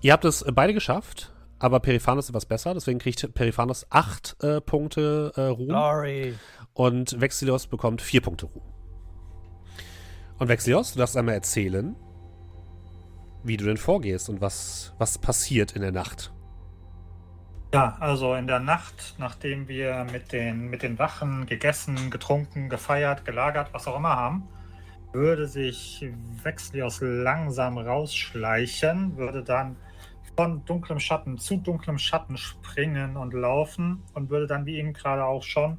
Ihr 0.00 0.12
habt 0.12 0.24
es 0.24 0.44
beide 0.54 0.72
geschafft, 0.74 1.32
aber 1.58 1.80
Periphanos 1.80 2.26
ist 2.26 2.30
etwas 2.30 2.46
besser, 2.46 2.72
deswegen 2.74 2.98
kriegt 2.98 3.34
Periphanos 3.34 3.86
8 3.90 4.36
äh, 4.42 4.60
Punkte 4.60 5.32
äh, 5.36 5.40
Ruhm 5.42 5.68
Glory. 5.68 6.34
Und 6.78 7.20
Vexlios 7.20 7.66
bekommt 7.66 8.00
4 8.00 8.20
Punkte 8.20 8.46
Ruhm. 8.46 8.62
Und 10.38 10.48
Vexlios, 10.48 10.92
du 10.92 11.00
darfst 11.00 11.16
einmal 11.16 11.34
erzählen, 11.34 11.96
wie 13.42 13.56
du 13.56 13.64
denn 13.64 13.76
vorgehst 13.76 14.28
und 14.28 14.40
was, 14.40 14.94
was 14.96 15.18
passiert 15.18 15.72
in 15.72 15.82
der 15.82 15.90
Nacht. 15.90 16.32
Ja, 17.74 17.96
also 17.98 18.34
in 18.34 18.46
der 18.46 18.60
Nacht, 18.60 19.16
nachdem 19.18 19.66
wir 19.66 20.06
mit 20.12 20.30
den, 20.30 20.70
mit 20.70 20.84
den 20.84 21.00
Wachen 21.00 21.46
gegessen, 21.46 22.12
getrunken, 22.12 22.68
gefeiert, 22.68 23.24
gelagert, 23.24 23.70
was 23.72 23.88
auch 23.88 23.96
immer 23.96 24.14
haben, 24.14 24.46
würde 25.12 25.48
sich 25.48 26.08
Vexlios 26.44 27.00
langsam 27.00 27.76
rausschleichen, 27.76 29.16
würde 29.16 29.42
dann 29.42 29.74
von 30.36 30.64
dunklem 30.64 31.00
Schatten 31.00 31.38
zu 31.38 31.56
dunklem 31.56 31.98
Schatten 31.98 32.36
springen 32.36 33.16
und 33.16 33.34
laufen 33.34 34.04
und 34.14 34.30
würde 34.30 34.46
dann, 34.46 34.64
wie 34.64 34.76
eben 34.76 34.92
gerade 34.92 35.24
auch 35.24 35.42
schon 35.42 35.78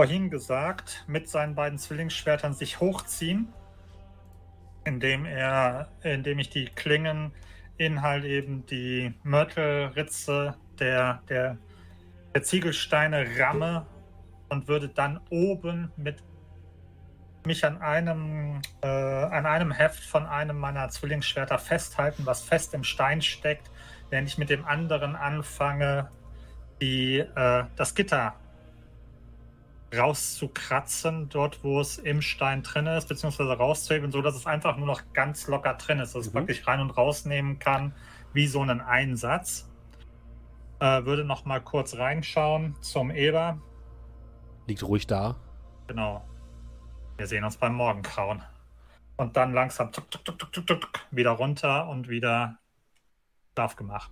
vorhin 0.00 0.30
gesagt, 0.30 1.04
mit 1.08 1.28
seinen 1.28 1.54
beiden 1.54 1.78
Zwillingsschwertern 1.78 2.54
sich 2.54 2.80
hochziehen, 2.80 3.52
indem 4.86 5.26
er, 5.26 5.90
indem 6.00 6.38
ich 6.38 6.48
die 6.48 6.64
Klingen 6.64 7.34
in 7.76 8.00
halt 8.00 8.24
eben 8.24 8.64
die 8.64 9.12
Mörtelritze 9.24 10.56
der, 10.78 11.20
der, 11.28 11.58
der 12.34 12.42
Ziegelsteine 12.42 13.26
ramme 13.38 13.84
und 14.48 14.68
würde 14.68 14.88
dann 14.88 15.20
oben 15.28 15.92
mit 15.98 16.24
mich 17.44 17.62
an 17.66 17.82
einem, 17.82 18.62
äh, 18.80 18.86
an 18.86 19.44
einem 19.44 19.70
Heft 19.70 20.02
von 20.02 20.24
einem 20.24 20.56
meiner 20.56 20.88
Zwillingsschwerter 20.88 21.58
festhalten, 21.58 22.24
was 22.24 22.42
fest 22.42 22.72
im 22.72 22.84
Stein 22.84 23.20
steckt, 23.20 23.70
während 24.08 24.28
ich 24.28 24.38
mit 24.38 24.48
dem 24.48 24.64
anderen 24.64 25.14
anfange, 25.14 26.08
die, 26.80 27.18
äh, 27.18 27.64
das 27.76 27.94
Gitter 27.94 28.39
rauszukratzen, 29.96 31.28
dort 31.28 31.64
wo 31.64 31.80
es 31.80 31.98
im 31.98 32.22
Stein 32.22 32.62
drin 32.62 32.86
ist, 32.86 33.08
beziehungsweise 33.08 33.52
rauszuheben, 33.52 34.12
so 34.12 34.22
dass 34.22 34.36
es 34.36 34.46
einfach 34.46 34.76
nur 34.76 34.86
noch 34.86 35.02
ganz 35.12 35.48
locker 35.48 35.74
drin 35.74 35.98
ist, 35.98 36.14
dass 36.14 36.28
Mhm. 36.30 36.34
wirklich 36.34 36.66
rein 36.66 36.80
und 36.80 36.90
rausnehmen 36.96 37.58
kann, 37.58 37.94
wie 38.32 38.46
so 38.46 38.60
einen 38.60 38.80
Einsatz. 38.80 39.68
Äh, 40.78 41.04
würde 41.04 41.24
noch 41.24 41.44
mal 41.44 41.60
kurz 41.60 41.96
reinschauen 41.96 42.76
zum 42.80 43.10
Eber. 43.10 43.60
Liegt 44.66 44.82
ruhig 44.82 45.06
da. 45.06 45.36
Genau. 45.88 46.24
Wir 47.18 47.26
sehen 47.26 47.44
uns 47.44 47.56
beim 47.56 47.74
Morgengrauen. 47.74 48.42
Und 49.16 49.36
dann 49.36 49.52
langsam 49.52 49.92
tuk, 49.92 50.10
tuk, 50.10 50.24
tuk, 50.24 50.88
wieder 51.10 51.32
runter 51.32 51.88
und 51.88 52.08
wieder 52.08 52.56
Schlaf 53.52 53.76
gemacht. 53.76 54.10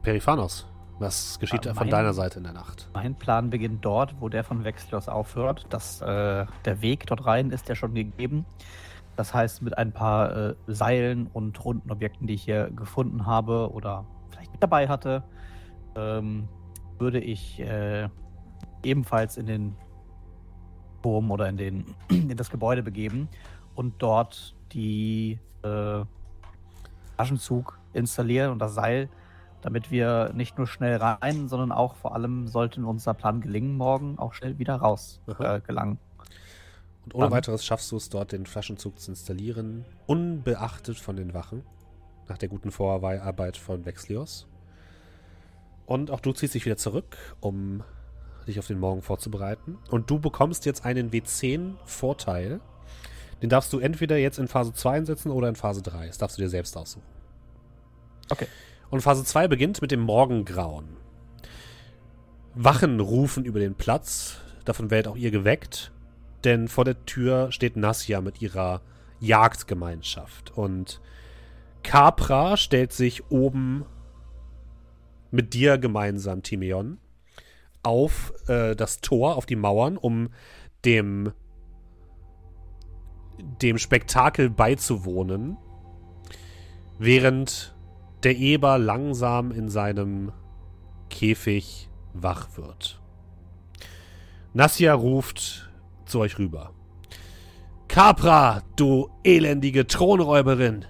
Periphanos, 0.00 0.66
was 0.98 1.38
geschieht 1.38 1.66
Ah, 1.66 1.74
von 1.74 1.86
mein- 1.86 1.90
deiner 1.90 2.12
Seite 2.12 2.38
in 2.38 2.44
der 2.44 2.52
Nacht? 2.52 2.88
Mein 2.94 3.14
Plan 3.14 3.50
beginnt 3.50 3.84
dort, 3.84 4.14
wo 4.20 4.28
der 4.28 4.44
von 4.44 4.64
Vexlios 4.64 5.08
aufhört. 5.08 5.66
Das, 5.70 6.00
äh, 6.00 6.46
der 6.64 6.82
Weg 6.82 7.06
dort 7.06 7.24
rein 7.26 7.50
ist 7.50 7.68
ja 7.68 7.74
schon 7.74 7.94
gegeben. 7.94 8.44
Das 9.16 9.34
heißt, 9.34 9.62
mit 9.62 9.76
ein 9.76 9.92
paar 9.92 10.36
äh, 10.50 10.54
Seilen 10.66 11.26
und 11.32 11.64
runden 11.64 11.90
Objekten, 11.90 12.26
die 12.26 12.34
ich 12.34 12.42
hier 12.44 12.70
gefunden 12.70 13.26
habe 13.26 13.72
oder 13.72 14.04
vielleicht 14.30 14.52
mit 14.52 14.62
dabei 14.62 14.88
hatte, 14.88 15.22
ähm, 15.96 16.48
würde 16.98 17.20
ich 17.20 17.58
äh, 17.60 18.08
ebenfalls 18.84 19.36
in 19.36 19.46
den 19.46 19.76
Turm 21.02 21.30
oder 21.30 21.48
in, 21.48 21.56
den, 21.56 21.84
in 22.10 22.36
das 22.36 22.50
Gebäude 22.50 22.82
begeben 22.82 23.28
und 23.74 23.94
dort 23.98 24.54
die 24.72 25.38
äh, 25.62 26.04
Taschenzug 27.16 27.78
installieren 27.92 28.52
und 28.52 28.58
das 28.60 28.74
Seil, 28.74 29.08
damit 29.62 29.90
wir 29.90 30.32
nicht 30.34 30.58
nur 30.58 30.66
schnell 30.66 30.96
rein, 30.96 31.48
sondern 31.48 31.72
auch 31.72 31.94
vor 31.96 32.14
allem 32.14 32.48
sollte 32.48 32.84
unser 32.84 33.14
Plan 33.14 33.40
gelingen, 33.40 33.76
morgen 33.76 34.18
auch 34.18 34.34
schnell 34.34 34.58
wieder 34.58 34.76
raus 34.76 35.20
äh, 35.38 35.60
gelangen. 35.60 35.98
Und 37.04 37.14
ohne 37.14 37.24
Dann- 37.24 37.32
weiteres 37.32 37.64
schaffst 37.64 37.90
du 37.90 37.96
es 37.96 38.08
dort, 38.08 38.32
den 38.32 38.46
Flaschenzug 38.46 39.00
zu 39.00 39.10
installieren, 39.10 39.84
unbeachtet 40.06 40.98
von 40.98 41.16
den 41.16 41.34
Wachen, 41.34 41.64
nach 42.28 42.38
der 42.38 42.48
guten 42.48 42.70
Vorarbeit 42.70 43.56
von 43.56 43.84
Vexlios. 43.84 44.46
Und 45.86 46.10
auch 46.10 46.20
du 46.20 46.32
ziehst 46.32 46.54
dich 46.54 46.66
wieder 46.66 46.76
zurück, 46.76 47.16
um 47.40 47.82
dich 48.46 48.58
auf 48.58 48.66
den 48.66 48.78
Morgen 48.78 49.02
vorzubereiten. 49.02 49.78
Und 49.90 50.10
du 50.10 50.18
bekommst 50.18 50.66
jetzt 50.66 50.84
einen 50.84 51.10
W10-Vorteil. 51.10 52.60
Den 53.40 53.48
darfst 53.48 53.72
du 53.72 53.78
entweder 53.78 54.16
jetzt 54.16 54.38
in 54.38 54.48
Phase 54.48 54.72
2 54.74 54.98
einsetzen 54.98 55.30
oder 55.30 55.48
in 55.48 55.54
Phase 55.54 55.80
3. 55.80 56.08
Das 56.08 56.18
darfst 56.18 56.36
du 56.36 56.42
dir 56.42 56.48
selbst 56.48 56.76
aussuchen. 56.76 57.04
Okay. 58.30 58.46
Und 58.90 59.00
Phase 59.02 59.24
2 59.24 59.48
beginnt 59.48 59.82
mit 59.82 59.90
dem 59.90 60.00
Morgengrauen. 60.00 60.96
Wachen 62.54 63.00
rufen 63.00 63.44
über 63.44 63.60
den 63.60 63.74
Platz. 63.74 64.40
Davon 64.64 64.90
werdet 64.90 65.12
auch 65.12 65.16
ihr 65.16 65.30
geweckt. 65.30 65.92
Denn 66.44 66.68
vor 66.68 66.84
der 66.84 67.04
Tür 67.04 67.52
steht 67.52 67.76
Nassia 67.76 68.20
mit 68.20 68.40
ihrer 68.40 68.80
Jagdgemeinschaft. 69.20 70.56
Und 70.56 71.00
Capra 71.82 72.56
stellt 72.56 72.92
sich 72.92 73.30
oben 73.30 73.84
mit 75.30 75.54
dir 75.54 75.78
gemeinsam, 75.78 76.42
Timeon, 76.42 76.98
auf 77.82 78.32
äh, 78.48 78.74
das 78.74 79.00
Tor, 79.00 79.36
auf 79.36 79.46
die 79.46 79.56
Mauern, 79.56 79.96
um 79.96 80.30
dem, 80.84 81.32
dem 83.62 83.78
Spektakel 83.78 84.48
beizuwohnen. 84.50 85.56
Während 86.98 87.74
der 88.22 88.36
Eber 88.36 88.78
langsam 88.78 89.52
in 89.52 89.68
seinem 89.68 90.32
Käfig 91.10 91.88
wach 92.14 92.48
wird. 92.56 93.00
Nassia 94.54 94.94
ruft 94.94 95.70
zu 96.04 96.20
euch 96.20 96.38
rüber. 96.38 96.72
Capra, 97.86 98.62
du 98.76 99.08
elendige 99.24 99.86
Thronräuberin! 99.86 100.84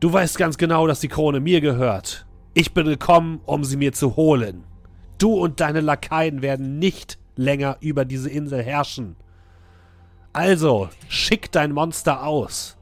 Du 0.00 0.12
weißt 0.12 0.38
ganz 0.38 0.58
genau, 0.58 0.86
dass 0.86 1.00
die 1.00 1.08
Krone 1.08 1.40
mir 1.40 1.60
gehört. 1.60 2.26
Ich 2.54 2.72
bin 2.72 2.86
gekommen, 2.86 3.40
um 3.46 3.64
sie 3.64 3.76
mir 3.76 3.92
zu 3.92 4.16
holen. 4.16 4.64
Du 5.18 5.34
und 5.34 5.60
deine 5.60 5.80
Lakaien 5.80 6.42
werden 6.42 6.78
nicht 6.78 7.18
länger 7.36 7.78
über 7.80 8.04
diese 8.04 8.30
Insel 8.30 8.62
herrschen. 8.62 9.16
Also, 10.32 10.88
schick 11.08 11.50
dein 11.50 11.72
Monster 11.72 12.24
aus. 12.24 12.76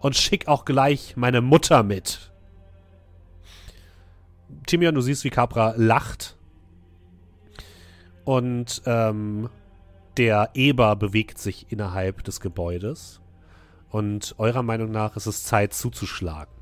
Und 0.00 0.16
schick 0.16 0.48
auch 0.48 0.64
gleich 0.64 1.16
meine 1.16 1.40
Mutter 1.40 1.82
mit. 1.82 2.27
Timion, 4.68 4.94
du 4.94 5.00
siehst, 5.00 5.24
wie 5.24 5.30
Capra 5.30 5.74
lacht. 5.76 6.36
Und 8.24 8.82
ähm, 8.86 9.48
der 10.16 10.50
Eber 10.54 10.94
bewegt 10.96 11.38
sich 11.38 11.72
innerhalb 11.72 12.22
des 12.24 12.40
Gebäudes. 12.40 13.20
Und 13.90 14.34
eurer 14.38 14.62
Meinung 14.62 14.90
nach 14.90 15.16
ist 15.16 15.26
es 15.26 15.44
Zeit 15.44 15.72
zuzuschlagen. 15.72 16.52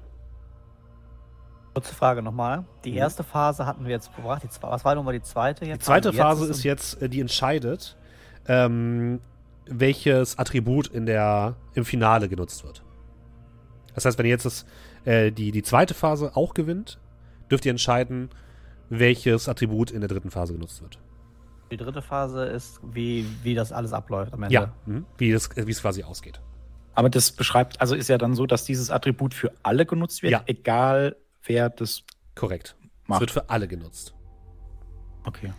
Kurze 1.74 1.94
Frage 1.94 2.22
nochmal. 2.22 2.64
Die 2.84 2.92
Mhm. 2.92 2.98
erste 2.98 3.24
Phase 3.24 3.66
hatten 3.66 3.84
wir 3.84 3.90
jetzt 3.90 4.14
gebracht. 4.14 4.42
Die, 4.44 4.48
was 4.62 4.84
war 4.84 4.94
nochmal 4.94 5.14
die 5.14 5.22
zweite? 5.22 5.64
Die 5.64 5.78
zweite 5.78 6.12
Phase 6.12 6.46
ist 6.46 6.62
jetzt, 6.62 7.02
äh, 7.02 7.08
die 7.08 7.20
entscheidet, 7.20 7.96
ähm, 8.46 9.20
welches 9.66 10.38
Attribut 10.38 10.86
in 10.86 11.04
der, 11.04 11.56
im 11.74 11.84
Finale 11.84 12.28
genutzt 12.28 12.64
wird. 12.64 12.82
Das 13.94 14.04
heißt, 14.04 14.16
wenn 14.18 14.26
ihr 14.26 14.30
jetzt 14.30 14.46
das, 14.46 14.64
äh, 15.04 15.32
die, 15.32 15.50
die 15.50 15.62
zweite 15.62 15.92
Phase 15.94 16.36
auch 16.36 16.54
gewinnt, 16.54 16.98
dürft 17.50 17.64
ihr 17.64 17.70
entscheiden, 17.70 18.30
welches 18.88 19.48
Attribut 19.48 19.90
in 19.90 20.00
der 20.00 20.08
dritten 20.08 20.30
Phase 20.30 20.52
genutzt 20.54 20.82
wird. 20.82 20.98
Die 21.70 21.76
dritte 21.76 22.00
Phase 22.02 22.44
ist, 22.44 22.80
wie, 22.82 23.26
wie 23.42 23.54
das 23.54 23.72
alles 23.72 23.92
abläuft 23.92 24.32
am 24.32 24.42
Ende. 24.44 24.54
Ja, 24.54 24.72
mhm. 24.86 25.04
wie, 25.18 25.30
es 25.32 25.50
quasi 25.50 26.04
ausgeht. 26.04 26.40
Aber 26.94 27.10
das 27.10 27.32
beschreibt, 27.32 27.80
also 27.80 27.94
ist 27.94 28.08
ja 28.08 28.18
dann 28.18 28.34
so, 28.34 28.46
dass 28.46 28.64
dieses 28.64 28.90
Attribut 28.90 29.34
für 29.34 29.52
alle 29.62 29.84
genutzt 29.84 30.22
wird, 30.22 30.32
Ja. 30.32 30.42
egal 30.46 31.16
wer 31.44 31.68
das 31.68 32.04
Korrekt. 32.34 32.76
Es 33.02 33.08
macht. 33.08 33.20
wird 33.20 33.30
für 33.30 33.50
alle 33.50 33.66
genutzt. 33.68 34.14
Okay. 35.24 35.52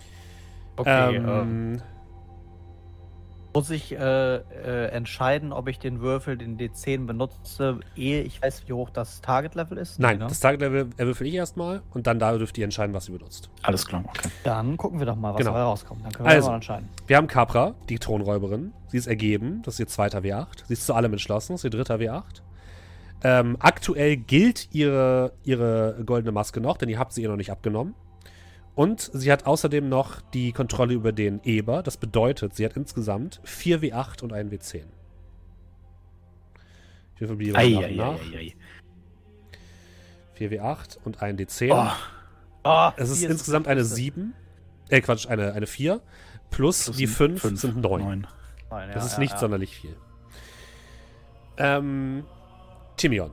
Okay, 0.77 1.15
ähm, 1.15 1.27
ähm, 1.27 1.81
muss 3.57 3.71
ich 3.71 3.91
äh, 3.91 4.35
äh, 4.35 4.89
entscheiden, 4.91 5.51
ob 5.51 5.67
ich 5.67 5.79
den 5.79 5.99
Würfel, 5.99 6.37
den 6.37 6.59
D10 6.59 7.07
benutze, 7.07 7.79
ehe 7.95 8.21
ich 8.21 8.39
weiß, 8.39 8.67
wie 8.67 8.73
hoch 8.73 8.91
das 8.91 9.19
Target-Level 9.21 9.79
ist? 9.79 9.99
nein, 9.99 10.19
ne? 10.19 10.27
das 10.27 10.39
Target-Level 10.41 10.91
erwürfel 10.95 11.25
ich 11.25 11.33
erstmal 11.33 11.81
und 11.91 12.05
dann 12.05 12.19
da 12.19 12.37
dürft 12.37 12.55
ihr 12.59 12.65
entscheiden, 12.65 12.93
was 12.93 13.09
ihr 13.09 13.17
benutzt. 13.17 13.49
Alles 13.63 13.87
klar, 13.87 14.03
okay. 14.07 14.29
Dann 14.43 14.77
gucken 14.77 14.99
wir 14.99 15.07
doch 15.07 15.15
mal, 15.15 15.33
was 15.33 15.39
Genau. 15.39 15.53
dabei 15.53 15.63
rauskommt. 15.63 16.05
Dann 16.05 16.11
können 16.11 16.29
wir 16.29 16.35
Also. 16.35 16.49
mal 16.49 16.55
entscheiden. 16.57 16.87
Wir 17.07 17.17
haben 17.17 17.25
Capra, 17.25 17.73
die 17.89 17.97
Thronräuberin. 17.97 18.73
Sie 18.89 18.97
ist 18.97 19.07
ergeben. 19.07 19.63
Das 19.65 19.73
ist 19.73 19.79
ihr 19.79 19.87
zweiter 19.87 20.19
W8. 20.19 20.65
Sie 20.67 20.73
ist 20.73 20.85
zu 20.85 20.93
allem 20.93 21.13
entschlossen. 21.13 21.53
Das 21.53 21.61
ist 21.61 21.63
ihr 21.63 21.71
dritter 21.71 21.95
W8. 21.95 22.43
Ähm, 23.23 23.57
aktuell 23.59 24.17
gilt 24.17 24.69
ihre, 24.71 25.31
ihre 25.43 26.03
goldene 26.05 26.31
Maske 26.31 26.61
noch, 26.61 26.77
denn 26.77 26.89
ihr 26.89 26.99
habt 26.99 27.11
sie 27.11 27.23
ihr 27.23 27.29
noch 27.29 27.37
nicht 27.37 27.49
abgenommen. 27.51 27.95
Und 28.77 29.09
sie 29.11 29.31
hat 29.31 29.45
außerdem 29.45 29.89
noch 29.89 30.21
die 30.21 30.53
Kontrolle 30.53 30.93
über 30.93 31.11
den 31.11 31.41
Eber. 31.43 31.83
Das 31.83 31.97
bedeutet, 31.97 32.55
sie 32.55 32.63
hat 32.63 32.77
insgesamt 32.77 33.41
4 33.43 33.81
W8 33.81 34.23
und 34.23 34.31
einen 34.31 34.49
W10. 34.51 34.83
Ich 37.15 37.21
würfel 37.21 37.37
die 37.37 37.55
Ei, 37.55 37.69
nach 37.71 37.81
ei, 37.81 38.37
ei, 38.37 38.37
ei, 38.37 38.55
4 40.33 40.51
W8 40.51 40.99
und 41.03 41.21
ein 41.21 41.37
D10. 41.37 41.71
Oh, 41.73 41.91
Oh, 42.63 42.91
es 42.97 43.09
ist 43.09 43.23
insgesamt 43.23 43.67
eine 43.67 43.79
das 43.79 43.95
7. 43.95 44.33
Äh, 44.89 44.99
Quatsch, 45.01 45.25
eine, 45.27 45.53
eine 45.53 45.67
4. 45.67 46.01
Plus 46.49 46.85
das 46.85 46.97
die 46.97 47.05
sind 47.07 47.39
5 47.39 47.59
sind 47.59 47.77
9. 47.77 48.03
neun. 48.03 48.27
Nein, 48.69 48.91
Das 48.93 49.03
ja, 49.03 49.07
ist 49.07 49.13
ja, 49.13 49.19
nicht 49.19 49.33
ja. 49.33 49.37
sonderlich 49.39 49.75
viel. 49.75 49.95
Ähm, 51.57 52.25
Timion, 52.97 53.31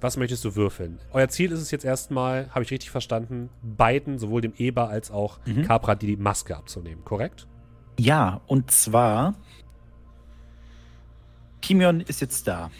was 0.00 0.16
möchtest 0.16 0.44
du 0.44 0.54
würfeln? 0.54 0.98
Euer 1.12 1.28
Ziel 1.28 1.50
ist 1.52 1.60
es 1.60 1.70
jetzt 1.70 1.84
erstmal, 1.84 2.48
habe 2.50 2.62
ich 2.62 2.70
richtig 2.70 2.90
verstanden, 2.90 3.50
beiden, 3.62 4.18
sowohl 4.18 4.40
dem 4.40 4.54
Eber 4.56 4.88
als 4.88 5.10
auch 5.10 5.38
Mhm. 5.44 5.62
Capra, 5.62 5.94
die 5.94 6.16
Maske 6.16 6.56
abzunehmen, 6.56 7.04
korrekt? 7.04 7.46
Ja, 7.98 8.40
und 8.46 8.70
zwar, 8.70 9.34
Timion 11.60 12.00
ist 12.00 12.20
jetzt 12.20 12.46
da. 12.46 12.70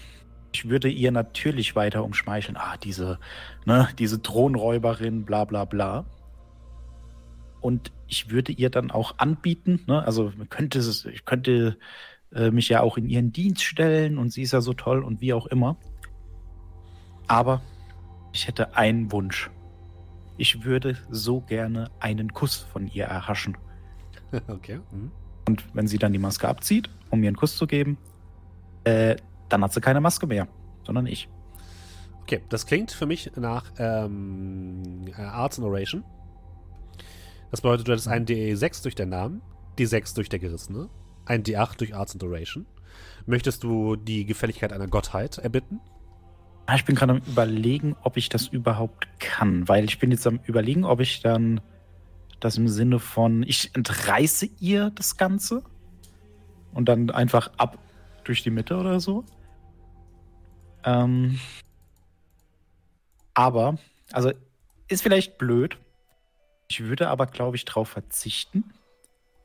Ich 0.52 0.68
würde 0.68 0.88
ihr 0.88 1.12
natürlich 1.12 1.76
weiter 1.76 2.05
umschmeicheln. 2.05 2.56
Ah, 2.56 2.76
diese, 2.76 3.18
ne, 3.66 3.88
diese 3.98 4.22
Thronräuberin, 4.22 5.24
bla 5.24 5.44
bla 5.44 5.64
bla. 5.64 6.06
Und 7.60 7.92
ich 8.06 8.30
würde 8.30 8.52
ihr 8.52 8.70
dann 8.70 8.90
auch 8.90 9.18
anbieten, 9.18 9.80
ne, 9.86 10.02
also 10.05 10.32
könnte 10.48 10.78
ich 10.78 11.24
könnte 11.24 11.76
äh, 12.32 12.50
mich 12.50 12.68
ja 12.68 12.80
auch 12.80 12.97
in 12.97 13.08
ihren 13.08 13.32
Dienst 13.32 13.62
stellen 13.64 14.18
und 14.18 14.32
sie 14.32 14.42
ist 14.42 14.52
ja 14.52 14.60
so 14.60 14.72
toll 14.72 15.02
und 15.02 15.20
wie 15.20 15.32
auch 15.32 15.47
immer. 15.47 15.76
Aber 17.28 17.62
ich 18.32 18.47
hätte 18.47 18.76
einen 18.76 19.12
Wunsch. 19.12 19.50
Ich 20.36 20.65
würde 20.65 20.97
so 21.10 21.40
gerne 21.40 21.90
einen 22.00 22.32
Kuss 22.32 22.57
von 22.57 22.89
ihr 22.89 23.05
erhaschen. 23.05 23.57
okay. 24.48 24.81
Mhm. 24.90 25.10
Und 25.47 25.65
wenn 25.74 25.86
sie 25.86 25.98
dann 25.98 26.12
die 26.12 26.18
Maske 26.18 26.48
abzieht, 26.48 26.90
um 27.10 27.20
mir 27.20 27.28
einen 27.28 27.36
Kuss 27.36 27.57
zu 27.57 27.66
geben, 27.66 27.97
äh, 28.84 29.16
dann 29.48 29.62
hat 29.62 29.73
sie 29.73 29.81
keine 29.81 30.00
Maske 30.00 30.26
mehr, 30.26 30.47
sondern 30.84 31.07
ich. 31.07 31.28
Okay, 32.23 32.42
das 32.50 32.66
klingt 32.66 32.90
für 32.90 33.07
mich 33.07 33.32
nach 33.36 33.73
ähm, 33.78 35.07
äh, 35.16 35.23
Arts 35.23 35.58
and 35.58 35.66
Oration. 35.66 36.05
Das 37.50 37.62
bedeutet, 37.62 37.89
du 37.89 37.92
hättest 37.92 38.08
einen 38.08 38.26
D6 38.26 38.82
durch 38.82 38.94
den 38.94 39.08
Namen, 39.08 39.40
D6 39.78 40.15
durch 40.15 40.28
der 40.28 40.39
Gerissene, 40.39 40.90
ein 41.24 41.42
D8 41.42 41.78
durch 41.78 41.94
Arts 41.94 42.12
and 42.12 42.23
Oration. 42.23 42.66
Möchtest 43.24 43.65
du 43.65 43.97
die 43.97 44.26
Gefälligkeit 44.26 44.73
einer 44.73 44.86
Gottheit 44.86 45.39
erbitten? 45.39 45.81
Ah, 46.68 46.74
Ich 46.74 46.84
bin 46.84 46.97
gerade 46.97 47.12
am 47.12 47.22
überlegen, 47.26 47.97
ob 48.02 48.18
ich 48.18 48.28
das 48.28 48.48
überhaupt 48.48 49.08
kann, 49.20 49.66
weil 49.68 49.86
ich 49.86 49.98
bin 49.98 50.10
jetzt 50.10 50.26
am 50.26 50.38
überlegen, 50.44 50.84
ob 50.84 51.00
ich 51.00 51.22
dann 51.22 51.62
das 52.40 52.58
im 52.58 52.68
Sinne 52.68 52.98
von, 52.98 53.42
ich 53.42 53.74
entreiße 53.74 54.50
ihr 54.60 54.90
das 54.90 55.16
Ganze 55.16 55.62
und 56.74 56.86
dann 56.90 57.08
einfach 57.08 57.50
ab 57.56 57.78
durch 58.22 58.42
die 58.42 58.50
Mitte 58.50 58.76
oder 58.76 59.00
so. 59.00 59.24
Ähm, 60.84 61.40
aber, 63.32 63.78
also 64.12 64.30
ist 64.88 65.00
vielleicht 65.02 65.38
blöd. 65.38 65.78
Ich 66.68 66.84
würde 66.84 67.08
aber, 67.08 67.24
glaube 67.24 67.56
ich, 67.56 67.64
drauf 67.64 67.88
verzichten. 67.88 68.74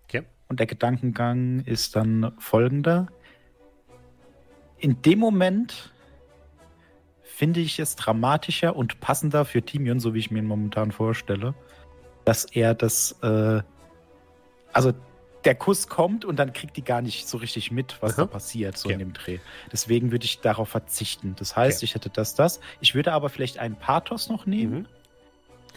Okay. 0.04 0.24
Und 0.50 0.60
der 0.60 0.68
Gedankengang 0.68 1.62
ist 1.62 1.96
dann 1.96 2.34
folgender. 2.38 3.08
In 4.78 5.02
dem 5.04 5.20
Moment 5.20 5.93
finde 7.44 7.60
ich 7.60 7.78
es 7.78 7.98
dramatischer 7.98 8.74
und 8.74 9.02
passender 9.02 9.44
für 9.44 9.62
Timion, 9.62 10.00
so 10.00 10.14
wie 10.14 10.20
ich 10.20 10.32
mir 10.32 10.40
ihn 10.40 10.46
momentan 10.46 10.94
vorstelle, 10.94 11.54
dass 12.24 12.46
er 12.46 12.74
das, 12.74 13.18
äh, 13.22 13.62
also 14.72 14.94
der 15.44 15.56
Kuss 15.56 15.90
kommt 15.90 16.24
und 16.24 16.38
dann 16.38 16.54
kriegt 16.54 16.78
die 16.78 16.86
gar 16.86 17.02
nicht 17.02 17.28
so 17.28 17.36
richtig 17.40 17.70
mit, 17.70 17.98
was 18.02 18.14
Aha. 18.14 18.22
da 18.22 18.28
passiert, 18.28 18.78
so 18.78 18.86
Okay. 18.88 18.94
in 18.94 19.00
dem 19.00 19.12
Dreh. 19.12 19.40
Deswegen 19.74 20.14
würde 20.14 20.24
ich 20.24 20.40
darauf 20.40 20.70
verzichten. 20.70 21.36
Das 21.38 21.58
heißt, 21.58 21.80
Okay. 21.80 21.84
ich 21.84 21.96
hätte 21.96 22.10
das, 22.10 22.34
das. 22.34 22.62
Ich 22.80 22.96
würde 22.96 23.12
aber 23.12 23.28
vielleicht 23.28 23.58
einen 23.58 23.76
Pathos 23.76 24.30
noch 24.30 24.46
nehmen, 24.46 24.74
Mhm. 24.80 24.86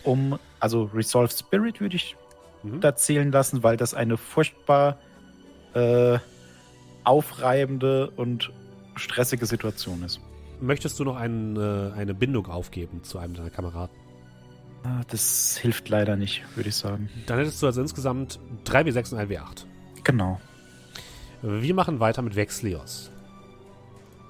um, 0.04 0.38
also 0.60 0.84
Resolve 0.94 1.32
Spirit 1.36 1.80
würde 1.80 1.96
ich 1.96 2.14
Mhm. 2.62 2.80
da 2.80 2.94
zählen 2.94 3.32
lassen, 3.32 3.64
weil 3.64 3.76
das 3.76 3.92
eine 3.92 4.16
furchtbar 4.16 4.98
äh, 5.74 6.20
aufreibende 7.02 8.08
und 8.10 8.52
stressige 8.94 9.46
Situation 9.46 10.04
ist. 10.04 10.20
Möchtest 10.60 10.98
du 10.98 11.04
noch 11.04 11.16
ein, 11.16 11.56
äh, 11.56 11.92
eine 11.96 12.14
Bindung 12.14 12.46
aufgeben 12.46 13.02
zu 13.02 13.18
einem 13.18 13.34
deiner 13.34 13.50
Kameraden? 13.50 13.94
Ah, 14.84 15.02
Das 15.10 15.56
hilft 15.58 15.88
leider 15.88 16.16
nicht, 16.16 16.44
würde 16.54 16.68
ich 16.68 16.76
sagen. 16.76 17.08
Dann 17.26 17.38
hättest 17.38 17.62
du 17.62 17.66
also 17.66 17.80
insgesamt 17.80 18.38
3 18.64 18.82
W6 18.82 19.12
und 19.12 19.18
1 19.18 19.30
W8. 19.30 19.66
Genau. 20.04 20.40
Wir 21.42 21.74
machen 21.74 22.00
weiter 22.00 22.22
mit 22.22 22.36
Vexlios. 22.36 23.10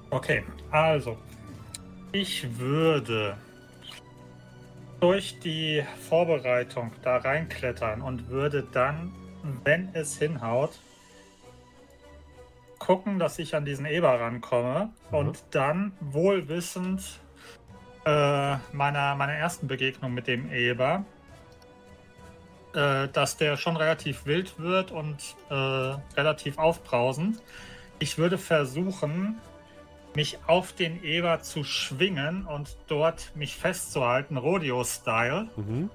Okay, 0.09 0.43
also 0.71 1.17
ich 2.11 2.47
würde 2.57 3.37
durch 4.99 5.39
die 5.39 5.83
Vorbereitung 6.09 6.91
da 7.03 7.17
reinklettern 7.17 8.01
und 8.01 8.29
würde 8.29 8.65
dann, 8.73 9.13
wenn 9.63 9.89
es 9.93 10.17
hinhaut, 10.17 10.71
gucken, 12.79 13.19
dass 13.19 13.39
ich 13.39 13.55
an 13.55 13.65
diesen 13.65 13.85
Eber 13.85 14.19
rankomme 14.19 14.89
Mhm. 15.11 15.17
und 15.17 15.43
dann 15.51 15.91
wohlwissend 15.99 17.03
äh, 18.05 18.55
meiner, 18.71 19.15
meiner 19.15 19.33
ersten 19.33 19.67
Begegnung 19.67 20.13
mit 20.13 20.27
dem 20.27 20.51
Eber, 20.51 21.03
äh, 22.73 23.07
dass 23.09 23.37
der 23.37 23.57
schon 23.57 23.75
relativ 23.75 24.25
wild 24.25 24.59
wird 24.59 24.91
und 24.91 25.17
äh, 25.49 25.53
relativ 25.53 26.57
aufbrausend. 26.57 27.41
Ich 27.99 28.17
würde 28.17 28.37
versuchen, 28.37 29.37
mich 30.15 30.39
auf 30.47 30.73
den 30.73 31.03
Eber 31.03 31.41
zu 31.41 31.63
schwingen 31.63 32.45
und 32.45 32.77
dort 32.87 33.35
mich 33.35 33.55
festzuhalten, 33.55 34.37
Rodeo-Style, 34.37 35.49
Mhm. 35.55 35.89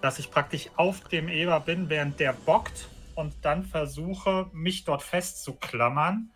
dass 0.00 0.18
ich 0.18 0.30
praktisch 0.30 0.68
auf 0.76 1.00
dem 1.08 1.28
Eber 1.28 1.60
bin, 1.60 1.88
während 1.88 2.20
der 2.20 2.32
bockt 2.32 2.88
und 3.14 3.44
dann 3.44 3.64
versuche, 3.64 4.50
mich 4.52 4.84
dort 4.84 5.02
festzuklammern, 5.02 6.32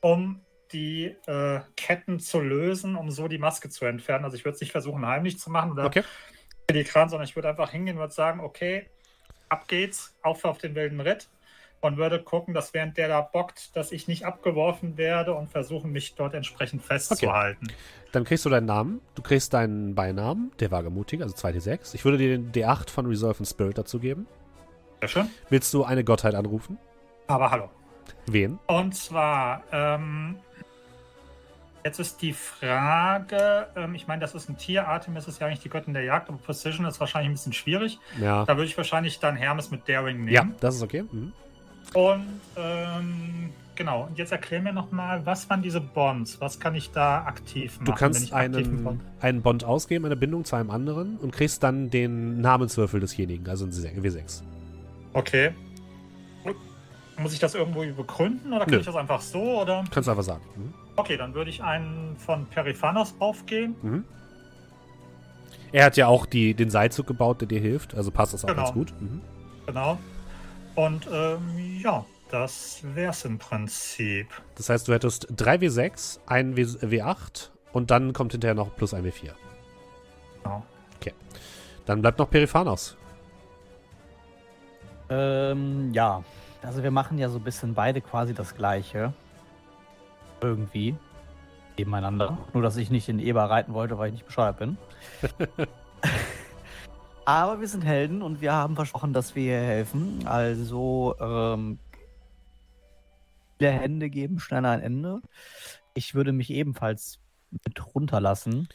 um 0.00 0.44
die 0.72 1.16
äh, 1.26 1.60
Ketten 1.76 2.18
zu 2.18 2.40
lösen, 2.40 2.96
um 2.96 3.10
so 3.10 3.28
die 3.28 3.38
Maske 3.38 3.68
zu 3.68 3.84
entfernen. 3.84 4.24
Also 4.24 4.36
ich 4.36 4.44
würde 4.44 4.54
es 4.54 4.60
nicht 4.60 4.72
versuchen, 4.72 5.06
heimlich 5.06 5.38
zu 5.38 5.50
machen 5.50 5.72
oder 5.72 5.84
Okay. 5.84 6.02
filigran, 6.68 7.08
sondern 7.08 7.28
ich 7.28 7.36
würde 7.36 7.50
einfach 7.50 7.70
hingehen 7.70 7.98
und 7.98 8.12
sagen, 8.12 8.40
okay, 8.40 8.88
ab 9.48 9.68
geht's, 9.68 10.16
auf 10.22 10.44
auf 10.44 10.58
den 10.58 10.74
wilden 10.74 11.00
Ritt 11.00 11.28
und 11.82 11.96
würde 11.96 12.22
gucken, 12.22 12.54
dass 12.54 12.72
während 12.72 12.96
der 12.96 13.08
da 13.08 13.20
bockt, 13.20 13.76
dass 13.76 13.92
ich 13.92 14.08
nicht 14.08 14.24
abgeworfen 14.24 14.96
werde 14.96 15.34
und 15.34 15.50
versuchen, 15.50 15.90
mich 15.90 16.14
dort 16.14 16.32
entsprechend 16.32 16.82
festzuhalten. 16.82 17.66
Okay. 17.66 17.76
Dann 18.12 18.24
kriegst 18.24 18.44
du 18.44 18.50
deinen 18.50 18.66
Namen, 18.66 19.00
du 19.14 19.22
kriegst 19.22 19.52
deinen 19.52 19.94
Beinamen, 19.94 20.52
der 20.60 20.70
wagemutig, 20.70 21.22
also 21.22 21.34
2d6. 21.34 21.94
Ich 21.94 22.04
würde 22.04 22.18
dir 22.18 22.38
den 22.38 22.52
D8 22.52 22.88
von 22.88 23.06
Resolve 23.06 23.38
and 23.38 23.48
Spirit 23.48 23.78
dazu 23.78 23.98
geben. 23.98 24.26
Sehr 25.02 25.08
schön. 25.08 25.30
Willst 25.50 25.74
du 25.74 25.82
eine 25.82 26.04
Gottheit 26.04 26.36
anrufen? 26.36 26.78
Aber 27.26 27.50
hallo. 27.50 27.68
Wen? 28.26 28.60
Und 28.68 28.94
zwar, 28.94 29.64
ähm, 29.72 30.36
jetzt 31.84 31.98
ist 31.98 32.22
die 32.22 32.32
Frage, 32.32 33.66
ähm, 33.74 33.96
ich 33.96 34.06
meine, 34.06 34.20
das 34.20 34.36
ist 34.36 34.48
ein 34.48 34.56
Tier, 34.56 34.86
Artemis 34.86 35.26
ist 35.26 35.40
ja 35.40 35.48
eigentlich 35.48 35.58
die 35.58 35.70
Göttin 35.70 35.92
der 35.92 36.04
Jagd, 36.04 36.28
aber 36.28 36.38
Precision 36.38 36.86
ist 36.86 37.00
wahrscheinlich 37.00 37.30
ein 37.30 37.32
bisschen 37.32 37.52
schwierig. 37.52 37.98
Ja. 38.20 38.44
Da 38.44 38.56
würde 38.56 38.66
ich 38.66 38.76
wahrscheinlich 38.76 39.18
dann 39.18 39.34
Hermes 39.34 39.72
mit 39.72 39.88
Daring 39.88 40.18
nehmen. 40.18 40.30
Ja, 40.30 40.46
das 40.60 40.76
ist 40.76 40.82
okay. 40.84 41.02
Mhm. 41.10 41.32
Und 41.94 42.40
ähm, 42.54 43.50
genau, 43.74 44.04
und 44.04 44.18
jetzt 44.18 44.30
erklär 44.30 44.62
mir 44.62 44.72
nochmal, 44.72 45.26
was 45.26 45.50
waren 45.50 45.62
diese 45.62 45.80
Bonds? 45.80 46.40
Was 46.40 46.60
kann 46.60 46.76
ich 46.76 46.92
da 46.92 47.24
aktiv 47.24 47.72
machen? 47.80 47.86
Du 47.86 47.92
kannst 47.92 48.32
einen, 48.32 48.84
Bond? 48.84 49.00
einen 49.20 49.42
Bond 49.42 49.64
ausgeben, 49.64 50.04
eine 50.04 50.14
Bindung 50.14 50.44
zu 50.44 50.54
einem 50.54 50.70
anderen 50.70 51.16
und 51.16 51.32
kriegst 51.32 51.64
dann 51.64 51.90
den 51.90 52.40
Namenswürfel 52.40 53.00
desjenigen, 53.00 53.48
also 53.48 53.64
ein 53.64 53.72
W6. 53.72 54.42
Okay. 55.12 55.52
Muss 57.18 57.34
ich 57.34 57.38
das 57.38 57.54
irgendwo 57.54 57.80
begründen 57.80 58.52
oder 58.52 58.64
kann 58.64 58.74
Nö. 58.74 58.80
ich 58.80 58.86
das 58.86 58.96
einfach 58.96 59.20
so? 59.20 59.60
Oder? 59.60 59.84
Kannst 59.90 60.06
du 60.06 60.10
einfach 60.12 60.24
sagen. 60.24 60.42
Mhm. 60.56 60.74
Okay, 60.96 61.16
dann 61.16 61.34
würde 61.34 61.50
ich 61.50 61.62
einen 61.62 62.16
von 62.16 62.46
Periphanos 62.46 63.14
aufgeben. 63.18 63.76
Mhm. 63.82 64.04
Er 65.72 65.86
hat 65.86 65.96
ja 65.96 66.06
auch 66.06 66.26
die, 66.26 66.54
den 66.54 66.70
Seilzug 66.70 67.06
gebaut, 67.06 67.40
der 67.40 67.48
dir 67.48 67.60
hilft, 67.60 67.94
also 67.94 68.10
passt 68.10 68.34
das 68.34 68.44
auch 68.44 68.48
genau. 68.48 68.62
ganz 68.62 68.74
gut. 68.74 68.92
Mhm. 69.00 69.20
Genau. 69.66 69.98
Und 70.74 71.06
ähm, 71.12 71.80
ja, 71.82 72.04
das 72.30 72.80
wär's 72.94 73.24
im 73.24 73.38
Prinzip. 73.38 74.28
Das 74.56 74.68
heißt, 74.68 74.88
du 74.88 74.92
hättest 74.92 75.28
3 75.30 75.56
W6, 75.56 76.20
1 76.26 76.80
W8 76.82 77.50
und 77.72 77.90
dann 77.90 78.12
kommt 78.12 78.32
hinterher 78.32 78.54
noch 78.54 78.74
plus 78.74 78.94
1 78.94 79.06
W4. 79.06 79.32
Genau. 80.42 80.66
Okay. 80.96 81.12
Dann 81.86 82.00
bleibt 82.00 82.18
noch 82.18 82.30
Periphanos. 82.30 82.96
Ähm, 85.12 85.92
ja. 85.92 86.24
Also 86.62 86.82
wir 86.82 86.90
machen 86.90 87.18
ja 87.18 87.28
so 87.28 87.38
ein 87.38 87.44
bisschen 87.44 87.74
beide 87.74 88.00
quasi 88.00 88.34
das 88.34 88.54
gleiche. 88.54 89.12
Irgendwie. 90.40 90.96
Nebeneinander. 91.76 92.38
Nur, 92.52 92.62
dass 92.62 92.76
ich 92.76 92.90
nicht 92.90 93.08
in 93.08 93.18
Eber 93.18 93.44
reiten 93.44 93.74
wollte, 93.74 93.98
weil 93.98 94.08
ich 94.08 94.14
nicht 94.14 94.26
bescheuert 94.26 94.58
bin. 94.58 94.78
Aber 97.24 97.60
wir 97.60 97.68
sind 97.68 97.84
Helden 97.84 98.22
und 98.22 98.40
wir 98.40 98.52
haben 98.52 98.74
versprochen, 98.74 99.12
dass 99.12 99.34
wir 99.34 99.56
helfen. 99.56 100.26
Also, 100.26 101.14
ähm, 101.20 101.78
viele 103.58 103.70
Hände 103.70 104.10
geben 104.10 104.40
schneller 104.40 104.70
ein 104.70 104.80
Ende. 104.80 105.20
Ich 105.94 106.14
würde 106.14 106.32
mich 106.32 106.50
ebenfalls 106.50 107.20
mit 107.50 107.94
runterlassen, 107.94 108.68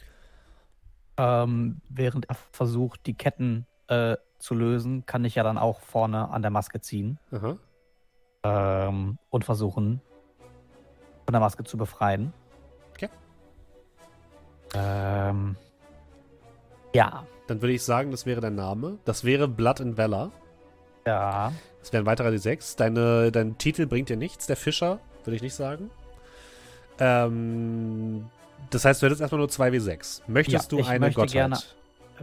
ähm, 1.16 1.80
während 1.88 2.28
er 2.28 2.36
versucht, 2.52 3.06
die 3.06 3.14
Ketten 3.14 3.66
äh, 3.88 4.16
zu 4.38 4.54
lösen, 4.54 5.06
kann 5.06 5.24
ich 5.24 5.34
ja 5.34 5.42
dann 5.42 5.58
auch 5.58 5.80
vorne 5.80 6.28
an 6.30 6.42
der 6.42 6.50
Maske 6.50 6.80
ziehen 6.80 7.18
ähm, 8.44 9.18
und 9.30 9.44
versuchen, 9.44 10.00
von 11.24 11.32
der 11.32 11.40
Maske 11.40 11.64
zu 11.64 11.76
befreien. 11.76 12.32
Okay. 12.94 13.08
Ähm, 14.74 15.56
ja. 16.94 17.26
Dann 17.46 17.62
würde 17.62 17.72
ich 17.72 17.82
sagen, 17.82 18.10
das 18.10 18.26
wäre 18.26 18.40
dein 18.40 18.54
Name. 18.54 18.98
Das 19.04 19.24
wäre 19.24 19.48
Blood 19.48 19.80
and 19.80 19.98
Valor. 19.98 20.32
Ja. 21.06 21.52
Das 21.80 21.92
wäre 21.92 22.02
ein 22.02 22.06
weiterer 22.06 22.28
D6. 22.28 22.76
Deine, 22.76 23.32
dein 23.32 23.56
Titel 23.56 23.86
bringt 23.86 24.08
dir 24.10 24.16
nichts, 24.16 24.46
der 24.46 24.56
Fischer, 24.56 25.00
würde 25.24 25.36
ich 25.36 25.42
nicht 25.42 25.54
sagen. 25.54 25.90
Ähm, 26.98 28.26
das 28.70 28.84
heißt, 28.84 29.00
du 29.00 29.06
hättest 29.06 29.20
erstmal 29.20 29.38
nur 29.38 29.48
2W6. 29.48 30.22
Möchtest 30.26 30.72
ja, 30.72 30.78
du 30.78 30.84
eine 30.86 31.10
Gottheit? 31.12 31.32
Gerne, 31.32 31.58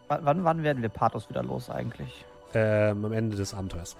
wann, 0.08 0.44
wann 0.44 0.64
werden 0.64 0.82
wir 0.82 0.90
Pathos 0.90 1.30
wieder 1.30 1.44
los 1.44 1.70
eigentlich? 1.70 2.26
Ähm, 2.54 3.04
am 3.06 3.12
Ende 3.12 3.36
des 3.36 3.54
Abenteuers. 3.54 3.96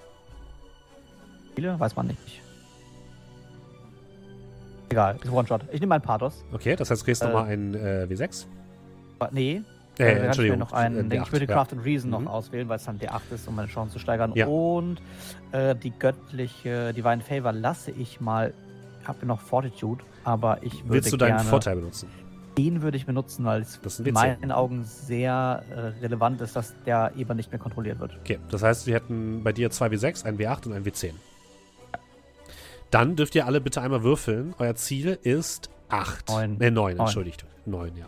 Viele? 1.54 1.78
Weiß 1.78 1.96
man 1.96 2.08
nicht. 2.08 2.42
Egal, 4.88 5.18
ist 5.22 5.30
One-Shot. 5.30 5.62
Ich 5.72 5.80
nehme 5.80 5.94
einen 5.94 6.04
Pathos. 6.04 6.44
Okay, 6.52 6.76
das 6.76 6.90
heißt, 6.90 7.02
du 7.02 7.04
kriegst 7.06 7.22
äh, 7.22 7.26
nochmal 7.26 7.46
einen 7.46 7.74
äh, 7.74 8.06
W6. 8.08 8.46
Nee, 9.32 9.62
äh, 9.98 10.04
äh, 10.04 10.26
Entschuldigung. 10.26 10.58
Noch 10.58 10.72
einen, 10.72 11.10
äh, 11.10 11.22
ich 11.22 11.32
würde 11.32 11.46
Craft 11.46 11.68
ja. 11.72 11.78
and 11.78 11.84
Reason 11.84 12.10
noch 12.10 12.20
mhm. 12.20 12.28
auswählen, 12.28 12.68
weil 12.68 12.76
es 12.76 12.84
dann 12.84 12.98
D8 12.98 13.34
ist, 13.34 13.48
um 13.48 13.56
meine 13.56 13.68
Chancen 13.68 13.92
zu 13.92 13.98
steigern. 13.98 14.32
Ja. 14.34 14.46
Und 14.46 15.00
äh, 15.52 15.74
die 15.74 15.90
göttliche 15.90 16.92
Divine 16.92 17.20
Favor 17.20 17.52
lasse 17.52 17.90
ich 17.90 18.20
mal. 18.20 18.52
Ich 19.00 19.08
habe 19.08 19.24
noch 19.24 19.40
Fortitude, 19.40 20.02
aber 20.24 20.58
ich 20.62 20.82
würde 20.82 20.94
Willst 20.94 21.12
du 21.12 21.16
deinen 21.16 21.38
Vorteil 21.38 21.76
benutzen? 21.76 22.08
Den 22.56 22.80
würde 22.82 22.96
ich 22.96 23.04
benutzen, 23.04 23.44
weil 23.44 23.62
es 23.62 24.00
in 24.00 24.14
meinen 24.14 24.50
Augen 24.50 24.84
sehr 24.84 25.62
äh, 25.70 25.78
relevant 26.02 26.40
ist, 26.40 26.56
dass 26.56 26.74
der 26.84 27.12
Eber 27.16 27.34
nicht 27.34 27.50
mehr 27.52 27.58
kontrolliert 27.58 28.00
wird. 28.00 28.16
Okay, 28.20 28.38
das 28.50 28.62
heißt, 28.62 28.86
wir 28.86 28.94
hätten 28.94 29.42
bei 29.44 29.52
dir 29.52 29.70
2W6, 29.70 30.24
ein 30.24 30.38
W8 30.38 30.66
und 30.66 30.72
ein 30.72 30.84
W10. 30.84 31.12
Dann 32.90 33.16
dürft 33.16 33.34
ihr 33.34 33.46
alle 33.46 33.60
bitte 33.60 33.82
einmal 33.82 34.02
würfeln. 34.02 34.54
Euer 34.58 34.74
Ziel 34.74 35.18
ist 35.22 35.70
8. 35.88 36.28
9. 36.28 36.60
Äh, 36.60 36.70
9, 36.70 36.98
entschuldigt. 36.98 37.44
9, 37.66 37.96
ja. 37.96 38.06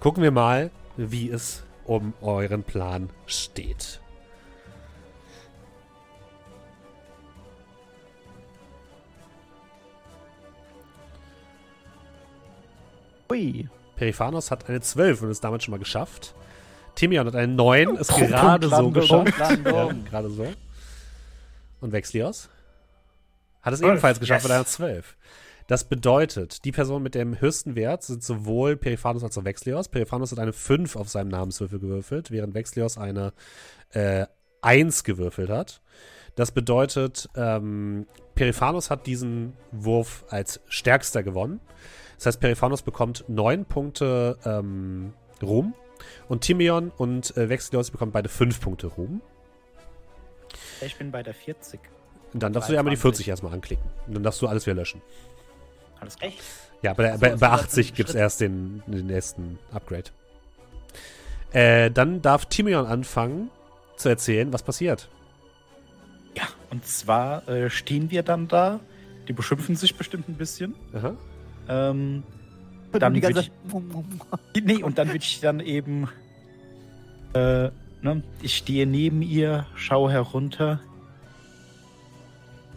Gucken 0.00 0.22
wir 0.22 0.30
mal, 0.30 0.70
wie 0.96 1.28
es 1.30 1.64
um 1.84 2.14
euren 2.22 2.62
Plan 2.62 3.10
steht. 3.26 4.00
Ui. 13.30 13.68
Periphanos 13.96 14.50
hat 14.50 14.68
eine 14.68 14.80
12 14.80 15.22
und 15.22 15.30
ist 15.30 15.42
damit 15.42 15.62
schon 15.62 15.72
mal 15.72 15.78
geschafft. 15.78 16.34
Timion 16.94 17.26
hat 17.26 17.34
eine 17.34 17.52
9, 17.52 17.96
ist 17.96 18.14
gerade 18.14 18.68
so 18.68 18.90
geschafft. 18.90 19.34
Ja, 19.64 19.92
gerade 20.10 20.30
so. 20.30 20.46
Und 21.80 21.92
Vexlios 21.92 22.48
hat 23.62 23.74
es 23.74 23.80
ebenfalls 23.80 24.20
geschafft 24.20 24.42
yes. 24.42 24.48
mit 24.48 24.56
einer 24.56 24.66
12. 24.66 25.16
Das 25.66 25.84
bedeutet, 25.84 26.64
die 26.64 26.72
Person 26.72 27.02
mit 27.02 27.14
dem 27.14 27.40
höchsten 27.40 27.74
Wert 27.74 28.02
sind 28.02 28.24
sowohl 28.24 28.76
Periphanos 28.76 29.22
als 29.22 29.36
auch 29.36 29.44
Vexlios. 29.44 29.88
Periphanos 29.88 30.32
hat 30.32 30.38
eine 30.38 30.54
5 30.54 30.96
auf 30.96 31.08
seinem 31.08 31.28
Namenswürfel 31.28 31.78
gewürfelt, 31.78 32.30
während 32.30 32.54
Vexlios 32.54 32.96
eine 32.96 33.32
äh, 33.90 34.26
1 34.62 35.04
gewürfelt 35.04 35.50
hat. 35.50 35.82
Das 36.38 36.52
bedeutet, 36.52 37.28
ähm, 37.34 38.06
Periphanos 38.36 38.90
hat 38.90 39.08
diesen 39.08 39.54
Wurf 39.72 40.24
als 40.28 40.60
stärkster 40.68 41.24
gewonnen. 41.24 41.58
Das 42.14 42.26
heißt, 42.26 42.40
Periphanos 42.40 42.82
bekommt 42.82 43.24
9 43.26 43.64
Punkte 43.64 44.38
ähm, 44.44 45.14
Ruhm 45.42 45.74
und 46.28 46.42
Timion 46.42 46.92
und 46.96 47.36
äh, 47.36 47.48
Vexlios 47.48 47.90
bekommen 47.90 48.12
beide 48.12 48.28
5 48.28 48.60
Punkte 48.60 48.86
Ruhm. 48.86 49.20
Ich 50.80 50.94
bin 50.94 51.10
bei 51.10 51.24
der 51.24 51.34
40. 51.34 51.80
Und 52.32 52.40
dann 52.40 52.52
darfst 52.52 52.68
23. 52.68 52.72
du 52.72 52.78
einmal 52.78 52.94
die 52.94 53.00
40 53.00 53.28
erstmal 53.28 53.52
anklicken. 53.52 53.86
Und 54.06 54.14
dann 54.14 54.22
darfst 54.22 54.40
du 54.40 54.46
alles 54.46 54.64
wieder 54.64 54.76
löschen. 54.76 55.02
Alles 55.98 56.18
klar. 56.18 56.30
Echt? 56.30 56.40
Ja, 56.82 56.94
bei, 56.94 57.10
also, 57.10 57.20
bei, 57.20 57.34
bei 57.34 57.48
80 57.48 57.94
gibt 57.94 58.10
es 58.10 58.14
erst 58.14 58.40
den, 58.40 58.84
den 58.86 59.08
nächsten 59.08 59.58
Upgrade. 59.72 60.10
Äh, 61.50 61.90
dann 61.90 62.22
darf 62.22 62.46
Timion 62.46 62.86
anfangen 62.86 63.50
zu 63.96 64.08
erzählen, 64.08 64.52
was 64.52 64.62
passiert. 64.62 65.08
Ja, 66.38 66.44
und 66.70 66.86
zwar 66.86 67.48
äh, 67.48 67.68
stehen 67.68 68.12
wir 68.12 68.22
dann 68.22 68.46
da. 68.46 68.78
Die 69.26 69.32
beschimpfen 69.32 69.74
sich 69.74 69.96
bestimmt 69.96 70.28
ein 70.28 70.36
bisschen. 70.36 70.76
Aha. 70.94 71.16
Ähm, 71.68 72.22
dann 72.92 73.14
die 73.14 73.20
ganze 73.20 73.40
ich, 74.54 74.64
Nee, 74.64 74.82
und 74.84 74.98
dann 74.98 75.08
würde 75.08 75.18
ich 75.18 75.40
dann 75.40 75.58
eben. 75.58 76.08
Äh, 77.34 77.70
ne, 78.02 78.22
ich 78.40 78.56
stehe 78.56 78.86
neben 78.86 79.20
ihr, 79.20 79.66
schaue 79.74 80.12
herunter. 80.12 80.80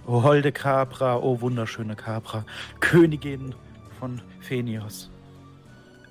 O 0.07 0.23
holde 0.23 0.51
Capra, 0.51 1.17
o 1.17 1.39
wunderschöne 1.41 1.95
Capra, 1.95 2.45
Königin 2.79 3.53
von 3.99 4.19
Phenios. 4.39 5.11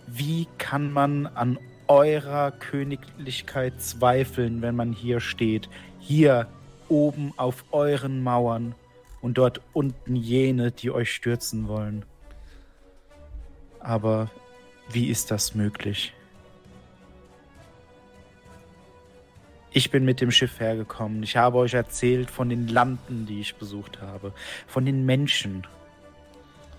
Wie 0.06 0.46
kann 0.58 0.92
man 0.92 1.26
an 1.26 1.58
eurer 1.88 2.52
Königlichkeit 2.52 3.82
zweifeln, 3.82 4.62
wenn 4.62 4.76
man 4.76 4.92
hier 4.92 5.18
steht, 5.18 5.68
hier 5.98 6.46
oben 6.90 7.32
auf 7.36 7.64
euren 7.72 8.22
Mauern 8.22 8.74
und 9.22 9.38
dort 9.38 9.60
unten 9.72 10.16
jene, 10.16 10.70
die 10.70 10.90
euch 10.90 11.12
stürzen 11.12 11.68
wollen? 11.68 12.04
Aber 13.78 14.30
wie 14.90 15.08
ist 15.08 15.30
das 15.30 15.54
möglich? 15.54 16.12
Ich 19.72 19.90
bin 19.90 20.04
mit 20.04 20.20
dem 20.20 20.32
Schiff 20.32 20.58
hergekommen. 20.58 21.22
Ich 21.22 21.36
habe 21.36 21.58
euch 21.58 21.74
erzählt 21.74 22.30
von 22.30 22.48
den 22.48 22.66
Landen, 22.66 23.26
die 23.26 23.40
ich 23.40 23.54
besucht 23.54 24.02
habe, 24.02 24.32
von 24.66 24.84
den 24.84 25.06
Menschen, 25.06 25.64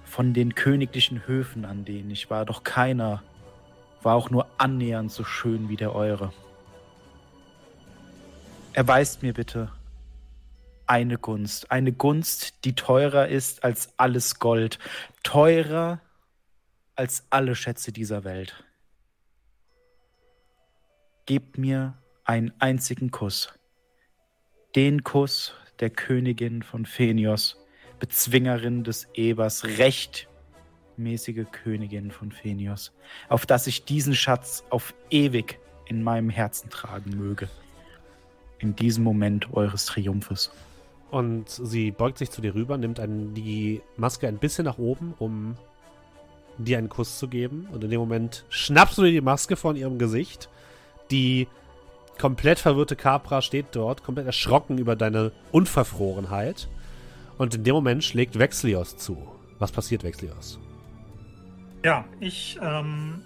von 0.04 0.34
den 0.34 0.56
königlichen 0.56 1.26
Höfen, 1.26 1.64
an 1.64 1.86
denen 1.86 2.12
ich 2.12 2.30
war. 2.30 2.44
Doch 2.46 2.64
keiner 2.66 3.24
war 4.04 4.16
auch 4.16 4.30
nur 4.30 4.48
annähernd 4.58 5.12
so 5.12 5.24
schön 5.24 5.70
wie 5.70 5.78
der 5.78 5.96
eure. 5.96 6.34
erweist 8.74 9.22
mir 9.22 9.34
bitte 9.34 9.70
eine 10.92 11.18
Gunst. 11.18 11.72
Eine 11.72 11.94
Gunst, 11.94 12.66
die 12.66 12.76
teurer 12.76 13.30
ist 13.30 13.64
als 13.64 13.94
alles 13.96 14.40
Gold. 14.40 14.78
Teurer 15.24 16.02
als 16.96 17.24
alle 17.30 17.56
Schätze 17.56 17.94
dieser 17.94 18.26
Welt. 18.26 18.66
Gebt 21.26 21.58
mir 21.58 21.98
einen 22.26 22.52
einzigen 22.60 23.10
Kuss. 23.10 23.54
Den 24.76 25.06
Kuss 25.06 25.54
der 25.80 25.92
Königin 25.92 26.62
von 26.62 26.86
Phenios, 26.86 27.58
Bezwingerin 28.00 28.84
des 28.84 29.08
Ebers, 29.14 29.64
rechtmäßige 29.64 31.46
Königin 31.54 32.12
von 32.12 32.34
Phenios, 32.34 32.92
auf 33.30 33.46
dass 33.46 33.66
ich 33.66 33.86
diesen 33.86 34.14
Schatz 34.14 34.66
auf 34.70 34.94
ewig 35.10 35.58
in 35.86 36.04
meinem 36.04 36.30
Herzen 36.30 36.70
tragen 36.70 37.12
möge. 37.12 37.48
In 38.60 38.76
diesem 38.76 39.06
Moment 39.06 39.54
eures 39.54 39.86
Triumphes. 39.86 40.52
Und 41.12 41.50
sie 41.50 41.92
beugt 41.92 42.18
sich 42.18 42.32
zu 42.32 42.42
dir 42.42 42.56
rüber, 42.56 42.78
nimmt 42.78 43.00
einen, 43.00 43.34
die 43.34 43.82
Maske 43.98 44.28
ein 44.28 44.38
bisschen 44.38 44.64
nach 44.64 44.78
oben, 44.78 45.14
um 45.20 45.58
dir 46.58 46.78
einen 46.78 46.90
Kuss 46.90 47.20
zu 47.20 47.28
geben. 47.28 47.68
Und 47.72 47.84
in 47.84 47.90
dem 47.90 48.00
Moment 48.00 48.46
schnappst 48.50 48.98
du 48.98 49.04
dir 49.04 49.12
die 49.12 49.22
Maske 49.22 49.58
von 49.58 49.76
ihrem 49.76 50.00
Gesicht. 50.00 50.50
Die 51.12 51.48
komplett 52.18 52.60
verwirrte 52.60 52.96
Capra 52.96 53.42
steht 53.42 53.68
dort, 53.74 54.04
komplett 54.04 54.26
erschrocken 54.26 54.78
über 54.78 54.96
deine 54.96 55.34
Unverfrorenheit. 55.52 56.70
Und 57.38 57.56
in 57.56 57.66
dem 57.66 57.76
Moment 57.76 58.04
schlägt 58.06 58.40
Vexlios 58.40 58.96
zu. 58.96 59.18
Was 59.60 59.72
passiert, 59.72 60.04
Vexlios? 60.04 60.60
Ja, 61.84 62.06
ich 62.20 62.58
ähm, 62.62 63.22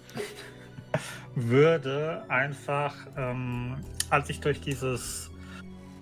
würde 1.35 2.23
einfach, 2.29 2.95
ähm, 3.15 3.75
als 4.09 4.29
ich 4.29 4.39
durch 4.39 4.61
dieses 4.61 5.29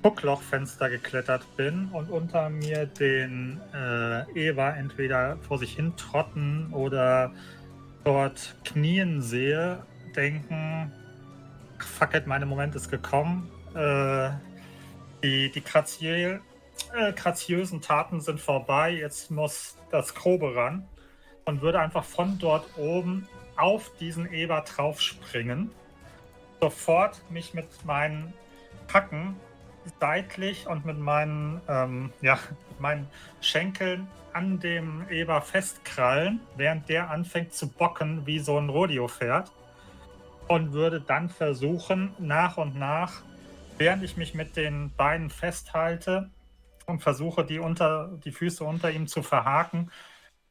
Gucklochfenster 0.03 0.89
geklettert 0.89 1.43
bin 1.55 1.87
und 1.93 2.09
unter 2.11 2.49
mir 2.49 2.85
den 2.85 3.61
äh, 3.73 4.49
Eva 4.49 4.71
entweder 4.71 5.37
vor 5.47 5.57
sich 5.57 5.75
hin 5.75 5.95
trotten 5.95 6.67
oder 6.73 7.31
dort 8.03 8.55
knien 8.65 9.21
sehe, 9.21 9.81
denken, 10.13 10.91
fuck 11.79 12.13
it, 12.13 12.27
mein 12.27 12.47
Moment 12.47 12.75
ist 12.75 12.91
gekommen. 12.91 13.49
Äh, 13.73 14.31
die 15.23 15.49
die 15.51 15.63
äh, 16.93 17.13
graziösen 17.13 17.81
Taten 17.81 18.19
sind 18.19 18.41
vorbei, 18.41 18.91
jetzt 18.91 19.31
muss 19.31 19.77
das 19.89 20.13
Grobe 20.13 20.53
ran 20.53 20.85
und 21.45 21.61
würde 21.61 21.79
einfach 21.79 22.03
von 22.03 22.37
dort 22.39 22.77
oben 22.77 23.27
auf 23.55 23.89
diesen 24.01 24.31
Eber 24.31 24.61
draufspringen. 24.61 25.71
Sofort 26.59 27.21
mich 27.31 27.53
mit 27.53 27.67
meinen 27.85 28.33
Hacken 28.93 29.37
seitlich 29.99 30.67
und 30.67 30.85
mit 30.85 30.97
meinen, 30.99 31.61
ähm, 31.67 32.13
ja, 32.21 32.39
meinen 32.79 33.07
Schenkeln 33.41 34.07
an 34.33 34.59
dem 34.59 35.05
Eber 35.09 35.41
festkrallen, 35.41 36.39
während 36.57 36.89
der 36.89 37.09
anfängt 37.09 37.53
zu 37.53 37.67
bocken 37.67 38.25
wie 38.25 38.39
so 38.39 38.57
ein 38.57 38.69
Rodeo-Pferd. 38.69 39.51
Und 40.47 40.73
würde 40.73 40.99
dann 40.99 41.29
versuchen, 41.29 42.13
nach 42.19 42.57
und 42.57 42.75
nach, 42.77 43.21
während 43.77 44.03
ich 44.03 44.17
mich 44.17 44.33
mit 44.33 44.57
den 44.57 44.93
Beinen 44.95 45.29
festhalte 45.29 46.29
und 46.85 47.01
versuche, 47.01 47.45
die, 47.45 47.59
unter, 47.59 48.19
die 48.25 48.31
Füße 48.31 48.63
unter 48.63 48.91
ihm 48.91 49.07
zu 49.07 49.23
verhaken, 49.23 49.89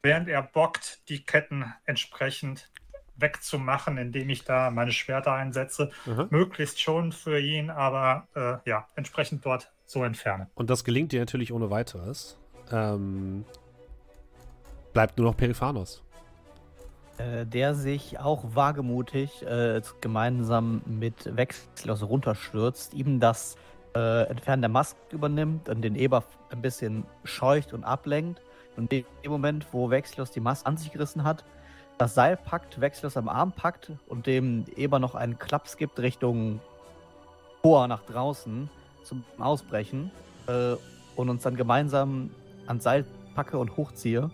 während 0.01 0.29
er 0.29 0.41
bockt, 0.41 1.07
die 1.09 1.23
Ketten 1.23 1.71
entsprechend 1.85 2.71
wegzumachen, 3.15 3.97
indem 3.97 4.29
ich 4.29 4.43
da 4.43 4.71
meine 4.71 4.91
Schwerter 4.91 5.33
einsetze. 5.33 5.91
Mhm. 6.05 6.27
Möglichst 6.29 6.81
schon 6.81 7.11
für 7.11 7.39
ihn, 7.39 7.69
aber 7.69 8.27
äh, 8.35 8.69
ja, 8.69 8.87
entsprechend 8.95 9.45
dort 9.45 9.71
so 9.85 10.03
entfernen. 10.03 10.47
Und 10.55 10.69
das 10.69 10.83
gelingt 10.83 11.11
dir 11.11 11.19
natürlich 11.19 11.51
ohne 11.53 11.69
weiteres. 11.69 12.37
Ähm, 12.71 13.45
bleibt 14.93 15.17
nur 15.17 15.27
noch 15.27 15.37
Periphanos. 15.37 16.03
Äh, 17.19 17.45
der 17.45 17.75
sich 17.75 18.19
auch 18.19 18.43
wagemutig 18.55 19.43
äh, 19.45 19.81
gemeinsam 20.01 20.81
mit 20.85 21.35
Wechslos 21.37 22.01
runterstürzt, 22.01 22.95
ihm 22.95 23.19
das 23.19 23.55
äh, 23.95 24.23
Entfernen 24.23 24.63
der 24.63 24.69
Maske 24.69 24.97
übernimmt 25.11 25.69
und 25.69 25.83
den 25.83 25.95
Eber 25.95 26.23
ein 26.49 26.63
bisschen 26.63 27.05
scheucht 27.23 27.71
und 27.71 27.83
ablenkt. 27.83 28.41
Und 28.75 28.91
in 28.91 29.05
dem 29.23 29.31
Moment, 29.31 29.67
wo 29.71 29.91
Wechslos 29.91 30.31
die 30.31 30.39
Maske 30.39 30.65
an 30.65 30.77
sich 30.77 30.91
gerissen 30.91 31.23
hat, 31.23 31.45
das 32.03 32.15
Seil 32.15 32.35
packt, 32.35 32.81
Wechslos 32.81 33.15
am 33.15 33.29
Arm 33.29 33.53
packt 33.53 33.93
und 34.09 34.27
dem 34.27 34.65
Eber 34.75 34.99
noch 34.99 35.15
einen 35.15 35.39
Klaps 35.39 35.77
gibt 35.77 35.99
Richtung 35.99 36.59
Tor 37.61 37.87
nach 37.87 38.03
draußen 38.03 38.69
zum 39.05 39.23
Ausbrechen 39.37 40.11
äh, 40.47 40.75
und 41.15 41.29
uns 41.29 41.43
dann 41.43 41.55
gemeinsam 41.55 42.29
ans 42.67 42.83
Seil 42.83 43.05
packe 43.35 43.57
und 43.57 43.77
hochziehe, 43.77 44.29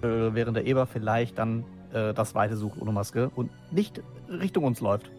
äh, 0.00 0.06
während 0.06 0.56
der 0.56 0.66
Eber 0.66 0.86
vielleicht 0.86 1.36
dann 1.36 1.66
äh, 1.92 2.14
das 2.14 2.34
Weite 2.34 2.56
sucht 2.56 2.80
ohne 2.80 2.92
Maske 2.92 3.30
und 3.36 3.50
nicht 3.70 4.00
Richtung 4.30 4.64
uns 4.64 4.80
läuft. 4.80 5.10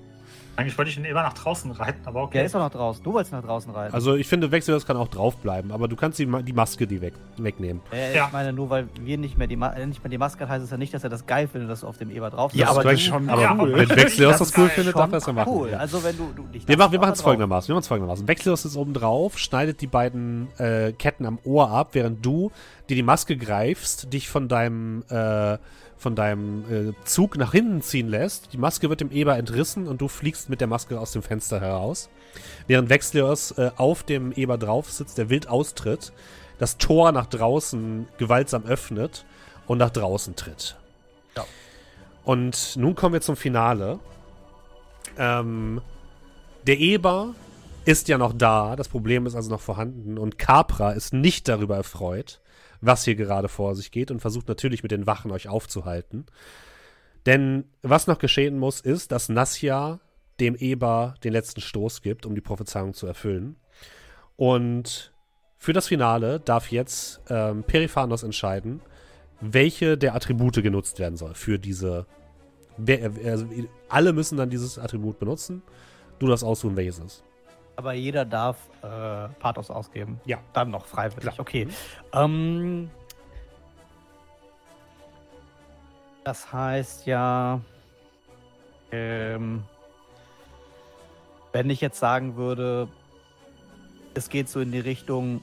Eigentlich 0.60 0.78
wollte 0.78 0.92
ich 0.92 0.98
ihn 0.98 1.06
immer 1.06 1.24
nach 1.24 1.34
draußen 1.34 1.72
reiten, 1.72 2.02
aber 2.06 2.24
okay. 2.24 2.40
Der 2.40 2.46
ist 2.46 2.54
doch 2.54 2.60
nach 2.60 2.70
draußen. 2.70 3.02
Du 3.02 3.14
wolltest 3.14 3.32
nach 3.32 3.42
draußen 3.42 3.72
reiten. 3.72 3.94
Also 3.94 4.16
ich 4.16 4.28
finde, 4.28 4.52
Wechselhaus 4.52 4.86
kann 4.86 4.98
auch 4.98 5.08
draufbleiben, 5.08 5.72
aber 5.72 5.88
du 5.88 5.96
kannst 5.96 6.20
die, 6.20 6.26
die 6.44 6.52
Maske 6.52 6.86
die 6.86 7.00
weg, 7.00 7.14
wegnehmen. 7.38 7.82
Äh, 7.94 8.14
ja. 8.14 8.26
Ich 8.26 8.34
meine, 8.34 8.52
nur 8.52 8.70
weil 8.70 8.90
wir 9.00 9.18
nicht 9.18 9.38
mehr, 9.38 9.48
die 9.48 9.54
äh, 9.54 9.86
nicht 9.86 10.04
mehr 10.04 10.10
die 10.10 10.18
Maske 10.18 10.44
hat, 10.44 10.50
heißt 10.50 10.66
es 10.66 10.70
ja 10.70 10.76
nicht, 10.76 10.94
dass 10.94 11.06
er 11.06 11.10
das 11.10 11.26
geil 11.26 11.48
findet, 11.48 11.70
dass 11.70 11.80
du 11.80 11.88
auf 11.88 11.98
dem 11.98 12.12
Eber 12.12 12.30
drauf 12.30 12.52
bist. 12.52 12.60
Ja, 12.60 12.72
aber, 12.72 12.84
das 12.84 13.02
schon, 13.02 13.30
aber 13.30 13.58
cool. 13.58 13.74
wenn 13.74 13.90
Wechselhaus 13.90 14.40
das, 14.40 14.50
das 14.50 14.58
cool 14.58 14.68
findet, 14.68 14.98
darf 14.98 15.10
er 15.14 15.20
es 15.20 15.26
ja 15.26 15.32
machen. 15.32 15.50
Cool, 15.50 15.74
also 15.76 16.04
wenn 16.04 16.18
du, 16.18 16.34
du 16.36 16.44
dich 16.44 16.68
Wir 16.68 16.78
machen 16.78 17.14
es 17.14 17.22
folgendermaßen. 17.22 17.70
Wir 17.70 17.76
machen 17.76 17.84
es 17.84 17.88
folgendermaßen. 17.88 18.28
Wechselhaus 18.28 18.66
ist 18.66 18.76
oben 18.76 18.94
drauf, 18.94 19.40
schneidet 19.40 19.80
die 19.80 19.88
beiden 19.88 20.50
äh, 20.58 20.92
Ketten 20.92 21.26
am 21.26 21.40
Ohr 21.46 21.72
ab, 21.72 21.92
während 21.94 22.26
du 22.26 22.52
dir 22.90 22.96
die 22.96 23.04
Maske 23.04 23.38
greifst, 23.38 24.12
dich 24.12 24.28
von 24.28 24.50
deinem 24.50 25.04
äh, 25.10 25.58
von 26.00 26.16
deinem 26.16 26.64
äh, 26.90 26.94
Zug 27.04 27.38
nach 27.38 27.52
hinten 27.52 27.82
ziehen 27.82 28.08
lässt. 28.08 28.54
Die 28.54 28.58
Maske 28.58 28.90
wird 28.90 29.02
dem 29.02 29.12
Eber 29.12 29.38
entrissen 29.38 29.86
und 29.86 30.00
du 30.00 30.08
fliegst 30.08 30.50
mit 30.50 30.62
der 30.62 30.68
Maske 30.68 31.00
aus 31.00 31.12
dem 31.12 31.22
Fenster 31.22 31.60
heraus. 31.60 32.10
Während 32.68 32.90
Wexlios 32.90 33.52
äh, 33.52 33.72
auf 33.76 34.04
dem 34.04 34.32
Eber 34.32 34.58
drauf 34.58 34.90
sitzt, 34.90 35.18
der 35.18 35.30
wild 35.30 35.50
austritt, 35.50 36.14
das 36.58 36.78
Tor 36.78 37.12
nach 37.12 37.26
draußen 37.26 38.08
gewaltsam 38.18 38.66
öffnet 38.66 39.26
und 39.68 39.78
nach 39.78 39.90
draußen 39.90 40.38
tritt. 40.38 40.78
Ja. 41.36 41.46
Und 42.24 42.78
nun 42.78 42.96
kommen 42.96 43.14
wir 43.14 43.22
zum 43.22 43.36
Finale. 43.36 44.00
Ähm, 45.18 45.82
der 46.66 46.80
Eber 46.80 47.36
ist 47.84 48.08
ja 48.08 48.18
noch 48.18 48.34
da, 48.34 48.78
das 48.78 48.88
Problem 48.88 49.26
ist 49.26 49.36
also 49.36 49.50
noch 49.50 49.62
vorhanden 49.62 50.18
und 50.18 50.38
Capra 50.38 50.92
ist 50.92 51.14
nicht 51.14 51.50
darüber 51.50 51.76
erfreut 51.76 52.40
was 52.82 53.04
hier 53.04 53.16
gerade 53.16 53.50
vor 53.50 53.76
sich 53.76 53.92
geht 53.92 54.12
und 54.12 54.20
versucht 54.20 54.48
natürlich 54.48 54.84
mit 54.84 54.92
den 54.92 55.08
Wachen 55.08 55.32
euch 55.32 55.48
aufzuhalten. 55.48 56.26
Denn 57.26 57.66
was 57.82 58.08
noch 58.08 58.20
geschehen 58.20 58.58
muss, 58.58 58.80
ist, 58.80 59.12
dass 59.12 59.30
Nasja 59.30 60.00
dem 60.40 60.56
Eber 60.56 61.16
den 61.24 61.34
letzten 61.34 61.62
Stoß 61.62 62.02
gibt, 62.02 62.26
um 62.26 62.34
die 62.34 62.42
Prophezeiung 62.42 62.94
zu 62.94 63.08
erfüllen. 63.08 63.58
Und 64.36 65.14
für 65.58 65.74
das 65.74 65.88
Finale 65.88 66.40
darf 66.40 66.72
jetzt 66.72 67.22
ähm, 67.30 67.64
Periphanos 67.64 68.24
entscheiden, 68.24 68.82
welche 69.42 69.98
der 69.98 70.16
Attribute 70.16 70.64
genutzt 70.64 71.00
werden 71.00 71.18
soll 71.18 71.34
für 71.34 71.60
diese. 71.60 72.06
Wer, 72.78 73.12
also 73.26 73.46
alle 73.90 74.14
müssen 74.14 74.38
dann 74.38 74.50
dieses 74.50 74.80
Attribut 74.80 75.20
benutzen. 75.20 75.62
Du 76.20 76.28
darfst 76.28 76.46
aussuchen, 76.46 76.78
welches 76.78 77.00
ist. 77.00 77.24
Aber 77.80 77.94
jeder 77.94 78.26
darf 78.26 78.58
äh, 78.82 79.30
Pathos 79.40 79.72
ausgeben. 79.72 80.20
Ja. 80.26 80.40
Dann 80.52 80.70
noch 80.70 80.86
freiwillig. 80.86 81.22
Klar. 81.22 81.40
Okay. 81.40 81.66
Ähm, 82.12 82.92
das 86.26 86.52
heißt 86.52 87.06
ja, 87.06 87.62
ähm, 88.92 89.64
wenn 91.54 91.70
ich 91.70 91.80
jetzt 91.80 92.00
sagen 92.00 92.36
würde, 92.36 92.90
es 94.14 94.28
geht 94.28 94.50
so 94.50 94.60
in 94.60 94.74
die 94.74 94.82
Richtung, 94.82 95.40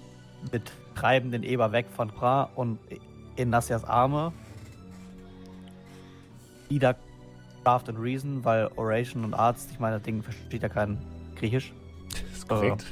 wir 0.50 0.60
treiben 0.94 1.31
den 1.31 1.42
Eber 1.42 1.73
weg 1.73 1.86
von 1.90 2.10
Pra 2.10 2.50
und 2.55 2.78
in 3.36 3.48
Nassias 3.48 3.82
Arme. 3.82 4.34
Ida 6.68 6.97
Craft 7.65 7.84
and 7.89 7.98
Reason, 7.98 8.44
weil 8.44 8.68
Oration 8.76 9.24
und 9.24 9.32
Arzt, 9.32 9.70
ich 9.70 9.78
meine, 9.78 9.97
das 9.97 10.02
Ding 10.02 10.23
versteht 10.23 10.62
ja 10.62 10.68
kein 10.68 10.98
Griechisch 11.36 11.73
korrekt. 12.44 12.84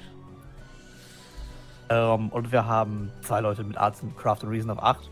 Ähm, 1.89 2.29
und 2.31 2.53
wir 2.53 2.67
haben 2.67 3.11
zwei 3.23 3.41
Leute 3.41 3.65
mit 3.65 3.77
Arts 3.77 4.03
und 4.03 4.17
Craft 4.17 4.39
and 4.43 4.53
Reason 4.53 4.71
auf 4.71 4.83
8. 4.83 5.11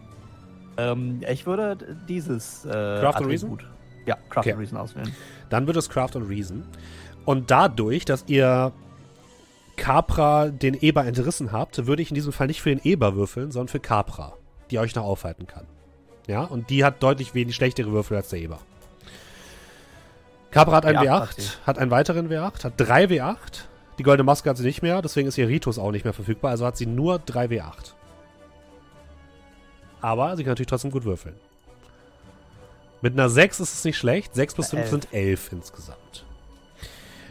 ähm, 0.76 1.20
ich 1.28 1.46
würde 1.46 1.96
dieses 2.08 2.64
äh, 2.64 2.70
Craft 2.70 3.16
and 3.16 3.26
Reason? 3.26 3.58
Ja, 4.06 4.16
Craft 4.28 4.40
okay. 4.40 4.52
and 4.52 4.60
Reason 4.60 4.78
auswählen. 4.78 5.14
Dann 5.50 5.66
wird 5.66 5.76
es 5.76 5.88
Craft 5.88 6.16
and 6.16 6.28
Reason. 6.28 6.64
Und 7.24 7.50
dadurch, 7.50 8.04
dass 8.04 8.24
ihr 8.26 8.72
Capra 9.76 10.48
den 10.48 10.74
Eber 10.74 11.04
entrissen 11.04 11.52
habt, 11.52 11.86
würde 11.86 12.02
ich 12.02 12.10
in 12.10 12.14
diesem 12.14 12.32
Fall 12.32 12.46
nicht 12.46 12.62
für 12.62 12.70
den 12.70 12.80
Eber 12.82 13.14
würfeln, 13.16 13.50
sondern 13.50 13.68
für 13.68 13.80
Capra, 13.80 14.34
die 14.70 14.78
euch 14.78 14.94
noch 14.94 15.04
aufhalten 15.04 15.46
kann. 15.46 15.66
Ja, 16.26 16.42
und 16.42 16.70
die 16.70 16.84
hat 16.84 17.02
deutlich 17.02 17.34
wenig 17.34 17.54
schlechtere 17.54 17.90
Würfel 17.92 18.16
als 18.16 18.28
der 18.28 18.40
Eber. 18.40 18.58
Capra 20.50 20.76
hat 20.76 20.86
einen 20.86 20.98
W8, 20.98 21.36
W8 21.36 21.66
hat 21.66 21.78
einen 21.78 21.90
weiteren 21.90 22.28
W8, 22.28 22.64
hat 22.64 22.72
drei 22.76 23.04
W8. 23.04 23.64
Die 23.98 24.02
goldene 24.02 24.24
Maske 24.24 24.48
hat 24.48 24.56
sie 24.56 24.64
nicht 24.64 24.82
mehr, 24.82 25.02
deswegen 25.02 25.28
ist 25.28 25.36
ihr 25.38 25.48
Ritus 25.48 25.78
auch 25.78 25.90
nicht 25.90 26.04
mehr 26.04 26.14
verfügbar, 26.14 26.52
also 26.52 26.64
hat 26.64 26.76
sie 26.76 26.86
nur 26.86 27.16
3W8. 27.16 27.94
Aber 30.00 30.36
sie 30.36 30.44
kann 30.44 30.52
natürlich 30.52 30.68
trotzdem 30.68 30.92
gut 30.92 31.04
würfeln. 31.04 31.34
Mit 33.00 33.12
einer 33.12 33.28
6 33.28 33.60
ist 33.60 33.74
es 33.74 33.84
nicht 33.84 33.98
schlecht. 33.98 34.34
6 34.34 34.54
plus 34.54 34.70
5 34.70 34.80
Elf. 34.80 34.90
sind 34.90 35.12
11 35.12 35.52
insgesamt. 35.52 36.24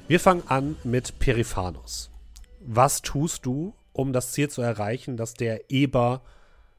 Wir 0.07 0.19
fangen 0.19 0.43
an 0.47 0.77
mit 0.83 1.19
Periphanos. 1.19 2.09
Was 2.59 3.01
tust 3.01 3.45
du, 3.45 3.73
um 3.91 4.13
das 4.13 4.31
Ziel 4.31 4.49
zu 4.49 4.61
erreichen, 4.61 5.17
dass 5.17 5.33
der 5.33 5.69
Eber 5.69 6.21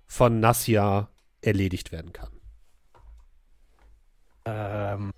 von 0.07 0.41
Nassia 0.41 1.09
erledigt 1.43 1.93
werden 1.93 2.13
kann? 2.13 2.31
Ähm, 4.47 5.13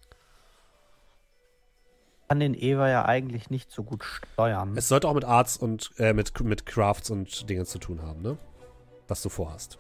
kann 2.31 2.39
den 2.39 2.55
Eva 2.55 2.89
ja 2.89 3.07
eigentlich 3.07 3.51
nicht 3.51 3.73
so 3.73 3.83
gut 3.83 4.05
steuern. 4.05 4.77
Es 4.77 4.87
sollte 4.87 5.09
auch 5.09 5.15
mit 5.15 5.25
Arts 5.25 5.57
und 5.57 5.91
äh, 5.99 6.13
mit, 6.13 6.39
mit 6.41 6.65
Crafts 6.65 7.11
und 7.11 7.51
Dingen 7.51 7.67
zu 7.67 7.81
tun 7.81 8.03
haben, 8.03 8.23
ne? 8.23 8.39
Was 9.09 9.21
du 9.21 9.29
vorhast. 9.29 9.79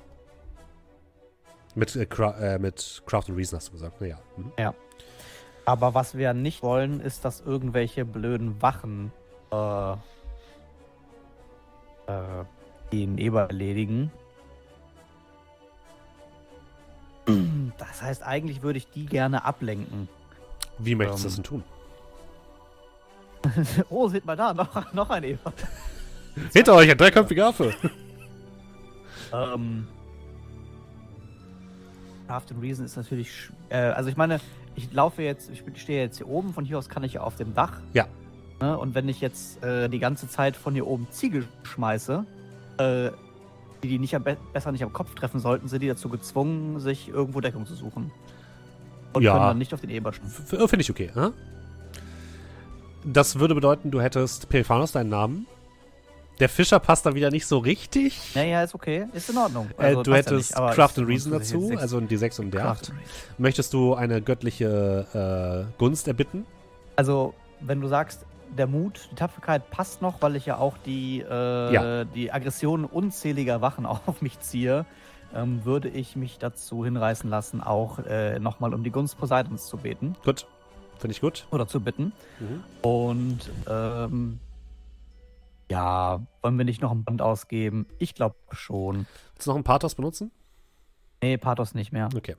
Mit, 1.77 1.95
äh, 1.95 2.07
Cra 2.07 2.37
äh, 2.41 2.59
mit 2.59 3.05
Craft 3.07 3.27
and 3.29 3.39
Reason 3.39 3.57
hast 3.57 3.69
du 3.69 3.73
gesagt, 3.75 4.01
naja. 4.01 4.19
Mhm. 4.37 4.51
Aber 5.65 5.95
was 5.95 6.17
wir 6.17 6.35
nicht 6.35 6.65
wollen, 6.65 6.99
ist, 6.99 7.25
dass 7.25 7.41
irgendwelche 7.41 8.05
blöden 8.05 8.61
Wachen 8.61 9.12
äh, 9.53 9.93
äh, 9.93 9.97
den 12.91 13.17
Eber 13.19 13.43
erledigen. 13.43 14.11
Das 17.79 18.03
heißt, 18.03 18.25
eigentlich 18.25 18.62
würde 18.62 18.79
ich 18.79 18.91
die 18.91 19.07
gerne 19.07 19.45
ablenken. 19.45 20.09
Wie 20.79 20.97
möchtest 20.97 21.23
du 21.23 21.29
Ähm. 21.29 21.29
das 21.29 21.35
denn 21.37 21.45
tun? 21.45 21.65
oh, 23.91 24.09
seht 24.09 24.25
mal 24.25 24.36
da, 24.36 24.52
noch, 24.55 24.93
noch 24.93 25.10
ein 25.10 25.25
Eber. 25.25 25.52
Hinter 26.52 26.75
euch 26.75 26.91
ein 26.91 26.99
dreiköpfiger 26.99 27.49
Affe. 27.49 27.75
Ähm, 29.33 29.86
Craft 32.27 32.47
and 32.51 32.62
Reason 32.62 32.85
ist 32.85 32.97
natürlich. 32.97 33.31
Äh, 33.69 33.77
also 33.77 34.10
ich 34.10 34.17
meine, 34.17 34.41
ich 34.75 34.93
laufe 34.93 35.23
jetzt, 35.23 35.51
ich 35.51 35.62
stehe 35.81 36.02
jetzt 36.02 36.17
hier 36.19 36.28
oben, 36.28 36.52
von 36.52 36.65
hier 36.65 36.78
aus 36.78 36.89
kann 36.89 37.05
ich 37.05 37.12
ja 37.12 37.20
auf 37.20 37.36
dem 37.36 37.55
Dach. 37.55 37.75
Ja. 37.93 38.07
Ne, 38.60 38.77
und 38.77 38.94
wenn 38.94 39.09
ich 39.09 39.20
jetzt 39.20 39.62
äh, 39.62 39.89
die 39.89 40.01
ganze 40.01 40.28
Zeit 40.28 40.57
von 40.57 40.75
hier 40.75 40.86
oben 40.86 41.07
Ziegel 41.10 41.47
schmeiße, 41.62 42.25
äh, 42.78 43.10
die 43.83 43.89
die 43.89 43.99
nicht 43.99 44.15
am 44.15 44.23
be 44.23 44.36
besser 44.52 44.73
nicht 44.73 44.83
am 44.83 44.93
Kopf 44.93 45.15
treffen 45.15 45.41
sollten, 45.41 45.69
sind 45.69 45.81
die 45.81 45.89
dazu 45.89 46.09
gezwungen, 46.09 46.78
sich 46.81 47.09
irgendwo 47.09 47.41
Deckung 47.41 47.67
zu 47.67 47.75
suchen. 47.75 48.10
Und 49.12 49.23
Ja. 49.23 49.33
können 49.33 49.44
dann 49.47 49.59
nicht 49.59 49.73
auf 49.75 49.81
den 49.81 49.91
Eber 49.91 50.12
Finde 50.12 50.81
ich 50.81 50.91
okay. 50.91 51.10
Hm? 51.15 51.33
Das 53.05 53.39
würde 53.39 53.55
bedeuten, 53.55 53.91
du 53.91 54.01
hättest 54.01 54.49
Periphanos 54.49 54.93
deinen 54.93 55.11
Namen. 55.11 55.47
Der 56.39 56.49
Fischer 56.49 56.79
passt 56.81 57.05
da 57.05 57.15
wieder 57.15 57.31
nicht 57.31 57.47
so 57.47 57.59
richtig. 57.59 58.19
Naja, 58.35 58.62
ist 58.62 58.75
okay, 58.75 59.07
ist 59.12 59.29
in 59.29 59.37
Ordnung. 59.37 59.69
äh, 59.79 59.85
Also, 59.85 60.03
du 60.03 60.11
passt 60.11 60.31
ja 60.31 60.37
hättest 60.37 60.59
nicht, 60.59 60.75
Craft 60.75 60.93
and 60.99 61.09
Reason 61.09 61.33
dazu, 61.33 61.73
also 61.77 61.99
ein 61.99 62.09
D6 62.09 62.41
und 62.41 62.47
ein 62.47 62.51
Craft 62.51 62.62
D8. 62.62 62.91
and 62.91 62.99
Reason. 63.01 63.05
Möchtest 63.39 63.73
du 63.75 63.95
eine 63.95 64.23
göttliche 64.23 65.67
äh, 65.69 65.79
Gunst 65.79 66.09
erbitten? 66.09 66.47
Also, 66.97 67.35
wenn 67.61 67.81
du 67.83 67.89
sagst, 67.89 68.25
der 68.57 68.67
Mut, 68.67 69.09
die 69.12 69.17
Tapferkeit 69.17 69.70
passt 69.70 70.01
noch, 70.03 70.23
weil 70.23 70.35
ich 70.35 70.47
ja 70.47 70.57
auch 70.57 70.77
die, 70.79 71.20
äh, 71.20 71.73
Ja. 71.75 72.05
die 72.05 72.33
Aggression 72.33 72.85
unzähliger 72.87 73.61
Wachen 73.61 73.85
auf 74.07 74.23
mich 74.23 74.41
ziehe, 74.41 74.87
ähm, 75.35 75.65
würde 75.65 75.89
ich 75.91 76.17
mich 76.17 76.39
dazu 76.39 76.85
hinreißen 76.87 77.29
lassen, 77.29 77.61
auch 77.62 77.99
äh, 78.01 78.39
nochmal 78.39 78.73
um 78.75 78.83
die 78.83 78.91
Gunst 78.91 79.19
Poseidons 79.19 79.67
zu 79.67 79.77
beten 79.77 80.17
Gut. 80.25 80.47
Finde 81.01 81.12
ich 81.12 81.20
gut. 81.20 81.47
oder 81.51 81.67
zu 81.67 81.81
bitten. 81.81 82.12
Mhm. 82.39 82.65
Und 82.83 83.39
ähm, 83.69 84.39
ja, 85.70 86.20
wollen 86.43 86.59
wir 86.59 86.65
nicht 86.65 86.83
noch 86.83 86.91
ein 86.91 87.05
Band 87.05 87.23
ausgeben? 87.23 87.87
Ich 87.99 88.15
glaube 88.15 88.37
schon. 88.53 89.07
Willst 89.35 89.47
du 89.47 89.51
noch 89.51 89.57
einen 89.57 89.65
Pathos 89.65 89.95
benutzen? 89.95 90.31
Nee, 91.23 91.39
Pathos 91.39 91.75
nicht 91.75 91.93
mehr. 91.93 92.09
Okay. 92.15 92.37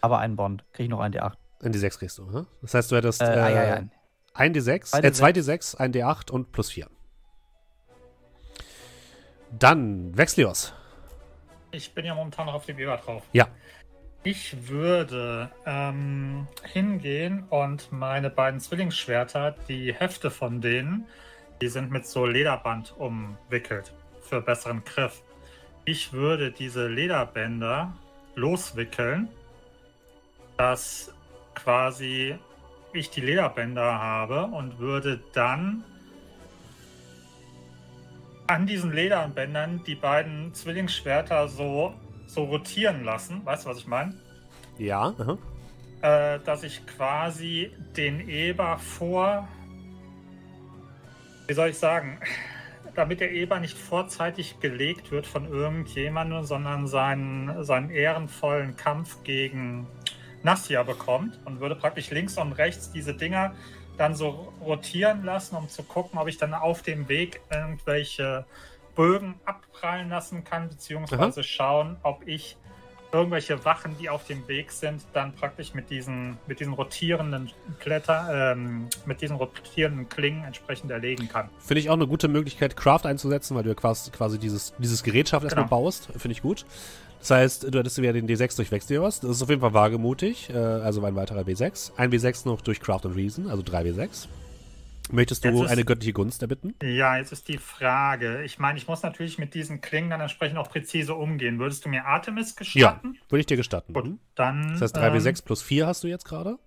Aber 0.00 0.18
einen 0.18 0.36
Bond. 0.36 0.64
Kriege 0.72 0.84
ich 0.84 0.90
noch 0.90 1.00
einen 1.00 1.14
D8. 1.14 1.34
In 1.62 1.72
die 1.72 1.78
6 1.78 1.98
kriegst 1.98 2.18
du. 2.18 2.30
Hm? 2.30 2.46
Das 2.62 2.74
heißt, 2.74 2.90
du 2.92 2.96
hättest 2.96 3.22
Äh, 3.22 3.26
äh, 3.26 3.38
ah, 3.38 3.50
ja, 3.50 3.64
ja. 3.64 3.82
ein 4.34 4.54
D6, 4.54 4.84
Zwei 4.86 4.98
äh, 5.00 5.12
zwei 5.12 5.30
D6, 5.30 5.76
ein 5.76 5.92
D8 5.92 6.30
und 6.30 6.52
plus 6.52 6.70
4. 6.70 6.88
Dann 9.58 10.16
Vexlios. 10.16 10.72
Ich 11.70 11.92
bin 11.94 12.04
ja 12.04 12.14
momentan 12.14 12.46
noch 12.46 12.54
auf 12.54 12.66
dem 12.66 12.78
Eber 12.78 12.96
drauf. 12.98 13.22
Ja. 13.32 13.48
Ich 14.26 14.68
würde 14.68 15.50
ähm, 15.66 16.48
hingehen 16.72 17.44
und 17.50 17.92
meine 17.92 18.30
beiden 18.30 18.58
Zwillingsschwerter, 18.58 19.54
die 19.68 19.92
Hefte 19.92 20.30
von 20.30 20.62
denen, 20.62 21.06
die 21.60 21.68
sind 21.68 21.90
mit 21.90 22.06
so 22.06 22.24
Lederband 22.24 22.94
umwickelt 22.96 23.92
für 24.22 24.40
besseren 24.40 24.82
Griff. 24.82 25.22
Ich 25.84 26.14
würde 26.14 26.50
diese 26.50 26.88
Lederbänder 26.88 27.92
loswickeln, 28.34 29.28
dass 30.56 31.12
quasi 31.54 32.38
ich 32.94 33.10
die 33.10 33.20
Lederbänder 33.20 34.00
habe 34.00 34.44
und 34.44 34.78
würde 34.78 35.20
dann 35.34 35.84
an 38.46 38.66
diesen 38.66 38.90
Lederbändern 38.90 39.82
die 39.86 39.96
beiden 39.96 40.54
Zwillingsschwerter 40.54 41.46
so, 41.48 41.92
so 42.34 42.44
rotieren 42.44 43.04
lassen. 43.04 43.44
Weißt 43.44 43.64
du, 43.64 43.70
was 43.70 43.78
ich 43.78 43.86
meine? 43.86 44.14
Ja. 44.78 45.14
aha. 45.18 45.38
Äh, 46.02 46.40
dass 46.40 46.62
ich 46.62 46.86
quasi 46.86 47.70
den 47.96 48.28
Eber 48.28 48.78
vor. 48.78 49.48
Wie 51.46 51.54
soll 51.54 51.70
ich 51.70 51.78
sagen? 51.78 52.18
Damit 52.94 53.20
der 53.20 53.32
Eber 53.32 53.58
nicht 53.58 53.76
vorzeitig 53.76 54.60
gelegt 54.60 55.10
wird 55.10 55.26
von 55.26 55.48
irgendjemandem, 55.48 56.44
sondern 56.44 56.86
seinen, 56.86 57.64
seinen 57.64 57.90
ehrenvollen 57.90 58.76
Kampf 58.76 59.24
gegen 59.24 59.86
Nassia 60.42 60.82
bekommt 60.82 61.40
und 61.44 61.60
würde 61.60 61.74
praktisch 61.74 62.10
links 62.10 62.36
und 62.38 62.52
rechts 62.52 62.92
diese 62.92 63.14
Dinger 63.14 63.54
dann 63.96 64.14
so 64.14 64.52
rotieren 64.60 65.24
lassen, 65.24 65.56
um 65.56 65.68
zu 65.68 65.82
gucken, 65.82 66.18
ob 66.18 66.28
ich 66.28 66.36
dann 66.36 66.52
auf 66.54 66.82
dem 66.82 67.08
Weg 67.08 67.40
irgendwelche 67.50 68.44
Bögen 68.94 69.34
abprallen 69.44 70.08
lassen 70.08 70.44
kann, 70.44 70.68
beziehungsweise 70.68 71.42
schauen, 71.42 71.96
ob 72.02 72.26
ich 72.26 72.56
irgendwelche 73.12 73.64
Wachen, 73.64 73.96
die 74.00 74.10
auf 74.10 74.26
dem 74.26 74.46
Weg 74.48 74.72
sind, 74.72 75.02
dann 75.12 75.32
praktisch 75.34 75.72
mit 75.72 75.88
diesen, 75.88 76.36
mit 76.48 76.58
diesen 76.58 76.72
rotierenden 76.72 77.50
Kletter, 77.78 78.52
ähm, 78.52 78.88
mit 79.06 79.20
diesen 79.22 79.36
rotierenden 79.36 80.08
Klingen 80.08 80.42
entsprechend 80.44 80.90
erlegen 80.90 81.28
kann. 81.28 81.48
Finde 81.60 81.78
ich 81.80 81.90
auch 81.90 81.94
eine 81.94 82.08
gute 82.08 82.26
Möglichkeit, 82.26 82.76
Craft 82.76 83.04
einzusetzen, 83.04 83.54
weil 83.54 83.62
du 83.62 83.68
ja 83.68 83.74
quasi, 83.76 84.10
quasi 84.10 84.38
dieses, 84.38 84.74
dieses 84.78 85.04
Gerätschaft 85.04 85.44
erstmal 85.44 85.66
Genau. 85.66 85.82
baust. 85.82 86.06
Finde 86.16 86.32
ich 86.32 86.42
gut. 86.42 86.66
Das 87.20 87.30
heißt, 87.30 87.72
du 87.72 87.78
hättest 87.78 87.96
wieder 88.02 88.12
den 88.12 88.28
D6 88.28 88.56
durch 88.56 88.70
Vexlios. 88.72 89.20
Das 89.20 89.30
ist 89.30 89.42
auf 89.42 89.48
jeden 89.48 89.60
Fall 89.60 89.72
wagemutig. 89.74 90.50
Äh, 90.50 90.56
also 90.58 91.02
ein 91.04 91.14
weiterer 91.14 91.42
W6. 91.42 91.92
Ein 91.96 92.10
W6 92.10 92.46
noch 92.48 92.60
durch 92.62 92.80
Craft 92.80 93.02
and 93.04 93.16
Reason, 93.16 93.48
also 93.48 93.62
drei 93.62 93.82
W6. 93.82 94.26
Möchtest 95.12 95.44
du 95.44 95.64
ist- 95.64 95.70
eine 95.70 95.84
göttliche 95.84 96.12
Gunst 96.14 96.40
erbitten? 96.42 96.74
Ja, 96.82 97.16
jetzt 97.18 97.30
ist 97.32 97.48
die 97.48 97.58
Frage. 97.58 98.42
Ich 98.44 98.58
meine, 98.58 98.78
ich 98.78 98.88
muss 98.88 99.02
natürlich 99.02 99.38
mit 99.38 99.52
diesen 99.54 99.80
Klingen 99.80 100.10
dann 100.10 100.20
entsprechend 100.20 100.58
auch 100.58 100.70
präzise 100.70 101.14
umgehen. 101.14 101.58
Würdest 101.58 101.84
du 101.84 101.88
mir 101.90 102.06
Artemis 102.06 102.56
gestatten? 102.56 103.18
Würde 103.28 103.40
ich 103.40 103.46
dir 103.46 103.56
gestatten. 103.58 103.92
Gut, 103.92 104.06
Mhm. 104.06 104.18
dann. 104.34 104.72
Das 104.72 104.80
heißt, 104.82 104.96
3W6 104.96 105.40
ähm, 105.40 105.44
plus 105.44 105.62
4 105.62 105.86
hast 105.86 106.04
du 106.04 106.08
jetzt 106.08 106.24
gerade. 106.24 106.58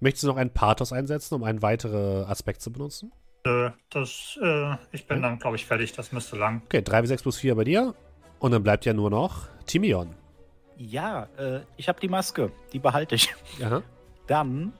Möchtest 0.00 0.24
du 0.24 0.28
noch 0.28 0.36
einen 0.36 0.50
Pathos 0.52 0.92
einsetzen, 0.92 1.34
um 1.34 1.44
einen 1.44 1.62
weiteren 1.62 2.24
Aspekt 2.24 2.62
zu 2.62 2.72
benutzen? 2.72 3.12
Nö, 3.46 3.70
das, 3.90 4.38
äh, 4.42 4.74
ich 4.92 5.06
bin 5.06 5.22
dann, 5.22 5.38
glaube 5.38 5.56
ich, 5.56 5.66
fertig. 5.66 5.92
Das 5.92 6.12
müsste 6.12 6.36
lang. 6.36 6.62
Okay, 6.66 6.78
3W6 6.80 7.22
plus 7.22 7.36
4 7.38 7.54
bei 7.54 7.64
dir. 7.64 7.94
Und 8.38 8.52
dann 8.52 8.62
bleibt 8.62 8.84
ja 8.86 8.92
nur 8.94 9.10
noch 9.10 9.46
Timion. 9.66 10.14
Ja, 10.76 11.28
äh, 11.38 11.60
ich 11.76 11.88
habe 11.88 12.00
die 12.00 12.08
Maske. 12.08 12.50
Die 12.72 12.78
behalte 12.78 13.14
ich. 13.14 13.34
Aha. 13.62 13.82
Dann 14.26 14.72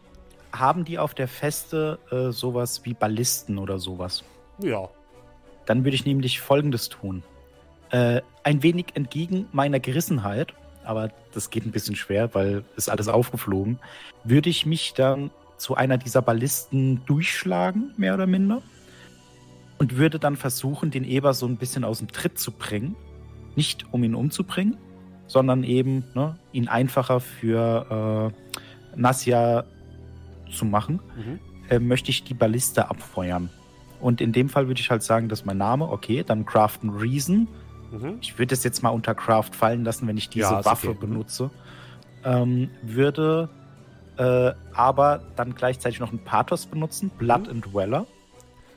haben 0.53 0.85
die 0.85 0.99
auf 0.99 1.15
der 1.15 1.29
Feste 1.29 1.99
äh, 2.11 2.33
sowas 2.33 2.85
wie 2.85 2.95
Ballisten 2.95 3.59
oder 3.59 3.79
sowas. 3.79 4.25
Ja. 4.63 4.89
Dann 5.67 5.85
würde 5.85 5.95
ich 5.95 6.05
nämlich 6.05 6.41
Folgendes 6.41 6.89
tun. 6.89 7.23
Äh, 7.91 8.23
ein 8.45 8.63
wenig 8.63 8.87
entgegen 8.95 9.47
meiner 9.53 9.81
Gerissenheit, 9.81 10.55
aber 10.85 11.11
das 11.33 11.51
geht 11.51 11.67
ein 11.67 11.73
bisschen 11.73 11.97
schwer, 11.97 12.35
weil 12.35 12.65
ist 12.77 12.89
alles 12.89 13.09
aufgeflogen, 13.09 13.79
würde 14.25 14.49
ich 14.49 14.67
mich 14.67 14.95
dann 14.95 15.31
zu 15.57 15.75
einer 15.75 15.99
dieser 15.99 16.23
Ballisten 16.23 17.05
durchschlagen, 17.05 17.93
mehr 17.97 18.15
oder 18.15 18.27
minder. 18.27 18.63
Und 19.79 19.97
würde 19.97 20.19
dann 20.19 20.37
versuchen, 20.37 20.91
den 20.91 21.05
Eber 21.05 21.33
so 21.33 21.47
ein 21.47 21.57
bisschen 21.57 21.85
aus 21.85 21.99
dem 21.99 22.09
Tritt 22.09 22.39
zu 22.39 22.53
bringen. 22.53 22.97
Nicht 23.57 23.87
um 23.93 24.05
ihn 24.05 24.15
umzubringen, 24.15 24.77
sondern 25.27 25.65
eben 25.65 26.05
ne, 26.15 26.39
ihn 26.53 26.69
einfacher 26.69 27.21
für 27.21 28.33
äh, 28.35 28.97
Nassia 29.01 29.65
zu 30.51 30.65
machen 30.65 31.01
Mhm. 31.17 31.39
äh, 31.69 31.79
möchte 31.79 32.11
ich 32.11 32.25
die 32.25 32.35
Balliste 32.35 32.91
abfeuern. 32.91 33.51
Und 34.01 34.21
in 34.21 34.33
dem 34.33 34.49
Fall 34.49 34.67
würde 34.67 34.81
ich 34.81 34.91
halt 34.91 35.03
sagen, 35.03 35.29
dass 35.29 35.45
mein 35.45 35.59
Name, 35.59 35.89
okay, 35.91 36.25
dann 36.27 36.47
Craft 36.47 36.79
and 36.83 37.01
Reason. 37.01 37.47
Mhm. 37.93 38.19
Ich 38.23 38.39
würde 38.39 38.55
es 38.55 38.65
jetzt 38.65 38.83
mal 38.83 38.89
unter 38.91 39.15
Craft 39.15 39.51
fallen 39.53 39.85
lassen, 39.85 40.07
wenn 40.09 40.17
ich 40.17 40.29
diese 40.31 40.45
Ja, 40.47 40.65
Waffe 40.65 40.89
okay. 40.91 40.97
Mhm. 40.97 41.01
benutze. 41.11 41.51
Ähm, 42.25 42.71
würde 42.83 43.49
äh, 44.19 44.53
aber 44.75 45.23
dann 45.37 45.55
gleichzeitig 45.55 45.99
noch 46.01 46.11
einen 46.11 46.23
Pathos 46.25 46.67
benutzen, 46.67 47.11
Blood 47.19 47.45
Mhm. 47.45 47.51
and 47.51 47.67
Dweller. 47.73 48.07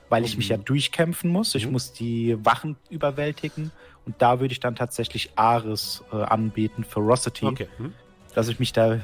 weil 0.10 0.26
ich 0.26 0.38
mich 0.38 0.50
ja 0.50 0.58
durchkämpfen 0.58 1.32
muss. 1.32 1.56
Ich 1.56 1.66
Mhm. 1.66 1.72
muss 1.72 1.92
die 1.92 2.38
Wachen 2.45 2.76
überwältigen. 2.92 3.72
Und 4.06 4.22
da 4.22 4.40
würde 4.40 4.52
ich 4.52 4.60
dann 4.60 4.76
tatsächlich 4.76 5.32
Ares 5.38 6.03
äh, 6.14 6.18
anbeten, 6.18 6.84
Ferocity, 6.84 7.45
Okay. 7.48 7.68
Hm. 7.77 7.93
Dass 8.36 8.48
ich 8.48 8.60
mich 8.60 8.74
da 8.74 9.00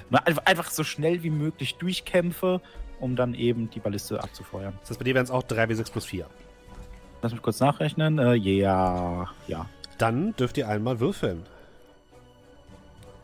einfach- 0.45 0.71
so 0.71 0.83
schnell 0.83 1.23
wie 1.23 1.29
möglich 1.29 1.75
durchkämpfe, 1.75 2.61
um 2.99 3.15
dann 3.15 3.33
eben 3.33 3.69
die 3.69 3.79
Balliste 3.79 4.21
abzufeuern. 4.21 4.73
Das 4.81 4.89
heißt, 4.91 4.99
bei 4.99 5.03
dir 5.05 5.15
wären 5.15 5.23
es 5.25 5.31
auch 5.31 5.43
3W6 5.43 5.91
plus 5.91 6.05
4. 6.05 6.25
Lass 7.21 7.31
mich 7.31 7.41
kurz 7.41 7.59
nachrechnen. 7.59 8.17
Äh, 8.19 8.33
ja, 8.35 9.27
ja. 9.47 9.65
Dann 9.97 10.35
dürft 10.35 10.57
ihr 10.57 10.67
einmal 10.69 10.99
würfeln. 10.99 11.45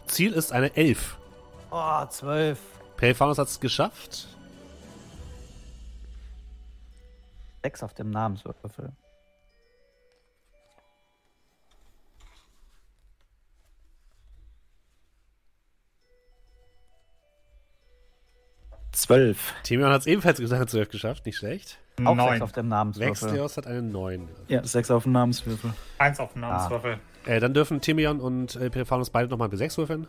Ziel 0.08 0.34
ist 0.34 0.52
eine 0.52 0.76
11. 0.76 1.18
Oh, 1.72 2.06
zwölf. 2.10 2.60
Pelfanus 2.98 3.38
hat 3.38 3.48
es 3.48 3.60
geschafft. 3.60 4.28
Sechs 7.64 7.82
auf 7.84 7.94
dem 7.94 8.12
Namenswürfel. 8.12 8.92
Zwölf. 18.96 19.54
Timion 19.64 19.92
hat 19.92 20.02
es 20.02 20.08
ebenfalls 20.08 20.40
gesagt, 20.40 20.62
hat 20.62 20.70
12 20.70 20.90
geschafft. 20.90 21.26
Nicht 21.26 21.38
schlecht. 21.38 21.78
Auch 22.04 22.16
Neun. 22.16 22.30
sechs 22.32 22.42
auf 22.42 22.52
dem 22.52 22.68
Namenswürfel. 22.68 23.10
Vexleos 23.30 23.58
hat 23.58 23.68
eine 23.68 23.82
9. 23.82 24.28
Ja, 24.48 24.64
sechs 24.66 24.92
auf 24.92 25.04
dem 25.04 25.12
Namenswürfel. 25.14 25.74
Eins 25.98 26.20
auf 26.20 26.34
den 26.34 26.42
Namenswürfel. 26.42 27.00
Äh, 27.26 27.40
dann 27.40 27.54
dürfen 27.54 27.82
Timion 27.82 28.20
und 28.20 28.56
äh, 28.58 28.70
Pelfanus 28.70 29.10
beide 29.10 29.30
nochmal 29.30 29.48
B6 29.50 29.78
würfeln. 29.78 30.08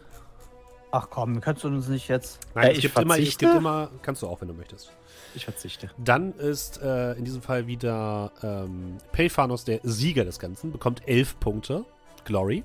Ach 0.93 1.09
komm, 1.11 1.41
kannst 1.41 1.65
du 1.65 1.69
uns 1.69 1.89
nicht 1.89 2.09
jetzt. 2.09 2.41
Nein, 2.55 2.69
Äh, 2.69 2.73
ich 2.73 2.81
gibt 2.83 2.99
immer, 2.99 3.15
verzichte? 3.15 3.47
gibt 3.47 3.57
immer, 3.59 3.91
kannst 4.03 4.23
du 4.23 4.27
auch, 4.29 4.41
wenn 4.41 4.49
du 4.49 4.55
möchtest. 4.55 4.93
Ich 5.35 5.45
verzichte. 5.45 5.91
Dann 5.99 6.33
ist 6.35 6.81
äh, 6.83 7.13
in 7.15 7.25
diesem 7.25 7.43
Fall 7.43 7.67
wieder 7.67 8.33
ähm, 8.43 8.97
Pelfanus 9.13 9.65
der 9.65 9.81
Sieger 9.83 10.25
des 10.25 10.39
Ganzen, 10.39 10.73
bekommt 10.73 11.07
11 11.07 11.39
Punkte. 11.41 11.85
Glory. 12.25 12.65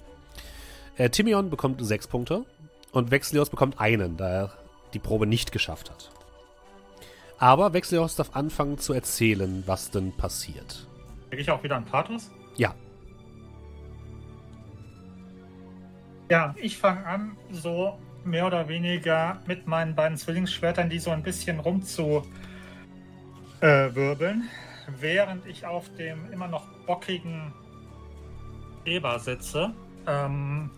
Äh, 0.98 1.10
Timion 1.10 1.50
bekommt 1.50 1.84
6 1.86 2.08
Punkte. 2.08 2.46
Und 2.92 3.10
Vexleos 3.12 3.50
bekommt 3.50 3.80
einen, 3.80 4.18
da 4.18 4.30
er 4.30 4.52
die 4.94 5.00
Probe 5.00 5.28
nicht 5.28 5.52
geschafft 5.52 5.90
hat. 5.90 6.12
Aber 7.38 7.74
Vexleos 7.74 8.16
darf 8.16 8.36
anfangen 8.36 8.78
zu 8.78 8.94
erzählen, 8.94 9.64
was 9.66 9.90
denn 9.90 10.12
passiert. 10.16 10.88
Kriege 11.30 11.42
ich 11.42 11.52
auch 11.52 11.64
wieder 11.64 11.76
einen 11.76 11.86
Pathos? 11.86 12.30
Ja. 12.56 12.76
Ja, 16.30 16.56
ich 16.58 16.78
fange 16.78 17.06
an, 17.06 17.36
so 17.52 17.98
mehr 18.24 18.46
oder 18.46 18.68
weniger 18.68 19.42
mit 19.48 19.68
meinen 19.68 19.96
beiden 19.96 20.18
Zwillingsschwertern, 20.18 20.90
die 20.90 21.00
so 21.00 21.10
ein 21.10 21.24
bisschen 21.24 21.60
rumzu 21.60 22.24
äh, 23.62 23.90
während 25.00 25.46
ich 25.46 25.66
auf 25.66 25.90
dem 25.96 26.32
immer 26.32 26.48
noch 26.48 26.68
bockigen 26.86 27.54
Eber 28.86 29.20
sitze. 29.20 29.74
Ähm, 30.08 30.72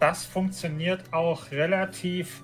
das 0.00 0.24
funktioniert 0.24 1.12
auch 1.12 1.50
relativ 1.50 2.42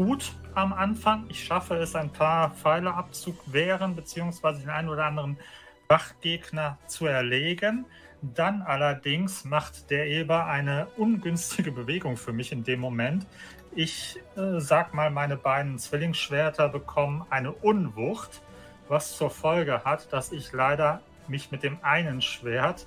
gut 0.00 0.32
am 0.54 0.72
Anfang. 0.72 1.26
Ich 1.28 1.44
schaffe 1.44 1.74
es, 1.74 1.94
ein 1.94 2.08
paar 2.08 2.52
Pfeile 2.52 2.94
abzuwehren, 2.94 3.94
beziehungsweise 3.94 4.60
den 4.60 4.70
einen 4.70 4.88
oder 4.88 5.04
anderen 5.04 5.36
Wachgegner 5.88 6.78
zu 6.86 7.04
erlegen. 7.04 7.84
Dann 8.22 8.62
allerdings 8.62 9.44
macht 9.44 9.90
der 9.90 10.06
Eber 10.06 10.46
eine 10.46 10.86
ungünstige 10.96 11.70
Bewegung 11.70 12.16
für 12.16 12.32
mich 12.32 12.50
in 12.50 12.64
dem 12.64 12.80
Moment. 12.80 13.26
Ich 13.74 14.18
äh, 14.36 14.58
sag 14.58 14.94
mal, 14.94 15.10
meine 15.10 15.36
beiden 15.36 15.78
Zwillingsschwerter 15.78 16.70
bekommen 16.70 17.26
eine 17.28 17.52
Unwucht, 17.52 18.40
was 18.88 19.18
zur 19.18 19.28
Folge 19.28 19.84
hat, 19.84 20.10
dass 20.14 20.32
ich 20.32 20.50
leider 20.52 21.02
mich 21.28 21.50
mit 21.50 21.62
dem 21.62 21.76
einen 21.82 22.22
Schwert 22.22 22.86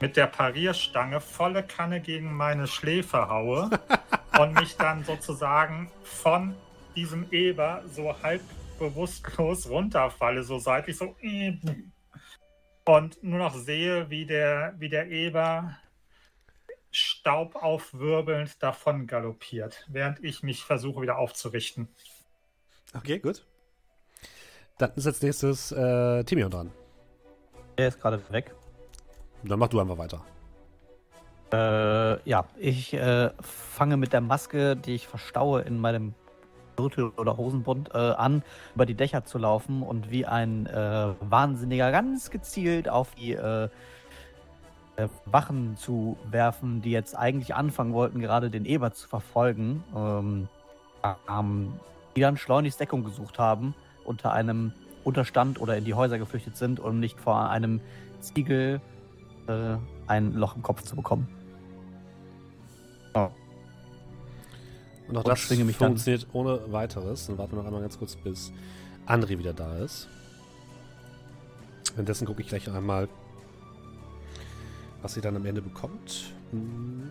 mit 0.00 0.16
der 0.16 0.28
Parierstange 0.28 1.20
volle 1.20 1.64
Kanne 1.64 2.00
gegen 2.00 2.32
meine 2.32 2.68
Schläfe 2.68 3.28
haue 3.28 3.70
und 4.38 4.54
mich 4.54 4.76
dann 4.76 5.04
sozusagen 5.04 5.90
von 6.02 6.54
diesem 6.96 7.26
Eber 7.30 7.82
so 7.92 8.20
halb 8.22 8.42
bewusstlos 8.78 9.68
runterfalle, 9.68 10.42
so 10.42 10.58
seitlich 10.58 10.96
so 10.96 11.14
und 12.84 13.22
nur 13.22 13.38
noch 13.38 13.54
sehe, 13.54 14.10
wie 14.10 14.26
der, 14.26 14.74
wie 14.78 14.88
der 14.88 15.10
Eber 15.10 15.76
Staub 16.90 17.56
aufwirbelnd 17.56 18.62
davon 18.62 19.06
galoppiert, 19.06 19.84
während 19.88 20.22
ich 20.22 20.42
mich 20.42 20.64
versuche 20.64 21.02
wieder 21.02 21.18
aufzurichten. 21.18 21.88
Okay, 22.94 23.18
gut. 23.18 23.44
Dann 24.78 24.92
ist 24.94 25.06
als 25.06 25.22
nächstes 25.22 25.72
äh, 25.72 26.24
Timion 26.24 26.50
dran. 26.50 26.72
Der 27.78 27.88
ist 27.88 28.00
gerade 28.00 28.22
weg. 28.30 28.54
Dann 29.42 29.58
mach 29.58 29.68
du 29.68 29.80
einfach 29.80 29.98
weiter. 29.98 30.24
Äh, 31.54 32.28
ja, 32.28 32.46
ich 32.58 32.94
äh, 32.94 33.30
fange 33.40 33.96
mit 33.96 34.12
der 34.12 34.20
Maske, 34.20 34.74
die 34.74 34.94
ich 34.94 35.06
verstaue 35.06 35.60
in 35.60 35.78
meinem 35.78 36.14
Gürtel 36.76 37.12
oder 37.16 37.36
Hosenbund, 37.36 37.90
äh, 37.94 37.98
an, 37.98 38.42
über 38.74 38.86
die 38.86 38.94
Dächer 38.94 39.24
zu 39.24 39.38
laufen 39.38 39.82
und 39.82 40.10
wie 40.10 40.26
ein 40.26 40.66
äh, 40.66 41.12
Wahnsinniger 41.20 41.92
ganz 41.92 42.30
gezielt 42.30 42.88
auf 42.88 43.14
die 43.14 43.34
äh, 43.34 43.68
äh, 44.96 45.08
Wachen 45.26 45.76
zu 45.76 46.16
werfen, 46.28 46.82
die 46.82 46.90
jetzt 46.90 47.16
eigentlich 47.16 47.54
anfangen 47.54 47.92
wollten, 47.92 48.18
gerade 48.18 48.50
den 48.50 48.64
Eber 48.64 48.92
zu 48.92 49.06
verfolgen. 49.06 49.84
Ähm, 49.94 50.48
ähm, 51.30 51.74
die 52.16 52.20
dann 52.20 52.36
schleunigst 52.36 52.80
Deckung 52.80 53.04
gesucht 53.04 53.38
haben 53.38 53.74
unter 54.04 54.32
einem 54.32 54.72
Unterstand 55.04 55.60
oder 55.60 55.76
in 55.76 55.84
die 55.84 55.94
Häuser 55.94 56.18
geflüchtet 56.18 56.56
sind, 56.56 56.80
um 56.80 56.98
nicht 56.98 57.20
vor 57.20 57.50
einem 57.50 57.80
Ziegel 58.20 58.80
ein 60.06 60.32
Loch 60.32 60.56
im 60.56 60.62
Kopf 60.62 60.82
zu 60.82 60.96
bekommen. 60.96 61.28
Und 65.08 65.16
auch 65.16 65.24
Und 65.24 65.28
das 65.28 65.40
schwinge 65.40 65.64
mich 65.64 65.78
dann. 65.78 65.90
funktioniert 65.90 66.26
ohne 66.32 66.72
weiteres. 66.72 67.26
Dann 67.26 67.38
warten 67.38 67.52
wir 67.52 67.58
noch 67.58 67.66
einmal 67.66 67.82
ganz 67.82 67.98
kurz, 67.98 68.16
bis 68.16 68.52
André 69.06 69.38
wieder 69.38 69.52
da 69.52 69.78
ist. 69.78 70.08
Währenddessen 71.92 72.26
gucke 72.26 72.42
ich 72.42 72.48
gleich 72.48 72.68
einmal, 72.70 73.08
was 75.02 75.14
sie 75.14 75.20
dann 75.20 75.36
am 75.36 75.46
Ende 75.46 75.62
bekommt. 75.62 76.32
Hm. 76.50 77.10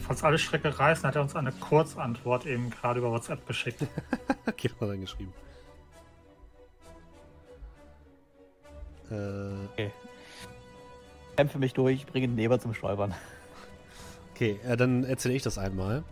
Falls 0.00 0.22
alle 0.22 0.36
Strecke 0.36 0.78
reißen, 0.78 1.06
hat 1.06 1.16
er 1.16 1.22
uns 1.22 1.34
eine 1.34 1.52
Kurzantwort 1.52 2.44
eben 2.44 2.68
gerade 2.68 2.98
über 2.98 3.10
WhatsApp 3.10 3.46
geschickt. 3.46 3.86
Okay, 4.46 4.68
hat 4.68 4.76
er 4.82 4.88
denn 4.88 5.00
geschrieben? 5.00 5.32
Äh, 9.10 9.84
Kämpfe 11.36 11.58
mich 11.58 11.74
durch, 11.74 12.06
bringe 12.06 12.28
den 12.28 12.38
Eber 12.38 12.60
zum 12.60 12.74
Stolpern. 12.74 13.14
Okay, 14.34 14.58
äh, 14.66 14.76
dann 14.76 15.04
erzähle 15.04 15.34
ich 15.34 15.42
das 15.42 15.58
einmal. 15.58 16.02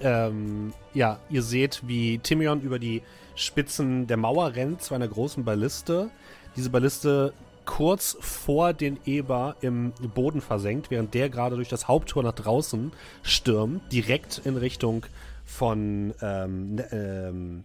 Ähm, 0.00 0.72
ja, 0.94 1.18
ihr 1.28 1.42
seht, 1.42 1.86
wie 1.86 2.18
Timion 2.18 2.60
über 2.62 2.78
die 2.78 3.02
Spitzen 3.34 4.06
der 4.06 4.16
Mauer 4.16 4.54
rennt 4.54 4.82
zu 4.82 4.94
einer 4.94 5.08
großen 5.08 5.44
Balliste. 5.44 6.10
Diese 6.56 6.70
Balliste 6.70 7.32
kurz 7.64 8.16
vor 8.20 8.72
den 8.72 8.98
Eber 9.04 9.56
im 9.60 9.92
Boden 10.14 10.40
versenkt, 10.40 10.90
während 10.90 11.14
der 11.14 11.28
gerade 11.28 11.56
durch 11.56 11.68
das 11.68 11.86
Haupttor 11.86 12.22
nach 12.22 12.32
draußen 12.32 12.92
stürmt, 13.22 13.92
direkt 13.92 14.40
in 14.44 14.56
Richtung 14.56 15.06
von 15.44 16.14
ähm, 16.20 16.74
ne- 16.76 16.88
ähm, 16.92 17.64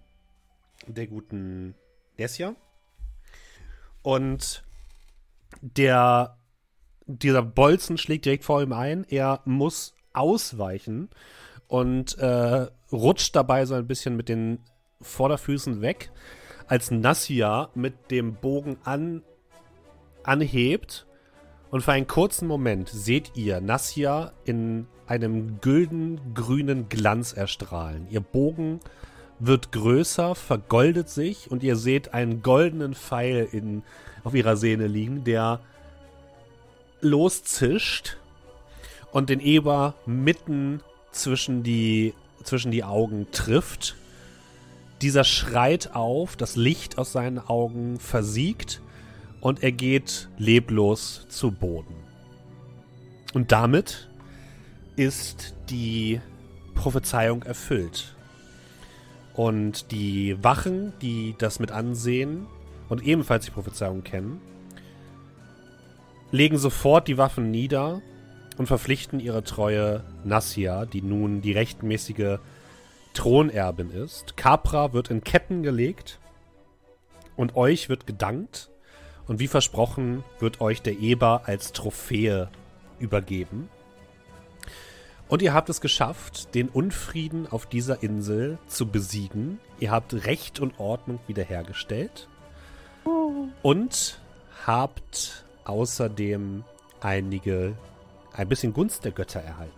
der 0.88 1.08
guten 1.08 1.76
Nessia. 2.18 2.56
Und 4.02 4.64
der 5.62 6.38
dieser 7.08 7.42
Bolzen 7.42 7.98
schlägt 7.98 8.26
direkt 8.26 8.44
vor 8.44 8.62
ihm 8.62 8.74
ein. 8.74 9.06
Er 9.10 9.42
muss 9.46 9.94
ausweichen 10.14 11.10
und 11.68 12.18
äh, 12.18 12.68
rutscht 12.92 13.36
dabei 13.36 13.66
so 13.66 13.76
ein 13.76 13.88
bisschen 13.88 14.16
mit 14.16 14.30
den 14.30 14.60
Vorderfüßen 15.02 15.82
weg, 15.82 16.12
als 16.68 16.90
Nassia 16.92 17.70
mit 17.76 18.12
dem 18.12 18.36
Bogen 18.36 18.78
an, 18.84 19.24
anhebt. 20.24 21.06
Und 21.70 21.82
für 21.82 21.92
einen 21.92 22.08
kurzen 22.08 22.48
Moment 22.48 22.90
seht 22.90 23.36
ihr 23.36 23.60
Nassia 23.62 24.32
in 24.46 24.88
einem 25.08 25.60
gülden-grünen 25.62 26.90
Glanz 26.90 27.34
erstrahlen. 27.34 28.08
Ihr 28.10 28.22
Bogen 28.22 28.80
wird 29.40 29.72
größer, 29.72 30.34
vergoldet 30.34 31.10
sich 31.10 31.52
und 31.52 31.62
ihr 31.62 31.76
seht 31.76 32.14
einen 32.14 32.42
goldenen 32.42 32.94
Pfeil 32.94 33.48
in, 33.52 33.84
auf 34.24 34.34
ihrer 34.34 34.56
Sehne 34.56 34.88
liegen, 34.88 35.24
der 35.24 35.60
loszischt 37.02 38.18
und 39.12 39.30
den 39.30 39.40
Eber 39.40 39.96
mitten 40.06 40.82
zwischen 41.12 41.64
die, 41.64 42.14
zwischen 42.44 42.72
die 42.72 42.84
Augen 42.84 43.28
trifft. 43.32 43.96
Dieser 45.02 45.24
schreit 45.24 45.96
auf, 45.96 46.36
das 46.36 46.56
Licht 46.56 46.98
aus 46.98 47.12
seinen 47.12 47.40
Augen 47.40 48.00
versiegt 48.00 48.82
und 49.42 49.64
er 49.64 49.72
geht 49.72 50.30
leblos 50.38 51.26
zu 51.30 51.52
Boden. 51.52 51.96
Und 53.34 53.52
damit 53.52 54.10
ist 54.96 55.54
die 55.70 56.22
Prophezeiung 56.74 57.44
erfüllt. 57.44 58.16
Und 59.34 59.92
die 59.92 60.42
Wachen, 60.44 60.94
die 61.02 61.36
das 61.38 61.60
mit 61.60 61.72
ansehen 61.72 62.46
und 62.88 63.04
ebenfalls 63.04 63.46
die 63.46 63.52
Prophezeiung 63.52 64.04
kennen, 64.04 64.40
legen 66.36 66.58
sofort 66.58 67.08
die 67.08 67.18
Waffen 67.18 67.50
nieder 67.50 68.02
und 68.58 68.68
verpflichten 68.68 69.20
ihre 69.20 69.44
treue 69.44 70.04
Nassia, 70.24 70.86
die 70.86 71.02
nun 71.02 71.42
die 71.42 71.54
rechtmäßige 71.54 72.40
Thronerbin 73.14 73.90
ist. 73.90 74.36
Capra 74.38 74.94
wird 74.94 75.10
in 75.10 75.24
Ketten 75.24 75.64
gelegt 75.64 76.20
und 77.36 77.56
euch 77.56 77.90
wird 77.90 78.06
gedankt. 78.06 78.70
Und 79.28 79.40
wie 79.40 79.48
versprochen 79.48 80.24
wird 80.40 80.62
euch 80.62 80.84
der 80.84 81.00
Eber 81.00 81.44
als 81.46 81.72
Trophäe 81.72 82.50
übergeben. 83.00 83.70
Und 85.28 85.42
ihr 85.42 85.54
habt 85.54 85.70
es 85.70 85.82
geschafft, 85.82 86.54
den 86.54 86.70
Unfrieden 86.70 87.48
auf 87.50 87.66
dieser 87.66 88.04
Insel 88.04 88.60
zu 88.68 88.88
besiegen. 88.88 89.60
Ihr 89.80 89.90
habt 89.90 90.14
Recht 90.14 90.60
und 90.60 90.80
Ordnung 90.80 91.20
wiederhergestellt. 91.26 92.28
Und 93.64 94.20
habt 94.68 95.45
außerdem 95.66 96.64
einige, 97.02 97.76
ein 98.34 98.48
bisschen 98.48 98.74
Gunst 98.74 99.04
der 99.06 99.12
Götter 99.12 99.42
erhalten. 99.42 99.74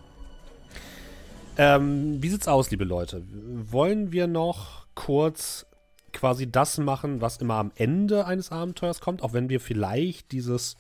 Ähm, 1.58 2.22
wie 2.22 2.30
sieht's 2.30 2.48
aus, 2.48 2.70
liebe 2.70 2.84
Leute? 2.84 3.24
Wollen 3.32 4.12
wir 4.12 4.28
noch 4.28 4.86
kurz 4.94 5.66
quasi 6.14 6.52
das 6.52 6.78
machen, 6.78 7.22
was 7.22 7.38
immer 7.38 7.56
am 7.56 7.72
Ende 7.76 8.26
eines 8.26 8.52
Abenteuers 8.52 9.00
kommt, 9.02 9.24
auch 9.24 9.34
wenn 9.34 9.50
wir 9.50 9.60
vielleicht 9.60 10.32
dieses 10.32 10.78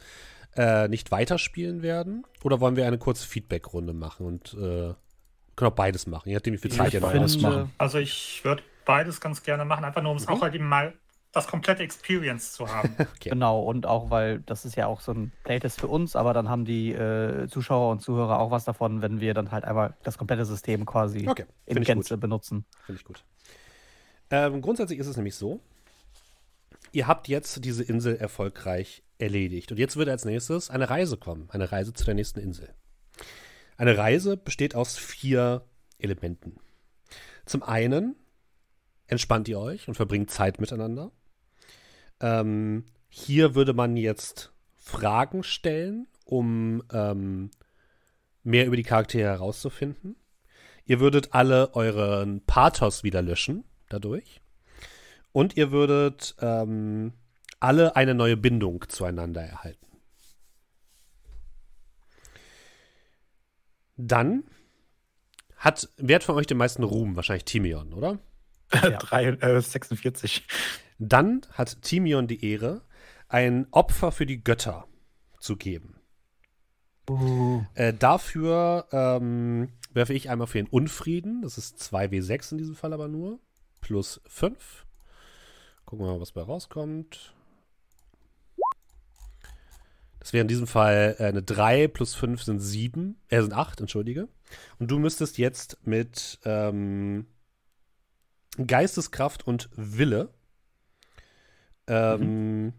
äh, 0.55 0.87
nicht 0.87 1.11
weiterspielen 1.11 1.81
werden? 1.81 2.25
Oder 2.43 2.59
wollen 2.59 2.75
wir 2.75 2.85
eine 2.85 2.97
kurze 2.97 3.27
Feedback-Runde 3.27 3.93
machen 3.93 4.25
und 4.25 4.53
äh, 4.53 4.93
können 5.55 5.71
auch 5.71 5.75
beides 5.75 6.05
machen, 6.05 6.29
je 6.29 6.35
nachdem, 6.35 6.53
wie 6.53 6.59
viel 6.59 6.71
Zeit 6.71 6.93
ihr 6.93 7.01
noch 7.01 7.41
machen. 7.41 7.71
Also 7.79 7.97
ich 7.97 8.41
würde 8.43 8.61
beides 8.85 9.19
ganz 9.19 9.41
gerne 9.41 9.65
machen, 9.65 9.83
einfach 9.83 10.03
nur 10.03 10.11
um 10.11 10.17
es 10.17 10.27
Mhm. 10.27 10.33
auch 10.33 10.41
halt 10.41 10.53
eben 10.53 10.67
mal 10.69 10.93
das 11.31 11.47
komplette 11.47 11.83
Experience 11.83 12.53
zu 12.53 12.67
haben. 12.67 12.95
Okay. 13.17 13.29
Genau, 13.29 13.61
und 13.61 13.85
auch, 13.85 14.09
weil 14.09 14.39
das 14.41 14.63
ist 14.65 14.75
ja 14.75 14.87
auch 14.87 15.01
so 15.01 15.11
ein 15.11 15.31
Playtest 15.43 15.79
für 15.79 15.87
uns, 15.87 16.15
aber 16.15 16.33
dann 16.33 16.49
haben 16.49 16.65
die 16.65 16.93
äh, 16.93 17.47
Zuschauer 17.47 17.91
und 17.91 18.01
Zuhörer 18.01 18.39
auch 18.39 18.51
was 18.51 18.65
davon, 18.65 19.01
wenn 19.01 19.19
wir 19.19 19.33
dann 19.33 19.51
halt 19.51 19.65
einmal 19.65 19.95
das 20.03 20.17
komplette 20.17 20.45
System 20.45 20.85
quasi 20.85 21.27
Okay, 21.27 21.45
in 21.65 21.77
ich 21.77 21.79
gut. 21.79 21.87
Gänze 21.87 22.17
benutzen. 22.17 22.65
Finde 22.85 22.99
ich 22.99 23.05
gut. 23.05 23.23
Ähm, 24.29 24.61
grundsätzlich 24.61 24.99
ist 24.99 25.07
es 25.07 25.15
nämlich 25.15 25.35
so, 25.35 25.59
ihr 26.91 27.07
habt 27.07 27.27
jetzt 27.27 27.63
diese 27.65 27.83
Insel 27.83 28.15
erfolgreich 28.17 29.03
erledigt. 29.17 29.71
Und 29.71 29.79
jetzt 29.79 29.97
wird 29.97 30.09
als 30.09 30.25
nächstes 30.25 30.69
eine 30.69 30.89
Reise 30.89 31.17
kommen. 31.17 31.49
Eine 31.49 31.71
Reise 31.71 31.93
zu 31.93 32.05
der 32.05 32.13
nächsten 32.13 32.39
Insel. 32.39 32.73
Eine 33.77 33.97
Reise 33.97 34.37
besteht 34.37 34.75
aus 34.75 34.97
vier 34.97 35.63
Elementen. 35.99 36.57
Zum 37.45 37.63
einen 37.63 38.15
entspannt 39.07 39.47
ihr 39.47 39.59
euch 39.59 39.87
und 39.87 39.95
verbringt 39.95 40.29
Zeit 40.29 40.59
miteinander. 40.59 41.11
Ähm, 42.19 42.85
hier 43.09 43.55
würde 43.55 43.73
man 43.73 43.97
jetzt 43.97 44.53
Fragen 44.75 45.43
stellen, 45.43 46.07
um 46.25 46.83
ähm, 46.91 47.51
mehr 48.43 48.65
über 48.65 48.75
die 48.75 48.83
Charaktere 48.83 49.29
herauszufinden. 49.29 50.15
Ihr 50.85 50.99
würdet 50.99 51.33
alle 51.33 51.73
euren 51.75 52.45
Pathos 52.45 53.03
wieder 53.03 53.21
löschen 53.21 53.65
dadurch. 53.89 54.41
Und 55.31 55.57
ihr 55.57 55.71
würdet 55.71 56.35
ähm, 56.39 57.13
alle 57.59 57.95
eine 57.95 58.13
neue 58.13 58.37
Bindung 58.37 58.85
zueinander 58.87 59.41
erhalten. 59.41 59.85
Dann 63.97 64.43
hat, 65.57 65.89
wer 65.97 66.21
von 66.21 66.35
euch 66.35 66.47
den 66.47 66.57
meisten 66.57 66.83
Ruhm? 66.83 67.15
Wahrscheinlich 67.15 67.45
Timion, 67.45 67.93
oder? 67.93 68.19
Drei, 68.99 69.25
äh, 69.25 69.61
46. 69.61 70.45
Dann 70.99 71.41
hat 71.53 71.81
Timion 71.81 72.27
die 72.27 72.43
Ehre, 72.43 72.81
ein 73.29 73.67
Opfer 73.71 74.11
für 74.11 74.25
die 74.25 74.43
Götter 74.43 74.87
zu 75.39 75.55
geben. 75.55 75.95
Äh, 77.75 77.93
dafür 77.93 78.87
ähm, 78.91 79.69
werfe 79.93 80.13
ich 80.13 80.29
einmal 80.29 80.47
für 80.47 80.57
den 80.57 80.67
Unfrieden. 80.67 81.41
Das 81.41 81.57
ist 81.57 81.79
2W6 81.81 82.51
in 82.51 82.57
diesem 82.57 82.75
Fall 82.75 82.93
aber 82.93 83.07
nur. 83.07 83.39
Plus 83.79 84.21
5. 84.27 84.85
Gucken 85.85 86.05
wir 86.05 86.13
mal, 86.13 86.19
was 86.19 86.33
bei 86.33 86.41
rauskommt. 86.41 87.33
Das 90.19 90.33
wäre 90.33 90.41
in 90.41 90.49
diesem 90.49 90.67
Fall 90.67 91.15
äh, 91.19 91.23
eine 91.23 91.41
3 91.41 91.87
plus 91.87 92.13
5 92.15 92.43
sind 92.43 92.59
7. 92.59 93.17
Äh, 93.29 93.41
sind 93.41 93.53
8, 93.53 93.79
entschuldige. 93.79 94.27
Und 94.77 94.91
du 94.91 94.99
müsstest 94.99 95.37
jetzt 95.37 95.77
mit 95.85 96.39
ähm, 96.43 97.27
Geisteskraft 98.65 99.45
und 99.45 99.69
Wille 99.75 100.33
ähm, 101.87 102.73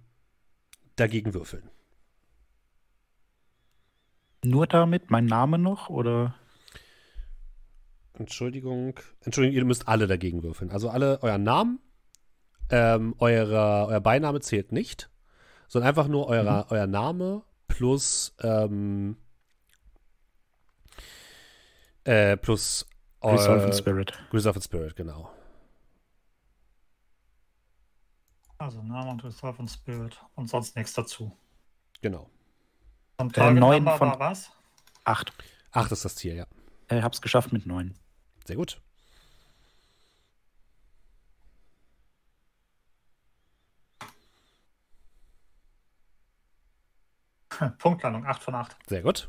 dagegen 0.96 1.34
würfeln. 1.34 1.70
Nur 4.44 4.66
damit? 4.66 5.10
Mein 5.10 5.26
Name 5.26 5.58
noch? 5.58 5.88
Oder? 5.88 6.34
Entschuldigung. 8.14 8.98
Entschuldigung, 9.20 9.56
ihr 9.56 9.64
müsst 9.64 9.88
alle 9.88 10.06
dagegen 10.06 10.42
würfeln. 10.42 10.70
Also 10.70 10.90
alle 10.90 11.22
euren 11.22 11.42
Namen, 11.42 11.80
ähm, 12.70 13.14
eure, 13.18 13.86
euer 13.88 14.00
Beiname 14.00 14.40
zählt 14.40 14.72
nicht, 14.72 15.10
sondern 15.68 15.88
einfach 15.88 16.08
nur 16.08 16.28
euer, 16.28 16.66
euer 16.70 16.86
Name 16.86 17.42
plus 17.68 18.34
ähm, 18.42 19.16
äh, 22.04 22.36
plus 22.36 22.86
Resolve 23.22 23.66
in 23.66 23.72
Spirit. 23.72 24.12
Resolve 24.32 24.58
in 24.58 24.62
Spirit, 24.62 24.96
genau. 24.96 25.30
Also 28.58 28.82
Name 28.82 29.10
und 29.10 29.22
Resolve 29.24 29.58
und 29.60 29.68
Spirit 29.68 30.20
und 30.34 30.48
sonst 30.48 30.74
nichts 30.76 30.92
dazu. 30.92 31.36
Genau. 32.02 32.28
Und 33.18 33.36
Äh, 33.36 33.40
Target 33.40 33.60
neun 33.60 33.84
Number 33.84 33.98
von- 33.98 34.08
war 34.10 34.18
was? 34.18 34.50
Acht. 35.04 35.32
Acht 35.70 35.92
ist 35.92 36.04
das 36.04 36.16
Ziel, 36.16 36.34
ja. 36.34 36.46
Äh, 36.88 37.02
hab's 37.02 37.20
geschafft 37.20 37.52
mit 37.52 37.66
neun. 37.66 37.94
Sehr 38.44 38.56
gut. 38.56 38.80
Punktlandung, 47.78 48.26
8 48.26 48.42
von 48.42 48.54
8. 48.54 48.76
Sehr 48.86 49.02
gut. 49.02 49.28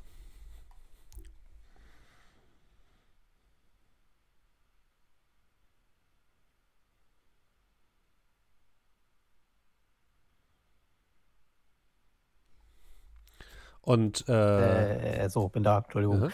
Und 13.90 14.30
äh, 14.30 15.24
Äh, 15.26 15.30
so, 15.30 15.50
bin 15.50 15.64
da, 15.64 15.80
Entschuldigung. 15.80 16.26
aha. 16.26 16.30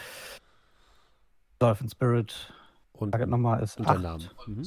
Dolphin 1.58 1.88
Spirit, 1.88 2.52
und, 2.92 3.12
Target 3.12 3.30
Nummer 3.30 3.60
ist 3.62 3.78
und 3.78 3.86
der 3.88 3.94
8. 3.94 4.02
Name. 4.02 4.24
Mhm. 4.46 4.64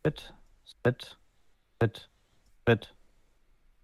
Spit, 0.00 0.34
Spit, 0.64 1.18
Spit, 1.76 2.10
Spit. 2.62 2.94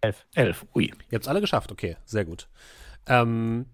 11. 0.00 0.26
Elf. 0.34 0.66
Ui. 0.74 0.86
Ihr 0.86 0.92
habt 1.14 1.22
es 1.24 1.28
alle 1.28 1.40
geschafft, 1.40 1.70
okay, 1.70 1.96
sehr 2.04 2.24
gut. 2.24 2.48
Ähm, 3.06 3.66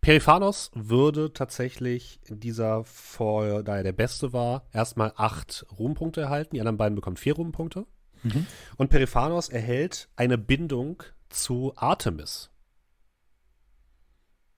Periphanos 0.00 0.70
würde 0.74 1.34
tatsächlich 1.34 2.20
in 2.24 2.40
dieser 2.40 2.84
vor, 2.84 3.62
da 3.62 3.76
er 3.76 3.82
der 3.82 3.92
Beste 3.92 4.32
war, 4.32 4.66
erstmal 4.72 5.12
acht 5.16 5.66
Ruhmpunkte 5.78 6.22
erhalten. 6.22 6.54
Die 6.54 6.60
anderen 6.60 6.78
beiden 6.78 6.94
bekommen 6.96 7.16
vier 7.18 7.34
Ruhmpunkte. 7.34 7.86
Mhm. 8.24 8.46
Und 8.76 8.88
Periphanos 8.90 9.48
erhält 9.48 10.08
eine 10.16 10.36
Bindung 10.38 11.02
zu 11.28 11.72
Artemis. 11.76 12.50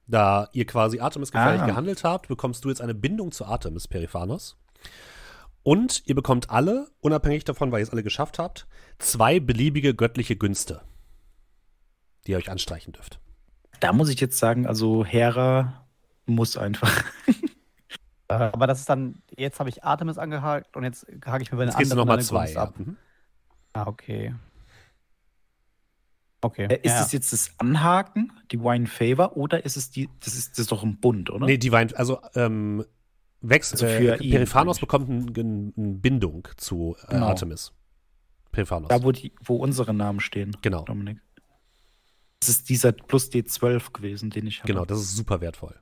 Da 0.06 0.48
ihr 0.52 0.66
quasi 0.66 1.00
Artemis 1.00 1.32
gefährlich 1.32 1.62
Ah. 1.62 1.66
gehandelt 1.66 2.04
habt, 2.04 2.28
bekommst 2.28 2.64
du 2.64 2.68
jetzt 2.68 2.80
eine 2.80 2.94
Bindung 2.94 3.32
zu 3.32 3.44
Artemis, 3.44 3.88
Periphanos. 3.88 4.56
Und 5.64 6.02
ihr 6.06 6.14
bekommt 6.14 6.48
alle, 6.50 6.88
unabhängig 7.00 7.44
davon, 7.44 7.72
weil 7.72 7.80
ihr 7.80 7.84
es 7.84 7.90
alle 7.90 8.04
geschafft 8.04 8.38
habt, 8.38 8.68
zwei 8.98 9.40
beliebige 9.40 9.94
göttliche 9.96 10.36
Günste, 10.36 10.80
die 12.26 12.32
ihr 12.32 12.36
euch 12.38 12.50
anstreichen 12.50 12.92
dürft. 12.92 13.18
Da 13.80 13.92
muss 13.92 14.08
ich 14.08 14.20
jetzt 14.20 14.38
sagen, 14.38 14.66
also 14.68 15.04
Hera 15.04 15.84
muss 16.24 16.56
einfach. 16.56 16.92
Aber 18.28 18.66
das 18.68 18.78
ist 18.80 18.88
dann, 18.88 19.22
jetzt 19.36 19.58
habe 19.58 19.68
ich 19.68 19.82
Artemis 19.84 20.18
angehakt 20.18 20.76
und 20.76 20.84
jetzt 20.84 21.06
hake 21.24 21.42
ich 21.42 21.50
mir 21.50 21.58
bei 21.58 21.64
den 21.64 21.70
Jetzt 21.70 21.78
anderen 21.78 21.98
nochmal 21.98 22.16
eine 22.18 22.24
zwei. 22.24 22.50
Ja. 22.52 22.62
ab. 22.62 22.78
Mhm. 22.78 22.96
Ah, 23.76 23.86
okay. 23.86 24.34
Okay. 26.40 26.66
Äh, 26.66 26.80
ist 26.82 26.92
ja. 26.92 27.02
es 27.02 27.12
jetzt 27.12 27.32
das 27.32 27.50
Anhaken, 27.58 28.32
die 28.52 28.60
Wine 28.60 28.86
Favor, 28.86 29.36
oder 29.36 29.64
ist 29.64 29.76
es 29.76 29.90
die, 29.90 30.08
das 30.20 30.34
ist, 30.34 30.52
das 30.52 30.60
ist 30.60 30.72
doch 30.72 30.82
ein 30.82 30.98
Bund, 31.00 31.30
oder? 31.30 31.46
Nee, 31.46 31.58
die 31.58 31.72
Wein, 31.72 31.94
also 31.94 32.20
ähm, 32.34 32.84
Wex, 33.40 33.72
Also 33.72 33.86
äh, 33.86 34.16
Periphanos 34.16 34.78
bekommt 34.78 35.08
eine 35.08 35.72
ein 35.76 36.00
Bindung 36.00 36.48
zu 36.56 36.96
äh, 37.02 37.12
Genau. 37.12 37.26
Artemis. 37.26 37.72
Periphanos. 38.52 38.88
Da, 38.88 39.02
wo, 39.02 39.12
die, 39.12 39.32
wo 39.42 39.56
unsere 39.56 39.92
Namen 39.92 40.20
stehen, 40.20 40.56
genau, 40.62 40.82
Dominik. 40.84 41.20
Das 42.40 42.50
ist 42.50 42.68
dieser 42.68 42.92
plus 42.92 43.30
D12 43.30 43.92
gewesen, 43.92 44.30
den 44.30 44.46
ich 44.46 44.60
habe. 44.60 44.68
genau, 44.68 44.84
das 44.84 45.00
ist 45.00 45.16
super 45.16 45.40
wertvoll. 45.40 45.78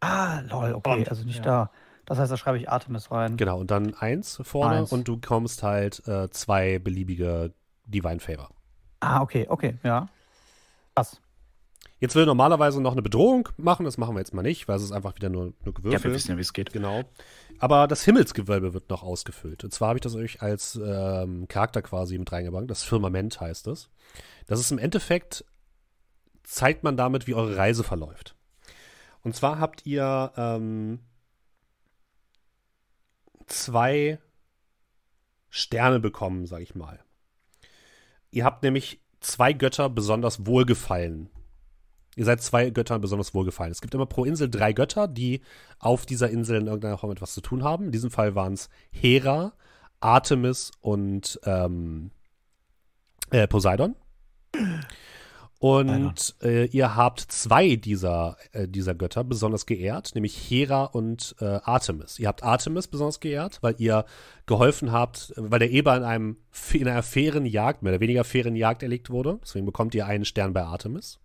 Ah, 0.00 0.40
lol, 0.40 0.74
okay, 0.74 0.98
Und, 0.98 1.08
also 1.08 1.24
nicht 1.24 1.38
ja. 1.38 1.42
da. 1.44 1.70
Das 2.06 2.18
heißt, 2.18 2.30
da 2.30 2.36
schreibe 2.36 2.58
ich 2.58 2.68
Artemis 2.68 3.10
rein. 3.10 3.36
Genau, 3.36 3.58
und 3.58 3.70
dann 3.70 3.94
eins 3.94 4.40
vorne 4.44 4.78
Eins. 4.80 4.92
und 4.92 5.08
du 5.08 5.16
bekommst 5.18 5.62
halt 5.62 6.06
äh, 6.06 6.28
zwei 6.30 6.78
beliebige 6.78 7.52
Divine 7.86 8.20
Favor. 8.20 8.50
Ah, 9.00 9.20
okay, 9.22 9.46
okay, 9.48 9.76
ja. 9.82 10.08
Krass. 10.94 11.20
Jetzt 12.00 12.14
will 12.16 12.26
normalerweise 12.26 12.82
noch 12.82 12.92
eine 12.92 13.02
Bedrohung 13.02 13.48
machen, 13.56 13.84
das 13.84 13.96
machen 13.96 14.14
wir 14.14 14.18
jetzt 14.20 14.34
mal 14.34 14.42
nicht, 14.42 14.68
weil 14.68 14.76
es 14.76 14.82
ist 14.82 14.92
einfach 14.92 15.14
wieder 15.16 15.30
nur, 15.30 15.44
nur 15.44 15.52
Ja, 15.64 15.64
wir 15.66 15.72
Gewürfel. 15.72 16.12
wissen 16.12 16.30
ja, 16.32 16.36
wie 16.36 16.42
es 16.42 16.52
geht. 16.52 16.72
Genau. 16.72 17.04
Aber 17.60 17.86
das 17.86 18.04
Himmelsgewölbe 18.04 18.74
wird 18.74 18.90
noch 18.90 19.02
ausgefüllt. 19.02 19.64
Und 19.64 19.72
zwar 19.72 19.88
habe 19.88 19.98
ich 19.98 20.02
das 20.02 20.14
euch 20.14 20.42
als 20.42 20.78
ähm, 20.84 21.46
Charakter 21.48 21.80
quasi 21.82 22.18
mit 22.18 22.30
reingebracht. 22.30 22.68
Das 22.68 22.82
Firmament 22.82 23.40
heißt 23.40 23.68
es. 23.68 23.88
Das 24.46 24.60
ist 24.60 24.70
im 24.70 24.78
Endeffekt, 24.78 25.44
zeigt 26.42 26.84
man 26.84 26.96
damit, 26.96 27.26
wie 27.26 27.34
eure 27.34 27.56
Reise 27.56 27.84
verläuft. 27.84 28.34
Und 29.22 29.34
zwar 29.34 29.58
habt 29.58 29.86
ihr 29.86 30.32
ähm, 30.36 30.98
zwei 33.46 34.18
Sterne 35.48 36.00
bekommen, 36.00 36.46
sag 36.46 36.60
ich 36.60 36.74
mal. 36.74 37.00
Ihr 38.30 38.44
habt 38.44 38.62
nämlich 38.62 39.00
zwei 39.20 39.52
Götter 39.52 39.88
besonders 39.88 40.46
wohlgefallen. 40.46 41.30
Ihr 42.16 42.24
seid 42.24 42.42
zwei 42.42 42.70
Göttern 42.70 43.00
besonders 43.00 43.34
wohlgefallen. 43.34 43.72
Es 43.72 43.80
gibt 43.80 43.94
immer 43.94 44.06
pro 44.06 44.24
Insel 44.24 44.48
drei 44.48 44.72
Götter, 44.72 45.08
die 45.08 45.40
auf 45.78 46.06
dieser 46.06 46.30
Insel 46.30 46.60
in 46.60 46.66
irgendeiner 46.66 46.98
Form 46.98 47.12
etwas 47.12 47.34
zu 47.34 47.40
tun 47.40 47.64
haben. 47.64 47.86
In 47.86 47.92
diesem 47.92 48.10
Fall 48.10 48.34
waren 48.34 48.54
es 48.54 48.68
Hera, 48.90 49.52
Artemis 50.00 50.70
und 50.80 51.40
ähm, 51.44 52.10
äh, 53.30 53.48
Poseidon. 53.48 53.96
Und 55.58 56.34
äh, 56.42 56.66
ihr 56.66 56.94
habt 56.94 57.20
zwei 57.20 57.76
dieser, 57.76 58.36
äh, 58.52 58.68
dieser 58.68 58.94
Götter 58.94 59.24
besonders 59.24 59.64
geehrt, 59.64 60.14
nämlich 60.14 60.36
Hera 60.36 60.84
und 60.84 61.36
äh, 61.40 61.44
Artemis. 61.64 62.18
Ihr 62.18 62.28
habt 62.28 62.42
Artemis 62.42 62.86
besonders 62.86 63.20
geehrt, 63.20 63.58
weil 63.62 63.74
ihr 63.78 64.04
geholfen 64.46 64.92
habt, 64.92 65.32
weil 65.36 65.60
der 65.60 65.70
Eber 65.70 65.96
in, 65.96 66.02
einem, 66.02 66.36
in 66.72 66.88
einer 66.88 67.02
fairen 67.02 67.46
Jagd, 67.46 67.82
mehr 67.82 67.92
oder 67.92 68.00
weniger 68.00 68.24
fairen 68.24 68.56
Jagd 68.56 68.82
erlegt 68.82 69.08
wurde. 69.08 69.38
Deswegen 69.42 69.64
bekommt 69.64 69.94
ihr 69.94 70.06
einen 70.06 70.26
Stern 70.26 70.52
bei 70.52 70.64
Artemis. 70.64 71.18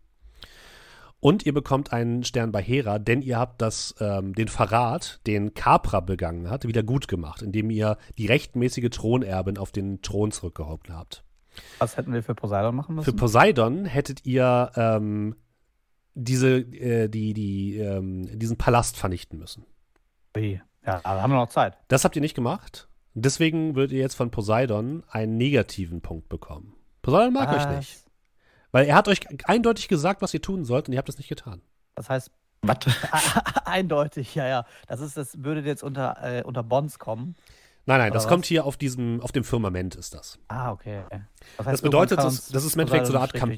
Und 1.20 1.46
ihr 1.46 1.54
bekommt 1.54 1.92
einen 1.92 2.24
Stern 2.24 2.54
bei 2.54 2.62
Hera, 2.62 2.98
denn 2.98 3.22
ihr 3.22 3.38
habt 3.38 3.62
das, 3.62 3.94
ähm, 4.00 4.34
den 4.34 4.48
Verrat, 4.48 5.20
den 5.28 5.54
Capra 5.54 6.00
begangen 6.00 6.50
hat, 6.50 6.66
wieder 6.66 6.82
gut 6.84 7.10
gemacht, 7.10 7.42
indem 7.42 7.70
ihr 7.72 7.98
die 8.18 8.28
rechtmäßige 8.28 8.90
Thronerbin 8.90 9.58
auf 9.58 9.74
den 9.74 10.02
Thron 10.02 10.32
zurückgehoben 10.32 10.96
habt. 10.96 11.26
Was 11.80 11.98
hätten 11.98 12.14
wir 12.14 12.24
für 12.24 12.36
Poseidon 12.36 12.76
machen 12.76 12.96
müssen? 12.96 13.06
Für 13.06 13.14
Poseidon 13.14 13.86
hättet 13.86 14.26
ihr 14.26 14.72
ähm, 14.76 15.36
diese, 16.16 16.60
äh, 16.60 17.08
die, 17.08 17.34
die, 17.34 17.78
ähm, 17.78 18.38
diesen 18.38 18.58
Palast 18.58 18.98
vernichten 18.98 19.40
müssen. 19.40 19.66
Wie? 20.34 20.62
Ja, 20.86 21.02
aber 21.04 21.22
haben 21.22 21.32
wir 21.32 21.38
noch 21.38 21.50
Zeit. 21.50 21.78
Das 21.88 22.04
habt 22.04 22.16
ihr 22.16 22.22
nicht 22.22 22.36
gemacht. 22.36 22.88
Deswegen 23.14 23.76
würdet 23.76 23.92
ihr 23.92 24.00
jetzt 24.00 24.16
von 24.16 24.32
Poseidon 24.32 25.04
einen 25.10 25.38
negativen 25.38 26.02
Punkt 26.02 26.30
bekommen. 26.30 26.76
Poseidon 27.02 27.34
mag 27.34 27.50
euch 27.50 27.66
Was? 27.66 27.76
nicht. 27.76 28.04
Weil 28.72 28.86
er 28.86 28.96
hat 28.96 29.08
euch 29.08 29.22
eindeutig 29.46 29.88
gesagt, 29.88 30.22
was 30.22 30.34
ihr 30.34 30.42
tun 30.42 30.64
sollt, 30.64 30.88
und 30.88 30.94
ihr 30.94 31.00
habt 31.00 31.10
es 31.10 31.18
nicht 31.18 31.30
getan. 31.30 31.62
Das 31.96 32.10
heißt, 32.10 32.32
Was? 32.62 32.78
eindeutig, 33.66 34.36
ja, 34.36 34.48
ja. 34.48 34.66
Das 34.88 35.02
ist, 35.02 35.18
das 35.18 35.44
würde 35.44 35.62
jetzt 35.62 35.84
unter, 35.84 36.18
äh, 36.22 36.44
unter 36.44 36.64
Bonds 36.64 37.00
kommen. 37.00 37.36
Nein, 37.90 38.00
nein, 38.00 38.14
das 38.14 38.26
Oder 38.26 38.30
kommt 38.34 38.44
was? 38.44 38.48
hier 38.50 38.66
auf 38.66 38.78
diesem, 38.78 39.20
auf 39.22 39.32
dem 39.32 39.44
Firmament 39.44 39.96
ist 39.96 40.14
das. 40.14 40.38
Ah, 40.48 40.72
okay. 40.72 41.02
Das, 41.58 41.66
Das 41.66 41.82
bedeutet, 41.82 42.20
das- 42.20 42.50
das 42.50 42.64
ist 42.64 42.76
im 42.76 42.82
Endeffekt 42.82 43.08
so 43.08 43.14
eine 43.14 43.22
Art 43.22 43.34
Kamp-. 43.34 43.52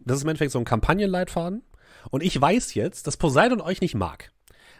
Das 0.00 0.16
ist 0.16 0.22
im 0.24 0.28
Endeffekt 0.28 0.50
so 0.52 0.58
ein 0.58 0.64
Kampagnenleitfaden. 0.64 1.62
Und 2.10 2.22
ich 2.22 2.40
weiß 2.40 2.74
jetzt, 2.74 3.06
dass 3.06 3.16
Poseidon 3.16 3.60
euch 3.60 3.80
nicht 3.80 3.94
mag. 3.94 4.32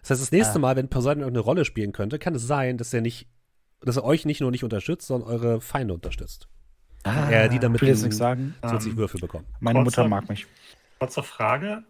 Das 0.03 0.11
heißt, 0.11 0.23
das 0.23 0.33
nächste 0.33 0.57
Ah. 0.57 0.59
Mal, 0.61 0.77
wenn 0.77 0.89
Poseidon 0.89 1.21
irgendeine 1.23 1.45
Rolle 1.45 1.65
spielen 1.65 1.93
könnte, 1.93 2.19
kann 2.19 2.35
es 2.35 2.47
sein, 2.47 2.79
dass 2.79 2.93
er 2.93 3.01
nicht, 3.01 3.29
dass 3.81 3.97
er 3.97 4.05
euch 4.05 4.25
nicht 4.25 4.41
nur 4.41 4.51
nicht 4.51 4.65
unterstützt, 4.65 5.07
sondern 5.07 5.29
eure 5.31 5.61
Feinde 5.61 5.95
unterstützt. 5.95 6.49
Ah, 7.05 7.31
Er 7.31 7.49
die 7.49 7.61
damit 7.61 7.77
ich 7.77 7.83
will 7.83 7.89
jetzt 7.91 8.03
nichts 8.03 8.17
sagen. 8.17 8.57
Zusätzlich 8.63 8.93
Ähm, 8.95 8.99
Würfel 8.99 9.21
bekommen. 9.21 9.47
Meine 9.61 9.81
Mutter 9.83 10.09
mag 10.09 10.29
mich. 10.29 10.47
Kurze 10.99 11.23
Frage. 11.23 11.85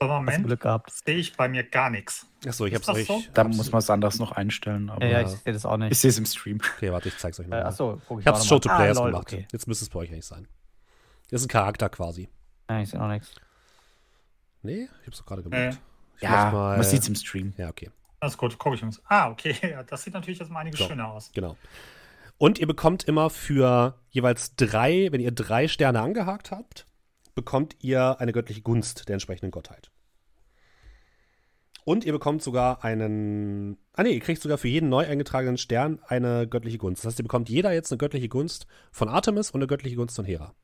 Im 0.00 0.06
Moment 0.06 0.46
Glück 0.46 0.60
gehabt. 0.60 0.92
sehe 0.92 1.16
ich 1.16 1.36
bei 1.36 1.48
mir 1.48 1.64
gar 1.64 1.90
nichts. 1.90 2.24
Achso, 2.46 2.66
ich 2.66 2.74
hab's 2.74 2.86
das 2.86 2.96
euch. 2.96 3.06
so? 3.06 3.20
Da 3.34 3.42
muss 3.44 3.72
man 3.72 3.80
es 3.80 3.90
anders 3.90 4.18
noch 4.20 4.30
einstellen. 4.32 4.90
Aber 4.90 5.04
Ja, 5.04 5.20
ja, 5.20 5.28
ich 5.28 5.28
sehe 5.38 5.52
das 5.52 5.66
auch 5.66 5.76
nicht. 5.76 5.90
ich 5.90 5.98
sehe 5.98 6.10
es 6.10 6.18
im 6.18 6.26
Stream. 6.26 6.60
Okay, 6.76 6.92
warte, 6.92 7.08
ich 7.08 7.18
zeig's 7.18 7.40
euch 7.40 7.46
Äh, 7.46 7.50
mal. 7.50 7.64
achso, 7.64 8.00
guck 8.06 8.20
ich 8.20 8.26
hab's 8.26 8.42
auch 8.42 8.46
Show 8.46 8.58
to. 8.60 8.68
Players 8.68 8.96
ah, 8.98 9.00
lol, 9.02 9.10
gemacht. 9.10 9.32
Okay. 9.32 9.46
Jetzt 9.52 9.66
müsste 9.66 9.84
es 9.84 9.88
bei 9.90 9.98
euch 10.00 10.10
eigentlich 10.12 10.26
sein. 10.26 10.46
Das 11.30 11.40
ist 11.40 11.46
ein 11.46 11.50
Charakter 11.50 11.88
quasi. 11.88 12.28
Ja, 12.70 12.80
ich 12.80 12.90
sehe 12.90 13.00
noch 13.00 13.08
nichts. 13.08 13.34
Nee, 14.62 14.88
ich 15.00 15.06
hab's 15.06 15.18
doch 15.18 15.26
gerade 15.26 15.42
gemacht. 15.42 15.80
Ich 16.16 16.22
Ja, 16.22 16.50
mal, 16.52 16.76
man 16.76 16.84
sieht 16.86 17.02
es 17.02 17.08
im 17.08 17.14
Stream. 17.16 17.52
Ja, 17.56 17.68
okay. 17.68 17.90
Alles 18.20 18.36
gut, 18.36 18.56
gucke 18.58 18.76
ich 18.76 18.82
uns. 18.82 19.00
Ah, 19.06 19.28
okay. 19.30 19.54
Ja, 19.62 19.82
das 19.82 20.02
sieht 20.02 20.14
natürlich 20.14 20.38
jetzt 20.38 20.50
mal 20.50 20.60
einiges 20.60 20.78
So. 20.80 20.86
schöner 20.88 21.08
aus. 21.08 21.30
Genau. 21.34 21.56
Und 22.38 22.58
ihr 22.60 22.66
bekommt 22.68 23.02
immer 23.04 23.30
für 23.30 23.98
jeweils 24.10 24.54
drei, 24.54 25.08
wenn 25.10 25.20
ihr 25.20 25.32
drei 25.32 25.66
Sterne 25.66 26.00
angehakt 26.00 26.50
habt, 26.52 26.86
bekommt 27.38 27.76
ihr 27.80 28.20
eine 28.20 28.32
göttliche 28.32 28.62
Gunst 28.62 29.08
der 29.08 29.14
entsprechenden 29.14 29.50
Gottheit. 29.52 29.90
Und 31.84 32.04
ihr 32.04 32.12
bekommt 32.12 32.42
sogar 32.42 32.84
einen. 32.84 33.78
Ah 33.94 34.02
nee, 34.02 34.10
ihr 34.10 34.20
kriegt 34.20 34.42
sogar 34.42 34.58
für 34.58 34.68
jeden 34.68 34.88
neu 34.90 35.06
eingetragenen 35.06 35.56
Stern 35.56 36.00
eine 36.06 36.46
göttliche 36.46 36.76
Gunst. 36.76 37.02
Das 37.04 37.12
heißt, 37.12 37.20
ihr 37.20 37.24
bekommt 37.24 37.48
jeder 37.48 37.72
jetzt 37.72 37.90
eine 37.92 37.96
göttliche 37.98 38.28
Gunst 38.28 38.66
von 38.92 39.08
Artemis 39.08 39.50
und 39.52 39.60
eine 39.60 39.66
göttliche 39.68 39.96
Gunst 39.96 40.16
von 40.16 40.24
Hera. 40.26 40.54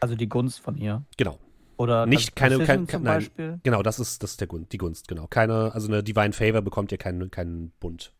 Also 0.00 0.14
die 0.16 0.28
Gunst 0.28 0.60
von 0.60 0.76
ihr. 0.76 1.04
Genau. 1.16 1.38
Oder 1.76 2.06
Nicht 2.06 2.28
das 2.30 2.34
keine- 2.36 2.64
kein- 2.64 2.88
zum 2.88 3.02
nein. 3.02 3.18
Beispiel. 3.18 3.60
Genau, 3.64 3.82
das 3.82 3.98
ist, 3.98 4.22
das 4.22 4.32
ist 4.32 4.40
der 4.40 4.46
Gun 4.48 4.66
die 4.70 4.78
Gunst, 4.78 5.08
genau. 5.08 5.26
Keine, 5.26 5.72
also 5.74 5.88
eine 5.88 6.02
Divine 6.04 6.32
Favor 6.32 6.62
bekommt 6.62 6.92
ihr 6.92 6.98
keinen, 6.98 7.30
keinen 7.30 7.72
Bund. 7.80 8.12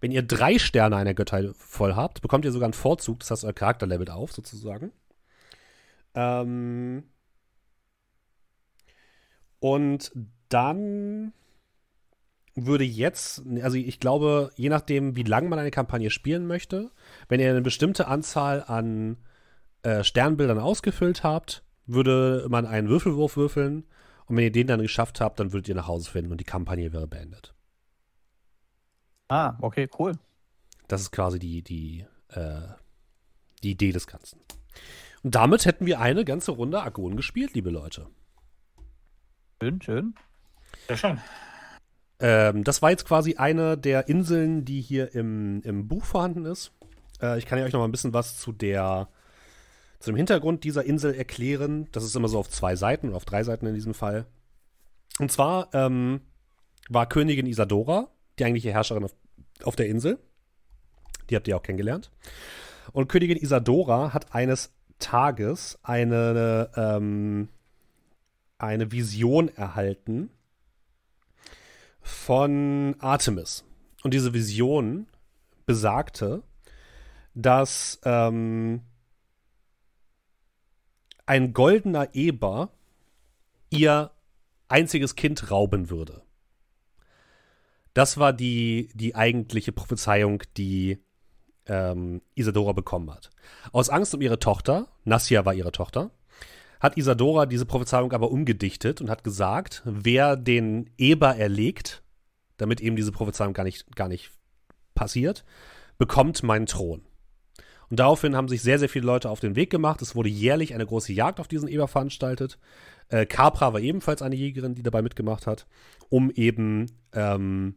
Wenn 0.00 0.10
ihr 0.10 0.22
drei 0.22 0.58
Sterne 0.58 0.96
einer 0.96 1.14
Göttheit 1.14 1.50
voll 1.56 1.94
habt, 1.94 2.22
bekommt 2.22 2.44
ihr 2.44 2.52
sogar 2.52 2.66
einen 2.66 2.72
Vorzug, 2.72 3.20
das 3.20 3.30
heißt, 3.30 3.44
euer 3.44 3.52
Charakter 3.52 3.86
levelt 3.86 4.10
auf, 4.10 4.32
sozusagen. 4.32 4.92
Ähm 6.14 7.04
und 9.60 10.12
dann 10.48 11.32
würde 12.54 12.84
jetzt, 12.84 13.42
also 13.62 13.76
ich 13.76 14.00
glaube, 14.00 14.50
je 14.56 14.68
nachdem, 14.68 15.16
wie 15.16 15.22
lange 15.22 15.48
man 15.48 15.58
eine 15.58 15.70
Kampagne 15.70 16.10
spielen 16.10 16.46
möchte, 16.46 16.90
wenn 17.28 17.40
ihr 17.40 17.50
eine 17.50 17.62
bestimmte 17.62 18.08
Anzahl 18.08 18.62
an 18.66 19.18
äh, 19.82 20.02
Sternbildern 20.02 20.58
ausgefüllt 20.58 21.22
habt, 21.22 21.62
würde 21.86 22.46
man 22.48 22.66
einen 22.66 22.88
Würfelwurf 22.88 23.36
würfeln 23.36 23.84
und 24.26 24.36
wenn 24.36 24.44
ihr 24.44 24.52
den 24.52 24.66
dann 24.66 24.82
geschafft 24.82 25.20
habt, 25.20 25.40
dann 25.40 25.52
würdet 25.52 25.68
ihr 25.68 25.74
nach 25.74 25.88
Hause 25.88 26.10
finden 26.10 26.32
und 26.32 26.40
die 26.40 26.44
Kampagne 26.44 26.92
wäre 26.92 27.06
beendet. 27.06 27.54
Ah, 29.28 29.56
okay, 29.60 29.88
cool. 29.98 30.14
Das 30.88 31.02
ist 31.02 31.10
quasi 31.10 31.38
die, 31.38 31.62
die, 31.62 32.06
äh, 32.30 32.62
die 33.62 33.72
Idee 33.72 33.92
des 33.92 34.06
Ganzen. 34.06 34.40
Und 35.22 35.34
damit 35.34 35.66
hätten 35.66 35.86
wir 35.86 36.00
eine 36.00 36.24
ganze 36.24 36.52
Runde 36.52 36.82
Argon 36.82 37.16
gespielt, 37.16 37.54
liebe 37.54 37.70
Leute. 37.70 38.06
Schön, 39.60 39.82
schön. 39.82 40.14
Sehr 40.86 40.96
schön. 40.96 41.20
Ähm, 42.20 42.64
das 42.64 42.80
war 42.82 42.90
jetzt 42.90 43.04
quasi 43.04 43.36
eine 43.36 43.76
der 43.76 44.08
Inseln, 44.08 44.64
die 44.64 44.80
hier 44.80 45.14
im, 45.14 45.60
im 45.62 45.88
Buch 45.88 46.04
vorhanden 46.04 46.46
ist. 46.46 46.72
Äh, 47.20 47.38
ich 47.38 47.46
kann 47.46 47.58
ja 47.58 47.64
euch 47.64 47.72
noch 47.72 47.80
mal 47.80 47.88
ein 47.88 47.92
bisschen 47.92 48.14
was 48.14 48.38
zu 48.38 48.52
der 48.52 49.08
zu 50.00 50.12
dem 50.12 50.16
Hintergrund 50.16 50.62
dieser 50.62 50.84
Insel 50.84 51.12
erklären. 51.12 51.88
Das 51.90 52.04
ist 52.04 52.14
immer 52.14 52.28
so 52.28 52.38
auf 52.38 52.48
zwei 52.48 52.76
Seiten 52.76 53.08
oder 53.08 53.16
auf 53.16 53.24
drei 53.24 53.42
Seiten 53.42 53.66
in 53.66 53.74
diesem 53.74 53.94
Fall. 53.94 54.26
Und 55.18 55.32
zwar 55.32 55.68
ähm, 55.74 56.20
war 56.88 57.08
Königin 57.08 57.46
Isadora 57.46 58.08
die 58.38 58.44
eigentliche 58.44 58.72
Herrscherin 58.72 59.04
auf, 59.04 59.14
auf 59.64 59.76
der 59.76 59.86
Insel. 59.86 60.18
Die 61.30 61.36
habt 61.36 61.48
ihr 61.48 61.56
auch 61.56 61.62
kennengelernt. 61.62 62.10
Und 62.92 63.08
Königin 63.08 63.36
Isadora 63.36 64.14
hat 64.14 64.34
eines 64.34 64.72
Tages 64.98 65.78
eine, 65.82 66.70
ähm, 66.76 67.48
eine 68.58 68.90
Vision 68.90 69.48
erhalten 69.48 70.30
von 72.00 72.96
Artemis. 72.98 73.64
Und 74.02 74.14
diese 74.14 74.32
Vision 74.32 75.06
besagte, 75.66 76.42
dass 77.34 78.00
ähm, 78.04 78.82
ein 81.26 81.52
goldener 81.52 82.14
Eber 82.14 82.70
ihr 83.70 84.10
einziges 84.68 85.14
Kind 85.14 85.50
rauben 85.50 85.90
würde. 85.90 86.22
Das 87.98 88.16
war 88.16 88.32
die, 88.32 88.90
die 88.94 89.16
eigentliche 89.16 89.72
Prophezeiung, 89.72 90.44
die 90.56 91.02
ähm, 91.66 92.22
Isadora 92.36 92.70
bekommen 92.70 93.12
hat. 93.12 93.30
Aus 93.72 93.90
Angst 93.90 94.14
um 94.14 94.20
ihre 94.20 94.38
Tochter, 94.38 94.86
Nassia 95.02 95.44
war 95.44 95.52
ihre 95.52 95.72
Tochter, 95.72 96.12
hat 96.78 96.96
Isadora 96.96 97.44
diese 97.44 97.66
Prophezeiung 97.66 98.12
aber 98.12 98.30
umgedichtet 98.30 99.00
und 99.00 99.10
hat 99.10 99.24
gesagt, 99.24 99.82
wer 99.84 100.36
den 100.36 100.90
Eber 100.96 101.34
erlegt, 101.34 102.04
damit 102.56 102.80
eben 102.80 102.94
diese 102.94 103.10
Prophezeiung 103.10 103.52
gar 103.52 103.64
nicht, 103.64 103.96
gar 103.96 104.06
nicht 104.06 104.30
passiert, 104.94 105.44
bekommt 105.98 106.44
meinen 106.44 106.66
Thron. 106.66 107.02
Und 107.90 107.98
daraufhin 107.98 108.36
haben 108.36 108.46
sich 108.46 108.62
sehr, 108.62 108.78
sehr 108.78 108.88
viele 108.88 109.06
Leute 109.06 109.28
auf 109.28 109.40
den 109.40 109.56
Weg 109.56 109.70
gemacht. 109.70 110.02
Es 110.02 110.14
wurde 110.14 110.28
jährlich 110.28 110.72
eine 110.72 110.86
große 110.86 111.12
Jagd 111.12 111.40
auf 111.40 111.48
diesen 111.48 111.66
Eber 111.66 111.88
veranstaltet. 111.88 112.60
Äh, 113.08 113.26
Capra 113.26 113.72
war 113.72 113.80
ebenfalls 113.80 114.22
eine 114.22 114.36
Jägerin, 114.36 114.76
die 114.76 114.84
dabei 114.84 115.02
mitgemacht 115.02 115.48
hat, 115.48 115.66
um 116.10 116.30
eben 116.30 116.86
ähm, 117.12 117.74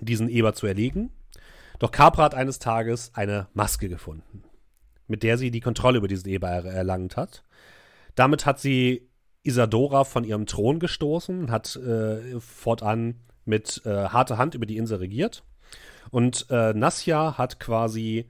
diesen 0.00 0.28
Eber 0.28 0.54
zu 0.54 0.66
erlegen. 0.66 1.10
Doch 1.78 1.90
Capra 1.92 2.24
hat 2.24 2.34
eines 2.34 2.58
Tages 2.58 3.12
eine 3.14 3.48
Maske 3.54 3.88
gefunden, 3.88 4.42
mit 5.06 5.22
der 5.22 5.38
sie 5.38 5.50
die 5.50 5.60
Kontrolle 5.60 5.98
über 5.98 6.08
diesen 6.08 6.28
Eber 6.28 6.48
er 6.48 6.64
erlangt 6.64 7.16
hat. 7.16 7.44
Damit 8.14 8.46
hat 8.46 8.58
sie 8.58 9.08
Isadora 9.42 10.04
von 10.04 10.24
ihrem 10.24 10.46
Thron 10.46 10.80
gestoßen, 10.80 11.50
hat 11.50 11.76
äh, 11.76 12.40
fortan 12.40 13.20
mit 13.44 13.82
äh, 13.84 13.90
harter 13.90 14.38
Hand 14.38 14.54
über 14.54 14.66
die 14.66 14.76
Insel 14.76 14.98
regiert. 14.98 15.44
Und 16.10 16.46
äh, 16.50 16.72
Nasja 16.74 17.38
hat 17.38 17.60
quasi 17.60 18.28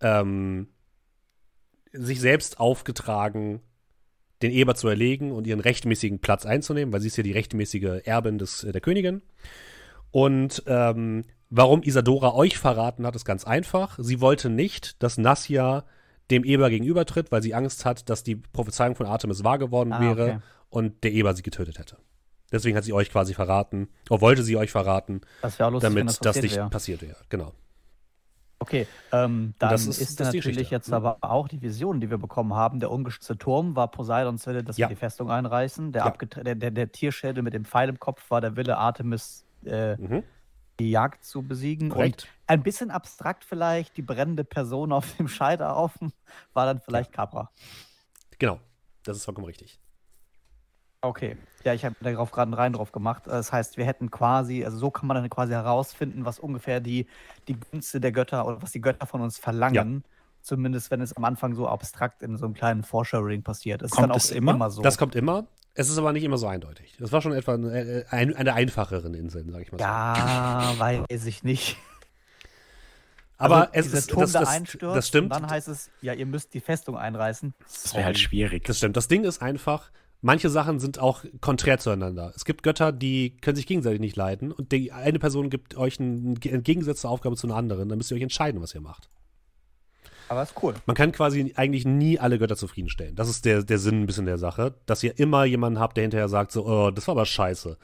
ähm, 0.00 0.68
sich 1.92 2.20
selbst 2.20 2.60
aufgetragen, 2.60 3.60
den 4.42 4.52
Eber 4.52 4.74
zu 4.74 4.88
erlegen 4.88 5.32
und 5.32 5.46
ihren 5.46 5.60
rechtmäßigen 5.60 6.20
Platz 6.20 6.46
einzunehmen, 6.46 6.92
weil 6.92 7.00
sie 7.00 7.08
ist 7.08 7.16
ja 7.16 7.22
die 7.22 7.32
rechtmäßige 7.32 8.02
Erbin 8.04 8.38
des, 8.38 8.64
äh, 8.64 8.72
der 8.72 8.80
Königin. 8.80 9.22
Und 10.10 10.62
ähm, 10.66 11.24
warum 11.50 11.82
Isadora 11.82 12.34
euch 12.34 12.58
verraten 12.58 13.06
hat, 13.06 13.14
ist 13.16 13.24
ganz 13.24 13.44
einfach. 13.46 13.98
Sie 14.00 14.20
wollte 14.20 14.48
nicht, 14.50 15.02
dass 15.02 15.18
Nasja 15.18 15.84
dem 16.30 16.44
Eber 16.44 16.68
gegenübertritt, 16.70 17.32
weil 17.32 17.42
sie 17.42 17.54
Angst 17.54 17.84
hat, 17.84 18.08
dass 18.10 18.22
die 18.22 18.36
Prophezeiung 18.36 18.94
von 18.94 19.06
Artemis 19.06 19.44
wahr 19.44 19.58
geworden 19.58 19.92
Ah, 19.92 20.00
wäre 20.00 20.22
okay. 20.28 20.38
und 20.70 21.04
der 21.04 21.12
Eber 21.12 21.34
sie 21.34 21.42
getötet 21.42 21.78
hätte. 21.78 21.96
Deswegen 22.52 22.76
hat 22.76 22.84
sie 22.84 22.92
euch 22.94 23.10
quasi 23.10 23.34
verraten, 23.34 23.88
oder 24.08 24.20
wollte 24.22 24.42
sie 24.42 24.56
euch 24.56 24.70
verraten, 24.70 25.20
Das 25.42 25.58
lustig, 25.58 25.80
damit 25.82 26.08
das, 26.08 26.18
das, 26.20 26.40
nicht 26.42 26.56
wäre. 26.56 26.70
passiert 26.70 27.02
wäre. 27.02 27.16
Genau. 27.28 27.52
Okay, 28.60 28.86
ähm, 29.12 29.54
dann 29.58 29.70
das 29.70 29.86
ist, 29.86 30.00
ist- 30.00 30.18
das 30.18 30.28
natürlich 30.28 30.56
Geschichte. 30.56 30.74
jetzt 30.74 30.92
aber 30.92 31.18
auch 31.20 31.46
die 31.46 31.62
Vision, 31.62 32.00
die 32.00 32.10
wir 32.10 32.18
bekommen 32.18 32.54
haben. 32.54 32.80
Der 32.80 32.90
ungeschützte 32.90 33.36
Turm 33.38 33.76
war 33.76 33.88
Poseidons 33.90 34.46
Wille, 34.46 34.64
dass 34.64 34.76
Ja. 34.78 34.88
wir 34.88 34.96
die 34.96 34.98
Festung 34.98 35.30
einreißen. 35.30 35.92
Der, 35.92 36.04
Ja. 36.04 36.10
der, 36.42 36.54
der, 36.56 36.70
der 36.72 36.90
Tierschädel 36.90 37.42
mit 37.42 37.54
dem 37.54 37.64
Pfeil 37.64 37.88
im 37.88 38.00
Kopf 38.00 38.30
war 38.30 38.40
der 38.40 38.56
Wille, 38.56 38.76
Artemis 38.76 39.44
äh, 39.64 39.96
Mhm. 39.96 40.22
die 40.80 40.90
Jagd 40.90 41.24
zu 41.24 41.42
besiegen. 41.42 41.90
Korrekt. 41.90 42.22
Und 42.22 42.28
ein 42.48 42.62
bisschen 42.62 42.90
abstrakt 42.90 43.44
vielleicht, 43.44 43.96
die 43.96 44.02
brennende 44.02 44.44
Person 44.44 44.92
auf 44.92 45.16
dem 45.16 45.28
Scheiterhaufen 45.28 46.12
war 46.52 46.66
dann 46.66 46.80
vielleicht 46.80 47.12
Capra. 47.12 47.50
Genau. 48.38 48.60
Das 49.04 49.16
ist 49.16 49.24
vollkommen 49.24 49.46
richtig. 49.46 49.78
Okay. 51.00 51.36
Ja, 51.64 51.74
ich 51.74 51.84
habe 51.84 51.94
darauf 52.00 52.30
gerade 52.32 52.48
einen 52.48 52.54
Rein 52.54 52.72
drauf 52.72 52.90
gemacht. 52.92 53.22
Das 53.26 53.52
heißt, 53.52 53.76
wir 53.76 53.84
hätten 53.84 54.10
quasi, 54.10 54.64
also 54.64 54.78
so 54.78 54.90
kann 54.90 55.06
man 55.06 55.16
dann 55.16 55.30
quasi 55.30 55.52
herausfinden, 55.52 56.24
was 56.24 56.38
ungefähr 56.40 56.80
die, 56.80 57.06
die 57.46 57.54
Gunste 57.54 58.00
der 58.00 58.10
Götter 58.12 58.46
oder 58.46 58.60
was 58.62 58.72
die 58.72 58.80
Götter 58.80 59.06
von 59.06 59.20
uns 59.20 59.38
verlangen. 59.38 60.04
Zumindest 60.40 60.90
wenn 60.90 61.00
es 61.00 61.16
am 61.16 61.24
Anfang 61.24 61.54
so 61.54 61.68
abstrakt 61.68 62.22
in 62.22 62.36
so 62.36 62.46
einem 62.46 62.54
kleinen 62.54 62.82
Vorschau-Ring 62.82 63.42
passiert. 63.42 63.82
Ist 63.82 63.90
Kommt 63.92 64.04
dann 64.04 64.10
auch 64.12 64.16
es 64.16 64.30
immer? 64.30 64.70
so. 64.70 64.82
Das 64.82 64.98
kommt 64.98 65.14
immer. 65.14 65.46
Es 65.78 65.88
ist 65.88 65.96
aber 65.96 66.12
nicht 66.12 66.24
immer 66.24 66.38
so 66.38 66.48
eindeutig. 66.48 66.96
Das 66.98 67.12
war 67.12 67.22
schon 67.22 67.32
etwa 67.32 67.54
eine, 67.54 67.70
äh, 67.70 68.04
eine, 68.10 68.52
einfacheren 68.52 69.14
Insel, 69.14 69.44
sag 69.48 69.62
ich 69.62 69.70
mal 69.70 69.78
so. 69.78 69.84
ja, 69.84 70.74
weiß 71.08 71.24
ich 71.26 71.44
nicht. 71.44 71.76
aber 73.36 73.72
also, 73.72 73.90
es 73.90 73.94
ist, 73.94 74.10
Turm 74.10 74.22
das, 74.22 74.32
da 74.32 74.40
das, 74.40 74.48
einstürzt 74.48 74.96
das 74.96 75.06
stimmt. 75.06 75.32
Und 75.32 75.40
dann 75.40 75.48
heißt 75.48 75.68
es, 75.68 75.88
ja, 76.02 76.14
ihr 76.14 76.26
müsst 76.26 76.52
die 76.54 76.58
Festung 76.58 76.96
einreißen. 76.96 77.54
Das 77.62 77.94
wäre 77.94 78.06
halt 78.06 78.18
schwierig. 78.18 78.64
Das 78.64 78.78
stimmt. 78.78 78.96
Das 78.96 79.06
Ding 79.06 79.22
ist 79.22 79.40
einfach, 79.40 79.92
manche 80.20 80.50
Sachen 80.50 80.80
sind 80.80 80.98
auch 80.98 81.24
konträr 81.40 81.78
zueinander. 81.78 82.32
Es 82.34 82.44
gibt 82.44 82.64
Götter, 82.64 82.90
die 82.90 83.36
können 83.36 83.54
sich 83.54 83.68
gegenseitig 83.68 84.00
nicht 84.00 84.16
leiden 84.16 84.50
und 84.50 84.72
die 84.72 84.90
eine 84.90 85.20
Person 85.20 85.48
gibt 85.48 85.76
euch 85.76 86.00
eine 86.00 86.34
entgegengesetzte 86.42 87.08
Aufgabe 87.08 87.36
zu 87.36 87.46
einer 87.46 87.54
anderen. 87.54 87.88
Dann 87.88 87.98
müsst 87.98 88.10
ihr 88.10 88.16
euch 88.16 88.22
entscheiden, 88.22 88.60
was 88.60 88.74
ihr 88.74 88.80
macht. 88.80 89.08
Aber 90.28 90.42
ist 90.42 90.54
cool. 90.62 90.74
Man 90.86 90.96
kann 90.96 91.12
quasi 91.12 91.52
eigentlich 91.56 91.86
nie 91.86 92.18
alle 92.18 92.38
Götter 92.38 92.56
zufriedenstellen. 92.56 93.14
Das 93.14 93.28
ist 93.28 93.44
der, 93.44 93.62
der 93.62 93.78
Sinn 93.78 94.02
ein 94.02 94.06
bisschen 94.06 94.26
der 94.26 94.38
Sache, 94.38 94.74
dass 94.86 95.02
ihr 95.02 95.18
immer 95.18 95.44
jemanden 95.44 95.80
habt, 95.80 95.96
der 95.96 96.02
hinterher 96.02 96.28
sagt 96.28 96.52
so, 96.52 96.66
oh, 96.66 96.90
das 96.90 97.06
war 97.08 97.12
aber 97.12 97.26
scheiße. 97.26 97.78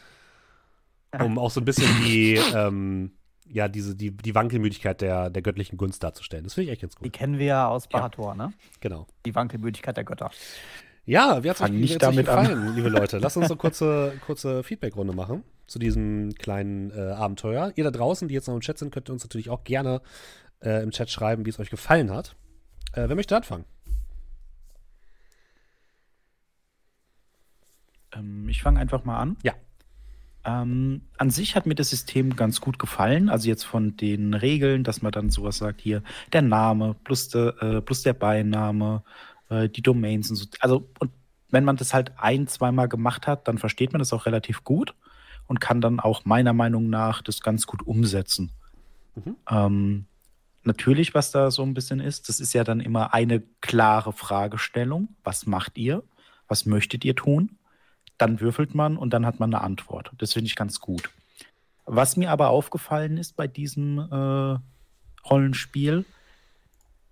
Um 1.20 1.38
auch 1.38 1.50
so 1.50 1.60
ein 1.60 1.64
bisschen 1.64 1.88
die, 2.04 2.34
ähm, 2.54 3.12
ja, 3.46 3.68
diese, 3.68 3.94
die, 3.94 4.10
die 4.10 4.34
Wankelmütigkeit 4.34 5.00
der, 5.00 5.30
der 5.30 5.42
göttlichen 5.42 5.76
Gunst 5.76 6.02
darzustellen. 6.02 6.44
Das 6.44 6.54
finde 6.54 6.66
ich 6.66 6.72
echt 6.72 6.82
ganz 6.82 6.96
Die 6.96 7.04
gut. 7.04 7.12
kennen 7.12 7.38
wir 7.38 7.46
ja 7.46 7.68
aus 7.68 7.86
Bahator, 7.88 8.34
ne? 8.34 8.52
Genau. 8.80 9.06
Die 9.24 9.34
Wankelmütigkeit 9.34 9.96
der 9.96 10.04
Götter. 10.04 10.30
Ja, 11.06 11.44
wie 11.44 11.50
hat 11.50 11.56
es 11.56 11.62
euch, 11.62 11.98
damit 11.98 12.28
an. 12.28 12.46
gefallen, 12.46 12.74
liebe 12.74 12.88
Leute? 12.88 13.18
Lasst 13.18 13.36
uns 13.36 13.46
eine 13.46 13.56
kurze, 13.56 14.14
kurze 14.24 14.62
Feedback-Runde 14.62 15.14
machen 15.14 15.44
zu 15.66 15.78
diesem 15.78 16.34
kleinen 16.34 16.90
äh, 16.90 17.12
Abenteuer. 17.12 17.72
Ihr 17.76 17.84
da 17.84 17.90
draußen, 17.90 18.28
die 18.28 18.34
jetzt 18.34 18.48
noch 18.48 18.54
im 18.54 18.60
Chat 18.60 18.78
sind, 18.78 18.92
könnt 18.92 19.10
ihr 19.10 19.12
uns 19.12 19.22
natürlich 19.22 19.50
auch 19.50 19.64
gerne 19.64 20.00
äh, 20.62 20.82
im 20.82 20.90
Chat 20.90 21.10
schreiben, 21.10 21.44
wie 21.44 21.50
es 21.50 21.58
euch 21.58 21.70
gefallen 21.70 22.10
hat. 22.10 22.36
Äh, 22.92 23.08
wer 23.08 23.16
möchte 23.16 23.36
anfangen? 23.36 23.64
Ähm, 28.12 28.48
ich 28.48 28.62
fange 28.62 28.80
einfach 28.80 29.04
mal 29.04 29.18
an. 29.18 29.36
Ja. 29.42 29.54
Ähm, 30.46 31.02
an 31.16 31.30
sich 31.30 31.56
hat 31.56 31.66
mir 31.66 31.74
das 31.74 31.90
System 31.90 32.36
ganz 32.36 32.60
gut 32.60 32.78
gefallen. 32.78 33.28
Also 33.30 33.48
jetzt 33.48 33.64
von 33.64 33.96
den 33.96 34.34
Regeln, 34.34 34.84
dass 34.84 35.00
man 35.00 35.12
dann 35.12 35.30
sowas 35.30 35.56
sagt, 35.56 35.80
hier 35.80 36.02
der 36.32 36.42
Name 36.42 36.96
plus, 37.04 37.28
der, 37.28 37.62
äh, 37.62 37.80
plus 37.80 38.02
der 38.02 38.12
Beiname, 38.12 39.02
äh, 39.48 39.68
die 39.68 39.82
Domains 39.82 40.30
und 40.30 40.36
so. 40.36 40.46
Also, 40.60 40.88
und 40.98 41.10
wenn 41.50 41.64
man 41.64 41.76
das 41.76 41.94
halt 41.94 42.12
ein, 42.18 42.46
zweimal 42.46 42.88
gemacht 42.88 43.26
hat, 43.26 43.48
dann 43.48 43.58
versteht 43.58 43.92
man 43.92 44.00
das 44.00 44.12
auch 44.12 44.26
relativ 44.26 44.64
gut 44.64 44.94
und 45.46 45.60
kann 45.60 45.80
dann 45.80 46.00
auch 46.00 46.24
meiner 46.24 46.52
Meinung 46.52 46.90
nach 46.90 47.22
das 47.22 47.40
ganz 47.40 47.66
gut 47.66 47.86
umsetzen. 47.86 48.50
Mhm. 49.14 49.36
Ähm, 49.48 50.06
natürlich, 50.66 51.14
was 51.14 51.30
da 51.30 51.50
so 51.50 51.62
ein 51.62 51.74
bisschen 51.74 52.00
ist, 52.00 52.28
das 52.28 52.40
ist 52.40 52.52
ja 52.52 52.64
dann 52.64 52.80
immer 52.80 53.14
eine 53.14 53.42
klare 53.60 54.12
Fragestellung. 54.12 55.08
Was 55.22 55.46
macht 55.46 55.78
ihr? 55.78 56.02
Was 56.48 56.66
möchtet 56.66 57.04
ihr 57.04 57.14
tun? 57.14 57.58
Dann 58.18 58.40
würfelt 58.40 58.74
man 58.74 58.96
und 58.96 59.10
dann 59.10 59.26
hat 59.26 59.40
man 59.40 59.52
eine 59.52 59.64
Antwort. 59.64 60.12
Das 60.18 60.32
finde 60.32 60.46
ich 60.46 60.56
ganz 60.56 60.80
gut. 60.80 61.10
Was 61.86 62.16
mir 62.16 62.30
aber 62.30 62.50
aufgefallen 62.50 63.16
ist 63.18 63.36
bei 63.36 63.46
diesem 63.46 63.98
äh, 63.98 64.58
Rollenspiel, 65.28 66.04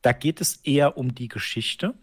da 0.01 0.13
geht 0.13 0.41
es 0.41 0.57
eher 0.57 0.97
um 0.97 1.15
die 1.15 1.29
Geschichte 1.29 1.95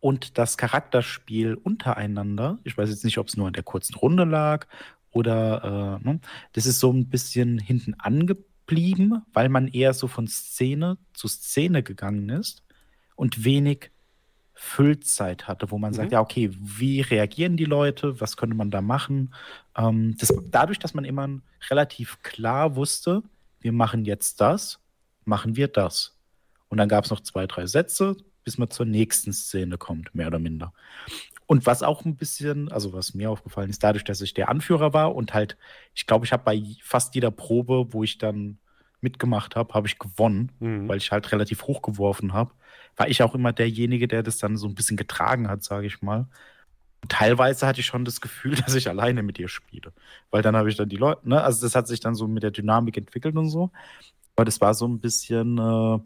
und 0.00 0.38
das 0.38 0.56
Charakterspiel 0.56 1.54
untereinander. 1.54 2.58
Ich 2.64 2.76
weiß 2.76 2.88
jetzt 2.88 3.04
nicht, 3.04 3.18
ob 3.18 3.28
es 3.28 3.36
nur 3.36 3.48
in 3.48 3.52
der 3.52 3.62
kurzen 3.62 3.94
Runde 3.94 4.24
lag 4.24 4.66
oder 5.10 6.00
äh, 6.02 6.04
ne, 6.06 6.20
das 6.52 6.66
ist 6.66 6.80
so 6.80 6.92
ein 6.92 7.08
bisschen 7.08 7.58
hinten 7.58 7.94
angeblieben, 8.68 9.22
weil 9.32 9.48
man 9.48 9.68
eher 9.68 9.94
so 9.94 10.08
von 10.08 10.26
Szene 10.28 10.98
zu 11.14 11.28
Szene 11.28 11.82
gegangen 11.82 12.28
ist 12.28 12.62
und 13.16 13.44
wenig 13.44 13.90
Füllzeit 14.54 15.46
hatte, 15.46 15.70
wo 15.70 15.78
man 15.78 15.92
Mhm. 15.92 15.96
sagt, 15.96 16.12
ja, 16.12 16.20
okay, 16.20 16.50
wie 16.52 17.00
reagieren 17.00 17.56
die 17.56 17.64
Leute, 17.64 18.20
was 18.20 18.36
könnte 18.36 18.56
man 18.56 18.70
da 18.70 18.80
machen? 18.80 19.32
Ähm, 19.76 20.16
das, 20.18 20.32
dadurch, 20.50 20.78
dass 20.78 20.94
man 20.94 21.04
immer 21.04 21.28
relativ 21.70 22.20
klar 22.22 22.74
wusste, 22.74 23.22
wir 23.60 23.72
machen 23.72 24.04
jetzt 24.04 24.40
das, 24.40 24.80
machen 25.24 25.56
wir 25.56 25.68
das. 25.68 26.16
Und 26.68 26.78
dann 26.78 26.88
gab 26.88 27.04
es 27.04 27.10
noch 27.10 27.20
zwei, 27.20 27.46
drei 27.46 27.66
Sätze, 27.66 28.16
bis 28.44 28.58
man 28.58 28.70
zur 28.70 28.86
nächsten 28.86 29.32
Szene 29.32 29.78
kommt, 29.78 30.14
mehr 30.14 30.26
oder 30.26 30.38
minder. 30.38 30.72
Und 31.50 31.64
was 31.64 31.82
auch 31.82 32.04
ein 32.04 32.14
bisschen, 32.14 32.70
also 32.70 32.92
was 32.92 33.14
mir 33.14 33.30
aufgefallen 33.30 33.70
ist, 33.70 33.82
dadurch, 33.82 34.04
dass 34.04 34.20
ich 34.20 34.34
der 34.34 34.50
Anführer 34.50 34.92
war 34.92 35.14
und 35.14 35.32
halt, 35.32 35.56
ich 35.94 36.06
glaube, 36.06 36.26
ich 36.26 36.32
habe 36.32 36.44
bei 36.44 36.62
fast 36.82 37.14
jeder 37.14 37.30
Probe, 37.30 37.86
wo 37.94 38.04
ich 38.04 38.18
dann 38.18 38.58
mitgemacht 39.00 39.56
habe, 39.56 39.72
habe 39.72 39.86
ich 39.88 39.98
gewonnen, 39.98 40.52
Mhm. 40.60 40.88
weil 40.88 40.98
ich 40.98 41.10
halt 41.10 41.32
relativ 41.32 41.62
hoch 41.62 41.80
geworfen 41.80 42.34
habe. 42.34 42.52
War 42.96 43.08
ich 43.08 43.22
auch 43.22 43.34
immer 43.34 43.54
derjenige, 43.54 44.06
der 44.08 44.22
das 44.22 44.36
dann 44.36 44.58
so 44.58 44.66
ein 44.68 44.74
bisschen 44.74 44.98
getragen 44.98 45.48
hat, 45.48 45.64
sage 45.64 45.86
ich 45.86 46.02
mal. 46.02 46.26
Und 47.00 47.10
teilweise 47.12 47.66
hatte 47.66 47.80
ich 47.80 47.86
schon 47.86 48.04
das 48.04 48.20
Gefühl, 48.20 48.54
dass 48.66 48.74
ich 48.74 48.88
alleine 48.90 49.22
mit 49.22 49.38
ihr 49.38 49.48
spiele. 49.48 49.92
Weil 50.30 50.42
dann 50.42 50.54
habe 50.54 50.68
ich 50.68 50.76
dann 50.76 50.90
die 50.90 50.96
Leute, 50.96 51.26
ne, 51.26 51.42
also 51.42 51.64
das 51.64 51.74
hat 51.74 51.88
sich 51.88 52.00
dann 52.00 52.14
so 52.14 52.28
mit 52.28 52.42
der 52.42 52.50
Dynamik 52.50 52.98
entwickelt 52.98 53.34
und 53.36 53.48
so. 53.48 53.70
Aber 54.36 54.44
das 54.44 54.60
war 54.60 54.74
so 54.74 54.86
ein 54.86 55.00
bisschen, 55.00 55.56
äh, 55.56 55.98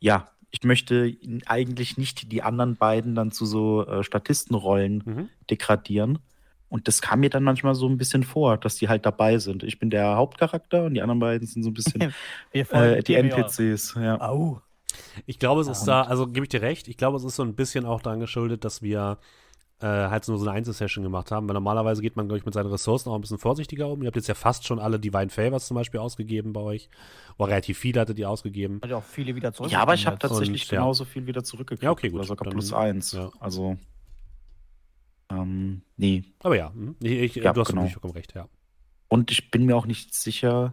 ja, 0.00 0.28
ich 0.54 0.62
möchte 0.62 1.12
eigentlich 1.46 1.98
nicht 1.98 2.30
die 2.30 2.42
anderen 2.42 2.76
beiden 2.76 3.16
dann 3.16 3.32
zu 3.32 3.44
so 3.44 3.84
äh, 3.86 4.04
Statistenrollen 4.04 5.02
Mhm. 5.04 5.28
degradieren. 5.50 6.20
Und 6.68 6.86
das 6.86 7.02
kam 7.02 7.20
mir 7.20 7.30
dann 7.30 7.42
manchmal 7.42 7.74
so 7.74 7.88
ein 7.88 7.98
bisschen 7.98 8.22
vor, 8.22 8.56
dass 8.56 8.76
die 8.76 8.88
halt 8.88 9.04
dabei 9.04 9.38
sind. 9.38 9.64
Ich 9.64 9.78
bin 9.80 9.90
der 9.90 10.14
Hauptcharakter 10.16 10.84
und 10.84 10.94
die 10.94 11.02
anderen 11.02 11.18
beiden 11.18 11.46
sind 11.46 11.62
so 11.64 11.70
ein 11.70 11.74
bisschen 11.74 12.00
äh, 12.52 13.02
die. 13.02 13.14
NPCs. 13.16 13.94
Ja. 14.00 14.20
Au. 14.20 14.60
Ich 15.26 15.40
glaube, 15.40 15.60
es 15.60 15.66
ist 15.68 15.86
Ja. 15.88 16.04
da, 16.04 16.08
also 16.08 16.28
gebe 16.28 16.44
ich 16.46 16.50
dir 16.50 16.62
recht, 16.62 16.86
ich 16.86 16.96
glaube, 16.96 17.16
es 17.16 17.24
ist 17.24 17.34
so 17.36 17.42
ein 17.42 17.54
bisschen 17.56 17.84
auch 17.84 18.00
daran 18.00 18.20
geschuldet, 18.20 18.64
dass 18.64 18.80
wir 18.80 19.18
äh, 19.84 20.08
halt 20.08 20.26
nur 20.28 20.38
so 20.38 20.46
eine 20.46 20.56
Einzelsession 20.56 21.04
gemacht 21.04 21.30
haben, 21.30 21.46
weil 21.46 21.52
normalerweise 21.52 22.00
geht 22.00 22.16
man, 22.16 22.26
glaube 22.26 22.38
ich, 22.38 22.46
mit 22.46 22.54
seinen 22.54 22.70
Ressourcen 22.70 23.10
auch 23.10 23.16
ein 23.16 23.20
bisschen 23.20 23.36
vorsichtiger 23.38 23.86
um. 23.88 24.00
Ihr 24.02 24.06
habt 24.06 24.16
jetzt 24.16 24.28
ja 24.28 24.34
fast 24.34 24.66
schon 24.66 24.78
alle 24.78 24.98
Divine 24.98 25.28
Favors 25.28 25.66
zum 25.66 25.74
Beispiel 25.74 26.00
ausgegeben 26.00 26.54
bei 26.54 26.60
euch. 26.62 26.88
Oder 27.36 27.50
relativ 27.50 27.78
viele 27.78 28.00
hattet 28.00 28.18
ihr 28.18 28.30
ausgegeben. 28.30 28.80
Hat 28.82 28.88
ja 28.88 28.96
auch 28.96 29.04
viele 29.04 29.36
wieder 29.36 29.52
zurück. 29.52 29.70
Ja, 29.70 29.80
aber 29.80 29.92
ich 29.92 30.06
habe 30.06 30.18
tatsächlich 30.18 30.62
Und, 30.62 30.70
ja. 30.70 30.78
genauso 30.78 31.04
viel 31.04 31.26
wieder 31.26 31.44
zurückgekriegt. 31.44 31.82
Ja, 31.82 31.90
okay, 31.90 32.08
gut. 32.08 32.20
Oder 32.20 32.26
sogar 32.26 32.44
Dann- 32.44 32.54
plus 32.54 32.72
eins. 32.72 33.12
ja. 33.12 33.30
Also, 33.40 33.76
ähm, 35.30 35.82
nee. 35.98 36.24
Aber 36.42 36.56
ja, 36.56 36.70
mhm. 36.70 36.96
ich, 37.02 37.12
ich, 37.12 37.34
Ja, 37.34 37.52
du 37.52 37.60
hast 37.60 37.68
genau. 37.68 37.82
natürlich 37.82 37.94
vollkommen 37.94 38.14
recht, 38.14 38.34
ja. 38.34 38.48
Und 39.08 39.30
ich 39.30 39.50
bin 39.50 39.66
mir 39.66 39.76
auch 39.76 39.86
nicht 39.86 40.14
sicher, 40.14 40.72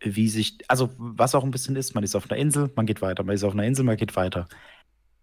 wie 0.00 0.28
sich, 0.28 0.58
also 0.68 0.90
was 0.96 1.34
auch 1.34 1.42
ein 1.42 1.50
bisschen 1.50 1.74
ist, 1.74 1.96
man 1.96 2.04
ist 2.04 2.14
auf 2.14 2.30
einer 2.30 2.38
Insel, 2.38 2.70
man 2.76 2.86
geht 2.86 3.02
weiter, 3.02 3.24
man 3.24 3.34
ist 3.34 3.42
auf 3.42 3.52
einer 3.52 3.64
Insel, 3.64 3.84
man 3.84 3.96
geht 3.96 4.14
weiter. 4.14 4.46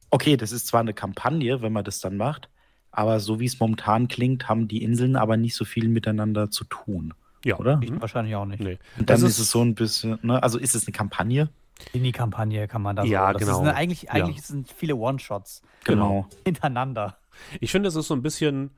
Okay, 0.09 0.35
das 0.35 0.51
ist 0.51 0.67
zwar 0.67 0.81
eine 0.81 0.93
Kampagne, 0.93 1.61
wenn 1.61 1.71
man 1.71 1.85
das 1.85 2.01
dann 2.01 2.17
macht, 2.17 2.49
aber 2.97 3.19
so 3.19 3.39
wie 3.39 3.45
es 3.45 3.59
momentan 3.59 4.07
klingt, 4.07 4.47
haben 4.49 4.67
die 4.67 4.83
Inseln 4.83 5.15
aber 5.15 5.37
nicht 5.37 5.55
so 5.55 5.65
viel 5.65 5.87
miteinander 5.87 6.49
zu 6.51 6.63
tun. 6.65 7.13
Ja. 7.43 7.57
Oder? 7.57 7.79
Ich 7.83 7.91
wahrscheinlich 8.01 8.35
auch 8.35 8.45
nicht. 8.45 8.59
Nee. 8.61 8.79
Und 8.97 9.09
dann 9.09 9.17
ist, 9.17 9.23
ist- 9.23 9.39
es 9.39 9.51
so 9.51 9.61
ein 9.61 9.75
bisschen, 9.75 10.17
ne? 10.23 10.41
also 10.41 10.57
ist 10.57 10.73
es 10.75 10.87
eine 10.87 10.93
Kampagne? 10.93 11.49
Mini-Kampagne 11.93 12.67
kann 12.67 12.81
man 12.81 12.95
da 12.95 13.03
Ja, 13.03 13.27
so. 13.27 13.33
Das 13.33 13.41
genau. 13.41 13.53
Ist 13.61 13.67
eine, 13.67 13.75
eigentlich 13.75 14.03
Ja. 14.03 14.09
eigentlich 14.11 14.41
sind 14.41 14.71
viele 14.71 14.95
One-Shots 14.95 15.61
Genau. 15.83 16.27
hintereinander. 16.45 17.17
Ich 17.59 17.71
finde, 17.71 17.89
es 17.89 17.95
ist 17.95 18.07
so 18.07 18.13
ein 18.15 18.21
bisschen 18.21 18.71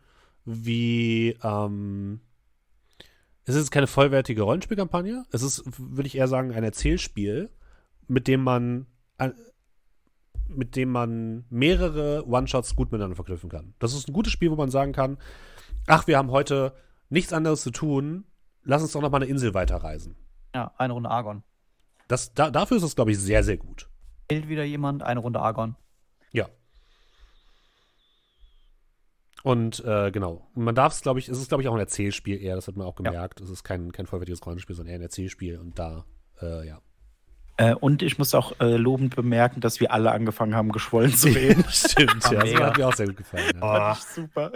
wie, 0.45 1.37
ähm, 1.43 2.19
es 3.45 3.55
ist 3.55 3.71
keine 3.71 3.87
vollwertige 3.87 4.41
Rollenspielkampagne. 4.41 5.25
Es 5.31 5.41
ist, 5.43 5.63
würde 5.77 6.07
ich 6.07 6.17
eher 6.17 6.27
sagen, 6.27 6.51
ein 6.53 6.63
Erzählspiel, 6.63 7.49
mit 8.07 8.27
dem 8.27 8.43
man, 8.43 8.87
äh, 9.19 9.29
mit 10.49 10.75
dem 10.75 10.91
man 10.91 11.45
mehrere 11.49 12.25
One-Shots 12.27 12.75
gut 12.75 12.91
miteinander 12.91 13.15
verknüpfen 13.15 13.49
kann. 13.49 13.73
Das 13.79 13.93
ist 13.93 14.07
ein 14.07 14.13
gutes 14.13 14.33
Spiel, 14.33 14.51
wo 14.51 14.55
man 14.55 14.69
sagen 14.69 14.93
kann, 14.93 15.17
ach, 15.87 16.07
wir 16.07 16.17
haben 16.17 16.31
heute 16.31 16.73
nichts 17.09 17.33
anderes 17.33 17.61
zu 17.61 17.71
tun, 17.71 18.25
lass 18.63 18.81
uns 18.81 18.91
doch 18.91 19.01
noch 19.01 19.11
mal 19.11 19.17
eine 19.17 19.25
Insel 19.25 19.53
weiterreisen. 19.53 20.15
Ja, 20.53 20.73
eine 20.77 20.93
Runde 20.93 21.09
Argon. 21.09 21.43
Das, 22.07 22.33
da, 22.33 22.51
dafür 22.51 22.77
ist 22.77 22.83
es, 22.83 22.95
glaube 22.95 23.11
ich, 23.11 23.19
sehr, 23.19 23.43
sehr 23.43 23.57
gut. 23.57 23.89
Fehlt 24.29 24.47
wieder 24.47 24.63
jemand, 24.63 25.03
eine 25.03 25.19
Runde 25.19 25.39
Argon. 25.39 25.75
Ja. 26.31 26.47
Und 29.43 29.83
äh, 29.85 30.11
genau. 30.11 30.47
Man 30.55 30.75
darf 30.75 30.93
es, 30.93 31.01
glaube 31.01 31.19
ich, 31.19 31.29
es 31.29 31.37
ist, 31.37 31.49
glaube 31.49 31.63
ich, 31.63 31.69
auch 31.69 31.73
ein 31.73 31.79
Erzählspiel 31.79 32.41
eher, 32.41 32.55
das 32.55 32.67
hat 32.67 32.75
man 32.75 32.87
auch 32.87 32.95
gemerkt. 32.95 33.39
Es 33.41 33.49
ist 33.49 33.63
kein, 33.63 33.91
kein 33.91 34.07
vollwertiges 34.07 34.45
Rollenspiel, 34.45 34.75
sondern 34.75 34.91
eher 34.91 34.99
ein 34.99 35.03
Erzählspiel. 35.03 35.57
Und 35.57 35.79
da, 35.79 36.05
äh, 36.41 36.67
ja. 36.67 36.81
Äh, 37.57 37.73
und 37.73 38.01
ich 38.03 38.17
muss 38.19 38.35
auch 38.35 38.59
äh, 38.59 38.77
lobend 38.77 39.15
bemerken, 39.15 39.61
dass 39.61 39.79
wir 39.79 39.91
alle 39.91 40.11
angefangen 40.11 40.55
haben, 40.55 40.71
geschwollen 40.71 41.11
zu 41.13 41.27
reden. 41.29 41.65
Stimmt, 41.69 42.23
ja. 42.25 42.39
Das 42.39 42.43
Mega. 42.43 42.65
hat 42.67 42.77
mir 42.77 42.87
auch 42.87 42.93
sehr 42.93 43.07
gut 43.07 43.17
gefallen. 43.17 43.51
Ja. 43.55 43.61
Oh, 43.61 43.93
Fand 43.93 43.97
ich 43.97 44.03
super. 44.03 44.51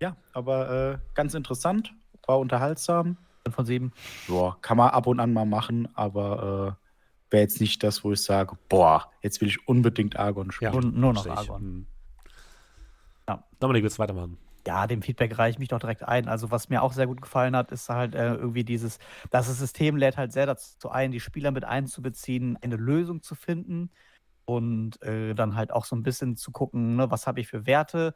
ja, 0.00 0.16
aber 0.32 0.92
äh, 0.94 0.98
ganz 1.14 1.34
interessant, 1.34 1.92
war 2.26 2.38
unterhaltsam. 2.38 3.16
Von 3.50 3.66
sieben. 3.66 3.92
Boah, 4.28 4.56
kann 4.62 4.76
man 4.76 4.90
ab 4.90 5.06
und 5.08 5.18
an 5.18 5.32
mal 5.32 5.44
machen, 5.46 5.88
aber 5.94 6.76
äh, 6.78 7.32
wäre 7.32 7.42
jetzt 7.42 7.60
nicht 7.60 7.82
das, 7.82 8.04
wo 8.04 8.12
ich 8.12 8.22
sage, 8.22 8.56
boah, 8.68 9.10
jetzt 9.22 9.40
will 9.40 9.48
ich 9.48 9.66
unbedingt 9.66 10.16
Argon 10.16 10.52
spielen. 10.52 10.74
Ja, 10.74 10.80
Nur- 10.80 10.90
nur 10.92 11.12
noch. 11.12 11.26
Argon. 11.26 11.60
Hm. 11.60 11.86
Ja. 13.28 13.44
Dominik, 13.58 13.82
willst 13.82 13.98
du 13.98 14.02
weitermachen? 14.02 14.38
Ja, 14.66 14.86
dem 14.86 15.02
Feedback 15.02 15.36
reiche 15.38 15.56
ich 15.56 15.58
mich 15.58 15.68
doch 15.68 15.80
direkt 15.80 16.04
ein. 16.04 16.28
Also, 16.28 16.50
was 16.52 16.68
mir 16.68 16.82
auch 16.82 16.92
sehr 16.92 17.08
gut 17.08 17.20
gefallen 17.20 17.56
hat, 17.56 17.72
ist 17.72 17.88
halt 17.88 18.14
äh, 18.14 18.34
irgendwie 18.34 18.64
dieses, 18.64 18.98
dass 19.30 19.48
das 19.48 19.58
System 19.58 19.96
lädt 19.96 20.16
halt 20.16 20.32
sehr 20.32 20.46
dazu 20.46 20.88
ein, 20.90 21.10
die 21.10 21.18
Spieler 21.20 21.50
mit 21.50 21.64
einzubeziehen, 21.64 22.56
eine 22.62 22.76
Lösung 22.76 23.22
zu 23.22 23.34
finden 23.34 23.90
und 24.44 25.02
äh, 25.02 25.34
dann 25.34 25.56
halt 25.56 25.72
auch 25.72 25.84
so 25.86 25.96
ein 25.96 26.02
bisschen 26.04 26.36
zu 26.36 26.52
gucken, 26.52 26.96
ne, 26.96 27.10
was 27.10 27.26
habe 27.28 27.40
ich 27.40 27.48
für 27.48 27.66
Werte 27.66 28.14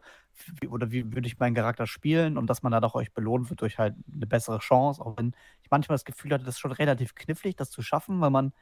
wie, 0.60 0.68
oder 0.68 0.90
wie 0.92 1.12
würde 1.14 1.28
ich 1.28 1.38
meinen 1.38 1.54
Charakter 1.54 1.86
spielen 1.86 2.38
und 2.38 2.48
dass 2.50 2.62
man 2.62 2.72
dann 2.72 2.84
auch 2.84 2.94
euch 2.96 3.14
belohnt 3.14 3.50
wird 3.50 3.62
durch 3.62 3.78
halt 3.78 3.94
eine 4.12 4.26
bessere 4.26 4.58
Chance, 4.58 5.00
auch 5.04 5.16
wenn 5.18 5.34
ich 5.62 5.70
manchmal 5.70 5.94
das 5.96 6.04
Gefühl 6.04 6.32
hatte, 6.34 6.44
das 6.44 6.56
ist 6.56 6.60
schon 6.60 6.72
relativ 6.72 7.14
knifflig, 7.14 7.56
das 7.56 7.70
zu 7.70 7.82
schaffen, 7.82 8.20
weil 8.20 8.30
man 8.30 8.52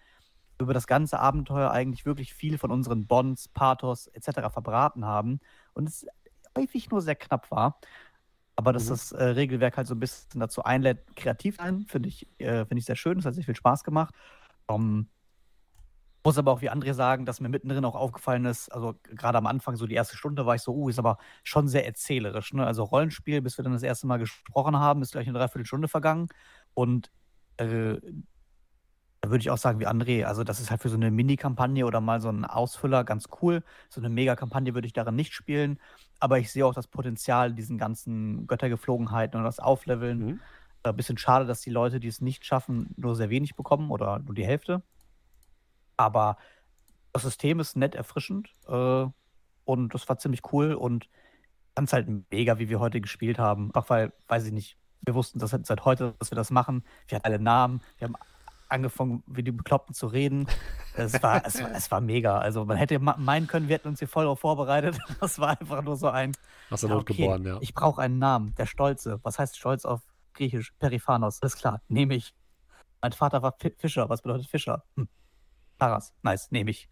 über 0.60 0.72
das 0.74 0.86
ganze 0.86 1.18
Abenteuer 1.18 1.70
eigentlich 1.70 2.06
wirklich 2.06 2.34
viel 2.34 2.58
von 2.58 2.70
unseren 2.70 3.06
Bonds, 3.06 3.48
Pathos 3.48 4.06
etc. 4.08 4.50
verbraten 4.50 5.04
haben 5.04 5.40
und 5.74 5.88
es 5.88 6.06
häufig 6.56 6.90
nur 6.90 7.00
sehr 7.02 7.16
knapp 7.16 7.50
war. 7.50 7.80
Aber 8.56 8.72
dass 8.72 8.86
Mhm. 8.86 8.88
das 8.90 9.12
äh, 9.12 9.24
Regelwerk 9.24 9.76
halt 9.76 9.86
so 9.88 9.94
ein 9.94 10.00
bisschen 10.00 10.40
dazu 10.40 10.64
einlädt, 10.64 11.16
kreativ 11.16 11.56
sein, 11.56 11.86
finde 11.88 12.08
ich, 12.08 12.28
äh, 12.40 12.64
finde 12.66 12.78
ich 12.78 12.84
sehr 12.86 12.96
schön. 12.96 13.16
Das 13.18 13.26
hat 13.26 13.34
sehr 13.34 13.44
viel 13.44 13.56
Spaß 13.56 13.84
gemacht. 13.84 14.14
Ähm, 14.70 15.08
muss 16.26 16.38
aber 16.38 16.52
auch 16.52 16.62
wie 16.62 16.70
André 16.70 16.94
sagen, 16.94 17.26
dass 17.26 17.40
mir 17.40 17.50
mittendrin 17.50 17.84
auch 17.84 17.94
aufgefallen 17.94 18.46
ist, 18.46 18.70
also 18.70 18.94
gerade 19.04 19.36
am 19.38 19.46
Anfang, 19.46 19.76
so 19.76 19.86
die 19.86 19.94
erste 19.94 20.16
Stunde, 20.16 20.46
war 20.46 20.54
ich 20.54 20.62
so, 20.62 20.72
uh, 20.74 20.88
ist 20.88 20.98
aber 20.98 21.18
schon 21.42 21.68
sehr 21.68 21.84
erzählerisch. 21.86 22.54
Ne? 22.54 22.66
Also 22.66 22.82
Rollenspiel, 22.84 23.42
bis 23.42 23.58
wir 23.58 23.62
dann 23.62 23.74
das 23.74 23.82
erste 23.82 24.06
Mal 24.06 24.18
gesprochen 24.18 24.78
haben, 24.78 25.02
ist 25.02 25.12
gleich 25.12 25.28
eine 25.28 25.36
Dreiviertelstunde 25.38 25.86
vergangen. 25.88 26.28
Und 26.72 27.10
äh, 27.58 27.98
da 29.20 29.30
würde 29.30 29.40
ich 29.40 29.50
auch 29.50 29.58
sagen, 29.58 29.80
wie 29.80 29.86
André, 29.86 30.24
also 30.24 30.44
das 30.44 30.60
ist 30.60 30.70
halt 30.70 30.82
für 30.82 30.88
so 30.90 30.96
eine 30.96 31.10
Mini-Kampagne 31.10 31.86
oder 31.86 32.00
mal 32.00 32.20
so 32.20 32.30
ein 32.30 32.44
Ausfüller 32.44 33.04
ganz 33.04 33.28
cool. 33.42 33.62
So 33.90 34.00
eine 34.00 34.08
Mega-Kampagne 34.10 34.74
würde 34.74 34.86
ich 34.86 34.92
darin 34.94 35.16
nicht 35.16 35.32
spielen, 35.34 35.78
aber 36.20 36.38
ich 36.38 36.50
sehe 36.50 36.64
auch 36.64 36.74
das 36.74 36.86
Potenzial, 36.86 37.52
diesen 37.52 37.78
ganzen 37.78 38.46
Göttergeflogenheiten 38.46 39.38
und 39.38 39.44
das 39.44 39.60
Aufleveln. 39.60 40.18
Mhm. 40.18 40.40
Ein 40.82 40.96
bisschen 40.96 41.18
schade, 41.18 41.46
dass 41.46 41.60
die 41.60 41.70
Leute, 41.70 42.00
die 42.00 42.08
es 42.08 42.20
nicht 42.20 42.44
schaffen, 42.44 42.94
nur 42.96 43.16
sehr 43.16 43.30
wenig 43.30 43.56
bekommen 43.56 43.90
oder 43.90 44.18
nur 44.18 44.34
die 44.34 44.44
Hälfte. 44.44 44.82
Aber 45.96 46.36
das 47.12 47.22
System 47.22 47.60
ist 47.60 47.76
nett 47.76 47.94
erfrischend 47.94 48.48
äh, 48.68 49.06
und 49.64 49.94
das 49.94 50.08
war 50.08 50.18
ziemlich 50.18 50.42
cool 50.52 50.74
und 50.74 51.08
ganz 51.74 51.92
halt 51.92 52.08
mega, 52.30 52.58
wie 52.58 52.68
wir 52.68 52.80
heute 52.80 53.00
gespielt 53.00 53.38
haben. 53.38 53.66
Einfach 53.66 53.90
weil, 53.90 54.12
weiß 54.28 54.46
ich 54.46 54.52
nicht, 54.52 54.76
wir 55.02 55.14
wussten 55.14 55.38
das 55.38 55.50
seit 55.50 55.84
heute, 55.84 56.14
dass 56.18 56.30
wir 56.30 56.36
das 56.36 56.50
machen. 56.50 56.84
Wir 57.08 57.16
hatten 57.16 57.26
alle 57.26 57.38
Namen, 57.38 57.80
wir 57.98 58.08
haben 58.08 58.16
angefangen, 58.68 59.22
wie 59.26 59.42
die 59.42 59.52
Bekloppten 59.52 59.94
zu 59.94 60.06
reden. 60.06 60.46
Es 60.94 61.22
war, 61.22 61.44
es 61.44 61.60
war, 61.62 61.70
es 61.72 61.90
war 61.90 62.00
mega. 62.00 62.38
Also 62.38 62.64
man 62.64 62.76
hätte 62.76 62.98
meinen 62.98 63.46
können, 63.46 63.68
wir 63.68 63.74
hätten 63.74 63.88
uns 63.88 63.98
hier 63.98 64.08
voll 64.08 64.24
darauf 64.24 64.40
vorbereitet. 64.40 64.98
Das 65.20 65.38
war 65.38 65.58
einfach 65.60 65.82
nur 65.82 65.96
so 65.96 66.08
ein, 66.08 66.32
Aus 66.70 66.80
der 66.80 66.88
ja, 66.90 66.94
Not 66.96 67.02
okay, 67.02 67.14
geboren, 67.22 67.44
ja. 67.44 67.58
ich 67.60 67.74
brauche 67.74 68.00
einen 68.02 68.18
Namen, 68.18 68.54
der 68.56 68.66
Stolze. 68.66 69.20
Was 69.22 69.38
heißt 69.38 69.56
Stolz 69.56 69.84
auf 69.84 70.00
Griechisch? 70.34 70.72
Periphanos. 70.78 71.40
Alles 71.42 71.56
klar, 71.56 71.82
nehme 71.88 72.14
ich. 72.14 72.34
Mein 73.02 73.12
Vater 73.12 73.42
war 73.42 73.54
Fi- 73.60 73.74
Fischer. 73.76 74.08
Was 74.08 74.22
bedeutet 74.22 74.46
Fischer? 74.46 74.84
Hm. 74.96 75.08
Taras. 75.78 76.14
Nice, 76.22 76.50
nehme 76.50 76.70
ich. 76.70 76.88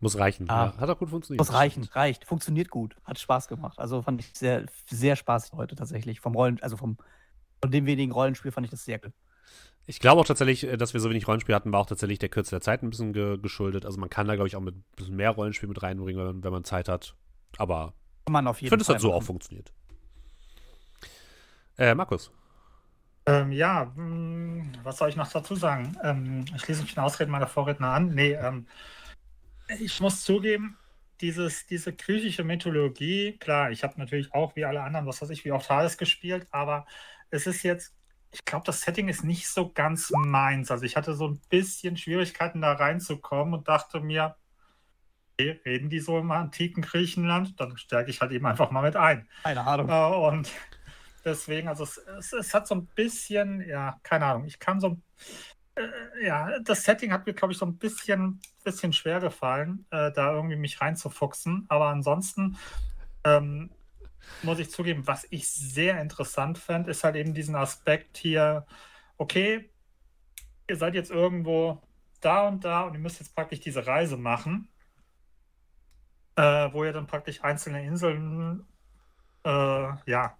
Muss 0.00 0.16
reichen. 0.18 0.48
Ah. 0.48 0.66
Ja, 0.66 0.76
hat 0.76 0.90
auch 0.90 0.98
gut 0.98 1.10
funktioniert. 1.10 1.40
Muss 1.40 1.52
reichen, 1.52 1.82
reicht. 1.84 2.24
Funktioniert 2.24 2.70
gut. 2.70 2.94
Hat 3.04 3.18
Spaß 3.18 3.48
gemacht. 3.48 3.78
Also 3.78 4.02
fand 4.02 4.20
ich 4.20 4.30
sehr, 4.36 4.66
sehr 4.88 5.16
spaßig 5.16 5.52
heute 5.54 5.74
tatsächlich. 5.74 6.20
Vom 6.20 6.34
Rollen, 6.36 6.62
also 6.62 6.76
vom, 6.76 6.98
von 7.60 7.70
dem 7.70 7.86
wenigen 7.86 8.12
Rollenspiel 8.12 8.52
fand 8.52 8.64
ich 8.66 8.70
das 8.70 8.84
sehr 8.84 8.98
gut. 9.00 9.12
Ich 9.88 10.00
glaube 10.00 10.20
auch 10.20 10.26
tatsächlich, 10.26 10.64
äh, 10.64 10.76
dass 10.76 10.92
wir 10.92 11.00
so 11.00 11.08
wenig 11.08 11.26
Rollenspiel 11.26 11.54
hatten, 11.54 11.72
war 11.72 11.80
auch 11.80 11.86
tatsächlich 11.86 12.18
der 12.18 12.28
Kürze 12.28 12.50
der 12.50 12.60
Zeit 12.60 12.82
ein 12.82 12.90
bisschen 12.90 13.14
ge 13.14 13.38
geschuldet. 13.38 13.86
Also 13.86 13.98
man 13.98 14.10
kann 14.10 14.28
da, 14.28 14.34
glaube 14.34 14.46
ich, 14.46 14.54
auch 14.54 14.60
mit 14.60 14.76
ein 14.76 14.84
bisschen 14.96 15.16
mehr 15.16 15.30
Rollenspiel 15.30 15.68
mit 15.68 15.82
reinbringen, 15.82 16.18
wenn 16.18 16.26
man, 16.26 16.44
wenn 16.44 16.52
man 16.52 16.64
Zeit 16.64 16.90
hat. 16.90 17.14
Aber 17.56 17.94
Kann 18.26 18.34
man 18.34 18.46
auf 18.46 18.60
ich 18.60 18.68
finde, 18.68 18.82
es 18.82 18.88
hat 18.90 19.00
so 19.00 19.14
auch 19.14 19.22
funktioniert. 19.22 19.72
Äh, 21.78 21.94
Markus. 21.94 22.30
Ähm, 23.24 23.50
ja, 23.50 23.90
hm, 23.94 24.72
was 24.82 24.98
soll 24.98 25.08
ich 25.08 25.16
noch 25.16 25.30
dazu 25.32 25.54
sagen? 25.54 25.96
Ähm, 26.02 26.44
ich 26.54 26.62
schließe 26.62 26.82
mich 26.82 26.94
den 26.94 27.02
Ausreden 27.02 27.30
meiner 27.30 27.46
Vorredner 27.46 27.88
an. 27.88 28.14
Nee, 28.14 28.32
ähm, 28.32 28.66
ich 29.78 30.00
muss 30.00 30.22
zugeben, 30.22 30.76
dieses, 31.22 31.66
diese 31.66 31.94
griechische 31.94 32.44
Mythologie, 32.44 33.38
klar, 33.38 33.70
ich 33.70 33.82
habe 33.84 33.98
natürlich 33.98 34.34
auch 34.34 34.54
wie 34.54 34.66
alle 34.66 34.82
anderen, 34.82 35.06
was 35.06 35.22
weiß 35.22 35.30
ich, 35.30 35.44
wie 35.46 35.52
oft 35.52 35.70
Hades 35.70 35.96
gespielt, 35.96 36.46
aber 36.50 36.86
es 37.30 37.46
ist 37.46 37.62
jetzt, 37.62 37.94
ich 38.30 38.44
glaube, 38.44 38.64
das 38.66 38.82
Setting 38.82 39.08
ist 39.08 39.24
nicht 39.24 39.48
so 39.48 39.72
ganz 39.72 40.10
meins. 40.10 40.70
Also 40.70 40.84
ich 40.84 40.96
hatte 40.96 41.14
so 41.14 41.28
ein 41.28 41.40
bisschen 41.48 41.96
Schwierigkeiten 41.96 42.60
da 42.60 42.72
reinzukommen 42.72 43.54
und 43.54 43.68
dachte 43.68 44.00
mir, 44.00 44.36
okay, 45.32 45.60
reden 45.64 45.88
die 45.88 46.00
so 46.00 46.18
im 46.18 46.30
antiken 46.30 46.82
Griechenland? 46.82 47.58
Dann 47.58 47.76
steige 47.78 48.10
ich 48.10 48.20
halt 48.20 48.32
eben 48.32 48.46
einfach 48.46 48.70
mal 48.70 48.82
mit 48.82 48.96
ein. 48.96 49.28
Keine 49.42 49.66
Ahnung. 49.66 49.88
Äh, 49.88 50.26
und 50.28 50.50
deswegen, 51.24 51.68
also 51.68 51.84
es, 51.84 51.98
es, 52.18 52.32
es 52.32 52.54
hat 52.54 52.66
so 52.66 52.74
ein 52.74 52.86
bisschen, 52.86 53.66
ja, 53.66 53.98
keine 54.02 54.26
Ahnung, 54.26 54.44
ich 54.44 54.58
kann 54.58 54.80
so, 54.80 55.00
äh, 55.76 56.26
ja, 56.26 56.58
das 56.60 56.84
Setting 56.84 57.12
hat 57.12 57.26
mir, 57.26 57.32
glaube 57.32 57.52
ich, 57.52 57.58
so 57.58 57.66
ein 57.66 57.78
bisschen, 57.78 58.40
bisschen 58.64 58.92
schwer 58.92 59.20
gefallen, 59.20 59.86
äh, 59.90 60.12
da 60.12 60.32
irgendwie 60.32 60.56
mich 60.56 60.80
reinzufuchsen. 60.80 61.66
Aber 61.68 61.86
ansonsten 61.86 62.58
ähm, 63.24 63.70
muss 64.42 64.58
ich 64.58 64.70
zugeben, 64.70 65.06
was 65.06 65.26
ich 65.30 65.48
sehr 65.48 66.00
interessant 66.00 66.58
fand, 66.58 66.88
ist 66.88 67.04
halt 67.04 67.16
eben 67.16 67.34
diesen 67.34 67.54
Aspekt 67.54 68.16
hier, 68.16 68.66
okay, 69.16 69.70
ihr 70.68 70.76
seid 70.76 70.94
jetzt 70.94 71.10
irgendwo 71.10 71.82
da 72.20 72.48
und 72.48 72.64
da 72.64 72.82
und 72.82 72.94
ihr 72.94 73.00
müsst 73.00 73.20
jetzt 73.20 73.34
praktisch 73.34 73.60
diese 73.60 73.86
Reise 73.86 74.16
machen, 74.16 74.68
äh, 76.36 76.72
wo 76.72 76.84
ihr 76.84 76.92
dann 76.92 77.06
praktisch 77.06 77.42
einzelne 77.42 77.84
Inseln 77.84 78.66
äh, 79.44 80.10
ja, 80.10 80.36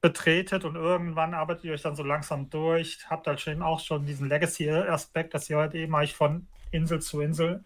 betretet 0.00 0.64
und 0.64 0.76
irgendwann 0.76 1.34
arbeitet 1.34 1.64
ihr 1.64 1.72
euch 1.72 1.82
dann 1.82 1.96
so 1.96 2.02
langsam 2.04 2.50
durch. 2.50 2.98
Habt 3.10 3.26
halt 3.26 3.40
schon 3.40 3.62
auch 3.62 3.80
schon 3.80 4.06
diesen 4.06 4.28
Legacy-Aspekt, 4.28 5.34
dass 5.34 5.50
ihr 5.50 5.58
halt 5.58 5.74
eben 5.74 5.94
euch 5.94 6.14
von 6.14 6.48
Insel 6.70 7.00
zu 7.00 7.20
Insel 7.20 7.56
ein 7.56 7.64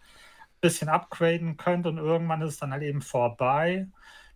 bisschen 0.61 0.89
upgraden 0.89 1.57
könnt 1.57 1.85
und 1.87 1.97
irgendwann 1.97 2.41
ist 2.41 2.53
es 2.53 2.59
dann 2.59 2.71
halt 2.71 2.83
eben 2.83 3.01
vorbei. 3.01 3.87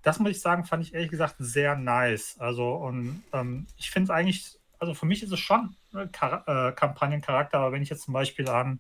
Das 0.07 0.19
muss 0.19 0.31
ich 0.31 0.39
sagen, 0.39 0.63
fand 0.63 0.85
ich 0.85 0.93
ehrlich 0.93 1.11
gesagt 1.11 1.35
sehr 1.37 1.75
nice. 1.75 2.37
Also, 2.39 2.75
und 2.75 3.23
ähm, 3.33 3.67
ich 3.75 3.91
finde 3.91 4.05
es 4.05 4.09
eigentlich, 4.09 4.57
also 4.79 4.93
für 4.93 5.05
mich 5.05 5.21
ist 5.21 5.33
es 5.33 5.39
schon 5.41 5.75
Char 6.15 6.47
äh, 6.47 6.71
Kampagnencharakter, 6.71 7.57
aber 7.57 7.73
wenn 7.73 7.81
ich 7.81 7.89
jetzt 7.89 8.03
zum 8.03 8.13
Beispiel 8.13 8.47
an 8.47 8.79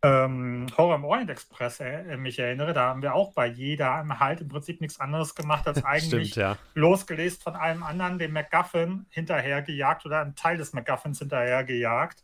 ähm, 0.00 0.68
Horror 0.76 0.94
im 0.94 1.04
Orient 1.04 1.28
Express 1.28 1.80
äh, 1.80 2.16
mich 2.16 2.38
erinnere, 2.38 2.72
da 2.72 2.82
haben 2.82 3.02
wir 3.02 3.16
auch 3.16 3.32
bei 3.32 3.48
jeder 3.48 4.06
halt 4.20 4.40
im 4.40 4.46
Prinzip 4.46 4.80
nichts 4.80 5.00
anderes 5.00 5.34
gemacht, 5.34 5.66
als 5.66 5.84
eigentlich 5.84 6.30
Stimmt, 6.30 6.36
ja. 6.36 6.56
losgelöst 6.74 7.42
von 7.42 7.56
einem 7.56 7.82
anderen, 7.82 8.20
dem 8.20 8.32
MacGuffin, 8.32 9.06
hinterhergejagt 9.10 10.06
oder 10.06 10.20
einen 10.20 10.36
Teil 10.36 10.56
des 10.56 10.72
MacGuffins 10.72 11.18
hinterhergejagt. 11.18 12.22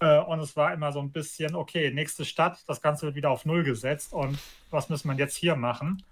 Äh, 0.00 0.18
und 0.18 0.40
es 0.40 0.56
war 0.56 0.74
immer 0.74 0.92
so 0.92 1.00
ein 1.00 1.10
bisschen, 1.10 1.54
okay, 1.54 1.90
nächste 1.90 2.26
Stadt, 2.26 2.62
das 2.66 2.82
Ganze 2.82 3.06
wird 3.06 3.14
wieder 3.14 3.30
auf 3.30 3.46
Null 3.46 3.64
gesetzt 3.64 4.12
und 4.12 4.38
was 4.68 4.90
müssen 4.90 5.08
wir 5.08 5.16
jetzt 5.16 5.36
hier 5.36 5.56
machen? 5.56 6.02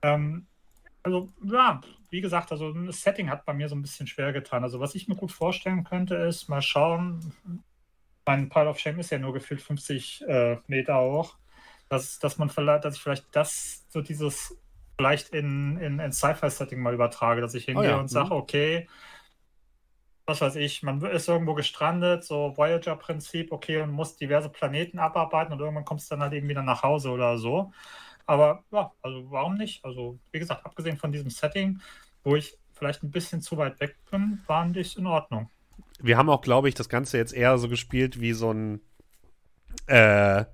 Ähm, 0.00 0.46
also, 1.02 1.28
ja, 1.42 1.80
wie 2.10 2.20
gesagt, 2.20 2.52
also 2.52 2.72
das 2.72 3.02
Setting 3.02 3.30
hat 3.30 3.44
bei 3.44 3.54
mir 3.54 3.68
so 3.68 3.74
ein 3.74 3.82
bisschen 3.82 4.06
schwer 4.06 4.32
getan. 4.32 4.62
Also, 4.62 4.80
was 4.80 4.94
ich 4.94 5.08
mir 5.08 5.16
gut 5.16 5.32
vorstellen 5.32 5.84
könnte, 5.84 6.14
ist 6.14 6.48
mal 6.48 6.62
schauen. 6.62 7.32
Mein 8.26 8.48
Pile 8.48 8.68
of 8.68 8.78
Shame 8.78 9.00
ist 9.00 9.10
ja 9.10 9.18
nur 9.18 9.32
gefühlt 9.32 9.62
50 9.62 10.22
äh, 10.28 10.58
Meter 10.66 11.00
hoch. 11.00 11.36
Dass, 11.88 12.18
dass 12.18 12.38
man 12.38 12.48
vielleicht, 12.48 12.84
dass 12.84 12.96
ich 12.96 13.02
vielleicht 13.02 13.26
das, 13.32 13.84
so 13.88 14.00
dieses, 14.00 14.56
vielleicht 14.96 15.30
in, 15.30 15.76
in, 15.78 15.98
in 15.98 16.12
Sci-Fi-Setting 16.12 16.80
mal 16.80 16.94
übertrage, 16.94 17.40
dass 17.40 17.54
ich 17.54 17.66
hingehe 17.66 17.88
Oh 17.88 17.90
ja, 17.90 18.00
und 18.00 18.08
sage, 18.08 18.26
mhm. 18.26 18.32
okay, 18.40 18.88
was 20.26 20.40
weiß 20.40 20.56
ich, 20.56 20.82
man 20.82 21.02
ist 21.02 21.28
irgendwo 21.28 21.54
gestrandet, 21.54 22.24
so 22.24 22.56
Voyager-Prinzip, 22.56 23.52
okay, 23.52 23.82
und 23.82 23.90
muss 23.90 24.16
diverse 24.16 24.48
Planeten 24.48 24.98
abarbeiten 24.98 25.52
und 25.52 25.60
irgendwann 25.60 25.84
kommst 25.84 26.10
du 26.10 26.14
dann 26.14 26.22
halt 26.22 26.32
eben 26.32 26.48
wieder 26.48 26.62
nach 26.62 26.82
Hause 26.82 27.10
oder 27.10 27.38
so. 27.38 27.72
Aber 28.26 28.64
ja, 28.72 28.92
also 29.02 29.30
warum 29.30 29.54
nicht? 29.54 29.84
Also, 29.84 30.18
wie 30.30 30.38
gesagt, 30.38 30.64
abgesehen 30.64 30.96
von 30.96 31.12
diesem 31.12 31.30
Setting, 31.30 31.80
wo 32.24 32.36
ich 32.36 32.56
vielleicht 32.72 33.02
ein 33.02 33.10
bisschen 33.10 33.40
zu 33.40 33.56
weit 33.56 33.78
weg 33.80 33.96
bin, 34.10 34.40
waren 34.46 34.72
die 34.72 34.86
in 34.96 35.06
Ordnung. 35.06 35.50
Wir 36.00 36.16
haben 36.16 36.30
auch, 36.30 36.40
glaube 36.40 36.68
ich, 36.68 36.74
das 36.74 36.88
Ganze 36.88 37.16
jetzt 37.16 37.32
eher 37.32 37.58
so 37.58 37.68
gespielt 37.68 38.20
wie 38.20 38.32
so 38.32 38.52
ein 38.52 38.80
äh, 39.86 40.44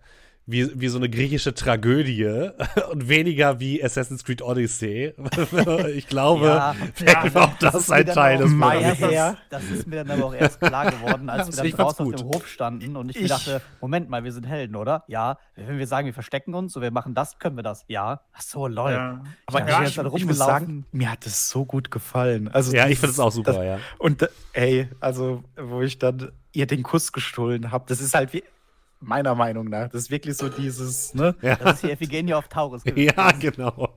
wie, 0.50 0.80
wie 0.80 0.88
so 0.88 0.96
eine 0.96 1.10
griechische 1.10 1.52
Tragödie 1.54 2.24
und 2.90 3.06
weniger 3.08 3.60
wie 3.60 3.84
Assassin's 3.84 4.24
Creed 4.24 4.40
Odyssey. 4.40 5.12
ich 5.94 6.06
glaube, 6.08 6.46
Ja, 6.46 6.74
vielleicht 6.94 7.34
ja, 7.34 7.40
auch 7.42 7.52
das, 7.58 7.74
ist 7.74 7.92
ein 7.92 8.06
Teil 8.06 8.38
des 8.38 8.50
Mai 8.50 8.80
das, 8.80 8.92
Problems. 8.98 9.12
her. 9.12 9.36
das, 9.50 9.62
das 9.62 9.70
ist 9.78 9.86
mir 9.86 10.04
dann 10.04 10.10
aber 10.18 10.24
auch 10.28 10.34
erst 10.34 10.58
klar 10.60 10.90
geworden, 10.90 11.28
als 11.28 11.54
wir 11.54 11.64
Ich 11.64 11.74
dann 11.74 11.84
draußen 11.86 12.06
auf 12.06 12.12
gut. 12.12 12.20
dem 12.20 12.28
Hof 12.28 12.48
standen 12.48 12.96
und 12.96 13.10
ich, 13.10 13.16
mir 13.16 13.22
Ich- 13.24 13.28
dachte, 13.28 13.60
Moment 13.82 14.08
mal, 14.08 14.24
wir 14.24 14.32
sind 14.32 14.46
Helden, 14.46 14.74
oder? 14.74 15.04
Ja. 15.06 15.36
Wenn 15.54 15.78
wir 15.78 15.86
sagen, 15.86 16.06
wir 16.06 16.14
verstecken 16.14 16.54
uns 16.54 16.74
und 16.74 16.82
wir 16.82 16.90
machen 16.92 17.14
das, 17.14 17.38
können 17.38 17.56
wir 17.56 17.62
das. 17.62 17.84
Ja. 17.88 18.22
Ach 18.32 18.40
so, 18.40 18.66
lol. 18.66 18.90
Ja. 18.92 19.22
Aber 19.44 19.60
dachte, 19.60 19.70
ja, 19.72 19.82
ich, 19.82 20.14
ich 20.14 20.24
muss 20.24 20.38
sagen, 20.38 20.86
mir 20.92 21.12
hat 21.12 21.26
es 21.26 21.50
so 21.50 21.66
gut 21.66 21.90
gefallen. 21.90 22.48
Also 22.48 22.74
Ja, 22.74 22.88
ich 22.88 22.98
finde 22.98 23.12
es 23.12 23.20
auch 23.20 23.32
super, 23.32 23.52
das, 23.52 23.64
ja. 23.64 23.78
Und 23.98 24.22
äh, 24.22 24.28
ey, 24.54 24.88
also 25.00 25.44
wo 25.60 25.82
ich 25.82 25.98
dann 25.98 26.32
ihr 26.52 26.66
den 26.66 26.82
Kuss 26.82 27.12
gestohlen 27.12 27.70
habe, 27.70 27.84
das 27.88 28.00
ist 28.00 28.14
halt 28.14 28.32
wie 28.32 28.42
meiner 29.00 29.34
Meinung 29.34 29.66
nach, 29.68 29.88
das 29.88 30.02
ist 30.02 30.10
wirklich 30.10 30.36
so 30.36 30.48
dieses, 30.48 31.14
ne? 31.14 31.34
Das 31.42 31.74
ist 31.76 31.82
die 31.84 31.90
Iphigenie 31.90 32.34
auf 32.34 32.48
Taurus. 32.48 32.82
gewesen. 32.84 33.12
Ja, 33.16 33.32
genau. 33.32 33.94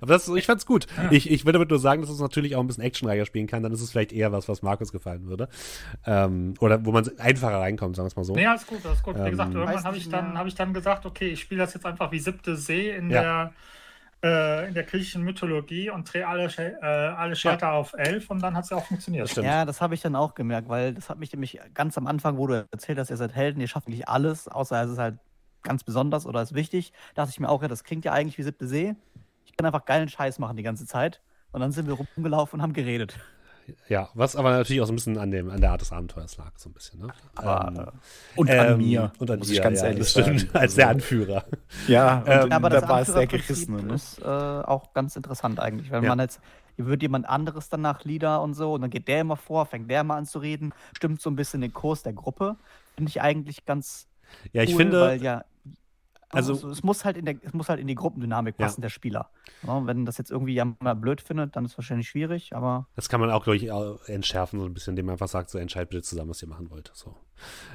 Aber 0.00 0.12
das, 0.14 0.28
ich 0.28 0.46
fand's 0.46 0.66
gut. 0.66 0.86
Ich, 1.10 1.28
ich 1.28 1.44
will 1.44 1.52
damit 1.52 1.68
nur 1.70 1.80
sagen, 1.80 2.00
dass 2.00 2.08
es 2.08 2.20
natürlich 2.20 2.54
auch 2.54 2.60
ein 2.60 2.66
bisschen 2.68 2.84
actionreicher 2.84 3.26
spielen 3.26 3.48
kann. 3.48 3.64
Dann 3.64 3.72
ist 3.72 3.80
es 3.80 3.90
vielleicht 3.90 4.12
eher 4.12 4.30
was, 4.30 4.48
was 4.48 4.62
Markus 4.62 4.92
gefallen 4.92 5.26
würde. 5.26 5.48
Ähm, 6.06 6.54
oder 6.60 6.84
wo 6.86 6.92
man 6.92 7.10
einfacher 7.18 7.58
reinkommt, 7.58 7.96
sagen 7.96 8.04
wir 8.06 8.10
es 8.10 8.16
mal 8.16 8.22
so. 8.24 8.34
Nee, 8.36 8.46
alles 8.46 8.64
gut, 8.68 8.86
alles 8.86 9.02
gut. 9.02 9.16
Wie 9.16 9.20
Ähm, 9.22 9.30
gesagt, 9.32 9.52
Weiß 9.52 9.56
irgendwann 9.60 9.84
habe 9.84 9.96
ich, 9.96 10.08
dann- 10.08 10.38
hab 10.38 10.46
ich 10.46 10.54
dann 10.54 10.72
gesagt, 10.74 11.06
okay, 11.06 11.26
ich 11.30 11.40
spiele 11.40 11.62
das 11.62 11.74
jetzt 11.74 11.84
einfach 11.86 12.12
wie 12.12 12.20
siebte 12.20 12.54
See 12.54 12.90
in 12.90 13.10
Ja. 13.10 13.20
der 13.22 13.52
äh, 14.24 14.68
in 14.68 14.74
der 14.74 14.84
griechischen 14.84 15.22
Mythologie 15.22 15.90
und 15.90 16.10
drehe 16.12 16.26
alle, 16.26 16.46
äh, 16.46 16.86
alle 16.86 17.36
Schalter 17.36 17.72
auf 17.72 17.92
elf 17.92 18.30
und 18.30 18.42
dann 18.42 18.56
hat 18.56 18.64
es 18.64 18.70
ja 18.70 18.78
auch 18.78 18.86
funktioniert. 18.86 19.24
Das 19.24 19.32
stimmt. 19.32 19.46
Ja, 19.46 19.66
das 19.66 19.82
habe 19.82 19.94
ich 19.94 20.00
dann 20.00 20.16
auch 20.16 20.34
gemerkt, 20.34 20.68
weil 20.68 20.94
das 20.94 21.10
hat 21.10 21.18
mich 21.18 21.30
nämlich 21.32 21.60
ganz 21.74 21.98
am 21.98 22.06
Anfang, 22.06 22.38
wo 22.38 22.46
du 22.46 22.66
erzählt 22.70 22.98
hast, 22.98 23.10
ihr 23.10 23.18
seid 23.18 23.34
Helden, 23.34 23.60
ihr 23.60 23.68
schafft 23.68 23.88
nicht 23.88 24.08
alles, 24.08 24.48
außer 24.48 24.82
es 24.82 24.92
ist 24.92 24.98
halt 24.98 25.18
ganz 25.62 25.84
besonders 25.84 26.24
oder 26.24 26.40
ist 26.40 26.54
wichtig. 26.54 26.92
Dachte 27.14 27.30
ich 27.30 27.38
mir 27.38 27.50
auch, 27.50 27.60
ja, 27.60 27.68
das 27.68 27.84
klingt 27.84 28.04
ja 28.06 28.12
eigentlich 28.12 28.38
wie 28.38 28.42
siebte 28.42 28.66
See. 28.66 28.94
Ich 29.44 29.56
kann 29.56 29.66
einfach 29.66 29.84
geilen 29.84 30.08
Scheiß 30.08 30.38
machen 30.38 30.56
die 30.56 30.62
ganze 30.62 30.86
Zeit. 30.86 31.20
Und 31.52 31.60
dann 31.60 31.70
sind 31.70 31.86
wir 31.86 31.94
rumgelaufen 31.94 32.58
und 32.58 32.62
haben 32.62 32.72
geredet. 32.72 33.18
Ja, 33.88 34.08
was 34.14 34.36
aber 34.36 34.50
natürlich 34.50 34.82
auch 34.82 34.86
so 34.86 34.92
ein 34.92 34.96
bisschen 34.96 35.18
an, 35.18 35.30
dem, 35.30 35.50
an 35.50 35.60
der 35.60 35.70
Art 35.72 35.80
des 35.80 35.92
Abenteuers 35.92 36.36
lag, 36.36 36.52
so 36.56 36.68
ein 36.68 36.72
bisschen. 36.72 37.00
Ne? 37.00 37.08
Aber, 37.34 37.92
Und 38.36 38.50
an 38.50 38.72
ähm, 38.72 38.78
mir, 38.78 39.12
Und 39.18 39.30
an 39.30 39.38
muss 39.38 39.48
dir, 39.48 39.54
ich 39.54 39.62
ganz 39.62 39.80
ja, 39.80 39.86
ehrlich 39.86 40.00
das 40.00 40.10
stimmt, 40.10 40.40
sagen. 40.40 40.50
als 40.54 40.74
der 40.74 40.88
Also, 40.88 40.96
Anführer. 40.96 41.44
Ja, 41.88 42.18
und 42.20 42.28
Ähm, 42.28 42.52
aber 42.52 42.70
das 42.70 42.82
da 42.82 42.88
war 42.88 43.00
es 43.00 43.12
der 43.12 43.26
Gerissene. 43.26 43.82
Ne? 43.82 43.94
ist 43.94 44.18
äh, 44.20 44.24
auch 44.24 44.92
ganz 44.92 45.16
interessant 45.16 45.60
eigentlich. 45.60 45.90
Wenn 45.90 46.02
Ja. 46.04 46.10
man 46.10 46.18
jetzt, 46.20 46.40
hier 46.76 46.86
wird 46.86 47.02
jemand 47.02 47.28
anderes 47.28 47.68
danach 47.68 48.04
Lieder 48.04 48.42
und 48.42 48.54
so, 48.54 48.74
und 48.74 48.82
dann 48.82 48.90
geht 48.90 49.08
der 49.08 49.20
immer 49.20 49.36
vor, 49.36 49.66
fängt 49.66 49.90
der 49.90 50.04
mal 50.04 50.16
an 50.18 50.26
zu 50.26 50.38
reden, 50.38 50.74
stimmt 50.96 51.20
so 51.20 51.30
ein 51.30 51.36
bisschen 51.36 51.60
den 51.60 51.72
Kurs 51.72 52.02
der 52.02 52.12
Gruppe. 52.12 52.56
Finde 52.96 53.08
ich 53.08 53.22
eigentlich 53.22 53.64
ganz 53.64 54.08
Ja, 54.52 54.62
ich 54.62 54.70
cool, 54.72 54.76
finde, 54.78 55.00
weil 55.00 55.22
ja, 55.22 55.44
also- 56.36 56.52
also 56.54 56.70
es 56.70 56.82
muss 56.82 57.04
halt 57.04 57.16
in 57.16 57.24
der, 57.24 57.36
es 57.42 57.52
muss 57.52 57.68
halt 57.68 57.80
in 57.80 57.86
die 57.86 57.94
Gruppendynamik 57.94 58.56
Ja. 58.58 58.66
passen 58.66 58.80
der 58.82 58.88
Spieler. 58.88 59.30
Ja, 59.66 59.86
wenn 59.86 60.04
das 60.04 60.18
jetzt 60.18 60.30
irgendwie 60.30 60.54
jemand 60.54 61.00
blöd 61.00 61.20
findet, 61.20 61.56
dann 61.56 61.64
ist 61.64 61.72
es 61.72 61.78
wahrscheinlich 61.78 62.08
schwierig, 62.08 62.54
aber 62.54 62.88
Das 62.96 63.08
kann 63.08 63.20
man 63.20 63.30
auch, 63.30 63.44
glaube 63.44 63.56
ich, 63.56 63.68
entschärfen, 64.08 64.60
so 64.60 64.66
ein 64.66 64.74
bisschen, 64.74 64.92
indem 64.92 65.06
man 65.06 65.14
einfach 65.14 65.28
sagt, 65.28 65.50
so 65.50 65.58
entscheidet 65.58 65.90
bitte 65.90 66.02
zusammen, 66.02 66.30
was 66.30 66.42
ihr 66.42 66.48
machen 66.48 66.70
wollt. 66.70 66.90
So. 66.94 67.14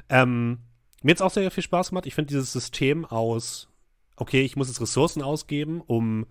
Ähm, 0.10 0.60
mir 1.04 1.12
hat 1.12 1.18
es 1.18 1.22
auch 1.22 1.32
sehr 1.32 1.50
viel 1.52 1.64
Spaß 1.64 1.90
gemacht. 1.90 2.06
Ich 2.06 2.16
finde 2.16 2.30
dieses 2.30 2.52
System 2.52 3.06
aus, 3.06 3.70
okay, 4.16 4.42
ich 4.42 4.56
muss 4.56 4.68
jetzt 4.68 4.82
Ressourcen 4.82 5.22
ausgeben, 5.22 5.82
um 5.82 6.26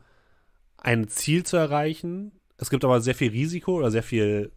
ein 0.77 1.09
Ziel 1.09 1.45
zu 1.45 1.57
erreichen. 1.57 2.33
Es 2.57 2.71
gibt 2.71 2.85
aber 2.85 3.01
sehr 3.01 3.15
viel 3.15 3.31
Risiko 3.31 3.77
oder 3.77 3.91
sehr 3.91 4.03
viel, 4.03 4.53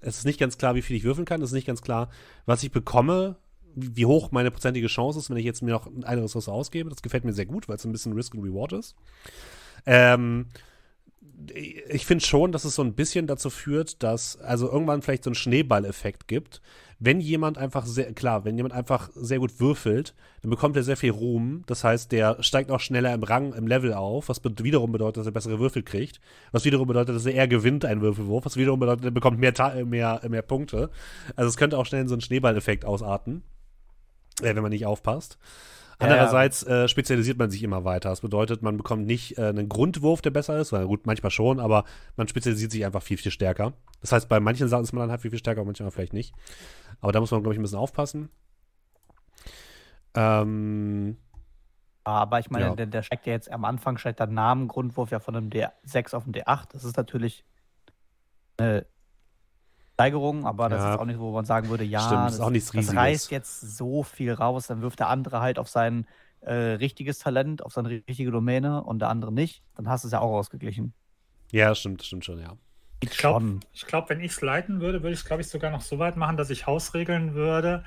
es 0.00 0.18
ist 0.18 0.24
nicht 0.24 0.40
ganz 0.40 0.58
klar, 0.58 0.74
wie 0.74 0.82
viel 0.82 0.96
ich 0.96 1.04
würfeln 1.04 1.24
kann. 1.26 1.40
Es 1.42 1.50
ist 1.50 1.54
nicht 1.54 1.66
ganz 1.66 1.80
klar, 1.82 2.08
was 2.44 2.62
ich 2.62 2.72
bekomme, 2.72 3.36
wie 3.74 4.06
hoch 4.06 4.30
meine 4.30 4.50
prozentige 4.50 4.86
Chance 4.86 5.18
ist, 5.18 5.30
wenn 5.30 5.36
ich 5.36 5.44
jetzt 5.44 5.62
mir 5.62 5.72
noch 5.72 5.88
eine 6.02 6.22
Ressource 6.22 6.48
ausgebe. 6.48 6.90
Das 6.90 7.02
gefällt 7.02 7.24
mir 7.24 7.32
sehr 7.32 7.46
gut, 7.46 7.68
weil 7.68 7.76
es 7.76 7.84
ein 7.84 7.92
bisschen 7.92 8.12
Risk 8.12 8.34
and 8.34 8.44
Reward 8.44 8.72
ist. 8.72 8.94
Ähm, 9.86 10.46
ich 11.54 12.06
finde 12.06 12.24
schon, 12.24 12.52
dass 12.52 12.64
es 12.64 12.74
so 12.74 12.82
ein 12.82 12.94
bisschen 12.94 13.26
dazu 13.26 13.50
führt, 13.50 14.02
dass 14.02 14.36
also 14.40 14.70
irgendwann 14.70 15.02
vielleicht 15.02 15.24
so 15.24 15.30
ein 15.30 15.34
Schneeballeffekt 15.34 16.28
gibt. 16.28 16.60
Wenn 16.98 17.20
jemand 17.20 17.58
einfach 17.58 17.84
sehr, 17.84 18.12
klar, 18.12 18.44
wenn 18.44 18.56
jemand 18.56 18.74
einfach 18.74 19.10
sehr 19.14 19.40
gut 19.40 19.58
würfelt, 19.58 20.14
dann 20.42 20.50
bekommt 20.50 20.76
er 20.76 20.84
sehr 20.84 20.96
viel 20.96 21.10
Ruhm. 21.10 21.64
Das 21.66 21.82
heißt, 21.82 22.12
der 22.12 22.40
steigt 22.44 22.70
auch 22.70 22.78
schneller 22.78 23.12
im 23.12 23.24
Rang, 23.24 23.54
im 23.54 23.66
Level 23.66 23.92
auf, 23.92 24.28
was 24.28 24.40
wiederum 24.44 24.92
bedeutet, 24.92 25.16
dass 25.16 25.26
er 25.26 25.32
bessere 25.32 25.58
Würfel 25.58 25.82
kriegt. 25.82 26.20
Was 26.52 26.64
wiederum 26.64 26.86
bedeutet, 26.86 27.16
dass 27.16 27.26
er 27.26 27.34
eher 27.34 27.48
gewinnt 27.48 27.84
einen 27.84 28.02
Würfelwurf, 28.02 28.44
was 28.44 28.56
wiederum 28.56 28.78
bedeutet, 28.78 29.04
er 29.04 29.10
bekommt 29.10 29.40
mehr, 29.40 29.52
mehr, 29.84 30.20
mehr 30.28 30.42
Punkte. 30.42 30.90
Also 31.34 31.48
es 31.48 31.56
könnte 31.56 31.76
auch 31.76 31.86
schnell 31.86 32.02
in 32.02 32.08
so 32.08 32.14
einen 32.14 32.20
Schneeballeffekt 32.20 32.84
ausarten, 32.84 33.42
äh, 34.42 34.54
wenn 34.54 34.62
man 34.62 34.70
nicht 34.70 34.86
aufpasst. 34.86 35.38
Andererseits 35.98 36.64
äh, 36.64 36.88
spezialisiert 36.88 37.38
man 37.38 37.50
sich 37.50 37.62
immer 37.62 37.84
weiter. 37.84 38.08
Das 38.08 38.22
bedeutet, 38.22 38.60
man 38.60 38.76
bekommt 38.76 39.06
nicht 39.06 39.38
äh, 39.38 39.42
einen 39.46 39.68
Grundwurf, 39.68 40.20
der 40.20 40.30
besser 40.30 40.58
ist, 40.58 40.72
weil 40.72 40.84
gut, 40.86 41.06
manchmal 41.06 41.30
schon, 41.30 41.60
aber 41.60 41.84
man 42.16 42.26
spezialisiert 42.26 42.72
sich 42.72 42.84
einfach 42.84 43.02
viel, 43.02 43.18
viel 43.18 43.30
stärker. 43.30 43.72
Das 44.00 44.10
heißt, 44.10 44.28
bei 44.28 44.40
manchen 44.40 44.66
Sachen 44.66 44.82
ist 44.82 44.92
man 44.92 45.02
dann 45.02 45.10
halt 45.12 45.20
viel, 45.20 45.30
viel 45.30 45.38
stärker, 45.38 45.64
manchmal 45.64 45.92
vielleicht 45.92 46.12
nicht. 46.12 46.34
Aber 47.00 47.12
da 47.12 47.20
muss 47.20 47.30
man, 47.30 47.42
glaube 47.42 47.54
ich, 47.54 47.60
ein 47.60 47.62
bisschen 47.62 47.78
aufpassen. 47.78 48.30
Ähm, 50.14 51.16
Aber 52.04 52.40
ich 52.40 52.50
meine, 52.50 52.66
Ja. 52.66 52.74
der, 52.74 52.86
der 52.86 53.02
steigt 53.02 53.26
ja 53.26 53.32
jetzt 53.32 53.50
am 53.50 53.64
Anfang, 53.64 53.96
steigt 53.96 54.18
der 54.18 54.26
Namen, 54.26 54.66
Grundwurf 54.68 55.10
ja 55.12 55.20
von 55.20 55.36
einem 55.36 55.50
D6 55.50 56.14
auf 56.16 56.24
einen 56.24 56.34
D8. 56.34 56.66
Das 56.72 56.82
ist 56.84 56.96
natürlich 56.96 57.44
eine 58.56 58.86
Steigerung, 60.02 60.46
aber 60.46 60.68
das 60.68 60.80
Ja. 60.80 60.94
ist 60.94 60.96
auch 60.98 61.04
nicht, 61.04 61.18
wo 61.18 61.32
man 61.32 61.44
sagen 61.44 61.68
würde, 61.68 61.84
ja, 61.84 62.00
Stimmt, 62.06 62.30
ist 62.30 62.40
das, 62.40 62.40
auch 62.40 62.50
nichts 62.50 62.74
das 62.74 62.74
Riesiges. 62.74 62.96
reißt 62.96 63.30
jetzt 63.30 63.60
so 63.60 64.02
viel 64.02 64.32
raus. 64.32 64.66
Dann 64.66 64.82
wirft 64.82 64.98
der 65.00 65.08
andere 65.08 65.40
halt 65.40 65.58
auf 65.58 65.68
sein 65.68 66.06
äh, 66.40 66.52
richtiges 66.54 67.18
Talent, 67.18 67.62
auf 67.64 67.72
seine 67.72 67.88
richtige 67.90 68.30
Domäne 68.30 68.82
und 68.84 69.00
der 69.00 69.08
andere 69.08 69.32
nicht. 69.32 69.64
Dann 69.74 69.88
hast 69.88 70.04
du 70.04 70.08
es 70.08 70.12
ja 70.12 70.20
auch 70.20 70.32
ausgeglichen. 70.32 70.94
ja, 71.52 71.74
stimmt, 71.74 72.00
das 72.00 72.06
stimmt 72.06 72.24
schon, 72.24 72.38
ja. 72.40 72.56
Ich 73.00 73.16
glaube, 73.16 73.44
ich 73.72 73.86
glaub, 73.86 74.08
wenn 74.10 74.20
ich 74.20 74.32
es 74.32 74.40
leiten 74.40 74.80
würde, 74.80 75.02
würde 75.02 75.12
ich 75.12 75.20
es, 75.20 75.24
glaube 75.24 75.42
ich, 75.42 75.48
sogar 75.48 75.70
noch 75.70 75.80
so 75.80 75.98
weit 75.98 76.16
machen, 76.16 76.36
dass 76.36 76.50
ich 76.50 76.66
Hausregeln 76.66 77.34
würde. 77.34 77.84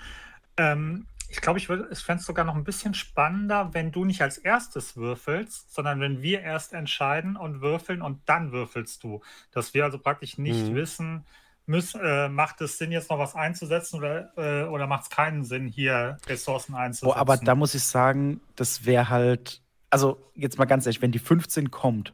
Ähm, 0.58 1.08
ich 1.30 1.42
glaube, 1.42 1.60
ich, 1.60 1.70
ich 1.70 2.00
fände 2.00 2.20
es 2.22 2.26
sogar 2.26 2.46
noch 2.46 2.56
ein 2.56 2.64
bisschen 2.66 2.94
spannender, 2.94 3.74
wenn 3.74 3.92
du 3.92 4.06
nicht 4.06 4.22
als 4.22 4.38
erstes 4.38 4.98
würfelst, 4.98 5.74
sondern 5.74 6.00
wenn 6.02 6.22
wir 6.22 6.42
erst 6.42 6.74
entscheiden 6.74 7.38
und 7.38 7.62
würfeln 7.62 8.02
und 8.02 8.22
dann 8.30 8.52
würfelst 8.52 9.04
du. 9.04 9.22
Dass 9.52 9.74
wir 9.74 9.86
also 9.86 10.00
praktisch 10.00 10.38
nicht 10.38 10.70
Mhm. 10.70 10.76
wissen, 10.76 11.26
müssen, 11.66 12.02
äh, 12.02 12.30
macht 12.30 12.62
es 12.62 12.78
Sinn, 12.78 12.92
jetzt 12.92 13.10
noch 13.10 13.20
was 13.20 13.36
einzusetzen 13.36 13.98
oder, 13.98 14.32
äh, 14.38 14.68
oder 14.68 14.88
macht 14.88 15.04
es 15.04 15.10
keinen 15.10 15.44
Sinn, 15.44 15.68
hier 15.68 16.18
Ressourcen 16.28 16.76
einzusetzen? 16.76 17.16
Oh, 17.16 17.20
aber 17.20 17.38
da 17.38 17.56
muss 17.56 17.74
ich 17.76 17.84
sagen, 17.84 18.42
das 18.56 18.86
wäre 18.86 19.10
halt, 19.10 19.62
also 19.90 20.22
jetzt 20.36 20.58
mal 20.58 20.66
ganz 20.66 20.86
ehrlich, 20.86 21.02
wenn 21.02 21.12
die 21.12 21.20
15 21.20 21.72
kommt, 21.72 22.14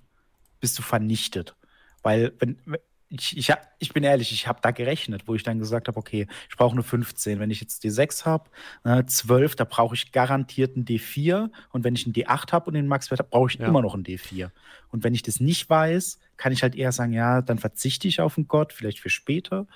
bist 0.59 0.77
du 0.77 0.83
vernichtet. 0.83 1.55
Weil, 2.03 2.33
wenn, 2.39 2.57
ich, 3.11 3.38
ich, 3.38 3.53
ich 3.80 3.93
bin 3.93 4.03
ehrlich, 4.03 4.31
ich 4.31 4.48
habe 4.48 4.59
da 4.61 4.72
gerechnet, 4.72 5.27
wo 5.27 5.35
ich 5.35 5.43
dann 5.43 5.59
gesagt 5.59 5.88
habe, 5.88 5.98
okay, 5.98 6.27
ich 6.49 6.56
brauche 6.56 6.72
eine 6.73 6.83
15. 6.83 7.40
Wenn 7.40 7.51
ich 7.51 7.59
jetzt 7.59 7.83
D6 7.83 8.25
habe, 8.25 8.49
äh, 8.85 9.03
12, 9.03 9.56
da 9.56 9.65
brauche 9.65 9.95
ich 9.95 10.11
garantiert 10.11 10.75
einen 10.75 10.85
D4. 10.85 11.49
Und 11.72 11.83
wenn 11.83 11.93
ich 11.95 12.06
einen 12.06 12.14
D8 12.14 12.51
habe 12.53 12.67
und 12.67 12.75
den 12.75 12.88
Maxwert 12.88 13.19
habe, 13.19 13.30
brauche 13.30 13.49
ich 13.51 13.59
Ja. 13.59 13.67
immer 13.67 13.81
noch 13.81 13.93
einen 13.93 14.03
D4. 14.03 14.49
Und 14.90 15.03
wenn 15.03 15.14
ich 15.14 15.23
das 15.23 15.40
nicht 15.40 15.69
weiß, 15.69 16.19
kann 16.38 16.53
ich 16.53 16.64
halt 16.64 16.75
eher 16.75 16.91
sagen, 16.91 17.14
ja, 17.14 17.41
dann 17.41 17.59
verzichte 17.59 18.07
ich 18.07 18.22
auf 18.22 18.38
einen 18.38 18.48
Gott, 18.48 18.73
vielleicht 18.73 18.99
für 18.99 19.09
später. 19.09 19.67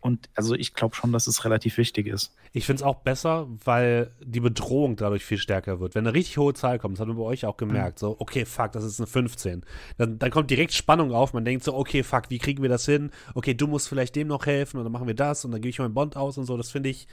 Und 0.00 0.30
also 0.34 0.54
ich 0.54 0.72
glaube 0.72 0.94
schon, 0.94 1.12
dass 1.12 1.26
es 1.26 1.44
relativ 1.44 1.76
wichtig 1.76 2.06
ist. 2.06 2.34
Ich 2.52 2.64
finde 2.64 2.80
es 2.80 2.82
auch 2.82 2.96
besser, 2.96 3.46
weil 3.64 4.10
die 4.24 4.40
Bedrohung 4.40 4.96
dadurch 4.96 5.24
viel 5.24 5.36
stärker 5.36 5.78
wird. 5.78 5.94
Wenn 5.94 6.06
eine 6.06 6.14
richtig 6.14 6.38
hohe 6.38 6.54
Zahl 6.54 6.78
kommt, 6.78 6.94
das 6.94 7.00
hat 7.00 7.08
man 7.08 7.18
bei 7.18 7.22
euch 7.22 7.44
auch 7.44 7.58
gemerkt, 7.58 7.98
so, 7.98 8.16
okay, 8.18 8.46
fuck, 8.46 8.72
das 8.72 8.82
ist 8.82 8.98
eine 8.98 9.06
15. 9.06 9.62
Dann, 9.98 10.18
dann 10.18 10.30
kommt 10.30 10.50
direkt 10.50 10.72
Spannung 10.72 11.12
auf, 11.12 11.34
man 11.34 11.44
denkt 11.44 11.64
so, 11.64 11.74
okay, 11.74 12.02
fuck, 12.02 12.30
wie 12.30 12.38
kriegen 12.38 12.62
wir 12.62 12.70
das 12.70 12.86
hin? 12.86 13.10
Okay, 13.34 13.52
du 13.52 13.66
musst 13.66 13.88
vielleicht 13.88 14.16
dem 14.16 14.28
noch 14.28 14.46
helfen 14.46 14.78
und 14.78 14.84
dann 14.84 14.92
machen 14.92 15.06
wir 15.06 15.14
das 15.14 15.44
und 15.44 15.52
dann 15.52 15.60
gebe 15.60 15.70
ich 15.70 15.78
meinen 15.78 15.94
Bond 15.94 16.16
aus 16.16 16.38
und 16.38 16.46
so. 16.46 16.56
Das 16.56 16.70
finde 16.70 16.88
ich, 16.88 17.06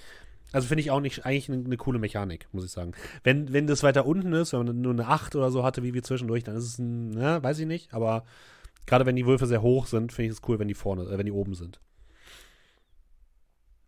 Also 0.53 0.67
finde 0.69 0.81
ich 0.81 0.91
auch 0.91 1.01
nicht 1.01 1.25
eigentlich 1.25 1.49
eine, 1.49 1.65
eine, 1.65 1.77
coole 1.77 1.99
Mechanik, 1.99 2.47
muss 2.53 2.63
ich 2.63 2.71
sagen. 2.71 2.93
Wenn, 3.23 3.51
wenn 3.51 3.67
das 3.67 3.83
weiter 3.83 4.05
unten 4.05 4.31
ist, 4.31 4.53
wenn 4.53 4.65
man 4.65 4.81
nur 4.81 4.93
eine 4.93 5.07
8 5.07 5.35
oder 5.35 5.51
so 5.51 5.63
hatte, 5.63 5.83
wie 5.83 5.93
wir 5.93 6.03
zwischendurch, 6.03 6.45
dann 6.45 6.55
ist 6.55 6.63
es 6.63 6.79
ein, 6.79 7.09
ne, 7.09 7.43
weiß 7.43 7.59
ich 7.59 7.67
nicht, 7.67 7.93
aber 7.93 8.23
gerade 8.85 9.05
wenn 9.05 9.17
die 9.17 9.25
Würfe 9.25 9.45
sehr 9.45 9.61
hoch 9.61 9.87
sind, 9.87 10.13
finde 10.13 10.31
ich 10.31 10.37
es 10.37 10.47
cool, 10.47 10.57
wenn 10.57 10.69
die 10.69 10.73
vorne, 10.73 11.03
äh, 11.03 11.17
wenn 11.17 11.25
die 11.25 11.33
oben 11.33 11.53
sind. 11.53 11.81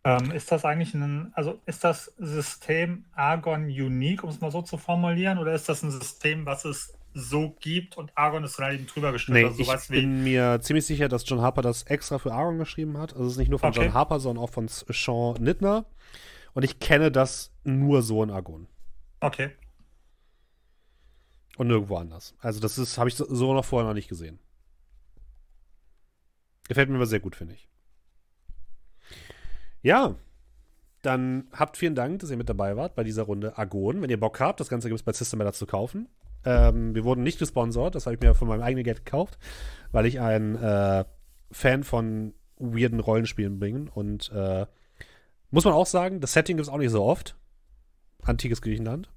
Ähm, 0.02 0.30
ist 0.30 0.50
das 0.50 0.64
eigentlich 0.64 0.94
ein, 0.94 1.30
also 1.34 1.60
ist 1.66 1.84
das 1.84 2.14
System 2.18 3.04
Argon 3.12 3.64
unique, 3.64 4.24
um 4.24 4.30
es 4.30 4.40
mal 4.40 4.50
so 4.50 4.62
zu 4.62 4.78
formulieren, 4.78 5.38
oder 5.38 5.52
ist 5.52 5.68
das 5.68 5.82
ein 5.82 5.90
System, 5.90 6.46
was 6.46 6.64
es 6.64 6.94
so 7.12 7.50
gibt 7.60 7.98
und 7.98 8.12
Argon 8.16 8.44
ist 8.44 8.58
dann 8.58 8.74
eben 8.74 8.86
drüber 8.86 9.12
gestellt? 9.12 9.38
Nee, 9.38 9.64
also 9.64 9.74
ich 9.74 9.88
bin 9.88 10.24
mir 10.24 10.60
ziemlich 10.62 10.86
sicher, 10.86 11.08
dass 11.08 11.28
John 11.28 11.40
Harper 11.40 11.62
das 11.62 11.82
extra 11.82 12.18
für 12.18 12.32
Argon 12.32 12.58
geschrieben 12.58 12.96
hat. 12.98 13.12
Also 13.12 13.26
es 13.26 13.32
ist 13.32 13.38
nicht 13.38 13.50
nur 13.50 13.58
von 13.58 13.70
okay. 13.70 13.82
John 13.82 13.94
Harper, 13.94 14.20
sondern 14.20 14.44
auch 14.44 14.50
von 14.50 14.68
Sean 14.68 15.42
Nittner. 15.42 15.84
Und 16.54 16.64
ich 16.64 16.78
kenne 16.78 17.10
das 17.12 17.52
nur 17.64 18.02
so 18.02 18.22
in 18.22 18.30
Argon. 18.30 18.68
Okay. 19.20 19.50
Und 21.56 21.66
nirgendwo 21.66 21.96
anders. 21.96 22.34
Also 22.40 22.60
das 22.60 22.78
ist, 22.78 22.96
habe 22.96 23.08
ich 23.08 23.16
so 23.16 23.54
noch 23.54 23.64
vorher 23.64 23.86
noch 23.86 23.94
nicht 23.94 24.08
gesehen. 24.08 24.38
Gefällt 26.68 26.88
mir 26.88 26.96
aber 26.96 27.06
sehr 27.06 27.20
gut, 27.20 27.36
finde 27.36 27.54
ich. 27.54 27.69
Ja, 29.82 30.14
dann 31.02 31.44
habt 31.52 31.76
vielen 31.76 31.94
Dank, 31.94 32.20
dass 32.20 32.30
ihr 32.30 32.36
mit 32.36 32.48
dabei 32.48 32.76
wart 32.76 32.94
bei 32.94 33.04
dieser 33.04 33.22
Runde 33.22 33.56
Argon. 33.56 34.02
Wenn 34.02 34.10
ihr 34.10 34.20
Bock 34.20 34.38
habt, 34.40 34.60
das 34.60 34.68
Ganze 34.68 34.88
gibt 34.88 35.00
es 35.00 35.04
bei 35.04 35.12
Systematter 35.12 35.52
zu 35.52 35.66
kaufen. 35.66 36.08
Ähm, 36.44 36.94
wir 36.94 37.04
wurden 37.04 37.22
nicht 37.22 37.38
gesponsert, 37.38 37.94
das 37.94 38.06
habe 38.06 38.14
ich 38.14 38.20
mir 38.20 38.34
von 38.34 38.48
meinem 38.48 38.62
eigenen 38.62 38.84
Geld 38.84 39.04
gekauft, 39.04 39.38
weil 39.92 40.06
ich 40.06 40.20
ein 40.20 40.56
äh, 40.56 41.04
Fan 41.50 41.84
von 41.84 42.34
weirden 42.58 43.00
Rollenspielen 43.00 43.58
bin. 43.58 43.88
Und 43.88 44.30
äh, 44.34 44.66
muss 45.50 45.64
man 45.64 45.74
auch 45.74 45.86
sagen, 45.86 46.20
das 46.20 46.32
Setting 46.32 46.56
gibt 46.56 46.66
es 46.66 46.72
auch 46.72 46.78
nicht 46.78 46.90
so 46.90 47.02
oft. 47.02 47.36
Antikes 48.22 48.62
Griechenland. 48.62 49.10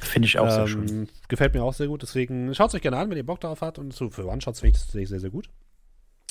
Finde 0.00 0.26
ich 0.26 0.38
auch 0.38 0.46
ähm, 0.46 0.50
sehr 0.50 0.66
schön. 0.66 1.08
Gefällt 1.28 1.54
mir 1.54 1.62
auch 1.62 1.72
sehr 1.72 1.86
gut. 1.86 2.02
Deswegen 2.02 2.54
schaut 2.54 2.68
es 2.68 2.74
euch 2.74 2.82
gerne 2.82 2.98
an, 2.98 3.08
wenn 3.10 3.16
ihr 3.16 3.24
Bock 3.26 3.40
darauf 3.40 3.62
habt. 3.62 3.78
Und 3.78 3.94
so 3.94 4.10
für 4.10 4.26
One-Shots 4.26 4.60
finde 4.60 4.76
ich 4.76 4.82
das 4.82 4.92
sehr, 4.92 5.20
sehr 5.20 5.30
gut. 5.30 5.48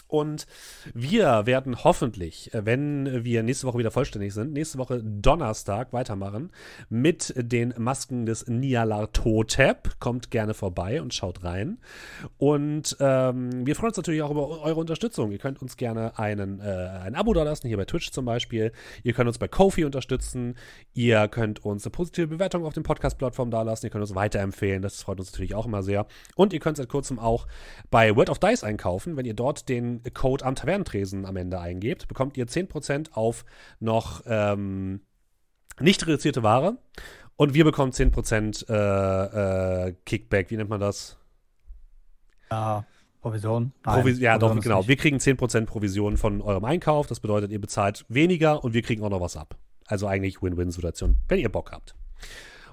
Und 0.09 0.47
wir 0.95 1.45
werden 1.45 1.83
hoffentlich, 1.83 2.51
äh, 2.55 2.65
wenn 2.65 3.23
wir 3.23 3.43
nächste 3.43 3.67
Woche 3.67 3.77
wieder 3.77 3.91
vollständig 3.91 4.33
sind, 4.33 4.53
nächste 4.53 4.79
Woche 4.79 5.03
Donnerstag 5.03 5.93
weitermachen 5.93 6.51
mit 6.89 7.31
den 7.37 7.75
Masken 7.77 8.25
des 8.25 8.47
Nialartotep. 8.47 9.99
Kommt 9.99 10.31
gerne 10.31 10.55
vorbei 10.55 10.99
und 10.99 11.13
schaut 11.13 11.43
rein. 11.43 11.77
Und 12.37 12.97
ähm, 12.99 13.67
wir 13.67 13.75
freuen 13.75 13.89
uns 13.89 13.97
natürlich 13.97 14.23
auch 14.23 14.31
über 14.31 14.61
eure 14.61 14.79
Unterstützung. 14.79 15.31
Ihr 15.31 15.37
könnt 15.37 15.61
uns 15.61 15.77
gerne 15.77 16.17
einen, 16.17 16.59
äh, 16.59 16.63
ein 17.03 17.13
Abo 17.13 17.31
da 17.33 17.43
lassen, 17.43 17.67
hier 17.67 17.77
bei 17.77 17.85
Twitch 17.85 18.09
zum 18.09 18.25
Beispiel. 18.25 18.71
Ihr 19.03 19.13
könnt 19.13 19.27
uns 19.27 19.37
bei 19.37 19.47
Kofi 19.47 19.85
unterstützen. 19.85 20.55
Ihr 20.95 21.27
könnt 21.27 21.63
uns 21.63 21.85
eine 21.85 21.91
positive 21.91 22.25
Bewertung 22.25 22.65
auf 22.65 22.73
den 22.73 22.81
Podcast-Plattformen 22.81 23.51
da 23.51 23.61
lassen. 23.61 23.85
Ihr 23.85 23.91
könnt 23.91 24.01
uns 24.01 24.15
weiterempfehlen. 24.15 24.81
Das 24.81 25.03
freut 25.03 25.19
uns 25.19 25.31
natürlich 25.31 25.53
auch 25.53 25.67
immer 25.67 25.83
sehr. 25.83 26.07
Und 26.35 26.51
ihr 26.51 26.59
könnt 26.59 26.77
seit 26.77 26.89
kurzem 26.89 27.19
auch 27.19 27.45
bei 27.91 28.15
World 28.15 28.31
of 28.31 28.39
Dice 28.39 28.63
einkaufen. 28.63 29.15
Wenn 29.15 29.25
ihr 29.25 29.35
dort 29.35 29.69
den 29.69 29.98
Code 30.13 30.45
am 30.45 30.55
Tavernentresen 30.55 31.25
am 31.25 31.35
Ende 31.35 31.59
eingebt, 31.59 32.07
bekommt 32.07 32.37
ihr 32.37 32.45
10% 32.45 33.13
auf 33.13 33.45
noch 33.79 34.23
ähm, 34.25 35.01
nicht 35.79 36.05
reduzierte 36.05 36.43
Ware. 36.43 36.77
Und 37.35 37.53
wir 37.53 37.63
bekommen 37.63 37.93
10% 37.93 38.69
äh, 38.69 39.87
äh, 39.87 39.95
Kickback. 40.05 40.51
Wie 40.51 40.57
nennt 40.57 40.69
man 40.69 40.81
das? 40.81 41.17
Ja, 42.51 42.85
Provision. 43.21 43.71
Provis 43.83 44.19
ja, 44.19 44.37
Provision 44.37 44.57
doch, 44.57 44.63
genau. 44.63 44.87
Wir 44.87 44.97
kriegen 44.97 45.17
10% 45.17 45.65
Provision 45.65 46.17
von 46.17 46.41
eurem 46.41 46.65
Einkauf. 46.65 47.07
Das 47.07 47.19
bedeutet, 47.19 47.51
ihr 47.51 47.61
bezahlt 47.61 48.05
weniger 48.09 48.63
und 48.63 48.73
wir 48.73 48.81
kriegen 48.81 49.03
auch 49.03 49.09
noch 49.09 49.21
was 49.21 49.37
ab. 49.37 49.57
Also 49.87 50.07
eigentlich 50.07 50.41
Win-Win-Situation, 50.41 51.17
wenn 51.27 51.39
ihr 51.39 51.49
Bock 51.49 51.71
habt. 51.71 51.95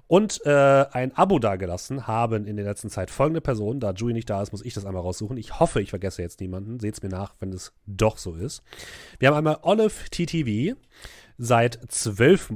Und 0.09 0.45
äh, 0.47 0.87
ein 0.93 1.17
Abo 1.17 1.39
dagelassen 1.39 2.07
haben 2.07 2.47
in 2.47 2.57
der 2.57 2.65
letzten 2.65 2.91
Zeit 2.91 3.11
folgende 3.11 3.41
Personen. 3.41 3.81
Da 3.81 3.93
Julie 3.93 4.15
nicht 4.15 4.31
da 4.31 4.41
ist, 4.41 4.53
muss 4.53 4.65
ich 4.65 4.75
das 4.75 4.85
einmal 4.85 5.03
raussuchen. 5.03 5.37
Ich 5.37 5.59
hoffe, 5.59 5.81
ich 5.81 5.91
vergesse 5.91 6.23
jetzt 6.23 6.41
niemanden. 6.41 6.79
Seht 6.79 6.95
es 6.95 7.03
mir 7.03 7.09
nach, 7.09 7.35
wenn 7.41 7.53
es 7.53 7.73
doch 7.87 8.17
so 8.17 8.35
ist. 8.35 8.63
Wir 9.19 9.29
haben 9.29 9.37
einmal 9.37 9.59
Olive 9.63 10.09
TTV 10.11 10.77
seit 11.39 11.81
zwölf 11.89 12.53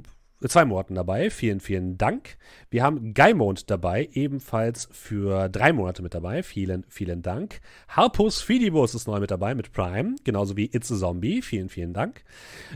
zwei 0.49 0.65
Monaten 0.65 0.95
dabei. 0.95 1.31
Vielen, 1.31 1.61
vielen 1.61 1.99
Dank. 1.99 2.37
Wir 2.71 2.83
haben 2.83 3.13
Geimond 3.13 3.71
dabei, 3.71 4.09
ebenfalls 4.13 4.89
für 4.93 5.49
drei 5.49 5.73
Monate 5.73 6.03
mit 6.03 6.15
dabei. 6.15 6.43
Vielen, 6.43 6.85
vielen 6.89 7.21
Dank. 7.23 7.61
Harpus 7.89 8.41
Fidibus 8.41 8.95
ist 8.95 9.07
neu 9.07 9.21
mit 9.21 9.31
dabei 9.31 9.55
mit 9.55 9.73
Prime, 9.73 10.17
genauso 10.25 10.57
wie 10.57 10.71
It's 10.73 10.91
a 10.91 10.97
Zombie. 10.97 11.43
Vielen, 11.43 11.69
vielen 11.69 11.93
Dank. 11.93 12.25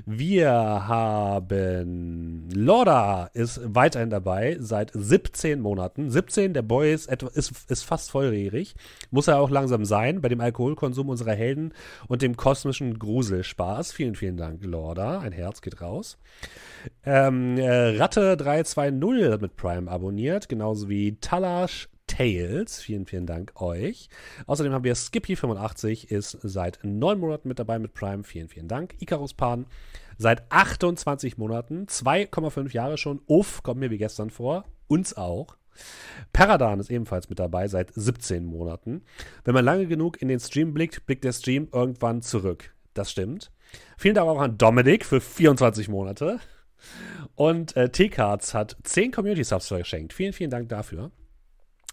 Wir 0.04 0.50
haben 0.50 2.48
Lorda 2.52 3.30
ist 3.32 3.60
weiterhin 3.64 4.10
dabei 4.10 4.56
seit 4.60 4.90
17 4.92 5.60
Monaten. 5.60 6.10
17, 6.10 6.52
der 6.52 6.62
Boy 6.62 6.92
ist, 6.92 7.06
etwa, 7.06 7.28
ist, 7.28 7.70
ist 7.70 7.82
fast 7.82 8.10
volljährig. 8.10 8.74
Muss 9.10 9.28
er 9.28 9.38
auch 9.38 9.50
langsam 9.50 9.84
sein 9.84 10.20
bei 10.20 10.28
dem 10.28 10.40
Alkoholkonsum 10.40 11.08
unserer 11.08 11.34
Helden 11.34 11.72
und 12.08 12.20
dem 12.20 12.36
kosmischen 12.36 12.98
Gruselspaß. 12.98 13.92
Vielen, 13.92 14.14
vielen 14.14 14.36
Dank, 14.36 14.64
Lorda. 14.64 15.20
Ein 15.20 15.32
Herz 15.32 15.62
geht 15.62 15.80
raus. 15.80 16.18
Ähm, 17.04 17.53
äh, 17.58 17.98
Ratte320 17.98 19.32
hat 19.32 19.40
mit 19.40 19.56
Prime 19.56 19.90
abonniert, 19.90 20.48
genauso 20.48 20.88
wie 20.88 21.16
Talash 21.20 21.88
Tales. 22.06 22.80
Vielen, 22.80 23.06
vielen 23.06 23.26
Dank 23.26 23.60
euch. 23.60 24.08
Außerdem 24.46 24.72
haben 24.72 24.84
wir 24.84 24.94
Skippy85, 24.94 26.10
ist 26.10 26.38
seit 26.42 26.78
neun 26.82 27.18
Monaten 27.18 27.48
mit 27.48 27.58
dabei 27.58 27.78
mit 27.78 27.94
Prime. 27.94 28.24
Vielen, 28.24 28.48
vielen 28.48 28.68
Dank. 28.68 28.94
Icarus 29.00 29.34
Pan 29.34 29.66
seit 30.18 30.50
28 30.50 31.38
Monaten, 31.38 31.86
2,5 31.86 32.72
Jahre 32.72 32.98
schon. 32.98 33.20
Uff, 33.26 33.62
kommt 33.62 33.80
mir 33.80 33.90
wie 33.90 33.98
gestern 33.98 34.30
vor. 34.30 34.64
Uns 34.86 35.16
auch. 35.16 35.56
Paradan 36.32 36.78
ist 36.78 36.90
ebenfalls 36.90 37.28
mit 37.28 37.38
dabei 37.40 37.66
seit 37.68 37.92
17 37.94 38.44
Monaten. 38.44 39.02
Wenn 39.44 39.54
man 39.54 39.64
lange 39.64 39.86
genug 39.86 40.22
in 40.22 40.28
den 40.28 40.38
Stream 40.40 40.72
blickt, 40.72 41.06
blickt 41.06 41.24
der 41.24 41.32
Stream 41.32 41.68
irgendwann 41.72 42.22
zurück. 42.22 42.74
Das 42.92 43.10
stimmt. 43.10 43.50
Vielen 43.98 44.14
Dank 44.14 44.28
auch 44.28 44.40
an 44.40 44.56
Dominik 44.56 45.04
für 45.04 45.20
24 45.20 45.88
Monate. 45.88 46.38
Und 47.36 47.76
äh, 47.76 47.88
T-Cards 47.88 48.54
hat 48.54 48.76
10 48.82 49.12
Community-Subs 49.12 49.68
verschenkt. 49.68 50.12
Vielen, 50.12 50.32
vielen 50.32 50.50
Dank 50.50 50.68
dafür. 50.68 51.10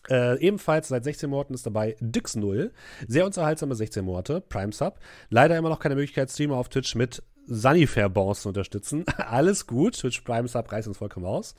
Äh, 0.10 0.40
ebenfalls 0.40 0.88
seit 0.88 1.04
16 1.04 1.30
Monaten 1.30 1.54
ist 1.54 1.66
dabei 1.66 1.96
Dix0. 2.02 2.72
Sehr 3.08 3.26
unterhaltsame 3.26 3.76
16 3.76 4.04
Monate, 4.04 4.42
Prime 4.42 4.72
Sub. 4.72 5.00
Leider 5.30 5.58
immer 5.58 5.70
noch 5.70 5.80
keine 5.80 5.96
Möglichkeit, 5.96 6.32
Streamer 6.32 6.58
auf 6.58 6.70
Twitch 6.70 6.96
mit 6.96 7.24
Sunnyfair 7.48 8.10
Bonds 8.10 8.42
zu 8.42 8.50
unterstützen. 8.50 9.06
Alles 9.18 9.68
gut. 9.68 9.98
Twitch 9.98 10.22
Prime 10.22 10.48
Sub 10.48 10.72
reißt 10.72 10.88
uns 10.88 10.98
vollkommen 10.98 11.26
aus. 11.26 11.56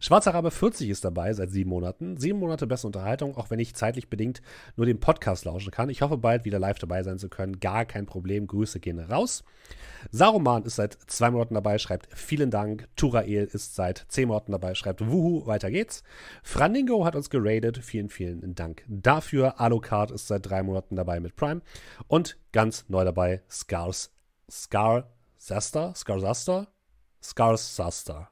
Schwarzer 0.00 0.34
Rabe 0.34 0.50
40 0.50 0.88
ist 0.88 1.04
dabei 1.04 1.32
seit 1.32 1.50
sieben 1.50 1.70
Monaten. 1.70 2.16
Sieben 2.16 2.38
Monate 2.38 2.66
beste 2.66 2.86
Unterhaltung, 2.86 3.36
auch 3.36 3.50
wenn 3.50 3.58
ich 3.58 3.74
zeitlich 3.74 4.08
bedingt 4.08 4.42
nur 4.76 4.86
den 4.86 5.00
Podcast 5.00 5.44
lauschen 5.44 5.70
kann. 5.70 5.90
Ich 5.90 6.02
hoffe 6.02 6.16
bald 6.16 6.44
wieder 6.44 6.58
live 6.58 6.78
dabei 6.78 7.02
sein 7.02 7.18
zu 7.18 7.28
können. 7.28 7.60
Gar 7.60 7.84
kein 7.84 8.06
Problem. 8.06 8.46
Grüße 8.46 8.80
gehen 8.80 8.98
raus. 8.98 9.44
Saruman 10.10 10.64
ist 10.64 10.76
seit 10.76 10.96
zwei 11.06 11.30
Monaten 11.30 11.54
dabei, 11.54 11.78
schreibt 11.78 12.08
vielen 12.14 12.50
Dank. 12.50 12.88
Turael 12.96 13.44
ist 13.44 13.74
seit 13.74 14.06
zehn 14.08 14.28
Monaten 14.28 14.52
dabei, 14.52 14.74
schreibt 14.74 15.06
Wuhu, 15.06 15.46
weiter 15.46 15.70
geht's. 15.70 16.02
Frandingo 16.42 17.04
hat 17.04 17.16
uns 17.16 17.30
geradet, 17.30 17.78
vielen, 17.78 18.08
vielen 18.08 18.54
Dank 18.54 18.84
dafür. 18.88 19.60
Alucard 19.60 20.10
ist 20.10 20.28
seit 20.28 20.48
drei 20.48 20.62
Monaten 20.62 20.96
dabei 20.96 21.20
mit 21.20 21.36
Prime. 21.36 21.62
Und 22.06 22.38
ganz 22.52 22.84
neu 22.88 23.04
dabei, 23.04 23.42
Scars, 23.50 24.12
Scar, 24.50 25.15
Saster, 25.46 25.94
Scar 25.94 26.18
Saster, 26.18 26.66
Scars 27.22 27.76
Saster. 27.76 28.28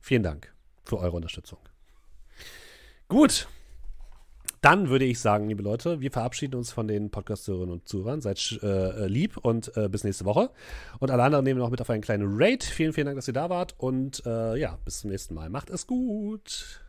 Vielen 0.00 0.22
Dank 0.22 0.50
für 0.84 0.98
eure 0.98 1.16
Unterstützung. 1.16 1.58
Gut, 3.08 3.46
dann 4.62 4.88
würde 4.88 5.04
ich 5.04 5.20
sagen, 5.20 5.50
liebe 5.50 5.62
Leute, 5.62 6.00
wir 6.00 6.10
verabschieden 6.10 6.56
uns 6.56 6.72
von 6.72 6.88
den 6.88 7.10
Podcasterinnen 7.10 7.68
und 7.68 7.86
Zuhörern. 7.86 8.22
Seid 8.22 8.58
äh, 8.62 9.06
lieb 9.06 9.36
und 9.36 9.76
äh, 9.76 9.90
bis 9.90 10.02
nächste 10.02 10.24
Woche. 10.24 10.50
Und 10.98 11.10
alle 11.10 11.24
anderen 11.24 11.44
nehmen 11.44 11.60
noch 11.60 11.68
mit 11.68 11.82
auf 11.82 11.90
einen 11.90 12.00
kleinen 12.00 12.40
Raid. 12.40 12.64
Vielen, 12.64 12.94
vielen 12.94 13.04
Dank, 13.04 13.18
dass 13.18 13.28
ihr 13.28 13.34
da 13.34 13.50
wart. 13.50 13.74
Und 13.76 14.22
äh, 14.24 14.56
ja, 14.56 14.78
bis 14.82 15.00
zum 15.00 15.10
nächsten 15.10 15.34
Mal. 15.34 15.50
Macht 15.50 15.68
es 15.68 15.86
gut. 15.86 16.80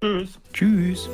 Tschüss. 0.00 0.40
Tschüss. 0.54 1.10